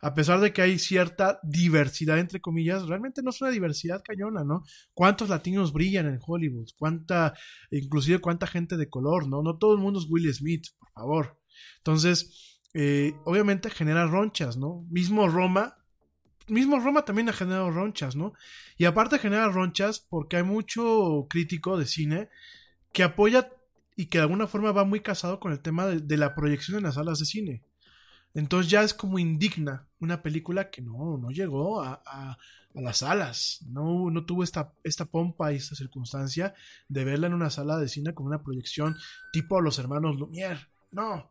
A 0.00 0.14
pesar 0.14 0.40
de 0.40 0.54
que 0.54 0.62
hay 0.62 0.78
cierta 0.78 1.38
diversidad, 1.42 2.18
entre 2.18 2.40
comillas, 2.40 2.86
realmente 2.86 3.22
no 3.22 3.28
es 3.28 3.40
una 3.42 3.50
diversidad 3.50 4.02
cañona, 4.02 4.42
¿no? 4.42 4.64
¿Cuántos 4.94 5.28
latinos 5.28 5.74
brillan 5.74 6.06
en 6.06 6.18
Hollywood? 6.24 6.70
¿Cuánta, 6.78 7.34
inclusive 7.70 8.20
cuánta 8.20 8.46
gente 8.46 8.78
de 8.78 8.88
color, 8.88 9.28
¿no? 9.28 9.42
No 9.42 9.58
todo 9.58 9.74
el 9.74 9.80
mundo 9.80 10.00
es 10.00 10.06
Will 10.08 10.32
Smith, 10.32 10.68
por 10.78 10.90
favor. 10.92 11.38
Entonces, 11.76 12.60
eh, 12.72 13.14
obviamente 13.26 13.68
genera 13.68 14.06
ronchas, 14.06 14.56
¿no? 14.56 14.86
Mismo 14.88 15.28
Roma 15.28 15.76
mismo 16.48 16.80
Roma 16.80 17.04
también 17.04 17.28
ha 17.28 17.34
generado 17.34 17.70
ronchas, 17.70 18.16
¿no? 18.16 18.32
Y 18.78 18.86
aparte 18.86 19.18
genera 19.18 19.48
ronchas 19.48 20.00
porque 20.00 20.38
hay 20.38 20.42
mucho 20.42 21.26
crítico 21.28 21.76
de 21.76 21.84
cine 21.84 22.30
que 22.92 23.02
apoya 23.02 23.50
y 23.96 24.06
que 24.06 24.16
de 24.16 24.22
alguna 24.22 24.46
forma 24.46 24.72
va 24.72 24.84
muy 24.84 25.00
casado 25.00 25.40
con 25.40 25.52
el 25.52 25.60
tema 25.60 25.86
de, 25.86 26.00
de 26.00 26.16
la 26.16 26.34
proyección 26.34 26.78
en 26.78 26.84
las 26.84 26.94
salas 26.94 27.18
de 27.18 27.26
cine. 27.26 27.62
Entonces 28.34 28.70
ya 28.70 28.82
es 28.82 28.94
como 28.94 29.18
indigna 29.18 29.86
una 30.00 30.22
película 30.22 30.70
que 30.70 30.82
no, 30.82 31.18
no 31.18 31.30
llegó 31.30 31.80
a, 31.82 32.02
a, 32.06 32.38
las 32.74 32.98
salas, 32.98 33.60
no, 33.66 34.10
no 34.10 34.24
tuvo 34.24 34.44
esta, 34.44 34.72
esta 34.84 35.06
pompa 35.06 35.52
y 35.52 35.56
esta 35.56 35.74
circunstancia 35.74 36.54
de 36.88 37.04
verla 37.04 37.26
en 37.26 37.34
una 37.34 37.50
sala 37.50 37.76
de 37.78 37.88
cine 37.88 38.14
con 38.14 38.26
una 38.26 38.42
proyección 38.42 38.96
tipo 39.32 39.60
los 39.60 39.78
hermanos 39.80 40.16
Lumière. 40.16 40.68
No, 40.92 41.28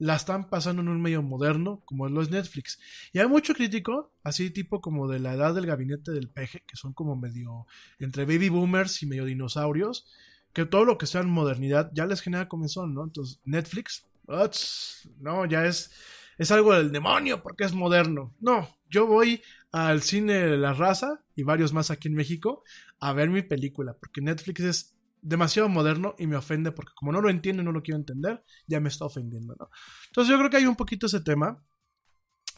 la 0.00 0.16
están 0.16 0.48
pasando 0.48 0.82
en 0.82 0.88
un 0.88 1.00
medio 1.00 1.22
moderno 1.22 1.82
como 1.84 2.08
lo 2.08 2.22
es 2.22 2.30
Netflix. 2.30 2.80
Y 3.12 3.18
hay 3.18 3.28
mucho 3.28 3.54
crítico, 3.54 4.12
así 4.24 4.50
tipo 4.50 4.80
como 4.80 5.08
de 5.08 5.20
la 5.20 5.34
edad 5.34 5.54
del 5.54 5.66
gabinete 5.66 6.10
del 6.10 6.28
peje, 6.28 6.64
que 6.66 6.76
son 6.76 6.92
como 6.92 7.16
medio 7.16 7.66
entre 7.98 8.24
baby 8.24 8.48
boomers 8.48 9.02
y 9.02 9.06
medio 9.06 9.26
dinosaurios, 9.26 10.06
que 10.52 10.64
todo 10.64 10.84
lo 10.84 10.96
que 10.96 11.06
sea 11.06 11.20
en 11.20 11.28
modernidad 11.28 11.90
ya 11.94 12.06
les 12.06 12.22
genera 12.22 12.48
comenzón, 12.48 12.94
¿no? 12.94 13.04
Entonces, 13.04 13.40
Netflix, 13.44 14.06
no, 15.18 15.44
ya 15.44 15.66
es, 15.66 15.90
es 16.40 16.50
algo 16.50 16.72
del 16.72 16.90
demonio 16.90 17.42
porque 17.42 17.64
es 17.64 17.74
moderno. 17.74 18.34
No, 18.40 18.66
yo 18.88 19.06
voy 19.06 19.42
al 19.72 20.00
cine 20.00 20.56
La 20.56 20.72
Raza 20.72 21.22
y 21.36 21.42
varios 21.42 21.74
más 21.74 21.90
aquí 21.90 22.08
en 22.08 22.14
México 22.14 22.64
a 22.98 23.12
ver 23.12 23.28
mi 23.28 23.42
película, 23.42 23.94
porque 24.00 24.22
Netflix 24.22 24.60
es 24.60 24.96
demasiado 25.20 25.68
moderno 25.68 26.14
y 26.18 26.26
me 26.26 26.36
ofende 26.36 26.72
porque 26.72 26.94
como 26.94 27.12
no 27.12 27.20
lo 27.20 27.28
entiendo 27.28 27.60
y 27.60 27.66
no 27.66 27.72
lo 27.72 27.82
quiero 27.82 27.98
entender, 27.98 28.42
ya 28.66 28.80
me 28.80 28.88
está 28.88 29.04
ofendiendo, 29.04 29.54
¿no? 29.58 29.68
Entonces 30.06 30.30
yo 30.30 30.38
creo 30.38 30.48
que 30.48 30.56
hay 30.56 30.64
un 30.64 30.76
poquito 30.76 31.08
ese 31.08 31.20
tema. 31.20 31.62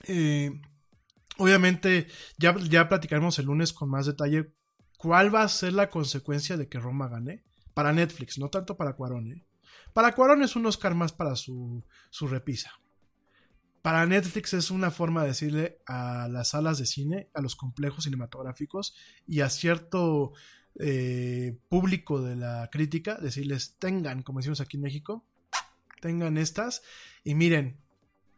Eh, 0.04 0.52
obviamente 1.38 2.06
ya, 2.38 2.56
ya 2.58 2.88
platicaremos 2.88 3.36
el 3.40 3.46
lunes 3.46 3.72
con 3.72 3.90
más 3.90 4.06
detalle 4.06 4.54
cuál 4.96 5.34
va 5.34 5.42
a 5.42 5.48
ser 5.48 5.72
la 5.72 5.90
consecuencia 5.90 6.56
de 6.56 6.68
que 6.68 6.78
Roma 6.78 7.08
gane 7.08 7.42
para 7.74 7.92
Netflix, 7.92 8.38
no 8.38 8.48
tanto 8.48 8.76
para 8.76 8.92
Cuarón. 8.92 9.32
¿eh? 9.32 9.44
Para 9.92 10.14
Cuarón 10.14 10.44
es 10.44 10.54
un 10.54 10.66
Oscar 10.66 10.94
más 10.94 11.12
para 11.12 11.34
su, 11.34 11.84
su 12.10 12.28
repisa. 12.28 12.70
Para 13.82 14.06
Netflix 14.06 14.54
es 14.54 14.70
una 14.70 14.92
forma 14.92 15.22
de 15.22 15.28
decirle 15.28 15.82
a 15.86 16.28
las 16.28 16.50
salas 16.50 16.78
de 16.78 16.86
cine, 16.86 17.28
a 17.34 17.42
los 17.42 17.56
complejos 17.56 18.04
cinematográficos 18.04 18.94
y 19.26 19.40
a 19.40 19.50
cierto 19.50 20.32
eh, 20.78 21.58
público 21.68 22.22
de 22.22 22.36
la 22.36 22.68
crítica, 22.70 23.16
decirles 23.16 23.76
tengan, 23.80 24.22
como 24.22 24.38
decimos 24.38 24.60
aquí 24.60 24.76
en 24.76 24.84
México, 24.84 25.26
tengan 26.00 26.38
estas 26.38 26.82
y 27.24 27.34
miren, 27.34 27.82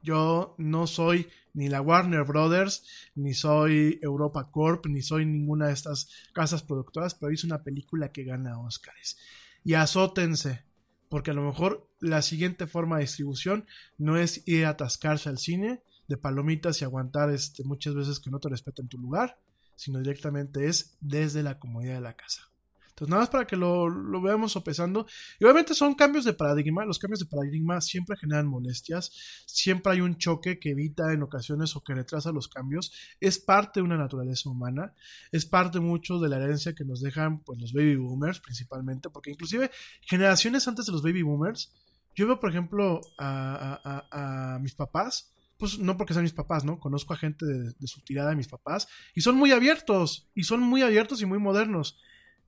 yo 0.03 0.55
no 0.59 0.87
soy 0.87 1.29
ni 1.53 1.69
la 1.69 1.81
Warner 1.81 2.25
Brothers, 2.25 2.85
ni 3.15 3.35
soy 3.35 3.99
Europa 4.03 4.51
Corp, 4.51 4.87
ni 4.87 5.03
soy 5.03 5.25
ninguna 5.25 5.69
de 5.69 5.75
estas 5.75 6.11
casas 6.33 6.63
productoras, 6.63 7.15
pero 7.15 7.33
hice 7.33 7.47
una 7.47 7.63
película 7.63 8.13
que 8.13 8.25
gana 8.25 8.61
Oscars. 8.61 9.19
Y 9.63 9.75
azótense, 9.75 10.65
porque 11.09 11.31
a 11.31 11.35
lo 11.35 11.43
mejor 11.43 11.89
la 12.01 12.23
siguiente 12.23 12.67
forma 12.67 12.97
de 12.97 13.03
distribución 13.03 13.67
no 13.99 14.17
es 14.17 14.47
ir 14.47 14.67
a 14.67 14.71
atascarse 14.71 15.29
al 15.29 15.39
cine 15.39 15.83
de 16.09 16.17
palomitas 16.17 16.81
y 16.81 16.85
aguantar 16.85 17.31
este, 17.31 17.65
muchas 17.65 17.95
veces 17.95 18.21
que 18.21 18.31
no 18.31 18.41
te 18.41 18.49
respeten 18.49 18.89
tu 18.89 18.99
lugar, 18.99 19.39
sino 19.77 19.99
directamente 19.99 20.67
es 20.69 20.97
desde 21.01 21.43
la 21.43 21.59
comodidad 21.59 21.95
de 21.95 22.01
la 22.01 22.15
casa. 22.15 22.51
Entonces, 22.95 23.11
nada 23.11 23.23
más 23.23 23.31
para 23.31 23.45
que 23.45 23.57
lo, 23.57 23.89
lo, 23.89 24.23
veamos 24.23 24.53
sopesando. 24.53 25.05
Y 25.41 25.45
obviamente 25.45 25.75
son 25.75 25.95
cambios 25.95 26.25
de 26.25 26.33
paradigma. 26.33 26.85
Los 26.85 27.01
cambios 27.01 27.19
de 27.19 27.27
paradigma 27.27 27.81
siempre 27.81 28.17
generan 28.17 28.47
molestias. 28.47 29.11
Siempre 29.47 29.95
hay 29.95 30.01
un 30.01 30.17
choque 30.17 30.61
que 30.61 30.71
evita 30.71 31.13
en 31.13 31.25
ocasiones 31.25 31.75
o 31.75 31.83
que 31.83 31.93
retrasa 31.93 32.31
los 32.31 32.47
cambios. 32.47 32.93
Es 33.19 33.41
parte 33.41 33.81
de 33.81 33.85
una 33.85 33.97
naturaleza 33.97 34.49
humana. 34.49 34.95
Es 35.33 35.45
parte 35.45 35.81
mucho 35.81 36.21
de 36.21 36.29
la 36.29 36.37
herencia 36.37 36.73
que 36.73 36.85
nos 36.85 37.01
dejan 37.01 37.41
pues, 37.41 37.61
los 37.61 37.73
baby 37.73 37.97
boomers 37.97 38.39
principalmente. 38.39 39.11
Porque 39.11 39.33
inclusive 39.33 39.73
generaciones 40.03 40.69
antes 40.69 40.87
de 40.87 40.93
los 40.93 41.03
baby 41.03 41.23
boomers, 41.23 41.73
yo 42.15 42.29
veo, 42.29 42.39
por 42.39 42.51
ejemplo, 42.51 43.01
a, 43.19 44.59
mis 44.63 44.75
papás 44.77 45.33
pues 45.57 45.79
no 45.79 45.97
porque 45.97 46.13
sean 46.13 46.25
mis 46.25 46.33
papás, 46.33 46.65
¿no? 46.65 46.79
Conozco 46.79 47.15
a 47.15 47.17
gente 47.17 47.47
de, 47.47 47.73
de, 47.79 47.87
su 47.87 48.03
tirada 48.03 48.31
de 48.31 48.37
mis 48.37 48.49
papás 48.49 48.89
y 49.15 49.21
son 49.21 49.37
muy 49.37 49.53
abiertos, 49.53 50.29
y 50.35 50.43
son 50.43 50.61
muy 50.61 50.83
abiertos 50.83 51.23
y 51.23 51.27
muy 51.27 51.39
modernos. 51.39 51.97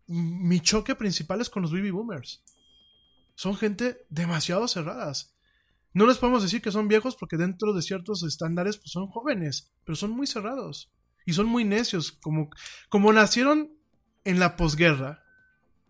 Mi 0.07 0.61
choque 0.61 0.95
principal 0.95 1.41
es 1.41 1.51
con 1.51 1.63
los 1.63 1.73
baby 1.73 1.91
boomers. 1.91 2.43
Son 3.35 3.57
gente 3.57 4.07
demasiado 4.09 4.69
cerradas. 4.69 5.37
No 5.93 6.07
les 6.07 6.19
podemos 6.19 6.43
decir 6.43 6.63
que 6.63 6.71
son 6.71 6.89
viejos 6.89 7.17
porque 7.17 7.37
dentro 7.37 7.73
de 7.73 7.83
ciertos 7.83 8.23
estándares 8.23 8.77
pues 8.77 8.91
son 8.91 9.09
jóvenes, 9.09 9.73
pero 9.85 9.97
son 9.97 10.11
muy 10.11 10.27
cerrados 10.27 10.93
y 11.25 11.33
son 11.33 11.47
muy 11.47 11.65
necios, 11.65 12.13
como, 12.13 12.51
como 12.89 13.13
nacieron 13.13 13.73
en 14.25 14.39
la 14.39 14.57
posguerra, 14.57 15.27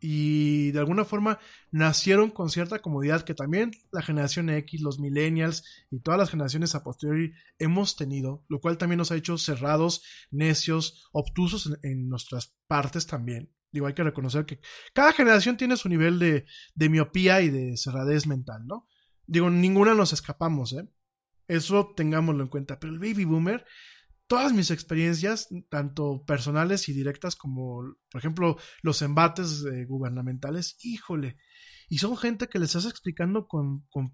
y 0.00 0.72
de 0.72 0.78
alguna 0.78 1.04
forma 1.04 1.38
nacieron 1.70 2.30
con 2.30 2.50
cierta 2.50 2.80
comodidad 2.80 3.22
que 3.22 3.34
también 3.34 3.72
la 3.92 4.02
generación 4.02 4.50
X, 4.50 4.80
los 4.80 4.98
millennials 4.98 5.64
y 5.90 6.00
todas 6.00 6.18
las 6.18 6.30
generaciones 6.30 6.74
a 6.74 6.82
posteriori 6.82 7.32
hemos 7.58 7.96
tenido, 7.96 8.44
lo 8.48 8.60
cual 8.60 8.78
también 8.78 8.98
nos 8.98 9.10
ha 9.10 9.16
hecho 9.16 9.38
cerrados, 9.38 10.02
necios, 10.30 11.08
obtusos 11.12 11.66
en, 11.66 11.78
en 11.82 12.08
nuestras 12.08 12.54
partes 12.66 13.06
también. 13.06 13.50
Digo, 13.76 13.86
hay 13.86 13.94
que 13.94 14.02
reconocer 14.02 14.46
que 14.46 14.58
cada 14.94 15.12
generación 15.12 15.56
tiene 15.56 15.76
su 15.76 15.88
nivel 15.88 16.18
de, 16.18 16.46
de 16.74 16.88
miopía 16.88 17.42
y 17.42 17.50
de 17.50 17.76
cerradez 17.76 18.26
mental, 18.26 18.66
¿no? 18.66 18.88
Digo, 19.26 19.50
ninguna 19.50 19.94
nos 19.94 20.12
escapamos, 20.12 20.72
¿eh? 20.72 20.88
Eso 21.46 21.92
tengámoslo 21.94 22.42
en 22.42 22.48
cuenta. 22.48 22.78
Pero 22.80 22.92
el 22.92 22.98
baby 22.98 23.24
boomer 23.24 23.66
todas 24.26 24.52
mis 24.52 24.70
experiencias, 24.70 25.48
tanto 25.68 26.24
personales 26.24 26.88
y 26.88 26.92
directas 26.92 27.36
como, 27.36 27.82
por 28.10 28.18
ejemplo, 28.18 28.56
los 28.82 29.02
embates 29.02 29.64
eh, 29.64 29.84
gubernamentales, 29.84 30.76
híjole. 30.82 31.36
Y 31.88 31.98
son 31.98 32.16
gente 32.16 32.48
que 32.48 32.58
les 32.58 32.74
estás 32.74 32.90
explicando 32.90 33.46
con, 33.46 33.86
con, 33.90 34.12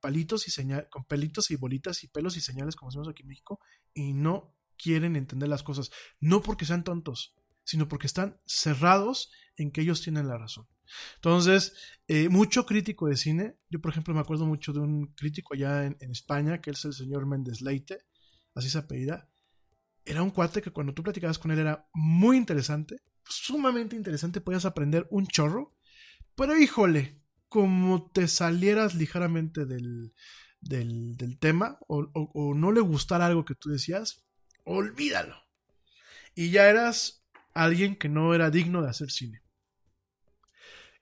palitos 0.00 0.48
y 0.48 0.50
señal, 0.50 0.88
con 0.90 1.04
pelitos 1.04 1.50
y 1.50 1.56
bolitas 1.56 2.02
y 2.04 2.08
pelos 2.08 2.36
y 2.36 2.40
señales, 2.40 2.74
como 2.74 2.90
decimos 2.90 3.08
aquí 3.08 3.22
en 3.22 3.28
México, 3.28 3.60
y 3.92 4.14
no 4.14 4.56
quieren 4.78 5.16
entender 5.16 5.48
las 5.50 5.62
cosas. 5.62 5.90
No 6.20 6.40
porque 6.40 6.64
sean 6.64 6.84
tontos, 6.84 7.34
sino 7.64 7.88
porque 7.88 8.06
están 8.06 8.40
cerrados 8.46 9.30
en 9.56 9.70
que 9.70 9.82
ellos 9.82 10.02
tienen 10.02 10.28
la 10.28 10.38
razón. 10.38 10.66
Entonces, 11.16 11.74
eh, 12.08 12.28
mucho 12.28 12.66
crítico 12.66 13.08
de 13.08 13.16
cine, 13.16 13.56
yo 13.68 13.80
por 13.80 13.92
ejemplo 13.92 14.14
me 14.14 14.20
acuerdo 14.20 14.46
mucho 14.46 14.72
de 14.72 14.80
un 14.80 15.14
crítico 15.14 15.54
allá 15.54 15.86
en, 15.86 15.96
en 16.00 16.10
España, 16.10 16.60
que 16.60 16.70
es 16.70 16.84
el 16.84 16.92
señor 16.92 17.26
Méndez 17.26 17.60
Leite, 17.60 18.00
así 18.54 18.68
se 18.68 18.78
apellida, 18.78 19.30
era 20.04 20.22
un 20.22 20.30
cuate 20.30 20.62
que 20.62 20.72
cuando 20.72 20.94
tú 20.94 21.02
platicabas 21.02 21.38
con 21.38 21.50
él 21.50 21.58
era 21.58 21.88
muy 21.92 22.36
interesante, 22.36 22.96
sumamente 23.24 23.96
interesante, 23.96 24.40
podías 24.40 24.64
aprender 24.64 25.06
un 25.10 25.26
chorro, 25.26 25.76
pero 26.34 26.56
híjole, 26.56 27.20
como 27.48 28.10
te 28.10 28.28
salieras 28.28 28.94
ligeramente 28.94 29.66
del, 29.66 30.14
del, 30.60 31.16
del 31.16 31.38
tema 31.38 31.78
o, 31.86 32.08
o, 32.14 32.30
o, 32.34 32.54
no 32.54 32.72
le 32.72 32.80
gustara 32.80 33.26
algo 33.26 33.44
que 33.44 33.54
tú 33.54 33.70
decías, 33.70 34.24
olvídalo. 34.64 35.36
Y 36.34 36.50
ya 36.50 36.68
eras 36.68 37.19
alguien 37.54 37.96
que 37.96 38.08
no 38.08 38.34
era 38.34 38.50
digno 38.50 38.82
de 38.82 38.90
hacer 38.90 39.10
cine. 39.10 39.42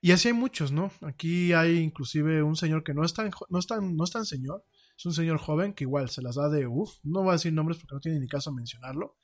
Y 0.01 0.11
así 0.11 0.29
hay 0.29 0.33
muchos, 0.33 0.71
¿no? 0.71 0.91
Aquí 1.01 1.51
hay 1.53 1.77
inclusive 1.77 2.41
un 2.41 2.55
señor 2.55 2.83
que 2.83 2.93
no 2.93 3.03
es 3.03 3.13
tan, 3.13 3.31
no 3.49 3.59
es 3.59 3.67
tan, 3.67 3.95
no 3.97 4.03
es 4.03 4.11
tan 4.11 4.25
señor, 4.25 4.63
es 4.97 5.05
un 5.05 5.13
señor 5.13 5.39
joven 5.39 5.73
que 5.73 5.83
igual 5.83 6.09
se 6.09 6.21
las 6.21 6.35
da 6.35 6.49
de 6.49 6.67
uff, 6.67 6.97
no 7.03 7.21
voy 7.21 7.29
a 7.29 7.33
decir 7.33 7.51
nombres 7.53 7.79
porque 7.79 7.95
no 7.95 7.99
tiene 7.99 8.19
ni 8.19 8.27
caso 8.27 8.51
mencionarlo. 8.53 9.17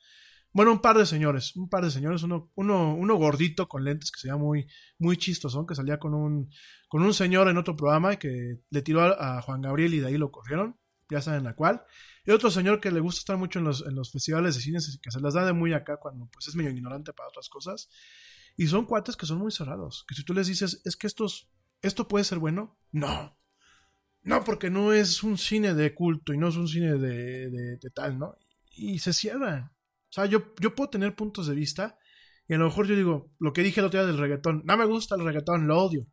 Bueno, 0.52 0.72
un 0.72 0.80
par 0.80 0.96
de 0.96 1.04
señores, 1.04 1.54
un 1.56 1.68
par 1.68 1.84
de 1.84 1.90
señores, 1.90 2.22
uno, 2.22 2.50
uno, 2.54 2.94
uno 2.94 3.14
gordito 3.16 3.68
con 3.68 3.84
lentes 3.84 4.10
que 4.10 4.20
se 4.20 4.28
veía 4.28 4.38
muy, 4.38 4.66
muy 4.98 5.16
chistoso, 5.18 5.66
que 5.66 5.74
salía 5.74 5.98
con 5.98 6.14
un, 6.14 6.50
con 6.88 7.02
un 7.02 7.12
señor 7.12 7.48
en 7.48 7.58
otro 7.58 7.76
programa 7.76 8.14
y 8.14 8.16
que 8.16 8.60
le 8.70 8.82
tiró 8.82 9.02
a, 9.02 9.38
a, 9.38 9.42
Juan 9.42 9.60
Gabriel 9.60 9.94
y 9.94 10.00
de 10.00 10.06
ahí 10.06 10.16
lo 10.16 10.30
corrieron, 10.30 10.78
ya 11.10 11.20
saben 11.20 11.44
la 11.44 11.54
cual. 11.54 11.84
Y 12.26 12.32
otro 12.32 12.50
señor 12.50 12.80
que 12.80 12.90
le 12.90 13.00
gusta 13.00 13.20
estar 13.20 13.36
mucho 13.36 13.60
en 13.60 13.66
los, 13.66 13.86
en 13.86 13.94
los 13.94 14.10
festivales 14.10 14.56
de 14.56 14.60
cine, 14.60 14.78
que 15.00 15.10
se 15.10 15.20
las 15.20 15.34
da 15.34 15.46
de 15.46 15.52
muy 15.52 15.72
acá 15.72 15.96
cuando 15.98 16.26
pues 16.26 16.48
es 16.48 16.56
medio 16.56 16.70
ignorante 16.70 17.12
para 17.12 17.28
otras 17.28 17.48
cosas. 17.48 17.88
Y 18.56 18.66
son 18.66 18.84
cuates 18.84 19.16
que 19.16 19.26
son 19.26 19.38
muy 19.38 19.52
cerrados, 19.52 20.04
que 20.08 20.14
si 20.14 20.24
tú 20.24 20.34
les 20.34 20.48
dices, 20.48 20.82
es 20.84 20.96
que 20.96 21.06
estos, 21.06 21.48
esto 21.82 22.08
puede 22.08 22.24
ser 22.24 22.38
bueno, 22.38 22.78
no, 22.90 23.38
no, 24.22 24.42
porque 24.42 24.70
no 24.70 24.92
es 24.92 25.22
un 25.22 25.38
cine 25.38 25.72
de 25.72 25.94
culto 25.94 26.32
y 26.32 26.38
no 26.38 26.48
es 26.48 26.56
un 26.56 26.66
cine 26.66 26.94
de, 26.94 27.48
de, 27.48 27.90
tal, 27.90 28.18
¿no? 28.18 28.36
Y 28.74 28.98
se 28.98 29.12
cierran. 29.12 29.66
O 29.66 30.12
sea, 30.12 30.26
yo, 30.26 30.52
yo 30.58 30.74
puedo 30.74 30.90
tener 30.90 31.14
puntos 31.14 31.46
de 31.46 31.54
vista 31.54 31.96
y 32.48 32.54
a 32.54 32.58
lo 32.58 32.64
mejor 32.64 32.88
yo 32.88 32.96
digo, 32.96 33.30
lo 33.38 33.52
que 33.52 33.62
dije 33.62 33.78
el 33.78 33.86
otro 33.86 34.00
día 34.00 34.06
del 34.06 34.18
reggaetón, 34.18 34.62
no 34.64 34.76
me 34.76 34.84
gusta 34.84 35.14
el 35.14 35.24
reggaetón, 35.24 35.68
lo 35.68 35.80
odio. 35.80 36.08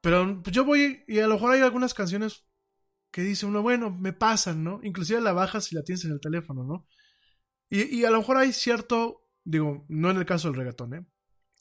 Pero 0.00 0.42
yo 0.42 0.64
voy 0.64 1.04
y 1.06 1.20
a 1.20 1.28
lo 1.28 1.34
mejor 1.34 1.52
hay 1.52 1.60
algunas 1.60 1.94
canciones 1.94 2.43
que 3.14 3.22
dice 3.22 3.46
uno, 3.46 3.62
bueno, 3.62 3.92
me 3.92 4.12
pasan, 4.12 4.64
¿no? 4.64 4.80
Inclusive 4.82 5.20
la 5.20 5.32
bajas 5.32 5.66
si 5.66 5.76
la 5.76 5.84
tienes 5.84 6.04
en 6.04 6.10
el 6.10 6.20
teléfono, 6.20 6.64
¿no? 6.64 6.84
Y, 7.70 8.00
y 8.00 8.04
a 8.04 8.10
lo 8.10 8.18
mejor 8.18 8.38
hay 8.38 8.52
cierto, 8.52 9.28
digo, 9.44 9.86
no 9.88 10.10
en 10.10 10.16
el 10.16 10.26
caso 10.26 10.48
del 10.48 10.56
reggaetón, 10.56 10.94
¿eh? 10.94 11.06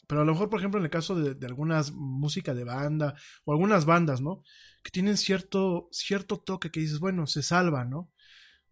Pero 0.08 0.22
a 0.22 0.26
lo 0.26 0.32
mejor, 0.32 0.50
por 0.50 0.60
ejemplo, 0.60 0.80
en 0.80 0.86
el 0.86 0.90
caso 0.90 1.14
de, 1.14 1.36
de 1.36 1.46
algunas 1.46 1.92
música 1.92 2.56
de 2.56 2.64
banda 2.64 3.14
o 3.46 3.52
algunas 3.52 3.86
bandas, 3.86 4.20
¿no? 4.20 4.42
Que 4.82 4.90
tienen 4.90 5.16
cierto, 5.16 5.90
cierto 5.92 6.40
toque 6.40 6.72
que 6.72 6.80
dices, 6.80 6.98
bueno, 6.98 7.28
se 7.28 7.44
salva, 7.44 7.86
¿no? 7.86 8.12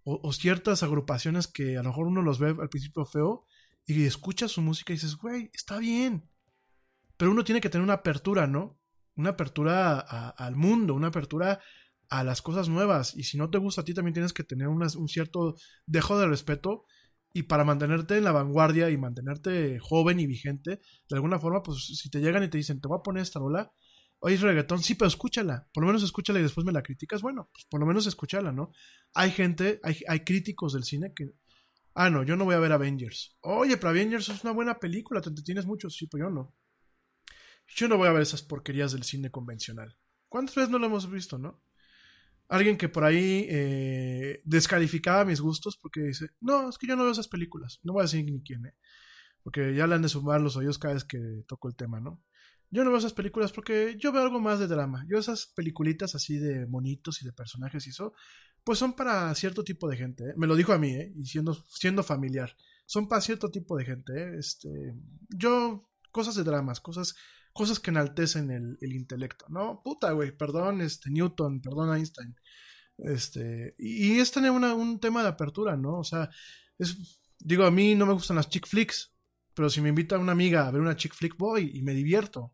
O, 0.03 0.33
ciertas 0.33 0.81
agrupaciones 0.81 1.45
que 1.45 1.77
a 1.77 1.83
lo 1.83 1.89
mejor 1.89 2.07
uno 2.07 2.23
los 2.23 2.39
ve 2.39 2.55
al 2.59 2.69
principio 2.69 3.05
feo 3.05 3.45
y 3.85 4.05
escucha 4.05 4.47
su 4.47 4.63
música 4.63 4.91
y 4.91 4.95
dices, 4.95 5.17
güey, 5.17 5.51
está 5.53 5.77
bien. 5.77 6.27
Pero 7.15 7.29
uno 7.29 7.43
tiene 7.43 7.61
que 7.61 7.69
tener 7.69 7.83
una 7.83 7.93
apertura, 7.93 8.47
¿no? 8.47 8.79
Una 9.15 9.29
apertura 9.29 9.99
al 9.99 10.55
mundo, 10.55 10.95
una 10.95 11.09
apertura 11.09 11.59
a 12.11 12.25
las 12.25 12.41
cosas 12.41 12.67
nuevas. 12.67 13.15
Y 13.15 13.23
si 13.23 13.38
no 13.38 13.49
te 13.49 13.57
gusta 13.57 13.81
a 13.81 13.83
ti, 13.85 13.93
también 13.93 14.14
tienes 14.14 14.33
que 14.33 14.43
tener 14.43 14.67
una, 14.67 14.85
un 14.98 15.07
cierto 15.07 15.56
dejo 15.88 16.19
de 16.19 16.27
respeto 16.27 16.83
y 17.33 17.43
para 17.43 17.64
mantenerte 17.64 18.17
en 18.17 18.25
la 18.25 18.33
vanguardia 18.33 18.90
y 18.90 18.98
mantenerte 18.98 19.80
joven 19.80 20.19
y 20.19 20.27
vigente, 20.27 20.81
de 21.09 21.15
alguna 21.15 21.40
forma, 21.40 21.64
pues 21.64 21.85
si 21.85 22.09
te 22.09 22.19
llegan 22.19 22.43
y 22.43 22.49
te 22.49 22.57
dicen, 22.57 22.81
te 22.81 22.90
voy 22.90 22.99
a 22.99 23.03
poner 23.03 23.23
esta 23.23 23.40
rola, 23.40 23.72
oye, 24.19 24.35
es 24.35 24.41
reggaetón, 24.41 24.83
sí, 24.83 24.95
pero 24.95 25.07
escúchala, 25.07 25.69
por 25.73 25.83
lo 25.83 25.88
menos 25.88 26.03
escúchala 26.03 26.40
y 26.40 26.43
después 26.43 26.65
me 26.65 26.73
la 26.73 26.83
criticas, 26.83 27.22
bueno, 27.22 27.49
pues 27.53 27.65
por 27.69 27.80
lo 27.80 27.85
menos 27.85 28.06
escúchala, 28.06 28.51
¿no? 28.51 28.73
Hay 29.14 29.31
gente, 29.31 29.80
hay, 29.81 29.98
hay 30.09 30.19
críticos 30.25 30.73
del 30.73 30.83
cine 30.83 31.14
que, 31.15 31.31
ah, 31.93 32.09
no, 32.09 32.23
yo 32.23 32.35
no 32.35 32.43
voy 32.43 32.56
a 32.56 32.59
ver 32.59 32.73
Avengers. 32.73 33.38
Oye, 33.40 33.77
pero 33.77 33.91
Avengers 33.91 34.27
es 34.27 34.43
una 34.43 34.51
buena 34.51 34.77
película, 34.80 35.22
te 35.22 35.30
entretienes 35.30 35.65
mucho, 35.65 35.90
sí, 35.90 36.07
pero 36.07 36.25
yo 36.25 36.30
no. 36.30 36.53
Yo 37.73 37.88
no 37.88 37.95
voy 37.95 38.09
a 38.09 38.11
ver 38.11 38.23
esas 38.23 38.43
porquerías 38.43 38.91
del 38.91 39.03
cine 39.03 39.31
convencional. 39.31 39.98
¿Cuántas 40.27 40.56
veces 40.56 40.69
no 40.69 40.80
lo 40.80 40.88
hemos 40.88 41.09
visto, 41.09 41.38
no? 41.38 41.61
Alguien 42.51 42.77
que 42.77 42.89
por 42.89 43.05
ahí 43.05 43.47
eh, 43.49 44.41
descalificaba 44.43 45.25
mis 45.25 45.39
gustos 45.39 45.77
porque 45.77 46.01
dice, 46.01 46.31
no, 46.41 46.69
es 46.69 46.77
que 46.77 46.85
yo 46.85 46.95
no 46.97 47.03
veo 47.03 47.13
esas 47.13 47.30
películas, 47.30 47.80
no 47.81 47.93
voy 47.93 48.01
a 48.01 48.03
decir 48.03 48.25
ni 48.25 48.43
quién, 48.43 48.65
¿eh? 48.65 48.75
porque 49.41 49.73
ya 49.73 49.88
le 49.88 49.95
han 49.95 50.01
de 50.01 50.09
sumar 50.09 50.41
los 50.41 50.57
oídos 50.57 50.77
cada 50.77 50.93
vez 50.93 51.05
que 51.05 51.43
toco 51.47 51.69
el 51.69 51.75
tema, 51.75 52.01
¿no? 52.01 52.21
Yo 52.69 52.83
no 52.83 52.89
veo 52.89 52.99
esas 52.99 53.13
películas 53.13 53.51
porque 53.51 53.95
yo 53.97 54.11
veo 54.11 54.21
algo 54.21 54.39
más 54.39 54.59
de 54.59 54.67
drama. 54.67 55.05
Yo 55.09 55.17
esas 55.17 55.45
peliculitas 55.47 56.15
así 56.15 56.38
de 56.38 56.65
monitos 56.67 57.21
y 57.21 57.25
de 57.25 57.33
personajes 57.33 57.85
y 57.88 57.89
eso, 57.89 58.13
pues 58.63 58.80
son 58.80 58.93
para 58.93 59.33
cierto 59.35 59.63
tipo 59.63 59.89
de 59.89 59.97
gente. 59.97 60.30
¿eh? 60.30 60.33
Me 60.38 60.47
lo 60.47 60.55
dijo 60.55 60.71
a 60.71 60.77
mí, 60.77 60.91
¿eh? 60.91 61.11
y 61.15 61.25
siendo, 61.25 61.53
siendo 61.53 62.03
familiar. 62.03 62.55
Son 62.85 63.07
para 63.07 63.21
cierto 63.21 63.49
tipo 63.49 63.75
de 63.75 63.85
gente. 63.85 64.13
¿eh? 64.13 64.38
Este, 64.38 64.93
yo, 65.30 65.89
cosas 66.11 66.35
de 66.35 66.43
dramas, 66.43 66.80
cosas 66.80 67.15
cosas 67.53 67.80
que 67.80 67.91
enaltecen 67.91 68.51
el, 68.51 68.77
el 68.81 68.93
intelecto, 68.93 69.45
¿no? 69.49 69.81
Puta, 69.83 70.11
güey, 70.11 70.35
perdón, 70.35 70.81
este, 70.81 71.09
Newton, 71.11 71.61
perdón, 71.61 71.95
Einstein. 71.95 72.35
Este, 72.97 73.75
y, 73.77 74.19
es 74.19 74.31
tener 74.31 74.51
una, 74.51 74.73
un 74.75 74.99
tema 74.99 75.23
de 75.23 75.30
apertura, 75.30 75.75
¿no? 75.77 75.99
O 75.99 76.03
sea, 76.03 76.30
es, 76.77 77.19
digo, 77.39 77.65
a 77.65 77.71
mí 77.71 77.95
no 77.95 78.05
me 78.05 78.13
gustan 78.13 78.38
las 78.38 78.49
chick 78.49 78.67
flicks, 78.67 79.13
pero 79.53 79.69
si 79.69 79.81
me 79.81 79.89
invita 79.89 80.17
una 80.17 80.31
amiga 80.33 80.67
a 80.67 80.71
ver 80.71 80.81
una 80.81 80.95
chick 80.95 81.13
flick, 81.13 81.35
voy 81.38 81.71
y 81.73 81.81
me 81.81 81.93
divierto. 81.93 82.53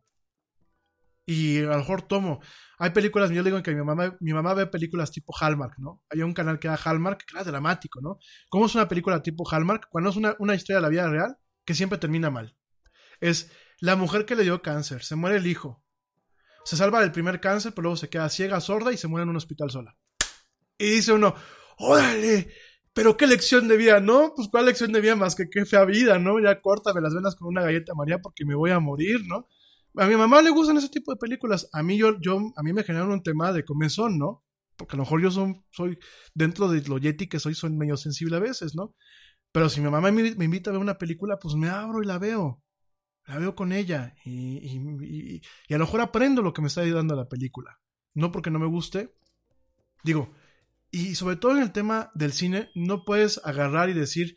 Y 1.26 1.58
a 1.58 1.72
lo 1.72 1.76
mejor 1.78 2.02
tomo. 2.02 2.40
Hay 2.78 2.90
películas, 2.90 3.30
yo 3.30 3.42
digo 3.42 3.62
que 3.62 3.74
mi 3.74 3.82
mamá, 3.84 4.16
mi 4.20 4.32
mamá 4.32 4.54
ve 4.54 4.66
películas 4.66 5.10
tipo 5.10 5.34
Hallmark, 5.38 5.78
¿no? 5.78 6.02
Hay 6.08 6.22
un 6.22 6.32
canal 6.32 6.58
que 6.58 6.68
da 6.68 6.80
Hallmark, 6.82 7.18
que 7.26 7.36
era 7.36 7.44
dramático, 7.44 8.00
¿no? 8.00 8.18
¿Cómo 8.48 8.66
es 8.66 8.74
una 8.74 8.88
película 8.88 9.22
tipo 9.22 9.46
Hallmark? 9.46 9.88
Cuando 9.90 10.10
es 10.10 10.16
una, 10.16 10.34
una 10.38 10.54
historia 10.54 10.76
de 10.76 10.82
la 10.82 10.88
vida 10.88 11.08
real 11.10 11.36
que 11.66 11.74
siempre 11.74 11.98
termina 11.98 12.30
mal. 12.30 12.56
Es 13.20 13.52
la 13.80 13.96
mujer 13.96 14.24
que 14.24 14.34
le 14.34 14.42
dio 14.42 14.60
cáncer, 14.62 15.02
se 15.02 15.16
muere 15.16 15.36
el 15.36 15.46
hijo. 15.46 15.82
Se 16.64 16.76
salva 16.76 17.00
del 17.00 17.12
primer 17.12 17.40
cáncer, 17.40 17.72
pero 17.72 17.84
luego 17.84 17.96
se 17.96 18.08
queda 18.08 18.28
ciega, 18.28 18.60
sorda 18.60 18.92
y 18.92 18.96
se 18.96 19.08
muere 19.08 19.22
en 19.22 19.30
un 19.30 19.36
hospital 19.36 19.70
sola. 19.70 19.96
Y 20.76 20.90
dice 20.90 21.12
uno, 21.12 21.34
órale, 21.78 22.52
pero 22.92 23.16
qué 23.16 23.26
lección 23.26 23.68
de 23.68 23.76
vida, 23.76 24.00
¿no? 24.00 24.32
Pues 24.34 24.48
cuál 24.48 24.66
lección 24.66 24.92
de 24.92 25.00
vida 25.00 25.16
más 25.16 25.34
que 25.34 25.48
qué 25.48 25.64
fea 25.64 25.84
vida, 25.84 26.18
¿no? 26.18 26.40
Ya 26.40 26.60
córtame 26.60 27.00
las 27.00 27.14
venas 27.14 27.36
con 27.36 27.48
una 27.48 27.62
galleta 27.62 27.94
María 27.94 28.18
porque 28.18 28.44
me 28.44 28.54
voy 28.54 28.70
a 28.70 28.80
morir, 28.80 29.20
¿no? 29.26 29.48
A 29.96 30.06
mi 30.06 30.16
mamá 30.16 30.42
le 30.42 30.50
gustan 30.50 30.76
ese 30.76 30.88
tipo 30.88 31.12
de 31.12 31.18
películas. 31.18 31.68
A 31.72 31.82
mí, 31.82 31.96
yo, 31.96 32.20
yo, 32.20 32.38
a 32.56 32.62
mí 32.62 32.72
me 32.72 32.84
generan 32.84 33.10
un 33.10 33.22
tema 33.22 33.52
de 33.52 33.64
comezón, 33.64 34.18
¿no? 34.18 34.44
Porque 34.76 34.94
a 34.94 34.98
lo 34.98 35.04
mejor 35.04 35.22
yo 35.22 35.30
son, 35.30 35.64
soy, 35.70 35.98
dentro 36.34 36.68
de 36.68 36.82
lo 36.82 36.98
yeti 36.98 37.28
que 37.28 37.40
soy, 37.40 37.54
soy 37.54 37.70
medio 37.70 37.96
sensible 37.96 38.36
a 38.36 38.40
veces, 38.40 38.74
¿no? 38.74 38.94
Pero 39.52 39.68
si 39.68 39.80
mi 39.80 39.88
mamá 39.88 40.10
me 40.12 40.44
invita 40.44 40.70
a 40.70 40.72
ver 40.74 40.82
una 40.82 40.98
película, 40.98 41.38
pues 41.38 41.54
me 41.54 41.68
abro 41.68 42.02
y 42.02 42.06
la 42.06 42.18
veo 42.18 42.62
la 43.28 43.38
veo 43.38 43.54
con 43.54 43.72
ella 43.72 44.14
y, 44.24 45.40
y, 45.68 45.74
a 45.74 45.78
lo 45.78 45.84
mejor 45.84 46.00
aprendo 46.00 46.40
lo 46.40 46.54
que 46.54 46.62
me 46.62 46.68
está 46.68 46.80
ayudando 46.80 47.14
la 47.14 47.28
película. 47.28 47.78
No 48.14 48.32
porque 48.32 48.50
no 48.50 48.58
me 48.58 48.66
guste. 48.66 49.14
Digo, 50.02 50.34
y 50.90 51.14
sobre 51.14 51.36
todo 51.36 51.52
en 51.52 51.62
el 51.62 51.70
tema 51.70 52.10
del 52.14 52.32
cine, 52.32 52.70
no 52.74 53.04
puedes 53.04 53.38
agarrar 53.44 53.90
y 53.90 53.92
decir, 53.92 54.36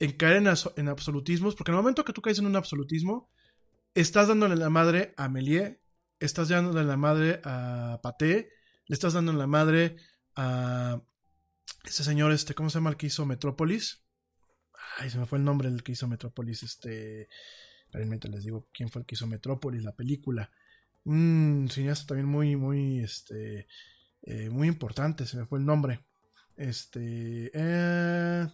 en 0.00 0.12
caer 0.16 0.38
en, 0.38 0.48
en 0.76 0.88
absolutismos, 0.88 1.54
porque 1.54 1.70
en 1.70 1.76
el 1.76 1.82
momento 1.82 2.04
que 2.04 2.12
tú 2.12 2.22
caes 2.22 2.40
en 2.40 2.46
un 2.46 2.56
absolutismo, 2.56 3.30
estás 3.94 4.26
dándole 4.26 4.56
la 4.56 4.68
madre 4.68 5.14
a 5.16 5.28
Méliès, 5.28 5.78
estás 6.18 6.48
dándole 6.48 6.84
la 6.84 6.96
madre 6.96 7.40
a 7.44 8.00
Paté, 8.02 8.50
le 8.86 8.94
estás 8.94 9.12
dando 9.12 9.32
la 9.32 9.46
madre 9.46 9.96
a 10.34 11.00
ese 11.84 12.02
señor, 12.02 12.32
este, 12.32 12.54
¿cómo 12.54 12.68
se 12.68 12.78
llama 12.78 12.90
el 12.90 12.96
que 12.96 13.06
hizo 13.06 13.24
Metrópolis? 13.26 14.02
Ay, 14.98 15.10
se 15.10 15.18
me 15.18 15.26
fue 15.26 15.38
el 15.38 15.44
nombre 15.44 15.70
del 15.70 15.84
que 15.84 15.92
hizo 15.92 16.08
Metrópolis, 16.08 16.64
este... 16.64 17.28
Realmente 17.94 18.28
les 18.28 18.42
digo 18.42 18.66
quién 18.72 18.90
fue 18.90 19.02
el 19.02 19.06
que 19.06 19.14
hizo 19.14 19.28
Metrópolis, 19.28 19.84
la 19.84 19.94
película. 19.94 20.50
Un 21.04 21.68
cineasta 21.70 22.08
también 22.08 22.26
muy, 22.26 22.56
muy, 22.56 22.98
este, 22.98 23.68
eh, 24.22 24.50
muy 24.50 24.66
importante, 24.66 25.26
se 25.26 25.36
me 25.36 25.46
fue 25.46 25.60
el 25.60 25.64
nombre. 25.64 26.04
Este, 26.56 27.52
eh, 27.54 28.48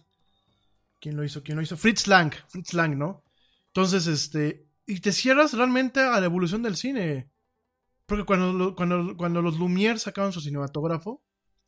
¿quién 0.99 1.17
lo 1.17 1.23
hizo? 1.23 1.41
¿Quién 1.41 1.57
lo 1.57 1.63
hizo? 1.63 1.75
Fritz 1.75 2.05
Lang, 2.05 2.31
Fritz 2.49 2.73
Lang, 2.73 2.95
¿no? 2.95 3.23
Entonces, 3.67 4.05
este, 4.05 4.67
y 4.85 4.99
te 4.99 5.11
cierras 5.11 5.53
realmente 5.53 6.01
a 6.01 6.19
la 6.19 6.25
evolución 6.25 6.61
del 6.61 6.75
cine. 6.75 7.31
Porque 8.05 8.25
cuando, 8.25 8.75
cuando, 8.75 9.17
cuando 9.17 9.41
los 9.41 9.57
Lumière 9.57 9.97
sacaban 9.97 10.33
su 10.33 10.41
cinematógrafo, 10.41 11.23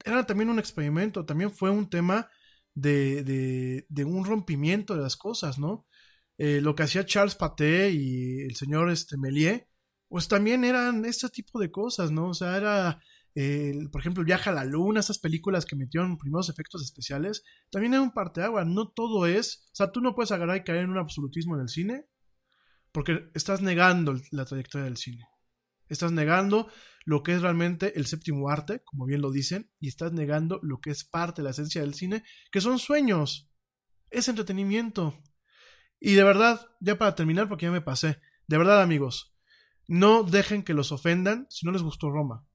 era 0.05 0.27
también 0.27 0.49
un 0.49 0.59
experimento, 0.59 1.25
también 1.25 1.49
fue 1.51 1.71
un 1.71 1.89
tema 1.89 2.29
de, 2.75 3.23
de, 3.23 3.87
de 3.89 4.05
un 4.05 4.25
rompimiento 4.25 4.95
de 4.95 5.01
las 5.01 5.15
cosas, 5.15 5.57
¿no? 5.57 5.87
Eh, 6.37 6.61
lo 6.61 6.75
que 6.75 6.83
hacía 6.83 7.05
Charles 7.05 7.35
Paté 7.35 7.91
y 7.91 8.41
el 8.41 8.55
señor 8.55 8.89
este, 8.89 9.17
Méliès, 9.17 9.65
pues 10.07 10.27
también 10.27 10.63
eran 10.63 11.05
este 11.05 11.29
tipo 11.29 11.59
de 11.59 11.71
cosas, 11.71 12.11
¿no? 12.11 12.29
O 12.29 12.33
sea, 12.33 12.57
era, 12.57 12.99
por 13.91 14.01
ejemplo, 14.01 14.21
el 14.21 14.27
viaje 14.27 14.49
a 14.49 14.53
la 14.53 14.63
luna, 14.63 14.99
esas 14.99 15.17
películas 15.17 15.65
que 15.65 15.75
metieron 15.75 16.17
primeros 16.17 16.49
efectos 16.49 16.83
especiales, 16.83 17.43
también 17.71 17.93
era 17.93 18.03
un 18.03 18.13
parteagua, 18.13 18.63
no 18.63 18.89
todo 18.89 19.25
es, 19.25 19.65
o 19.71 19.75
sea, 19.75 19.91
tú 19.91 20.01
no 20.01 20.13
puedes 20.13 20.31
agarrar 20.31 20.57
y 20.57 20.63
caer 20.63 20.81
en 20.81 20.91
un 20.91 20.99
absolutismo 20.99 21.55
en 21.55 21.61
el 21.61 21.69
cine, 21.69 22.05
porque 22.91 23.31
estás 23.33 23.61
negando 23.61 24.15
la 24.31 24.45
trayectoria 24.45 24.85
del 24.85 24.97
cine. 24.97 25.27
Estás 25.89 26.11
negando 26.11 26.69
lo 27.05 27.23
que 27.23 27.33
es 27.33 27.41
realmente 27.41 27.97
el 27.97 28.05
séptimo 28.05 28.49
arte, 28.49 28.81
como 28.85 29.05
bien 29.05 29.21
lo 29.21 29.31
dicen, 29.31 29.71
y 29.79 29.87
estás 29.87 30.13
negando 30.13 30.59
lo 30.61 30.79
que 30.79 30.91
es 30.91 31.03
parte 31.03 31.41
de 31.41 31.45
la 31.45 31.51
esencia 31.51 31.81
del 31.81 31.95
cine, 31.95 32.23
que 32.51 32.61
son 32.61 32.79
sueños, 32.79 33.49
es 34.09 34.27
entretenimiento. 34.27 35.19
Y 36.05 36.15
de 36.15 36.23
verdad, 36.23 36.67
ya 36.81 36.97
para 36.97 37.15
terminar, 37.15 37.47
porque 37.47 37.65
ya 37.65 37.71
me 37.71 37.79
pasé, 37.79 38.19
de 38.47 38.57
verdad 38.57 38.81
amigos, 38.81 39.33
no 39.87 40.23
dejen 40.23 40.63
que 40.63 40.73
los 40.73 40.91
ofendan 40.91 41.47
si 41.49 41.65
no 41.65 41.71
les 41.71 41.81
gustó 41.81 42.11
Roma. 42.11 42.45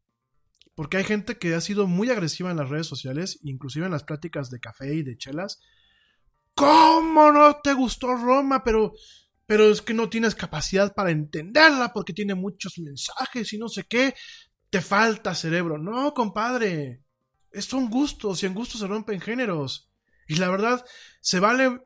Porque 0.74 0.98
hay 0.98 1.04
gente 1.04 1.38
que 1.38 1.54
ha 1.54 1.62
sido 1.62 1.86
muy 1.86 2.10
agresiva 2.10 2.50
en 2.50 2.58
las 2.58 2.68
redes 2.68 2.86
sociales, 2.86 3.40
inclusive 3.42 3.86
en 3.86 3.92
las 3.92 4.04
pláticas 4.04 4.50
de 4.50 4.60
café 4.60 4.94
y 4.94 5.02
de 5.02 5.16
chelas. 5.16 5.62
¿Cómo 6.54 7.32
no 7.32 7.56
te 7.62 7.72
gustó 7.72 8.14
Roma? 8.16 8.62
Pero 8.62 8.92
pero 9.46 9.70
es 9.70 9.80
que 9.80 9.94
no 9.94 10.10
tienes 10.10 10.34
capacidad 10.34 10.94
para 10.94 11.10
entenderla 11.10 11.94
porque 11.94 12.12
tiene 12.12 12.34
muchos 12.34 12.78
mensajes 12.78 13.50
y 13.54 13.58
no 13.58 13.70
sé 13.70 13.84
qué. 13.84 14.14
Te 14.68 14.82
falta 14.82 15.34
cerebro. 15.34 15.78
No, 15.78 16.12
compadre. 16.12 17.02
Son 17.54 17.88
gustos 17.88 18.42
y 18.42 18.46
en 18.46 18.52
gustos 18.52 18.80
se 18.80 18.86
rompen 18.86 19.22
géneros. 19.22 19.90
Y 20.26 20.36
la 20.36 20.50
verdad, 20.50 20.84
se 21.22 21.40
vale 21.40 21.80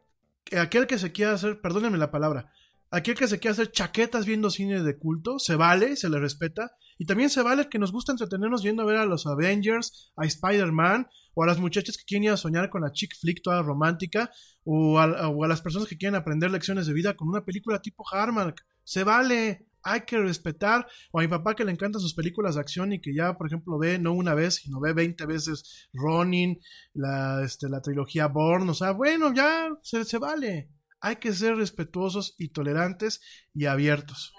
aquel 0.59 0.87
que 0.87 0.99
se 0.99 1.13
quiera 1.13 1.33
hacer, 1.33 1.61
perdónenme 1.61 1.99
la 1.99 2.11
palabra, 2.11 2.53
aquel 2.93 3.15
que 3.15 3.27
se 3.27 3.39
quiera 3.39 3.53
hacer 3.53 3.73
chaquetas 3.73 4.27
viendo 4.27 4.51
cine 4.51 4.83
de 4.83 4.99
culto, 4.99 5.39
se 5.39 5.57
vale, 5.57 5.97
se 5.97 6.11
le 6.11 6.21
respeta. 6.21 6.73
Y 6.99 7.07
también 7.07 7.31
se 7.31 7.43
vale 7.43 7.69
que 7.69 7.79
nos 7.79 7.91
gusta 7.91 8.13
entretenernos 8.13 8.63
viendo 8.63 8.83
a 8.83 8.87
ver 8.87 8.99
a 8.99 9.07
los 9.07 9.27
Avengers, 9.27 10.13
a 10.15 10.27
Spider-Man, 10.27 11.09
o 11.35 11.43
a 11.43 11.47
las 11.47 11.59
muchachas 11.59 11.97
que 11.97 12.05
quieren 12.05 12.25
ir 12.25 12.31
a 12.31 12.37
soñar 12.37 12.69
con 12.69 12.83
la 12.83 12.93
chick 12.93 13.17
flick 13.19 13.43
toda 13.43 13.63
romántica, 13.63 14.31
o 14.65 14.99
a, 15.01 15.07
las 15.49 15.63
personas 15.63 15.89
que 15.89 15.97
quieren 15.97 16.15
aprender 16.15 16.51
lecciones 16.51 16.87
de 16.87 16.93
vida 16.93 17.15
con 17.15 17.29
una 17.29 17.45
película 17.45 17.81
tipo 17.81 18.05
Hallmark. 18.13 18.63
Se 18.85 19.05
vale, 19.05 19.67
hay 19.83 20.02
que 20.02 20.19
respetar. 20.19 20.86
O 21.12 21.19
a 21.20 21.23
mi 21.23 21.28
papá 21.28 21.55
que 21.55 21.65
le 21.65 21.73
encantan 21.73 22.01
sus 22.01 22.15
películas 22.15 22.55
de 22.55 22.61
acción 22.61 22.93
y 22.93 23.01
que 23.01 23.15
ya, 23.15 23.35
por 23.36 23.47
ejemplo, 23.47 23.78
ve 23.78 23.99
no 23.99 24.12
una 24.12 24.35
vez, 24.35 24.57
sino 24.57 24.81
ve 24.81 24.93
20 24.93 25.27
veces 25.27 25.89
Ronin, 25.93 26.61
la, 26.94 27.43
este, 27.44 27.69
la 27.69 27.81
trilogía 27.81 28.28
Born. 28.28 28.69
O 28.69 28.75
sea, 28.75 28.93
bueno, 28.93 29.33
ya 29.35 29.69
se, 29.83 30.05
se 30.05 30.19
vale. 30.19 30.70
Hay 31.01 31.17
que 31.17 31.33
ser 31.33 31.57
respetuosos 31.57 32.35
y 32.39 32.49
tolerantes 32.51 33.20
y 33.55 33.67
abiertos. 33.67 34.33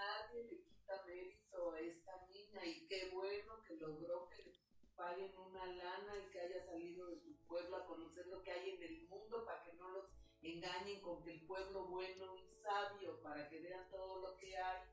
engañen 10.63 11.01
con 11.01 11.21
que 11.23 11.31
el 11.31 11.41
pueblo 11.41 11.87
bueno 11.87 12.37
y 12.37 12.45
sabio 12.61 13.21
para 13.21 13.47
que 13.49 13.59
vean 13.59 13.89
todo 13.89 14.21
lo 14.21 14.37
que 14.37 14.55
hay. 14.57 14.92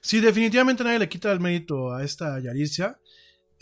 Sí, 0.00 0.20
definitivamente 0.20 0.84
nadie 0.84 0.98
le 0.98 1.08
quita 1.08 1.30
el 1.30 1.40
mérito 1.40 1.92
a 1.92 2.02
esta 2.02 2.40
Yaricia. 2.40 2.98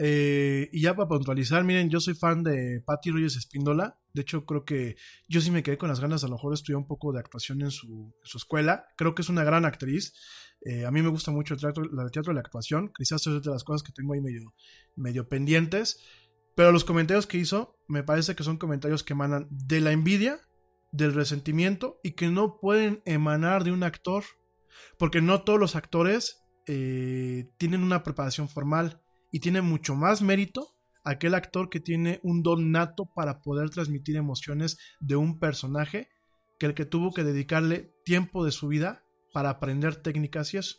Eh, 0.01 0.71
y 0.73 0.83
ya 0.83 0.95
para 0.95 1.09
puntualizar, 1.09 1.65
miren, 1.65 1.91
yo 1.91 1.99
soy 1.99 2.15
fan 2.15 2.45
de 2.45 2.81
Patty 2.87 3.11
Reyes 3.11 3.37
Espíndola. 3.37 3.99
De 4.13 4.23
hecho, 4.23 4.45
creo 4.47 4.65
que 4.65 4.97
yo 5.27 5.41
sí 5.41 5.51
me 5.51 5.65
quedé 5.65 5.77
con 5.77 5.89
las 5.89 5.99
ganas, 5.99 6.23
a 6.23 6.29
lo 6.29 6.35
mejor 6.35 6.55
estudiar 6.55 6.79
un 6.79 6.87
poco 6.87 7.13
de 7.13 7.19
actuación 7.19 7.63
en 7.63 7.73
su, 7.73 8.15
escuela. 8.23 8.87
Creo 8.97 9.15
que 9.15 9.23
es 9.23 9.29
una 9.29 9.43
gran 9.43 9.65
actriz. 9.65 10.15
Eh, 10.65 10.87
a 10.87 10.91
mí 10.93 11.03
me 11.03 11.09
gusta 11.09 11.33
mucho 11.33 11.55
el 11.55 11.61
teatro, 11.61 11.85
el 11.85 12.11
teatro 12.13 12.31
de 12.31 12.35
la 12.35 12.41
actuación. 12.41 12.93
Quizás 12.97 13.27
es 13.27 13.43
de 13.43 13.51
las 13.51 13.65
cosas 13.65 13.83
que 13.83 13.93
tengo 13.93 14.15
ahí 14.15 14.21
medio, 14.21 14.55
medio 14.95 15.29
pendientes. 15.29 16.01
Pero 16.55 16.73
los 16.73 16.85
comentarios 16.85 17.27
que 17.27 17.39
hizo 17.39 17.77
me 17.89 18.03
parece 18.03 18.35
que 18.35 18.45
son 18.45 18.59
comentarios 18.59 19.03
que 19.03 19.13
emanan 19.13 19.49
de 19.51 19.81
la 19.81 19.93
envidia 19.93 20.41
del 20.91 21.15
resentimiento 21.15 22.01
y 22.03 22.13
que 22.13 22.29
no 22.29 22.59
pueden 22.61 23.03
emanar 23.05 23.65
de 23.65 23.73
un 23.73 23.83
actor, 23.83 24.25
porque 24.99 25.21
no 25.21 25.43
todos 25.43 25.59
los 25.59 25.77
actores 25.77 26.43
eh, 26.67 27.51
tienen 27.59 27.83
una 27.83 28.03
preparación 28.03 28.49
formal 28.49 29.01
y 29.31 29.41
tiene 29.41 29.63
mucho 29.63 29.95
más 29.95 30.23
mérito 30.23 30.75
aquel 31.05 31.35
actor 31.35 31.71
que 31.71 31.81
tiene 31.81 32.21
un 32.23 32.43
don 32.43 32.71
nato 32.71 33.07
para 33.15 33.41
poder 33.41 33.71
transmitir 33.71 34.17
emociones 34.17 34.79
de 35.01 35.17
un 35.17 35.39
personaje 35.39 36.09
que 36.59 36.67
el 36.67 36.75
que 36.75 36.85
tuvo 36.85 37.13
que 37.13 37.25
dedicarle 37.25 37.93
tiempo 38.05 38.45
de 38.45 38.51
su 38.51 38.69
vida 38.69 39.05
para 39.33 39.51
aprender 39.51 39.97
técnicas 39.97 40.53
y 40.55 40.59
eso. 40.59 40.77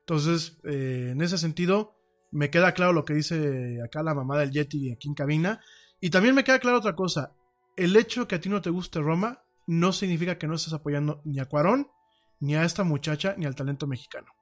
Entonces, 0.00 0.58
eh, 0.64 1.10
en 1.12 1.22
ese 1.22 1.38
sentido, 1.38 1.96
me 2.32 2.50
queda 2.50 2.72
claro 2.72 2.92
lo 2.92 3.04
que 3.04 3.14
dice 3.14 3.78
acá 3.84 4.02
la 4.02 4.14
mamá 4.14 4.38
del 4.38 4.50
Yeti 4.50 4.92
aquí 4.92 5.08
en 5.08 5.14
cabina. 5.14 5.60
Y 6.00 6.10
también 6.10 6.34
me 6.34 6.44
queda 6.44 6.58
claro 6.58 6.78
otra 6.78 6.94
cosa 6.94 7.36
el 7.76 7.94
hecho 7.96 8.26
que 8.26 8.34
a 8.34 8.40
ti 8.40 8.48
no 8.48 8.62
te 8.62 8.70
guste 8.70 9.00
Roma 9.00 9.42
no 9.66 9.92
significa 9.92 10.38
que 10.38 10.46
no 10.46 10.54
estés 10.54 10.72
apoyando 10.72 11.20
ni 11.24 11.38
a 11.38 11.46
Cuarón, 11.46 11.88
ni 12.40 12.54
a 12.54 12.64
esta 12.64 12.84
muchacha, 12.84 13.34
ni 13.36 13.46
al 13.46 13.54
talento 13.54 13.86
mexicano. 13.86 14.32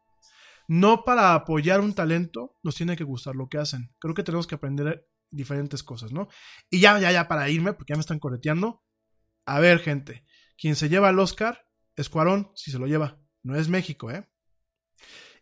No 0.66 1.04
para 1.04 1.34
apoyar 1.34 1.80
un 1.80 1.94
talento 1.94 2.56
nos 2.62 2.74
tiene 2.74 2.96
que 2.96 3.04
gustar 3.04 3.34
lo 3.36 3.48
que 3.48 3.58
hacen. 3.58 3.94
Creo 3.98 4.14
que 4.14 4.22
tenemos 4.22 4.46
que 4.46 4.54
aprender 4.54 5.06
diferentes 5.30 5.82
cosas, 5.82 6.12
¿no? 6.12 6.28
Y 6.70 6.80
ya, 6.80 6.98
ya, 6.98 7.12
ya, 7.12 7.28
para 7.28 7.48
irme, 7.50 7.74
porque 7.74 7.92
ya 7.92 7.96
me 7.96 8.00
están 8.00 8.18
correteando. 8.18 8.82
A 9.46 9.60
ver, 9.60 9.80
gente, 9.80 10.24
quien 10.56 10.76
se 10.76 10.88
lleva 10.88 11.10
el 11.10 11.18
Oscar 11.18 11.66
es 11.96 12.08
Cuarón, 12.08 12.50
si 12.54 12.70
se 12.70 12.78
lo 12.78 12.86
lleva. 12.86 13.20
No 13.42 13.56
es 13.56 13.68
México, 13.68 14.10
¿eh? 14.10 14.28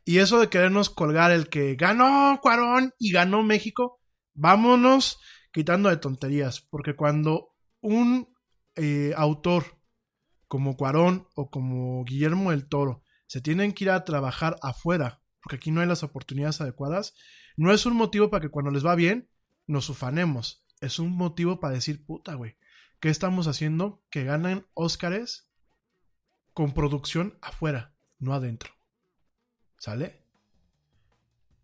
Y 0.05 0.19
eso 0.19 0.41
de 0.41 0.49
querernos 0.49 0.91
colgar 0.91 1.31
el 1.31 1.49
que 1.49 1.77
ganó 1.77 2.41
Cuarón 2.43 2.93
y 2.99 3.13
ganó 3.13 3.45
México, 3.45 4.01
vámonos 4.35 5.21
quitando 5.53 5.89
de 5.89 5.99
tonterías, 5.99 6.61
porque 6.61 6.97
cuando 6.97 7.55
un 7.81 8.35
eh, 8.75 9.13
autor 9.17 9.82
como 10.53 10.77
Cuarón 10.77 11.27
o 11.35 11.49
como 11.49 12.05
Guillermo 12.05 12.51
del 12.51 12.69
Toro 12.69 13.03
se 13.27 13.41
tienen 13.41 13.73
que 13.73 13.85
ir 13.85 13.91
a 13.91 14.05
trabajar 14.05 14.59
afuera, 14.61 15.23
porque 15.41 15.57
aquí 15.57 15.71
no 15.71 15.81
hay 15.81 15.87
las 15.87 16.03
oportunidades 16.03 16.61
adecuadas, 16.61 17.15
no 17.57 17.73
es 17.73 17.87
un 17.87 17.97
motivo 17.97 18.29
para 18.29 18.43
que 18.43 18.51
cuando 18.51 18.71
les 18.71 18.85
va 18.85 18.95
bien 18.95 19.31
nos 19.67 19.89
ufanemos, 19.89 20.63
es 20.83 20.99
un 20.99 21.17
motivo 21.17 21.59
para 21.59 21.73
decir, 21.73 22.05
puta, 22.05 22.35
güey, 22.35 22.59
¿qué 23.01 23.09
estamos 23.09 23.47
haciendo? 23.47 24.03
Que 24.11 24.25
ganan 24.25 24.67
Óscares 24.75 25.49
con 26.53 26.75
producción 26.75 27.39
afuera, 27.41 27.95
no 28.19 28.35
adentro. 28.35 28.75
¿Sale? 29.79 30.21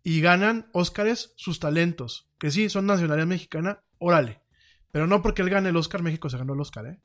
Y 0.03 0.23
ganan 0.23 0.71
Óscares 0.73 1.35
sus 1.37 1.61
talentos, 1.61 2.31
que 2.39 2.51
sí, 2.51 2.71
son 2.71 2.87
nacionalidad 2.87 3.27
mexicana, 3.27 3.83
órale. 3.99 4.41
Pero 4.91 5.07
no 5.07 5.21
porque 5.21 5.43
él 5.43 5.51
gane 5.51 5.69
el 5.69 5.77
Oscar, 5.77 6.03
México 6.03 6.31
se 6.31 6.39
ganó 6.39 6.55
el 6.55 6.61
Oscar, 6.63 6.87
¿eh? 6.87 7.03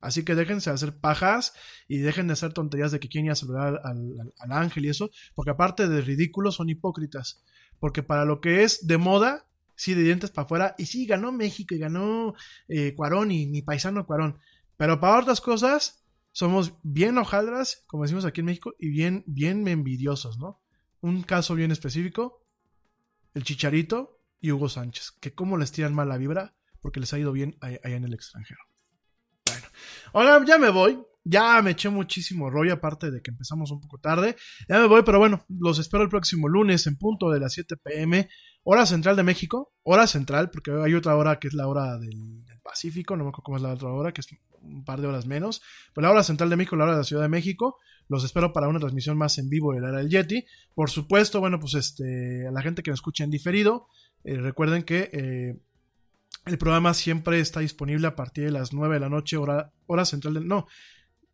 Así 0.00 0.24
que 0.24 0.34
déjense 0.34 0.70
de 0.70 0.74
hacer 0.74 0.96
pajas 0.96 1.54
y 1.88 1.98
dejen 1.98 2.28
de 2.28 2.34
hacer 2.34 2.52
tonterías 2.52 2.92
de 2.92 3.00
que 3.00 3.08
quieren 3.08 3.26
ir 3.26 3.32
a 3.32 3.36
saludar 3.36 3.80
al, 3.84 4.52
ángel 4.52 4.86
y 4.86 4.90
eso, 4.90 5.10
porque 5.34 5.50
aparte 5.50 5.88
de 5.88 6.00
ridículos 6.00 6.56
son 6.56 6.68
hipócritas. 6.68 7.42
Porque 7.80 8.02
para 8.02 8.24
lo 8.24 8.40
que 8.40 8.62
es 8.62 8.86
de 8.86 8.98
moda, 8.98 9.46
sí, 9.74 9.94
de 9.94 10.02
dientes 10.02 10.30
para 10.30 10.46
afuera, 10.46 10.74
y 10.78 10.86
sí, 10.86 11.06
ganó 11.06 11.32
México 11.32 11.74
y 11.74 11.78
ganó 11.78 12.34
eh, 12.68 12.94
Cuarón 12.94 13.30
y 13.30 13.46
mi 13.46 13.62
paisano 13.62 14.06
Cuarón. 14.06 14.38
Pero 14.76 15.00
para 15.00 15.20
otras 15.20 15.40
cosas, 15.40 16.04
somos 16.32 16.74
bien 16.82 17.18
hojaldras, 17.18 17.84
como 17.88 18.04
decimos 18.04 18.24
aquí 18.24 18.40
en 18.40 18.46
México, 18.46 18.74
y 18.78 18.88
bien, 18.88 19.24
bien 19.26 19.66
envidiosos, 19.66 20.38
¿no? 20.38 20.60
Un 21.00 21.22
caso 21.22 21.54
bien 21.54 21.72
específico, 21.72 22.44
el 23.34 23.42
Chicharito 23.42 24.20
y 24.40 24.52
Hugo 24.52 24.68
Sánchez, 24.68 25.12
que 25.20 25.34
cómo 25.34 25.56
les 25.56 25.72
tiran 25.72 25.94
mala 25.94 26.16
vibra 26.16 26.54
porque 26.80 27.00
les 27.00 27.12
ha 27.12 27.18
ido 27.18 27.32
bien 27.32 27.56
allá 27.60 27.80
en 27.82 28.04
el 28.04 28.14
extranjero. 28.14 28.67
Ahora 30.12 30.44
ya 30.44 30.58
me 30.58 30.70
voy. 30.70 30.98
Ya 31.30 31.60
me 31.60 31.72
eché 31.72 31.90
muchísimo 31.90 32.48
rollo, 32.48 32.72
aparte 32.72 33.10
de 33.10 33.20
que 33.20 33.30
empezamos 33.30 33.70
un 33.70 33.80
poco 33.80 33.98
tarde. 33.98 34.34
Ya 34.66 34.78
me 34.78 34.86
voy, 34.86 35.02
pero 35.02 35.18
bueno, 35.18 35.44
los 35.48 35.78
espero 35.78 36.02
el 36.02 36.08
próximo 36.08 36.48
lunes 36.48 36.86
en 36.86 36.96
punto 36.96 37.28
de 37.30 37.38
las 37.38 37.52
7 37.52 37.76
pm, 37.76 38.30
hora 38.62 38.86
central 38.86 39.14
de 39.14 39.24
México. 39.24 39.74
Hora 39.82 40.06
central, 40.06 40.50
porque 40.50 40.70
hay 40.70 40.94
otra 40.94 41.16
hora 41.16 41.38
que 41.38 41.48
es 41.48 41.54
la 41.54 41.66
hora 41.66 41.98
del, 41.98 42.44
Pacífico, 42.62 43.16
no 43.16 43.24
me 43.24 43.30
acuerdo 43.30 43.44
cómo 43.44 43.56
es 43.56 43.62
la 43.62 43.72
otra 43.72 43.88
hora, 43.88 44.12
que 44.12 44.20
es 44.20 44.28
un 44.60 44.84
par 44.84 45.00
de 45.00 45.06
horas 45.06 45.26
menos. 45.26 45.62
Pero 45.94 46.06
la 46.06 46.12
hora 46.12 46.22
central 46.22 46.50
de 46.50 46.56
México, 46.56 46.76
la 46.76 46.84
hora 46.84 46.92
de 46.94 46.98
la 46.98 47.04
Ciudad 47.04 47.22
de 47.22 47.28
México. 47.28 47.78
Los 48.08 48.24
espero 48.24 48.52
para 48.52 48.68
una 48.68 48.78
transmisión 48.78 49.18
más 49.18 49.38
en 49.38 49.48
vivo 49.48 49.74
de 49.74 49.80
la 49.80 49.88
era 49.88 49.98
del 49.98 50.08
Yeti. 50.08 50.44
Por 50.74 50.90
supuesto, 50.90 51.40
bueno, 51.40 51.60
pues 51.60 51.74
este, 51.74 52.46
a 52.46 52.50
la 52.50 52.62
gente 52.62 52.82
que 52.82 52.90
me 52.90 52.94
escucha 52.94 53.24
en 53.24 53.30
diferido, 53.30 53.88
eh, 54.24 54.36
recuerden 54.36 54.82
que 54.82 55.10
eh, 55.12 55.60
el 56.48 56.58
programa 56.58 56.94
siempre 56.94 57.40
está 57.40 57.60
disponible 57.60 58.06
a 58.06 58.16
partir 58.16 58.44
de 58.44 58.50
las 58.50 58.72
9 58.72 58.94
de 58.94 59.00
la 59.00 59.08
noche, 59.08 59.36
hora, 59.36 59.70
hora 59.86 60.04
central 60.04 60.34
del... 60.34 60.48
No, 60.48 60.66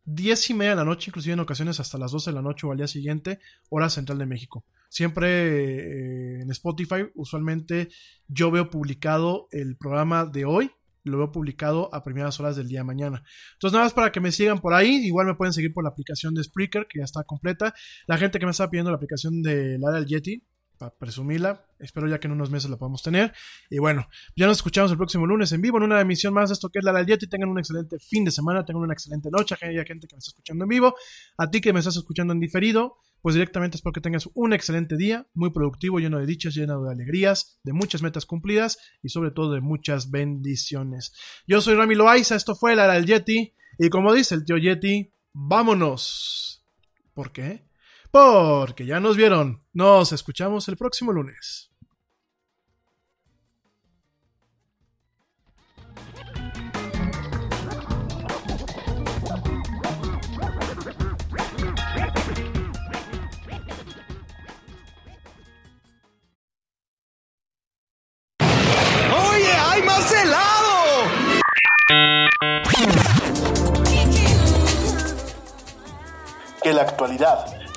10 0.07 0.49
y 0.51 0.53
media 0.53 0.71
de 0.71 0.75
la 0.75 0.85
noche, 0.85 1.09
inclusive 1.09 1.33
en 1.33 1.39
ocasiones 1.39 1.79
hasta 1.79 1.97
las 1.97 2.11
12 2.11 2.29
de 2.29 2.35
la 2.35 2.43
noche 2.43 2.67
o 2.67 2.71
al 2.71 2.77
día 2.77 2.87
siguiente, 2.87 3.39
hora 3.69 3.89
central 3.89 4.19
de 4.19 4.27
México. 4.27 4.63
Siempre 4.87 5.27
eh, 5.27 6.41
en 6.41 6.51
Spotify, 6.51 7.07
usualmente 7.15 7.89
yo 8.27 8.51
veo 8.51 8.69
publicado 8.69 9.47
el 9.51 9.77
programa 9.77 10.25
de 10.25 10.45
hoy 10.45 10.71
lo 11.05 11.19
veo 11.19 11.31
publicado 11.31 11.93
a 11.93 12.03
primeras 12.03 12.39
horas 12.39 12.55
del 12.55 12.67
día 12.67 12.79
de 12.79 12.85
mañana. 12.85 13.23
Entonces, 13.53 13.73
nada 13.73 13.85
más 13.85 13.93
para 13.93 14.11
que 14.11 14.19
me 14.19 14.31
sigan 14.31 14.59
por 14.59 14.73
ahí. 14.73 15.05
Igual 15.05 15.27
me 15.27 15.35
pueden 15.35 15.53
seguir 15.53 15.71
por 15.73 15.83
la 15.83 15.91
aplicación 15.91 16.33
de 16.33 16.43
Spreaker, 16.43 16.87
que 16.87 16.99
ya 16.99 17.05
está 17.05 17.23
completa. 17.23 17.73
La 18.07 18.17
gente 18.17 18.39
que 18.39 18.45
me 18.45 18.51
está 18.51 18.69
pidiendo 18.69 18.91
la 18.91 18.97
aplicación 18.97 19.41
de 19.41 19.77
la 19.79 19.91
del 19.91 20.07
Yeti, 20.07 20.43
para 20.77 20.95
presumirla. 20.95 21.65
Espero 21.79 22.07
ya 22.07 22.19
que 22.19 22.27
en 22.27 22.33
unos 22.33 22.49
meses 22.49 22.69
la 22.69 22.77
podamos 22.77 23.01
tener. 23.01 23.33
Y 23.69 23.79
bueno, 23.79 24.07
ya 24.35 24.47
nos 24.47 24.57
escuchamos 24.57 24.91
el 24.91 24.97
próximo 24.97 25.25
lunes 25.25 25.51
en 25.51 25.61
vivo 25.61 25.77
en 25.77 25.83
una 25.83 25.99
emisión 25.99 26.33
más 26.33 26.49
de 26.49 26.53
esto 26.53 26.69
que 26.69 26.79
es 26.79 26.85
la 26.85 26.93
del 26.93 27.05
Yeti. 27.05 27.27
Tengan 27.27 27.49
un 27.49 27.59
excelente 27.59 27.97
fin 27.99 28.25
de 28.25 28.31
semana, 28.31 28.65
tengan 28.65 28.83
una 28.83 28.93
excelente 28.93 29.29
noche. 29.31 29.55
Hay 29.61 29.75
gente 29.85 30.07
que 30.07 30.15
me 30.15 30.19
está 30.19 30.29
escuchando 30.29 30.65
en 30.65 30.69
vivo. 30.69 30.95
A 31.37 31.49
ti 31.49 31.61
que 31.61 31.73
me 31.73 31.79
estás 31.79 31.97
escuchando 31.97 32.33
en 32.33 32.39
diferido, 32.39 32.97
pues 33.21 33.35
directamente 33.35 33.77
espero 33.77 33.93
que 33.93 34.01
tengas 34.01 34.29
un 34.33 34.53
excelente 34.53 34.97
día, 34.97 35.27
muy 35.33 35.51
productivo, 35.51 35.99
lleno 35.99 36.19
de 36.19 36.25
dichas, 36.25 36.53
lleno 36.53 36.83
de 36.83 36.91
alegrías, 36.91 37.59
de 37.63 37.73
muchas 37.73 38.01
metas 38.01 38.25
cumplidas 38.25 38.77
y 39.01 39.09
sobre 39.09 39.31
todo 39.31 39.53
de 39.53 39.61
muchas 39.61 40.11
bendiciones. 40.11 41.13
Yo 41.47 41.59
soy 41.61 41.75
Rami 41.75 41.95
Loaiza, 41.95 42.35
esto 42.35 42.55
fue 42.55 42.75
la 42.75 42.87
del 42.93 43.05
Yeti. 43.05 43.53
Y 43.79 43.89
como 43.89 44.13
dice 44.13 44.35
el 44.35 44.45
tío 44.45 44.57
Yeti, 44.57 45.11
vámonos. 45.33 46.63
¿Por 47.13 47.31
qué? 47.31 47.65
Porque 48.15 48.85
ya 48.85 49.01
nos 49.01 49.17
vieron. 49.17 49.61
Nos 49.73 50.13
escuchamos 50.13 50.69
el 50.69 50.77
próximo 50.77 51.11
lunes. 51.11 51.69
¡Oye, 69.27 69.51
hay 69.51 69.83
más 69.83 70.13
helado! 70.13 71.03
Que 76.63 76.71
la 76.71 76.83
actualidad 76.83 77.64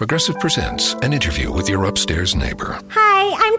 Progressive 0.00 0.40
presents 0.40 0.94
an 1.02 1.12
interview 1.12 1.52
with 1.52 1.68
your 1.68 1.84
upstairs 1.84 2.34
neighbor. 2.34 2.80
Hi, 2.88 3.36
I'm 3.38 3.49